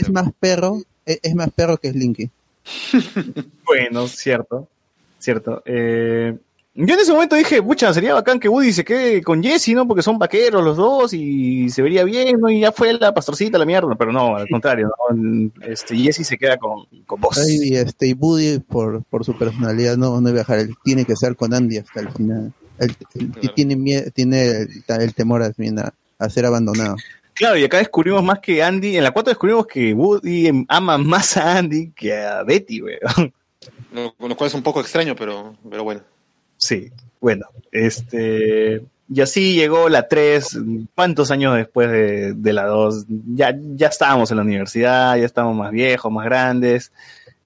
es 0.02 0.10
más 0.10 0.30
perro, 0.38 0.82
es, 1.04 1.18
es 1.22 1.34
más 1.34 1.50
perro 1.50 1.76
que 1.78 1.90
Slinky. 1.90 2.30
Bueno, 3.64 4.06
cierto, 4.08 4.68
cierto. 5.18 5.62
Eh, 5.64 6.36
yo 6.78 6.94
en 6.94 7.00
ese 7.00 7.12
momento 7.12 7.36
dije, 7.36 7.62
pucha, 7.62 7.92
sería 7.94 8.12
bacán 8.14 8.38
que 8.38 8.48
Woody 8.50 8.72
se 8.72 8.84
quede 8.84 9.22
con 9.22 9.42
Jesse, 9.42 9.68
¿no? 9.70 9.88
Porque 9.88 10.02
son 10.02 10.18
vaqueros 10.18 10.62
los 10.62 10.76
dos 10.76 11.12
y 11.14 11.70
se 11.70 11.80
vería 11.82 12.04
bien, 12.04 12.38
¿no? 12.38 12.50
Y 12.50 12.60
ya 12.60 12.70
fue 12.70 12.92
la 12.92 13.14
pastorcita, 13.14 13.56
la 13.58 13.64
mierda, 13.64 13.94
pero 13.96 14.12
no, 14.12 14.36
al 14.36 14.46
contrario, 14.48 14.90
¿no? 15.10 15.50
Este, 15.66 15.96
Jesse 15.96 16.26
se 16.26 16.36
queda 16.36 16.58
con, 16.58 16.84
con 17.06 17.20
vos. 17.20 17.38
Ay, 17.38 17.70
Y 17.70 17.76
este 17.76 18.08
y 18.08 18.12
Woody 18.12 18.58
por, 18.60 19.02
por 19.04 19.24
su 19.24 19.36
personalidad 19.38 19.96
no, 19.96 20.20
no 20.20 20.30
dejar, 20.32 20.58
él 20.58 20.74
tiene 20.84 21.04
que 21.06 21.14
estar 21.14 21.34
con 21.34 21.54
Andy 21.54 21.78
hasta 21.78 22.00
el 22.00 22.10
final. 22.10 22.52
Él, 22.78 22.94
él- 23.14 23.32
y 23.40 23.48
tiene 23.48 24.10
tiene 24.10 24.42
el, 24.50 24.68
el 25.00 25.14
temor 25.14 25.42
a 26.18 26.28
ser 26.28 26.44
abandonado. 26.46 26.96
Claro, 27.36 27.58
y 27.58 27.64
acá 27.64 27.76
descubrimos 27.76 28.24
más 28.24 28.38
que 28.38 28.62
Andy, 28.62 28.96
en 28.96 29.04
la 29.04 29.10
4 29.10 29.30
descubrimos 29.30 29.66
que 29.66 29.92
Woody 29.92 30.46
em- 30.46 30.64
ama 30.68 30.96
más 30.96 31.36
a 31.36 31.58
Andy 31.58 31.90
que 31.90 32.16
a 32.16 32.42
Betty, 32.42 32.80
weón. 32.80 33.32
Lo, 33.92 34.14
lo 34.18 34.36
cual 34.36 34.48
es 34.48 34.54
un 34.54 34.62
poco 34.62 34.80
extraño, 34.80 35.14
pero, 35.14 35.54
pero 35.68 35.84
bueno. 35.84 36.00
Sí, 36.56 36.90
bueno, 37.20 37.46
este. 37.70 38.82
Y 39.08 39.20
así 39.20 39.54
llegó 39.54 39.90
la 39.90 40.08
3, 40.08 40.58
¿cuántos 40.94 41.30
años 41.30 41.54
después 41.56 41.90
de, 41.90 42.32
de 42.32 42.52
la 42.54 42.64
2? 42.64 43.04
Ya, 43.34 43.54
ya 43.74 43.88
estábamos 43.88 44.30
en 44.30 44.38
la 44.38 44.42
universidad, 44.42 45.16
ya 45.16 45.26
estábamos 45.26 45.56
más 45.56 45.70
viejos, 45.70 46.10
más 46.10 46.24
grandes. 46.24 46.90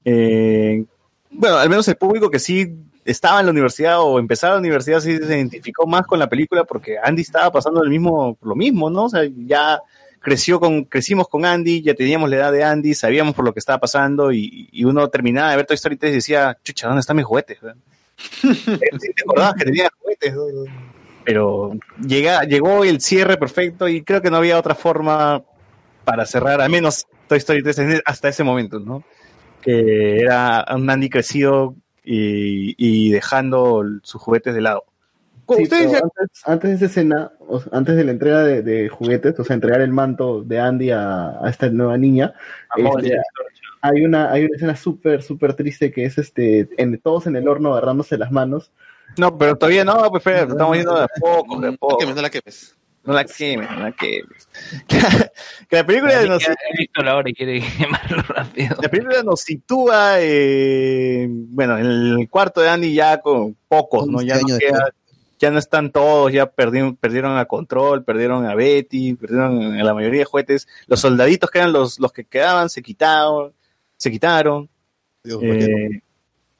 Eh, 0.04 0.84
bueno, 1.30 1.56
al 1.56 1.68
menos 1.68 1.86
el 1.88 1.96
público 1.96 2.30
que 2.30 2.38
sí 2.38 2.76
estaba 3.10 3.40
en 3.40 3.46
la 3.46 3.52
universidad 3.52 4.00
o 4.00 4.18
empezaba 4.18 4.54
la 4.54 4.60
universidad 4.60 5.00
sí 5.00 5.16
se 5.18 5.36
identificó 5.36 5.86
más 5.86 6.06
con 6.06 6.18
la 6.18 6.28
película 6.28 6.64
porque 6.64 6.96
Andy 7.02 7.22
estaba 7.22 7.50
pasando 7.50 7.82
lo 7.82 8.54
mismo, 8.56 8.90
¿no? 8.90 9.04
O 9.04 9.08
sea, 9.08 9.22
ya 9.46 9.80
creció 10.20 10.60
con, 10.60 10.84
crecimos 10.84 11.28
con 11.28 11.44
Andy, 11.44 11.82
ya 11.82 11.94
teníamos 11.94 12.28
la 12.30 12.36
edad 12.36 12.52
de 12.52 12.62
Andy, 12.62 12.94
sabíamos 12.94 13.34
por 13.34 13.44
lo 13.44 13.52
que 13.52 13.58
estaba 13.58 13.80
pasando 13.80 14.30
y, 14.32 14.68
uno 14.84 15.08
terminaba 15.08 15.50
de 15.50 15.56
ver 15.56 15.66
Toy 15.66 15.74
Story 15.74 15.96
3 15.96 16.12
y 16.12 16.14
decía, 16.16 16.58
chucha, 16.62 16.86
¿dónde 16.86 17.00
están 17.00 17.16
mis 17.16 17.24
juguetes? 17.24 17.60
weón?" 17.62 17.82
Sí 18.16 19.12
te 19.16 19.22
acordabas 19.22 19.54
que 19.54 19.64
tenía 19.64 19.88
juguetes, 19.98 20.34
pero 21.24 21.72
llega, 22.06 22.44
llegó 22.44 22.84
el 22.84 23.00
cierre 23.00 23.36
perfecto 23.38 23.88
y 23.88 24.02
creo 24.02 24.20
que 24.20 24.30
no 24.30 24.36
había 24.36 24.58
otra 24.58 24.74
forma 24.74 25.42
para 26.04 26.26
cerrar, 26.26 26.60
al 26.60 26.70
menos 26.70 27.06
Toy 27.26 27.38
Story 27.38 27.62
3 27.62 27.78
en- 27.78 28.02
hasta 28.04 28.28
ese 28.28 28.44
momento, 28.44 28.78
¿no? 28.78 29.02
Que 29.62 30.18
era 30.18 30.66
un 30.74 30.88
Andy 30.88 31.08
crecido 31.08 31.74
y, 32.04 32.74
y 32.78 33.10
dejando 33.10 33.84
sus 34.02 34.20
juguetes 34.20 34.54
de 34.54 34.60
lado. 34.60 34.84
Sí, 35.56 35.64
Ustedes 35.64 35.86
pero 35.86 35.92
ya- 35.92 35.98
antes, 36.04 36.42
antes 36.46 36.70
de 36.70 36.76
esa 36.76 36.84
escena, 36.86 37.32
o 37.40 37.58
sea, 37.58 37.72
antes 37.76 37.96
de 37.96 38.04
la 38.04 38.12
entrega 38.12 38.44
de, 38.44 38.62
de 38.62 38.88
juguetes, 38.88 39.38
o 39.38 39.42
sea, 39.44 39.54
entregar 39.54 39.80
el 39.80 39.90
manto 39.90 40.42
de 40.44 40.60
Andy 40.60 40.92
a, 40.92 41.44
a 41.44 41.50
esta 41.50 41.68
nueva 41.70 41.98
niña, 41.98 42.34
este, 42.76 43.18
hay 43.82 44.04
una 44.04 44.30
hay 44.30 44.44
una 44.44 44.54
escena 44.54 44.76
súper, 44.76 45.22
súper 45.22 45.54
triste 45.54 45.90
que 45.90 46.04
es 46.04 46.18
este 46.18 46.68
en, 46.76 46.96
todos 47.00 47.26
en 47.26 47.34
el 47.34 47.48
horno 47.48 47.72
agarrándose 47.72 48.16
las 48.16 48.30
manos. 48.30 48.70
No, 49.16 49.36
pero 49.36 49.56
todavía 49.56 49.84
no, 49.84 50.08
pues 50.10 50.22
Fer, 50.22 50.48
estamos 50.50 50.76
yendo 50.76 51.00
de 51.00 51.06
poco, 51.20 51.60
de 51.60 51.68
a 51.68 51.72
poco. 51.72 51.94
No 51.94 51.98
la 51.98 51.98
quemes. 51.98 52.16
No 52.16 52.22
la 52.22 52.30
quemes, 52.30 52.76
no 53.04 53.12
la 53.14 53.24
quemes. 53.24 53.68
que 53.96 54.22
la 55.76 55.86
película 55.86 56.22
nos, 56.26 56.42
He 56.48 56.54
visto 56.78 57.02
la 57.02 57.16
hora 57.16 57.30
y 57.30 57.34
quiere 57.34 57.60
quemarlo 57.78 58.22
rápido. 58.22 58.76
la 58.82 58.88
película 58.88 59.22
nos 59.22 59.40
sitúa, 59.40 60.16
eh, 60.20 61.26
bueno, 61.30 61.78
en 61.78 61.86
el 61.86 62.28
cuarto 62.28 62.60
de 62.60 62.68
Andy 62.68 62.94
ya 62.94 63.20
con 63.20 63.56
pocos, 63.68 64.06
¿no? 64.06 64.20
Ya 64.22 64.38
no, 64.40 64.58
queda- 64.58 64.92
ya 65.38 65.50
no 65.50 65.58
están 65.58 65.90
todos, 65.90 66.30
ya 66.32 66.46
perdieron, 66.50 66.96
perdieron 66.96 67.38
a 67.38 67.46
Control, 67.46 68.04
perdieron 68.04 68.44
a 68.44 68.54
Betty, 68.54 69.14
perdieron 69.14 69.72
a 69.80 69.82
la 69.82 69.94
mayoría 69.94 70.20
de 70.20 70.24
juguetes. 70.26 70.68
Los 70.86 71.00
soldaditos 71.00 71.50
que 71.50 71.58
eran 71.60 71.72
los, 71.72 71.98
los 71.98 72.12
que 72.12 72.24
quedaban 72.24 72.68
se 72.68 72.82
quitaron, 72.82 73.54
se 73.96 74.10
quitaron. 74.10 74.68
Eh, 75.24 76.00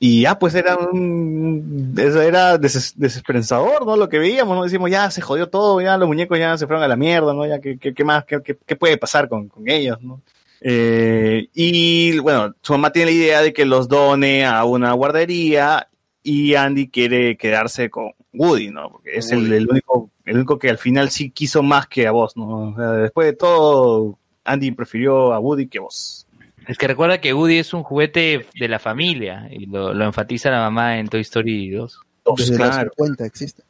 y 0.02 0.22
ya, 0.22 0.38
pues 0.38 0.54
era 0.54 0.76
un, 0.78 1.94
eso 1.96 2.22
era 2.22 2.58
deses- 2.58 2.94
desesperanzador, 2.96 3.84
¿no? 3.86 3.96
Lo 3.96 4.08
que 4.08 4.18
veíamos, 4.18 4.56
¿no? 4.56 4.64
Decimos, 4.64 4.90
ya 4.90 5.10
se 5.10 5.20
jodió 5.20 5.48
todo, 5.50 5.80
ya 5.80 5.98
los 5.98 6.08
muñecos 6.08 6.38
ya 6.38 6.56
se 6.56 6.66
fueron 6.66 6.82
a 6.82 6.88
la 6.88 6.96
mierda, 6.96 7.34
¿no? 7.34 7.46
Ya, 7.46 7.60
¿qué, 7.60 7.78
qué, 7.78 7.92
qué 7.94 8.02
más, 8.04 8.24
qué, 8.24 8.40
qué- 8.42 8.56
qué 8.66 8.76
puede 8.76 8.96
pasar 8.96 9.28
con, 9.28 9.48
con 9.48 9.68
ellos, 9.68 10.00
¿no? 10.00 10.22
Eh, 10.62 11.48
y 11.54 12.18
bueno, 12.18 12.54
su 12.62 12.72
mamá 12.72 12.92
tiene 12.92 13.10
la 13.10 13.16
idea 13.16 13.42
de 13.42 13.52
que 13.52 13.64
los 13.64 13.88
done 13.88 14.44
a 14.44 14.64
una 14.64 14.92
guardería 14.92 15.88
y 16.22 16.54
Andy 16.54 16.88
quiere 16.88 17.36
quedarse 17.36 17.88
con 17.90 18.12
Woody, 18.34 18.70
¿no? 18.70 18.90
Porque 18.90 19.16
es 19.16 19.32
el, 19.32 19.52
el 19.52 19.68
único, 19.68 20.10
el 20.24 20.36
único 20.36 20.58
que 20.58 20.68
al 20.70 20.78
final 20.78 21.10
sí 21.10 21.30
quiso 21.30 21.62
más 21.62 21.86
que 21.88 22.06
a 22.06 22.10
vos, 22.12 22.36
¿no? 22.36 22.70
O 22.72 22.76
sea, 22.76 22.92
después 22.92 23.26
de 23.26 23.32
todo, 23.34 24.18
Andy 24.44 24.70
prefirió 24.72 25.32
a 25.32 25.38
Woody 25.38 25.66
que 25.66 25.78
a 25.78 25.82
vos. 25.82 26.26
Es 26.68 26.78
que 26.78 26.86
recuerda 26.86 27.20
que 27.20 27.32
Woody 27.34 27.58
es 27.58 27.72
un 27.74 27.82
juguete 27.82 28.46
de 28.58 28.68
la 28.68 28.78
familia 28.78 29.48
y 29.50 29.66
lo, 29.66 29.92
lo 29.94 30.04
enfatiza 30.04 30.50
la 30.50 30.60
mamá 30.60 30.98
en 30.98 31.08
Toy 31.08 31.20
Story 31.22 31.70
2. 31.70 32.00
Desde 32.36 32.56
claro. 32.56 32.84
los 32.84 32.92
50 32.96 33.26
existe. 33.26 33.62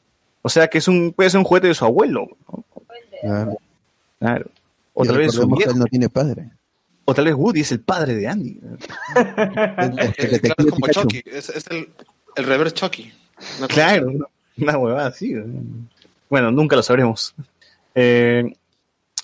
O 0.42 0.48
sea 0.48 0.68
que 0.68 0.78
es 0.78 0.88
un, 0.88 1.12
puede 1.12 1.30
ser 1.30 1.38
un 1.38 1.44
juguete 1.44 1.68
de 1.68 1.74
su 1.74 1.84
abuelo, 1.84 2.28
¿no? 2.52 2.64
Claro. 3.22 3.56
Claro. 4.18 4.50
O 4.94 5.04
Y 5.04 5.08
tal 5.08 5.18
vez 5.18 5.32
su 5.32 5.46
viejo. 5.48 5.70
él 5.72 5.78
no 5.78 5.84
tiene 5.86 6.08
padre. 6.08 6.50
O 7.04 7.14
tal 7.14 7.24
vez 7.26 7.34
Woody 7.34 7.60
es 7.60 7.72
el 7.72 7.80
padre 7.80 8.14
de 8.14 8.28
Andy. 8.28 8.60
Eh, 9.16 10.40
claro, 10.40 10.54
es 10.58 10.70
como 10.70 10.86
Chucky, 10.88 11.22
es, 11.26 11.48
es 11.50 11.66
el, 11.68 11.88
el 12.36 12.44
reverse 12.44 12.74
Chucky. 12.74 13.12
Claro, 13.68 14.08
una- 14.08 14.26
una 14.58 14.78
huevada 14.78 15.08
así. 15.08 15.34
Bueno, 16.28 16.50
nunca 16.50 16.76
lo 16.76 16.82
sabremos. 16.82 17.34
Eh, 17.94 18.52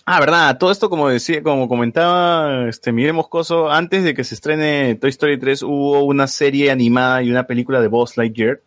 ah, 0.07 0.21
verdad, 0.21 0.59
todo 0.59 0.71
esto 0.71 0.89
como 0.89 1.09
decía, 1.09 1.43
como 1.43 1.69
comentaba 1.69 2.69
este 2.69 2.93
Miguel 2.93 3.13
Moscoso, 3.13 3.71
antes 3.71 4.05
de 4.05 4.15
que 4.15 4.25
se 4.25 4.35
estrene 4.35 4.95
Toy 4.95 5.11
Story 5.11 5.39
3 5.39 5.63
hubo 5.65 6.05
una 6.05 6.27
serie 6.27 6.71
animada 6.71 7.23
y 7.23 7.31
una 7.31 7.47
película 7.47 7.81
de 7.81 7.89
Buzz 7.89 8.17
Lightyear, 8.17 8.61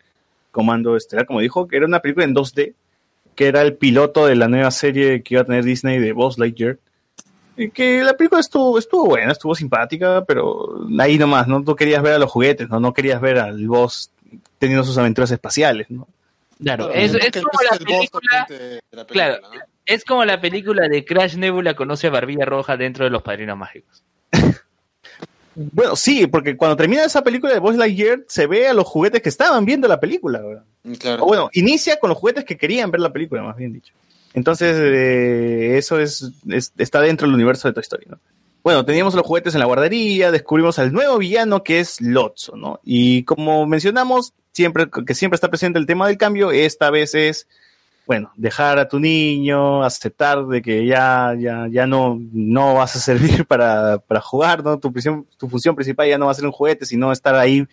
Comando 0.51 0.95
Estelar, 0.95 1.25
como 1.25 1.39
dijo, 1.39 1.67
que 1.67 1.77
era 1.77 1.85
una 1.85 1.99
película 1.99 2.25
en 2.25 2.35
2D, 2.35 2.73
que 3.35 3.47
era 3.47 3.61
el 3.61 3.77
piloto 3.77 4.25
de 4.25 4.35
la 4.35 4.47
nueva 4.47 4.71
serie 4.71 5.23
que 5.23 5.35
iba 5.35 5.41
a 5.41 5.45
tener 5.45 5.63
Disney 5.63 5.99
de 5.99 6.11
Buzz 6.11 6.37
Lightyear. 6.37 6.77
Y 7.55 7.69
que 7.71 8.03
la 8.03 8.15
película 8.15 8.41
estuvo, 8.41 8.79
estuvo 8.79 9.05
buena, 9.05 9.31
estuvo 9.31 9.53
simpática, 9.53 10.23
pero 10.25 10.87
ahí 10.99 11.17
nomás, 11.17 11.47
¿no? 11.47 11.63
Tú 11.63 11.75
querías 11.75 12.01
ver 12.01 12.13
a 12.13 12.19
los 12.19 12.31
juguetes, 12.31 12.69
¿no? 12.69 12.79
No 12.79 12.93
querías 12.93 13.21
ver 13.21 13.37
al 13.37 13.67
Buzz 13.67 14.11
teniendo 14.57 14.83
sus 14.83 14.97
aventuras 14.97 15.31
espaciales, 15.31 15.89
¿no? 15.89 16.07
Claro, 16.61 16.89
es, 16.91 17.13
es 17.13 17.31
como 17.43 17.61
la 17.69 17.77
película, 17.77 18.47
claro, 19.07 19.37
es 19.89 20.05
como 20.05 20.23
la 20.25 20.39
película 20.39 20.87
de 20.87 21.03
Crash 21.03 21.35
Nebula 21.35 21.75
conoce 21.75 22.07
a 22.07 22.11
Barbilla 22.11 22.45
Roja 22.45 22.77
dentro 22.77 23.03
de 23.05 23.11
los 23.11 23.21
Padrinos 23.23 23.57
Mágicos. 23.57 24.03
Bueno, 25.55 25.95
sí, 25.97 26.25
porque 26.27 26.55
cuando 26.55 26.77
termina 26.77 27.03
esa 27.03 27.21
película 27.21 27.51
de 27.53 27.59
Buzz 27.59 27.75
Lightyear 27.75 28.21
se 28.27 28.47
ve 28.47 28.67
a 28.69 28.73
los 28.73 28.85
juguetes 28.87 29.21
que 29.21 29.27
estaban 29.27 29.65
viendo 29.65 29.89
la 29.89 29.99
película. 29.99 30.39
¿verdad? 30.39 30.63
Claro. 30.99 31.23
O 31.23 31.27
bueno, 31.27 31.49
inicia 31.51 31.99
con 31.99 32.09
los 32.09 32.17
juguetes 32.17 32.45
que 32.45 32.55
querían 32.55 32.91
ver 32.91 33.01
la 33.01 33.11
película, 33.11 33.43
más 33.43 33.57
bien 33.57 33.73
dicho. 33.73 33.91
Entonces, 34.33 34.77
eh, 34.79 35.77
eso 35.77 35.99
es, 35.99 36.31
es- 36.47 36.71
está 36.77 37.01
dentro 37.01 37.27
del 37.27 37.35
universo 37.35 37.67
de 37.67 37.73
Toy 37.73 37.81
Story, 37.81 38.05
¿no? 38.07 38.19
Bueno, 38.63 38.85
teníamos 38.85 39.15
los 39.15 39.25
juguetes 39.25 39.53
en 39.53 39.59
la 39.59 39.65
guardería, 39.65 40.31
descubrimos 40.31 40.79
al 40.79 40.93
nuevo 40.93 41.17
villano 41.17 41.63
que 41.63 41.79
es 41.81 41.99
Lotso, 41.99 42.55
¿no? 42.55 42.79
Y 42.85 43.23
como 43.23 43.65
mencionamos, 43.65 44.33
siempre, 44.53 44.87
que 45.05 45.15
siempre 45.15 45.35
está 45.35 45.49
presente 45.49 45.79
el 45.79 45.85
tema 45.87 46.07
del 46.07 46.17
cambio, 46.17 46.51
esta 46.51 46.89
vez 46.89 47.15
es, 47.15 47.47
bueno, 48.09 48.31
dejar 48.35 48.79
a 48.79 48.87
tu 48.87 48.99
niño, 48.99 49.83
aceptar 49.83 50.43
de 50.47 50.63
que 50.63 50.83
ya, 50.83 51.35
ya, 51.37 51.67
ya 51.69 51.85
no, 51.85 52.19
no 52.33 52.73
vas 52.73 52.95
a 52.95 52.99
servir 53.09 53.45
para, 53.45 53.99
para 53.99 54.19
jugar, 54.19 54.63
¿no? 54.63 54.79
Tu, 54.79 54.91
prisión- 54.91 55.27
tu 55.37 55.47
función 55.47 55.75
principal 55.75 56.09
ya 56.09 56.17
no 56.17 56.25
va 56.25 56.31
a 56.31 56.33
ser 56.35 56.47
un 56.47 56.51
juguete, 56.51 56.87
sino 56.87 57.11
estar 57.11 57.35
ahí 57.35 57.67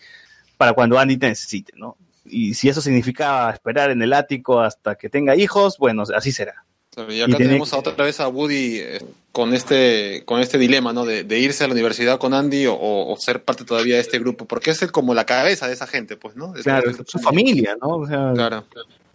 para 0.59 0.75
cuando 0.75 0.99
Andy 0.99 1.17
te 1.17 1.29
necesite, 1.29 1.73
¿no? 1.77 1.97
Y 2.27 2.53
si 2.53 2.69
eso 2.69 2.83
significa 2.83 3.49
esperar 3.51 3.91
en 3.91 4.03
el 4.03 4.13
ático 4.13 4.61
hasta 4.61 4.97
que 4.97 5.09
tenga 5.09 5.35
hijos, 5.37 5.79
bueno, 5.79 6.05
así 6.15 6.33
será. 6.33 6.65
Y 7.09 7.23
acá 7.23 7.33
Y 7.33 7.37
tenemos 7.37 7.73
a 7.73 7.79
otra 7.79 8.05
vez 8.05 8.21
a 8.21 8.29
Woody 8.29 8.79
eh, 8.81 9.03
con 9.33 9.55
este 9.55 10.23
con 10.27 10.41
este 10.41 10.59
dilema, 10.59 10.93
¿no? 10.93 11.07
De, 11.07 11.25
de 11.25 11.39
irse 11.39 11.65
a 11.65 11.67
la 11.67 11.73
universidad 11.73 12.19
con 12.19 12.35
Andy 12.35 12.67
o, 12.67 12.77
o 12.79 13.17
ser 13.17 13.43
parte 13.43 13.65
todavía 13.65 13.95
de 13.95 14.03
este 14.03 14.19
grupo, 14.19 14.45
porque 14.45 14.71
es 14.71 14.81
como 14.93 15.15
la 15.15 15.25
cabeza 15.25 15.67
de 15.67 15.73
esa 15.73 15.87
gente, 15.87 16.19
pues, 16.19 16.37
¿no? 16.37 16.55
Es 16.55 16.65
Claro, 16.65 16.93
su 17.07 17.19
familia, 17.21 17.75
¿no? 17.81 17.89
O 17.89 18.07
sea, 18.07 18.33
Claro. 18.35 18.67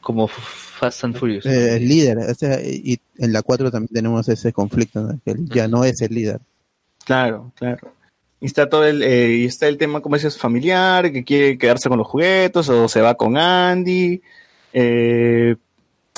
Como 0.01 0.27
Fast 0.27 1.03
and 1.03 1.15
Furious. 1.15 1.45
Eh, 1.45 1.77
el 1.77 1.87
líder, 1.87 2.17
o 2.17 2.33
sea, 2.33 2.59
y 2.61 2.99
en 3.17 3.31
la 3.31 3.41
4 3.41 3.71
también 3.71 3.93
tenemos 3.93 4.27
ese 4.29 4.51
conflicto, 4.51 5.01
¿no? 5.01 5.19
que 5.23 5.31
él 5.31 5.47
ya 5.47 5.67
no 5.67 5.83
es 5.83 6.01
el 6.01 6.13
líder. 6.13 6.41
Claro, 7.05 7.51
claro. 7.55 7.93
Y 8.39 8.47
está 8.47 8.67
todo 8.67 8.85
el, 8.85 9.03
eh, 9.03 9.37
y 9.37 9.45
está 9.45 9.67
el 9.67 9.77
tema, 9.77 10.01
como 10.01 10.15
dices, 10.15 10.37
familiar, 10.37 11.11
que 11.11 11.23
quiere 11.23 11.57
quedarse 11.59 11.87
con 11.87 11.99
los 11.99 12.07
juguetes 12.07 12.67
o 12.69 12.87
se 12.87 13.01
va 13.01 13.13
con 13.13 13.37
Andy. 13.37 14.21
Eh, 14.73 15.55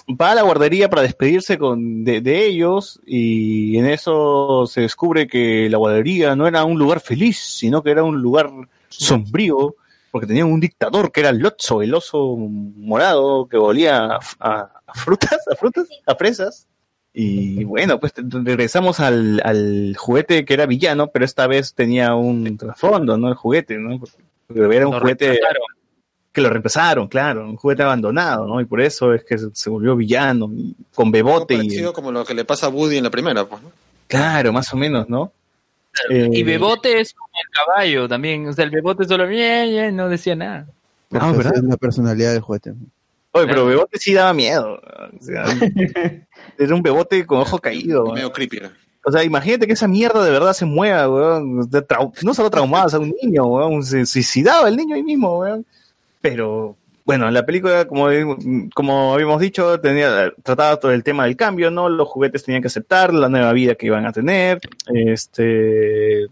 va 0.09 0.31
a 0.31 0.35
la 0.35 0.41
guardería 0.43 0.89
para 0.89 1.01
despedirse 1.01 1.57
con, 1.57 2.03
de, 2.03 2.21
de 2.21 2.45
ellos 2.45 2.99
y 3.05 3.77
en 3.77 3.87
eso 3.87 4.65
se 4.67 4.81
descubre 4.81 5.27
que 5.27 5.69
la 5.69 5.77
guardería 5.77 6.35
no 6.35 6.47
era 6.47 6.63
un 6.63 6.77
lugar 6.77 6.99
feliz, 6.99 7.37
sino 7.39 7.83
que 7.83 7.91
era 7.91 8.03
un 8.03 8.21
lugar 8.21 8.49
sombrío, 8.89 9.75
porque 10.13 10.27
tenían 10.27 10.53
un 10.53 10.59
dictador 10.59 11.11
que 11.11 11.21
era 11.21 11.31
Lotso, 11.31 11.81
el 11.81 11.91
oso 11.91 12.37
morado 12.37 13.47
que 13.47 13.57
olía 13.57 14.19
a, 14.39 14.69
frutas, 14.93 15.39
a 15.51 15.55
frutas, 15.55 15.87
a 16.05 16.13
fresas. 16.13 16.67
Y 17.11 17.63
bueno, 17.63 17.99
pues 17.99 18.13
regresamos 18.15 18.99
al, 18.99 19.41
al 19.43 19.95
juguete 19.97 20.45
que 20.45 20.53
era 20.53 20.67
villano, 20.67 21.07
pero 21.07 21.25
esta 21.25 21.47
vez 21.47 21.73
tenía 21.73 22.13
un 22.13 22.57
trasfondo, 22.59 23.17
¿no? 23.17 23.27
El 23.27 23.33
juguete, 23.33 23.79
¿no? 23.79 23.99
Porque 23.99 24.75
era 24.75 24.85
un 24.87 24.93
Lo 24.93 24.99
juguete 24.99 25.39
que 26.31 26.41
lo 26.41 26.49
reemplazaron, 26.51 27.07
claro, 27.07 27.49
un 27.49 27.55
juguete 27.55 27.81
abandonado, 27.81 28.45
¿no? 28.45 28.61
Y 28.61 28.65
por 28.65 28.81
eso 28.81 29.15
es 29.15 29.23
que 29.23 29.39
se, 29.39 29.69
volvió 29.71 29.95
villano, 29.95 30.51
con 30.93 31.09
bebote 31.09 31.55
y... 31.55 31.81
Como 31.91 32.11
lo 32.11 32.23
que 32.23 32.35
le 32.35 32.45
pasa 32.45 32.67
a 32.67 32.69
Woody 32.69 32.97
en 32.97 33.05
la 33.05 33.09
primera, 33.09 33.45
pues, 33.45 33.63
¿no? 33.63 33.71
Claro, 34.07 34.53
más 34.53 34.71
o 34.75 34.77
menos, 34.77 35.09
¿no? 35.09 35.31
Eh, 36.09 36.29
Y 36.31 36.43
Bebote 36.43 36.99
es 36.99 37.13
como 37.13 37.29
el 37.41 37.49
caballo 37.53 38.07
también. 38.07 38.47
O 38.47 38.53
sea, 38.53 38.65
el 38.65 38.71
Bebote 38.71 39.05
solo 39.05 39.27
bien, 39.27 39.69
bien, 39.69 39.95
no 39.95 40.09
decía 40.09 40.35
nada. 40.35 40.67
Porque 41.09 41.25
Ah, 41.25 41.31
¿verdad? 41.31 41.53
esa 41.53 41.63
es 41.63 41.69
la 41.69 41.77
personalidad 41.77 42.31
del 42.33 42.41
juguete. 42.41 42.73
Oye, 43.31 43.47
pero 43.47 43.65
Bebote 43.65 43.99
sí 43.99 44.13
daba 44.13 44.33
miedo. 44.33 44.79
O 44.79 45.23
sea, 45.23 45.43
era 46.57 46.75
un 46.75 46.81
Bebote 46.81 47.25
con 47.25 47.39
ojo 47.39 47.59
caído. 47.59 48.11
Medio 48.13 48.31
creepy. 48.31 48.61
O 49.05 49.11
sea, 49.11 49.23
imagínate 49.23 49.67
que 49.67 49.73
esa 49.73 49.87
mierda 49.87 50.23
de 50.23 50.31
verdad 50.31 50.53
se 50.53 50.65
mueva, 50.65 51.09
weón. 51.09 51.69
No 52.23 52.33
solo 52.33 52.49
traumado, 52.49 52.85
o 52.85 52.89
sea, 52.89 52.99
un 52.99 53.13
niño, 53.21 53.45
weón. 53.45 53.83
Se 53.83 54.05
suicidaba 54.05 54.69
el 54.69 54.77
niño 54.77 54.95
ahí 54.95 55.03
mismo, 55.03 55.39
weón. 55.39 55.65
Pero, 56.21 56.75
bueno, 57.05 57.29
la 57.31 57.45
película, 57.45 57.85
como, 57.85 58.07
como 58.73 59.13
habíamos 59.13 59.41
dicho, 59.41 59.79
tenía, 59.79 60.31
trataba 60.43 60.77
todo 60.79 60.91
el 60.91 61.03
tema 61.03 61.25
del 61.25 61.35
cambio, 61.35 61.69
¿no? 61.71 61.89
Los 61.89 62.07
juguetes 62.07 62.43
tenían 62.43 62.61
que 62.61 62.67
aceptar 62.67 63.13
la 63.13 63.27
nueva 63.29 63.51
vida 63.53 63.75
que 63.75 63.87
iban 63.87 64.05
a 64.05 64.13
tener. 64.13 64.59
Este. 64.93 66.27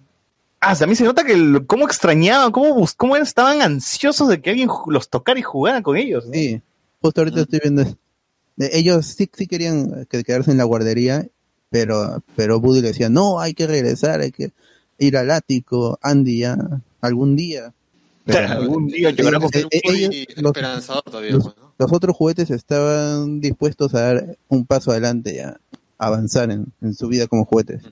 Ah, 0.59 0.75
a 0.79 0.85
mí 0.87 0.95
se 0.95 1.03
nota 1.03 1.23
que 1.23 1.33
el- 1.33 1.65
cómo 1.65 1.85
extrañaban, 1.85 2.51
cómo, 2.51 2.85
cómo 2.95 3.15
estaban 3.17 3.61
ansiosos 3.61 4.27
de 4.29 4.41
que 4.41 4.51
alguien 4.51 4.69
los 4.87 5.09
tocara 5.09 5.39
y 5.39 5.43
jugara 5.43 5.81
con 5.81 5.97
ellos. 5.97 6.25
¿no? 6.27 6.33
Sí, 6.33 6.61
justo 7.01 7.21
ahorita 7.21 7.41
estoy 7.41 7.59
viendo. 7.63 7.81
eso. 7.81 7.97
Eh, 8.59 8.69
Ellos 8.73 9.05
sí, 9.07 9.29
sí 9.33 9.47
querían 9.47 10.05
que- 10.09 10.23
quedarse 10.23 10.51
en 10.51 10.57
la 10.57 10.65
guardería, 10.65 11.25
pero, 11.71 12.21
pero 12.35 12.59
Woody 12.59 12.81
le 12.81 12.89
decía, 12.89 13.09
no, 13.09 13.39
hay 13.39 13.53
que 13.55 13.65
regresar, 13.65 14.19
hay 14.21 14.31
que 14.31 14.51
ir 14.99 15.17
al 15.17 15.31
ático, 15.31 15.97
Andy 16.01 16.39
ya, 16.39 16.57
algún 17.01 17.35
día. 17.35 17.73
Pero- 18.31 18.47
Algún 18.47 18.87
día 18.87 19.11
llegaremos 19.11 19.51
eh, 19.53 19.67
eh, 19.71 19.79
ellos, 19.83 20.15
los, 20.37 20.45
Esperanzador 20.51 21.03
todavía, 21.03 21.31
los- 21.31 21.43
pues, 21.43 21.55
¿no? 21.57 21.73
los 21.77 21.91
otros 21.93 22.15
juguetes 22.15 22.49
estaban 22.51 23.39
dispuestos 23.41 23.93
a 23.95 24.01
dar 24.01 24.37
un 24.47 24.65
paso 24.65 24.91
adelante 24.91 25.43
a 25.43 25.59
avanzar 25.97 26.51
en, 26.51 26.65
en 26.81 26.93
su 26.93 27.07
vida 27.07 27.27
como 27.27 27.45
juguetes. 27.45 27.83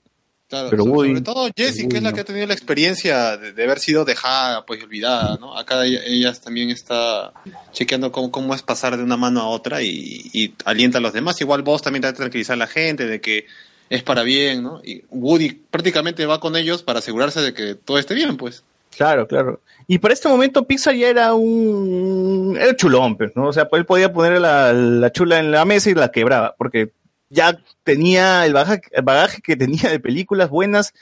Claro, 0.47 0.71
Pero 0.71 0.83
sobre 0.83 1.21
todo 1.21 1.47
Jessie, 1.55 1.87
que 1.87 1.97
es 1.97 2.03
la 2.03 2.11
que 2.11 2.21
ha 2.21 2.23
tenido 2.23 2.47
la 2.47 2.55
experiencia 2.55 3.37
de, 3.37 3.53
de 3.53 3.63
haber 3.63 3.77
sido 3.77 4.03
dejada, 4.03 4.65
pues 4.65 4.81
olvidada, 4.83 5.37
¿no? 5.39 5.55
Acá 5.55 5.85
ella, 5.85 5.99
ella 6.07 6.33
también 6.33 6.71
está 6.71 7.33
chequeando 7.71 8.11
cómo, 8.11 8.31
cómo 8.31 8.55
es 8.55 8.63
pasar 8.63 8.97
de 8.97 9.03
una 9.03 9.15
mano 9.15 9.41
a 9.41 9.47
otra 9.47 9.83
y, 9.83 10.27
y 10.33 10.55
alienta 10.65 10.97
a 10.97 11.01
los 11.01 11.13
demás. 11.13 11.39
Igual 11.39 11.61
vos 11.61 11.83
también 11.83 12.01
trata 12.01 12.13
de 12.13 12.17
tranquilizar 12.23 12.55
a 12.55 12.57
la 12.57 12.65
gente 12.67 13.05
de 13.05 13.21
que 13.21 13.45
es 13.91 14.01
para 14.01 14.23
bien, 14.23 14.63
¿no? 14.63 14.81
Y 14.83 15.03
Woody 15.11 15.51
prácticamente 15.69 16.25
va 16.25 16.39
con 16.39 16.55
ellos 16.55 16.81
para 16.81 16.97
asegurarse 16.97 17.41
de 17.41 17.53
que 17.53 17.75
todo 17.75 17.99
esté 17.99 18.15
bien, 18.15 18.35
pues. 18.35 18.63
Claro, 18.99 19.25
claro. 19.29 19.61
Y 19.87 19.97
para 19.99 20.13
este 20.13 20.27
momento 20.27 20.67
Pixar 20.67 20.93
ya 20.93 21.07
era 21.07 21.33
un... 21.33 22.57
Era 22.59 22.75
chulón, 22.75 23.15
pues, 23.15 23.33
¿no? 23.33 23.47
O 23.47 23.53
sea, 23.53 23.65
él 23.71 23.85
podía 23.85 24.11
poner 24.11 24.41
la, 24.41 24.73
la 24.73 25.09
chula 25.13 25.39
en 25.39 25.51
la 25.51 25.63
mesa 25.63 25.89
y 25.89 25.93
la 25.93 26.11
quebraba, 26.11 26.53
porque 26.57 26.91
ya 27.29 27.57
tenía 27.85 28.45
el 28.45 28.51
bagaje, 28.51 28.81
el 28.91 29.03
bagaje 29.03 29.41
que 29.41 29.55
tenía 29.55 29.89
de 29.89 30.01
películas 30.01 30.49
buenas. 30.49 30.93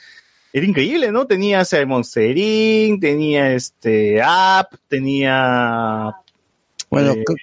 Era 0.53 0.63
increíble, 0.67 1.11
¿no? 1.11 1.25
Tenía 1.25 1.61
ese 1.61 1.83
Monster 1.87 2.37
Inc., 2.37 3.01
tenía 3.01 3.51
este 3.53 4.21
App, 4.21 4.75
tenía... 4.87 6.13
Bueno, 6.91 7.13
eh, 7.13 7.23
Ca- 7.25 7.33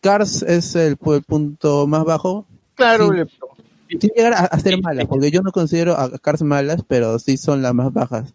Cars 0.00 0.40
es 0.42 0.76
el, 0.76 0.98
pu- 0.98 1.16
el 1.16 1.22
punto 1.24 1.86
más 1.86 2.04
bajo. 2.06 2.46
claro, 2.74 3.10
Sí. 3.10 3.16
le- 3.18 3.98
Sin 4.00 4.10
llegar 4.16 4.32
a, 4.32 4.38
a 4.46 4.58
ser 4.58 4.80
malas, 4.80 5.04
porque 5.06 5.30
yo 5.30 5.42
no 5.42 5.52
considero 5.52 5.94
a 5.98 6.10
Cars 6.18 6.40
malas, 6.40 6.82
pero 6.88 7.18
sí 7.18 7.36
son 7.36 7.60
las 7.60 7.74
más 7.74 7.92
bajas. 7.92 8.32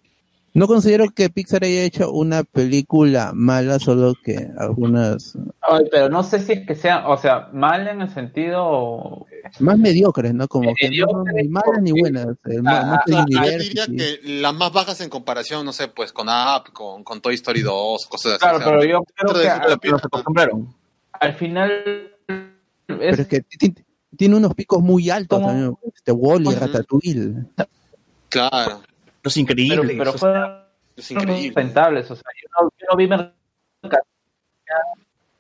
No 0.56 0.68
considero 0.68 1.10
que 1.14 1.30
Pixar 1.30 1.65
haya 1.65 1.84
hecho 1.84 2.10
una 2.11 2.44
película 2.45 3.32
mala, 3.34 3.77
solo 3.77 4.14
que 4.23 4.48
algunas 4.57 5.38
Ay, 5.61 5.84
pero 5.91 6.07
no 6.07 6.23
sé 6.23 6.40
si 6.40 6.53
es 6.53 6.65
que 6.65 6.76
sea, 6.76 7.10
o 7.10 7.18
sea, 7.18 7.49
mal 7.52 7.86
en 7.90 8.02
el 8.02 8.10
sentido. 8.14 9.26
más 9.60 9.77
mediocres, 9.77 10.34
¿no? 10.34 10.48
Como 10.48 10.73
que 10.80 10.90
no 10.91 11.23
ni 11.26 11.49
malas 11.49 11.82
ni 11.82 11.91
buenas. 11.91 12.27
El 12.45 12.64
ma- 12.64 12.80
Ah, 12.80 12.86
Monster 13.06 13.15
Yo 13.27 13.57
diría 13.60 13.86
que 13.88 14.19
las 14.23 14.53
más 14.56 14.72
bajas 14.72 15.02
en 15.02 15.10
comparación, 15.10 15.65
no 15.65 15.73
sé, 15.73 15.90
pues 15.90 16.14
con 16.14 16.30
App, 16.30 16.69
con, 16.72 17.03
con 17.03 17.19
Toy 17.19 17.36
Story 17.36 17.61
2, 17.61 18.06
cosas 18.07 18.32
así. 18.34 18.40
Claro, 18.40 18.56
o 18.57 18.60
sea, 18.61 18.69
pero 18.69 18.84
yo 18.86 19.03
creo 19.14 19.34
que 19.41 19.49
al, 19.49 19.80
pero 19.80 19.99
se 19.99 20.07
acostumbraron. 20.07 20.73
al 21.11 21.34
final. 21.34 22.11
Pero 22.88 23.22
es 23.22 23.27
que 23.27 23.41
ti- 23.41 23.57
ti- 23.57 23.84
tiene 24.15 24.36
unos 24.38 24.53
picos 24.56 24.82
muy 24.82 25.10
altos 25.10 25.41
también. 25.41 25.76
Este 25.94 26.14
Wally. 26.14 26.56
Ratatouille. 26.56 27.34
Claro, 28.30 28.82
Los 29.26 29.34
Pero, 29.34 29.42
increíbles. 29.42 29.96
pero 29.98 30.10
o 30.12 30.14
sea, 30.14 30.20
fueron 30.20 30.64
es 30.96 31.12
increíble. 31.12 31.54
rentables, 31.62 32.12
o 32.12 32.16
sea, 32.16 32.24
yo 32.42 32.48
no, 32.64 32.70
yo 32.80 32.86
no 32.90 32.96
vi 32.96 33.08
mercado. 33.08 33.34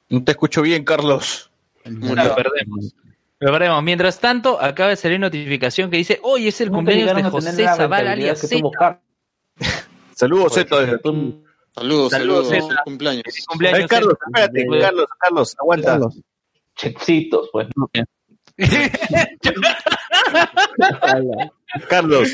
no 0.09 0.23
te 0.23 0.31
escucho 0.31 0.61
bien, 0.61 0.83
Carlos. 0.83 1.49
Lo 1.85 2.35
perdemos. 2.35 2.93
Lo 3.39 3.51
perdemos. 3.51 3.83
Mientras 3.83 4.19
tanto, 4.19 4.59
acaba 4.61 4.89
de 4.89 4.95
salir 4.95 5.19
notificación 5.19 5.89
que 5.91 5.97
dice, 5.97 6.19
hoy 6.23 6.47
es 6.47 6.59
el 6.61 6.71
cumpleaños 6.71 7.15
de 7.15 7.23
José 7.23 7.63
la 7.63 7.75
Zavala 7.75 8.11
alias 8.13 8.39
Z. 8.39 8.99
Saludos, 10.15 10.53
Z. 10.53 10.79
desde- 10.81 10.97
Tú- 10.99 11.43
Saludos, 11.75 12.11
saludos, 12.11 12.47
Saludos, 12.47 12.49
feliz 12.49 12.65
cumpleaños. 12.85 13.23
cumpleaños, 13.47 13.79
Ay, 13.81 13.87
Carlos, 13.87 14.13
espérate, 14.25 14.65
Carlos, 14.79 15.07
Carlos, 15.19 15.55
aguanta. 15.59 15.99
Chexitos, 16.75 17.49
pues. 17.51 17.67
Carlos. 21.89 22.29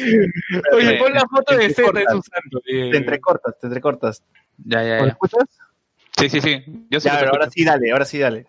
Oye, 0.73 0.97
pon 0.97 1.13
la 1.13 1.27
foto 1.27 1.55
de 1.55 1.67
Te 1.67 1.73
César 1.73 1.85
entrecortas. 1.97 2.29
Te 2.63 2.97
entrecortas, 2.97 3.59
te 3.59 3.67
entrecortas. 3.67 4.23
Ya, 4.57 4.83
ya, 4.83 4.95
¿Me 4.97 5.05
ya. 5.05 5.11
escuchas? 5.11 5.43
Sí, 6.17 6.29
sí, 6.29 6.41
sí. 6.41 6.63
Yo 6.89 6.99
sí 6.99 7.07
Ya, 7.07 7.13
lo 7.13 7.19
pero 7.19 7.31
ahora 7.33 7.49
sí, 7.49 7.63
dale, 7.65 7.91
ahora 7.91 8.05
sí, 8.05 8.19
dale. 8.19 8.45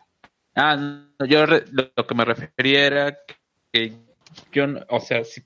Ah, 0.54 0.76
no, 0.76 1.26
yo 1.26 1.46
re- 1.46 1.64
lo, 1.72 1.90
lo 1.96 2.06
que 2.06 2.14
me 2.14 2.24
refería 2.24 2.86
era 2.86 3.18
que 3.72 3.92
yo, 4.52 4.66
no- 4.66 4.80
o 4.88 5.00
sea, 5.00 5.24
si- 5.24 5.42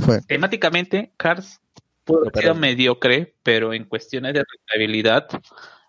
fue? 0.00 0.20
temáticamente 0.22 1.12
Cars 1.16 1.60
pudo 2.04 2.20
haber 2.28 2.38
sido 2.42 2.54
mediocre, 2.54 3.34
pero 3.42 3.74
en 3.74 3.84
cuestiones 3.84 4.32
de 4.34 4.44
rentabilidad 4.44 5.28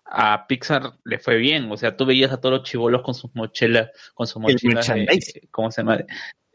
a 0.04 0.46
Pixar 0.46 0.94
le 1.04 1.18
fue 1.18 1.36
bien. 1.36 1.70
O 1.70 1.76
sea, 1.76 1.96
tú 1.96 2.04
veías 2.04 2.32
a 2.32 2.40
todos 2.40 2.58
los 2.60 2.68
chivolos 2.68 3.02
con 3.02 3.14
sus 3.14 3.34
mochilas, 3.34 3.90
con 4.14 4.26
sus 4.26 4.40
mochilas 4.42 4.86
de. 4.88 5.48
¿cómo 5.50 5.70
se 5.70 5.80
llama? 5.82 5.98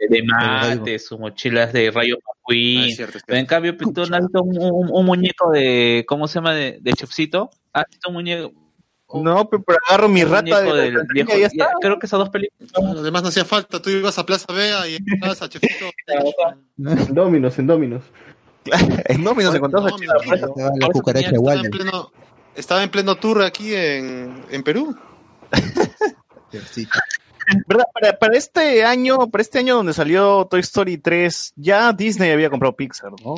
De, 0.09 0.17
de 0.17 0.23
mate, 0.23 0.99
sus 0.99 1.19
mochilas 1.19 1.71
de 1.73 1.91
Rayo 1.91 2.17
Ah, 2.19 2.31
McQueen. 2.39 2.95
cierto, 2.95 3.19
Pero 3.25 3.39
en 3.39 3.45
cambio, 3.45 3.77
tú 3.77 3.91
no 4.09 4.15
has 4.15 4.21
visto 4.23 4.41
un, 4.43 4.57
un- 4.57 4.89
un 4.91 5.05
muñeco 5.05 5.51
de, 5.51 6.03
¿cómo 6.07 6.27
se 6.27 6.35
llama? 6.35 6.53
De, 6.53 6.77
de 6.81 6.93
Chupcito. 6.93 7.49
¿Has 7.71 7.85
visto 7.89 8.09
un 8.09 8.15
muñeco? 8.15 8.51
No, 9.13 9.47
pero, 9.47 9.63
agarro 9.87 10.09
mi 10.09 10.23
rata 10.23 10.61
de 10.61 10.73
del 10.91 11.05
viejo? 11.13 11.37
ya 11.37 11.45
está. 11.45 11.69
creo 11.79 11.99
que 11.99 12.07
esas 12.07 12.17
dos 12.19 12.29
películas. 12.29 12.71
Además 12.75 13.21
no 13.21 13.29
hacía 13.29 13.45
falta, 13.45 13.79
tú 13.79 13.91
ibas 13.91 14.17
a 14.17 14.25
Plaza 14.25 14.51
Vea 14.51 14.87
y 14.87 14.95
entrabas 14.95 15.41
a 15.41 15.49
Chefito. 15.49 15.85
En 16.77 17.13
Dominos, 17.13 17.59
en 17.59 17.67
Dominos. 17.67 18.03
En 19.05 19.23
Dominos 19.23 19.53
encontrabas 19.53 19.93
a 19.93 19.97
No, 19.97 20.33
Estaba 20.33 20.71
la 20.79 20.87
cucaracha 20.87 21.29
Estaba 21.29 21.53
en 21.53 21.69
pleno, 21.71 22.11
estaba 22.55 22.83
en 22.83 22.89
pleno 22.89 23.15
tour 23.15 23.43
aquí 23.43 23.75
en, 23.75 24.43
en 24.49 24.63
Perú. 24.63 24.97
¿Verdad? 27.67 27.85
Para, 27.93 28.17
para 28.19 28.37
este 28.37 28.83
año, 28.83 29.29
para 29.29 29.41
este 29.41 29.59
año 29.59 29.75
donde 29.77 29.93
salió 29.93 30.45
Toy 30.49 30.59
Story 30.61 30.97
3, 30.97 31.53
ya 31.55 31.91
Disney 31.93 32.31
había 32.31 32.49
comprado 32.49 32.75
Pixar, 32.75 33.11
¿no? 33.23 33.35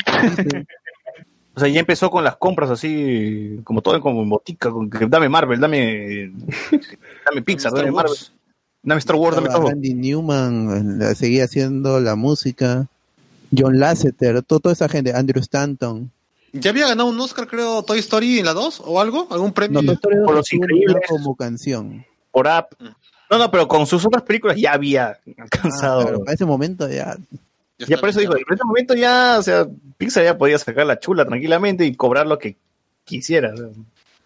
O 1.57 1.59
sea, 1.59 1.69
ya 1.69 1.79
empezó 1.79 2.09
con 2.11 2.23
las 2.23 2.35
compras 2.35 2.69
así, 2.69 3.61
como 3.63 3.81
todo 3.81 4.01
como 4.01 4.21
en 4.23 4.29
botica, 4.29 4.69
con 4.71 4.89
que 4.89 5.05
dame 5.07 5.29
Marvel, 5.29 5.59
dame, 5.59 6.31
dame 7.25 7.41
Pixar, 7.43 7.71
dame. 7.71 7.91
Marvel, 7.91 8.13
dame 8.83 8.99
Star 8.99 9.15
Wars, 9.15 9.35
dame 9.37 9.47
todo. 9.49 9.69
Randy 9.69 9.93
Newman 9.93 11.01
eh, 11.01 11.15
seguía 11.15 11.45
haciendo 11.45 11.99
la 12.01 12.15
música. 12.15 12.87
John 13.57 13.79
Lasseter, 13.79 14.41
to- 14.43 14.59
toda 14.59 14.73
esa 14.73 14.89
gente, 14.89 15.13
Andrew 15.13 15.39
Stanton. 15.41 16.11
¿Ya 16.51 16.71
había 16.71 16.87
ganado 16.87 17.07
un 17.09 17.19
Oscar, 17.21 17.47
creo, 17.47 17.83
Toy 17.83 17.99
Story 17.99 18.39
en 18.39 18.45
la 18.45 18.53
2 18.53 18.81
o 18.85 18.99
algo? 18.99 19.27
¿Algún 19.31 19.53
premio? 19.53 19.81
No, 19.81 19.85
Toy 19.87 19.95
Story 19.95 20.15
Por 20.25 20.35
los 20.35 20.51
increíbles. 20.51 21.03
como 21.07 21.35
canción. 21.35 22.05
Por 22.31 22.49
app. 22.49 22.73
No, 23.37 23.45
no, 23.45 23.51
pero 23.51 23.67
con 23.67 23.85
sus 23.87 24.05
otras 24.05 24.23
películas 24.23 24.57
ya 24.57 24.73
había 24.73 25.19
alcanzado. 25.37 25.99
Ah, 25.99 26.03
claro, 26.03 26.19
para 26.23 26.33
ese 26.33 26.45
momento 26.45 26.89
ya. 26.89 27.17
Ya 27.77 27.97
por 27.97 28.09
eso 28.09 28.19
listo. 28.21 28.37
en 28.37 28.43
ese 28.53 28.63
momento 28.63 28.93
ya, 28.93 29.35
o 29.37 29.43
sea, 29.43 29.67
Pixar 29.97 30.23
ya 30.23 30.37
podía 30.37 30.57
sacar 30.57 30.85
la 30.85 30.99
chula 30.99 31.25
tranquilamente 31.25 31.85
y 31.85 31.93
cobrar 31.95 32.25
lo 32.25 32.39
que 32.39 32.55
quisiera. 33.03 33.53
o 33.53 33.57
sea. 33.57 33.67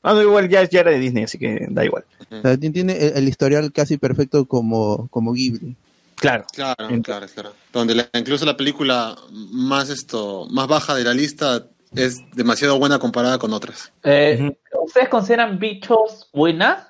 Ah, 0.03 0.13
no, 0.13 0.21
igual 0.21 0.47
ya, 0.47 0.63
ya 0.63 0.81
era 0.81 0.91
de 0.91 0.99
Disney, 0.99 1.23
así 1.23 1.37
que 1.39 1.65
da 1.69 1.83
igual. 1.83 2.03
o 2.31 2.41
sea, 2.41 2.55
ti- 2.57 2.69
tiene 2.69 2.93
el, 3.07 3.13
el 3.17 3.27
historial 3.27 3.71
casi 3.73 3.97
perfecto 3.97 4.45
como, 4.45 5.07
como 5.09 5.33
Ghibli. 5.33 5.75
Claro. 6.15 6.45
Claro, 6.53 6.87
claro, 7.01 7.25
claro. 7.33 7.53
Donde 7.73 7.95
la- 7.95 8.09
incluso 8.13 8.45
la 8.45 8.55
película 8.55 9.15
más 9.31 9.89
esto, 9.89 10.47
más 10.51 10.67
baja 10.67 10.93
de 10.95 11.03
la 11.03 11.13
lista 11.13 11.65
es 11.95 12.17
demasiado 12.35 12.77
buena 12.77 12.99
comparada 12.99 13.39
con 13.39 13.51
otras. 13.51 13.91
Eh, 14.03 14.55
¿Ustedes 14.85 15.09
consideran 15.09 15.57
bichos 15.59 16.29
buena? 16.31 16.88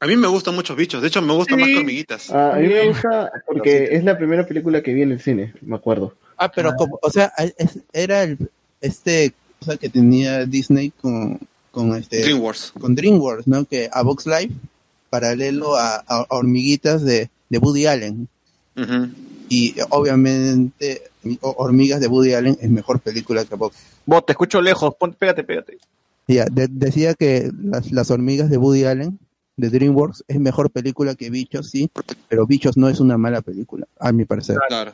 A 0.00 0.06
mí 0.06 0.16
me 0.16 0.28
gustan 0.28 0.54
muchos 0.54 0.76
bichos, 0.76 1.00
de 1.00 1.08
hecho 1.08 1.22
me 1.22 1.32
gustan 1.32 1.58
más 1.58 1.68
que 1.68 1.78
hormiguitas. 1.78 2.30
Ah, 2.30 2.52
a 2.54 2.58
mí 2.58 2.68
me 2.68 2.88
gusta 2.88 3.30
porque 3.46 3.88
es 3.92 4.04
la 4.04 4.16
primera 4.18 4.46
película 4.46 4.82
que 4.82 4.92
vi 4.92 5.02
en 5.02 5.12
el 5.12 5.20
cine, 5.20 5.54
me 5.62 5.76
acuerdo. 5.76 6.14
Ah, 6.36 6.50
pero 6.52 6.74
como, 6.74 6.98
o 7.02 7.10
sea, 7.10 7.32
es- 7.56 7.78
era 7.92 8.22
el, 8.24 8.36
este 8.82 9.32
cosa 9.58 9.78
que 9.78 9.88
tenía 9.88 10.44
Disney 10.44 10.90
con, 10.90 11.40
con 11.70 11.94
este 11.96 12.20
DreamWorks. 12.20 12.72
con 12.78 12.94
DreamWorks, 12.94 13.46
¿no? 13.46 13.64
Que 13.64 13.88
a 13.90 14.02
Box 14.02 14.26
Life, 14.26 14.52
paralelo 15.08 15.76
a, 15.76 16.04
a- 16.06 16.26
Hormiguitas 16.28 17.02
de, 17.02 17.30
de 17.48 17.58
Woody 17.58 17.86
Allen. 17.86 18.28
Y 19.48 19.74
obviamente 19.88 21.04
Hormigas 21.40 22.00
de 22.00 22.08
Woody 22.08 22.34
Allen 22.34 22.58
es 22.60 22.68
mejor 22.68 23.00
película 23.00 23.44
que 23.46 23.54
Box. 23.54 23.76
Vos, 24.04 24.26
te 24.26 24.32
escucho 24.32 24.60
lejos, 24.60 24.94
ponte, 24.98 25.16
pégate, 25.18 25.42
pégate. 25.44 25.78
Ya, 26.28 26.44
de- 26.50 26.68
decía 26.70 27.14
que 27.14 27.50
las, 27.62 27.90
las 27.92 28.10
hormigas 28.10 28.50
de 28.50 28.58
Woody 28.58 28.84
Allen 28.84 29.18
de 29.56 29.70
DreamWorks 29.70 30.24
es 30.28 30.38
mejor 30.38 30.70
película 30.70 31.14
que 31.14 31.30
Bichos, 31.30 31.70
sí, 31.70 31.90
pero 32.28 32.46
Bichos 32.46 32.76
no 32.76 32.88
es 32.88 33.00
una 33.00 33.16
mala 33.18 33.40
película, 33.42 33.86
a 33.98 34.12
mi 34.12 34.24
parecer. 34.24 34.58
Claro. 34.68 34.92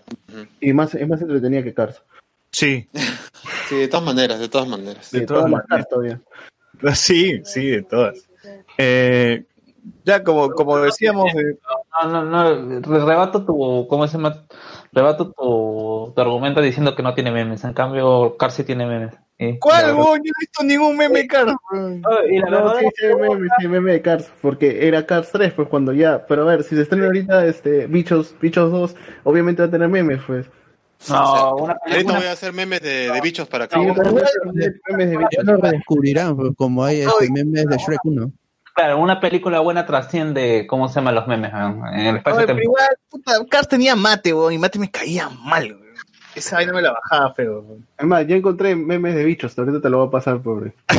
Y 0.60 0.73
más, 0.73 0.94
es 0.94 1.08
más 1.08 1.20
entretenida 1.20 1.62
que 1.62 1.74
Cars. 1.74 2.02
Sí. 2.50 2.89
Sí, 3.68 3.76
de 3.78 3.89
todas 3.89 4.05
maneras, 4.05 4.39
de 4.39 4.49
todas 4.49 4.68
maneras. 4.68 5.10
De 5.10 5.20
De 5.20 5.26
todas 5.26 5.44
maneras. 5.44 5.66
Cars 5.68 5.89
todavía. 5.89 6.20
Sí, 6.94 7.41
sí, 7.44 7.66
de 7.70 7.82
todas. 7.82 8.28
Eh, 8.76 9.44
ya, 10.05 10.23
como, 10.23 10.50
como 10.50 10.78
decíamos, 10.78 11.32
eh, 11.34 11.57
No, 12.05 12.10
no, 12.10 12.24
no. 12.24 12.81
re- 12.81 13.05
Rebato 13.05 13.44
tu. 13.44 13.86
¿Cómo 13.89 14.07
se 14.07 14.16
llama? 14.18 14.44
Rebato 14.92 15.31
tu, 15.32 16.12
tu 16.15 16.20
argumento 16.20 16.60
diciendo 16.60 16.94
que 16.94 17.02
no 17.02 17.15
tiene 17.15 17.31
memes. 17.32 17.65
En 17.65 17.73
cambio, 17.73 18.36
Cars 18.36 18.55
sí 18.55 18.65
tiene 18.65 18.84
memes. 18.86 19.15
¿Cuál? 19.60 19.86
Yo 19.88 19.94
no 19.96 20.14
he 20.16 20.20
visto 20.40 20.62
ningún 20.64 20.96
meme, 20.96 21.26
Carlos. 21.26 21.56
verdad. 21.72 22.00
Y 22.30 22.38
la 22.38 22.50
No, 22.50 22.56
verdad 22.64 22.74
sí, 22.80 22.86
sí, 22.96 23.06
meme, 23.20 23.48
sí, 23.58 23.68
meme 23.68 23.92
de 23.92 24.02
Cars, 24.02 24.30
porque 24.40 24.86
era 24.86 25.04
Cars 25.06 25.30
3, 25.32 25.52
pues 25.54 25.68
cuando 25.68 25.92
ya, 25.92 26.24
pero 26.26 26.42
a 26.42 26.46
ver, 26.46 26.62
si 26.64 26.76
se 26.76 26.82
estrena 26.82 27.06
ahorita 27.06 27.46
este 27.46 27.86
Bichos, 27.86 28.34
Bichos 28.40 28.70
2, 28.70 28.94
obviamente 29.24 29.62
va 29.62 29.68
a 29.68 29.70
tener 29.70 29.88
memes, 29.88 30.20
pues. 30.26 30.46
No, 31.08 31.56
una 31.56 31.76
Ahorita 31.84 32.12
voy 32.16 32.26
a 32.26 32.32
hacer 32.32 32.52
memes 32.52 32.80
de, 32.80 33.10
de 33.10 33.20
bichos 33.20 33.48
para 33.48 33.66
que... 33.66 33.74
Sí, 33.74 33.88
hacer 33.88 34.12
memes 34.88 35.10
de 35.10 35.14
Ya 35.14 35.18
Bichos. 35.18 35.44
lo 35.44 35.56
redescubrirán, 35.56 36.36
pues, 36.36 36.50
como 36.56 36.84
hay 36.84 37.00
este, 37.00 37.28
memes 37.32 37.66
de 37.66 37.76
Shrek 37.76 38.04
1. 38.04 38.30
Claro, 38.74 38.98
una 39.00 39.18
película 39.20 39.58
buena 39.60 39.84
trasciende. 39.84 40.66
¿Cómo 40.68 40.88
se 40.88 40.94
llaman 40.94 41.16
los 41.16 41.26
memes? 41.26 41.52
En 41.52 42.06
el 42.06 42.16
espacio 42.18 42.38
Oye, 42.38 42.46
pero 42.46 42.58
temporal. 42.58 42.62
igual, 42.62 42.88
puta, 43.10 43.32
Cars 43.50 43.68
tenía 43.68 43.96
mate, 43.96 44.32
weón, 44.32 44.52
y 44.52 44.58
mate 44.58 44.78
me 44.78 44.90
caía 44.90 45.28
mal. 45.28 45.76
Esa 46.34 46.56
vaina 46.56 46.72
me 46.72 46.82
la 46.82 46.92
bajaba 46.92 47.34
feo. 47.34 47.64
Además, 47.96 48.26
ya 48.26 48.36
encontré 48.36 48.74
memes 48.74 49.14
de 49.14 49.24
Bichos, 49.24 49.58
ahorita 49.58 49.80
te 49.80 49.90
lo 49.90 49.98
voy 49.98 50.08
a 50.08 50.10
pasar, 50.10 50.40
pobre. 50.40 50.72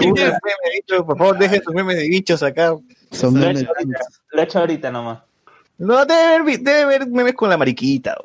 Memes 0.00 0.14
de 0.14 0.70
bichos, 0.74 1.04
por 1.04 1.18
favor, 1.18 1.38
dejen 1.38 1.62
sus 1.62 1.74
memes 1.74 1.96
de 1.96 2.08
bichos 2.08 2.42
acá. 2.42 2.76
Son 3.10 3.34
Lo 3.34 3.40
he 3.40 3.46
memes 3.46 3.62
hecho 3.62 3.70
ahorita, 3.70 3.98
lo 4.30 4.40
he 4.40 4.44
hecho 4.44 4.58
ahorita 4.58 4.90
nomás. 4.90 5.18
No, 5.78 6.04
debe 6.04 6.36
haber, 6.36 6.60
debe 6.60 6.82
haber 6.82 7.06
memes 7.08 7.34
con 7.34 7.50
la 7.50 7.56
mariquita, 7.56 8.16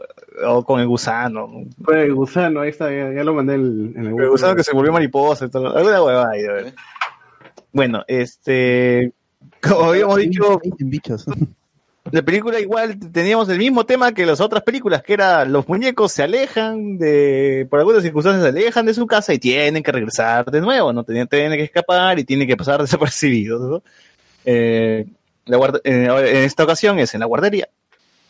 o 0.45 0.64
con 0.64 0.80
el 0.80 0.88
gusano. 0.88 1.65
Fue 1.83 2.03
el 2.03 2.14
gusano, 2.14 2.61
ahí 2.61 2.69
está, 2.69 2.89
ya, 2.91 3.11
ya 3.11 3.23
lo 3.23 3.33
mandé 3.33 3.56
en 3.56 3.61
el, 3.61 3.93
en 3.95 4.19
El 4.19 4.30
gusano 4.30 4.56
que 4.56 4.64
se 4.64 4.73
volvió 4.73 4.91
mariposa 4.91 5.45
y 5.45 5.49
todo. 5.49 5.75
Alguna 5.75 6.03
huevada 6.03 6.31
ahí. 6.31 6.43
Bueno, 7.72 8.03
este. 8.07 9.14
Como 9.61 9.89
habíamos 9.89 10.17
dicho, 10.17 10.59
bichos. 10.80 11.25
La 12.11 12.22
película 12.22 12.60
igual 12.60 12.98
teníamos 13.11 13.50
el 13.50 13.58
mismo 13.58 13.86
tema 13.86 14.14
que 14.14 14.26
las 14.26 14.40
otras 14.42 14.64
películas, 14.64 15.02
que 15.03 15.14
era 15.14 15.45
los 15.45 15.68
muñecos 15.68 16.11
se 16.11 16.24
alejan 16.24 16.98
de, 16.98 17.68
por 17.69 17.80
algunas 17.80 18.03
circunstancias 18.03 18.44
se 18.44 18.50
alejan 18.50 18.86
de 18.86 18.94
su 18.94 19.06
casa 19.08 19.34
y 19.34 19.40
tienen 19.40 19.84
que 19.84 19.92
regresar 19.92 20.45
de 20.50 20.61
nuevo, 20.61 20.94
no 20.94 21.03
tienen, 21.03 21.27
tienen 21.27 21.58
que 21.58 21.64
escapar 21.66 22.18
y 22.19 22.24
tienen 22.24 22.48
que 22.48 22.58
pasar 22.58 22.82
desapercibidos. 22.82 23.61
¿no? 23.61 23.84
Eh, 24.45 25.06
la 25.45 25.58
guarda- 25.58 25.82
eh, 25.84 26.08
en 26.08 26.44
esta 26.44 26.64
ocasión 26.64 27.00
es 27.00 27.14
en 27.14 27.19
la 27.22 27.26
guardería. 27.26 27.68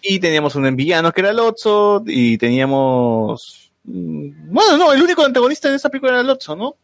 Y 0.02 0.20
teníamos 0.20 0.56
un 0.56 0.76
villano 0.76 1.12
que 1.12 1.22
era 1.22 1.34
Lotso 1.34 2.04
y 2.06 2.38
teníamos... 2.38 3.72
mm, 3.84 4.52
Bueno, 4.54 4.78
no, 4.78 4.94
el 4.94 5.02
único 5.02 5.24
antagonista 5.26 5.68
en 5.70 5.76
esta 5.76 5.90
película 5.90 6.14
era 6.14 6.24
Lotso, 6.24 6.56
¿no? 6.56 6.76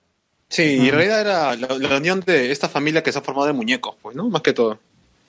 Sí, 0.49 0.77
y 0.81 0.89
en 0.89 0.95
realidad 0.95 1.21
era 1.21 1.55
la, 1.55 1.67
la 1.89 1.97
unión 1.97 2.19
de 2.21 2.51
esta 2.51 2.69
familia 2.69 3.01
que 3.01 3.11
se 3.11 3.19
ha 3.19 3.21
formado 3.21 3.47
de 3.47 3.53
muñecos, 3.53 3.95
pues, 4.01 4.15
¿no? 4.15 4.29
Más 4.29 4.41
que 4.41 4.53
todo. 4.53 4.77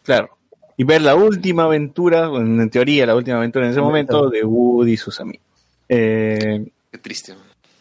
Claro. 0.03 0.37
Y 0.77 0.85
ver 0.85 1.03
la 1.03 1.15
última 1.15 1.65
aventura, 1.65 2.29
bueno, 2.29 2.63
en 2.63 2.71
teoría 2.71 3.07
la 3.07 3.15
última 3.15 3.37
aventura 3.39 3.65
en 3.67 3.73
ese 3.73 3.81
momento, 3.81 4.29
de 4.29 4.45
Woody 4.45 4.93
y 4.93 4.97
sus 4.97 5.21
amigos. 5.21 5.45
Eh, 5.89 6.65
Qué 6.93 6.99
triste. 6.99 7.35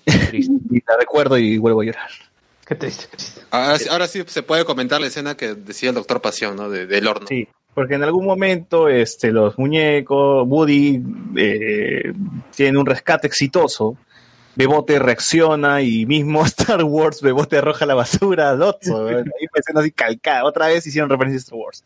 y 0.05 0.75
la 0.85 0.97
recuerdo 0.99 1.37
y 1.37 1.57
vuelvo 1.57 1.81
a 1.81 1.85
llorar. 1.85 2.09
Qué 2.65 2.75
triste, 2.75 3.05
triste. 3.15 3.41
Ahora, 3.51 3.77
sí- 3.79 3.89
ahora 3.89 4.07
sí 4.07 4.23
se 4.25 4.43
puede 4.43 4.63
comentar 4.65 5.01
la 5.01 5.07
escena 5.07 5.35
que 5.35 5.53
decía 5.55 5.89
el 5.89 5.95
doctor 5.95 6.21
Pasión, 6.21 6.55
¿no? 6.55 6.69
De- 6.69 6.85
del 6.87 7.07
horno. 7.07 7.27
Sí, 7.27 7.47
porque 7.73 7.95
en 7.95 8.03
algún 8.03 8.25
momento 8.25 8.87
este, 8.89 9.31
los 9.31 9.57
muñecos, 9.57 10.47
Woody 10.47 11.01
eh, 11.35 12.13
tiene 12.55 12.77
un 12.77 12.85
rescate 12.85 13.27
exitoso. 13.27 13.97
Bebote 14.55 14.99
reacciona 14.99 15.81
y 15.81 16.05
mismo 16.05 16.45
Star 16.45 16.83
Wars, 16.83 17.21
Bebote 17.21 17.57
arroja 17.57 17.85
la 17.87 17.95
basura, 17.95 18.53
Lotso. 18.53 19.07
Ahí 19.07 19.15
me 19.25 19.59
escena 19.59 19.79
así 19.81 19.91
calcada. 19.91 20.45
Otra 20.45 20.67
vez 20.67 20.85
hicieron 20.85 21.09
referencia 21.09 21.37
a 21.37 21.39
Star 21.41 21.57
Wars. 21.59 21.83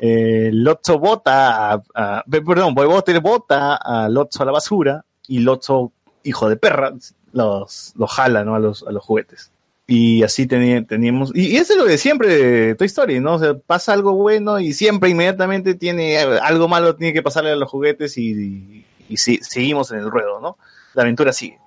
Eh, 0.00 0.50
Lotso 0.52 0.98
bota, 0.98 1.72
a, 1.72 1.82
a- 1.94 2.24
perdón, 2.28 2.74
Bebote 2.74 3.18
bota 3.18 3.76
a 3.76 4.08
Lotso 4.08 4.42
a 4.42 4.46
la 4.46 4.52
basura 4.52 5.04
y 5.26 5.40
Lotso, 5.40 5.92
hijo 6.22 6.48
de 6.48 6.56
perra, 6.56 6.92
los, 7.32 7.92
los 7.96 8.10
jala 8.12 8.44
¿no? 8.44 8.54
a, 8.54 8.58
los, 8.58 8.84
a 8.86 8.92
los 8.92 9.02
juguetes. 9.04 9.50
Y 9.90 10.22
así 10.22 10.46
teníamos, 10.46 11.32
y, 11.34 11.46
y 11.48 11.56
eso 11.56 11.72
es 11.72 11.78
lo 11.78 11.86
de 11.86 11.96
siempre 11.96 12.28
de 12.28 12.74
Toy 12.74 12.86
Story, 12.88 13.20
¿no? 13.20 13.34
O 13.34 13.38
sea, 13.38 13.54
pasa 13.54 13.94
algo 13.94 14.12
bueno 14.12 14.60
y 14.60 14.74
siempre 14.74 15.08
inmediatamente 15.08 15.74
tiene 15.74 16.18
algo 16.18 16.68
malo, 16.68 16.94
tiene 16.94 17.14
que 17.14 17.22
pasarle 17.22 17.52
a 17.52 17.56
los 17.56 17.70
juguetes 17.70 18.18
y, 18.18 18.84
y, 19.08 19.16
sí- 19.16 19.40
seguimos 19.42 19.90
en 19.90 20.00
el 20.00 20.10
ruedo, 20.10 20.40
¿no? 20.40 20.58
La 20.94 21.02
aventura 21.02 21.32
sigue. 21.32 21.58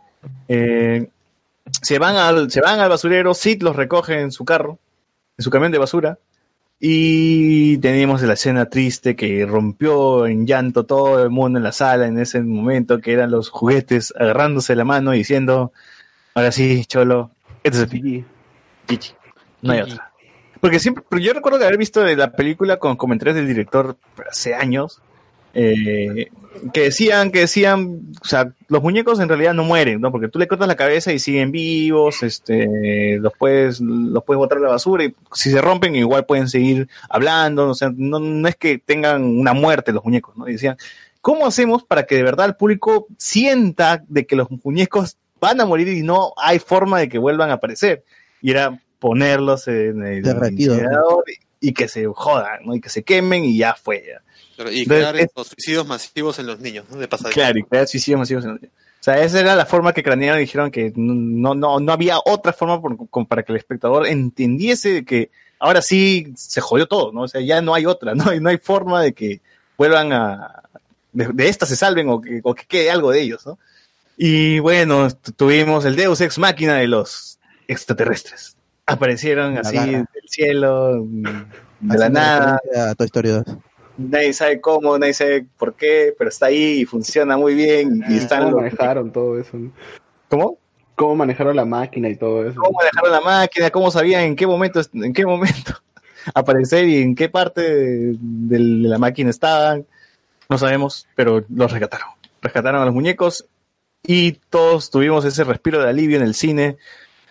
Eh, 0.48 1.08
se 1.82 1.98
van 1.98 2.16
al, 2.16 2.51
se 2.51 2.61
van 2.61 2.80
al 2.80 2.90
basurero, 2.90 3.34
Sid 3.34 3.64
los 3.64 3.76
recoge 3.76 4.19
en 4.22 4.32
su 4.32 4.45
carro, 4.45 4.77
en 5.38 5.43
su 5.43 5.50
camión 5.50 5.72
de 5.72 5.80
basura, 5.80 6.19
y 6.84 7.77
teníamos 7.77 8.24
la 8.24 8.34
escena 8.34 8.66
triste 8.66 9.16
que 9.16 9.45
rompió 9.45 10.26
en 10.26 10.48
llanto 10.48 10.84
todo 10.84 11.22
el 11.22 11.30
mundo 11.30 11.60
en 11.60 11.64
la 11.64 11.72
sala 11.72 12.08
en 12.08 12.18
ese 12.18 12.42
momento, 12.42 13.00
que 13.00 13.14
eran 13.14 13.30
los 13.30 13.50
juguetes 13.50 14.11
agarrándose 14.19 14.76
la 14.76 14.84
mano 14.84 15.14
y 15.14 15.19
diciendo, 15.19 15.72
ahora 16.34 16.51
sí, 16.51 16.84
Cholo, 16.85 17.30
este 17.64 17.77
es 17.77 17.84
el 17.84 17.90
fin. 17.90 18.26
GG. 18.88 19.16
No 19.61 19.74
hay 19.74 19.82
otra. 19.82 20.11
Porque 20.60 20.80
siempre, 20.80 21.03
yo 21.22 21.34
recuerdo 21.34 21.60
de 21.60 21.66
haber 21.66 21.77
visto 21.77 22.01
de 22.01 22.16
la 22.16 22.32
película 22.32 22.77
con 22.77 22.95
comentarios 22.95 23.35
del 23.35 23.48
director 23.48 23.95
hace 24.27 24.56
años, 24.56 25.03
eh, 25.53 26.30
que 26.73 26.81
decían, 26.81 27.31
que 27.31 27.39
decían, 27.39 28.13
o 28.21 28.25
sea, 28.25 28.53
los 28.67 28.83
muñecos 28.83 29.19
en 29.19 29.30
realidad 29.30 29.53
no 29.53 29.63
mueren, 29.63 29.99
¿no? 29.99 30.11
Porque 30.11 30.27
tú 30.27 30.38
le 30.38 30.47
cortas 30.47 30.67
la 30.67 30.75
cabeza 30.75 31.11
y 31.11 31.19
siguen 31.19 31.51
vivos, 31.51 32.23
este, 32.23 33.17
los 33.19 33.33
puedes, 33.38 33.81
los 33.81 34.23
puedes 34.23 34.38
botar 34.38 34.57
a 34.59 34.61
la 34.61 34.69
basura 34.69 35.05
y 35.05 35.15
si 35.33 35.51
se 35.51 35.61
rompen 35.61 35.95
igual 35.95 36.25
pueden 36.25 36.47
seguir 36.47 36.88
hablando, 37.09 37.69
o 37.69 37.73
sea, 37.73 37.91
no, 37.95 38.19
no 38.19 38.47
es 38.47 38.55
que 38.55 38.77
tengan 38.77 39.23
una 39.23 39.53
muerte 39.53 39.91
los 39.91 40.03
muñecos, 40.03 40.35
¿no? 40.38 40.47
Y 40.47 40.53
decían, 40.53 40.77
¿cómo 41.21 41.47
hacemos 41.47 41.83
para 41.83 42.05
que 42.05 42.15
de 42.15 42.23
verdad 42.23 42.47
el 42.47 42.55
público 42.55 43.07
sienta 43.17 44.03
de 44.07 44.25
que 44.25 44.35
los 44.35 44.47
muñecos 44.63 45.17
van 45.39 45.61
a 45.61 45.65
morir 45.65 45.88
y 45.88 46.03
no 46.03 46.33
hay 46.38 46.59
forma 46.59 46.99
de 46.99 47.09
que 47.09 47.17
vuelvan 47.17 47.49
a 47.49 47.53
aparecer? 47.53 48.03
Y 48.41 48.51
era 48.51 48.80
ponerlos 48.99 49.67
en 49.67 50.05
el 50.05 50.23
y, 51.59 51.69
y 51.69 51.73
que 51.73 51.88
se 51.88 52.05
jodan, 52.05 52.65
¿no? 52.65 52.75
Y 52.75 52.81
que 52.81 52.89
se 52.89 53.03
quemen 53.03 53.45
y 53.45 53.57
ya 53.57 53.73
fue. 53.73 54.03
ya. 54.07 54.21
Pero- 54.64 54.72
Y 54.75 54.85
crear 54.85 55.15
es- 55.15 55.23
estos 55.25 55.48
suicidios 55.48 55.88
masivos 55.88 56.38
en 56.40 56.48
los 56.48 56.59
niños, 56.59 56.85
¿no? 56.90 56.98
De 56.98 57.07
pasada. 57.07 57.31
Claro, 57.31 57.57
y 57.59 57.64
crear 57.64 57.88
suicidios 57.88 58.19
masivos. 58.19 58.43
en 58.45 58.51
los 58.51 58.61
niños. 58.61 58.75
O 58.99 59.03
sea, 59.03 59.19
esa 59.23 59.40
era 59.40 59.56
la 59.56 59.65
forma 59.65 59.93
que 59.93 60.03
cranearon 60.03 60.40
y 60.40 60.43
dijeron 60.45 60.69
que 60.69 60.93
no, 60.95 61.56
no, 61.56 61.80
no 61.80 61.91
había 61.91 62.19
otra 62.23 62.53
forma 62.53 62.80
por- 62.80 63.09
como 63.09 63.27
para 63.27 63.41
que 63.43 63.51
el 63.51 63.57
espectador 63.57 64.06
entendiese 64.07 65.03
que 65.06 65.31
ahora 65.59 65.81
sí 65.81 66.31
se 66.35 66.61
jodió 66.61 66.85
todo, 66.88 67.11
¿no? 67.11 67.22
O 67.23 67.27
sea, 67.27 67.41
ya 67.41 67.61
no 67.61 67.73
hay 67.73 67.85
otra, 67.88 68.14
no 68.15 68.30
hay, 68.30 68.40
no 68.40 68.49
hay 68.49 68.57
forma 68.57 69.01
de 69.01 69.14
que 69.14 69.41
vuelvan 69.77 70.14
a... 70.14 70.61
de, 71.14 71.27
de 71.33 71.48
esta 71.49 71.65
se 71.65 71.75
salven 71.75 72.09
o 72.09 72.22
que, 72.22 72.41
o 72.43 72.53
que 72.53 72.65
quede 72.65 72.91
algo 72.91 73.09
de 73.11 73.22
ellos, 73.22 73.43
¿no? 73.48 73.57
Y 74.17 74.59
bueno, 74.59 75.09
tu- 75.09 75.31
tuvimos 75.31 75.83
el 75.85 75.95
Deus 75.95 76.22
Ex 76.22 76.38
Máquina 76.38 76.75
de 76.75 76.85
los 76.88 77.40
extraterrestres. 77.67 78.56
Aparecieron 78.85 79.56
La 79.56 79.61
así 79.61 79.77
del 79.77 80.06
cielo, 80.27 81.03
mm, 81.07 81.23
de 81.81 81.98
la 81.98 82.09
nada, 82.09 82.61
A 82.90 82.93
Toy 82.93 83.06
Story 83.06 83.30
2. 83.30 83.43
Nadie 84.09 84.33
sabe 84.33 84.59
cómo, 84.61 84.97
nadie 84.97 85.13
sabe 85.13 85.45
por 85.57 85.73
qué, 85.75 86.13
pero 86.17 86.30
está 86.30 86.47
ahí 86.47 86.81
y 86.81 86.85
funciona 86.85 87.38
muy 87.38 87.53
bien. 87.55 88.03
Y 88.09 88.17
están 88.17 88.39
¿Cómo 88.43 88.51
los- 88.51 88.61
manejaron 88.63 89.11
todo 89.11 89.39
eso? 89.39 89.57
no? 89.57 89.71
¿Cómo? 90.30 90.57
¿Cómo 90.95 91.15
manejaron 91.15 91.55
la 91.55 91.65
máquina 91.65 92.09
y 92.09 92.15
todo 92.15 92.45
eso? 92.47 92.59
¿Cómo 92.61 92.77
manejaron 92.77 93.11
la 93.11 93.21
máquina? 93.21 93.69
¿Cómo 93.71 93.89
sabían 93.91 94.23
en 94.23 94.35
qué 94.35 94.45
momento, 94.45 94.81
en 94.93 95.13
qué 95.13 95.25
momento 95.25 95.73
aparecer 96.33 96.85
y 96.88 97.01
en 97.01 97.15
qué 97.15 97.27
parte 97.30 97.61
de, 97.61 98.15
de 98.19 98.59
la 98.59 98.97
máquina 98.99 99.30
estaban? 99.30 99.85
No 100.49 100.57
sabemos, 100.57 101.07
pero 101.15 101.43
los 101.49 101.71
rescataron. 101.71 102.09
Rescataron 102.41 102.81
a 102.81 102.85
los 102.85 102.93
muñecos 102.93 103.45
y 104.03 104.33
todos 104.49 104.91
tuvimos 104.91 105.25
ese 105.25 105.43
respiro 105.43 105.81
de 105.81 105.89
alivio 105.89 106.17
en 106.17 106.23
el 106.23 106.33
cine. 106.35 106.77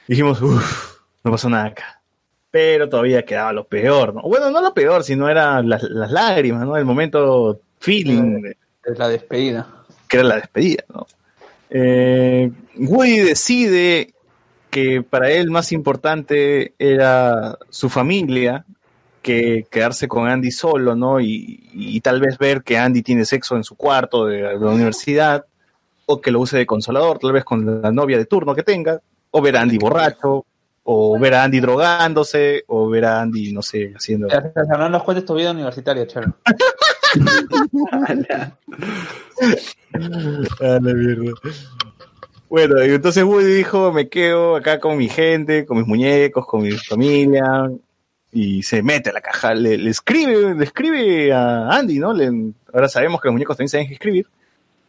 Dijimos, 0.09 0.41
uff, 0.43 0.99
no 1.23 1.31
pasó 1.31 1.49
nada 1.51 1.67
acá. 1.67 2.00
Pero 2.51 2.89
todavía 2.89 3.25
quedaba 3.25 3.53
lo 3.53 3.65
peor, 3.65 4.15
¿no? 4.15 4.23
Bueno, 4.23 4.51
no 4.51 4.61
lo 4.61 4.75
peor, 4.75 5.05
sino 5.05 5.29
eran 5.29 5.69
las, 5.69 5.83
las 5.85 6.11
lágrimas, 6.11 6.67
¿no? 6.67 6.77
El 6.77 6.85
momento 6.85 7.61
feeling. 7.79 8.43
de- 8.43 8.57
Es 8.85 8.99
la 8.99 9.09
despedida. 9.09 9.67
que 10.09 10.17
era 10.17 10.27
la 10.27 10.37
despedida, 10.37 10.83
¿no? 10.93 11.07
Eh, 11.71 12.51
Woody 12.77 13.19
decide 13.19 14.13
que 14.71 15.03
para 15.03 15.31
él 15.31 15.51
más 15.51 15.71
importante 15.73 16.75
era 16.79 17.57
su 17.69 17.89
familia 17.89 18.65
que 19.23 19.67
quedarse 19.71 20.09
con 20.09 20.27
Andy 20.29 20.51
solo, 20.51 20.97
¿no? 20.97 21.21
Y, 21.21 21.69
y 21.73 22.01
tal 22.01 22.21
vez 22.21 22.39
ver 22.39 22.63
que 22.63 22.79
Andy 22.79 23.03
tiene 23.03 23.25
sexo 23.25 23.55
en 23.57 23.65
su 23.65 23.77
cuarto 23.77 24.27
de 24.27 24.41
la 24.43 24.71
universidad, 24.71 25.45
o 26.07 26.21
que 26.21 26.31
lo 26.33 26.41
use 26.41 26.57
de 26.57 26.67
consolador, 26.67 27.19
tal 27.19 27.33
vez 27.33 27.45
con 27.45 27.83
la 27.83 27.93
novia 27.93 28.17
de 28.19 28.25
turno 28.27 28.55
que 28.55 28.63
tenga, 28.65 29.01
o 29.31 29.41
ver 29.43 29.57
a 29.57 29.61
Andy 29.61 29.79
borracho, 29.79 30.45
o 30.83 31.19
ver 31.19 31.35
a 31.35 31.45
Andy 31.45 31.61
drogándose, 31.61 32.65
o 32.67 32.89
ver 32.89 33.05
a 33.05 33.21
Andy, 33.21 33.53
no 33.53 33.63
sé, 33.63 33.93
haciendo... 33.97 34.29
No 34.79 34.89
nos 34.89 35.03
cuentes 35.03 35.25
tu 35.25 35.35
vida 35.35 35.51
universitaria, 35.53 36.07
Charo. 36.07 36.35
Ah, 40.61 40.79
la 40.81 40.95
mierda. 40.95 41.33
Bueno, 42.49 42.85
y 42.85 42.91
entonces 42.91 43.23
Woody 43.25 43.53
dijo, 43.55 43.93
me 43.93 44.09
quedo 44.09 44.57
acá 44.57 44.81
con 44.81 44.97
mi 44.97 45.09
gente, 45.09 45.65
con 45.67 45.79
mis 45.79 45.87
muñecos, 45.87 46.47
con 46.47 46.63
mi 46.63 46.73
familia, 46.73 47.71
y 48.33 48.63
se 48.63 48.83
mete 48.83 49.11
a 49.11 49.13
la 49.13 49.21
caja, 49.21 49.55
le, 49.55 49.79
le 49.79 49.91
escribe, 49.91 50.55
le 50.55 50.65
escribe 50.65 51.33
a 51.33 51.69
Andy, 51.71 51.99
¿no? 51.99 52.13
Le- 52.13 52.53
ahora 52.73 52.89
sabemos 52.89 53.21
que 53.21 53.29
los 53.29 53.33
muñecos 53.35 53.57
también 53.57 53.69
saben 53.69 53.93
escribir. 53.93 54.27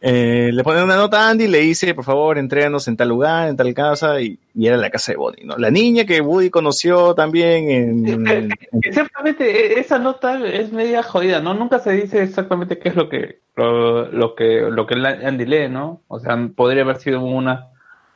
Eh, 0.04 0.50
le 0.52 0.64
pone 0.64 0.82
una 0.82 0.96
nota 0.96 1.20
a 1.20 1.30
Andy, 1.30 1.46
le 1.46 1.60
dice, 1.60 1.94
por 1.94 2.04
favor, 2.04 2.36
entréganos 2.36 2.88
en 2.88 2.96
tal 2.96 3.08
lugar, 3.08 3.48
en 3.48 3.56
tal 3.56 3.72
casa, 3.72 4.20
y, 4.20 4.36
y 4.52 4.66
era 4.66 4.76
la 4.76 4.90
casa 4.90 5.12
de 5.12 5.16
Bonnie, 5.16 5.44
¿no? 5.44 5.56
La 5.56 5.70
niña 5.70 6.04
que 6.04 6.20
Woody 6.20 6.50
conoció 6.50 7.14
también 7.14 7.70
en... 7.70 8.26
en- 8.28 8.50
Exactamente, 8.82 9.48
e- 9.48 9.78
esa 9.78 10.00
nota 10.00 10.44
es 10.44 10.72
media 10.72 11.04
jodida, 11.04 11.40
¿no? 11.40 11.54
Nunca 11.54 11.78
se 11.78 11.92
dice 11.92 12.20
exactamente 12.20 12.80
qué 12.80 12.88
es 12.88 12.96
lo 12.96 13.08
que 13.08 13.42
lo, 13.54 14.10
lo 14.10 14.34
que 14.34 14.62
lo 14.62 14.86
que 14.88 14.94
Andy 14.94 15.46
lee, 15.46 15.68
¿no? 15.68 16.02
O 16.08 16.18
sea, 16.18 16.36
podría 16.56 16.82
haber 16.82 16.96
sido 16.96 17.22
una 17.22 17.68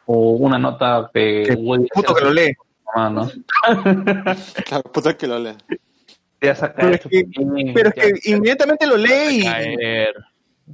o 0.06 0.30
una 0.32 0.58
nota 0.58 1.08
que 1.14 1.54
Woody 1.56 1.86
puto 1.94 2.14
que 2.16 2.24
lo 2.24 2.32
lee. 2.32 2.52
Ah, 2.96 3.10
¿no? 3.10 3.30
Claro, 4.64 4.82
puta 4.92 5.16
que 5.16 5.28
lo 5.28 5.38
saca 6.56 6.74
Pero 6.80 6.94
es 6.94 7.00
que, 7.00 7.26
pero 7.74 7.90
es 7.90 7.94
que 7.94 8.30
inmediatamente 8.32 8.86
lo 8.88 8.96
lee 8.96 9.44
y, 9.44 9.46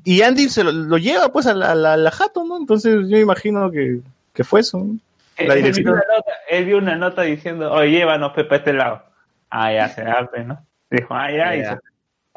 y 0.04 0.22
Andy 0.22 0.48
se 0.48 0.64
lo, 0.64 0.72
lo 0.72 0.96
lleva 0.98 1.30
pues 1.32 1.46
a 1.46 1.54
la, 1.54 1.72
a 1.72 1.74
la- 1.74 1.92
a 1.94 1.96
la 1.96 2.10
jato, 2.10 2.44
¿no? 2.44 2.56
Entonces 2.56 3.08
yo 3.08 3.18
imagino 3.18 3.70
que, 3.70 4.00
que 4.32 4.44
fue 4.44 4.60
eso. 4.60 4.78
¿no? 4.78 4.96
La 5.38 5.54
Él, 5.54 5.62
vio 5.62 5.72
dirección. 5.72 5.88
una 5.94 6.02
nota, 6.16 6.32
él 6.50 6.64
vio 6.64 6.78
una 6.78 6.96
nota 6.96 7.22
diciendo, 7.22 7.72
oye, 7.72 7.90
llévanos 7.90 8.32
Pepe 8.32 8.54
a 8.54 8.58
este 8.58 8.72
lado. 8.72 9.02
Ah, 9.50 9.72
ya 9.72 9.88
se 9.88 10.02
abre, 10.02 10.44
¿no? 10.44 10.58
Dijo, 10.90 11.14
ah, 11.14 11.30
ya, 11.30 11.56
y 11.56 11.60
Ya. 11.62 11.74
se- 11.74 11.80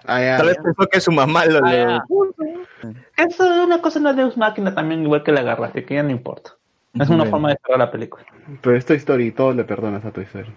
Tal 0.06 0.45
vez 0.48 0.58
pensó 0.64 0.85
que 0.92 1.01
su 1.01 1.11
mamá 1.11 1.45
lo... 1.45 1.59
Ah, 1.66 1.72
lo- 1.72 2.35
ya. 2.84 2.93
Eso 3.17 3.43
es 3.53 3.66
una 3.66 3.82
cosa 3.82 3.98
en 4.00 4.03
la 4.06 4.14
Deus 4.14 4.38
Máquina 4.38 4.74
también, 4.75 5.01
igual 5.03 5.24
que 5.24 5.32
la 5.32 5.42
garra, 5.42 5.67
así 5.67 5.84
que 5.84 5.95
ya 5.95 6.03
no 6.03 6.11
importa. 6.11 6.51
Es 6.93 7.08
una 7.09 7.19
Bueno. 7.19 7.32
forma 7.32 7.50
de 7.50 7.58
cerrar 7.61 7.80
la 7.80 7.92
película. 7.92 8.24
Pero 8.61 8.75
es 8.77 8.85
Toy 8.85 8.98
Story, 8.98 9.32
todo 9.32 9.53
le 9.53 9.64
perdonas 9.64 10.06
a 10.06 10.11
Toy 10.11 10.24
Story. 10.25 10.50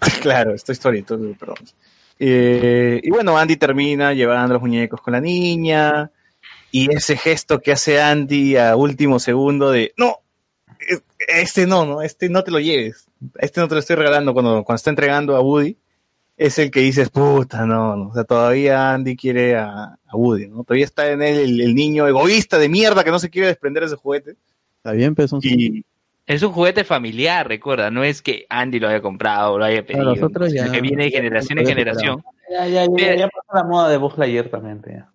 claro, 0.22 0.52
esta 0.54 0.72
historia, 0.72 0.98
entonces, 1.00 1.36
perdón. 1.38 1.56
Eh, 2.18 3.00
y 3.02 3.10
bueno, 3.10 3.36
Andy 3.38 3.56
termina 3.56 4.12
llevando 4.12 4.52
los 4.54 4.62
muñecos 4.62 5.00
con 5.00 5.12
la 5.12 5.20
niña 5.20 6.10
y 6.70 6.92
ese 6.94 7.16
gesto 7.16 7.60
que 7.60 7.72
hace 7.72 8.00
Andy 8.00 8.56
a 8.56 8.76
último 8.76 9.18
segundo 9.18 9.70
de, 9.70 9.92
no, 9.96 10.16
es- 10.88 11.02
este 11.28 11.66
no, 11.66 11.84
no, 11.86 12.02
este 12.02 12.28
no 12.28 12.42
te 12.44 12.50
lo 12.50 12.58
lleves, 12.60 13.06
este 13.38 13.60
no 13.60 13.68
te 13.68 13.74
lo 13.74 13.80
estoy 13.80 13.96
regalando 13.96 14.32
cuando, 14.32 14.64
cuando 14.64 14.76
está 14.76 14.90
entregando 14.90 15.36
a 15.36 15.40
Woody, 15.40 15.76
es 16.36 16.58
el 16.58 16.70
que 16.70 16.80
dices, 16.80 17.10
puta, 17.10 17.66
no, 17.66 17.96
no, 17.96 18.08
o 18.08 18.14
sea, 18.14 18.24
todavía 18.24 18.92
Andy 18.94 19.14
quiere 19.16 19.56
a, 19.56 19.98
a 20.06 20.16
Woody, 20.16 20.46
¿no? 20.48 20.64
Todavía 20.64 20.86
está 20.86 21.10
en 21.10 21.20
él 21.22 21.38
el, 21.38 21.60
el 21.60 21.74
niño 21.74 22.08
egoísta 22.08 22.56
de 22.58 22.68
mierda 22.70 23.04
que 23.04 23.10
no 23.10 23.18
se 23.18 23.28
quiere 23.28 23.48
desprender 23.48 23.82
de 23.82 23.88
ese 23.88 23.96
juguete. 23.96 24.36
Está 24.76 24.92
bien, 24.92 25.14
pero 25.14 25.28
son 25.28 25.40
Y, 25.42 25.84
Es 26.30 26.44
un 26.44 26.52
juguete 26.52 26.84
familiar, 26.84 27.48
recuerda, 27.48 27.90
no 27.90 28.04
es 28.04 28.22
que 28.22 28.46
Andy 28.48 28.78
lo 28.78 28.86
haya 28.88 29.00
comprado 29.02 29.54
o 29.54 29.58
lo 29.58 29.64
haya 29.64 29.84
pedido, 29.84 30.04
los 30.04 30.22
otros 30.22 30.52
sino 30.52 30.66
ya- 30.66 30.70
que 30.72 30.80
viene 30.80 31.04
de 31.04 31.10
generación 31.10 31.58
en 31.58 31.66
generación. 31.66 32.22
Ya, 32.48 32.66
ya, 32.68 32.86
ya, 32.96 33.14
ya 33.16 33.28
pasó 33.28 33.48
la 33.52 33.64
moda 33.64 33.88
de 33.88 33.96
Buzz 33.96 34.16
Lightyear 34.16 34.48
también. 34.48 34.80
pe, 34.80 34.92
ya. 34.92 35.08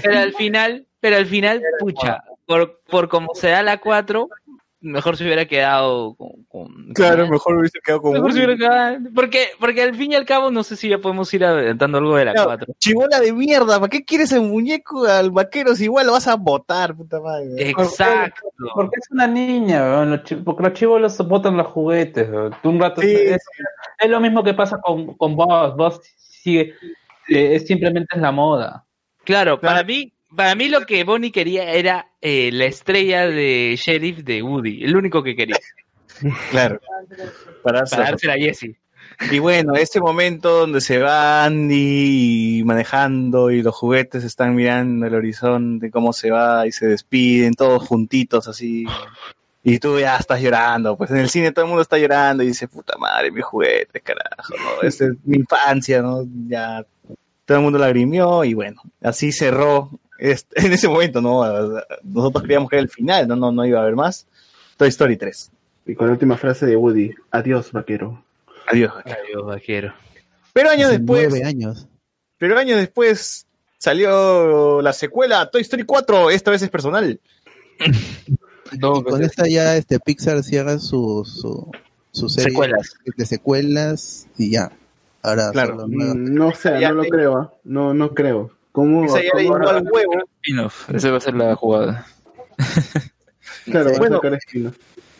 Pero 0.00 0.18
al 0.20 0.32
final, 0.32 0.86
pero 1.00 1.16
al 1.16 1.26
final, 1.26 1.60
pucha, 1.80 2.22
por, 2.46 2.82
por 2.88 3.08
como 3.08 3.34
se 3.34 3.48
da 3.48 3.64
la 3.64 3.78
4, 3.78 4.28
mejor 4.82 5.16
se 5.16 5.24
hubiera 5.24 5.44
quedado 5.46 6.14
con... 6.14 6.44
con- 6.48 6.92
claro, 6.94 7.22
con- 7.24 7.30
mejor 7.30 7.56
hubiese 7.58 7.78
quedado 7.84 8.02
con 8.02 8.12
Mejor 8.12 8.32
se 8.32 8.38
hubiera 8.38 8.56
quedado- 8.56 8.98
porque, 9.14 9.46
porque 9.58 9.82
al 9.82 9.94
fin 9.94 10.12
y 10.12 10.14
al 10.14 10.24
cabo 10.24 10.50
no 10.50 10.62
sé 10.62 10.76
si 10.76 10.88
ya 10.88 10.98
podemos 10.98 11.32
ir 11.34 11.44
adelantando 11.44 11.98
algo 11.98 12.16
de 12.16 12.24
la 12.24 12.32
Claro, 12.32 12.48
4. 12.48 12.74
Chibola 12.78 13.20
de 13.20 13.32
mierda, 13.32 13.78
¿para 13.78 13.88
qué 13.90 14.04
quieres 14.04 14.32
el 14.32 14.42
muñeco 14.42 15.04
al 15.04 15.30
vaquero 15.30 15.74
si 15.74 15.84
igual 15.84 16.06
lo 16.06 16.12
vas 16.12 16.28
a 16.28 16.36
botar, 16.36 16.94
puta 16.96 17.20
madre? 17.20 17.68
Exacto. 17.70 18.48
Porque 18.74 18.96
es 19.00 19.10
una 19.10 19.26
niña, 19.26 20.22
chi- 20.24 20.36
porque 20.36 20.62
los 20.62 20.72
chivos 20.72 21.00
los 21.00 21.18
botan 21.28 21.56
los 21.56 21.66
juguetes. 21.66 22.28
weón. 22.30 22.54
Tú 22.62 22.70
un 22.70 22.80
rato 22.80 23.00
Sí, 23.02 23.10
es, 23.10 23.42
es 23.98 24.10
lo 24.10 24.20
mismo 24.20 24.42
que 24.42 24.54
pasa 24.54 24.78
con, 24.80 25.14
con 25.16 25.36
Buzz. 25.36 25.76
Buzz 25.76 26.00
sigue, 26.16 26.74
eh, 27.28 27.54
es 27.56 27.66
simplemente 27.66 28.16
es 28.16 28.20
la 28.22 28.32
moda. 28.32 28.84
Claro, 29.24 29.60
para 29.60 29.82
mí, 29.84 30.12
para 30.34 30.54
mí 30.54 30.68
lo 30.68 30.86
que 30.86 31.04
Bonnie 31.04 31.32
quería 31.32 31.72
era 31.72 32.08
eh, 32.20 32.50
la 32.52 32.66
estrella 32.66 33.26
de 33.26 33.76
sheriff 33.78 34.18
de 34.18 34.42
Woody, 34.42 34.84
el 34.84 34.96
único 34.96 35.22
que 35.22 35.36
quería. 35.36 35.58
Claro. 36.50 36.78
Para 37.62 37.84
Para 37.86 38.04
dársela 38.10 38.34
a 38.34 38.36
Jessie. 38.36 38.76
Y 39.30 39.38
bueno, 39.38 39.74
ese 39.74 40.00
momento 40.00 40.60
donde 40.60 40.80
se 40.80 40.98
va 40.98 41.44
Andy 41.44 42.62
manejando 42.64 43.50
y 43.50 43.62
los 43.62 43.74
juguetes 43.74 44.24
están 44.24 44.54
mirando 44.54 45.06
el 45.06 45.14
horizonte, 45.14 45.90
cómo 45.90 46.12
se 46.12 46.30
va 46.30 46.66
y 46.66 46.72
se 46.72 46.86
despiden 46.86 47.54
todos 47.54 47.86
juntitos 47.86 48.48
así. 48.48 48.86
Y 49.62 49.78
tú 49.78 49.98
ya 49.98 50.16
estás 50.16 50.40
llorando, 50.40 50.96
pues 50.96 51.10
en 51.10 51.18
el 51.18 51.28
cine 51.28 51.52
todo 51.52 51.66
el 51.66 51.68
mundo 51.68 51.82
está 51.82 51.98
llorando 51.98 52.42
y 52.42 52.46
dice, 52.46 52.66
puta 52.66 52.96
madre, 52.96 53.30
mi 53.30 53.42
juguete, 53.42 54.00
carajo, 54.00 54.54
¿no? 54.56 54.82
Esta 54.88 55.06
es 55.06 55.12
mi 55.24 55.36
infancia, 55.36 56.00
¿no? 56.00 56.26
Ya 56.48 56.84
todo 57.44 57.58
el 57.58 57.64
mundo 57.64 57.78
lagrimió 57.78 58.42
y 58.44 58.54
bueno, 58.54 58.80
así 59.02 59.32
cerró 59.32 59.90
este- 60.20 60.60
en 60.66 60.72
ese 60.72 60.88
momento, 60.88 61.20
¿no? 61.20 61.44
Nosotros 62.02 62.42
creíamos 62.44 62.68
que 62.70 62.76
era 62.76 62.82
el 62.82 62.88
final, 62.90 63.26
no, 63.28 63.36
no, 63.36 63.50
no 63.52 63.64
iba 63.66 63.78
a 63.78 63.82
haber 63.82 63.96
más. 63.96 64.26
Toy 64.76 64.88
Story 64.88 65.16
3. 65.16 65.50
Y 65.86 65.94
con 65.94 66.06
la 66.06 66.12
última 66.12 66.36
frase 66.36 66.66
de 66.66 66.76
Woody, 66.76 67.10
adiós, 67.30 67.72
vaquero. 67.72 68.22
Adiós. 68.66 68.92
Adiós, 69.04 69.44
vaquero. 69.46 69.92
Pero 70.52 70.70
años 70.70 70.88
Hace 70.88 70.98
después, 70.98 71.28
Nueve 71.30 71.44
años. 71.46 71.86
pero 72.38 72.58
años 72.58 72.78
después 72.78 73.46
salió 73.78 74.82
la 74.82 74.92
secuela 74.92 75.50
Toy 75.50 75.62
Story 75.62 75.84
4, 75.84 76.30
esta 76.30 76.50
vez 76.50 76.62
es 76.62 76.70
personal. 76.70 77.18
Y 78.72 78.78
con 78.78 79.20
esta 79.24 79.48
ya 79.48 79.76
este 79.76 79.98
Pixar 79.98 80.44
cierra 80.44 80.78
su, 80.78 81.24
su, 81.24 81.72
su 82.12 82.28
serie 82.28 82.50
Secuelas. 82.50 82.92
de 83.16 83.26
secuelas 83.26 84.28
y 84.38 84.52
ya. 84.52 84.70
Ahora 85.22 85.50
Claro. 85.50 85.88
Mm, 85.88 86.32
No 86.34 86.52
sé, 86.54 86.78
Ya 86.80 86.90
no 86.90 86.96
lo 86.96 87.02
te- 87.02 87.08
creo. 87.08 87.36
¿ah? 87.36 87.52
No, 87.64 87.94
no 87.94 88.14
creo. 88.14 88.52
¿Cómo? 88.72 89.04
Esa 89.04 89.16
ya 89.22 89.30
le 89.36 89.46
cómo- 89.46 89.58
llegó 89.58 89.68
al 89.70 89.82
huevo. 89.90 90.12
Spin-off, 90.42 90.90
esa 90.90 91.10
va 91.10 91.16
a 91.16 91.20
ser 91.20 91.34
la 91.34 91.54
jugada. 91.56 92.06
Claro, 93.64 93.90
Bueno. 93.98 94.20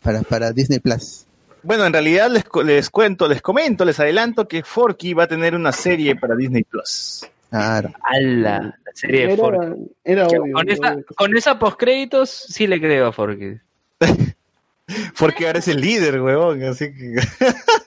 para, 0.02 0.22
para 0.22 0.52
Disney 0.52 0.78
Plus. 0.78 1.24
Bueno, 1.62 1.84
en 1.84 1.92
realidad 1.92 2.30
les, 2.30 2.44
les 2.64 2.88
cuento, 2.90 3.28
les 3.28 3.42
comento, 3.42 3.84
les 3.84 4.00
adelanto 4.00 4.48
que 4.48 4.62
Forky 4.62 5.12
va 5.14 5.24
a 5.24 5.28
tener 5.28 5.54
una 5.54 5.72
serie 5.72 6.16
para 6.16 6.34
Disney 6.34 6.64
Plus. 6.64 7.26
Claro. 7.50 7.92
¡Hala! 8.02 8.78
La 8.84 8.92
serie 8.94 9.26
de 9.28 9.36
Forky. 9.36 9.66
Era, 10.04 10.22
era 10.22 10.26
obvio. 10.40 10.52
Con 10.54 10.68
esa, 10.70 10.96
con 11.16 11.36
esa 11.36 11.58
postcréditos 11.58 12.30
sí 12.30 12.66
le 12.66 12.80
creo 12.80 13.08
a 13.08 13.12
Forky. 13.12 13.56
Porque 15.18 15.46
ahora 15.46 15.58
es 15.58 15.68
el 15.68 15.80
líder, 15.80 16.20
huevón, 16.20 16.62
así 16.64 16.86
que... 16.92 17.16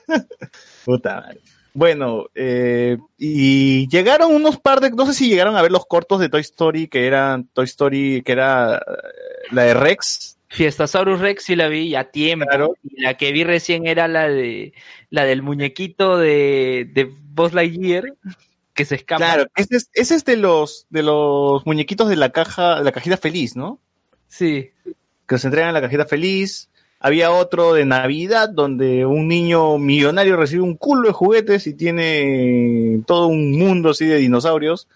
Puta 0.84 1.16
madre. 1.20 1.40
Bueno, 1.74 2.26
eh, 2.36 2.96
y 3.18 3.88
llegaron 3.88 4.32
unos 4.32 4.58
par 4.58 4.80
de, 4.80 4.90
no 4.90 5.06
sé 5.06 5.12
si 5.12 5.28
llegaron 5.28 5.56
a 5.56 5.62
ver 5.62 5.72
los 5.72 5.86
cortos 5.86 6.20
de 6.20 6.28
Toy 6.28 6.40
Story, 6.40 6.86
que 6.86 7.06
eran 7.06 7.48
Toy 7.48 7.64
Story, 7.64 8.22
que 8.24 8.32
era 8.32 8.76
eh, 8.76 9.48
la 9.50 9.64
de 9.64 9.74
Rex. 9.74 10.38
Fiestasaurus 10.48 11.18
Rex 11.18 11.42
sí 11.42 11.56
la 11.56 11.66
vi 11.66 11.96
a 11.96 12.12
tiempo. 12.12 12.46
Claro. 12.46 12.74
Y 12.84 13.02
la 13.02 13.14
que 13.14 13.32
vi 13.32 13.42
recién 13.42 13.88
era 13.88 14.06
la 14.06 14.28
de 14.28 14.72
la 15.10 15.24
del 15.24 15.42
muñequito 15.42 16.16
de, 16.16 16.88
de 16.94 17.12
Buzz 17.34 17.52
Lightyear 17.52 18.04
que 18.72 18.84
se 18.84 18.96
escapa. 18.96 19.18
Claro, 19.18 19.46
ese 19.56 19.76
es, 19.76 19.90
ese 19.94 20.14
es 20.16 20.24
de 20.24 20.36
los, 20.36 20.86
de 20.90 21.02
los 21.02 21.64
muñequitos 21.66 22.08
de 22.08 22.16
la 22.16 22.30
caja, 22.30 22.78
de 22.78 22.84
la 22.84 22.92
cajita 22.92 23.16
feliz, 23.16 23.56
¿no? 23.56 23.80
Sí. 24.28 24.70
que 25.28 25.38
se 25.38 25.46
entregan 25.46 25.68
en 25.68 25.74
la 25.74 25.80
cajita 25.80 26.06
feliz. 26.06 26.68
Había 27.04 27.32
otro 27.32 27.74
de 27.74 27.84
Navidad 27.84 28.48
donde 28.48 29.04
un 29.04 29.28
niño 29.28 29.76
millonario 29.76 30.36
recibe 30.36 30.62
un 30.62 30.74
culo 30.74 31.08
de 31.08 31.12
juguetes 31.12 31.66
y 31.66 31.74
tiene 31.74 33.02
todo 33.06 33.26
un 33.26 33.52
mundo 33.58 33.90
así 33.90 34.06
de 34.06 34.16
dinosaurios. 34.16 34.88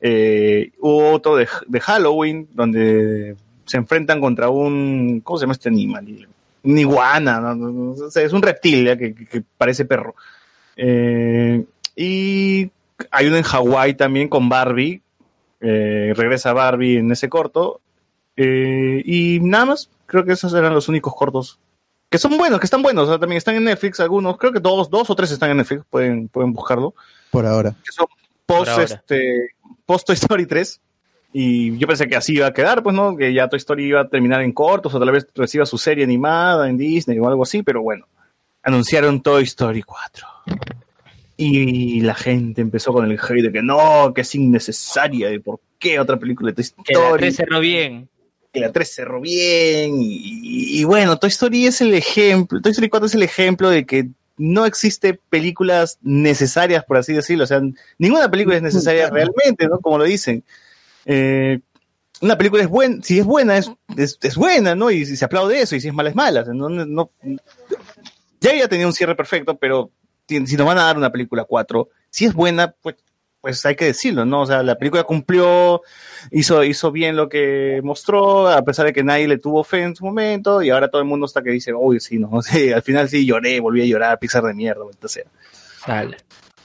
Eh, 0.00 0.72
hubo 0.80 1.12
otro 1.12 1.36
de, 1.36 1.46
Halloween 1.80 2.48
donde 2.52 3.36
se 3.64 3.76
enfrentan 3.76 4.20
contra 4.20 4.48
un... 4.48 5.20
¿Cómo 5.22 5.38
se 5.38 5.44
llama 5.44 5.52
este 5.52 5.68
animal? 5.68 6.26
Un 6.64 6.78
iguana, 6.78 7.54
o 7.54 8.10
sea, 8.10 8.24
es 8.24 8.32
un 8.32 8.42
reptil 8.42 8.98
que, 8.98 9.44
parece 9.56 9.84
perro. 9.84 10.16
Eh, 10.76 11.64
y 11.94 12.72
hay 13.12 13.26
uno 13.28 13.36
en 13.36 13.44
Hawái 13.44 13.94
también 13.94 14.28
con 14.28 14.48
Barbie. 14.48 15.00
Eh, 15.60 16.12
regresa 16.16 16.54
Barbie 16.54 16.98
en 16.98 17.12
ese 17.12 17.28
corto. 17.28 17.80
Y 18.34 19.38
nada 19.42 19.66
más, 19.66 19.88
creo 20.12 20.24
que 20.26 20.32
esos 20.32 20.52
eran 20.52 20.74
los 20.74 20.88
únicos 20.88 21.14
cortos. 21.14 21.58
Que 22.10 22.18
son 22.18 22.36
buenos, 22.36 22.60
que 22.60 22.66
están 22.66 22.82
buenos. 22.82 23.04
o 23.04 23.08
sea, 23.08 23.18
también 23.18 23.38
están 23.38 23.54
en 23.56 23.64
Netflix 23.64 23.98
algunos. 23.98 24.36
Creo 24.36 24.52
que 24.52 24.60
dos, 24.60 24.90
dos 24.90 25.08
o 25.08 25.16
tres 25.16 25.30
están 25.30 25.50
en 25.50 25.56
Netflix. 25.56 25.82
Pueden, 25.88 26.28
pueden 26.28 26.52
buscarlo. 26.52 26.94
Por 27.30 27.46
ahora. 27.46 27.70
Que 27.70 27.90
son 27.90 28.06
post, 28.44 28.68
ahora. 28.68 28.84
este, 28.84 29.48
post 29.86 30.06
Toy 30.06 30.14
Story 30.14 30.44
3. 30.44 30.80
Y 31.32 31.78
yo 31.78 31.86
pensé 31.86 32.06
que 32.08 32.16
así 32.16 32.34
iba 32.34 32.46
a 32.46 32.52
quedar, 32.52 32.82
pues, 32.82 32.94
¿no? 32.94 33.16
Que 33.16 33.32
ya 33.32 33.48
Toy 33.48 33.56
Story 33.56 33.86
iba 33.86 34.02
a 34.02 34.08
terminar 34.08 34.42
en 34.42 34.52
cortos 34.52 34.94
o 34.94 34.98
tal 34.98 35.10
vez 35.10 35.26
reciba 35.34 35.64
su 35.64 35.78
serie 35.78 36.04
animada 36.04 36.68
en 36.68 36.76
Disney 36.76 37.18
o 37.18 37.26
algo 37.26 37.44
así, 37.44 37.62
pero 37.62 37.80
bueno. 37.80 38.06
Anunciaron 38.62 39.22
Toy 39.22 39.44
Story 39.44 39.82
4. 39.82 40.26
Y 41.38 42.02
la 42.02 42.14
gente 42.14 42.60
empezó 42.60 42.92
con 42.92 43.10
el 43.10 43.18
hate 43.18 43.44
de 43.44 43.52
que 43.52 43.62
no, 43.62 44.12
que 44.14 44.20
es 44.20 44.34
innecesaria, 44.34 45.30
de 45.30 45.40
por 45.40 45.60
qué 45.78 45.98
otra 45.98 46.18
película 46.18 46.52
de 46.52 46.62
Toy 46.62 46.84
Que 46.84 46.92
la 46.92 47.00
Story 47.00 47.20
tres 47.20 47.36
cerró 47.36 47.58
bien. 47.58 48.10
Que 48.52 48.60
la 48.60 48.70
3 48.72 48.94
cerró 48.94 49.20
bien 49.20 49.94
y, 50.00 50.80
y 50.80 50.84
bueno, 50.84 51.18
Toy 51.18 51.28
Story 51.30 51.66
es 51.66 51.80
el 51.80 51.94
ejemplo, 51.94 52.60
Toy 52.60 52.72
Story 52.72 52.88
4 52.88 53.06
es 53.06 53.14
el 53.14 53.22
ejemplo 53.22 53.70
de 53.70 53.86
que 53.86 54.08
no 54.36 54.66
existe 54.66 55.18
películas 55.30 55.98
necesarias, 56.02 56.84
por 56.84 56.96
así 56.98 57.12
decirlo, 57.12 57.44
o 57.44 57.46
sea, 57.46 57.60
ninguna 57.98 58.30
película 58.30 58.56
es 58.56 58.62
necesaria 58.62 59.08
realmente, 59.10 59.66
¿no? 59.68 59.78
Como 59.80 59.98
lo 59.98 60.04
dicen. 60.04 60.42
Eh, 61.06 61.60
una 62.20 62.36
película 62.38 62.62
es 62.62 62.68
buena, 62.68 63.02
si 63.02 63.18
es 63.18 63.24
buena, 63.24 63.56
es, 63.58 63.70
es, 63.96 64.18
es 64.22 64.36
buena, 64.36 64.74
¿no? 64.74 64.90
Y 64.90 65.04
si 65.06 65.16
se 65.16 65.24
aplaude 65.24 65.60
eso, 65.60 65.74
y 65.76 65.80
si 65.80 65.88
es 65.88 65.94
mala, 65.94 66.10
es 66.10 66.14
mala. 66.16 66.42
o 66.42 66.44
sea, 66.44 66.54
no, 66.54 66.68
no- 66.68 67.10
ya 68.40 68.50
había 68.50 68.68
tenido 68.68 68.88
un 68.88 68.94
cierre 68.94 69.14
perfecto, 69.14 69.56
pero 69.56 69.90
si 70.28 70.46
si 70.46 70.56
nos 70.56 70.66
van 70.66 70.78
a 70.78 70.84
dar 70.84 70.96
una 70.96 71.10
película 71.12 71.44
4, 71.44 71.88
si 72.10 72.24
es 72.26 72.32
buena, 72.34 72.74
pues, 72.82 72.96
pues 73.42 73.66
hay 73.66 73.74
que 73.74 73.86
decirlo, 73.86 74.24
¿no? 74.24 74.42
O 74.42 74.46
sea, 74.46 74.62
la 74.62 74.78
película 74.78 75.02
cumplió, 75.02 75.82
hizo, 76.30 76.62
hizo 76.62 76.92
bien 76.92 77.16
lo 77.16 77.28
que 77.28 77.80
mostró, 77.82 78.48
a 78.48 78.62
pesar 78.62 78.86
de 78.86 78.92
que 78.92 79.02
nadie 79.02 79.26
le 79.26 79.36
tuvo 79.36 79.64
fe 79.64 79.82
en 79.82 79.96
su 79.96 80.04
momento, 80.04 80.62
y 80.62 80.70
ahora 80.70 80.88
todo 80.88 81.02
el 81.02 81.08
mundo 81.08 81.26
está 81.26 81.42
que 81.42 81.50
dice, 81.50 81.74
uy, 81.74 81.98
sí, 81.98 82.18
no, 82.18 82.40
sí, 82.42 82.72
al 82.72 82.82
final 82.82 83.08
sí 83.08 83.26
lloré, 83.26 83.58
volví 83.58 83.82
a 83.82 83.86
llorar, 83.86 84.18
Pixar 84.20 84.44
de 84.44 84.54
mierda, 84.54 84.84
entonces. 84.88 85.24
Dale. 85.84 86.18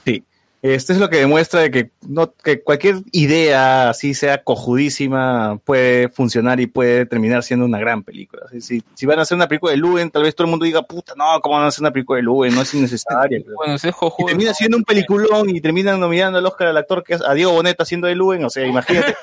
Sí. 0.04 0.24
Esto 0.60 0.92
es 0.92 0.98
lo 0.98 1.08
que 1.08 1.18
demuestra 1.18 1.60
de 1.60 1.70
que, 1.70 1.90
no, 2.08 2.32
que 2.32 2.62
cualquier 2.62 2.96
idea, 3.12 3.90
así 3.90 4.12
sea 4.12 4.42
cojudísima, 4.42 5.60
puede 5.64 6.08
funcionar 6.08 6.58
y 6.58 6.66
puede 6.66 7.06
terminar 7.06 7.44
siendo 7.44 7.64
una 7.64 7.78
gran 7.78 8.02
película. 8.02 8.42
Si, 8.50 8.60
si, 8.60 8.82
si 8.94 9.06
van 9.06 9.20
a 9.20 9.22
hacer 9.22 9.36
una 9.36 9.46
película 9.46 9.70
de 9.70 9.78
Luen, 9.78 10.10
tal 10.10 10.24
vez 10.24 10.34
todo 10.34 10.46
el 10.46 10.50
mundo 10.50 10.64
diga, 10.64 10.82
puta, 10.82 11.14
no, 11.16 11.40
¿cómo 11.40 11.54
van 11.54 11.64
a 11.64 11.68
hacer 11.68 11.82
una 11.82 11.92
película 11.92 12.16
de 12.16 12.24
Luen? 12.24 12.54
No 12.54 12.62
es 12.62 12.74
innecesaria. 12.74 13.40
Bueno, 13.58 13.74
ese 13.74 13.88
y 13.88 13.92
jojo. 13.92 14.24
termina 14.26 14.54
siendo 14.54 14.76
un 14.76 14.84
peliculón 14.84 15.50
y 15.50 15.60
terminan 15.60 15.98
nominando 15.98 16.38
al 16.38 16.46
Oscar 16.46 16.68
al 16.68 16.76
actor 16.76 17.02
que 17.02 17.14
es 17.14 17.22
a 17.22 17.34
Diego 17.34 17.52
Boneta 17.52 17.82
haciendo 17.82 18.06
de 18.06 18.14
Luen, 18.14 18.44
o 18.44 18.50
sea, 18.50 18.64
imagínate. 18.66 19.16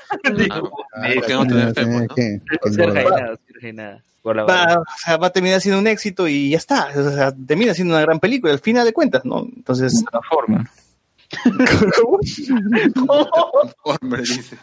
Va, 4.26 4.80
o 4.80 4.84
sea, 4.98 5.18
va 5.18 5.28
a 5.28 5.30
terminar 5.30 5.62
siendo 5.62 5.80
un 5.80 5.88
éxito 5.88 6.28
y 6.28 6.50
ya 6.50 6.58
está. 6.58 6.90
O 6.96 7.12
sea, 7.12 7.34
termina 7.34 7.74
siendo 7.74 7.94
una 7.94 8.02
gran 8.02 8.20
película 8.20 8.52
al 8.52 8.60
final 8.60 8.86
de 8.86 8.94
cuentas, 8.94 9.24
¿no? 9.24 9.48
Entonces, 9.56 10.04
Transforman. 11.30 12.94
Hombre, 13.84 14.22
dice. 14.22 14.58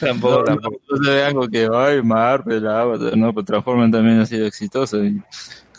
Tampoco, 0.00 0.38
No, 0.38 0.44
tampoco. 0.44 0.80
no 0.90 1.04
se 1.04 1.10
vean 1.10 1.34
como 1.34 1.48
que, 1.48 1.68
ay, 1.72 2.02
Marvel, 2.02 2.66
Avatar, 2.66 3.16
no, 3.16 3.32
pues 3.32 3.46
Transforman 3.46 3.90
también 3.90 4.20
ha 4.20 4.26
sido 4.26 4.46
exitoso. 4.46 5.02
Y 5.04 5.20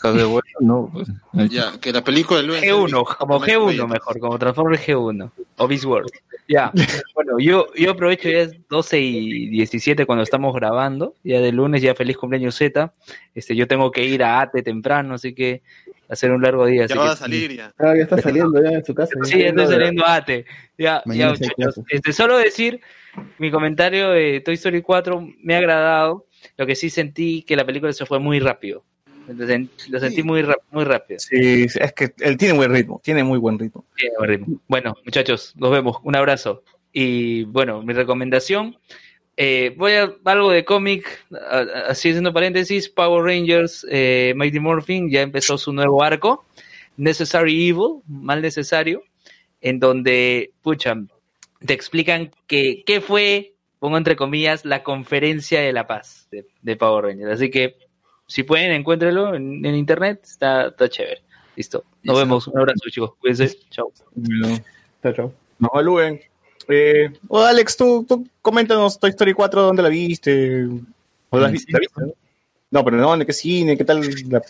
de 0.02 0.24
bueno, 0.24 0.42
no, 0.60 0.90
pues. 0.92 1.08
Ya, 1.50 1.78
que 1.78 1.92
la 1.92 2.02
película 2.02 2.40
de 2.40 2.46
Luen 2.46 2.62
G1, 2.62 3.16
como 3.18 3.38
G1 3.40 3.86
mejor, 3.86 4.18
como 4.18 4.38
Transformers 4.38 4.86
G1, 4.86 5.30
o 5.58 5.68
Beast 5.68 5.84
Wars. 5.84 6.10
Ya, 6.48 6.72
bueno, 7.14 7.38
yo, 7.38 7.66
yo 7.74 7.90
aprovecho 7.92 8.28
ya 8.28 8.38
es 8.38 8.56
12 8.68 8.98
y 8.98 9.48
17 9.50 10.06
cuando 10.06 10.22
estamos 10.24 10.54
grabando, 10.54 11.14
ya 11.22 11.40
de 11.40 11.52
lunes, 11.52 11.82
ya 11.82 11.94
feliz 11.94 12.16
cumpleaños 12.16 12.56
Z. 12.56 12.92
Este, 13.34 13.54
yo 13.54 13.68
tengo 13.68 13.90
que 13.90 14.04
ir 14.04 14.24
a 14.24 14.40
ATE 14.40 14.62
temprano, 14.62 15.14
así 15.14 15.34
que 15.34 15.62
hacer 16.10 16.30
un 16.30 16.42
largo 16.42 16.66
día. 16.66 16.80
Ya 16.80 16.84
así 16.86 16.98
va 16.98 17.04
que- 17.04 17.10
a 17.12 17.16
salir 17.16 17.56
ya. 17.56 17.72
Ah, 17.78 17.94
ya 17.96 18.02
está 18.02 18.20
saliendo 18.20 18.62
ya 18.62 18.70
de 18.70 18.84
su 18.84 18.94
casa. 18.94 19.12
Sí, 19.24 19.42
estoy 19.42 19.66
saliendo 19.66 20.04
a 20.04 20.16
ATE. 20.16 20.44
Ya, 20.76 21.02
Mañana 21.06 21.32
ya, 21.32 21.36
sí 21.46 21.50
muchachos. 21.56 21.84
Este, 21.88 22.12
solo 22.12 22.36
decir, 22.38 22.80
mi 23.38 23.50
comentario 23.50 24.10
de 24.10 24.40
Toy 24.40 24.54
Story 24.54 24.82
4 24.82 25.26
me 25.42 25.54
ha 25.54 25.58
agradado. 25.58 26.26
Lo 26.56 26.66
que 26.66 26.74
sí 26.74 26.88
sentí 26.90 27.42
que 27.42 27.54
la 27.56 27.64
película 27.64 27.92
se 27.92 28.06
fue 28.06 28.18
muy 28.18 28.40
rápido. 28.40 28.84
Entonces, 29.28 29.68
lo 29.90 30.00
sentí 30.00 30.22
muy, 30.22 30.42
rap- 30.42 30.62
muy 30.72 30.84
rápido. 30.84 31.20
sí, 31.20 31.66
es 31.78 31.92
que 31.92 32.12
él 32.18 32.36
tiene 32.36 32.54
buen 32.54 32.72
ritmo, 32.72 33.00
tiene 33.04 33.22
muy 33.22 33.38
buen 33.38 33.58
ritmo. 33.58 33.84
Tiene 33.96 34.16
buen 34.18 34.30
ritmo. 34.30 34.60
Bueno, 34.66 34.96
muchachos, 35.04 35.54
nos 35.56 35.70
vemos. 35.70 35.98
Un 36.02 36.16
abrazo. 36.16 36.64
Y 36.92 37.44
bueno, 37.44 37.82
mi 37.82 37.92
recomendación. 37.92 38.76
Eh, 39.36 39.74
voy 39.76 39.92
a 39.92 40.14
algo 40.24 40.50
de 40.50 40.64
cómic, 40.64 41.24
así 41.86 42.10
haciendo 42.10 42.32
paréntesis. 42.32 42.88
Power 42.88 43.24
Rangers, 43.24 43.86
eh, 43.90 44.32
Mighty 44.36 44.60
Morphin 44.60 45.10
ya 45.10 45.22
empezó 45.22 45.58
su 45.58 45.72
nuevo 45.72 46.02
arco. 46.02 46.44
Necessary 46.96 47.68
Evil, 47.70 48.02
mal 48.06 48.42
necesario, 48.42 49.02
en 49.62 49.80
donde, 49.80 50.52
pucha, 50.60 50.94
te 51.64 51.72
explican 51.72 52.30
que, 52.46 52.82
qué 52.84 53.00
fue, 53.00 53.54
pongo 53.78 53.96
entre 53.96 54.16
comillas, 54.16 54.64
la 54.66 54.82
conferencia 54.82 55.60
de 55.60 55.72
la 55.72 55.86
paz 55.86 56.28
de, 56.30 56.46
de 56.60 56.76
Power 56.76 57.06
Rangers. 57.06 57.32
Así 57.32 57.50
que 57.50 57.76
Si 58.30 58.44
pueden, 58.44 58.70
encuéntrenlo 58.70 59.34
en, 59.34 59.66
en 59.66 59.74
internet, 59.74 60.20
está, 60.22 60.68
está 60.68 60.88
chévere. 60.88 61.22
Listo. 61.56 61.82
Nos 62.04 62.16
vemos. 62.16 62.46
Un 62.46 62.60
abrazo, 62.60 62.88
chicos. 62.88 63.14
Cuídense. 63.18 63.58
Chao. 63.70 63.92
Chao, 65.02 65.12
chao. 65.12 65.34
No 65.58 65.68
evalúen. 65.74 66.20
Eh, 66.68 67.10
o 67.28 67.40
Alex, 67.40 67.76
tú, 67.76 68.04
tú 68.08 68.26
coméntanos 68.42 68.98
Toy 68.98 69.10
Story 69.10 69.32
4, 69.34 69.62
¿dónde 69.62 69.82
la 69.82 69.88
viste? 69.88 70.66
¿O 71.30 71.38
la, 71.38 71.48
viste? 71.48 71.72
¿La 71.72 71.78
viste? 71.80 72.00
No, 72.70 72.84
pero 72.84 72.96
no, 72.98 73.14
¿en 73.14 73.24
qué 73.26 73.32
cine? 73.32 73.76
¿Qué 73.76 73.84
tal? 73.84 74.00
La... 74.28 74.42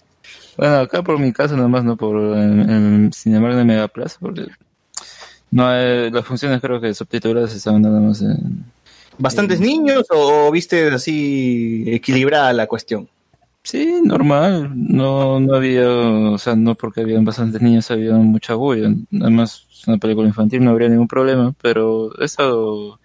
Bueno, 0.56 0.76
acá 0.76 1.02
por 1.02 1.18
mi 1.18 1.32
casa 1.32 1.56
nomás, 1.56 1.84
no 1.84 1.96
por 1.96 2.16
en, 2.36 2.68
en 2.70 3.12
Cinemark 3.12 3.54
de 3.56 3.64
Megaplaza, 3.64 4.18
porque 4.20 4.46
no 5.50 5.66
hay- 5.66 6.10
las 6.10 6.24
funciones 6.26 6.60
creo 6.60 6.80
que 6.80 6.92
subtituladas 6.92 7.54
estaban 7.54 7.82
nada 7.82 7.98
más 8.00 8.20
en... 8.20 8.64
¿Bastantes 9.18 9.60
niños 9.60 10.04
o, 10.10 10.46
o 10.48 10.50
viste 10.50 10.88
así 10.88 11.84
equilibrada 11.86 12.52
la 12.52 12.66
cuestión? 12.66 13.08
Sí, 13.70 14.00
normal, 14.02 14.72
no, 14.74 15.38
no 15.38 15.54
había, 15.54 15.88
o 15.88 16.38
sea, 16.38 16.56
no 16.56 16.74
porque 16.74 17.02
habían 17.02 17.24
bastantes 17.24 17.62
niños 17.62 17.88
había 17.92 18.14
mucha 18.14 18.54
bulla, 18.54 18.92
además 19.12 19.68
es 19.70 19.86
una 19.86 19.96
película 19.96 20.26
infantil, 20.26 20.64
no 20.64 20.72
habría 20.72 20.88
ningún 20.88 21.06
problema, 21.06 21.54
pero 21.62 22.10
he 22.20 22.24
estado, 22.24 22.98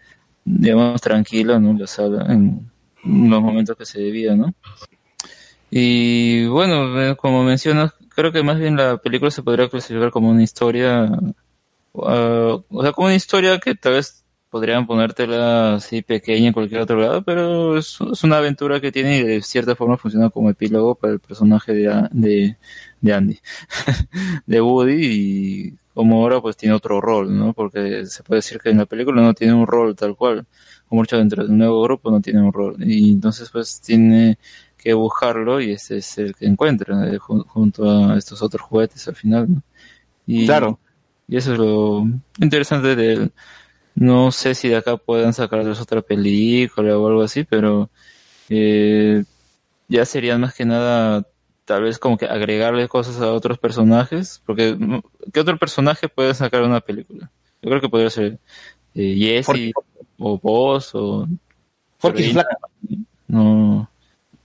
digamos, 0.43 0.99
tranquilo, 1.01 1.59
¿no? 1.59 1.77
La 1.77 1.85
sala, 1.85 2.25
en 2.33 2.71
los 3.03 3.41
momentos 3.43 3.77
que 3.77 3.85
se 3.85 3.99
debía, 3.99 4.35
¿no? 4.35 4.55
Y 5.69 6.47
bueno, 6.47 7.15
como 7.17 7.43
mencionas, 7.43 7.93
creo 8.09 8.31
que 8.31 8.41
más 8.41 8.57
bien 8.57 8.75
la 8.75 8.97
película 8.97 9.29
se 9.29 9.43
podría 9.43 9.69
clasificar 9.69 10.09
como 10.09 10.31
una 10.31 10.41
historia, 10.41 11.11
ah, 11.93 12.57
o 12.69 12.81
sea, 12.81 12.91
como 12.91 13.05
una 13.05 13.15
historia 13.15 13.59
que 13.59 13.75
tal 13.75 13.93
vez 13.93 14.24
podrían 14.55 14.87
ponértela 14.87 15.75
así 15.75 16.01
pequeña 16.01 16.47
en 16.47 16.53
cualquier 16.53 16.81
otro 16.81 16.97
lado, 16.99 17.23
pero 17.23 17.77
es, 17.77 17.97
es 18.13 18.23
una 18.23 18.37
aventura 18.37 18.79
que 18.79 18.91
tiene 18.91 19.17
y 19.19 19.23
de 19.23 19.41
cierta 19.41 19.75
forma 19.75 19.97
funciona 19.97 20.29
como 20.29 20.49
epílogo 20.49 20.95
para 20.95 21.13
el 21.13 21.19
personaje 21.19 21.73
de, 21.73 22.07
de, 22.11 22.57
de 23.01 23.13
Andy, 23.13 23.39
de 24.45 24.61
Woody, 24.61 25.05
y 25.05 25.71
como 25.93 26.21
ahora 26.21 26.41
pues 26.41 26.57
tiene 26.57 26.75
otro 26.75 27.01
rol, 27.01 27.37
¿no? 27.37 27.53
Porque 27.53 28.05
se 28.05 28.23
puede 28.23 28.39
decir 28.39 28.59
que 28.59 28.69
en 28.69 28.77
la 28.77 28.85
película 28.85 29.21
no 29.21 29.33
tiene 29.33 29.53
un 29.53 29.67
rol 29.67 29.95
tal 29.95 30.15
cual, 30.15 30.45
como 30.87 31.01
mucho 31.01 31.17
dentro 31.17 31.43
del 31.45 31.57
nuevo 31.57 31.81
grupo 31.83 32.11
no 32.11 32.21
tiene 32.21 32.41
un 32.41 32.53
rol, 32.53 32.75
y 32.79 33.11
entonces 33.13 33.49
pues 33.51 33.81
tiene 33.81 34.37
que 34.77 34.93
buscarlo 34.93 35.59
y 35.61 35.71
ese 35.71 35.97
es 35.97 36.17
el 36.19 36.35
que 36.35 36.45
encuentra 36.45 37.07
eh, 37.13 37.17
jun- 37.19 37.45
junto 37.47 37.89
a 38.11 38.17
estos 38.17 38.41
otros 38.41 38.61
juguetes 38.61 39.07
al 39.07 39.15
final, 39.15 39.47
¿no? 39.51 39.61
Y, 40.27 40.45
Claro. 40.45 40.79
Y 41.27 41.37
eso 41.37 41.53
es 41.53 41.59
lo 41.59 42.05
interesante 42.39 42.95
de 42.95 43.13
él. 43.13 43.31
No 43.95 44.31
sé 44.31 44.55
si 44.55 44.67
de 44.67 44.77
acá 44.77 44.97
puedan 44.97 45.33
sacarles 45.33 45.79
otra 45.79 46.01
película 46.01 46.97
o 46.97 47.07
algo 47.07 47.21
así, 47.23 47.43
pero 47.43 47.89
eh, 48.49 49.23
ya 49.87 50.05
serían 50.05 50.41
más 50.41 50.53
que 50.53 50.65
nada 50.65 51.25
tal 51.63 51.83
vez 51.83 51.97
como 51.97 52.17
que 52.17 52.25
agregarle 52.25 52.87
cosas 52.87 53.19
a 53.21 53.31
otros 53.33 53.57
personajes, 53.57 54.41
porque 54.45 54.75
mm, 54.75 54.99
¿qué 55.33 55.39
otro 55.39 55.57
personaje 55.57 56.09
puede 56.09 56.33
sacar 56.33 56.61
una 56.61 56.81
película? 56.81 57.31
Yo 57.61 57.69
creo 57.69 57.81
que 57.81 57.89
podría 57.89 58.09
ser 58.09 58.37
eh, 58.93 59.15
Jesse 59.17 59.73
o 60.19 60.37
Boss 60.37 60.91
o 60.93 61.27
Flaca. 61.97 62.57
no 63.27 63.89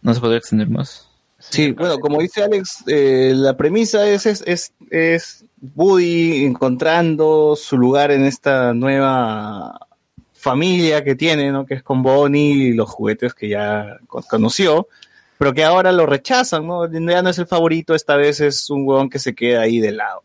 no 0.02 0.14
se 0.14 0.20
podría 0.20 0.38
extender 0.38 0.68
más. 0.68 1.08
Sí, 1.38 1.72
bueno, 1.72 1.98
como 1.98 2.20
dice 2.20 2.42
Alex, 2.42 2.84
eh, 2.86 3.32
la 3.34 3.56
premisa 3.56 4.06
es, 4.06 4.26
es, 4.26 4.42
es, 4.46 4.74
es 4.90 5.44
Woody 5.74 6.44
encontrando 6.44 7.54
su 7.56 7.76
lugar 7.76 8.10
en 8.10 8.24
esta 8.24 8.72
nueva 8.74 9.86
familia 10.32 11.04
que 11.04 11.14
tiene, 11.14 11.52
¿no? 11.52 11.66
Que 11.66 11.74
es 11.74 11.82
con 11.82 12.02
Bonnie 12.02 12.68
y 12.68 12.72
los 12.72 12.88
juguetes 12.88 13.34
que 13.34 13.48
ya 13.48 13.98
con- 14.06 14.22
conoció, 14.22 14.88
pero 15.36 15.52
que 15.52 15.64
ahora 15.64 15.92
lo 15.92 16.06
rechazan, 16.06 16.66
¿no? 16.66 16.90
Ya 16.90 17.22
no 17.22 17.28
es 17.30 17.38
el 17.38 17.46
favorito, 17.46 17.94
esta 17.94 18.16
vez 18.16 18.40
es 18.40 18.70
un 18.70 18.86
huevón 18.86 19.10
que 19.10 19.18
se 19.18 19.34
queda 19.34 19.60
ahí 19.62 19.80
de 19.80 19.92
lado. 19.92 20.22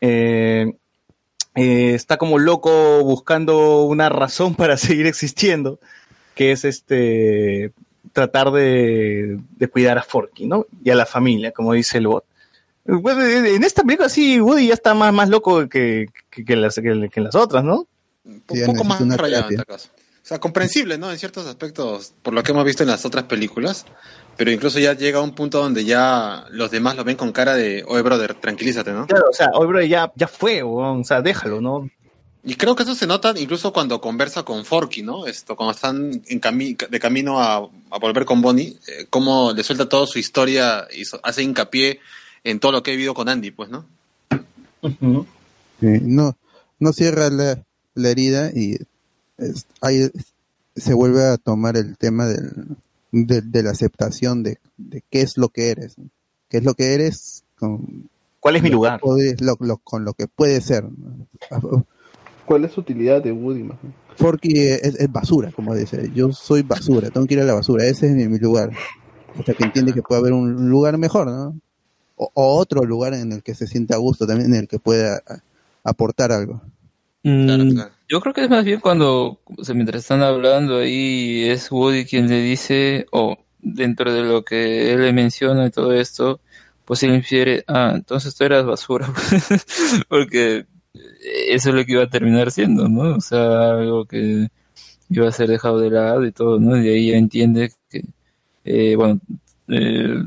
Eh, 0.00 0.72
eh, 1.54 1.94
está 1.94 2.16
como 2.16 2.38
loco 2.38 3.02
buscando 3.04 3.82
una 3.84 4.08
razón 4.08 4.54
para 4.56 4.76
seguir 4.78 5.06
existiendo, 5.06 5.78
que 6.34 6.52
es 6.52 6.64
este 6.64 7.72
tratar 8.12 8.50
de, 8.50 9.38
de 9.56 9.68
cuidar 9.68 9.98
a 9.98 10.02
Forky, 10.02 10.46
¿no? 10.46 10.66
Y 10.82 10.90
a 10.90 10.94
la 10.94 11.06
familia, 11.06 11.52
como 11.52 11.74
dice 11.74 11.98
el 11.98 12.06
bot. 12.06 12.24
Bueno, 13.00 13.24
en 13.24 13.62
esta 13.64 13.82
película 13.82 14.08
sí, 14.08 14.40
Woody 14.40 14.68
ya 14.68 14.74
está 14.74 14.94
más, 14.94 15.12
más 15.12 15.28
loco 15.28 15.68
que, 15.68 16.06
que, 16.30 16.44
que 16.44 16.56
las, 16.56 16.74
que, 16.76 17.08
que 17.12 17.20
las 17.20 17.34
otras, 17.34 17.62
¿no? 17.64 17.86
Un 18.24 18.40
poco 18.42 18.84
más 18.84 19.00
rayado 19.16 19.48
en 19.48 19.54
este 19.54 19.64
caso. 19.66 19.88
O 20.22 20.26
sea, 20.30 20.38
comprensible, 20.38 20.98
¿no? 20.98 21.10
En 21.10 21.18
ciertos 21.18 21.46
aspectos, 21.46 22.12
por 22.22 22.34
lo 22.34 22.42
que 22.42 22.52
hemos 22.52 22.64
visto 22.64 22.82
en 22.82 22.88
las 22.90 23.04
otras 23.04 23.24
películas, 23.24 23.84
pero 24.36 24.50
incluso 24.52 24.78
ya 24.78 24.92
llega 24.92 25.18
a 25.18 25.22
un 25.22 25.34
punto 25.34 25.60
donde 25.60 25.84
ya 25.84 26.44
los 26.50 26.70
demás 26.70 26.96
lo 26.96 27.04
ven 27.04 27.16
con 27.16 27.32
cara 27.32 27.54
de, 27.54 27.84
oye, 27.88 28.02
brother, 28.02 28.34
tranquilízate, 28.34 28.92
¿no? 28.92 29.06
Claro, 29.06 29.24
o 29.30 29.32
sea, 29.32 29.48
hoy 29.54 29.66
bro, 29.66 29.82
ya, 29.82 30.12
ya 30.14 30.28
fue, 30.28 30.62
o 30.62 31.02
sea, 31.04 31.20
déjalo, 31.22 31.60
¿no? 31.60 31.90
Y 32.44 32.54
creo 32.54 32.74
que 32.76 32.84
eso 32.84 32.94
se 32.94 33.06
nota 33.06 33.34
incluso 33.36 33.72
cuando 33.72 34.00
conversa 34.00 34.44
con 34.44 34.64
Forky, 34.64 35.02
¿no? 35.02 35.26
Esto, 35.26 35.56
cuando 35.56 35.72
están 35.72 36.22
en 36.26 36.40
cami- 36.40 36.88
de 36.88 37.00
camino 37.00 37.40
a, 37.40 37.56
a 37.56 37.98
volver 38.00 38.24
con 38.24 38.40
Bonnie, 38.40 38.78
eh, 38.86 39.06
cómo 39.10 39.52
le 39.52 39.62
suelta 39.62 39.88
toda 39.88 40.06
su 40.06 40.18
historia 40.18 40.86
y 40.96 41.04
so- 41.04 41.20
hace 41.22 41.42
hincapié 41.42 42.00
en 42.44 42.60
todo 42.60 42.72
lo 42.72 42.82
que 42.82 42.92
he 42.92 42.96
vivido 42.96 43.14
con 43.14 43.28
Andy, 43.28 43.50
pues, 43.50 43.70
¿no? 43.70 43.84
Sí, 45.80 45.86
no, 46.02 46.36
no 46.78 46.92
cierra 46.92 47.30
la, 47.30 47.62
la 47.94 48.08
herida 48.10 48.50
y 48.54 48.76
es- 49.38 49.66
ahí 49.80 50.10
se 50.76 50.94
vuelve 50.94 51.24
a 51.24 51.36
tomar 51.36 51.76
el 51.76 51.96
tema 51.96 52.26
del, 52.26 52.50
de, 53.12 53.40
de 53.42 53.62
la 53.62 53.70
aceptación 53.70 54.42
de, 54.42 54.58
de 54.76 55.02
qué 55.10 55.22
es 55.22 55.36
lo 55.36 55.48
que 55.48 55.70
eres, 55.70 55.98
¿no? 55.98 56.06
qué 56.48 56.58
es 56.58 56.64
lo 56.64 56.74
que 56.74 56.94
eres, 56.94 57.44
con, 57.58 58.08
¿Cuál 58.40 58.56
es 58.56 58.62
mi 58.62 58.68
lo 58.70 58.72
que 58.72 58.76
lugar? 58.76 59.00
puedes- 59.00 59.40
lo- 59.40 59.56
lo- 59.60 59.76
con 59.78 60.04
lo 60.04 60.14
que 60.14 60.26
puede 60.26 60.60
ser. 60.60 60.84
¿no? 60.84 61.86
¿Cuál 62.46 62.64
es 62.64 62.72
su 62.72 62.80
utilidad 62.80 63.22
de 63.22 63.32
Woody? 63.32 63.62
más 63.62 63.80
bien? 63.80 63.94
Forky 64.16 64.58
es, 64.58 64.82
es 64.96 65.12
basura, 65.12 65.50
como 65.52 65.74
dice, 65.74 66.10
yo 66.14 66.32
soy 66.32 66.62
basura, 66.62 67.10
tengo 67.10 67.26
que 67.26 67.34
ir 67.34 67.40
a 67.40 67.44
la 67.44 67.54
basura, 67.54 67.86
ese 67.86 68.06
es 68.06 68.12
mi, 68.12 68.26
mi 68.28 68.38
lugar. 68.38 68.70
Hasta 69.38 69.54
que 69.54 69.64
entiende 69.64 69.92
que 69.94 70.02
puede 70.02 70.20
haber 70.20 70.32
un 70.32 70.68
lugar 70.68 70.98
mejor, 70.98 71.26
¿no? 71.28 71.56
O, 72.22 72.30
o 72.34 72.58
otro 72.58 72.84
lugar 72.84 73.14
en 73.14 73.32
el 73.32 73.42
que 73.42 73.54
se 73.54 73.66
sienta 73.66 73.94
a 73.94 73.98
gusto, 73.98 74.26
también 74.26 74.52
en 74.52 74.60
el 74.60 74.68
que 74.68 74.78
pueda 74.78 75.22
aportar 75.82 76.32
algo. 76.32 76.60
Mm, 77.22 77.78
Yo 78.10 78.20
creo 78.20 78.34
que 78.34 78.44
es 78.44 78.50
más 78.50 78.62
bien 78.62 78.80
cuando, 78.80 79.40
o 79.56 79.64
sea, 79.64 79.74
mientras 79.74 80.02
están 80.02 80.22
hablando 80.22 80.78
ahí, 80.78 81.44
es 81.48 81.72
Woody 81.72 82.04
quien 82.04 82.28
le 82.28 82.42
dice, 82.42 83.06
o 83.10 83.38
dentro 83.60 84.12
de 84.12 84.22
lo 84.22 84.44
que 84.44 84.92
él 84.92 85.00
le 85.00 85.14
menciona 85.14 85.66
y 85.66 85.70
todo 85.70 85.94
esto, 85.94 86.40
pues 86.84 87.02
él 87.04 87.14
infiere, 87.14 87.64
ah, 87.66 87.92
entonces 87.94 88.34
tú 88.34 88.44
eras 88.44 88.66
basura, 88.66 89.10
porque 90.08 90.66
eso 91.48 91.70
es 91.70 91.74
lo 91.74 91.84
que 91.86 91.92
iba 91.92 92.02
a 92.02 92.10
terminar 92.10 92.50
siendo, 92.50 92.86
¿no? 92.86 93.16
O 93.16 93.20
sea, 93.22 93.70
algo 93.70 94.04
que 94.04 94.48
iba 95.08 95.26
a 95.28 95.32
ser 95.32 95.48
dejado 95.48 95.78
de 95.80 95.90
lado 95.90 96.26
y 96.26 96.32
todo, 96.32 96.60
¿no? 96.60 96.76
Y 96.76 96.82
de 96.82 96.94
ahí 96.94 97.10
ya 97.12 97.16
entiende 97.16 97.72
que, 97.88 98.04
eh, 98.64 98.96
bueno, 98.96 99.20
eh, 99.68 100.22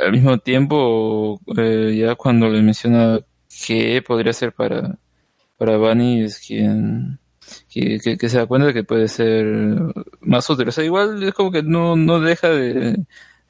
al 0.00 0.12
mismo 0.12 0.38
tiempo, 0.38 1.40
eh, 1.56 1.96
ya 1.98 2.14
cuando 2.14 2.48
le 2.48 2.62
menciona 2.62 3.20
que 3.66 4.02
podría 4.02 4.32
ser 4.32 4.52
para 4.52 4.98
para 5.56 5.76
Bunny 5.78 6.22
es 6.24 6.38
quien 6.38 7.18
que, 7.68 8.18
se 8.28 8.38
da 8.38 8.46
cuenta 8.46 8.72
que 8.72 8.84
puede 8.84 9.08
ser 9.08 9.46
más 10.20 10.48
útil. 10.50 10.68
O 10.68 10.72
sea, 10.72 10.84
igual 10.84 11.22
es 11.22 11.34
como 11.34 11.50
que 11.50 11.62
no, 11.62 11.96
no 11.96 12.20
deja 12.20 12.48
de, 12.48 13.04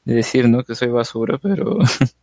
de 0.05 0.13
decir, 0.13 0.49
¿no? 0.49 0.63
Que 0.63 0.75
soy 0.75 0.89
basura, 0.89 1.37
pero, 1.37 1.79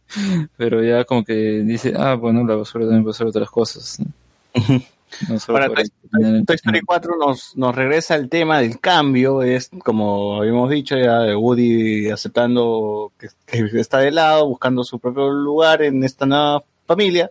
pero 0.56 0.82
ya 0.82 1.04
como 1.04 1.24
que 1.24 1.34
dice, 1.34 1.94
ah, 1.96 2.14
bueno, 2.14 2.46
la 2.46 2.56
basura 2.56 2.84
también 2.84 3.04
puede 3.04 3.14
ser 3.14 3.26
otras 3.26 3.50
cosas. 3.50 4.00
¿no? 4.00 4.82
No 5.28 5.38
solo 5.38 5.58
Ahora, 5.58 5.68
por 5.68 5.76
Toy, 5.76 5.88
Toy- 6.10 6.44
Toy 6.44 6.56
Story 6.56 6.80
4 6.80 7.16
nos, 7.18 7.56
nos 7.56 7.74
regresa 7.74 8.14
al 8.14 8.28
tema 8.28 8.60
del 8.60 8.80
cambio, 8.80 9.42
es 9.42 9.70
como 9.84 10.36
habíamos 10.40 10.70
dicho 10.70 10.96
ya, 10.96 11.20
de 11.20 11.34
Woody 11.36 12.10
aceptando 12.10 13.12
que, 13.18 13.28
que 13.46 13.80
está 13.80 13.98
de 13.98 14.10
lado, 14.10 14.46
buscando 14.46 14.84
su 14.84 14.98
propio 14.98 15.30
lugar 15.30 15.82
en 15.82 16.02
esta 16.04 16.26
nueva 16.26 16.62
familia, 16.86 17.30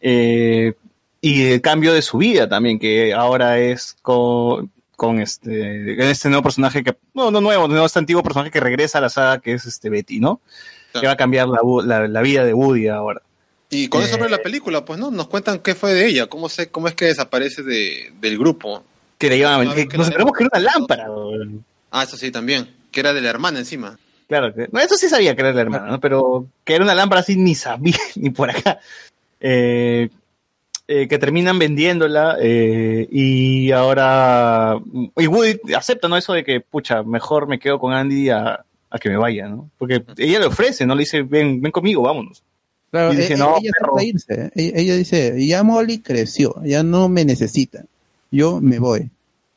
eh, 0.00 0.74
y 1.20 1.42
el 1.52 1.60
cambio 1.60 1.92
de 1.92 2.02
su 2.02 2.18
vida 2.18 2.48
también, 2.48 2.78
que 2.78 3.12
ahora 3.12 3.58
es 3.58 3.96
con, 4.02 4.70
con 4.96 5.20
este, 5.20 6.10
este 6.10 6.28
nuevo 6.28 6.42
personaje 6.44 6.82
que, 6.84 6.96
no, 7.14 7.30
no 7.30 7.40
nuevo, 7.40 7.66
no 7.68 7.84
este 7.84 7.98
antiguo 7.98 8.22
personaje 8.22 8.50
que 8.50 8.60
regresa 8.60 8.98
a 8.98 9.00
la 9.02 9.08
saga 9.08 9.40
que 9.40 9.52
es 9.52 9.66
este 9.66 9.90
Betty, 9.90 10.20
¿no? 10.20 10.40
Que 11.00 11.06
va 11.06 11.12
a 11.12 11.16
cambiar 11.16 11.48
la, 11.48 11.60
Wo- 11.60 11.82
la, 11.82 12.06
la 12.08 12.22
vida 12.22 12.44
de 12.44 12.54
Woody 12.54 12.88
ahora. 12.88 13.22
Y 13.70 13.88
con 13.88 14.02
eso 14.02 14.12
Eh, 14.12 14.18
abre 14.18 14.30
la 14.30 14.38
película, 14.38 14.84
pues, 14.84 14.98
¿no? 14.98 15.10
Nos 15.10 15.28
cuentan 15.28 15.58
qué 15.58 15.74
fue 15.74 15.92
de 15.92 16.06
ella, 16.06 16.26
cómo 16.26 16.48
se, 16.48 16.70
cómo 16.70 16.88
es 16.88 16.94
que 16.94 17.06
desaparece 17.06 17.62
de, 17.62 18.12
del 18.20 18.38
grupo. 18.38 18.82
Que 19.18 19.28
le 19.28 19.38
llevan, 19.38 19.60
Una 19.66 19.74
que 19.74 19.88
que 19.88 19.98
nos 19.98 20.06
enteramos 20.06 20.32
que 20.36 20.44
era 20.44 20.50
una 20.58 20.70
lámpara. 20.72 21.06
Ah, 21.90 22.04
eso 22.04 22.16
sí, 22.16 22.30
también. 22.30 22.74
Que 22.90 23.00
era 23.00 23.12
de 23.12 23.20
la 23.20 23.30
hermana 23.30 23.58
encima. 23.58 23.98
Claro, 24.28 24.54
que, 24.54 24.68
no, 24.70 24.80
eso 24.80 24.96
sí 24.96 25.08
sabía 25.08 25.34
que 25.34 25.40
era 25.40 25.52
la 25.52 25.60
hermana, 25.60 25.86
¿no? 25.86 26.00
Pero 26.00 26.46
que 26.64 26.74
era 26.74 26.84
una 26.84 26.94
lámpara 26.94 27.20
así 27.20 27.36
ni 27.36 27.54
sabía, 27.54 27.98
ni 28.16 28.30
por 28.30 28.50
acá. 28.50 28.78
Eh, 29.40 30.08
eh, 30.86 31.06
que 31.06 31.18
terminan 31.18 31.58
vendiéndola 31.58 32.38
eh, 32.40 33.06
y 33.10 33.70
ahora 33.72 34.78
y 35.16 35.26
Woody 35.26 35.74
acepta, 35.74 36.08
¿no? 36.08 36.16
Eso 36.16 36.32
de 36.32 36.44
que, 36.44 36.60
pucha, 36.60 37.02
mejor 37.02 37.46
me 37.46 37.58
quedo 37.58 37.78
con 37.78 37.92
Andy 37.92 38.30
a, 38.30 38.64
a 38.88 38.98
que 38.98 39.10
me 39.10 39.18
vaya, 39.18 39.48
¿no? 39.48 39.68
Porque 39.76 40.02
ella 40.16 40.38
le 40.38 40.46
ofrece, 40.46 40.86
no 40.86 40.94
le 40.94 41.00
dice, 41.00 41.22
ven, 41.22 41.60
ven 41.60 41.72
conmigo, 41.72 42.02
vámonos. 42.02 42.42
Claro, 42.90 43.12
y 43.12 43.16
dice, 43.16 43.34
e- 43.34 43.36
no, 43.36 43.56
ella 43.58 43.70
perro. 43.78 43.92
trata 43.92 44.00
de 44.00 44.06
irse. 44.06 44.50
Ella, 44.54 44.72
ella 44.76 44.96
dice, 44.96 45.46
ya 45.46 45.62
Molly 45.62 45.98
creció, 45.98 46.62
ya 46.64 46.82
no 46.82 47.08
me 47.08 47.24
necesita. 47.24 47.84
Yo 48.30 48.60
me 48.60 48.78
voy. 48.78 49.10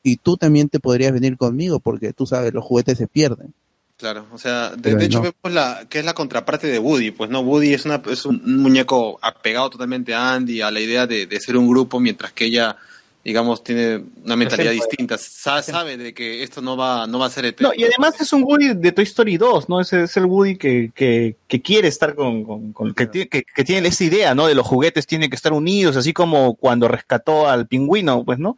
Y 0.03 0.17
tú 0.17 0.37
también 0.37 0.69
te 0.69 0.79
podrías 0.79 1.13
venir 1.13 1.37
conmigo 1.37 1.79
porque 1.79 2.13
tú 2.13 2.25
sabes, 2.25 2.53
los 2.53 2.63
juguetes 2.63 2.97
se 2.97 3.07
pierden. 3.07 3.53
Claro, 4.01 4.25
o 4.31 4.37
sea, 4.39 4.71
de, 4.75 4.93
hecho 5.05 5.19
no. 5.19 5.31
vemos 5.43 5.53
la 5.53 5.85
que 5.87 5.99
es 5.99 6.05
la 6.05 6.15
contraparte 6.15 6.65
de 6.65 6.79
Woody, 6.79 7.11
pues 7.11 7.29
no, 7.29 7.41
Woody 7.41 7.75
es, 7.75 7.85
una, 7.85 8.01
es 8.09 8.25
un, 8.25 8.41
un 8.43 8.57
muñeco 8.57 9.19
apegado 9.21 9.69
totalmente 9.69 10.15
a 10.15 10.33
Andy, 10.33 10.59
a 10.61 10.71
la 10.71 10.79
idea 10.79 11.05
de, 11.05 11.27
de 11.27 11.39
ser 11.39 11.55
un 11.55 11.69
grupo, 11.69 11.99
mientras 11.99 12.31
que 12.31 12.45
ella, 12.45 12.77
digamos, 13.23 13.63
tiene 13.63 14.03
una 14.25 14.35
mentalidad 14.35 14.71
distinta, 14.71 15.17
Sa- 15.17 15.61
sabe 15.61 15.95
de 15.97 16.13
que 16.13 16.41
esto 16.41 16.59
no 16.61 16.75
va, 16.75 17.05
no 17.05 17.19
va 17.19 17.27
a 17.27 17.29
ser 17.29 17.45
eterno. 17.45 17.69
No, 17.69 17.75
y 17.79 17.83
además 17.83 18.19
es 18.19 18.33
un 18.33 18.43
Woody 18.43 18.73
de 18.73 18.91
Toy 18.91 19.03
Story 19.03 19.37
2, 19.37 19.69
¿no? 19.69 19.79
Es, 19.79 19.93
es 19.93 20.17
el 20.17 20.25
Woody 20.25 20.57
que, 20.57 20.91
que, 20.95 21.35
que 21.47 21.61
quiere 21.61 21.87
estar 21.87 22.15
con, 22.15 22.43
con, 22.43 22.73
con- 22.73 22.93
que, 22.95 23.05
tiene, 23.05 23.27
que, 23.29 23.43
que 23.43 23.63
tiene 23.63 23.87
esa 23.89 24.03
idea, 24.03 24.33
¿no? 24.33 24.47
De 24.47 24.55
los 24.55 24.65
juguetes 24.65 25.05
tienen 25.05 25.29
que 25.29 25.35
estar 25.35 25.53
unidos, 25.53 25.95
así 25.97 26.13
como 26.13 26.55
cuando 26.55 26.87
rescató 26.87 27.47
al 27.47 27.67
pingüino, 27.67 28.23
pues, 28.25 28.39
¿no? 28.39 28.57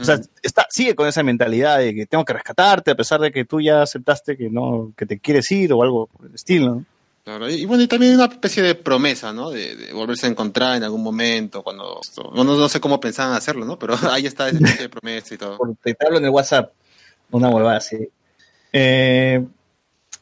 O 0.00 0.04
sea, 0.04 0.20
está, 0.42 0.66
sigue 0.70 0.94
con 0.94 1.08
esa 1.08 1.22
mentalidad 1.22 1.78
de 1.78 1.94
que 1.94 2.06
tengo 2.06 2.24
que 2.24 2.32
rescatarte 2.34 2.92
a 2.92 2.94
pesar 2.94 3.20
de 3.20 3.32
que 3.32 3.44
tú 3.44 3.60
ya 3.60 3.82
aceptaste 3.82 4.36
que 4.36 4.48
no, 4.48 4.92
que 4.96 5.06
te 5.06 5.18
quieres 5.18 5.50
ir 5.50 5.72
o 5.72 5.82
algo 5.82 6.06
por 6.06 6.26
el 6.26 6.34
estilo, 6.34 6.66
¿no? 6.76 6.84
Claro, 7.24 7.48
y 7.48 7.64
bueno, 7.64 7.82
y 7.82 7.88
también 7.88 8.14
una 8.16 8.26
especie 8.26 8.62
de 8.62 8.74
promesa, 8.74 9.32
¿no? 9.32 9.50
De, 9.50 9.90
volverse 9.94 10.26
a 10.26 10.30
encontrar 10.30 10.76
en 10.76 10.84
algún 10.84 11.02
momento, 11.02 11.62
cuando... 11.62 12.02
Bueno, 12.34 12.54
no 12.58 12.68
sé 12.68 12.80
cómo 12.80 13.00
pensaban 13.00 13.34
hacerlo, 13.34 13.64
¿no? 13.64 13.78
Pero 13.78 13.94
ahí 14.10 14.26
está 14.26 14.48
esa 14.48 14.58
especie 14.58 14.82
de 14.82 14.88
promesa 14.90 15.34
y 15.34 15.38
todo. 15.38 15.58
Te 15.82 15.96
hablo 16.04 16.18
en 16.18 16.26
el 16.26 16.30
WhatsApp, 16.30 16.72
una 17.30 17.48
huevada 17.48 17.78
así. 17.78 17.96
Eh, 18.74 19.42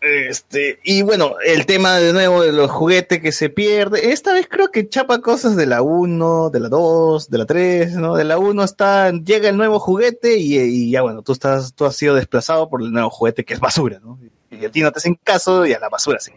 este, 0.00 0.78
y 0.84 1.02
bueno, 1.02 1.34
el 1.44 1.66
tema 1.66 1.96
de 1.96 2.12
nuevo 2.12 2.42
de 2.42 2.52
los 2.52 2.70
juguetes 2.70 3.20
que 3.20 3.32
se 3.32 3.50
pierde. 3.50 4.12
Esta 4.12 4.32
vez 4.32 4.46
creo 4.48 4.70
que 4.70 4.88
chapa 4.88 5.20
cosas 5.20 5.56
de 5.56 5.66
la 5.66 5.82
1, 5.82 6.50
de 6.50 6.60
la 6.60 6.68
2, 6.68 7.30
de 7.30 7.38
la 7.38 7.46
3, 7.46 7.94
¿no? 7.94 8.14
De 8.14 8.22
la 8.22 8.38
1 8.38 8.62
está, 8.62 9.10
llega 9.10 9.48
el 9.48 9.56
nuevo 9.56 9.80
juguete 9.80 10.36
y, 10.36 10.56
y 10.56 10.90
ya 10.92 11.02
bueno, 11.02 11.22
tú 11.22 11.32
estás, 11.32 11.74
tú 11.74 11.84
has 11.84 11.96
sido 11.96 12.14
desplazado 12.14 12.68
por 12.68 12.80
el 12.80 12.92
nuevo 12.92 13.10
juguete 13.10 13.44
que 13.44 13.54
es 13.54 13.60
basura, 13.60 13.98
¿no? 13.98 14.20
Y 14.52 14.64
a 14.64 14.70
ti 14.70 14.82
no 14.82 14.92
te 14.92 14.98
hacen 14.98 15.18
caso 15.24 15.66
y 15.66 15.72
a 15.72 15.80
la 15.80 15.88
basura 15.88 16.20
sí. 16.20 16.30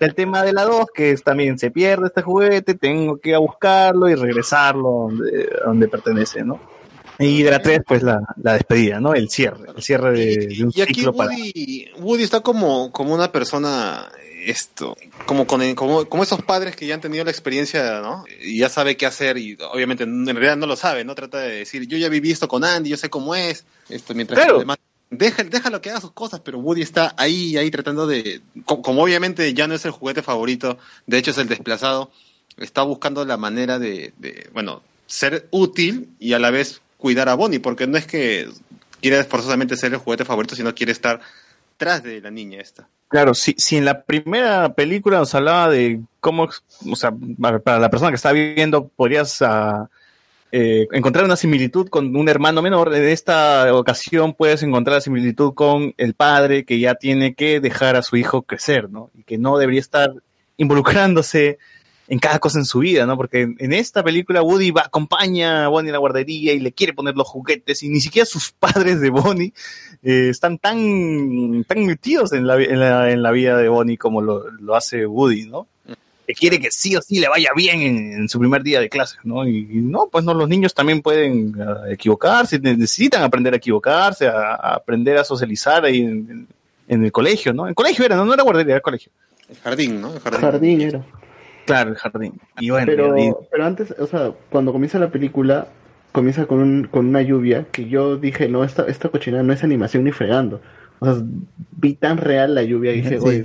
El 0.00 0.14
tema 0.14 0.42
de 0.42 0.52
la 0.52 0.64
2, 0.64 0.86
que 0.94 1.10
es 1.12 1.22
también 1.22 1.58
se 1.58 1.70
pierde 1.70 2.06
este 2.06 2.22
juguete, 2.22 2.74
tengo 2.74 3.18
que 3.18 3.28
ir 3.30 3.34
a 3.34 3.38
buscarlo 3.38 4.08
y 4.08 4.14
regresarlo 4.14 5.08
donde, 5.10 5.48
donde 5.64 5.88
pertenece, 5.88 6.42
¿no? 6.42 6.58
Y 7.18 7.42
de 7.42 7.50
la 7.50 7.60
3, 7.60 7.80
pues 7.86 8.02
la, 8.02 8.18
la 8.42 8.54
despedida, 8.54 8.98
¿no? 8.98 9.12
El 9.14 9.28
cierre, 9.28 9.68
el 9.76 9.82
cierre 9.82 10.12
de, 10.12 10.46
de 10.46 10.64
un 10.64 10.72
Y 10.74 10.80
aquí 10.80 10.94
ciclo 10.94 11.12
para... 11.12 11.30
Woody, 11.30 11.90
Woody 11.98 12.22
está 12.22 12.40
como, 12.40 12.90
como 12.92 13.12
una 13.14 13.30
persona, 13.30 14.10
esto, 14.46 14.96
como, 15.26 15.46
con, 15.46 15.74
como, 15.74 16.06
como 16.06 16.22
esos 16.22 16.40
padres 16.40 16.76
que 16.76 16.86
ya 16.86 16.94
han 16.94 17.02
tenido 17.02 17.22
la 17.22 17.30
experiencia, 17.30 18.00
¿no? 18.00 18.24
Y 18.42 18.58
ya 18.60 18.70
sabe 18.70 18.96
qué 18.96 19.04
hacer 19.04 19.36
y 19.36 19.58
obviamente 19.70 20.04
en 20.04 20.24
realidad 20.24 20.56
no 20.56 20.66
lo 20.66 20.76
sabe, 20.76 21.04
¿no? 21.04 21.14
Trata 21.14 21.40
de 21.40 21.56
decir, 21.56 21.86
yo 21.86 21.98
ya 21.98 22.08
viví 22.08 22.30
esto 22.30 22.48
con 22.48 22.64
Andy, 22.64 22.88
yo 22.88 22.96
sé 22.96 23.10
cómo 23.10 23.34
es, 23.34 23.66
esto, 23.90 24.14
mientras 24.14 24.38
que 24.38 24.44
Claro. 24.44 24.54
los 24.54 24.62
demás... 24.62 24.78
Deja, 25.10 25.42
déjalo 25.42 25.80
que 25.80 25.90
haga 25.90 26.00
sus 26.00 26.12
cosas, 26.12 26.40
pero 26.40 26.58
Woody 26.60 26.82
está 26.82 27.14
ahí, 27.16 27.56
ahí 27.56 27.70
tratando 27.70 28.06
de, 28.06 28.40
co- 28.64 28.80
como, 28.80 29.02
obviamente 29.02 29.52
ya 29.54 29.66
no 29.66 29.74
es 29.74 29.84
el 29.84 29.90
juguete 29.90 30.22
favorito, 30.22 30.78
de 31.06 31.18
hecho 31.18 31.32
es 31.32 31.38
el 31.38 31.48
desplazado, 31.48 32.12
está 32.56 32.82
buscando 32.82 33.24
la 33.24 33.36
manera 33.36 33.78
de, 33.80 34.12
de, 34.18 34.48
bueno, 34.52 34.82
ser 35.06 35.48
útil 35.50 36.10
y 36.20 36.32
a 36.34 36.38
la 36.38 36.50
vez 36.52 36.80
cuidar 36.96 37.28
a 37.28 37.34
Bonnie, 37.34 37.58
porque 37.58 37.88
no 37.88 37.98
es 37.98 38.06
que 38.06 38.48
quiere 39.00 39.24
forzosamente 39.24 39.76
ser 39.76 39.92
el 39.92 39.98
juguete 39.98 40.24
favorito, 40.24 40.54
sino 40.54 40.74
quiere 40.74 40.92
estar 40.92 41.20
tras 41.76 42.02
de 42.04 42.20
la 42.20 42.30
niña 42.30 42.60
esta. 42.60 42.88
Claro, 43.08 43.34
si, 43.34 43.54
si 43.58 43.76
en 43.78 43.86
la 43.86 44.02
primera 44.02 44.74
película 44.74 45.18
nos 45.18 45.34
hablaba 45.34 45.70
de 45.70 46.00
cómo, 46.20 46.48
o 46.88 46.94
sea, 46.96 47.12
para 47.64 47.80
la 47.80 47.90
persona 47.90 48.12
que 48.12 48.16
está 48.16 48.30
viviendo, 48.30 48.86
podrías 48.86 49.42
ah, 49.42 49.90
eh, 50.52 50.88
encontrar 50.92 51.24
una 51.24 51.36
similitud 51.36 51.88
con 51.88 52.14
un 52.16 52.28
hermano 52.28 52.60
menor, 52.62 52.94
en 52.94 53.04
esta 53.08 53.72
ocasión 53.74 54.34
puedes 54.34 54.62
encontrar 54.62 54.96
la 54.96 55.00
similitud 55.00 55.54
con 55.54 55.94
el 55.96 56.14
padre 56.14 56.64
que 56.64 56.80
ya 56.80 56.96
tiene 56.96 57.34
que 57.34 57.60
dejar 57.60 57.96
a 57.96 58.02
su 58.02 58.16
hijo 58.16 58.42
crecer, 58.42 58.90
¿no? 58.90 59.10
Y 59.14 59.22
que 59.22 59.38
no 59.38 59.58
debería 59.58 59.80
estar 59.80 60.12
involucrándose 60.56 61.58
en 62.10 62.18
cada 62.18 62.40
cosa 62.40 62.58
en 62.58 62.64
su 62.64 62.80
vida, 62.80 63.06
¿no? 63.06 63.16
Porque 63.16 63.42
en, 63.56 63.72
esta 63.72 64.02
película 64.02 64.42
Woody 64.42 64.72
va, 64.72 64.82
acompaña 64.82 65.64
a 65.64 65.68
Bonnie 65.68 65.90
a 65.90 65.92
la 65.92 65.98
guardería 65.98 66.52
y 66.52 66.58
le 66.58 66.72
quiere 66.72 66.92
poner 66.92 67.14
los 67.14 67.28
juguetes 67.28 67.84
y 67.84 67.88
ni 67.88 68.00
siquiera 68.00 68.26
sus 68.26 68.50
padres 68.58 69.00
de 69.00 69.10
Bonnie 69.10 69.54
eh, 70.02 70.28
están 70.30 70.58
tan, 70.58 71.64
tan 71.64 71.86
metidos 71.86 72.32
en 72.32 72.48
la, 72.48 72.56
en, 72.60 72.80
la, 72.80 73.10
en 73.12 73.22
la 73.22 73.30
vida 73.30 73.56
de 73.56 73.68
Bonnie 73.68 73.96
como 73.96 74.20
lo, 74.20 74.50
lo 74.50 74.74
hace 74.74 75.06
Woody, 75.06 75.46
¿no? 75.46 75.68
Que 76.30 76.34
quiere 76.38 76.60
que 76.60 76.70
sí 76.70 76.94
o 76.94 77.02
sí 77.02 77.18
le 77.18 77.28
vaya 77.28 77.50
bien 77.56 77.80
en, 77.80 78.12
en 78.12 78.28
su 78.28 78.38
primer 78.38 78.62
día 78.62 78.78
de 78.78 78.88
clases, 78.88 79.18
¿no? 79.24 79.46
Y, 79.48 79.58
y 79.70 79.76
no, 79.78 80.08
pues 80.12 80.24
no, 80.24 80.32
los 80.32 80.48
niños 80.48 80.72
también 80.74 81.02
pueden 81.02 81.56
ah, 81.60 81.84
equivocarse, 81.90 82.60
ne- 82.60 82.76
necesitan 82.76 83.22
aprender 83.24 83.52
a 83.52 83.56
equivocarse, 83.56 84.28
a, 84.28 84.54
a 84.54 84.74
aprender 84.76 85.16
a 85.18 85.24
socializar 85.24 85.84
ahí 85.84 86.02
en, 86.02 86.08
en- 86.30 86.46
en 86.86 87.04
el 87.04 87.10
colegio, 87.10 87.52
¿no? 87.52 87.66
En 87.66 87.74
colegio 87.74 88.04
era, 88.04 88.14
no, 88.14 88.24
no 88.24 88.32
era 88.34 88.44
guardería, 88.44 88.74
era 88.74 88.80
colegio. 88.80 89.10
El 89.48 89.56
jardín, 89.56 90.00
¿no? 90.00 90.12
El 90.14 90.20
jardín. 90.20 90.40
Jardín 90.40 90.80
era. 90.82 91.04
Claro, 91.66 91.90
el 91.90 91.96
jardín. 91.96 92.34
Y 92.60 92.70
bueno, 92.70 92.86
pero, 92.86 93.18
y- 93.18 93.32
pero 93.50 93.64
antes, 93.64 93.92
o 93.98 94.06
sea, 94.06 94.32
cuando 94.50 94.70
comienza 94.72 94.98
la 95.00 95.08
película, 95.10 95.66
comienza 96.12 96.46
con, 96.46 96.58
un, 96.60 96.84
con 96.88 97.06
una 97.06 97.22
lluvia 97.22 97.66
que 97.72 97.88
yo 97.88 98.16
dije, 98.16 98.48
no, 98.48 98.62
esta, 98.64 98.86
esta 98.86 99.08
cochinada 99.08 99.42
no 99.42 99.52
es 99.52 99.64
animación 99.64 100.04
ni 100.04 100.12
fregando. 100.12 100.60
O 101.00 101.06
sea, 101.06 101.22
vi 101.72 101.94
tan 101.94 102.18
real 102.18 102.54
la 102.54 102.62
lluvia 102.62 102.92
y 102.92 103.00
dije, 103.00 103.18
Sí. 103.18 103.24
oye, 103.26 103.44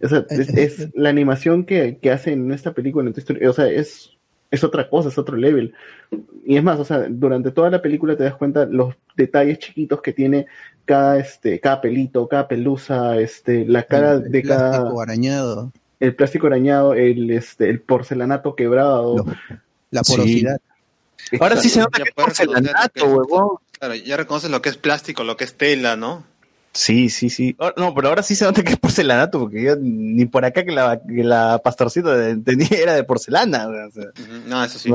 o 0.00 0.08
sea, 0.08 0.24
es, 0.30 0.48
es 0.50 0.88
la 0.94 1.08
animación 1.10 1.64
que, 1.64 1.98
que 2.00 2.10
hacen 2.10 2.44
en 2.46 2.52
esta 2.52 2.72
película, 2.72 3.06
en 3.08 3.12
Toy 3.14 3.20
Story, 3.20 3.44
o 3.46 3.52
sea, 3.52 3.66
es, 3.68 4.10
es 4.50 4.64
otra 4.64 4.88
cosa, 4.88 5.08
es 5.08 5.18
otro 5.18 5.36
level. 5.36 5.74
Y 6.46 6.56
es 6.56 6.62
más, 6.62 6.78
o 6.78 6.84
sea, 6.84 7.06
durante 7.10 7.50
toda 7.50 7.68
la 7.70 7.82
película 7.82 8.16
te 8.16 8.24
das 8.24 8.36
cuenta 8.36 8.64
los 8.64 8.94
detalles 9.16 9.58
chiquitos 9.58 10.00
que 10.00 10.12
tiene 10.12 10.46
cada, 10.84 11.18
este, 11.18 11.60
cada 11.60 11.80
pelito, 11.80 12.26
cada 12.28 12.48
pelusa, 12.48 13.18
este, 13.20 13.66
la 13.66 13.82
cara 13.82 14.12
El- 14.14 14.22
el 14.26 14.32
de 14.32 14.42
cada 14.44 14.70
plástico 14.70 15.00
arañado, 15.02 15.72
el 16.00 16.14
plástico 16.14 16.46
arañado, 16.46 16.94
el, 16.94 17.30
este, 17.32 17.68
el 17.68 17.80
porcelanato 17.80 18.54
quebrado. 18.54 19.26
la 19.90 20.04
Sí. 20.04 20.12
porosidad. 20.12 20.60
Ahora 21.40 21.56
sí 21.56 21.68
se 21.70 21.76
Ya 21.80 21.82
nota 21.84 21.98
que 22.02 22.08
es 22.10 22.14
porcelanato, 22.14 22.90
que 22.94 23.00
es- 23.00 23.06
huevón. 23.06 23.56
Claro, 23.78 23.94
ya 23.96 24.16
reconoces 24.16 24.50
lo 24.50 24.62
que 24.62 24.68
es 24.68 24.76
plástico, 24.76 25.24
lo 25.24 25.36
que 25.36 25.44
es 25.44 25.54
tela, 25.54 25.96
¿no? 25.96 26.24
Sí, 26.72 27.08
sí, 27.08 27.28
sí. 27.30 27.56
Oh, 27.58 27.72
No, 27.76 27.94
pero 27.94 28.08
ahora 28.08 28.22
sí 28.22 28.34
se 28.36 28.44
nota 28.44 28.62
que 28.62 28.72
es 28.72 28.78
porcelanato, 28.78 29.40
porque 29.40 29.62
yo 29.62 29.76
ni 29.80 30.26
por 30.26 30.44
acá 30.44 30.64
que 30.64 30.70
la, 30.72 31.00
que 31.00 31.24
la 31.24 31.60
pastorcita 31.62 32.28
entendí 32.28 32.66
era 32.70 32.94
de 32.94 33.04
porcelana. 33.04 33.66
O 33.68 33.90
sea, 33.90 34.04
No, 34.46 34.62
eso 34.64 34.78
sí. 34.78 34.92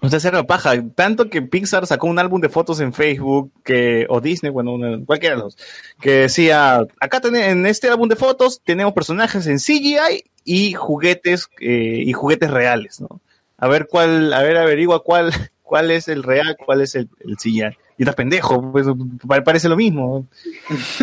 o 0.00 0.08
sea, 0.08 0.28
era 0.28 0.42
paja. 0.44 0.72
Tanto 0.94 1.30
que 1.30 1.40
Pixar 1.42 1.86
sacó 1.86 2.08
un 2.08 2.18
álbum 2.18 2.40
de 2.40 2.48
fotos 2.48 2.80
en 2.80 2.92
Facebook, 2.92 3.52
que, 3.64 4.06
o 4.08 4.20
Disney, 4.20 4.50
bueno, 4.50 4.72
una- 4.74 5.04
cualquiera 5.04 5.36
de 5.36 5.42
los, 5.42 5.56
que 6.00 6.10
decía, 6.22 6.80
acá 7.00 7.20
ten- 7.20 7.36
en 7.36 7.66
este 7.66 7.88
álbum 7.88 8.08
de 8.08 8.16
fotos 8.16 8.60
tenemos 8.64 8.92
personajes 8.92 9.46
en 9.46 9.58
CGI 9.60 10.24
y 10.44 10.72
juguetes, 10.72 11.48
eh, 11.60 12.02
y 12.04 12.12
juguetes 12.12 12.50
reales, 12.50 13.00
¿no? 13.00 13.20
A 13.56 13.68
ver 13.68 13.86
cuál, 13.88 14.32
a 14.32 14.42
ver, 14.42 14.56
averigua 14.56 15.02
cuál, 15.02 15.30
cuál 15.62 15.90
es 15.90 16.08
el 16.08 16.22
real, 16.22 16.56
cuál 16.64 16.80
es 16.80 16.94
el, 16.96 17.08
el 17.20 17.36
CGI. 17.36 17.76
Y 17.96 18.02
estás 18.02 18.14
pendejo, 18.16 18.72
pues 18.72 18.86
pa- 19.26 19.44
parece 19.44 19.68
lo 19.68 19.76
mismo. 19.76 20.26
Es 20.70 21.00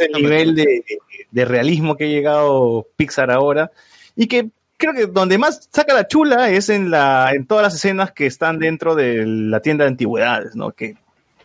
el 0.00 0.12
nivel 0.22 0.54
de, 0.54 0.82
de 1.30 1.44
realismo 1.44 1.96
que 1.96 2.04
ha 2.04 2.08
llegado 2.08 2.86
Pixar 2.96 3.30
ahora. 3.30 3.70
Y 4.16 4.26
que 4.26 4.48
creo 4.76 4.92
que 4.94 5.06
donde 5.06 5.38
más 5.38 5.68
saca 5.72 5.92
la 5.94 6.06
chula 6.08 6.50
es 6.50 6.68
en 6.68 6.90
la 6.90 7.30
en 7.34 7.46
todas 7.46 7.62
las 7.62 7.74
escenas 7.74 8.12
que 8.12 8.26
están 8.26 8.58
dentro 8.58 8.94
de 8.94 9.24
la 9.26 9.60
tienda 9.60 9.84
de 9.84 9.90
antigüedades, 9.90 10.56
¿no? 10.56 10.72
Que 10.72 10.96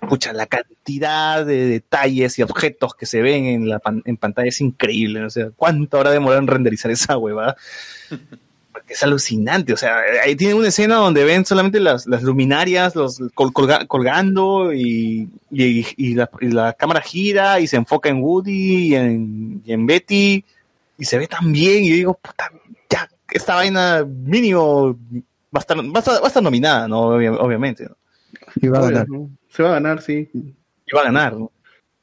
pucha, 0.08 0.32
la 0.32 0.45
cantidad 0.45 1.45
de 1.45 1.66
detalles 1.66 2.40
y 2.40 2.41
objetos 2.41 2.95
que 2.95 3.06
se 3.06 3.22
ven 3.22 3.45
en 3.48 3.67
la 3.67 3.80
pan- 3.80 4.01
en 4.06 4.16
pantalla 4.16 4.48
es 4.48 4.61
increíble, 4.61 5.19
¿no? 5.19 5.27
o 5.27 5.30
sea, 5.30 5.49
¿cuánto 5.56 5.98
habrá 5.98 6.11
demorado 6.11 6.40
en 6.41 6.48
renderizar 6.48 6.90
esa 6.90 7.17
huevada? 7.17 7.58
Es 8.88 9.03
alucinante, 9.03 9.74
o 9.74 9.77
sea, 9.77 9.98
ahí 10.24 10.35
tiene 10.35 10.53
una 10.53 10.67
escena 10.69 10.95
donde 10.95 11.24
ven 11.24 11.45
solamente 11.45 11.80
las, 11.80 12.08
las 12.08 12.24
luminarias 12.24 12.95
los 12.95 13.19
col- 13.35 13.51
colga- 13.53 13.85
colgando 13.88 14.74
y, 14.74 15.30
y, 15.51 15.85
y 15.98 16.14
la, 16.16 16.30
y 16.40 16.48
la 16.48 16.74
cámara 16.74 17.01
gira 17.01 17.59
y 17.59 17.67
se 17.67 17.77
enfoca 17.77 18.09
en 18.09 18.22
Woody 18.22 18.88
y 18.90 18.95
en, 18.95 19.61
y 19.66 19.74
en 19.74 19.85
Betty 19.85 20.43
y 20.98 21.06
se 21.06 21.17
ve 21.17 21.27
tan 21.27 21.51
bien 21.51 21.83
y 21.83 21.90
yo 21.90 21.95
digo, 21.95 22.14
puta, 22.16 22.51
ya, 22.90 23.08
esta 23.32 23.56
vaina 23.56 24.06
mínimo 24.06 24.93
va 24.93 25.58
a 25.58 25.59
estar, 25.59 25.77
va 25.77 25.82
a 25.95 25.99
estar, 25.99 26.16
va 26.22 26.25
a 26.25 26.27
estar 26.27 26.43
nominada, 26.43 26.88
¿no? 26.88 27.09
Obvia- 27.16 27.38
obviamente, 27.40 27.85
¿no? 27.85 27.95
Y 28.61 28.67
va 28.67 28.80
a 28.80 28.82
Obvio, 28.82 28.91
ganar. 28.93 29.09
¿no? 29.09 29.30
Se 29.49 29.64
va 29.64 29.69
a 29.69 29.74
ganar, 29.74 30.01
sí. 30.01 30.30
Y 30.33 30.95
va 30.95 31.01
a 31.01 31.06
ganar, 31.06 31.33
¿no? 31.38 31.51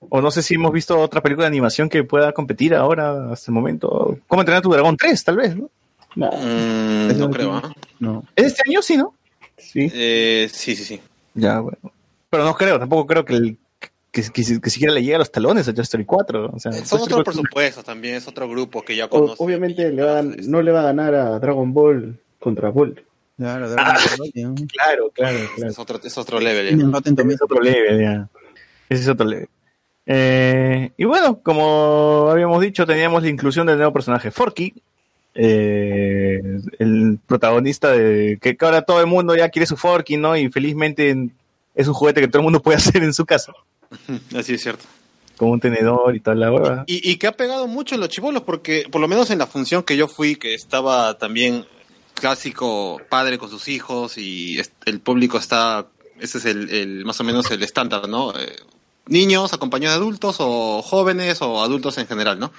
O 0.08 0.20
no 0.20 0.30
sé 0.30 0.42
si 0.42 0.54
hemos 0.54 0.72
visto 0.72 0.98
otra 1.00 1.20
película 1.20 1.44
de 1.44 1.48
animación 1.48 1.88
que 1.88 2.04
pueda 2.04 2.32
competir 2.32 2.74
ahora, 2.74 3.32
hasta 3.32 3.50
el 3.50 3.54
momento. 3.54 4.18
¿Cómo 4.28 4.42
entrenar 4.42 4.60
a 4.60 4.62
tu 4.62 4.70
dragón 4.70 4.96
3, 4.96 5.24
tal 5.24 5.36
vez, 5.36 5.56
no? 5.56 5.68
No, 6.16 6.30
Mm, 6.32 7.18
no 7.18 7.30
creo, 7.30 7.52
¿ah? 7.54 7.72
no. 8.00 8.24
¿Es 8.34 8.46
este 8.46 8.62
año, 8.68 8.82
sí, 8.82 8.96
no? 8.96 9.14
Sí. 9.56 9.90
Eh, 9.94 10.48
sí, 10.52 10.74
sí, 10.74 10.84
sí. 10.84 11.00
Ya, 11.34 11.60
bueno. 11.60 11.78
Pero 12.30 12.44
no 12.44 12.54
creo, 12.56 12.78
tampoco 12.78 13.06
creo 13.06 13.24
que, 13.24 13.34
el- 13.34 13.58
que, 14.10 14.22
que- 14.22 14.60
que 14.60 14.70
siquiera 14.70 14.92
le 14.94 15.02
llega 15.02 15.16
a 15.16 15.18
los 15.20 15.30
talones 15.30 15.68
a 15.68 15.74
Toy 15.74 15.82
Story 15.82 16.04
4. 16.04 16.50
O 16.54 16.58
sea, 16.58 16.72
Son 16.72 16.80
Toy 16.80 16.84
Story 16.84 17.02
otros 17.02 17.14
4 17.24 17.32
presupuestos 17.42 17.84
también, 17.84 18.14
es 18.16 18.26
otro 18.26 18.48
grupo 18.48 18.82
que 18.82 18.96
ya 18.96 19.04
O- 19.06 19.10
conoce. 19.10 19.34
obviamente 19.38 19.92
le 19.92 20.02
va 20.02 20.18
a- 20.18 20.22
no 20.22 20.62
le 20.62 20.72
va 20.72 20.80
a 20.80 20.84
ganar 20.84 21.14
a 21.14 21.38
Dragon 21.38 21.72
Ball 21.72 22.18
contra 22.40 22.70
Bolt. 22.70 22.98
Claro, 23.38 23.68
claro, 23.68 23.90
claro, 24.72 25.10
claro. 25.14 25.38
Es 25.70 25.78
otro, 25.78 26.00
es 26.02 26.16
otro 26.18 26.40
level. 26.40 26.68
¿eh? 26.68 26.70
Ese 27.04 27.34
es 27.34 27.42
otro 27.42 27.60
level, 27.60 28.00
ya. 28.00 28.28
Ese 28.88 29.02
es 29.02 29.08
otro 29.08 29.26
level. 29.26 29.48
Eh, 30.06 30.92
y 30.96 31.04
bueno, 31.04 31.40
como 31.42 32.28
habíamos 32.30 32.62
dicho, 32.62 32.86
teníamos 32.86 33.22
la 33.22 33.28
inclusión 33.28 33.66
del 33.66 33.76
nuevo 33.76 33.92
personaje 33.92 34.30
Forky, 34.30 34.72
eh, 35.38 36.40
el 36.78 37.18
protagonista 37.26 37.90
de 37.92 38.38
que, 38.40 38.56
ahora 38.60 38.82
todo 38.82 39.00
el 39.00 39.06
mundo 39.06 39.36
ya 39.36 39.48
quiere 39.50 39.66
su 39.66 39.76
Forky, 39.76 40.16
¿no? 40.16 40.36
Y 40.36 40.48
felizmente 40.50 41.14
es 41.74 41.88
un 41.88 41.94
juguete 41.94 42.20
que 42.20 42.28
todo 42.28 42.38
el 42.40 42.44
mundo 42.44 42.62
puede 42.62 42.78
hacer 42.78 43.02
en 43.02 43.12
su 43.14 43.24
casa, 43.26 43.52
Así 44.36 44.54
es 44.54 44.62
cierto. 44.62 44.84
con 45.36 45.50
un 45.50 45.60
tenedor 45.60 46.16
y 46.16 46.20
toda 46.20 46.36
la 46.36 46.50
hueva. 46.52 46.84
Y, 46.86 47.08
y 47.10 47.16
que 47.16 47.26
ha 47.26 47.32
pegado 47.32 47.66
mucho 47.66 47.94
en 47.94 48.00
los 48.00 48.08
chivolos, 48.10 48.42
porque 48.42 48.86
por 48.90 49.00
lo 49.00 49.08
menos 49.08 49.30
en 49.30 49.38
la 49.38 49.46
función 49.46 49.82
que 49.82 49.96
yo 49.96 50.08
fui, 50.08 50.36
que 50.36 50.54
estaba 50.54 51.18
también 51.18 51.64
clásico 52.14 53.00
padre 53.10 53.36
con 53.38 53.50
sus 53.50 53.68
hijos 53.68 54.16
y 54.18 54.58
el 54.86 55.00
público 55.00 55.36
está, 55.38 55.86
ese 56.18 56.38
es 56.38 56.44
el, 56.46 56.70
el- 56.70 57.04
más 57.04 57.20
o 57.20 57.24
menos 57.24 57.50
el 57.50 57.62
estándar, 57.62 58.08
¿no? 58.08 58.32
Eh, 58.38 58.56
niños 59.06 59.52
acompañados 59.52 59.98
de 59.98 60.02
adultos 60.02 60.36
o 60.40 60.80
jóvenes 60.82 61.40
o 61.42 61.62
adultos 61.62 61.98
en 61.98 62.06
general, 62.06 62.38
¿no? 62.40 62.52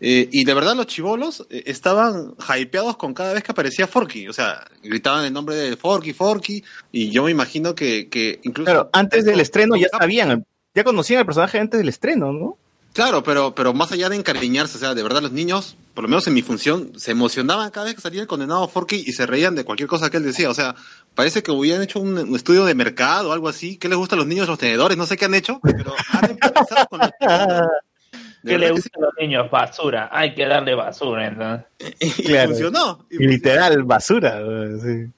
Eh, 0.00 0.28
y 0.30 0.44
de 0.44 0.54
verdad 0.54 0.76
los 0.76 0.86
chivolos 0.86 1.46
eh, 1.50 1.64
estaban 1.66 2.34
hypeados 2.56 2.96
con 2.96 3.14
cada 3.14 3.34
vez 3.34 3.42
que 3.42 3.52
aparecía 3.52 3.86
Forky, 3.88 4.28
o 4.28 4.32
sea, 4.32 4.64
gritaban 4.82 5.24
el 5.24 5.32
nombre 5.32 5.56
de 5.56 5.76
Forky, 5.76 6.12
Forky, 6.12 6.62
y 6.92 7.10
yo 7.10 7.24
me 7.24 7.32
imagino 7.32 7.74
que, 7.74 8.08
que 8.08 8.38
incluso... 8.44 8.66
Claro, 8.66 8.90
antes 8.92 9.24
del 9.24 9.40
estreno 9.40 9.76
ya 9.76 9.88
sabían, 9.88 10.46
ya 10.74 10.84
conocían 10.84 11.20
al 11.20 11.26
personaje 11.26 11.58
antes 11.58 11.78
del 11.78 11.88
estreno, 11.88 12.32
¿no? 12.32 12.56
Claro, 12.92 13.22
pero, 13.22 13.54
pero 13.54 13.74
más 13.74 13.92
allá 13.92 14.08
de 14.08 14.16
encariñarse, 14.16 14.76
o 14.76 14.80
sea, 14.80 14.94
de 14.94 15.02
verdad 15.02 15.22
los 15.22 15.32
niños, 15.32 15.76
por 15.94 16.04
lo 16.04 16.08
menos 16.08 16.26
en 16.26 16.34
mi 16.34 16.42
función, 16.42 16.92
se 16.96 17.12
emocionaban 17.12 17.70
cada 17.70 17.86
vez 17.86 17.94
que 17.94 18.00
salía 18.00 18.22
el 18.22 18.26
condenado 18.26 18.66
Forky 18.66 19.04
y 19.06 19.12
se 19.12 19.26
reían 19.26 19.54
de 19.54 19.64
cualquier 19.64 19.88
cosa 19.88 20.10
que 20.10 20.16
él 20.16 20.24
decía. 20.24 20.50
O 20.50 20.54
sea, 20.54 20.74
parece 21.14 21.42
que 21.42 21.52
hubieran 21.52 21.82
hecho 21.82 22.00
un, 22.00 22.18
un 22.18 22.34
estudio 22.34 22.64
de 22.64 22.74
mercado 22.74 23.30
o 23.30 23.32
algo 23.32 23.48
así. 23.48 23.76
¿Qué 23.76 23.88
les 23.88 23.98
gusta 23.98 24.16
a 24.16 24.18
los 24.18 24.26
niños 24.26 24.48
los 24.48 24.58
tenedores? 24.58 24.98
No 24.98 25.06
sé 25.06 25.16
qué 25.16 25.26
han 25.26 25.34
hecho, 25.34 25.60
pero 25.62 25.94
han 26.12 26.30
empezado 26.30 26.86
con 26.88 27.00
los. 27.00 27.10
¿Qué 28.44 28.58
le 28.58 28.66
que 28.66 28.72
gusta 28.72 28.90
a 28.98 29.00
los 29.02 29.12
niños? 29.20 29.50
Basura. 29.50 30.08
Hay 30.12 30.34
que 30.34 30.46
darle 30.46 30.74
basura, 30.74 31.26
entonces. 31.26 31.66
Y 32.00 32.24
Claro. 32.24 32.48
funcionó. 32.50 33.06
Y 33.10 33.26
literal, 33.26 33.82
basura. 33.84 34.40
sí. 34.82 35.10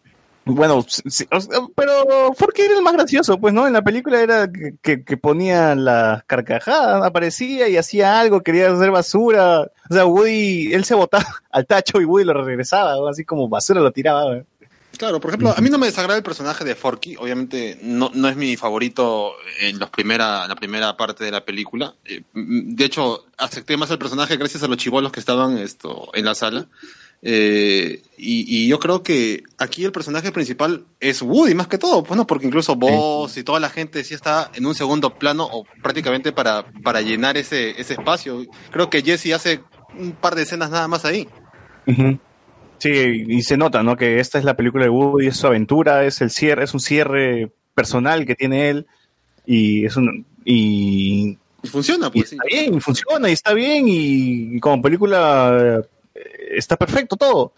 Bueno, 0.46 0.82
sí, 0.88 1.02
sí, 1.06 1.26
o 1.30 1.38
sea, 1.40 1.60
pero 1.76 2.32
Forky 2.34 2.62
era 2.62 2.74
el 2.76 2.82
más 2.82 2.94
gracioso, 2.94 3.38
pues, 3.38 3.52
¿no? 3.52 3.66
En 3.66 3.74
la 3.74 3.82
película 3.82 4.20
era 4.20 4.50
que, 4.50 4.74
que, 4.82 5.04
que 5.04 5.16
ponía 5.16 5.74
las 5.76 6.24
carcajadas, 6.24 7.04
aparecía 7.04 7.68
y 7.68 7.76
hacía 7.76 8.18
algo, 8.18 8.40
quería 8.40 8.72
hacer 8.72 8.90
basura. 8.90 9.70
O 9.90 9.94
sea, 9.94 10.06
Woody, 10.06 10.72
él 10.72 10.84
se 10.84 10.94
botaba 10.94 11.24
al 11.50 11.66
tacho 11.66 12.00
y 12.00 12.04
Woody 12.06 12.24
lo 12.24 12.42
regresaba, 12.42 12.94
¿no? 12.94 13.06
así 13.06 13.24
como 13.24 13.48
basura 13.48 13.80
lo 13.80 13.92
tiraba. 13.92 14.34
¿no? 14.36 14.44
Claro, 15.00 15.18
por 15.18 15.30
ejemplo, 15.30 15.54
a 15.56 15.60
mí 15.62 15.70
no 15.70 15.78
me 15.78 15.86
desagrada 15.86 16.18
el 16.18 16.22
personaje 16.22 16.62
de 16.62 16.74
Forky, 16.74 17.16
obviamente 17.16 17.78
no, 17.80 18.10
no 18.12 18.28
es 18.28 18.36
mi 18.36 18.58
favorito 18.58 19.32
en 19.58 19.78
los 19.78 19.88
primera, 19.88 20.46
la 20.46 20.54
primera 20.56 20.94
parte 20.94 21.24
de 21.24 21.30
la 21.30 21.42
película. 21.42 21.94
Eh, 22.04 22.20
mm, 22.34 22.74
De 22.74 22.84
hecho, 22.84 23.24
acepté 23.38 23.78
más 23.78 23.90
el 23.90 23.96
personaje 23.96 24.36
gracias 24.36 24.62
a 24.62 24.68
los 24.68 24.76
chivolos 24.76 25.10
que 25.10 25.20
estaban 25.20 25.56
esto, 25.56 26.10
en 26.12 26.26
la 26.26 26.34
sala. 26.34 26.68
Eh, 27.22 28.02
y, 28.18 28.44
y 28.64 28.68
yo 28.68 28.78
creo 28.78 29.02
que 29.02 29.42
aquí 29.56 29.86
el 29.86 29.92
personaje 29.92 30.32
principal 30.32 30.84
es 31.00 31.22
Woody 31.22 31.54
más 31.54 31.68
que 31.68 31.78
todo, 31.78 32.02
bueno, 32.02 32.26
porque 32.26 32.46
incluso 32.46 32.76
vos 32.76 33.34
y 33.38 33.42
toda 33.42 33.58
la 33.58 33.70
gente 33.70 34.04
sí 34.04 34.12
está 34.12 34.50
en 34.52 34.66
un 34.66 34.74
segundo 34.74 35.14
plano 35.18 35.48
o 35.50 35.64
prácticamente 35.82 36.30
para, 36.32 36.66
para 36.82 37.00
llenar 37.00 37.38
ese, 37.38 37.70
ese 37.80 37.94
espacio. 37.94 38.44
Creo 38.70 38.90
que 38.90 39.00
Jesse 39.00 39.32
hace 39.32 39.62
un 39.98 40.12
par 40.12 40.34
de 40.34 40.42
escenas 40.42 40.70
nada 40.70 40.88
más 40.88 41.06
ahí. 41.06 41.26
Ujú. 41.86 42.18
Sí, 42.80 43.24
y 43.28 43.42
se 43.42 43.56
nota, 43.56 43.82
¿no? 43.82 43.96
Que 43.96 44.20
esta 44.20 44.38
es 44.38 44.44
la 44.44 44.56
película 44.56 44.84
de 44.84 44.90
Woody, 44.90 45.26
es 45.28 45.36
su 45.36 45.46
aventura, 45.46 46.04
es 46.04 46.20
el 46.22 46.30
cierre, 46.30 46.64
es 46.64 46.74
un 46.74 46.80
cierre 46.80 47.52
personal 47.74 48.24
que 48.26 48.34
tiene 48.34 48.70
él 48.70 48.86
y 49.46 49.84
es 49.84 49.96
un 49.96 50.24
y, 50.44 51.36
Y 51.62 51.68
funciona, 51.68 52.10
pues 52.10 52.30
sí. 52.30 52.36
está 52.36 52.44
bien, 52.48 52.74
y 52.74 52.80
funciona 52.80 53.28
y 53.28 53.32
está 53.32 53.52
bien 53.52 53.86
y, 53.86 54.56
y 54.56 54.60
como 54.60 54.82
película 54.82 55.82
eh, 56.14 56.22
está 56.56 56.76
perfecto 56.76 57.16
todo. 57.16 57.52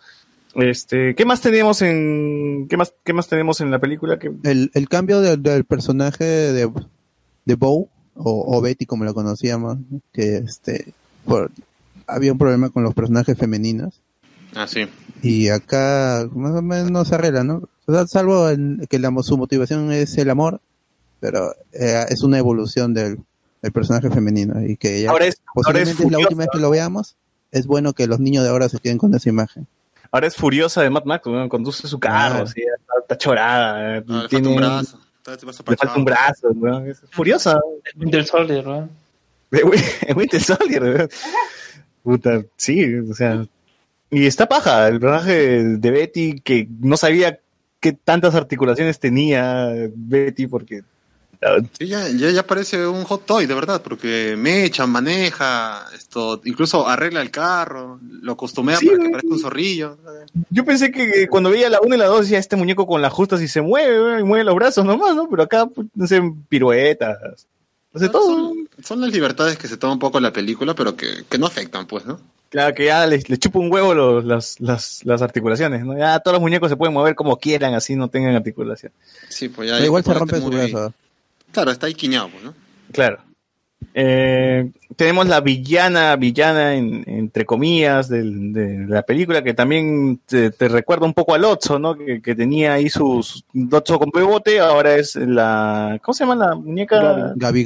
Este, 0.55 1.15
¿qué 1.15 1.25
más 1.25 1.41
tenemos 1.41 1.81
en 1.83 2.67
qué 2.69 2.77
más 2.77 2.93
qué 3.05 3.13
más 3.13 3.29
tenemos 3.29 3.61
en 3.61 3.71
la 3.71 3.79
película 3.79 4.19
que 4.19 4.31
El, 4.43 4.71
el 4.75 4.89
cambio 4.89 5.21
del, 5.21 5.43
del 5.43 5.65
personaje 5.65 6.25
de, 6.25 6.71
de 7.45 7.55
Bow, 7.55 7.89
o, 8.17 8.57
o 8.57 8.61
Betty 8.61 8.85
como 8.85 9.05
la 9.05 9.15
conocíamos, 9.15 9.79
que 10.13 10.39
este 10.39 10.93
por, 11.25 11.51
había 12.07 12.33
un 12.33 12.39
problema 12.39 12.71
con 12.71 12.83
los 12.83 12.93
personajes 12.93 13.39
femeninos. 13.39 14.01
Ah, 14.55 14.67
sí. 14.67 14.89
Y 15.23 15.49
acá 15.49 16.29
más 16.35 16.53
o 16.53 16.63
menos 16.63 17.09
se 17.09 17.15
arregla, 17.15 17.45
¿no? 17.45 17.69
O 17.87 17.93
sea, 17.93 18.07
salvo 18.07 18.49
en 18.51 18.87
que 18.89 18.99
la, 18.99 19.13
su 19.23 19.37
motivación 19.39 19.93
es 19.93 20.17
el 20.19 20.31
amor, 20.31 20.61
pero 21.21 21.53
eh, 21.73 22.05
es 22.09 22.23
una 22.23 22.39
evolución 22.39 22.93
del, 22.95 23.19
del 23.63 23.73
personaje 23.73 24.11
femenino. 24.11 24.63
Y 24.65 24.77
que 24.77 25.03
ya 25.03 25.11
Ahora 25.11 25.27
es- 25.27 25.41
ahora 25.55 25.81
es 25.81 25.91
posiblemente 25.91 25.91
es, 25.93 25.99
la 25.99 26.03
furiosa. 26.05 26.23
última 26.29 26.41
vez 26.41 26.49
que 26.53 26.59
lo 26.61 26.71
veamos. 26.71 27.17
Es 27.51 27.67
bueno 27.67 27.93
que 27.93 28.07
los 28.07 28.19
niños 28.21 28.45
de 28.45 28.51
ahora 28.51 28.69
se 28.69 28.79
queden 28.79 28.99
con 28.99 29.15
esa 29.15 29.29
imagen. 29.29 29.67
ahora 30.11 30.27
es 30.27 30.37
furiosa 30.37 30.83
de 30.83 30.91
Mad 30.91 31.05
Max, 31.05 31.27
¿no? 31.27 31.49
conduce 31.49 31.87
su 31.89 31.99
carro, 31.99 32.41
Ah. 32.41 32.43
así, 32.43 32.61
está, 32.61 32.93
está 33.01 33.19
chorada, 33.19 33.99
eh, 33.99 34.05
Ah, 34.09 34.13
le 34.13 34.15
falta 34.15 34.29
tiene- 34.29 34.57
le 35.69 35.77
falta 35.77 35.95
un 35.97 36.05
brazo, 36.05 36.49
¿no? 36.55 36.85
Es 36.85 37.01
furiosa. 37.11 37.59
Winter 37.97 38.25
Soldier, 38.27 38.67
¿no? 38.67 38.89
Winter 40.17 40.43
Soldier, 40.43 40.83
¿verdad? 40.83 41.11
Puta, 42.03 42.43
sí, 42.57 42.95
o 42.97 43.15
sea. 43.15 43.47
Y 44.15 44.27
está 44.27 44.47
paja, 44.47 44.89
el 44.89 45.01
personaje 45.01 45.65
de 45.65 45.91
Betty, 45.91 46.41
que 46.41 46.69
no 46.81 46.99
sabía 46.99 47.41
qué 47.81 47.95
tantas 47.95 48.35
articulaciones 48.35 49.01
tenía 49.01 49.73
Betty, 49.95 50.47
porque. 50.47 50.83
Sí, 51.79 51.89
ya, 51.89 52.07
ya, 52.11 52.31
ya 52.31 52.47
parece 52.47 52.87
un 52.87 53.05
hot 53.05 53.25
toy, 53.25 53.47
de 53.47 53.55
verdad, 53.55 53.81
porque 53.83 54.37
mecha, 54.37 54.87
maneja, 54.87 55.87
esto, 55.95 56.43
incluso 56.45 56.87
arregla 56.87 57.23
el 57.23 57.31
carro, 57.31 57.99
lo 58.03 58.37
costumea 58.37 58.77
Sí, 58.77 58.87
para 58.87 58.99
que 58.99 59.09
parezca 59.09 59.35
un 59.35 59.41
zorrillo. 59.41 59.99
Yo 60.51 60.65
pensé 60.67 60.93
que 60.93 61.27
cuando 61.29 61.49
veía 61.49 61.71
la 61.71 61.81
1 61.81 61.95
y 61.95 61.99
la 61.99 62.05
2 62.05 62.21
decía 62.21 62.39
este 62.39 62.55
muñeco 62.57 62.87
con 62.87 63.01
las 63.01 63.15
justas 63.15 63.41
y 63.41 63.49
se 63.49 63.63
mueve, 63.63 64.21
y 64.21 64.25
mueve 64.25 64.45
los 64.45 64.55
brazos 64.55 64.85
nomás, 64.85 65.17
¿no? 65.17 65.27
Pero 65.31 65.43
acá, 65.45 65.67
pues, 65.67 65.89
no 65.95 66.07
sé, 66.07 66.21
piruetas. 66.51 67.49
No 67.95 67.99
sé, 67.99 68.11
todo. 68.11 68.27
Son, 68.27 68.69
son 68.83 69.01
las 69.01 69.11
libertades 69.11 69.57
que 69.57 69.69
se 69.69 69.79
toma 69.79 69.95
un 69.95 69.99
poco 69.99 70.21
la 70.21 70.35
película, 70.35 70.75
pero 70.75 70.95
que, 70.97 71.25
que 71.31 71.39
no 71.39 71.47
afectan, 71.47 71.87
pues, 71.87 72.05
¿no? 72.05 72.21
Claro, 72.53 72.75
que 72.75 72.85
ya 72.85 73.07
les, 73.07 73.31
les 73.31 73.39
chupa 73.39 73.59
un 73.59 73.73
huevo 73.73 73.95
los- 73.95 74.25
las, 74.27 74.61
las, 74.61 75.01
las 75.07 75.23
articulaciones, 75.23 75.87
¿no? 75.87 75.97
Ya 75.97 76.21
todos 76.21 76.35
los 76.35 76.43
muñecos 76.43 76.69
se 76.69 76.77
pueden 76.77 76.93
mover 76.93 77.15
como 77.15 77.39
quieran, 77.39 77.73
así 77.73 77.97
no 77.97 78.09
tengan 78.09 78.37
articulación. 78.37 78.93
Sí, 79.31 79.49
pues 79.49 79.71
ya. 79.71 79.77
Pero 79.77 79.87
igual 79.87 80.05
se 80.05 80.13
rompe 80.13 80.37
su 80.37 80.43
muy- 80.51 80.57
brazo. 80.71 80.93
Claro, 81.51 81.71
está 81.71 81.87
ahí 81.87 81.95
quiñado, 81.95 82.29
pues, 82.29 82.45
¿no? 82.45 82.55
Claro. 82.93 83.21
Eh, 83.95 84.71
tenemos 84.97 85.27
la 85.29 85.41
villana, 85.41 86.15
villana 86.17 86.75
en- 86.75 87.03
entre 87.07 87.45
comillas 87.47 88.09
del- 88.09 88.53
de, 88.53 88.87
la 88.87 89.03
película 89.03 89.43
que 89.43 89.55
también 89.55 90.21
te, 90.27 90.51
te 90.51 90.69
recuerda 90.69 91.07
un 91.07 91.15
poco 91.15 91.35
al 91.35 91.45
Otso, 91.45 91.79
¿no? 91.79 91.97
Que, 91.97 92.21
que 92.23 92.35
tenía 92.35 92.75
ahí 92.75 92.89
sus 92.91 93.45
Otso 93.71 93.99
con 93.99 94.11
bebote, 94.11 94.61
ahora 94.61 94.95
es 94.97 95.17
la 95.17 95.99
¿cómo 96.03 96.15
se 96.15 96.25
llama 96.25 96.47
la 96.47 96.55
muñeca? 96.55 97.33
Gaby 97.35 97.65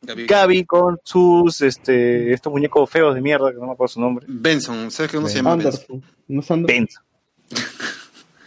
Gaby. 0.00 0.26
Gaby 0.26 0.64
con 0.64 0.98
sus 1.02 1.60
este 1.60 2.32
estos 2.32 2.52
muñecos 2.52 2.88
feos 2.88 3.14
de 3.14 3.20
mierda 3.20 3.50
que 3.52 3.58
no 3.58 3.66
me 3.66 3.72
acuerdo 3.72 3.92
su 3.94 4.00
nombre. 4.00 4.24
Benson, 4.28 4.90
¿sabes 4.90 5.10
que 5.10 5.18
uno 5.18 5.28
se 5.28 5.36
llama 5.36 5.56
Benson? 5.56 5.72
Anderson. 5.72 6.02
¿No 6.28 6.40
es 6.40 6.50
Anderson? 6.50 6.76
Benson. 6.76 7.02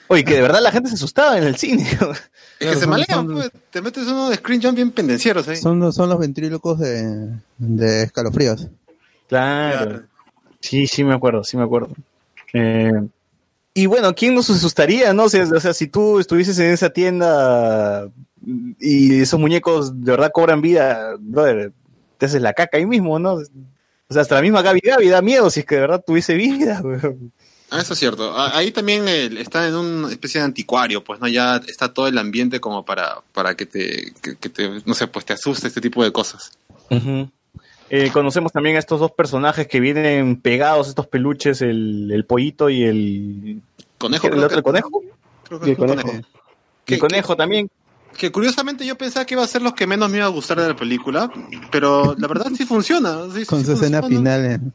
Oye, 0.08 0.24
que 0.26 0.34
de 0.36 0.42
verdad 0.42 0.62
la 0.62 0.72
gente 0.72 0.90
se 0.90 0.96
asustaba 0.96 1.38
en 1.38 1.44
el 1.46 1.56
cine. 1.56 1.86
Es 2.62 2.68
que 2.68 2.74
se 2.76 2.82
son- 2.82 2.90
malean, 2.92 3.08
son- 3.10 3.34
pues. 3.34 3.52
Te 3.72 3.82
metes 3.82 4.06
uno 4.08 4.30
de 4.30 4.36
screen 4.36 4.62
jump 4.62 4.76
bien 4.76 4.92
pendencieros 4.92 5.48
ahí. 5.48 5.56
Son, 5.58 5.80
los- 5.80 5.96
son 5.96 6.10
los 6.10 6.20
ventrílocos 6.20 6.78
de, 6.78 7.30
de 7.58 8.04
escalofríos. 8.04 8.68
Claro. 9.28 10.04
Sí, 10.60 10.86
sí 10.86 11.04
me 11.04 11.14
acuerdo, 11.16 11.44
sí 11.44 11.58
me 11.58 11.64
acuerdo. 11.64 11.90
Eh, 12.54 12.92
y 13.74 13.86
bueno, 13.86 14.14
¿quién 14.16 14.34
nos 14.36 14.50
asustaría, 14.50 15.14
no? 15.14 15.26
O 15.26 15.30
sea, 15.30 15.44
o 15.44 15.60
sea, 15.60 15.74
si 15.74 15.88
tú 15.88 16.20
estuvieses 16.20 16.58
en 16.60 16.72
esa 16.72 16.90
tienda 16.90 18.10
y 18.80 19.22
esos 19.22 19.40
muñecos 19.40 20.04
de 20.04 20.12
verdad 20.12 20.32
cobran 20.34 20.62
vida, 20.62 21.16
brother, 21.20 21.72
te 22.18 22.26
haces 22.26 22.42
la 22.42 22.54
caca 22.54 22.78
ahí 22.78 22.86
mismo, 22.86 23.20
¿no? 23.20 23.34
O 23.36 24.14
sea, 24.14 24.24
hasta 24.24 24.36
la 24.36 24.42
misma 24.42 24.62
Gaby 24.62 24.82
Gaby 24.84 25.08
da 25.10 25.22
miedo 25.22 25.50
si 25.50 25.62
es 25.62 25.66
que 25.66 25.76
de 25.76 25.82
verdad 25.82 26.04
tuviese 26.06 26.34
vida. 26.36 26.82
weón. 26.84 27.32
Ah, 27.70 27.80
eso 27.80 27.94
es 27.94 28.00
cierto. 28.00 28.34
Ah, 28.38 28.52
Ahí 28.58 28.72
también 28.72 29.08
el- 29.08 29.38
está 29.38 29.66
en 29.68 29.76
una 29.76 30.10
especie 30.12 30.42
de 30.42 30.46
anticuario, 30.46 31.02
pues, 31.04 31.22
¿no? 31.22 31.28
Ya 31.30 31.56
está 31.68 31.94
todo 31.94 32.08
el 32.10 32.18
ambiente 32.18 32.60
como 32.60 32.84
para, 32.84 33.22
para 33.32 33.56
que 33.56 33.66
te, 33.66 34.12
que, 34.22 34.36
que 34.36 34.50
te, 34.50 34.82
no 34.86 34.94
sé, 34.94 35.08
pues 35.08 35.24
te 35.24 35.32
asuste 35.32 35.68
este 35.70 35.80
tipo 35.80 36.04
de 36.04 36.12
cosas. 36.12 36.52
Eh, 37.94 38.10
conocemos 38.12 38.54
también 38.54 38.78
a 38.78 38.80
estos 38.80 39.02
dos 39.02 39.12
personajes 39.12 39.68
que 39.68 39.82
vienen 39.82 40.40
pegados, 40.40 40.88
estos 40.88 41.08
peluches, 41.08 41.62
el, 41.62 42.10
el 42.12 42.24
pollito 42.26 42.70
y 42.70 42.84
el... 42.84 43.62
Conejo, 43.98 44.28
¿El 44.28 44.44
otro 44.46 44.58
que- 44.58 44.64
conejo? 44.64 44.90
Creo 45.44 45.60
Y 45.60 45.64
que 45.66 45.72
el 45.72 45.78
conejo. 45.78 46.12
El 46.88 47.00
conejo 47.00 47.36
también. 47.36 47.70
Que 48.18 48.32
curiosamente 48.32 48.86
yo 48.86 48.98
pensaba 48.98 49.26
que 49.26 49.34
iba 49.34 49.44
a 49.44 49.48
ser 49.48 49.62
los 49.62 49.74
que 49.74 49.88
menos 49.88 50.10
me 50.10 50.18
iba 50.18 50.26
a 50.26 50.30
gustar 50.30 50.60
de 50.62 50.70
la 50.70 50.76
película, 50.76 51.30
pero 51.70 52.16
la 52.18 52.28
verdad 52.30 52.48
sí 52.56 52.66
funciona. 52.66 53.26
sí- 53.34 53.46
Con 53.46 53.60
sí 53.60 53.66
su 53.66 53.74
escena 53.74 54.02
final. 54.02 54.46
en- 54.46 54.74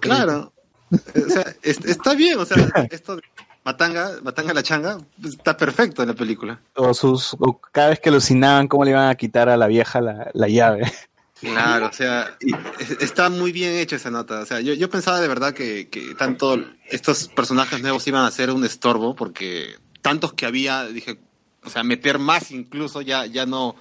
Claro. 0.00 0.52
O 0.90 1.30
sea, 1.30 1.44
es- 1.62 1.84
está 1.84 2.14
bien, 2.14 2.38
o 2.38 2.44
sea, 2.46 2.56
esto 2.90 3.16
de 3.16 3.22
Matanga, 3.64 4.12
Matanga 4.22 4.54
la 4.54 4.62
changa, 4.62 4.98
está 5.22 5.56
perfecto 5.56 6.00
en 6.02 6.08
la 6.08 6.14
película. 6.14 6.58
O 6.74 6.94
sus, 6.94 7.34
o 7.38 7.60
cada 7.72 7.90
vez 7.90 8.00
que 8.00 8.08
alucinaban 8.08 8.66
cómo 8.68 8.84
le 8.84 8.92
iban 8.92 9.08
a 9.10 9.14
quitar 9.14 9.48
a 9.50 9.56
la 9.58 9.66
vieja 9.66 10.00
la, 10.00 10.30
la 10.32 10.48
llave. 10.48 10.90
Claro, 11.40 11.86
o 11.88 11.92
sea, 11.92 12.36
está 13.00 13.28
muy 13.30 13.52
bien 13.52 13.74
hecha 13.76 13.96
esa 13.96 14.10
nota. 14.10 14.40
O 14.40 14.46
sea, 14.46 14.60
yo, 14.60 14.72
yo 14.74 14.88
pensaba 14.90 15.20
de 15.20 15.28
verdad 15.28 15.52
que, 15.54 15.88
que 15.88 16.14
tanto 16.14 16.58
estos 16.88 17.28
personajes 17.28 17.82
nuevos 17.82 18.06
iban 18.06 18.24
a 18.24 18.30
ser 18.30 18.50
un 18.50 18.64
estorbo, 18.64 19.14
porque 19.14 19.74
tantos 20.02 20.32
que 20.32 20.46
había, 20.46 20.84
dije, 20.86 21.18
o 21.64 21.70
sea, 21.70 21.82
meter 21.82 22.18
más 22.18 22.50
incluso 22.52 23.02
ya, 23.02 23.26
ya 23.26 23.44
no, 23.44 23.76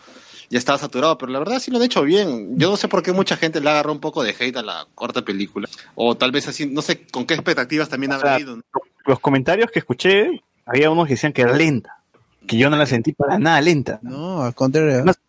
ya 0.49 0.57
estaba 0.59 0.77
saturado, 0.77 1.17
pero 1.17 1.31
la 1.31 1.39
verdad 1.39 1.59
sí 1.59 1.71
lo 1.71 1.77
han 1.77 1.83
hecho 1.83 2.01
bien. 2.03 2.57
Yo 2.57 2.69
no 2.69 2.77
sé 2.77 2.87
por 2.87 3.01
qué 3.03 3.11
mucha 3.13 3.37
gente 3.37 3.61
le 3.61 3.69
agarró 3.69 3.91
un 3.93 3.99
poco 3.99 4.23
de 4.23 4.35
hate 4.37 4.57
a 4.57 4.61
la 4.63 4.87
corta 4.95 5.23
película, 5.23 5.69
o 5.95 6.15
tal 6.17 6.31
vez 6.31 6.47
así, 6.47 6.65
no 6.65 6.81
sé 6.81 7.05
con 7.07 7.25
qué 7.25 7.35
expectativas 7.35 7.87
también 7.89 8.11
O 8.11 8.15
habrá 8.15 8.31
sea, 8.35 8.39
ido. 8.39 8.57
¿no? 8.57 8.63
Los 9.05 9.19
comentarios 9.19 9.69
que 9.71 9.79
escuché, 9.79 10.41
había 10.65 10.89
unos 10.89 11.07
que 11.07 11.13
decían 11.13 11.31
que 11.31 11.43
era 11.43 11.55
lenta. 11.55 11.99
Que 12.47 12.57
yo 12.57 12.69
no 12.69 12.75
la 12.75 12.85
sentí 12.85 13.13
para 13.13 13.39
nada 13.39 13.61
lenta. 13.61 13.99
No, 14.01 14.43
al 14.43 14.53
contrario. 14.53 15.03
Más- 15.05 15.17
Al 15.17 15.24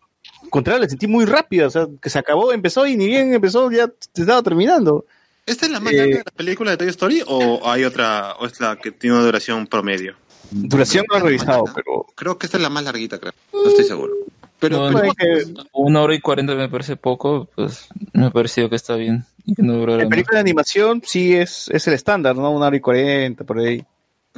contrario, 0.49 0.81
la 0.83 0.89
sentí 0.89 1.07
muy 1.07 1.25
rápida. 1.25 1.67
O 1.67 1.69
sea, 1.69 1.87
que 2.01 2.09
se 2.09 2.19
acabó, 2.19 2.51
empezó 2.53 2.85
y 2.87 2.95
ni 2.97 3.07
bien 3.07 3.33
empezó, 3.33 3.69
ya 3.71 3.91
se 4.13 4.21
estaba 4.21 4.41
terminando. 4.43 5.05
¿Esta 5.45 5.65
es 5.65 5.71
la 5.71 5.79
más 5.79 5.93
Eh, 5.93 5.97
larga 5.97 6.17
de 6.17 6.23
la 6.25 6.31
película 6.31 6.71
de 6.71 6.77
Toy 6.77 6.87
Story 6.89 7.23
o 7.25 7.61
hay 7.69 7.83
otra, 7.85 8.33
o 8.39 8.45
es 8.45 8.59
la 8.59 8.75
que 8.75 8.91
tiene 8.91 9.15
una 9.15 9.25
duración 9.25 9.65
promedio? 9.67 10.15
Duración 10.51 11.05
no 11.09 11.17
he 11.17 11.21
revisado, 11.21 11.63
pero. 11.73 12.05
Creo 12.15 12.37
que 12.37 12.45
esta 12.47 12.57
es 12.57 12.63
la 12.63 12.69
más 12.69 12.83
larguita, 12.83 13.17
creo. 13.19 13.33
No 13.53 13.67
estoy 13.69 13.85
seguro. 13.85 14.13
Pero, 14.59 14.89
No, 14.89 14.99
pero- 15.15 15.47
no, 15.53 15.63
una 15.73 16.01
hora 16.01 16.15
y 16.15 16.19
cuarenta 16.19 16.55
me 16.55 16.67
parece 16.67 16.95
poco, 16.95 17.47
pues 17.55 17.87
me 18.13 18.25
ha 18.25 18.29
parecido 18.31 18.69
que 18.69 18.75
está 18.75 18.95
bien. 18.95 19.23
Y 19.45 19.53
que 19.55 19.61
no 19.61 19.73
durara 19.73 20.03
En 20.03 20.09
película 20.09 20.37
de 20.37 20.41
animación 20.41 21.01
sí 21.05 21.35
es, 21.35 21.69
es 21.69 21.87
el 21.87 21.93
estándar, 21.93 22.35
¿no? 22.35 22.49
Una 22.51 22.67
hora 22.67 22.75
y 22.75 22.79
cuarenta, 22.81 23.43
por 23.43 23.59
ahí. 23.59 23.85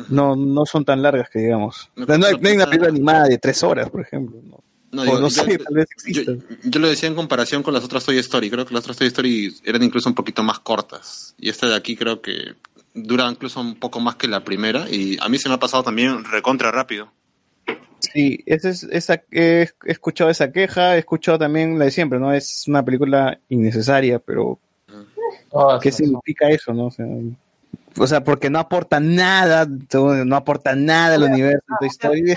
No, 0.10 0.36
no 0.36 0.66
son 0.66 0.84
tan 0.86 1.02
largas 1.02 1.30
que 1.30 1.40
digamos. 1.40 1.90
No, 1.96 2.06
hay, 2.14 2.20
no 2.20 2.48
hay 2.50 2.56
una 2.56 2.66
película 2.66 2.90
animada 2.90 3.28
de 3.28 3.38
tres 3.38 3.64
horas, 3.64 3.90
por 3.90 4.02
ejemplo. 4.02 4.40
No, 4.44 4.60
No, 4.92 5.04
O 5.04 5.06
digo, 5.06 5.20
no 5.20 5.28
yo- 5.28 5.44
sé, 5.44 5.58
tal 5.60 5.74
vez 5.76 5.88
yo, 6.08 6.22
exista. 6.22 6.32
yo 6.64 6.80
lo 6.80 6.88
decía 6.90 7.08
en 7.10 7.16
comparación 7.16 7.62
con 7.64 7.74
las 7.74 7.84
otras 7.84 8.04
Toy 8.06 8.18
Story. 8.18 8.50
Creo 8.50 8.66
que 8.66 8.74
las 8.74 8.84
otras 8.84 8.98
Toy 8.98 9.08
Story 9.08 9.56
eran 9.64 9.84
incluso 9.84 10.10
un 10.10 10.16
poquito 10.16 10.42
más 10.44 10.60
cortas. 10.60 11.36
Y 11.38 11.50
esta 11.50 11.68
de 11.68 11.76
aquí 11.76 11.96
creo 11.96 12.22
que 12.22 12.56
dura 12.96 13.30
incluso 13.30 13.62
un 13.62 13.76
poco 13.76 14.00
más 14.00 14.16
que 14.16 14.28
la 14.28 14.44
primera. 14.44 14.90
Y 14.90 15.18
a 15.22 15.30
mí 15.30 15.38
se 15.38 15.48
me 15.48 15.56
ha 15.56 15.60
pasado 15.60 15.84
también 15.84 16.24
recontra 16.26 16.72
rápido. 16.72 17.10
Sí, 18.00 18.42
ese 18.46 18.70
es, 18.70 18.84
esa, 18.84 19.22
he 19.32 19.68
he 19.86 19.92
escuchado 19.92 20.30
esa 20.30 20.52
queja, 20.52 20.96
he 20.96 21.00
escuchado 21.00 21.38
también 21.38 21.78
la 21.78 21.86
de 21.86 21.92
siempre, 21.92 22.18
¿no? 22.18 22.34
Es 22.34 22.64
una 22.68 22.84
película 22.84 23.38
innecesaria, 23.50 24.20
pero 24.20 24.58
¿qué 25.82 25.92
significa 25.92 26.50
eso, 26.50 26.74
no? 26.74 26.86
O 26.88 26.92
sea, 26.92 27.06
o 27.98 28.08
sea, 28.08 28.24
porque 28.24 28.50
no 28.50 28.58
aporta 28.60 29.00
nada, 29.00 29.68
no 29.68 30.36
aporta 30.36 30.76
nada 30.76 31.16
al 31.16 31.24
universo 31.24 31.66
de 31.68 31.76
Toy 31.80 31.88
Story. 31.90 32.36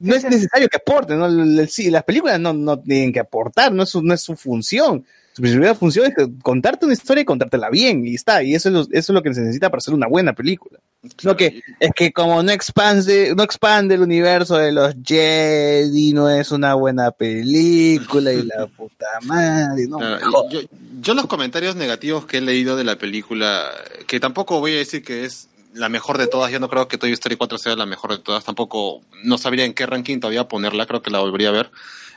No 0.00 0.14
es 0.14 0.24
necesario 0.24 0.68
que 0.68 0.76
aporte, 0.76 1.14
¿no? 1.16 1.28
Las 1.28 2.04
películas 2.04 2.38
no, 2.38 2.52
no 2.52 2.78
tienen 2.78 3.12
que 3.12 3.20
aportar, 3.20 3.72
no 3.72 3.82
es, 3.82 3.88
su, 3.88 4.02
no 4.02 4.14
es 4.14 4.20
su 4.20 4.36
función. 4.36 5.04
Su 5.32 5.42
principal 5.42 5.76
función 5.76 6.06
es 6.06 6.14
contarte 6.42 6.84
una 6.84 6.94
historia 6.94 7.22
y 7.22 7.24
contártela 7.24 7.70
bien, 7.70 8.04
y 8.04 8.14
está, 8.14 8.42
y 8.42 8.54
eso 8.54 8.68
es 8.68 8.74
lo, 8.74 8.80
eso 8.80 8.90
es 8.92 9.08
lo 9.10 9.22
que 9.22 9.32
se 9.34 9.40
necesita 9.40 9.70
para 9.70 9.78
hacer 9.78 9.94
una 9.94 10.08
buena 10.08 10.32
película. 10.32 10.80
No 11.22 11.36
que, 11.36 11.62
es 11.78 11.90
que 11.94 12.12
como 12.12 12.42
no 12.42 12.50
expande, 12.50 13.34
no 13.36 13.44
expande 13.44 13.94
el 13.94 14.02
universo 14.02 14.56
de 14.56 14.72
los 14.72 14.96
Jedi, 15.04 16.12
no 16.12 16.28
es 16.28 16.50
una 16.50 16.74
buena 16.74 17.12
película, 17.12 18.32
y 18.32 18.42
la 18.42 18.66
puta 18.76 19.06
madre, 19.22 19.86
no. 19.86 19.98
Claro, 19.98 20.18
y 20.50 20.54
yo, 20.54 20.60
yo 21.00 21.14
los 21.14 21.26
comentarios 21.26 21.76
negativos 21.76 22.26
que 22.26 22.38
he 22.38 22.40
leído 22.40 22.76
de 22.76 22.84
la 22.84 22.96
película, 22.96 23.64
que 24.08 24.18
tampoco 24.18 24.58
voy 24.58 24.72
a 24.72 24.78
decir 24.78 25.04
que 25.04 25.24
es 25.24 25.48
la 25.78 25.88
mejor 25.88 26.18
de 26.18 26.26
todas, 26.26 26.50
yo 26.52 26.60
no 26.60 26.68
creo 26.68 26.88
que 26.88 26.98
Toy 26.98 27.12
Story 27.12 27.36
4 27.36 27.56
sea 27.58 27.76
la 27.76 27.86
mejor 27.86 28.10
de 28.10 28.18
todas, 28.18 28.44
tampoco 28.44 29.00
no 29.24 29.38
sabría 29.38 29.64
en 29.64 29.74
qué 29.74 29.86
ranking 29.86 30.20
todavía 30.20 30.48
ponerla, 30.48 30.86
creo 30.86 31.00
que 31.02 31.10
la 31.10 31.20
volvería 31.20 31.48
a 31.48 31.52
ver. 31.52 31.70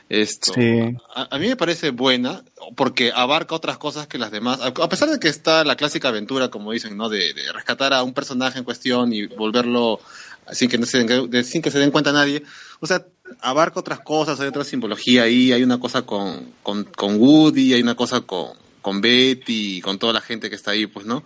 Esto, 0.08 0.52
Sí. 0.52 0.78
a, 1.14 1.28
a 1.34 1.38
mí 1.38 1.46
me 1.48 1.56
parece 1.56 1.90
buena 1.90 2.42
porque 2.76 3.12
abarca 3.14 3.54
otras 3.54 3.78
cosas 3.78 4.06
que 4.08 4.18
las 4.18 4.30
demás, 4.30 4.60
a, 4.60 4.66
a 4.66 4.88
pesar 4.88 5.08
de 5.08 5.18
que 5.18 5.28
está 5.28 5.64
la 5.64 5.76
clásica 5.76 6.08
aventura, 6.08 6.48
como 6.48 6.72
dicen, 6.72 6.96
¿no? 6.98 7.08
De, 7.08 7.32
de 7.32 7.52
rescatar 7.52 7.94
a 7.94 8.02
un 8.02 8.12
personaje 8.12 8.58
en 8.58 8.64
cuestión 8.64 9.12
y 9.12 9.26
volverlo 9.26 10.00
sin 10.50 10.68
que, 10.68 10.76
no 10.76 10.84
se 10.86 11.02
den, 11.04 11.30
de- 11.30 11.44
sin 11.44 11.62
que 11.62 11.70
se 11.70 11.78
den 11.78 11.90
cuenta 11.92 12.12
nadie, 12.12 12.42
o 12.80 12.86
sea, 12.86 13.06
abarca 13.40 13.80
otras 13.80 14.00
cosas, 14.00 14.38
hay 14.40 14.48
otra 14.48 14.64
simbología 14.64 15.22
ahí, 15.22 15.52
hay 15.52 15.62
una 15.62 15.78
cosa 15.80 16.02
con, 16.02 16.52
con, 16.62 16.84
con 16.84 17.18
Woody, 17.18 17.72
hay 17.72 17.80
una 17.80 17.94
cosa 17.94 18.20
con, 18.22 18.48
con 18.82 19.00
Betty, 19.00 19.80
con 19.80 19.98
toda 19.98 20.12
la 20.12 20.20
gente 20.20 20.50
que 20.50 20.56
está 20.56 20.72
ahí, 20.72 20.86
pues, 20.86 21.06
¿no? 21.06 21.24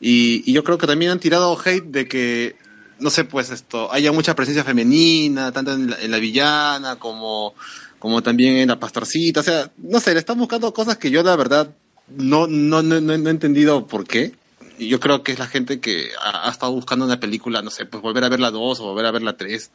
Y, 0.00 0.48
y 0.48 0.52
yo 0.52 0.62
creo 0.62 0.78
que 0.78 0.86
también 0.86 1.10
han 1.10 1.20
tirado 1.20 1.58
hate 1.58 1.84
de 1.84 2.06
que, 2.06 2.56
no 3.00 3.10
sé, 3.10 3.24
pues 3.24 3.50
esto, 3.50 3.92
haya 3.92 4.12
mucha 4.12 4.36
presencia 4.36 4.62
femenina, 4.62 5.50
tanto 5.50 5.72
en 5.72 5.90
la, 5.90 6.00
en 6.00 6.10
la 6.10 6.18
villana 6.18 6.96
como, 6.96 7.54
como 7.98 8.22
también 8.22 8.58
en 8.58 8.68
la 8.68 8.78
pastorcita, 8.78 9.40
o 9.40 9.42
sea, 9.42 9.70
no 9.78 9.98
sé, 9.98 10.12
le 10.12 10.20
están 10.20 10.38
buscando 10.38 10.72
cosas 10.72 10.98
que 10.98 11.10
yo 11.10 11.22
la 11.24 11.34
verdad 11.34 11.74
no, 12.08 12.46
no, 12.46 12.82
no, 12.82 13.00
no, 13.00 13.12
he 13.12 13.30
entendido 13.30 13.86
por 13.86 14.06
qué. 14.06 14.32
Y 14.78 14.88
yo 14.88 15.00
creo 15.00 15.22
que 15.22 15.32
es 15.32 15.38
la 15.38 15.48
gente 15.48 15.80
que 15.80 16.10
ha, 16.20 16.48
ha 16.48 16.50
estado 16.50 16.72
buscando 16.72 17.04
una 17.04 17.18
película, 17.18 17.62
no 17.62 17.70
sé, 17.70 17.84
pues 17.84 18.02
volver 18.02 18.24
a 18.24 18.28
ver 18.28 18.40
la 18.40 18.50
2 18.50 18.80
o 18.80 18.84
volver 18.84 19.06
a 19.06 19.10
ver 19.10 19.22
la 19.22 19.36
3. 19.36 19.70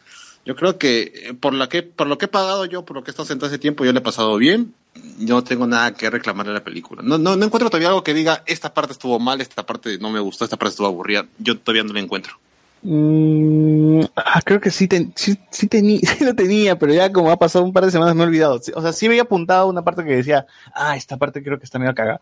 Yo 0.45 0.55
creo 0.55 0.77
que 0.77 1.11
eh, 1.15 1.33
por, 1.33 1.53
la 1.53 1.69
que 1.69 1.83
por 1.83 2.07
lo 2.07 2.17
que 2.17 2.25
he 2.25 2.29
pagado 2.29 2.65
yo, 2.65 2.85
por 2.85 2.95
lo 2.95 3.03
que 3.03 3.11
he 3.11 3.13
estado 3.13 3.27
sentado 3.27 3.47
hace 3.47 3.59
tiempo, 3.59 3.85
yo 3.85 3.91
le 3.91 3.99
he 3.99 4.03
pasado 4.03 4.35
bien. 4.37 4.73
No 5.19 5.43
tengo 5.43 5.65
nada 5.67 5.93
que 5.93 6.09
reclamarle 6.09 6.51
a 6.51 6.55
la 6.55 6.63
película. 6.63 7.01
No, 7.03 7.17
no, 7.17 7.35
no 7.35 7.45
encuentro 7.45 7.69
todavía 7.69 7.87
algo 7.89 8.03
que 8.03 8.13
diga, 8.13 8.43
esta 8.45 8.73
parte 8.73 8.93
estuvo 8.93 9.19
mal, 9.19 9.41
esta 9.41 9.65
parte 9.65 9.97
no 9.97 10.09
me 10.11 10.19
gustó, 10.19 10.43
esta 10.45 10.57
parte 10.57 10.71
estuvo 10.71 10.87
aburrida. 10.87 11.25
Yo 11.39 11.57
todavía 11.57 11.83
no 11.83 11.93
la 11.93 11.99
encuentro. 11.99 12.33
Mm, 12.83 14.01
ah, 14.15 14.41
creo 14.43 14.59
que 14.59 14.69
sí, 14.69 14.87
ten- 14.87 15.13
tení- 15.13 16.01
sí 16.17 16.23
lo 16.25 16.35
tenía, 16.35 16.77
pero 16.77 16.93
ya 16.93 17.11
como 17.11 17.31
ha 17.31 17.37
pasado 17.37 17.65
un 17.65 17.73
par 17.73 17.85
de 17.85 17.91
semanas 17.91 18.13
me 18.15 18.23
he 18.23 18.27
olvidado. 18.27 18.61
O 18.75 18.81
sea, 18.81 18.93
sí 18.93 19.05
había 19.07 19.23
apuntado 19.23 19.67
una 19.67 19.81
parte 19.81 20.03
que 20.03 20.15
decía, 20.17 20.45
ah, 20.73 20.95
esta 20.95 21.17
parte 21.17 21.43
creo 21.43 21.57
que 21.57 21.65
está 21.65 21.79
medio 21.79 21.95
cagada. 21.95 22.19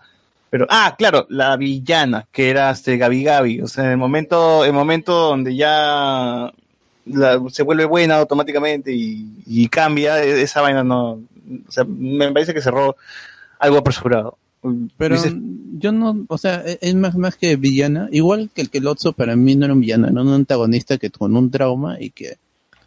Pero, 0.49 0.67
ah, 0.69 0.95
claro, 0.97 1.25
la 1.29 1.55
villana, 1.57 2.27
que 2.31 2.49
era 2.49 2.71
este 2.71 2.97
Gabi 2.97 3.23
Gabi. 3.23 3.61
O 3.61 3.67
sea, 3.67 3.85
en 3.85 3.91
el 3.91 3.97
momento, 3.97 4.65
el 4.65 4.73
momento 4.73 5.13
donde 5.13 5.55
ya 5.55 6.51
la- 7.05 7.41
se 7.49 7.63
vuelve 7.63 7.85
buena 7.85 8.17
automáticamente 8.17 8.93
y, 8.93 9.27
y 9.45 9.67
cambia, 9.67 10.23
e- 10.23 10.41
esa 10.41 10.61
vaina 10.61 10.83
no. 10.83 11.21
O 11.67 11.71
sea, 11.71 11.83
me 11.85 12.31
parece 12.31 12.53
que 12.53 12.61
cerró 12.61 12.95
algo 13.59 13.77
apresurado. 13.77 14.37
Pero 14.97 15.15
Dices- 15.15 15.33
yo 15.79 15.91
no, 15.91 16.25
o 16.27 16.37
sea, 16.37 16.63
e- 16.65 16.77
es 16.81 16.95
más, 16.95 17.15
más 17.15 17.35
que 17.35 17.55
villana. 17.55 18.07
Igual 18.11 18.49
que 18.53 18.61
el 18.61 18.69
que 18.69 18.79
Lotso 18.79 19.13
para 19.13 19.35
mí 19.35 19.55
no 19.55 19.65
era 19.65 19.73
un 19.73 19.81
villano, 19.81 20.07
era 20.07 20.21
un 20.21 20.33
antagonista 20.33 20.97
que 20.97 21.09
con 21.09 21.35
un 21.35 21.49
trauma 21.49 21.99
y 21.99 22.11
que. 22.11 22.37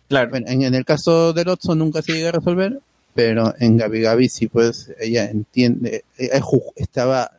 Claro. 0.08 0.30
Bueno, 0.30 0.46
en, 0.48 0.62
en 0.62 0.74
el 0.74 0.84
caso 0.84 1.32
de 1.32 1.44
Lotso 1.44 1.74
nunca 1.74 2.00
se 2.02 2.12
llega 2.12 2.28
a 2.28 2.32
resolver, 2.32 2.80
pero 3.14 3.54
en 3.58 3.76
Gabi 3.76 4.00
Gabi 4.02 4.28
sí, 4.28 4.46
pues 4.48 4.92
ella 5.00 5.28
entiende, 5.30 6.04
ella 6.18 6.40
ju- 6.40 6.72
estaba 6.76 7.32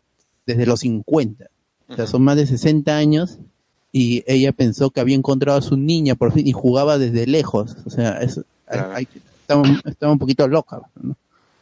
desde 0.46 0.66
los 0.66 0.82
50, 0.82 1.46
o 1.88 1.96
sea, 1.96 2.08
son 2.08 2.24
más 2.24 2.36
de 2.38 2.46
60 2.48 2.96
años 2.98 3.38
y 3.98 4.26
ella 4.28 4.52
pensó 4.52 4.90
que 4.90 5.00
había 5.00 5.16
encontrado 5.16 5.58
a 5.58 5.62
su 5.62 5.78
niña 5.78 6.16
por 6.16 6.34
fin 6.34 6.46
y 6.46 6.52
jugaba 6.52 6.98
desde 6.98 7.26
lejos, 7.28 7.78
o 7.86 7.90
sea, 7.90 8.18
es, 8.22 8.42
hay- 8.68 8.80
hay- 8.94 9.08
estaba, 9.40 9.64
estaba 9.86 10.12
un 10.12 10.20
poquito 10.20 10.46
loca, 10.50 10.82
¿no? 11.02 11.16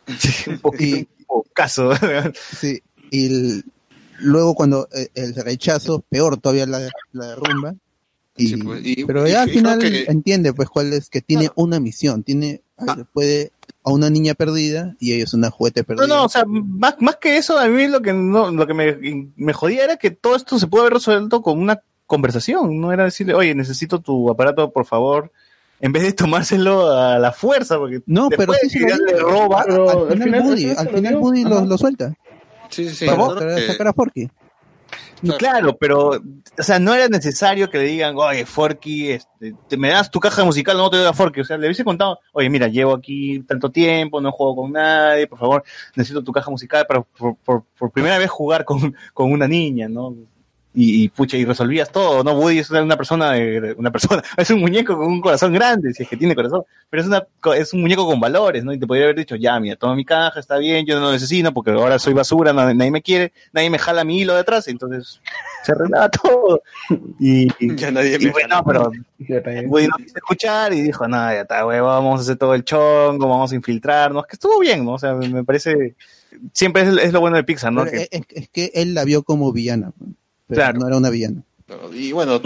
un 0.48 0.58
poquito, 0.60 1.10
caso. 1.54 1.92
Sí, 2.60 2.82
y 3.12 3.26
el- 3.28 3.66
luego 4.20 4.56
cuando 4.56 4.88
eh, 4.96 5.10
el 5.14 5.36
rechazo, 5.36 6.04
peor 6.10 6.38
todavía 6.38 6.66
la, 6.66 6.90
la 7.12 7.28
derrumba. 7.28 7.76
Y, 8.36 8.56
y- 8.84 9.06
pero 9.06 9.28
y- 9.28 9.32
ya 9.32 9.44
al 9.44 9.50
final 9.52 9.78
que- 9.78 10.06
entiende 10.06 10.54
pues 10.54 10.70
cuál 10.70 10.92
es, 10.94 11.10
que 11.12 11.22
tiene 11.22 11.52
una 11.54 11.80
misión, 11.80 12.24
tiene, 12.24 12.62
puede 13.14 13.52
a 13.84 13.92
una 13.92 14.10
niña 14.10 14.34
perdida 14.34 14.96
y 15.00 15.14
ella 15.14 15.26
es 15.26 15.36
una 15.36 15.52
juguete 15.52 15.84
perdida. 15.84 16.08
No, 16.08 16.16
no, 16.16 16.26
o 16.26 16.30
sea, 16.30 16.46
más, 16.48 16.96
más 17.00 17.18
que 17.18 17.38
eso, 17.38 17.60
a 17.60 17.68
mí 17.68 17.88
lo 17.88 18.02
que 18.02 18.12
no, 18.12 18.50
lo 18.50 18.66
que 18.66 18.74
me, 18.74 19.32
me 19.36 19.54
jodía 19.54 19.84
era 19.84 19.98
que 19.98 20.10
todo 20.10 20.36
esto 20.36 20.58
se 20.58 20.66
pudo 20.66 20.82
haber 20.82 20.94
resuelto 20.94 21.44
con 21.44 21.60
una 21.60 21.80
conversación, 22.14 22.80
no 22.80 22.92
era 22.92 23.04
decirle, 23.06 23.34
oye, 23.34 23.56
necesito 23.56 24.00
tu 24.00 24.30
aparato, 24.30 24.72
por 24.72 24.86
favor, 24.86 25.32
en 25.82 25.92
vez 25.92 26.04
de 26.04 26.14
tomárselo 26.14 26.92
a 26.92 27.18
la 27.20 27.32
fuerza, 27.32 27.78
porque 27.78 28.02
No, 28.06 28.30
pero 28.30 28.54
después 28.54 28.72
sí 28.72 28.80
de 28.80 28.96
le 29.14 29.20
roba, 29.20 29.64
Pero 29.66 30.10
al 30.10 30.22
final 30.22 30.42
Woody, 30.42 30.70
al 30.72 30.90
final 30.90 31.16
Woody 31.18 31.44
lo, 31.44 31.66
lo 31.66 31.78
suelta. 31.78 32.14
Sí, 32.70 32.88
sí, 32.90 32.96
sí. 32.96 33.06
Para 33.06 33.18
sacar- 33.26 33.56
que- 33.56 33.68
sacar 33.68 33.88
a 33.88 33.94
Forky. 33.94 34.30
Claro, 35.38 35.78
pero, 35.78 36.10
o 36.10 36.64
sea, 36.64 36.80
no 36.80 36.94
era 36.94 37.08
necesario 37.08 37.70
que 37.70 37.78
le 37.78 37.86
digan, 37.86 38.14
oye, 38.18 38.46
Forky, 38.46 39.12
este, 39.12 39.56
te 39.70 39.78
me 39.78 39.90
das 39.90 40.12
tu 40.12 40.20
caja 40.20 40.44
musical, 40.44 40.76
no 40.76 40.90
te 40.90 40.98
doy 40.98 41.06
a 41.08 41.14
Forky. 41.14 41.40
O 41.42 41.46
sea, 41.46 41.58
le 41.58 41.68
hubiese 41.68 41.86
contado, 41.86 42.20
oye, 42.34 42.50
mira, 42.50 42.68
llevo 42.68 42.94
aquí 42.94 43.40
tanto 43.48 43.70
tiempo, 43.72 44.20
no 44.20 44.34
juego 44.34 44.56
con 44.58 44.74
nadie, 44.74 45.26
por 45.28 45.40
favor, 45.40 45.64
necesito 45.96 46.22
tu 46.24 46.34
caja 46.34 46.52
musical 46.52 46.86
para 46.86 47.02
por, 47.04 47.38
por- 47.38 47.64
por 47.80 47.92
primera 47.92 48.18
vez 48.18 48.30
jugar 48.30 48.66
con, 48.66 48.94
con 49.14 49.32
una 49.32 49.48
niña, 49.48 49.88
¿no? 49.88 50.14
Y, 50.74 51.04
y, 51.04 51.10
pucha, 51.10 51.38
y 51.38 51.46
resolvías 51.46 51.92
todo, 51.92 52.24
¿no? 52.24 52.34
Woody 52.34 52.60
es 52.60 52.70
una 52.72 52.98
persona, 52.98 53.34
de, 53.34 53.76
una 53.78 53.92
persona, 53.92 54.24
es 54.38 54.50
un 54.50 54.60
muñeco 54.60 54.98
con 54.98 55.08
un 55.08 55.22
corazón 55.22 55.54
grande, 55.54 55.94
si 55.94 56.04
es 56.04 56.10
que 56.10 56.18
tiene 56.18 56.36
corazón, 56.36 56.64
pero 56.90 57.02
es 57.02 57.08
una, 57.08 57.26
es 57.56 57.74
un 57.74 57.82
muñeco 57.82 58.06
con 58.06 58.20
valores, 58.20 58.64
¿no? 58.64 58.74
Y 58.74 58.80
te 58.80 58.88
podría 58.88 59.06
haber 59.06 59.18
dicho, 59.18 59.36
ya, 59.36 59.60
mira, 59.60 59.76
toma 59.76 59.96
mi 59.96 60.06
caja, 60.06 60.40
está 60.40 60.58
bien, 60.58 60.86
yo 60.86 60.96
no 60.96 61.08
lo 61.08 61.12
necesito 61.12 61.54
porque 61.54 61.72
ahora 61.72 62.00
soy 62.00 62.14
basura, 62.14 62.54
nadie, 62.54 62.76
nadie 62.76 62.92
me 62.92 63.02
quiere, 63.02 63.34
nadie 63.52 63.70
me 63.70 63.80
jala 63.80 64.04
mi 64.04 64.20
hilo 64.20 64.36
detrás, 64.36 64.68
entonces 64.68 65.20
se 65.64 65.72
arreglaba 65.72 66.10
todo. 66.24 66.62
Y, 67.20 67.48
y, 67.60 67.76
Ya 67.76 67.92
nadie 67.92 68.18
me 68.20 68.32
bueno, 68.32 68.64
pero 68.66 68.92
Woody 69.68 69.88
no 69.88 69.98
quiso 69.98 70.18
escuchar 70.18 70.74
y 70.74 70.82
dijo, 70.82 71.08
nada, 71.08 71.34
ya 71.34 71.42
está, 71.42 71.64
güey, 71.64 71.80
vamos 71.80 72.20
a 72.20 72.24
hacer 72.24 72.38
todo 72.38 72.54
el 72.54 72.64
chongo, 72.64 73.28
vamos 73.28 73.52
a 73.52 73.56
infiltrarnos, 73.56 74.26
que 74.26 74.36
estuvo 74.36 74.60
bien, 74.60 74.86
¿no? 74.86 74.94
O 74.94 75.00
sea, 75.00 75.14
me, 75.14 75.44
parece, 75.44 75.96
siempre 76.52 76.84
es, 76.84 76.90
es, 76.98 77.14
lo 77.14 77.20
bueno 77.20 77.38
de 77.38 77.44
Pixar, 77.44 77.72
¿no? 77.72 77.86
Es, 77.86 78.10
es, 78.12 78.50
que 78.50 78.72
él 78.74 78.94
la 78.94 79.04
vio 79.04 79.24
como 79.24 79.52
villana, 79.52 79.92
pero 80.54 80.66
Claro. 80.66 80.80
no 80.80 80.88
era 80.88 80.98
una 80.98 81.10
villana. 81.10 81.44
Y 81.94 82.12
bueno, 82.12 82.40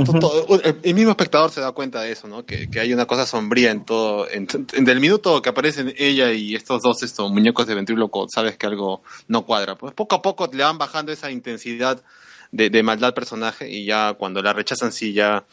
el, 0.63 0.75
el 0.83 0.93
mismo 0.93 1.09
espectador 1.11 1.51
se 1.51 1.59
da 1.59 1.71
cuenta 1.73 2.01
de 2.01 2.11
eso, 2.13 2.27
¿no? 2.27 2.45
Que, 2.45 2.69
que 2.69 2.79
hay 2.79 2.93
una 2.93 3.05
cosa 3.07 3.25
sombría 3.25 3.71
en 3.71 3.83
todo. 3.83 4.29
En, 4.29 4.47
en- 4.73 4.85
del 4.85 4.99
minuto 5.01 5.41
que 5.41 5.49
aparecen 5.49 5.93
ella 5.97 6.31
y 6.31 6.55
estos 6.55 6.81
dos 6.81 7.03
estos 7.03 7.29
muñecos 7.31 7.67
de 7.67 7.75
ventríloco, 7.75 8.27
sabes 8.33 8.57
que 8.57 8.67
algo 8.67 9.01
no 9.27 9.45
cuadra. 9.45 9.75
Pues 9.75 9.93
poco 9.93 10.15
a 10.15 10.21
poco 10.21 10.49
le 10.53 10.63
van 10.63 10.77
bajando 10.77 11.11
esa 11.11 11.29
intensidad 11.31 12.01
de, 12.51 12.69
de 12.69 12.83
maldad 12.83 13.07
al 13.09 13.13
personaje 13.15 13.69
y 13.69 13.85
ya 13.85 14.13
cuando 14.13 14.41
la 14.41 14.53
rechazan, 14.53 14.93
sí, 14.93 15.11
ya 15.11 15.43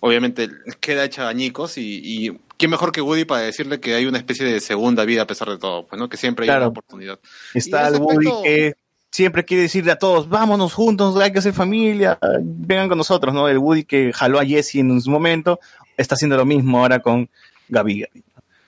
obviamente 0.00 0.48
queda 0.80 1.04
hecha 1.04 1.28
añicos 1.28 1.76
y, 1.76 2.00
y 2.02 2.38
quién 2.56 2.70
mejor 2.70 2.90
que 2.92 3.02
Woody 3.02 3.24
para 3.26 3.42
decirle 3.42 3.80
que 3.80 3.94
hay 3.94 4.06
una 4.06 4.16
especie 4.18 4.46
de 4.46 4.60
segunda 4.60 5.04
vida 5.04 5.22
a 5.22 5.26
pesar 5.26 5.50
de 5.50 5.58
todo, 5.58 5.86
pues, 5.86 5.98
¿no? 5.98 6.08
Que 6.08 6.16
siempre 6.16 6.44
hay 6.44 6.48
Claro. 6.48 6.62
una 6.62 6.68
oportunidad. 6.70 7.18
Está 7.52 7.88
el 7.88 7.96
Woody 7.96 8.26
aspecto- 8.28 8.42
que 8.44 8.72
siempre 9.10 9.44
quiere 9.44 9.64
decirle 9.64 9.92
a 9.92 9.98
todos, 9.98 10.28
vámonos 10.28 10.72
juntos, 10.72 11.16
hay 11.16 11.32
que 11.32 11.40
hacer 11.40 11.52
familia, 11.52 12.18
vengan 12.40 12.88
con 12.88 12.98
nosotros, 12.98 13.34
¿no? 13.34 13.48
El 13.48 13.58
Woody 13.58 13.84
que 13.84 14.12
jaló 14.12 14.38
a 14.38 14.44
Jesse 14.44 14.76
en 14.76 15.00
su 15.00 15.10
momento, 15.10 15.60
está 15.96 16.14
haciendo 16.14 16.36
lo 16.36 16.44
mismo 16.44 16.78
ahora 16.78 17.00
con 17.00 17.28
Gabi. 17.68 18.06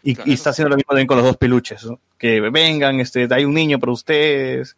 Y, 0.04 0.18
y 0.28 0.32
está 0.32 0.50
haciendo 0.50 0.70
lo 0.70 0.76
mismo 0.76 0.88
también 0.88 1.06
con 1.06 1.16
los 1.16 1.26
dos 1.26 1.36
peluches, 1.36 1.84
¿no? 1.84 2.00
Que 2.18 2.40
vengan, 2.40 2.98
este, 2.98 3.28
hay 3.30 3.44
un 3.44 3.54
niño 3.54 3.78
para 3.78 3.92
ustedes. 3.92 4.76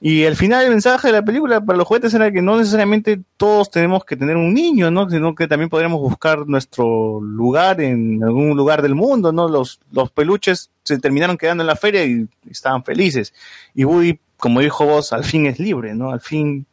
Y 0.00 0.24
el 0.24 0.36
final 0.36 0.62
del 0.62 0.70
mensaje 0.70 1.08
de 1.08 1.12
la 1.14 1.24
película 1.24 1.64
para 1.64 1.78
los 1.78 1.86
juguetes 1.86 2.12
era 2.12 2.30
que 2.30 2.42
no 2.42 2.58
necesariamente 2.58 3.20
todos 3.36 3.70
tenemos 3.70 4.04
que 4.04 4.16
tener 4.16 4.36
un 4.36 4.52
niño, 4.52 4.90
¿no? 4.90 5.08
Sino 5.08 5.34
que 5.34 5.46
también 5.48 5.70
podríamos 5.70 6.00
buscar 6.00 6.46
nuestro 6.46 7.20
lugar 7.20 7.80
en 7.80 8.22
algún 8.22 8.56
lugar 8.56 8.82
del 8.82 8.94
mundo, 8.94 9.32
¿no? 9.32 9.48
Los, 9.48 9.80
los 9.92 10.10
peluches 10.10 10.70
se 10.82 10.98
terminaron 10.98 11.38
quedando 11.38 11.62
en 11.62 11.68
la 11.68 11.76
feria 11.76 12.04
y 12.04 12.26
estaban 12.50 12.84
felices. 12.84 13.32
Y 13.74 13.84
Woody, 13.84 14.18
como 14.36 14.60
dijo 14.60 14.84
vos, 14.86 15.12
al 15.12 15.24
fin 15.24 15.46
es 15.46 15.58
libre, 15.58 15.94
¿no? 15.94 16.10
Al 16.10 16.20
fin 16.20 16.66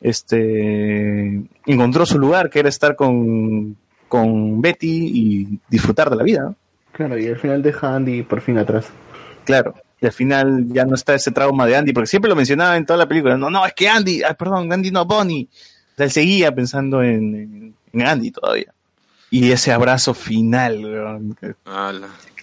este 0.00 1.42
encontró 1.66 2.06
su 2.06 2.18
lugar, 2.18 2.50
que 2.50 2.60
era 2.60 2.68
estar 2.68 2.96
con, 2.96 3.76
con 4.08 4.60
Betty 4.60 5.10
y 5.12 5.58
disfrutar 5.68 6.10
de 6.10 6.16
la 6.16 6.22
vida, 6.22 6.42
¿no? 6.42 6.56
Claro, 6.92 7.18
y 7.18 7.26
al 7.26 7.38
final 7.38 7.62
deja 7.62 7.88
a 7.88 7.96
Andy 7.96 8.22
por 8.22 8.40
fin 8.40 8.58
atrás. 8.58 8.86
Claro. 9.44 9.74
Y 10.00 10.06
al 10.06 10.12
final 10.12 10.66
ya 10.68 10.84
no 10.84 10.94
está 10.94 11.14
ese 11.14 11.30
trauma 11.30 11.66
de 11.66 11.76
Andy, 11.76 11.92
porque 11.92 12.06
siempre 12.06 12.28
lo 12.28 12.36
mencionaba 12.36 12.76
en 12.76 12.84
toda 12.86 12.98
la 12.98 13.08
película. 13.08 13.36
No, 13.36 13.50
no, 13.50 13.64
es 13.66 13.72
que 13.74 13.88
Andy, 13.88 14.22
ay, 14.22 14.34
perdón, 14.38 14.72
Andy 14.72 14.90
no, 14.90 15.04
Bonnie. 15.06 15.48
O 15.52 15.96
sea, 15.96 16.04
él 16.06 16.12
seguía 16.12 16.54
pensando 16.54 17.02
en, 17.02 17.74
Andy 17.94 18.30
todavía. 18.30 18.72
Y 19.30 19.50
ese 19.50 19.72
abrazo 19.72 20.14
final, 20.14 20.84
weón, 20.84 21.36
que- 21.40 21.54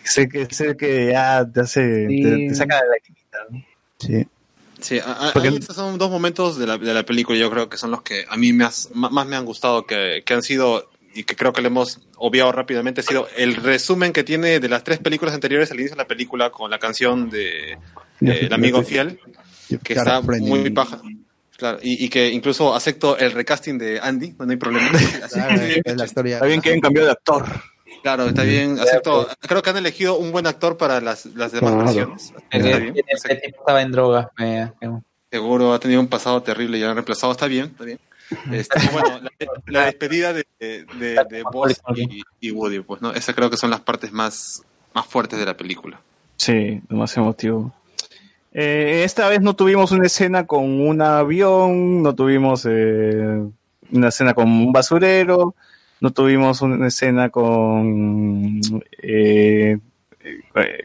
sé 0.03 0.27
que, 0.27 0.47
sé 0.53 0.75
que 0.75 1.11
ya 1.11 1.45
te 1.45 1.61
hace, 1.61 2.07
te, 2.07 2.47
te 2.49 2.55
saca 2.55 2.75
de 2.75 2.87
la 2.89 2.95
quinita, 3.03 3.37
¿no? 3.49 3.63
Sí. 3.99 4.27
Sí, 4.83 4.99
a- 4.99 5.29
a- 5.29 5.33
Porque- 5.33 5.47
ahí 5.47 5.55
estos 5.57 5.75
son 5.75 5.97
dos 5.97 6.11
momentos 6.11 6.57
de 6.59 6.67
la, 6.67 6.77
de 6.77 6.93
la 6.93 7.03
película, 7.03 7.37
yo 7.39 7.49
creo 7.49 7.69
que 7.69 7.77
son 7.77 7.89
los 7.91 8.01
que 8.03 8.25
a 8.29 8.37
mí 8.37 8.53
me 8.53 8.65
has- 8.65 8.89
más 8.93 9.25
me 9.25 9.35
han 9.35 9.45
gustado, 9.45 9.85
que, 9.87 10.21
que 10.25 10.33
han 10.33 10.43
sido, 10.43 10.89
y 11.15 11.23
que 11.23 11.35
creo 11.35 11.53
que 11.53 11.61
le 11.61 11.67
hemos 11.69 11.99
obviado 12.17 12.51
rápidamente, 12.51 13.01
ha 13.01 13.03
sido 13.03 13.27
el 13.37 13.55
resumen 13.55 14.11
que 14.13 14.23
tiene 14.23 14.59
de 14.59 14.67
las 14.69 14.83
tres 14.83 14.99
películas 14.99 15.33
anteriores 15.33 15.71
al 15.71 15.77
inicio 15.79 15.95
de 15.95 16.01
la 16.03 16.07
película 16.07 16.49
con 16.51 16.69
la 16.69 16.79
canción 16.79 17.29
de 17.29 17.71
eh, 17.73 17.77
El 18.19 18.53
Amigo 18.53 18.83
Fiel, 18.83 19.19
que 19.83 19.93
está 19.93 20.21
muy 20.21 20.69
paja. 20.71 21.01
Claro, 21.55 21.79
y, 21.81 22.03
y 22.05 22.09
que 22.09 22.29
incluso 22.29 22.75
acepto 22.75 23.17
el 23.17 23.31
recasting 23.31 23.77
de 23.77 23.99
Andy, 24.01 24.33
no 24.37 24.49
hay 24.51 24.57
problema. 24.57 24.89
Así 25.23 25.39
Claro, 25.39 25.55
Está 26.37 26.45
bien 26.47 26.61
que 26.61 26.69
hayan 26.69 26.81
cambiado 26.81 27.05
de 27.07 27.11
actor. 27.13 27.45
Claro, 28.03 28.25
está 28.27 28.43
bien, 28.43 28.77
acepto. 28.79 29.27
Creo 29.39 29.61
que 29.63 29.69
han 29.71 29.77
elegido 29.77 30.17
un 30.17 30.31
buen 30.31 30.45
actor 30.45 30.77
para 30.77 31.01
las, 31.01 31.25
las 31.25 31.51
demás 31.53 31.71
Claro. 31.71 31.85
versiones. 31.85 32.33
El, 32.51 32.65
Está 32.65 32.77
bien. 32.79 32.95
el 33.29 33.41
tipo 33.41 33.59
estaba 33.59 33.81
en 33.81 33.91
drogas. 33.91 34.27
Seguro 35.31 35.73
ha 35.73 35.79
tenido 35.79 35.99
un 35.99 36.07
pasado 36.07 36.43
terrible 36.43 36.77
y 36.77 36.83
han 36.83 36.93
reemplazado. 36.93 37.31
Está 37.31 37.47
bien, 37.47 37.65
está 37.67 37.85
bien. 37.85 37.99
Este, 38.51 38.79
bueno, 38.91 39.19
la, 39.21 39.31
la 39.67 39.85
despedida 39.85 40.33
de, 40.33 40.45
de, 40.59 40.85
de 40.95 41.43
y 42.39 42.51
Woody, 42.51 42.81
pues, 42.81 43.01
¿no? 43.01 43.11
Esas 43.13 43.33
creo 43.35 43.49
que 43.49 43.57
son 43.57 43.69
las 43.71 43.79
partes 43.81 44.11
más, 44.11 44.61
más 44.93 45.05
fuertes 45.05 45.39
de 45.39 45.45
la 45.45 45.55
película. 45.57 45.99
Sí, 46.37 46.81
lo 46.89 46.97
más 46.97 47.15
emotivo. 47.17 47.73
Eh, 48.53 49.01
esta 49.03 49.27
vez 49.29 49.41
no 49.41 49.55
tuvimos 49.55 49.91
una 49.91 50.05
escena 50.05 50.45
con 50.45 50.63
un 50.81 51.01
avión, 51.01 52.03
no 52.03 52.13
tuvimos 52.13 52.65
eh, 52.69 53.41
una 53.91 54.09
escena 54.09 54.33
con 54.33 54.45
un 54.47 54.71
basurero, 54.71 55.55
no 56.03 56.11
tuvimos 56.11 56.61
una 56.61 56.85
escena 56.87 57.29
con 57.29 58.59
eh, 59.01 59.77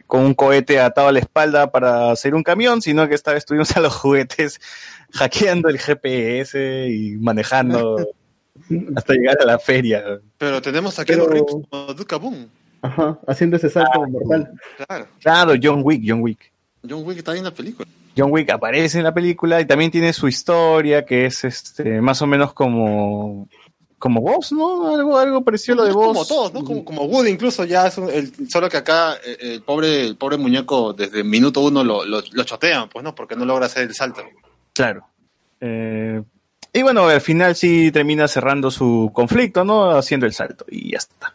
con 0.07 0.25
un 0.25 0.35
cohete 0.35 0.79
atado 0.79 1.09
a 1.09 1.13
la 1.13 1.19
espalda 1.19 1.73
para 1.73 2.13
hacer 2.13 2.37
un 2.37 2.45
camión, 2.45 2.81
sino 2.81 3.09
que 3.09 3.17
esta 3.17 3.33
vez 3.33 3.45
tuvimos 3.45 3.77
a 3.77 3.81
los 3.81 3.95
juguetes 3.97 4.61
hackeando 5.13 5.69
el 5.69 5.79
GPS 5.81 6.89
y 6.89 7.17
manejando 7.17 7.97
hasta 8.97 9.13
llegar 9.15 9.37
a 9.41 9.45
la 9.45 9.59
feria. 9.59 10.05
Pero 10.39 10.63
tenemos 10.63 10.97
a 11.01 11.05
Pero- 11.05 11.45
como 11.45 11.95
Duke 11.95 12.15
Boom. 12.17 12.49
Ajá, 12.81 13.19
haciendo 13.27 13.57
ese 13.57 13.71
salto 13.71 14.07
mortal. 14.07 14.53
Claro, 14.87 15.07
Claro, 15.19 15.53
John 15.61 15.81
Wick, 15.83 16.01
John 16.07 16.21
Wick. 16.21 16.53
John 16.89 17.03
Wick 17.05 17.19
está 17.19 17.37
en 17.37 17.43
la 17.43 17.51
película. 17.53 17.89
John 18.17 18.31
Wick 18.31 18.49
aparece 18.51 18.99
en 18.99 19.05
la 19.05 19.13
película 19.13 19.61
y 19.61 19.67
también 19.67 19.91
tiene 19.91 20.13
su 20.13 20.29
historia 20.29 21.05
que 21.05 21.27
es 21.27 21.43
este 21.43 22.01
más 22.01 22.23
o 22.23 22.29
menos 22.29 22.53
como 22.53 23.49
como 23.99 24.21
vos, 24.21 24.53
¿no? 24.53 24.95
Algo 24.95 25.19
algo 25.19 25.43
parecido 25.43 25.75
a 25.75 25.77
lo 25.79 25.85
de 25.87 25.93
vos. 25.93 26.07
Como 26.09 26.25
todos, 26.27 26.55
¿no? 26.55 26.65
Como, 26.65 26.85
como 26.85 27.03
Woody 27.05 27.31
incluso 27.31 27.65
ya 27.65 27.87
es 27.89 27.99
un- 27.99 28.11
el, 28.11 28.33
solo 28.49 28.69
que 28.69 28.77
acá 28.77 29.15
eh, 29.25 29.37
el 29.41 29.63
pobre, 29.63 30.07
el 30.07 30.17
pobre 30.17 30.37
muñeco 30.37 30.93
desde 30.93 31.25
minuto 31.25 31.61
uno 31.61 31.83
lo, 31.83 32.05
lo, 32.05 32.23
lo 32.33 32.45
chotean, 32.45 32.89
pues, 32.89 33.03
¿no? 33.05 33.15
Porque 33.15 33.35
no 33.37 33.45
logra 33.45 33.67
hacer 33.67 33.83
el 33.89 33.95
salto. 33.95 34.23
Claro. 34.73 35.05
Eh, 35.61 36.23
y 36.73 36.83
bueno, 36.83 37.09
al 37.09 37.21
final 37.21 37.57
sí 37.57 37.91
termina 37.91 38.29
cerrando 38.29 38.71
su 38.71 39.11
conflicto, 39.13 39.65
¿no? 39.65 39.91
Haciendo 39.91 40.27
el 40.27 40.33
salto 40.33 40.65
y 40.69 40.93
ya 40.93 40.99
está. 40.99 41.35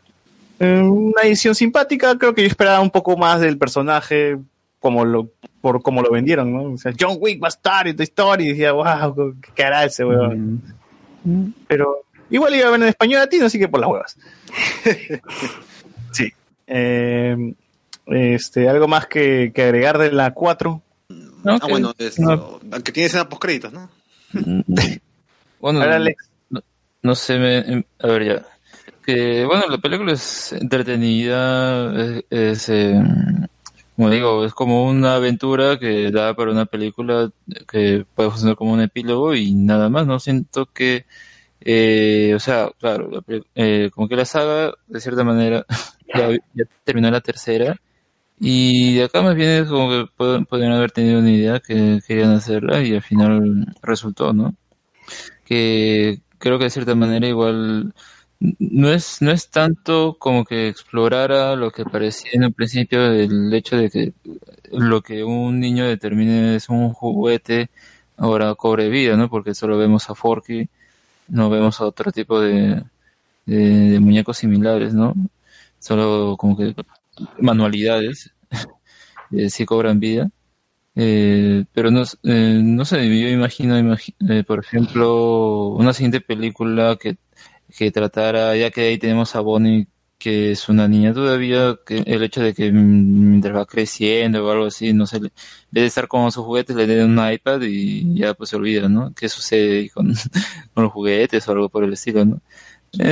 Eh, 0.60 0.82
una 0.82 1.24
edición 1.24 1.56
simpática, 1.56 2.18
creo 2.18 2.34
que 2.34 2.44
yo 2.44 2.48
esperaba 2.48 2.80
un 2.80 2.92
poco 2.92 3.18
más 3.18 3.42
del 3.42 3.58
personaje 3.58 4.38
como 4.80 5.04
lo 5.04 5.30
por 5.60 5.82
cómo 5.82 6.02
lo 6.02 6.12
vendieron, 6.12 6.54
¿no? 6.54 6.74
O 6.74 6.78
sea, 6.78 6.94
John 6.98 7.18
Wick 7.20 7.42
va 7.42 7.48
a 7.48 7.50
estar 7.50 7.88
en 7.88 7.96
tu 7.96 8.04
historia 8.04 8.46
y 8.46 8.50
decía, 8.50 8.74
wow, 8.74 9.36
qué 9.56 9.64
hará 9.64 9.86
ese 9.86 10.04
weón. 10.06 10.62
Pero 11.68 12.02
igual 12.34 12.54
iba 12.56 12.68
a 12.68 12.72
ver 12.72 12.82
en 12.82 12.88
español 12.90 13.20
latino, 13.22 13.46
así 13.46 13.58
que 13.60 13.68
por 13.68 13.80
las 13.80 13.90
huevas. 13.90 14.18
sí. 16.12 16.32
Eh, 16.68 17.54
este, 18.08 18.68
algo 18.70 18.88
más 18.88 19.08
que, 19.08 19.52
que 19.54 19.64
agregar 19.64 19.98
de 19.98 20.12
la 20.12 20.34
4. 20.34 20.82
ah, 21.46 21.60
bueno, 21.70 21.94
es, 21.98 22.16
que 22.84 22.92
tiene 22.92 23.08
escena 23.08 23.30
post 23.30 23.42
créditos, 23.42 23.72
¿no? 23.74 23.90
Bueno, 25.60 25.80
Ahora, 25.82 25.96
Alex. 25.96 26.30
no, 26.50 26.62
no 27.02 27.16
sé, 27.16 27.38
me- 27.40 27.58
em, 27.60 27.84
a 28.00 28.08
ver 28.08 28.26
ya. 28.26 28.46
Que 29.06 29.46
bueno, 29.46 29.66
la 29.70 29.78
película 29.78 30.14
es 30.14 30.54
entretenida, 30.54 31.94
es, 32.02 32.24
es, 32.30 32.70
eh, 32.70 33.02
como 33.96 34.10
digo, 34.10 34.46
es 34.46 34.54
como 34.54 34.86
una 34.86 35.16
aventura 35.16 35.78
que 35.78 36.10
da 36.12 36.34
para 36.34 36.52
una 36.52 36.66
película 36.66 37.30
que 37.70 38.06
puede 38.16 38.30
funcionar 38.30 38.56
como 38.56 38.74
un 38.74 38.82
epílogo 38.82 39.36
y 39.36 39.54
nada 39.54 39.90
más. 39.90 40.08
No 40.08 40.20
siento 40.20 40.66
que, 40.66 41.06
eh, 41.66 42.34
o 42.36 42.40
sea, 42.40 42.72
claro, 42.80 43.10
eh, 43.56 43.90
como 43.94 44.08
que 44.08 44.16
la 44.16 44.26
saga, 44.26 44.74
de 44.88 45.00
cierta 45.02 45.24
manera, 45.24 45.66
ya, 46.14 46.30
terminó 46.84 47.10
la 47.12 47.22
tercera. 47.22 47.76
Y 48.40 48.96
de 48.98 49.06
acá 49.06 49.22
más 49.24 49.36
bien 49.36 49.50
es 49.64 49.70
como 49.70 49.90
que 49.90 50.06
pod- 50.18 50.48
podrían 50.48 50.74
haber 50.74 50.92
tenido 50.92 51.20
una 51.20 51.32
idea 51.32 51.60
que 51.62 52.02
querían 52.08 52.32
hacerla 52.32 52.82
y 52.84 52.96
al 52.96 53.02
final 53.04 53.68
resultó, 53.84 54.34
¿no? 54.34 54.56
que 55.46 56.22
creo 56.38 56.58
que 56.58 56.66
de 56.66 56.70
cierta 56.70 56.96
manera 56.96 57.28
igual 57.28 57.94
no 58.40 58.90
es 58.92 59.22
no 59.22 59.32
es 59.32 59.50
tanto 59.50 60.18
como 60.20 60.44
que 60.46 60.68
explorara 60.68 61.56
lo 61.56 61.72
que 61.72 61.86
parecía 61.86 62.32
en 62.34 62.46
un 62.46 62.54
principio 62.54 63.06
el 63.12 63.54
hecho 63.54 63.78
de 63.78 63.90
que 63.90 64.14
lo 64.72 65.02
que 65.02 65.24
un 65.24 65.60
niño 65.60 65.86
determine 65.88 66.56
es 66.56 66.70
un 66.70 66.90
juguete 66.94 67.70
ahora 68.18 68.54
cobre 68.56 68.90
vida, 68.90 69.18
¿no? 69.18 69.30
Porque 69.30 69.56
solo 69.56 69.78
vemos 69.78 70.10
a 70.10 70.16
Forky, 70.16 70.68
no 71.28 71.50
vemos 71.50 71.82
otro 71.82 72.12
tipo 72.12 72.40
de, 72.42 72.84
de, 73.46 74.00
muñecos 74.00 74.38
similares, 74.38 74.94
¿no? 74.94 75.14
Solo 75.80 76.36
como 76.38 76.58
que 76.58 76.76
manualidades 77.40 78.32
eh, 79.32 79.50
sí 79.50 79.66
cobran 79.66 80.00
vida. 80.00 80.30
Eh, 80.96 81.66
pero 81.74 81.92
no, 81.92 82.04
eh, 82.24 82.62
no 82.64 82.86
sé, 82.86 82.98
yo 83.22 83.30
imagino, 83.30 83.80
imagi- 83.80 84.16
eh, 84.30 84.44
por 84.44 84.60
ejemplo, 84.60 85.70
una 85.70 85.94
siguiente 85.94 86.22
película 86.22 86.98
que, 87.00 87.18
que 87.78 87.92
tratara, 87.92 88.56
ya 88.58 88.72
que 88.72 88.82
ahí 88.82 88.98
tenemos 89.00 89.36
a 89.36 89.42
Bonnie, 89.42 89.88
que 90.24 90.52
es 90.52 90.70
una 90.70 90.88
niña 90.88 91.14
todavía, 91.14 91.78
que 91.86 91.98
el 92.06 92.24
hecho 92.24 92.42
de 92.42 92.54
que 92.54 92.72
mientras 92.72 93.56
va 93.56 93.66
creciendo 93.66 94.46
o 94.46 94.52
algo 94.52 94.66
así, 94.68 94.94
no 94.94 95.06
sé, 95.06 95.20
le- 95.20 95.28
en 95.28 95.34
vez 95.72 95.82
de 95.84 95.86
estar 95.88 96.08
con 96.08 96.32
sus 96.32 96.46
juguetes, 96.46 96.76
le 96.76 96.88
den 96.88 97.18
un 97.20 97.32
iPad 97.34 97.62
y 97.64 98.16
ya 98.18 98.34
pues 98.34 98.50
se 98.52 98.56
olvida, 98.56 98.88
¿no? 98.90 99.14
¿Qué 99.14 99.28
sucede 99.30 99.90
con, 99.90 100.14
con 100.74 100.84
los 100.84 100.94
juguetes 100.94 101.48
o 101.48 101.52
algo 101.52 101.70
por 101.70 101.84
el 101.84 101.94
estilo, 101.94 102.24
¿no? 102.26 102.40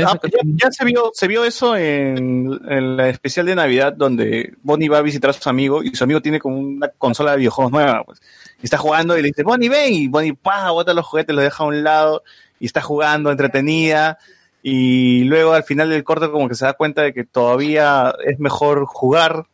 Ah, 0.05 0.15
pues 0.21 0.31
ya, 0.31 0.39
ya 0.45 0.71
se 0.71 0.85
vio, 0.85 1.09
se 1.13 1.27
vio 1.27 1.43
eso 1.43 1.75
en, 1.75 2.59
en 2.69 2.97
la 2.97 3.09
especial 3.09 3.47
de 3.47 3.55
Navidad 3.55 3.93
donde 3.93 4.53
Bonnie 4.61 4.89
va 4.89 4.99
a 4.99 5.01
visitar 5.01 5.31
a 5.31 5.33
su 5.33 5.49
amigo 5.49 5.81
y 5.83 5.95
su 5.95 6.03
amigo 6.03 6.21
tiene 6.21 6.39
como 6.39 6.59
una 6.59 6.87
consola 6.89 7.31
de 7.31 7.37
videojuegos 7.37 7.71
nueva, 7.71 8.03
pues. 8.05 8.21
Y 8.61 8.65
está 8.65 8.77
jugando 8.77 9.17
y 9.17 9.23
le 9.23 9.29
dice, 9.29 9.41
Bonnie, 9.41 9.69
ven, 9.69 9.91
y 9.93 10.07
Bonnie, 10.07 10.33
pa, 10.33 10.69
bota 10.69 10.93
los 10.93 11.05
juguetes, 11.07 11.35
los 11.35 11.43
deja 11.43 11.63
a 11.63 11.67
un 11.67 11.83
lado 11.83 12.23
y 12.59 12.67
está 12.67 12.79
jugando, 12.81 13.31
entretenida. 13.31 14.19
Y 14.63 15.23
luego 15.23 15.53
al 15.53 15.63
final 15.63 15.89
del 15.89 16.03
corto 16.03 16.31
como 16.31 16.47
que 16.47 16.55
se 16.55 16.65
da 16.65 16.73
cuenta 16.73 17.01
de 17.01 17.13
que 17.13 17.23
todavía 17.23 18.13
es 18.25 18.39
mejor 18.39 18.85
jugar 18.85 19.45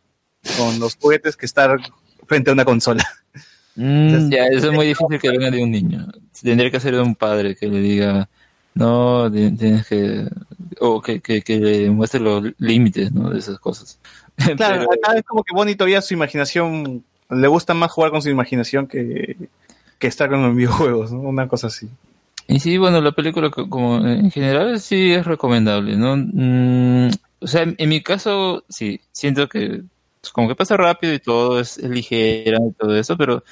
con 0.57 0.79
los 0.79 0.95
juguetes 0.95 1.37
que 1.37 1.45
estar 1.45 1.77
frente 2.27 2.49
a 2.49 2.53
una 2.53 2.65
consola. 2.65 3.05
Mm, 3.75 4.29
ya, 4.31 4.47
eso 4.47 4.67
es 4.69 4.73
muy 4.73 4.87
difícil 4.87 5.19
que 5.19 5.29
venga 5.29 5.51
de 5.51 5.63
un 5.63 5.71
niño. 5.71 6.07
Tendría 6.41 6.71
que 6.71 6.79
ser 6.79 6.95
de 6.95 7.01
un 7.01 7.15
padre 7.15 7.55
que 7.55 7.67
le 7.67 7.79
diga, 7.79 8.27
no, 8.73 9.31
ti- 9.31 9.51
tienes 9.55 9.87
que, 9.87 10.27
o 10.79 11.01
que, 11.01 11.19
que, 11.21 11.41
que 11.41 11.57
le 11.57 11.89
muestre 11.91 12.19
los 12.19 12.43
límites, 12.57 13.11
¿no? 13.11 13.29
De 13.29 13.39
esas 13.39 13.59
cosas. 13.59 13.99
Claro, 14.57 14.87
Pero- 14.87 14.93
acá 14.93 15.17
es 15.17 15.23
como 15.23 15.43
que 15.43 15.53
Bonnie 15.55 15.75
todavía 15.75 16.01
su 16.01 16.13
imaginación, 16.13 17.03
le 17.29 17.47
gusta 17.47 17.73
más 17.73 17.91
jugar 17.91 18.11
con 18.11 18.21
su 18.21 18.29
imaginación 18.29 18.87
que, 18.87 19.35
que 19.99 20.07
estar 20.07 20.29
con 20.29 20.41
los 20.43 20.55
videojuegos, 20.55 21.11
¿no? 21.11 21.19
Una 21.21 21.47
cosa 21.47 21.67
así. 21.67 21.87
Y 22.47 22.59
sí, 22.59 22.77
bueno, 22.77 23.01
la 23.01 23.11
película 23.11 23.49
co- 23.49 23.69
como 23.69 23.97
en 24.07 24.31
general 24.31 24.79
sí 24.79 25.11
es 25.11 25.25
recomendable, 25.25 25.97
¿no? 25.97 26.15
Mm, 26.17 27.09
o 27.41 27.47
sea, 27.47 27.63
en, 27.63 27.89
mi 27.89 28.01
caso 28.01 28.63
sí, 28.69 29.01
siento 29.11 29.47
que 29.49 29.83
pues, 30.21 30.31
como 30.33 30.47
que 30.47 30.55
pasa 30.55 30.77
rápido 30.77 31.13
y 31.13 31.19
todo 31.19 31.59
es, 31.59 31.77
ligera 31.79 32.57
y 32.69 32.73
todo 32.73 32.95
eso, 32.95 33.17
pero 33.17 33.43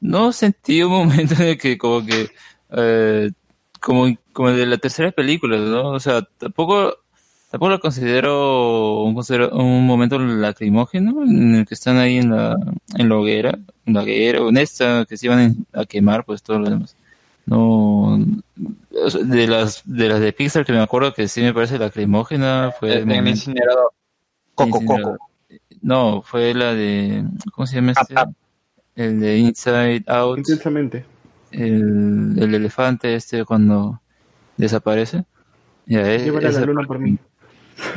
no 0.00 0.32
sentí 0.32 0.82
un 0.82 0.92
momento 0.92 1.34
en 1.34 1.42
el 1.42 1.58
que 1.58 1.76
como 1.78 2.04
que 2.06 2.28
eh, 2.70 3.30
como, 3.80 4.06
como 4.32 4.50
de 4.50 4.66
la 4.66 4.78
tercera 4.78 5.10
película, 5.12 5.58
¿no? 5.58 5.90
O 5.90 6.00
sea, 6.00 6.22
tampoco 6.38 6.96
tampoco 7.50 7.70
lo 7.70 7.80
considero 7.80 9.02
un, 9.04 9.16
un 9.52 9.86
momento 9.86 10.18
lacrimógeno 10.18 11.22
en 11.24 11.54
el 11.56 11.66
que 11.66 11.74
están 11.74 11.98
ahí 11.98 12.18
en 12.18 12.30
la, 12.30 12.56
en 12.96 13.08
la 13.08 13.16
hoguera, 13.16 13.58
en 13.86 13.94
la 13.94 14.02
hoguera, 14.02 14.38
en 14.40 14.56
esta, 14.58 15.04
que 15.06 15.16
se 15.16 15.26
iban 15.26 15.66
a 15.72 15.84
quemar, 15.86 16.24
pues 16.24 16.42
todo 16.42 16.58
lo 16.60 16.70
demás. 16.70 16.96
No, 17.46 18.18
de 18.90 19.46
las 19.46 19.82
de 19.84 20.08
las 20.08 20.20
de 20.20 20.32
Pixar 20.32 20.64
que 20.64 20.72
me 20.72 20.80
acuerdo 20.80 21.12
que 21.12 21.28
sí 21.28 21.42
me 21.42 21.52
parece 21.52 21.78
lacrimógena 21.78 22.72
fue 22.78 23.00
En 23.00 23.10
el 23.10 23.28
incinerador. 23.28 23.92
Coco, 24.54 24.84
Coco. 24.84 25.18
No, 25.82 26.22
fue 26.22 26.54
la 26.54 26.72
de 26.74 27.24
¿cómo 27.52 27.66
se 27.66 27.76
llama 27.76 27.92
este? 27.92 28.14
El 28.94 29.20
de 29.20 29.38
Inside 29.38 30.04
Out. 30.06 30.38
Intensamente. 30.38 31.04
El, 31.50 32.36
el 32.38 32.54
elefante 32.54 33.14
este 33.14 33.44
cuando 33.44 34.00
desaparece. 34.56 35.24
Ya, 35.86 36.10
es- 36.12 36.24
Llévala 36.24 36.48
a 36.48 36.52
la 36.52 36.58
esa 36.58 36.66
luna 36.66 36.76
parte- 36.80 36.86
por 36.88 36.98
mí. 37.00 37.18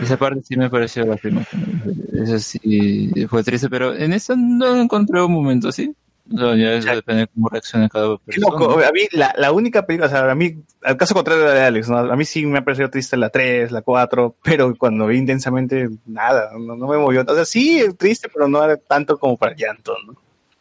Esa 0.02 0.18
parte 0.18 0.42
sí 0.44 0.58
me 0.58 0.70
pareció 0.70 1.06
lacrimógena. 1.06 1.66
Eso 2.14 2.40
sí 2.40 3.12
fue 3.30 3.44
triste, 3.44 3.70
pero 3.70 3.94
en 3.96 4.12
esa 4.12 4.36
no 4.36 4.76
encontré 4.76 5.22
un 5.22 5.32
momento 5.32 5.70
así. 5.70 5.94
O 6.34 6.38
sea, 6.38 6.56
ya 6.56 6.74
eso 6.74 6.94
depende 6.94 7.22
de 7.22 7.28
cómo 7.28 7.50
reaccione 7.50 7.90
cada 7.90 8.18
Qué 8.18 8.40
persona. 8.42 8.60
loco, 8.60 8.80
a 8.80 8.92
mí 8.92 9.02
la, 9.12 9.34
la 9.38 9.52
única 9.52 9.86
película, 9.86 10.08
o 10.08 10.10
sea, 10.10 10.30
a 10.30 10.36
mí, 10.36 10.58
al 10.84 10.98
caso 10.98 11.14
contrario 11.14 11.44
de 11.44 11.50
la 11.50 11.56
de 11.56 11.66
Alex, 11.66 11.90
¿no? 11.90 11.98
a 11.98 12.16
mí 12.16 12.26
sí 12.26 12.46
me 12.46 12.60
ha 12.60 12.66
parecido 12.66 12.90
triste 12.90 13.16
la 13.18 13.30
3, 13.30 13.72
la 13.72 13.82
4, 13.82 14.36
pero 14.44 14.76
cuando 14.76 15.08
vi 15.08 15.18
intensamente, 15.18 15.90
nada, 16.06 16.52
no, 16.58 16.76
no 16.76 16.88
me 16.88 16.98
movió. 16.98 17.24
O 17.28 17.36
sea, 17.36 17.46
sí, 17.46 17.86
triste, 17.98 18.30
pero 18.34 18.48
no 18.48 18.64
era 18.64 18.78
tanto 18.78 19.18
como 19.18 19.38
para 19.38 19.54
el 19.54 19.58
llanto, 19.58 19.94
¿no? 20.06 20.16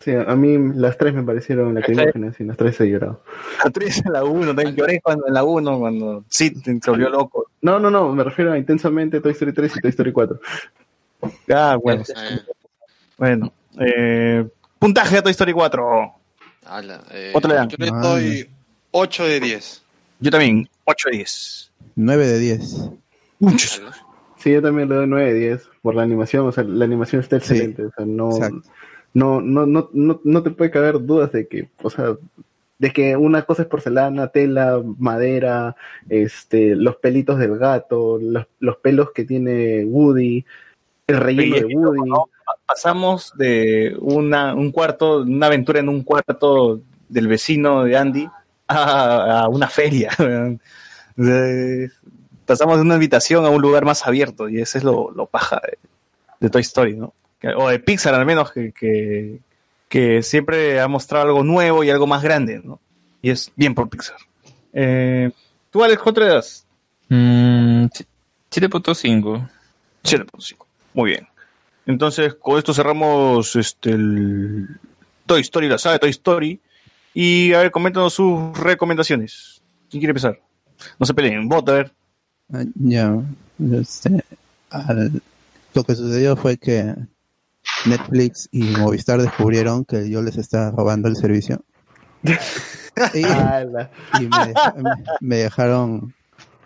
Sí, 0.07 0.13
a 0.15 0.37
mí 0.37 0.57
las 0.77 0.97
tres 0.97 1.15
me 1.15 1.25
parecieron 1.25 1.75
lacrimógenas 1.75 2.39
y 2.39 2.45
las 2.45 2.57
tres 2.57 2.81
he 2.81 2.89
llorado. 2.89 3.23
La 3.65 3.71
3 3.73 4.07
en 4.07 4.13
la 4.13 4.23
1, 4.23 4.55
también 4.55 4.77
lloré 4.77 5.01
cuando 5.01 5.27
en 5.27 5.35
la 5.35 5.43
1, 5.43 5.79
cuando 5.81 6.25
sí, 6.29 6.53
te 6.63 6.79
se 6.81 6.91
volvió 6.93 7.09
loco. 7.09 7.47
No, 7.63 7.81
no, 7.81 7.91
no, 7.91 8.13
me 8.13 8.23
refiero 8.23 8.53
a 8.53 8.59
intensamente 8.59 9.21
Toy 9.21 9.33
Story 9.33 9.53
3 9.53 9.79
y 9.79 9.81
Toy 9.81 9.91
Story 9.91 10.13
4. 10.13 10.41
Ah, 11.53 11.77
bueno. 11.83 12.05
Bueno, 13.19 13.53
eh, 13.81 14.47
puntaje 14.87 15.19
a 15.19 15.23
Toy 15.23 15.33
Story 15.33 15.53
4. 15.53 16.13
Ala, 16.67 17.03
eh, 17.11 17.31
¿Cuánto 17.33 17.49
le 17.49 17.55
dan? 17.55 17.69
Yo 17.69 17.77
le 17.79 17.91
doy 17.91 18.51
8 18.93 19.25
de 19.25 19.41
10. 19.41 19.83
Yo 20.21 20.31
también, 20.31 20.69
8 20.85 21.09
de 21.11 21.17
10. 21.17 21.73
9 21.97 22.27
de 22.27 22.39
10. 22.39 22.91
Muchos. 23.41 23.83
Sí, 24.37 24.53
yo 24.53 24.63
también 24.63 24.89
le 24.89 24.95
doy 24.95 25.07
9 25.09 25.35
de 25.35 25.41
10 25.41 25.69
por 25.83 25.97
la 25.97 26.03
animación, 26.03 26.47
o 26.47 26.53
sea, 26.53 26.63
la 26.63 26.85
animación 26.85 27.21
está 27.21 27.37
excelente, 27.37 27.85
o 27.85 27.91
sea, 27.91 28.07
no, 28.07 28.31
no, 29.13 29.41
no, 29.41 29.67
no, 29.67 29.91
no, 29.93 30.21
no 30.23 30.43
te 30.45 30.51
puede 30.53 30.71
caber 30.71 31.05
dudas 31.05 31.33
de 31.33 31.49
que, 31.49 31.69
o 31.83 31.91
sea, 31.91 32.17
de 32.79 32.93
que 32.93 33.17
una 33.17 33.43
cosa 33.43 33.63
es 33.63 33.69
porcelana, 33.69 34.29
tela, 34.29 34.81
madera, 34.99 35.75
este, 36.09 36.77
los 36.77 36.95
pelitos 36.97 37.41
del 37.41 37.59
gato, 37.59 38.19
los, 38.21 38.47
los 38.61 38.77
pelos 38.77 39.11
que 39.13 39.25
tiene 39.25 39.85
Woody, 39.85 40.45
el 41.09 41.17
relleno 41.17 41.57
de 41.57 41.75
Woody. 41.75 42.11
Pa- 42.11 42.36
Pasamos 42.67 43.33
de 43.37 43.97
una, 44.01 44.55
un 44.55 44.71
cuarto, 44.73 45.23
una 45.23 45.47
aventura 45.47 45.81
en 45.81 45.89
un 45.89 46.03
cuarto 46.03 46.81
del 47.09 47.29
vecino 47.29 47.85
de 47.85 47.97
Andy 47.97 48.29
a, 48.69 49.41
a 49.41 49.49
una 49.49 49.69
feria. 49.69 50.11
De- 51.17 51.91
pasamos 52.45 52.77
de 52.77 52.83
una 52.83 52.95
habitación 52.97 53.45
a 53.45 53.49
un 53.51 53.61
lugar 53.63 53.85
más 53.85 54.07
abierto 54.07 54.49
y 54.49 54.61
ese 54.61 54.79
es 54.79 54.85
lo, 54.85 55.11
lo 55.11 55.27
paja 55.27 55.61
de, 55.67 55.79
de 56.41 56.51
Toy 56.51 56.61
Story, 56.63 56.95
¿no? 56.97 57.15
O 57.57 57.69
de 57.69 57.79
Pixar 57.79 58.15
al 58.15 58.27
menos, 58.27 58.53
que, 58.53 58.73
que, 58.73 59.39
que 59.89 60.23
siempre 60.23 60.81
ha 60.81 60.89
mostrado 60.89 61.27
algo 61.27 61.43
nuevo 61.45 61.83
y 61.85 61.91
algo 61.91 62.07
más 62.07 62.23
grande, 62.23 62.61
¿no? 62.63 62.81
Y 63.23 63.31
es 63.31 63.51
bien 63.57 63.75
por 63.75 63.89
Pixar. 63.89 64.17
Eh, 64.73 65.31
¿Tú, 65.71 65.83
Alex, 65.83 66.03
cuánto 66.03 66.21
le 66.21 66.29
das? 66.29 66.67
Mm, 67.09 67.87
sí- 67.93 68.07
7.5. 68.51 69.49
7.5. 70.05 70.67
Muy 70.95 71.11
bien. 71.11 71.27
Entonces, 71.87 72.35
con 72.35 72.59
esto 72.59 72.75
cerramos 72.75 73.55
este 73.57 73.91
el 73.91 74.69
Toy 75.25 75.41
Story, 75.43 75.69
la 75.69 75.79
saga 75.79 75.95
de 75.95 75.99
Toy 76.01 76.11
Story. 76.11 76.61
Y 77.15 77.53
a 77.55 77.61
ver, 77.61 77.71
coméntanos 77.71 78.13
sus 78.15 78.57
recomendaciones. 78.59 79.63
¿Quién 79.89 80.01
quiere 80.01 80.11
empezar? 80.11 80.39
No 80.99 81.07
se 81.07 81.15
peleen, 81.15 81.49
vota, 81.49 81.73
a 81.73 81.75
ver. 81.77 81.95
Ah, 82.53 82.65
Ya, 82.75 83.15
este, 83.81 84.23
al- 84.71 85.23
lo 85.75 85.85
que 85.85 85.95
sucedió 85.95 86.37
fue 86.37 86.59
que 86.59 86.95
Netflix 87.87 88.49
y 88.53 88.63
Movistar 88.65 89.21
descubrieron 89.23 89.85
que 89.85 90.11
yo 90.11 90.23
les 90.23 90.37
estaba 90.37 90.71
robando 90.73 91.09
el 91.09 91.17
servicio. 91.17 91.63
y, 93.15 93.25
Ala. 93.25 93.91
y 94.21 94.25
me, 94.27 94.47
me- 94.83 95.05
me 95.21 95.37
dejaron 95.37 96.15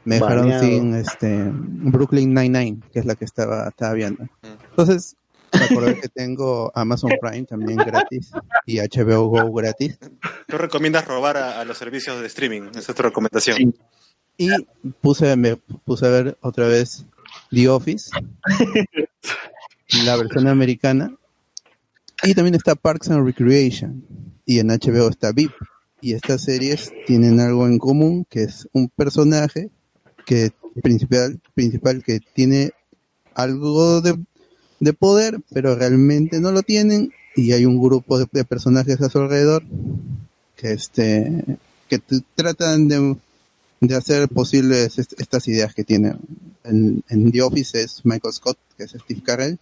me 0.05 0.17
dejaron 0.17 0.45
Baneado. 0.51 0.65
sin 0.65 0.95
este 0.95 1.51
Brooklyn 1.53 2.35
Nine-Nine, 2.35 2.81
que 2.93 3.01
es 3.01 3.07
la 3.07 3.15
que 3.15 3.25
estaba, 3.25 3.69
estaba 3.69 3.93
viendo. 3.95 4.27
Entonces, 4.71 5.17
me 5.53 5.65
acordé 5.65 6.01
que 6.01 6.09
tengo 6.09 6.73
Amazon 6.75 7.11
Prime 7.21 7.45
también 7.45 7.79
gratis 7.79 8.31
y 8.67 8.79
HBO 8.79 9.27
Go 9.29 9.53
gratis. 9.53 9.99
Tú 10.47 10.59
recomiendas 10.59 11.07
robar 11.07 11.37
a, 11.37 11.61
a 11.61 11.65
los 11.65 11.77
servicios 11.77 12.21
de 12.21 12.27
streaming. 12.27 12.71
Esa 12.71 12.93
es 12.93 12.95
tu 12.95 13.03
recomendación. 13.03 13.75
Y 14.37 14.49
puse, 15.01 15.37
me 15.37 15.57
puse 15.57 16.07
a 16.07 16.11
ver 16.11 16.39
otra 16.41 16.67
vez 16.67 17.05
The 17.51 17.69
Office, 17.69 18.11
la 20.05 20.17
versión 20.17 20.49
americana. 20.49 21.15
Y 22.23 22.35
también 22.35 22.55
está 22.55 22.75
Parks 22.75 23.11
and 23.11 23.25
Recreation. 23.25 24.05
Y 24.47 24.59
en 24.59 24.69
HBO 24.69 25.09
está 25.09 25.33
VIP. 25.33 25.53
Y 26.01 26.15
estas 26.15 26.43
series 26.43 26.91
tienen 27.07 27.41
algo 27.41 27.67
en 27.67 27.79
común, 27.79 28.25
que 28.31 28.45
es 28.45 28.67
un 28.73 28.89
personaje 28.89 29.71
que 30.31 30.53
principal, 30.81 31.41
principal 31.55 32.05
que 32.05 32.21
tiene 32.35 32.71
algo 33.35 34.01
de, 34.01 34.17
de 34.79 34.93
poder, 34.93 35.41
pero 35.53 35.75
realmente 35.75 36.39
no 36.41 36.53
lo 36.53 36.63
tienen. 36.63 37.13
Y 37.35 37.51
hay 37.53 37.65
un 37.67 37.81
grupo 37.83 38.17
de, 38.19 38.27
de 38.31 38.45
personajes 38.45 39.01
a 39.01 39.11
su 39.11 39.19
alrededor 39.19 39.65
que 40.57 40.73
este 40.73 41.45
que 41.89 41.99
tratan 42.37 42.87
de 42.87 43.17
de 43.81 43.95
hacer 43.97 44.29
posibles 44.29 44.99
est- 44.99 45.19
estas 45.21 45.49
ideas 45.49 45.75
que 45.75 45.83
tiene. 45.85 46.15
En, 46.65 47.03
en 47.09 47.33
The 47.33 47.43
Office 47.43 47.81
es 47.83 48.05
Michael 48.05 48.35
Scott, 48.35 48.59
que 48.77 48.85
es 48.85 48.91
Steve 48.93 49.23
Carell. 49.25 49.59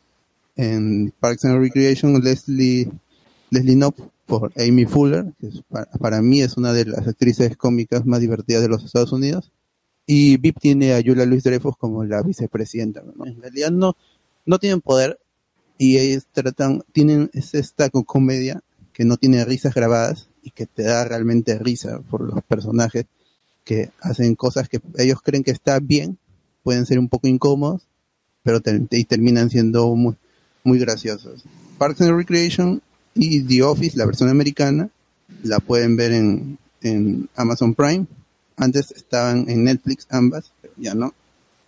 En 0.57 1.13
Parks 1.21 1.45
and 1.45 1.61
Recreation, 1.61 2.21
Leslie, 2.21 2.91
Leslie 3.51 3.77
Knope 3.77 4.03
por 4.27 4.53
Amy 4.57 4.85
Fuller, 4.87 5.25
que 5.41 5.47
es 5.47 5.63
pa- 5.71 5.87
para, 6.01 6.21
mí 6.21 6.43
es 6.43 6.57
una 6.57 6.73
de 6.73 6.85
las 6.85 7.07
actrices 7.07 7.57
cómicas 7.57 8.05
más 8.05 8.21
divertidas 8.21 8.61
de 8.63 8.69
los 8.69 8.85
Estados 8.85 9.13
Unidos. 9.13 9.51
Y 10.11 10.39
VIP 10.39 10.59
tiene 10.59 10.95
a 10.95 11.03
Julia 11.05 11.27
Louis 11.27 11.45
Dreyfus 11.45 11.77
como 11.77 12.03
la 12.03 12.23
vicepresidenta. 12.23 13.03
En 13.27 13.43
realidad 13.43 13.71
no, 13.71 13.95
no 14.47 14.59
tienen 14.59 14.81
poder 14.81 15.19
y 15.77 15.99
ellos 15.99 16.27
tratan, 16.33 16.83
tienen 16.93 17.31
es 17.35 17.55
esta 17.55 17.91
co- 17.91 18.05
comedia 18.05 18.63
que 18.95 19.05
no 19.05 19.19
tiene 19.19 19.45
risas 19.45 19.75
grabadas 19.75 20.31
y 20.43 20.51
que 20.51 20.65
te 20.65 20.85
da 20.85 21.05
realmente 21.05 21.59
risa 21.59 22.01
por 22.11 22.23
los 22.23 22.43
personajes 22.43 23.05
que 23.65 23.91
hacen 24.01 24.35
cosas 24.35 24.67
que 24.71 24.81
ellos 24.97 25.21
creen 25.23 25.45
que 25.45 25.51
está 25.51 25.79
bien, 25.79 26.17
pueden 26.63 26.87
ser 26.87 26.99
un 26.99 27.11
poco 27.11 27.29
incómodos, 27.29 27.83
pero 28.43 28.61
ter- 28.63 28.81
y 28.91 29.05
terminan 29.05 29.51
siendo 29.51 29.95
muy, 29.95 30.15
muy 30.65 30.79
graciosos. 30.79 31.45
Parks 31.77 32.01
and 32.01 32.17
Recreation 32.17 32.81
y 33.15 33.43
The 33.43 33.63
Office, 33.63 33.95
la 33.99 34.07
versión 34.07 34.31
americana, 34.31 34.89
la 35.43 35.61
pueden 35.61 35.97
ver 35.97 36.13
en, 36.13 36.57
en 36.81 37.29
Amazon 37.37 37.75
Prime. 37.75 38.07
Antes 38.59 38.91
estaban 38.91 39.49
en 39.49 39.65
Netflix 39.65 40.07
ambas, 40.11 40.53
pero 40.61 40.75
ya 40.77 40.95
no. 40.95 41.15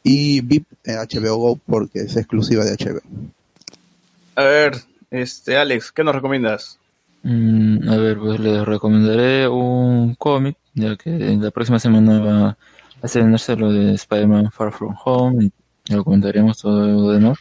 Y 0.02 0.40
VIP 0.40 0.66
eh, 0.84 0.96
HBO 0.96 1.36
Go 1.36 1.60
porque 1.66 2.00
es 2.00 2.16
exclusiva 2.16 2.64
de 2.64 2.72
HBO. 2.72 3.00
A 4.36 4.44
ver, 4.44 4.74
este, 5.10 5.56
Alex, 5.56 5.92
¿qué 5.92 6.04
nos 6.04 6.14
recomiendas? 6.14 6.78
Mm, 7.22 7.88
a 7.88 7.96
ver, 7.96 8.18
pues 8.18 8.40
les 8.40 8.64
recomendaré 8.64 9.46
un 9.48 10.14
cómic, 10.14 10.56
ya 10.74 10.96
que 10.96 11.10
la 11.10 11.50
próxima 11.50 11.78
semana 11.78 12.20
va 12.20 12.48
a 12.48 13.06
estrenarse 13.06 13.56
lo 13.56 13.72
de 13.72 13.94
Spider-Man 13.94 14.50
Far 14.50 14.72
From 14.72 14.96
Home, 15.04 15.50
y 15.86 15.92
lo 15.92 16.04
comentaremos 16.04 16.58
todo 16.58 16.86
lo 16.86 17.10
demás. 17.10 17.38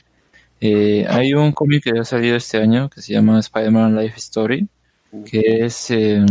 Eh, 0.59 1.05
hay 1.07 1.33
un 1.33 1.53
cómic 1.53 1.83
que 1.83 1.97
ha 1.97 2.03
salido 2.03 2.35
este 2.35 2.57
año 2.57 2.89
que 2.89 3.01
se 3.01 3.13
llama 3.13 3.39
Spider-Man 3.39 3.95
Life 3.95 4.17
Story, 4.17 4.67
que 5.25 5.65
es, 5.65 5.91
eh, 5.91 6.25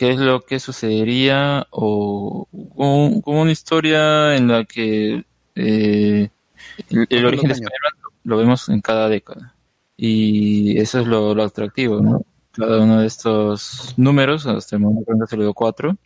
que 0.00 0.12
es 0.12 0.18
lo 0.18 0.40
que 0.40 0.58
sucedería 0.58 1.66
o 1.68 2.48
como, 2.74 3.20
como 3.20 3.42
una 3.42 3.52
historia 3.52 4.34
en 4.34 4.48
la 4.48 4.64
que 4.64 5.26
eh, 5.54 6.30
el, 6.88 7.06
el 7.10 7.26
origen 7.26 7.48
de 7.48 7.52
Spider-Man 7.52 8.12
lo 8.24 8.36
vemos 8.38 8.70
en 8.70 8.80
cada 8.80 9.10
década. 9.10 9.54
Y 9.98 10.78
eso 10.78 11.00
es 11.00 11.06
lo, 11.06 11.34
lo 11.34 11.42
atractivo, 11.42 12.00
¿no? 12.00 12.24
Cada 12.52 12.80
uno 12.80 13.02
de 13.02 13.06
estos 13.08 13.92
números, 13.98 14.46
hasta 14.46 14.76
el 14.76 14.80
momento 14.80 15.12
que 15.18 15.22
ha 15.22 15.26
salido 15.26 15.52
cuatro, 15.52 15.98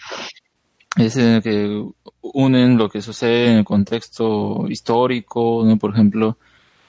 es 0.97 1.17
en 1.17 1.27
el 1.35 1.43
que 1.45 1.85
unen 2.21 2.77
lo 2.77 2.89
que 2.89 3.01
sucede 3.01 3.53
en 3.53 3.59
el 3.59 3.65
contexto 3.65 4.67
histórico, 4.69 5.63
¿no? 5.65 5.77
Por 5.77 5.93
ejemplo, 5.93 6.37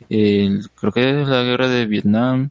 el- 0.09 0.67
creo 0.73 0.91
que 0.91 1.21
es 1.21 1.27
la 1.27 1.43
guerra 1.43 1.67
de 1.67 1.85
Vietnam, 1.85 2.49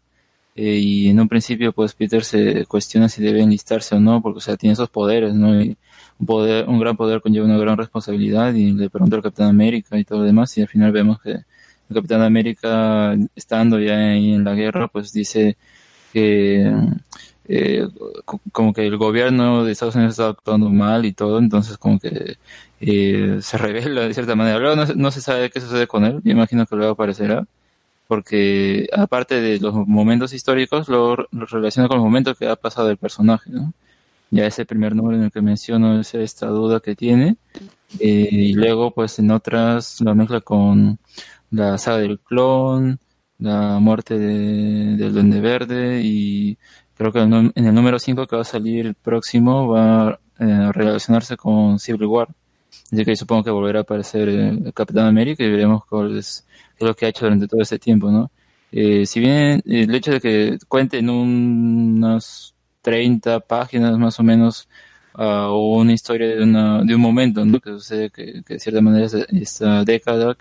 eh, 0.54 0.78
y 0.78 1.08
en 1.08 1.20
un 1.20 1.28
principio 1.28 1.72
pues 1.72 1.94
Peter 1.94 2.24
se 2.24 2.64
cuestiona 2.66 3.08
si 3.08 3.22
debe 3.22 3.40
enlistarse 3.42 3.94
o 3.96 4.00
no, 4.00 4.22
porque 4.22 4.38
o 4.38 4.40
sea, 4.40 4.56
tiene 4.56 4.74
esos 4.74 4.90
poderes, 4.90 5.34
¿no? 5.34 5.50
Un 5.50 6.26
poder, 6.26 6.68
un 6.68 6.78
gran 6.78 6.96
poder 6.96 7.20
conlleva 7.20 7.46
una 7.46 7.58
gran 7.58 7.76
responsabilidad 7.76 8.54
y 8.54 8.72
le 8.72 8.88
pregunta 8.90 9.16
al 9.16 9.22
Capitán 9.22 9.48
América 9.48 9.98
y 9.98 10.04
todo 10.04 10.20
lo 10.20 10.24
demás 10.24 10.56
y 10.58 10.62
al 10.62 10.68
final 10.68 10.92
vemos 10.92 11.20
que 11.20 11.30
el 11.32 11.94
Capitán 11.94 12.22
América 12.22 13.16
estando 13.34 13.78
ya 13.80 13.96
ahí 13.98 14.32
en 14.32 14.44
la 14.44 14.54
guerra 14.54 14.88
pues 14.88 15.12
dice 15.12 15.56
que 16.12 16.72
eh, 17.46 17.86
co- 18.24 18.40
como 18.52 18.72
que 18.72 18.86
el 18.86 18.96
gobierno 18.96 19.64
de 19.64 19.72
Estados 19.72 19.94
Unidos 19.96 20.12
está 20.14 20.28
actuando 20.28 20.70
mal 20.70 21.04
y 21.04 21.12
todo, 21.12 21.38
entonces 21.38 21.76
como 21.78 21.98
que 21.98 22.36
eh, 22.80 23.38
se 23.42 23.58
revela 23.58 24.02
de 24.02 24.14
cierta 24.14 24.34
manera. 24.34 24.58
Luego 24.58 24.76
no, 24.76 24.86
no 24.94 25.10
se 25.10 25.20
sabe 25.20 25.50
qué 25.50 25.60
sucede 25.60 25.86
con 25.86 26.04
él, 26.04 26.20
yo 26.24 26.32
imagino 26.32 26.66
que 26.66 26.76
luego 26.76 26.92
aparecerá, 26.92 27.46
porque 28.08 28.88
aparte 28.92 29.40
de 29.40 29.58
los 29.60 29.74
momentos 29.74 30.32
históricos, 30.32 30.88
lo, 30.88 31.16
relaciona 31.32 31.88
con 31.88 31.98
los 31.98 32.04
momentos 32.04 32.38
que 32.38 32.46
ha 32.46 32.56
pasado 32.56 32.90
el 32.90 32.96
personaje, 32.96 33.50
¿no? 33.50 33.72
Ya 34.30 34.46
ese 34.46 34.66
primer 34.66 34.96
número 34.96 35.16
en 35.18 35.24
el 35.24 35.30
que 35.32 35.42
menciono 35.42 36.00
es 36.00 36.14
esta 36.14 36.46
duda 36.48 36.80
que 36.80 36.96
tiene, 36.96 37.36
eh, 38.00 38.28
y 38.30 38.54
luego 38.54 38.90
pues 38.90 39.18
en 39.18 39.30
otras 39.30 40.00
lo 40.00 40.14
mezcla 40.14 40.40
con 40.40 40.98
la 41.50 41.78
saga 41.78 41.98
del 41.98 42.18
clon, 42.20 42.98
la 43.38 43.78
muerte 43.80 44.18
de, 44.18 44.96
del 44.96 45.12
Duende 45.12 45.40
Verde 45.40 46.00
y 46.02 46.58
creo 46.96 47.12
que 47.12 47.20
en 47.20 47.32
el 47.32 47.52
el 47.54 47.74
número 47.74 47.98
5 47.98 48.26
que 48.26 48.36
va 48.36 48.42
a 48.42 48.44
salir 48.44 48.94
próximo 48.94 49.68
va 49.68 50.18
eh, 50.40 50.44
a 50.44 50.72
relacionarse 50.72 51.36
con 51.36 51.78
Civil 51.78 52.06
War. 52.06 52.28
Así 52.92 53.04
que 53.04 53.16
supongo 53.16 53.44
que 53.44 53.50
volverá 53.50 53.80
a 53.80 53.82
aparecer 53.82 54.28
eh, 54.28 54.48
el 54.66 54.72
Capitán 54.74 55.06
América 55.06 55.42
y 55.44 55.50
veremos 55.50 55.84
cuál 55.86 56.16
es, 56.18 56.46
qué 56.78 56.84
es 56.84 56.88
lo 56.88 56.94
que 56.94 57.06
ha 57.06 57.08
hecho 57.08 57.24
durante 57.26 57.46
todo 57.48 57.60
ese 57.62 57.78
tiempo, 57.78 58.10
¿no? 58.10 58.30
Eh, 58.72 59.06
si 59.06 59.20
bien 59.20 59.62
el 59.66 59.94
hecho 59.94 60.12
de 60.12 60.20
que 60.20 60.58
cuente 60.68 60.98
en 60.98 61.10
un- 61.10 61.94
unas 61.98 62.54
30 62.82 63.40
páginas 63.40 63.96
más 63.98 64.18
o 64.20 64.22
menos 64.22 64.68
ah, 65.14 65.48
o 65.50 65.76
una 65.78 65.92
historia 65.92 66.28
de, 66.36 66.42
una, 66.42 66.82
de 66.82 66.94
un 66.94 67.00
momento, 67.00 67.44
¿no? 67.44 67.60
Que 67.60 67.70
sucede 67.70 68.10
que, 68.10 68.42
que 68.44 68.54
de 68.54 68.60
cierta 68.60 68.80
manera 68.80 69.06
es 69.06 69.14
esta 69.14 69.84
década, 69.84 70.36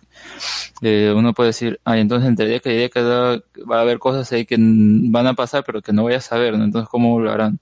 eh, 0.82 1.14
uno 1.16 1.34
puede 1.34 1.50
decir, 1.50 1.80
ah, 1.86 1.98
entonces 1.98 2.28
entre 2.30 2.48
década 2.48 2.76
y 2.76 2.80
década 2.80 3.44
va 3.70 3.78
a 3.80 3.82
haber 3.82 4.00
cosas 4.00 4.32
ahí 4.32 4.46
que 4.46 4.56
van 4.60 5.28
a 5.28 5.34
pasar 5.34 5.64
pero 5.66 5.82
que 5.82 5.94
no 5.94 6.04
voy 6.04 6.14
a 6.14 6.22
saber, 6.22 6.58
¿no? 6.58 6.64
Entonces, 6.66 6.90
¿cómo 6.90 7.20
lo 7.20 7.32
harán? 7.32 7.60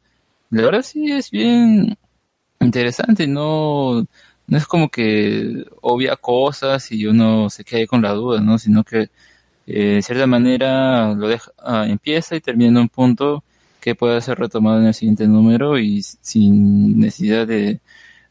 La 0.52 0.64
verdad 0.64 0.82
sí 0.84 1.12
es 1.12 1.32
bien 1.32 1.98
interesante, 2.62 3.28
no, 3.28 4.06
no 4.52 4.58
es 4.58 4.68
como 4.68 4.90
que 4.90 5.66
obvia 5.82 6.18
cosas 6.18 6.92
y 6.92 7.08
uno 7.08 7.50
se 7.50 7.64
quede 7.64 7.88
con 7.88 8.02
la 8.02 8.12
duda, 8.14 8.42
¿no? 8.42 8.60
Sino 8.60 8.84
que 8.84 9.10
eh, 9.68 9.96
de 9.96 10.02
cierta 10.04 10.28
manera 10.28 11.14
lo 11.16 11.28
deja, 11.30 11.52
ah, 11.60 11.86
empieza 11.88 12.36
y 12.36 12.42
termina 12.42 12.72
en 12.72 12.78
un 12.78 12.90
punto 12.90 13.44
que 13.80 13.96
puede 13.96 14.22
ser 14.22 14.40
retomado 14.40 14.82
en 14.82 14.88
el 14.88 14.94
siguiente 14.94 15.28
número 15.28 15.80
y 15.80 16.02
sin 16.04 17.00
necesidad 17.00 17.48
de 17.48 17.82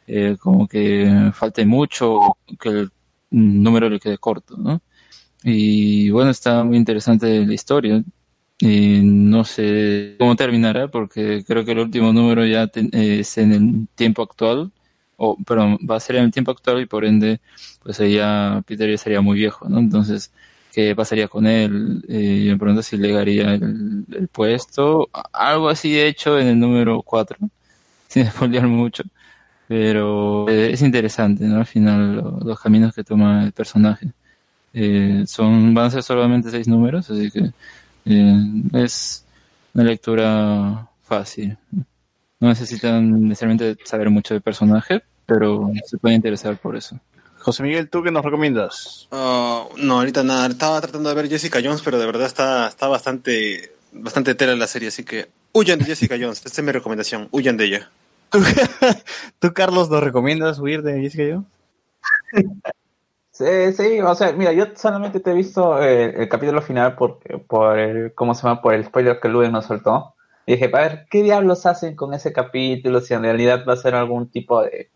eh, 0.07 0.36
como 0.40 0.68
que 0.68 1.31
falte 1.34 1.65
mucho 1.66 2.15
o 2.15 2.39
que 2.60 2.68
el 2.70 2.90
número 3.31 3.89
le 3.89 4.00
quede 4.00 4.18
corto, 4.18 4.57
¿no? 4.58 4.82
Y 5.44 6.10
bueno, 6.10 6.31
está 6.31 6.65
muy 6.65 6.76
interesante 6.76 7.47
la 7.47 7.55
historia. 7.55 8.05
Y 8.58 9.00
no 9.02 9.44
sé 9.44 10.16
cómo 10.18 10.36
terminará 10.36 10.89
porque 10.89 11.44
creo 11.47 11.65
que 11.65 11.73
el 11.73 11.78
último 11.81 12.12
número 12.12 12.44
ya 12.47 12.65
eh, 12.74 13.20
es 13.20 13.39
en 13.39 13.52
el 13.52 13.89
tiempo 13.94 14.23
actual, 14.23 14.70
o 15.20 15.36
pero 15.47 15.78
va 15.89 15.97
a 15.97 16.00
ser 16.00 16.16
en 16.16 16.24
el 16.24 16.32
tiempo 16.32 16.50
actual 16.52 16.81
y 16.82 16.86
por 16.86 17.05
ende, 17.05 17.40
pues 17.82 17.99
ya 17.99 18.62
Peter 18.66 18.90
ya 18.90 18.99
sería 18.99 19.20
muy 19.20 19.39
viejo, 19.39 19.68
¿no? 19.68 19.78
Entonces, 19.78 20.32
¿qué 20.73 20.94
pasaría 20.97 21.28
con 21.28 21.47
él? 21.47 22.02
Eh, 22.08 22.44
yo 22.47 22.52
me 22.52 22.58
pregunto 22.58 22.82
si 22.82 22.97
le 22.97 23.12
daría 23.12 23.55
el, 23.55 24.05
el 24.12 24.28
puesto, 24.28 25.08
algo 25.32 25.68
así 25.68 25.99
hecho 26.00 26.39
en 26.39 26.49
el 26.49 26.58
número 26.60 27.02
4, 27.02 27.39
sin 28.08 28.26
spoilear 28.31 28.66
mucho, 28.68 29.05
pero 29.68 30.49
eh, 30.49 30.73
es 30.73 30.82
interesante, 30.82 31.44
¿no? 31.44 31.58
Al 31.58 31.66
final, 31.66 32.16
lo- 32.16 32.40
los 32.40 32.60
caminos 32.60 32.94
que 32.94 33.05
toma 33.05 33.44
el 33.44 33.52
personaje. 33.52 34.12
Eh, 34.73 35.24
son, 35.26 35.74
van 35.74 35.86
a 35.86 35.90
ser 35.90 36.02
solamente 36.05 36.50
seis 36.50 36.68
números, 36.68 37.10
así 37.10 37.31
que 37.31 37.52
eh, 38.07 38.34
es 38.74 39.26
una 39.74 39.84
lectura 39.84 40.89
fácil. 41.02 41.58
No 42.40 42.49
necesitan 42.49 43.23
necesariamente 43.28 43.78
saber 43.84 44.10
mucho 44.10 44.34
del 44.34 44.42
personaje, 44.42 45.02
pero 45.31 45.70
se 45.86 45.97
pueden 45.97 46.17
interesar 46.17 46.57
por 46.57 46.76
eso. 46.76 46.99
José 47.39 47.62
Miguel, 47.62 47.89
¿tú 47.89 48.02
qué 48.02 48.10
nos 48.10 48.25
recomiendas? 48.25 49.07
Ah, 49.12 49.65
no, 49.76 49.99
ahorita 50.00 50.25
nada. 50.25 50.49
Estaba 50.49 50.81
tratando 50.81 51.09
de 51.09 51.15
ver 51.15 51.28
Jessica 51.28 51.60
Jones, 51.62 51.83
pero 51.83 52.00
de 52.00 52.07
verdad 52.07 52.26
está, 52.26 52.67
está 52.67 52.89
bastante, 52.89 53.73
bastante 53.92 54.34
tela 54.34 54.57
la 54.57 54.67
serie, 54.67 54.89
así 54.89 55.05
que 55.05 55.28
huyan 55.52 55.78
de 55.78 55.84
Jessica 55.84 56.17
Jones. 56.20 56.44
Esta 56.44 56.60
es 56.60 56.67
mi 56.67 56.73
recomendación. 56.73 57.28
Huyan 57.31 57.57
de 57.57 57.65
ella. 57.67 57.91
¿Tú, 59.39 59.52
Carlos, 59.55 59.89
nos 59.89 60.02
recomiendas 60.02 60.59
huir 60.59 60.83
de 60.83 61.00
Jessica 61.00 61.25
Jones? 61.33 61.47
Sí, 63.33 63.73
sí, 63.73 64.00
o 64.02 64.15
sea, 64.15 64.33
mira, 64.33 64.52
yo 64.52 64.67
solamente 64.76 65.18
te 65.18 65.31
he 65.31 65.34
visto 65.34 65.83
eh, 65.83 66.12
el 66.15 66.28
capítulo 66.28 66.60
final 66.60 66.94
por, 66.94 67.20
por 67.47 67.78
el, 67.78 68.12
¿cómo 68.12 68.34
se 68.34 68.42
llama? 68.42 68.60
Por 68.60 68.75
el 68.75 68.84
spoiler 68.84 69.18
que 69.18 69.31
Luden 69.31 69.52
nos 69.52 69.65
soltó. 69.65 70.15
Y 70.44 70.52
dije, 70.52 70.67
a 70.67 70.78
ver, 70.78 71.07
¿qué 71.10 71.23
diablos 71.23 71.65
hacen 71.65 71.97
con 71.97 72.12
ese 72.12 72.34
capítulo? 72.34 73.00
Si 73.00 73.15
en 73.15 73.23
realidad 73.23 73.65
va 73.67 73.73
a 73.73 73.76
ser 73.78 73.94
algún 73.94 74.31
tipo 74.31 74.62
de, 74.62 74.91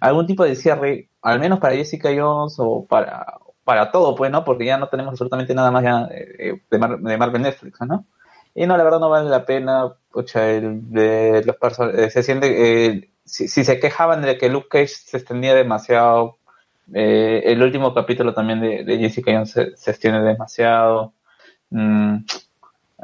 algún 0.00 0.26
tipo 0.26 0.44
de 0.44 0.54
cierre, 0.56 1.08
al 1.22 1.40
menos 1.40 1.58
para 1.60 1.74
Jessica 1.74 2.10
Jones 2.16 2.54
o 2.58 2.86
para, 2.86 3.38
para 3.64 3.90
todo, 3.90 4.14
pues, 4.14 4.30
¿no? 4.30 4.44
Porque 4.44 4.64
ya 4.66 4.78
no 4.78 4.88
tenemos 4.88 5.12
absolutamente 5.12 5.54
nada 5.54 5.70
más 5.70 5.84
ya 5.84 6.08
eh, 6.10 6.60
de, 6.70 6.78
Mar- 6.78 6.98
de 6.98 7.16
Marvel 7.18 7.42
Netflix, 7.42 7.80
¿no? 7.86 8.04
Y 8.54 8.66
no, 8.66 8.76
la 8.76 8.84
verdad 8.84 9.00
no 9.00 9.08
vale 9.10 9.28
la 9.30 9.44
pena, 9.46 9.94
pucha, 10.10 10.50
el 10.50 10.82
los 11.46 11.56
personajes, 11.56 12.12
se 12.12 12.22
siente, 12.22 12.86
eh, 12.96 13.10
si, 13.24 13.48
si 13.48 13.64
se 13.64 13.80
quejaban 13.80 14.22
de 14.22 14.36
que 14.38 14.48
Luke 14.50 14.68
Cage 14.68 14.88
se 14.88 15.16
extendía 15.18 15.54
demasiado, 15.54 16.36
eh, 16.94 17.42
el 17.46 17.62
último 17.62 17.94
capítulo 17.94 18.34
también 18.34 18.60
de, 18.60 18.84
de 18.84 18.98
Jessica 18.98 19.32
Jones 19.32 19.50
se, 19.52 19.76
se 19.76 19.90
extiende 19.90 20.20
demasiado. 20.22 21.14
Mm, 21.70 22.18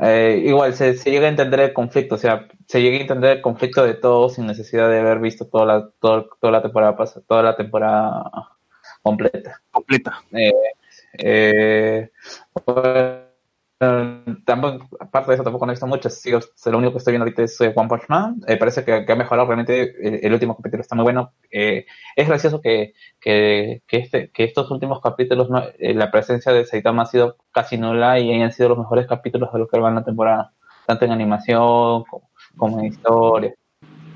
eh, 0.02 0.42
igual 0.46 0.74
se, 0.74 0.96
se 0.96 1.10
llega 1.10 1.26
a 1.26 1.30
entender 1.30 1.60
el 1.60 1.72
conflicto, 1.72 2.14
o 2.14 2.18
sea, 2.18 2.46
se 2.68 2.82
llega 2.82 2.98
a 2.98 3.00
entender 3.02 3.38
el 3.38 3.42
conflicto 3.42 3.84
de 3.84 3.94
todos 3.94 4.34
sin 4.34 4.46
necesidad 4.46 4.90
de 4.90 5.00
haber 5.00 5.20
visto 5.20 5.46
toda 5.48 5.66
la, 5.66 5.90
todo- 6.00 6.30
toda 6.40 6.52
la 6.52 6.62
temporada 6.62 6.96
pas- 6.96 7.22
toda 7.26 7.42
la 7.42 7.56
temporada 7.56 8.30
completa. 9.02 9.62
Completa. 9.72 10.22
Eh, 10.32 10.52
eh, 11.18 12.10
bueno, 12.66 13.24
tampoco, 14.44 14.88
aparte 14.98 15.30
de 15.30 15.34
eso, 15.36 15.44
tampoco 15.44 15.64
no 15.66 15.72
he 15.72 15.74
visto 15.74 15.86
mucho. 15.86 16.10
Sigo, 16.10 16.40
lo 16.66 16.78
único 16.78 16.92
que 16.92 16.98
estoy 16.98 17.12
viendo 17.12 17.24
ahorita 17.24 17.42
es 17.44 17.60
eh, 17.60 17.72
One 17.74 17.88
Punch 17.88 18.08
Man. 18.08 18.40
Eh, 18.48 18.56
parece 18.56 18.84
que, 18.84 19.04
que 19.06 19.12
ha 19.12 19.16
mejorado 19.16 19.46
realmente. 19.46 19.94
El, 20.06 20.24
el 20.24 20.32
último 20.32 20.56
capítulo 20.56 20.80
está 20.82 20.96
muy 20.96 21.04
bueno. 21.04 21.32
Eh, 21.50 21.86
es 22.16 22.28
gracioso 22.28 22.60
que, 22.60 22.94
que, 23.20 23.82
que, 23.86 23.98
este, 23.98 24.30
que 24.32 24.44
estos 24.44 24.70
últimos 24.72 25.00
capítulos, 25.00 25.48
no, 25.50 25.62
eh, 25.78 25.94
la 25.94 26.10
presencia 26.10 26.52
de 26.52 26.64
Saitama 26.64 27.02
ha 27.04 27.06
sido 27.06 27.36
casi 27.52 27.78
nula 27.78 28.18
y 28.18 28.32
hayan 28.34 28.52
sido 28.52 28.70
los 28.70 28.78
mejores 28.78 29.06
capítulos 29.06 29.52
de 29.52 29.58
lo 29.60 29.68
que 29.68 29.78
va 29.78 29.88
en 29.90 29.94
la 29.96 30.04
temporada. 30.04 30.52
tanto 30.86 31.04
en 31.04 31.12
animación 31.12 32.04
como, 32.04 32.30
como 32.56 32.80
en 32.80 32.86
historia. 32.86 33.54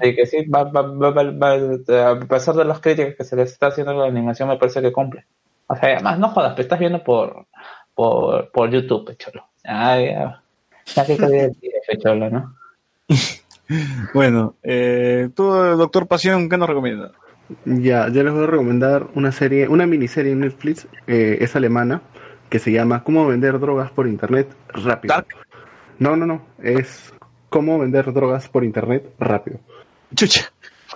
Así 0.00 0.14
que 0.16 0.26
sí, 0.26 0.44
va, 0.46 0.64
va, 0.64 0.82
va, 0.82 1.10
va- 1.10 1.30
va- 1.30 2.10
a 2.10 2.18
pesar 2.20 2.54
de 2.56 2.64
las 2.64 2.80
críticas 2.80 3.14
que 3.16 3.24
se 3.24 3.36
les 3.36 3.52
está 3.52 3.68
haciendo 3.68 3.92
a 3.92 3.94
la 3.96 4.06
animación, 4.06 4.48
me 4.48 4.56
parece 4.56 4.82
que 4.82 4.92
cumple. 4.92 5.24
O 5.68 5.76
sea, 5.76 5.94
además, 5.94 6.18
no 6.18 6.28
jodas, 6.28 6.52
pero 6.54 6.62
estás 6.62 6.78
viendo 6.80 7.02
por, 7.04 7.46
por, 7.94 8.50
por 8.50 8.70
YouTube, 8.70 9.06
pecholo. 9.06 9.46
Ay, 9.64 10.06
ya. 10.06 10.42
Ya 10.96 11.06
que 11.06 11.16
decir, 11.16 11.72
pecholo, 11.86 12.30
¿no? 12.30 12.54
Bueno, 14.12 14.56
eh, 14.62 15.30
tú, 15.34 15.44
doctor 15.44 16.06
Pasión, 16.06 16.48
¿qué 16.48 16.58
nos 16.58 16.68
recomiendas? 16.68 17.12
Ya, 17.64 18.08
yo 18.08 18.22
les 18.22 18.32
voy 18.32 18.44
a 18.44 18.46
recomendar 18.46 19.06
una 19.14 19.32
serie, 19.32 19.68
una 19.68 19.86
miniserie 19.86 20.32
en 20.32 20.40
Netflix, 20.40 20.86
eh, 21.06 21.38
es 21.40 21.56
alemana, 21.56 22.02
que 22.50 22.58
se 22.58 22.70
llama 22.72 23.02
Cómo 23.02 23.26
vender 23.26 23.58
drogas 23.60 23.90
por 23.90 24.06
internet 24.08 24.48
rápido. 24.68 25.14
No, 25.98 26.16
no, 26.16 26.26
no, 26.26 26.42
es 26.62 27.11
Cómo 27.52 27.78
vender 27.78 28.10
drogas 28.14 28.48
por 28.48 28.64
internet 28.64 29.04
rápido. 29.18 29.58
Chucha. 30.14 30.50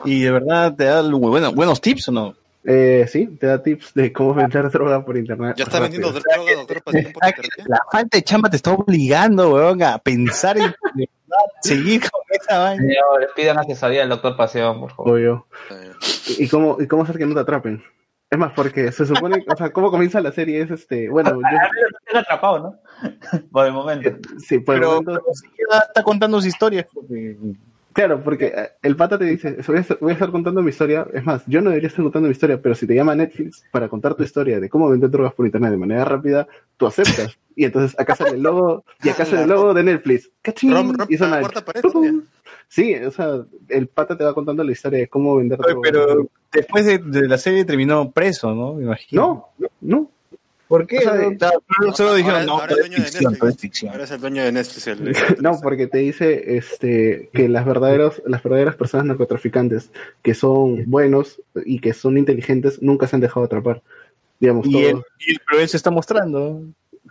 ¿Y 0.06 0.22
de 0.22 0.30
verdad 0.30 0.74
te 0.74 0.84
da 0.84 1.02
bueno, 1.02 1.52
buenos 1.52 1.82
tips 1.82 2.08
o 2.08 2.12
no? 2.12 2.34
Eh, 2.64 3.06
sí, 3.12 3.26
te 3.38 3.46
da 3.46 3.62
tips 3.62 3.92
de 3.92 4.10
cómo 4.10 4.32
vender 4.32 4.70
droga 4.72 5.04
por 5.04 5.18
internet. 5.18 5.54
Ya 5.58 5.64
está 5.64 5.80
rápido. 5.80 6.10
vendiendo 6.10 6.18
droga, 6.18 6.54
doctor 6.56 6.82
por 6.82 6.96
internet. 6.96 7.52
La 7.66 7.80
falta 7.92 8.16
de 8.16 8.22
chamba 8.24 8.48
te 8.48 8.56
está 8.56 8.72
obligando, 8.72 9.52
weón, 9.52 9.82
a 9.82 9.98
pensar 9.98 10.56
en 10.56 10.74
seguir 11.60 12.00
con 12.00 12.22
esa 12.30 12.58
vaina. 12.58 12.82
Señores, 12.82 13.28
pidan 13.36 13.58
asesoría 13.58 14.04
al 14.04 14.08
doctor 14.08 14.34
Pasión, 14.34 14.80
por 14.80 14.92
favor. 14.92 15.12
Obvio. 15.12 15.46
¿Y 16.38 16.44
y 16.44 16.48
cómo, 16.48 16.78
¿Y 16.80 16.86
cómo 16.86 17.02
hacer 17.02 17.18
que 17.18 17.26
no 17.26 17.34
te 17.34 17.40
atrapen? 17.40 17.84
Es 18.30 18.38
más, 18.38 18.52
porque 18.54 18.90
se 18.90 19.06
supone, 19.06 19.44
o 19.48 19.56
sea, 19.56 19.70
cómo 19.72 19.90
comienza 19.90 20.20
la 20.20 20.32
serie 20.32 20.60
es 20.60 20.70
este, 20.70 21.08
bueno, 21.08 21.30
yo, 21.40 21.40
Estoy 22.06 22.20
atrapado, 22.20 22.58
¿no? 22.58 23.40
Por 23.52 23.66
el 23.66 23.72
momento. 23.72 24.10
sí, 24.38 24.58
por 24.58 24.74
el 24.74 24.80
Pero, 24.80 24.92
momento- 25.02 25.22
pero 25.56 25.82
está 25.88 26.02
contando 26.02 26.38
sus 26.38 26.46
historias. 26.46 26.86
porque- 26.92 27.36
Claro, 27.92 28.20
porque 28.22 28.46
eh, 28.54 28.68
el 28.82 28.94
pata 28.94 29.16
te 29.16 29.24
dice, 29.24 29.56
voy 29.66 29.78
a, 29.78 29.80
estar, 29.80 29.96
voy 30.02 30.10
a 30.10 30.12
estar 30.12 30.30
contando 30.30 30.60
mi 30.60 30.68
historia. 30.68 31.06
Es 31.14 31.24
más, 31.24 31.42
yo 31.46 31.62
no 31.62 31.70
debería 31.70 31.88
estar 31.88 32.02
contando 32.02 32.28
mi 32.28 32.32
historia, 32.32 32.60
pero 32.60 32.74
si 32.74 32.86
te 32.86 32.94
llama 32.94 33.14
Netflix 33.14 33.64
para 33.70 33.88
contar 33.88 34.14
tu 34.14 34.22
historia 34.22 34.60
de 34.60 34.68
cómo 34.68 34.90
vender 34.90 35.08
drogas 35.08 35.32
por 35.32 35.46
internet 35.46 35.70
de 35.70 35.76
manera 35.78 36.04
rápida, 36.04 36.46
tú 36.76 36.86
aceptas. 36.86 37.38
Y 37.58 37.64
entonces 37.64 37.98
acá 37.98 38.14
sale 38.14 38.32
el 38.32 38.42
logo, 38.42 38.84
y 39.02 39.08
acá 39.08 39.24
sale 39.24 39.44
el 39.44 39.48
logo 39.48 39.72
de 39.72 39.82
Netflix. 39.82 40.30
¡Cachín! 40.42 40.72
Rom- 40.72 40.94
rompe 40.94 41.06
Y 41.14 41.16
suena 41.16 41.40
la 41.40 41.46
el 41.46 41.64
pared, 41.64 41.80
¡pum! 41.80 42.20
Sí, 42.68 42.94
o 42.94 43.10
sea, 43.10 43.42
el 43.68 43.86
pata 43.86 44.16
te 44.18 44.24
va 44.24 44.34
contando 44.34 44.62
la 44.64 44.72
historia 44.72 44.98
de 45.00 45.08
cómo 45.08 45.36
vender 45.36 45.58
Oye, 45.64 45.76
pero 45.82 46.28
después 46.52 46.84
de, 46.84 46.98
de 46.98 47.28
la 47.28 47.38
serie 47.38 47.64
terminó 47.64 48.10
preso, 48.10 48.54
¿no? 48.54 48.74
Me 48.74 48.82
imagino. 48.84 49.48
No, 49.58 49.68
no. 49.80 50.10
¿Por 50.68 50.84
qué? 50.84 50.98
O 50.98 51.00
sea, 51.02 51.14
pero 51.78 51.94
solo 51.94 52.14
dijeron, 52.14 52.40
Ahora- 52.40 52.44
no, 52.46 52.60
ahora 52.60 52.74
es 52.96 53.12
ficción, 53.16 53.56
ficción. 53.56 53.92
Ahora 53.92 54.04
el 54.12 54.20
dueño 54.20 54.42
de 54.42 54.50
Netflix. 54.50 54.86
El, 54.88 55.14
No, 55.40 55.60
porque 55.62 55.86
te 55.86 55.98
dice 55.98 56.56
este 56.56 57.30
que 57.32 57.48
las 57.48 57.64
verdaderos, 57.64 58.20
las 58.26 58.42
verdaderas 58.42 58.74
personas 58.74 59.06
narcotraficantes 59.06 59.90
que 60.22 60.34
son 60.34 60.82
buenos 60.90 61.40
y 61.64 61.78
que 61.78 61.92
son 61.92 62.18
inteligentes 62.18 62.82
nunca 62.82 63.06
se 63.06 63.14
han 63.14 63.22
dejado 63.22 63.46
atrapar. 63.46 63.80
Digamos, 64.40 64.66
Y 64.66 64.76
él, 64.86 64.96
y 65.20 65.30
él- 65.34 65.40
pero 65.48 65.62
él 65.62 65.68
se 65.68 65.76
está 65.76 65.92
mostrando. 65.92 66.62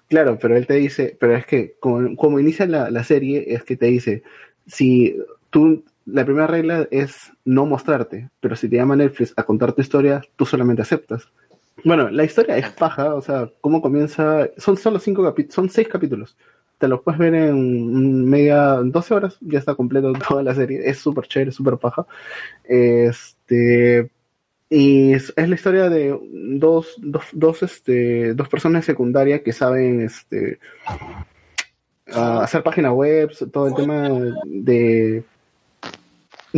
Claro, 0.10 0.38
pero 0.40 0.58
él 0.58 0.68
te 0.68 0.74
dice, 0.74 1.16
pero 1.18 1.34
es 1.38 1.46
que 1.46 1.76
como, 1.80 2.14
como 2.18 2.42
inicia 2.42 2.66
la, 2.68 2.92
la 2.92 3.06
serie, 3.06 3.46
es 3.54 3.64
que 3.64 3.78
te 3.78 3.86
dice, 3.86 4.22
si 4.68 5.16
tú, 5.56 5.86
la 6.06 6.26
primera 6.26 6.48
regla 6.48 6.86
es 6.92 7.32
no 7.46 7.66
mostrarte, 7.66 8.30
pero 8.42 8.58
si 8.58 8.68
te 8.68 8.76
llama 8.76 8.98
Netflix 8.98 9.34
a 9.38 9.44
contar 9.44 9.72
tu 9.72 9.82
historia, 9.82 10.22
tú 10.36 10.46
solamente 10.46 10.82
aceptas. 10.82 11.30
Bueno, 11.86 12.10
la 12.10 12.26
historia 12.26 12.58
es 12.58 12.70
paja, 12.72 13.16
o 13.16 13.22
sea, 13.22 13.50
cómo 13.62 13.82
comienza, 13.82 14.50
son 14.58 14.76
solo 14.76 15.00
cinco 15.00 15.24
capítulos, 15.24 15.56
son 15.56 15.70
seis 15.70 15.88
capítulos. 15.88 16.36
Te 16.78 16.90
los 16.90 17.02
puedes 17.02 17.18
ver 17.18 17.36
en 17.36 18.26
media, 18.26 18.82
12 18.84 19.14
horas, 19.14 19.38
ya 19.40 19.60
está 19.60 19.76
completo 19.76 20.12
toda 20.28 20.44
la 20.44 20.54
serie, 20.54 20.82
es 20.84 20.98
súper 20.98 21.26
chévere, 21.26 21.54
súper 21.54 21.78
paja. 21.78 22.06
Este, 22.66 24.12
y 24.70 25.14
es, 25.14 25.32
es 25.38 25.48
la 25.48 25.56
historia 25.56 25.90
de 25.90 26.20
dos, 26.60 26.98
dos, 26.98 27.24
dos, 27.32 27.64
este, 27.64 28.34
dos 28.34 28.50
personas 28.50 28.84
secundarias 28.84 29.40
que 29.40 29.54
saben 29.54 30.02
este, 30.02 30.60
hacer 32.08 32.62
páginas 32.62 32.92
web, 32.92 33.32
todo 33.54 33.70
el 33.70 33.74
tema 33.74 34.10
de, 34.44 35.24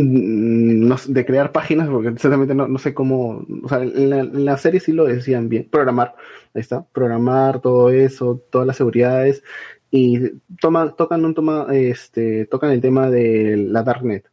no 0.02 0.98
sé, 0.98 1.12
de 1.12 1.26
crear 1.26 1.52
páginas, 1.52 1.88
porque 1.88 2.10
sinceramente 2.10 2.54
no, 2.54 2.68
no 2.68 2.78
sé 2.78 2.94
cómo, 2.94 3.44
o 3.62 3.68
sea, 3.68 3.82
en 3.82 4.10
la, 4.10 4.24
la 4.24 4.56
serie 4.58 4.80
sí 4.80 4.92
lo 4.92 5.04
decían 5.04 5.48
bien, 5.48 5.68
programar, 5.70 6.14
ahí 6.54 6.60
está, 6.60 6.84
programar 6.92 7.60
todo 7.60 7.90
eso, 7.90 8.42
todas 8.50 8.66
las 8.66 8.76
seguridades, 8.76 9.42
y 9.90 10.20
toma, 10.60 10.94
tocan 10.94 11.24
un 11.24 11.34
toma, 11.34 11.66
este, 11.72 12.46
tocan 12.46 12.70
el 12.70 12.80
tema 12.80 13.10
de 13.10 13.56
la 13.56 13.82
darknet. 13.82 14.30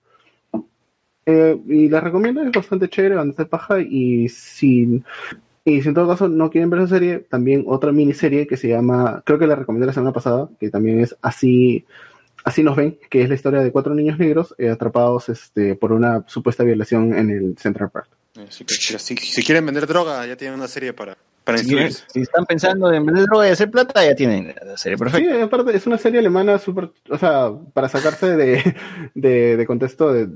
Eh, 1.26 1.60
y 1.68 1.90
la 1.90 2.02
recomiendo, 2.02 2.42
es 2.44 2.52
bastante 2.52 2.90
chévere, 2.90 3.16
bastante 3.16 3.46
paja. 3.46 3.80
Y 3.82 4.30
si, 4.30 5.04
y 5.64 5.82
si 5.82 5.88
en 5.88 5.94
todo 5.94 6.08
caso 6.08 6.28
no 6.28 6.50
quieren 6.50 6.70
ver 6.70 6.82
esa 6.82 6.96
serie, 6.96 7.20
también 7.20 7.64
otra 7.68 7.92
miniserie 7.92 8.48
que 8.48 8.58
se 8.58 8.70
llama, 8.70 9.24
creo 9.26 9.40
que 9.40 9.48
la 9.48 9.56
recomendé 9.56 9.88
la 9.88 9.94
semana 9.94 10.14
pasada, 10.14 10.50
que 10.60 10.70
también 10.70 11.00
es 11.00 11.16
Así, 11.22 11.86
así 12.46 12.64
nos 12.64 12.78
ven, 12.78 12.98
que 13.10 13.24
es 13.24 13.28
la 13.28 13.36
historia 13.36 13.60
de 13.62 13.72
cuatro 13.72 13.94
niños 13.94 14.18
negros 14.18 14.56
eh, 14.58 14.70
atrapados 14.70 15.28
este, 15.30 15.76
por 15.76 15.92
una 15.92 16.24
supuesta 16.28 16.64
violación 16.64 17.14
en 17.14 17.30
el 17.32 17.58
Central 17.58 17.90
Park. 17.90 18.08
Así 18.48 18.64
que, 18.64 18.76
mira, 18.88 19.00
si, 19.00 19.18
si 19.18 19.44
quieren 19.44 19.66
vender 19.66 19.88
droga, 19.88 20.26
ya 20.26 20.38
tienen 20.38 20.60
una 20.60 20.68
serie 20.68 20.94
para, 20.94 21.18
para 21.44 21.58
Si, 21.58 22.22
están 22.22 22.46
pensando 22.46 22.94
en 22.94 23.06
vender 23.06 23.26
droga 23.26 23.48
y 23.48 23.52
hacer 23.52 23.72
plata, 23.72 24.06
ya 24.06 24.16
tienen 24.16 24.54
la 24.64 24.78
serie 24.78 24.98
perfecta. 24.98 25.36
Sí, 25.36 25.42
aparte 25.42 25.76
es 25.76 25.88
una 25.88 25.98
serie 25.98 26.20
alemana 26.20 26.60
súper, 26.60 26.92
o 27.10 27.18
sea, 27.18 27.52
para 27.74 27.90
sacarse 27.90 28.36
de, 28.36 28.76
de, 29.16 29.58
de 29.58 29.66
contexto 29.66 30.14
de, 30.14 30.30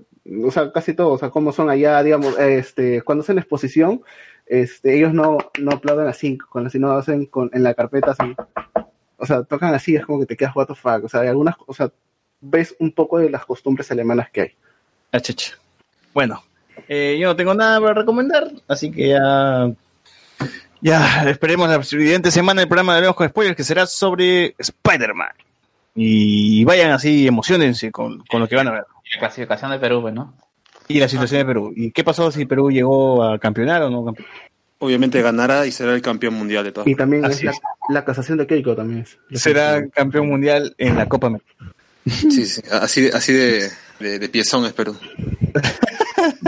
o 0.44 0.52
sea, 0.52 0.72
casi 0.72 0.94
todo, 0.94 1.10
o 1.10 1.18
sea, 1.18 1.30
cómo 1.30 1.52
son 1.52 1.70
allá, 1.70 2.02
digamos, 2.02 2.38
este, 2.40 3.02
cuando 3.04 3.24
hacen 3.24 3.38
exposición, 3.38 4.02
este, 4.46 4.98
ellos 4.98 5.14
no, 5.14 5.38
no 5.60 5.72
aplauden 5.72 6.08
así, 6.08 6.38
la, 6.38 6.70
sino 6.70 6.92
hacen 6.92 7.28
con, 7.28 7.52
en 7.54 7.64
la 7.64 7.76
carpeta 7.76 8.12
así, 8.12 8.36
o 9.20 9.26
sea, 9.26 9.44
tocan 9.44 9.74
así, 9.74 9.96
es 9.96 10.06
como 10.06 10.20
que 10.20 10.26
te 10.26 10.36
quedas 10.38 10.56
what 10.56 10.68
the 10.68 10.76
fuck, 10.76 11.04
o 11.04 11.10
sea, 11.10 11.22
hay 11.22 11.28
algunas, 11.28 11.56
o 11.66 11.74
sea, 11.74 11.92
ves 12.42 12.76
un 12.80 12.92
poco 12.92 13.20
de 13.20 13.30
las 13.30 13.46
costumbres 13.46 13.92
alemanas 13.92 14.30
que 14.32 14.42
hay. 14.42 14.52
Ah. 15.12 15.20
Bueno, 16.14 16.44
eh, 16.88 17.18
yo 17.20 17.28
no 17.28 17.36
tengo 17.36 17.54
nada 17.54 17.80
para 17.82 17.94
recomendar, 17.94 18.52
así 18.68 18.92
que 18.92 19.10
ya. 19.10 19.70
Ya, 20.82 21.30
esperemos 21.30 21.68
la 21.70 21.84
siguiente 21.84 22.32
semana 22.32 22.62
el 22.62 22.70
programa 22.70 22.94
de 22.94 23.00
Hablemos 23.00 23.16
con 23.18 23.28
Spoilers, 23.28 23.58
que 23.58 23.66
será 23.66 23.86
sobre 23.86 24.56
Spider-Man. 24.58 25.34
Y 25.94 26.64
vayan 26.64 26.92
así, 26.92 27.28
emocionense 27.28 27.92
con, 27.92 28.24
con 28.26 28.40
lo 28.40 28.48
que 28.48 28.56
van 28.56 28.70
a 28.70 28.72
ver. 28.72 28.86
La 29.14 29.20
clasificación 29.20 29.72
de 29.72 29.80
Perú, 29.80 30.02
pues, 30.02 30.14
¿no? 30.14 30.34
Y 30.88 31.00
la 31.00 31.10
situación 31.10 31.40
de 31.40 31.46
Perú. 31.46 31.74
¿Y 31.76 31.92
qué 31.92 32.06
pasó 32.06 32.32
si 32.32 32.46
Perú 32.46 32.72
llegó 32.72 33.24
a 33.24 33.38
campeonar 33.40 33.82
o 33.84 33.90
no? 33.90 34.06
campe- 34.06 34.26
Obviamente 34.80 35.22
ganará 35.22 35.66
y 35.68 35.72
será 35.72 35.94
el 35.94 36.02
campeón 36.02 36.34
mundial 36.36 36.64
de 36.64 36.72
todas 36.72 36.88
Y 36.88 36.96
también 36.96 37.26
es 37.26 37.44
la, 37.44 37.52
la 37.90 38.06
casación 38.06 38.38
de 38.38 38.48
Keiko 38.48 38.76
también 38.76 39.02
es. 39.02 39.18
Será 39.42 39.86
campeón 39.90 40.28
mundial 40.30 40.74
en 40.78 40.96
la 40.96 41.08
Copa 41.08 41.28
América. 41.28 41.50
Sí, 42.06 42.46
sí, 42.46 42.62
así, 42.72 43.02
de- 43.02 43.10
así 43.12 43.34
de, 43.34 43.70
de, 44.00 44.20
de 44.20 44.30
piezón 44.30 44.66
es 44.66 44.74
Perú. 44.74 44.96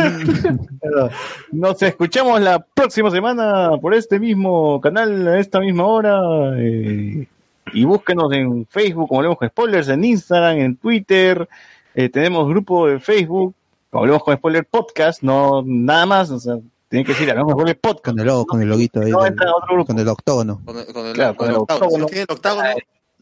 Pero 0.82 1.10
Nos 1.52 1.82
escuchamos 1.82 2.42
la 2.42 2.60
próxima 2.60 3.12
semana 3.12 3.72
por 3.82 3.94
este 3.94 4.20
mismo 4.20 4.80
canal, 4.82 5.28
a 5.28 5.40
esta 5.40 5.60
misma 5.60 5.86
hora. 5.86 6.20
eh, 6.58 7.28
y 7.74 7.84
búsquenos 7.86 8.32
en 8.34 8.66
Facebook, 8.68 9.08
como 9.08 9.20
hablemos 9.20 9.38
con 9.38 9.48
spoilers, 9.50 9.88
en 9.90 10.04
Instagram, 10.04 10.58
en 10.58 10.76
Twitter. 10.78 11.48
eh, 11.96 12.10
tenemos 12.10 12.48
grupo 12.50 12.88
de 12.88 13.00
Facebook, 13.00 13.54
como 13.90 14.04
hablemos 14.04 14.24
con 14.24 14.36
spoiler 14.36 14.66
podcast, 14.66 15.22
no 15.22 15.62
nada 15.66 16.06
más. 16.06 16.32
O 16.32 16.40
sea, 16.40 16.56
tienen 16.92 17.06
que 17.06 17.14
decir, 17.14 17.30
hablemos 17.32 17.54
con 17.54 17.62
spoiler 17.62 17.80
podcast. 17.80 18.06
Con 18.06 18.20
el 18.20 18.28
logo, 18.28 18.46
con 18.46 18.62
el 18.62 18.68
loguito 18.70 19.00
ahí. 19.02 19.10
No 19.12 19.20
del- 19.24 19.32
entra 19.32 19.50
a 19.50 19.56
otro 19.56 19.74
grupo. 19.76 19.88
con 19.88 20.00
el 20.00 20.08
octógono. 20.10 20.62
Con 20.64 20.78
el, 20.78 20.86
con 20.94 21.06
el, 21.08 21.14
Claro, 21.14 21.36
con 21.36 21.38
con 21.38 21.48
el 21.48 21.56
el 21.56 21.62
octágono. 21.62 22.06
Si 22.08 22.12
tiene 22.12 22.26
el 22.30 22.36
octágono, 22.36 22.70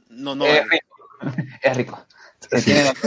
no, 0.10 0.36
no 0.36 0.46
es 0.46 0.68
rico. 0.70 0.88
Es 1.62 1.78
rico. 1.78 2.00
Se 2.50 2.62
tiene- 2.62 2.92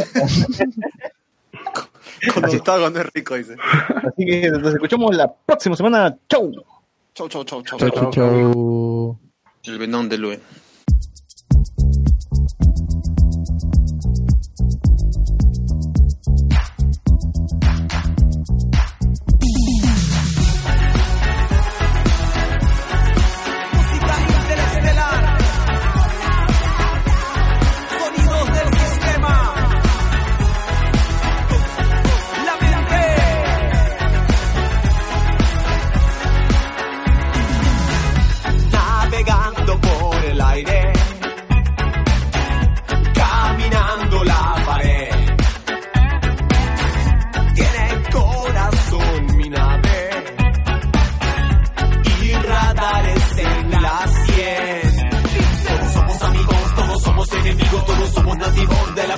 Con 2.34 2.44
el 2.48 2.56
octágono 2.56 3.00
es 3.00 3.06
rico, 3.12 3.34
dice. 3.34 3.56
Así 3.58 4.24
que 4.24 4.48
nos 4.50 4.72
escuchamos 4.72 5.14
la 5.16 5.32
próxima 5.32 5.74
semana. 5.74 6.16
¡Chau! 6.28 6.52
Chau, 7.14 7.28
chau, 7.28 7.44
chau, 7.44 7.62
chau. 7.62 7.78
Chau, 7.78 7.90
chau, 7.90 8.10
chau. 8.12 9.18
El 9.64 9.78
venón 9.78 10.08
de 10.08 10.18
Lue. 10.18 10.40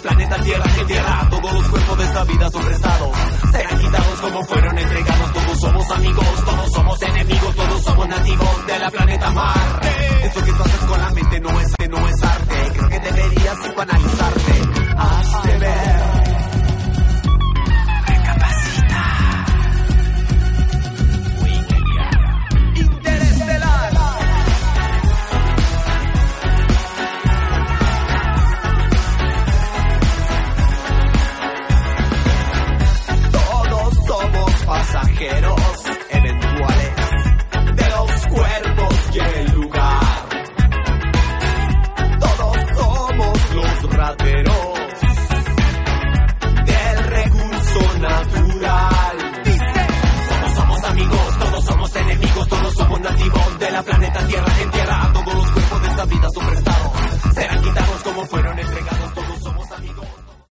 Tierra, 0.08 0.64
en 0.78 0.86
tierra. 0.86 1.28
Todos 1.30 1.54
los 1.54 1.68
cuerpos 1.68 1.98
de 1.98 2.04
esta 2.04 2.24
vida 2.24 2.50
son 2.50 2.64
prestados. 2.64 3.16
Serán 3.52 3.78
quitados 3.78 4.20
como 4.20 4.44
fueron 4.44 4.78
entregados. 4.78 5.32
Todos 5.32 5.60
somos 5.60 5.90
amigos, 5.90 6.44
todos 6.44 6.72
somos 6.72 7.02
enemigos, 7.02 7.56
todos 7.56 7.82
somos 7.82 8.08
nativos 8.08 8.66
de 8.66 8.78
la 8.78 8.90
planeta 8.90 9.30
Mar. 9.30 9.80
Eso 10.22 10.44
que 10.44 10.52
tú 10.52 10.62
haces 10.62 10.80
con 10.80 11.00
la 11.00 11.10
mente 11.10 11.40
no 11.40 11.60
es, 11.60 11.74
no 11.88 12.08
es 12.08 12.22
arte. 12.22 12.54
Creo 12.74 12.88
que 12.88 13.00
deberías 13.00 13.56
psicoanalizarte. 13.58 14.43
Vida 56.06 56.33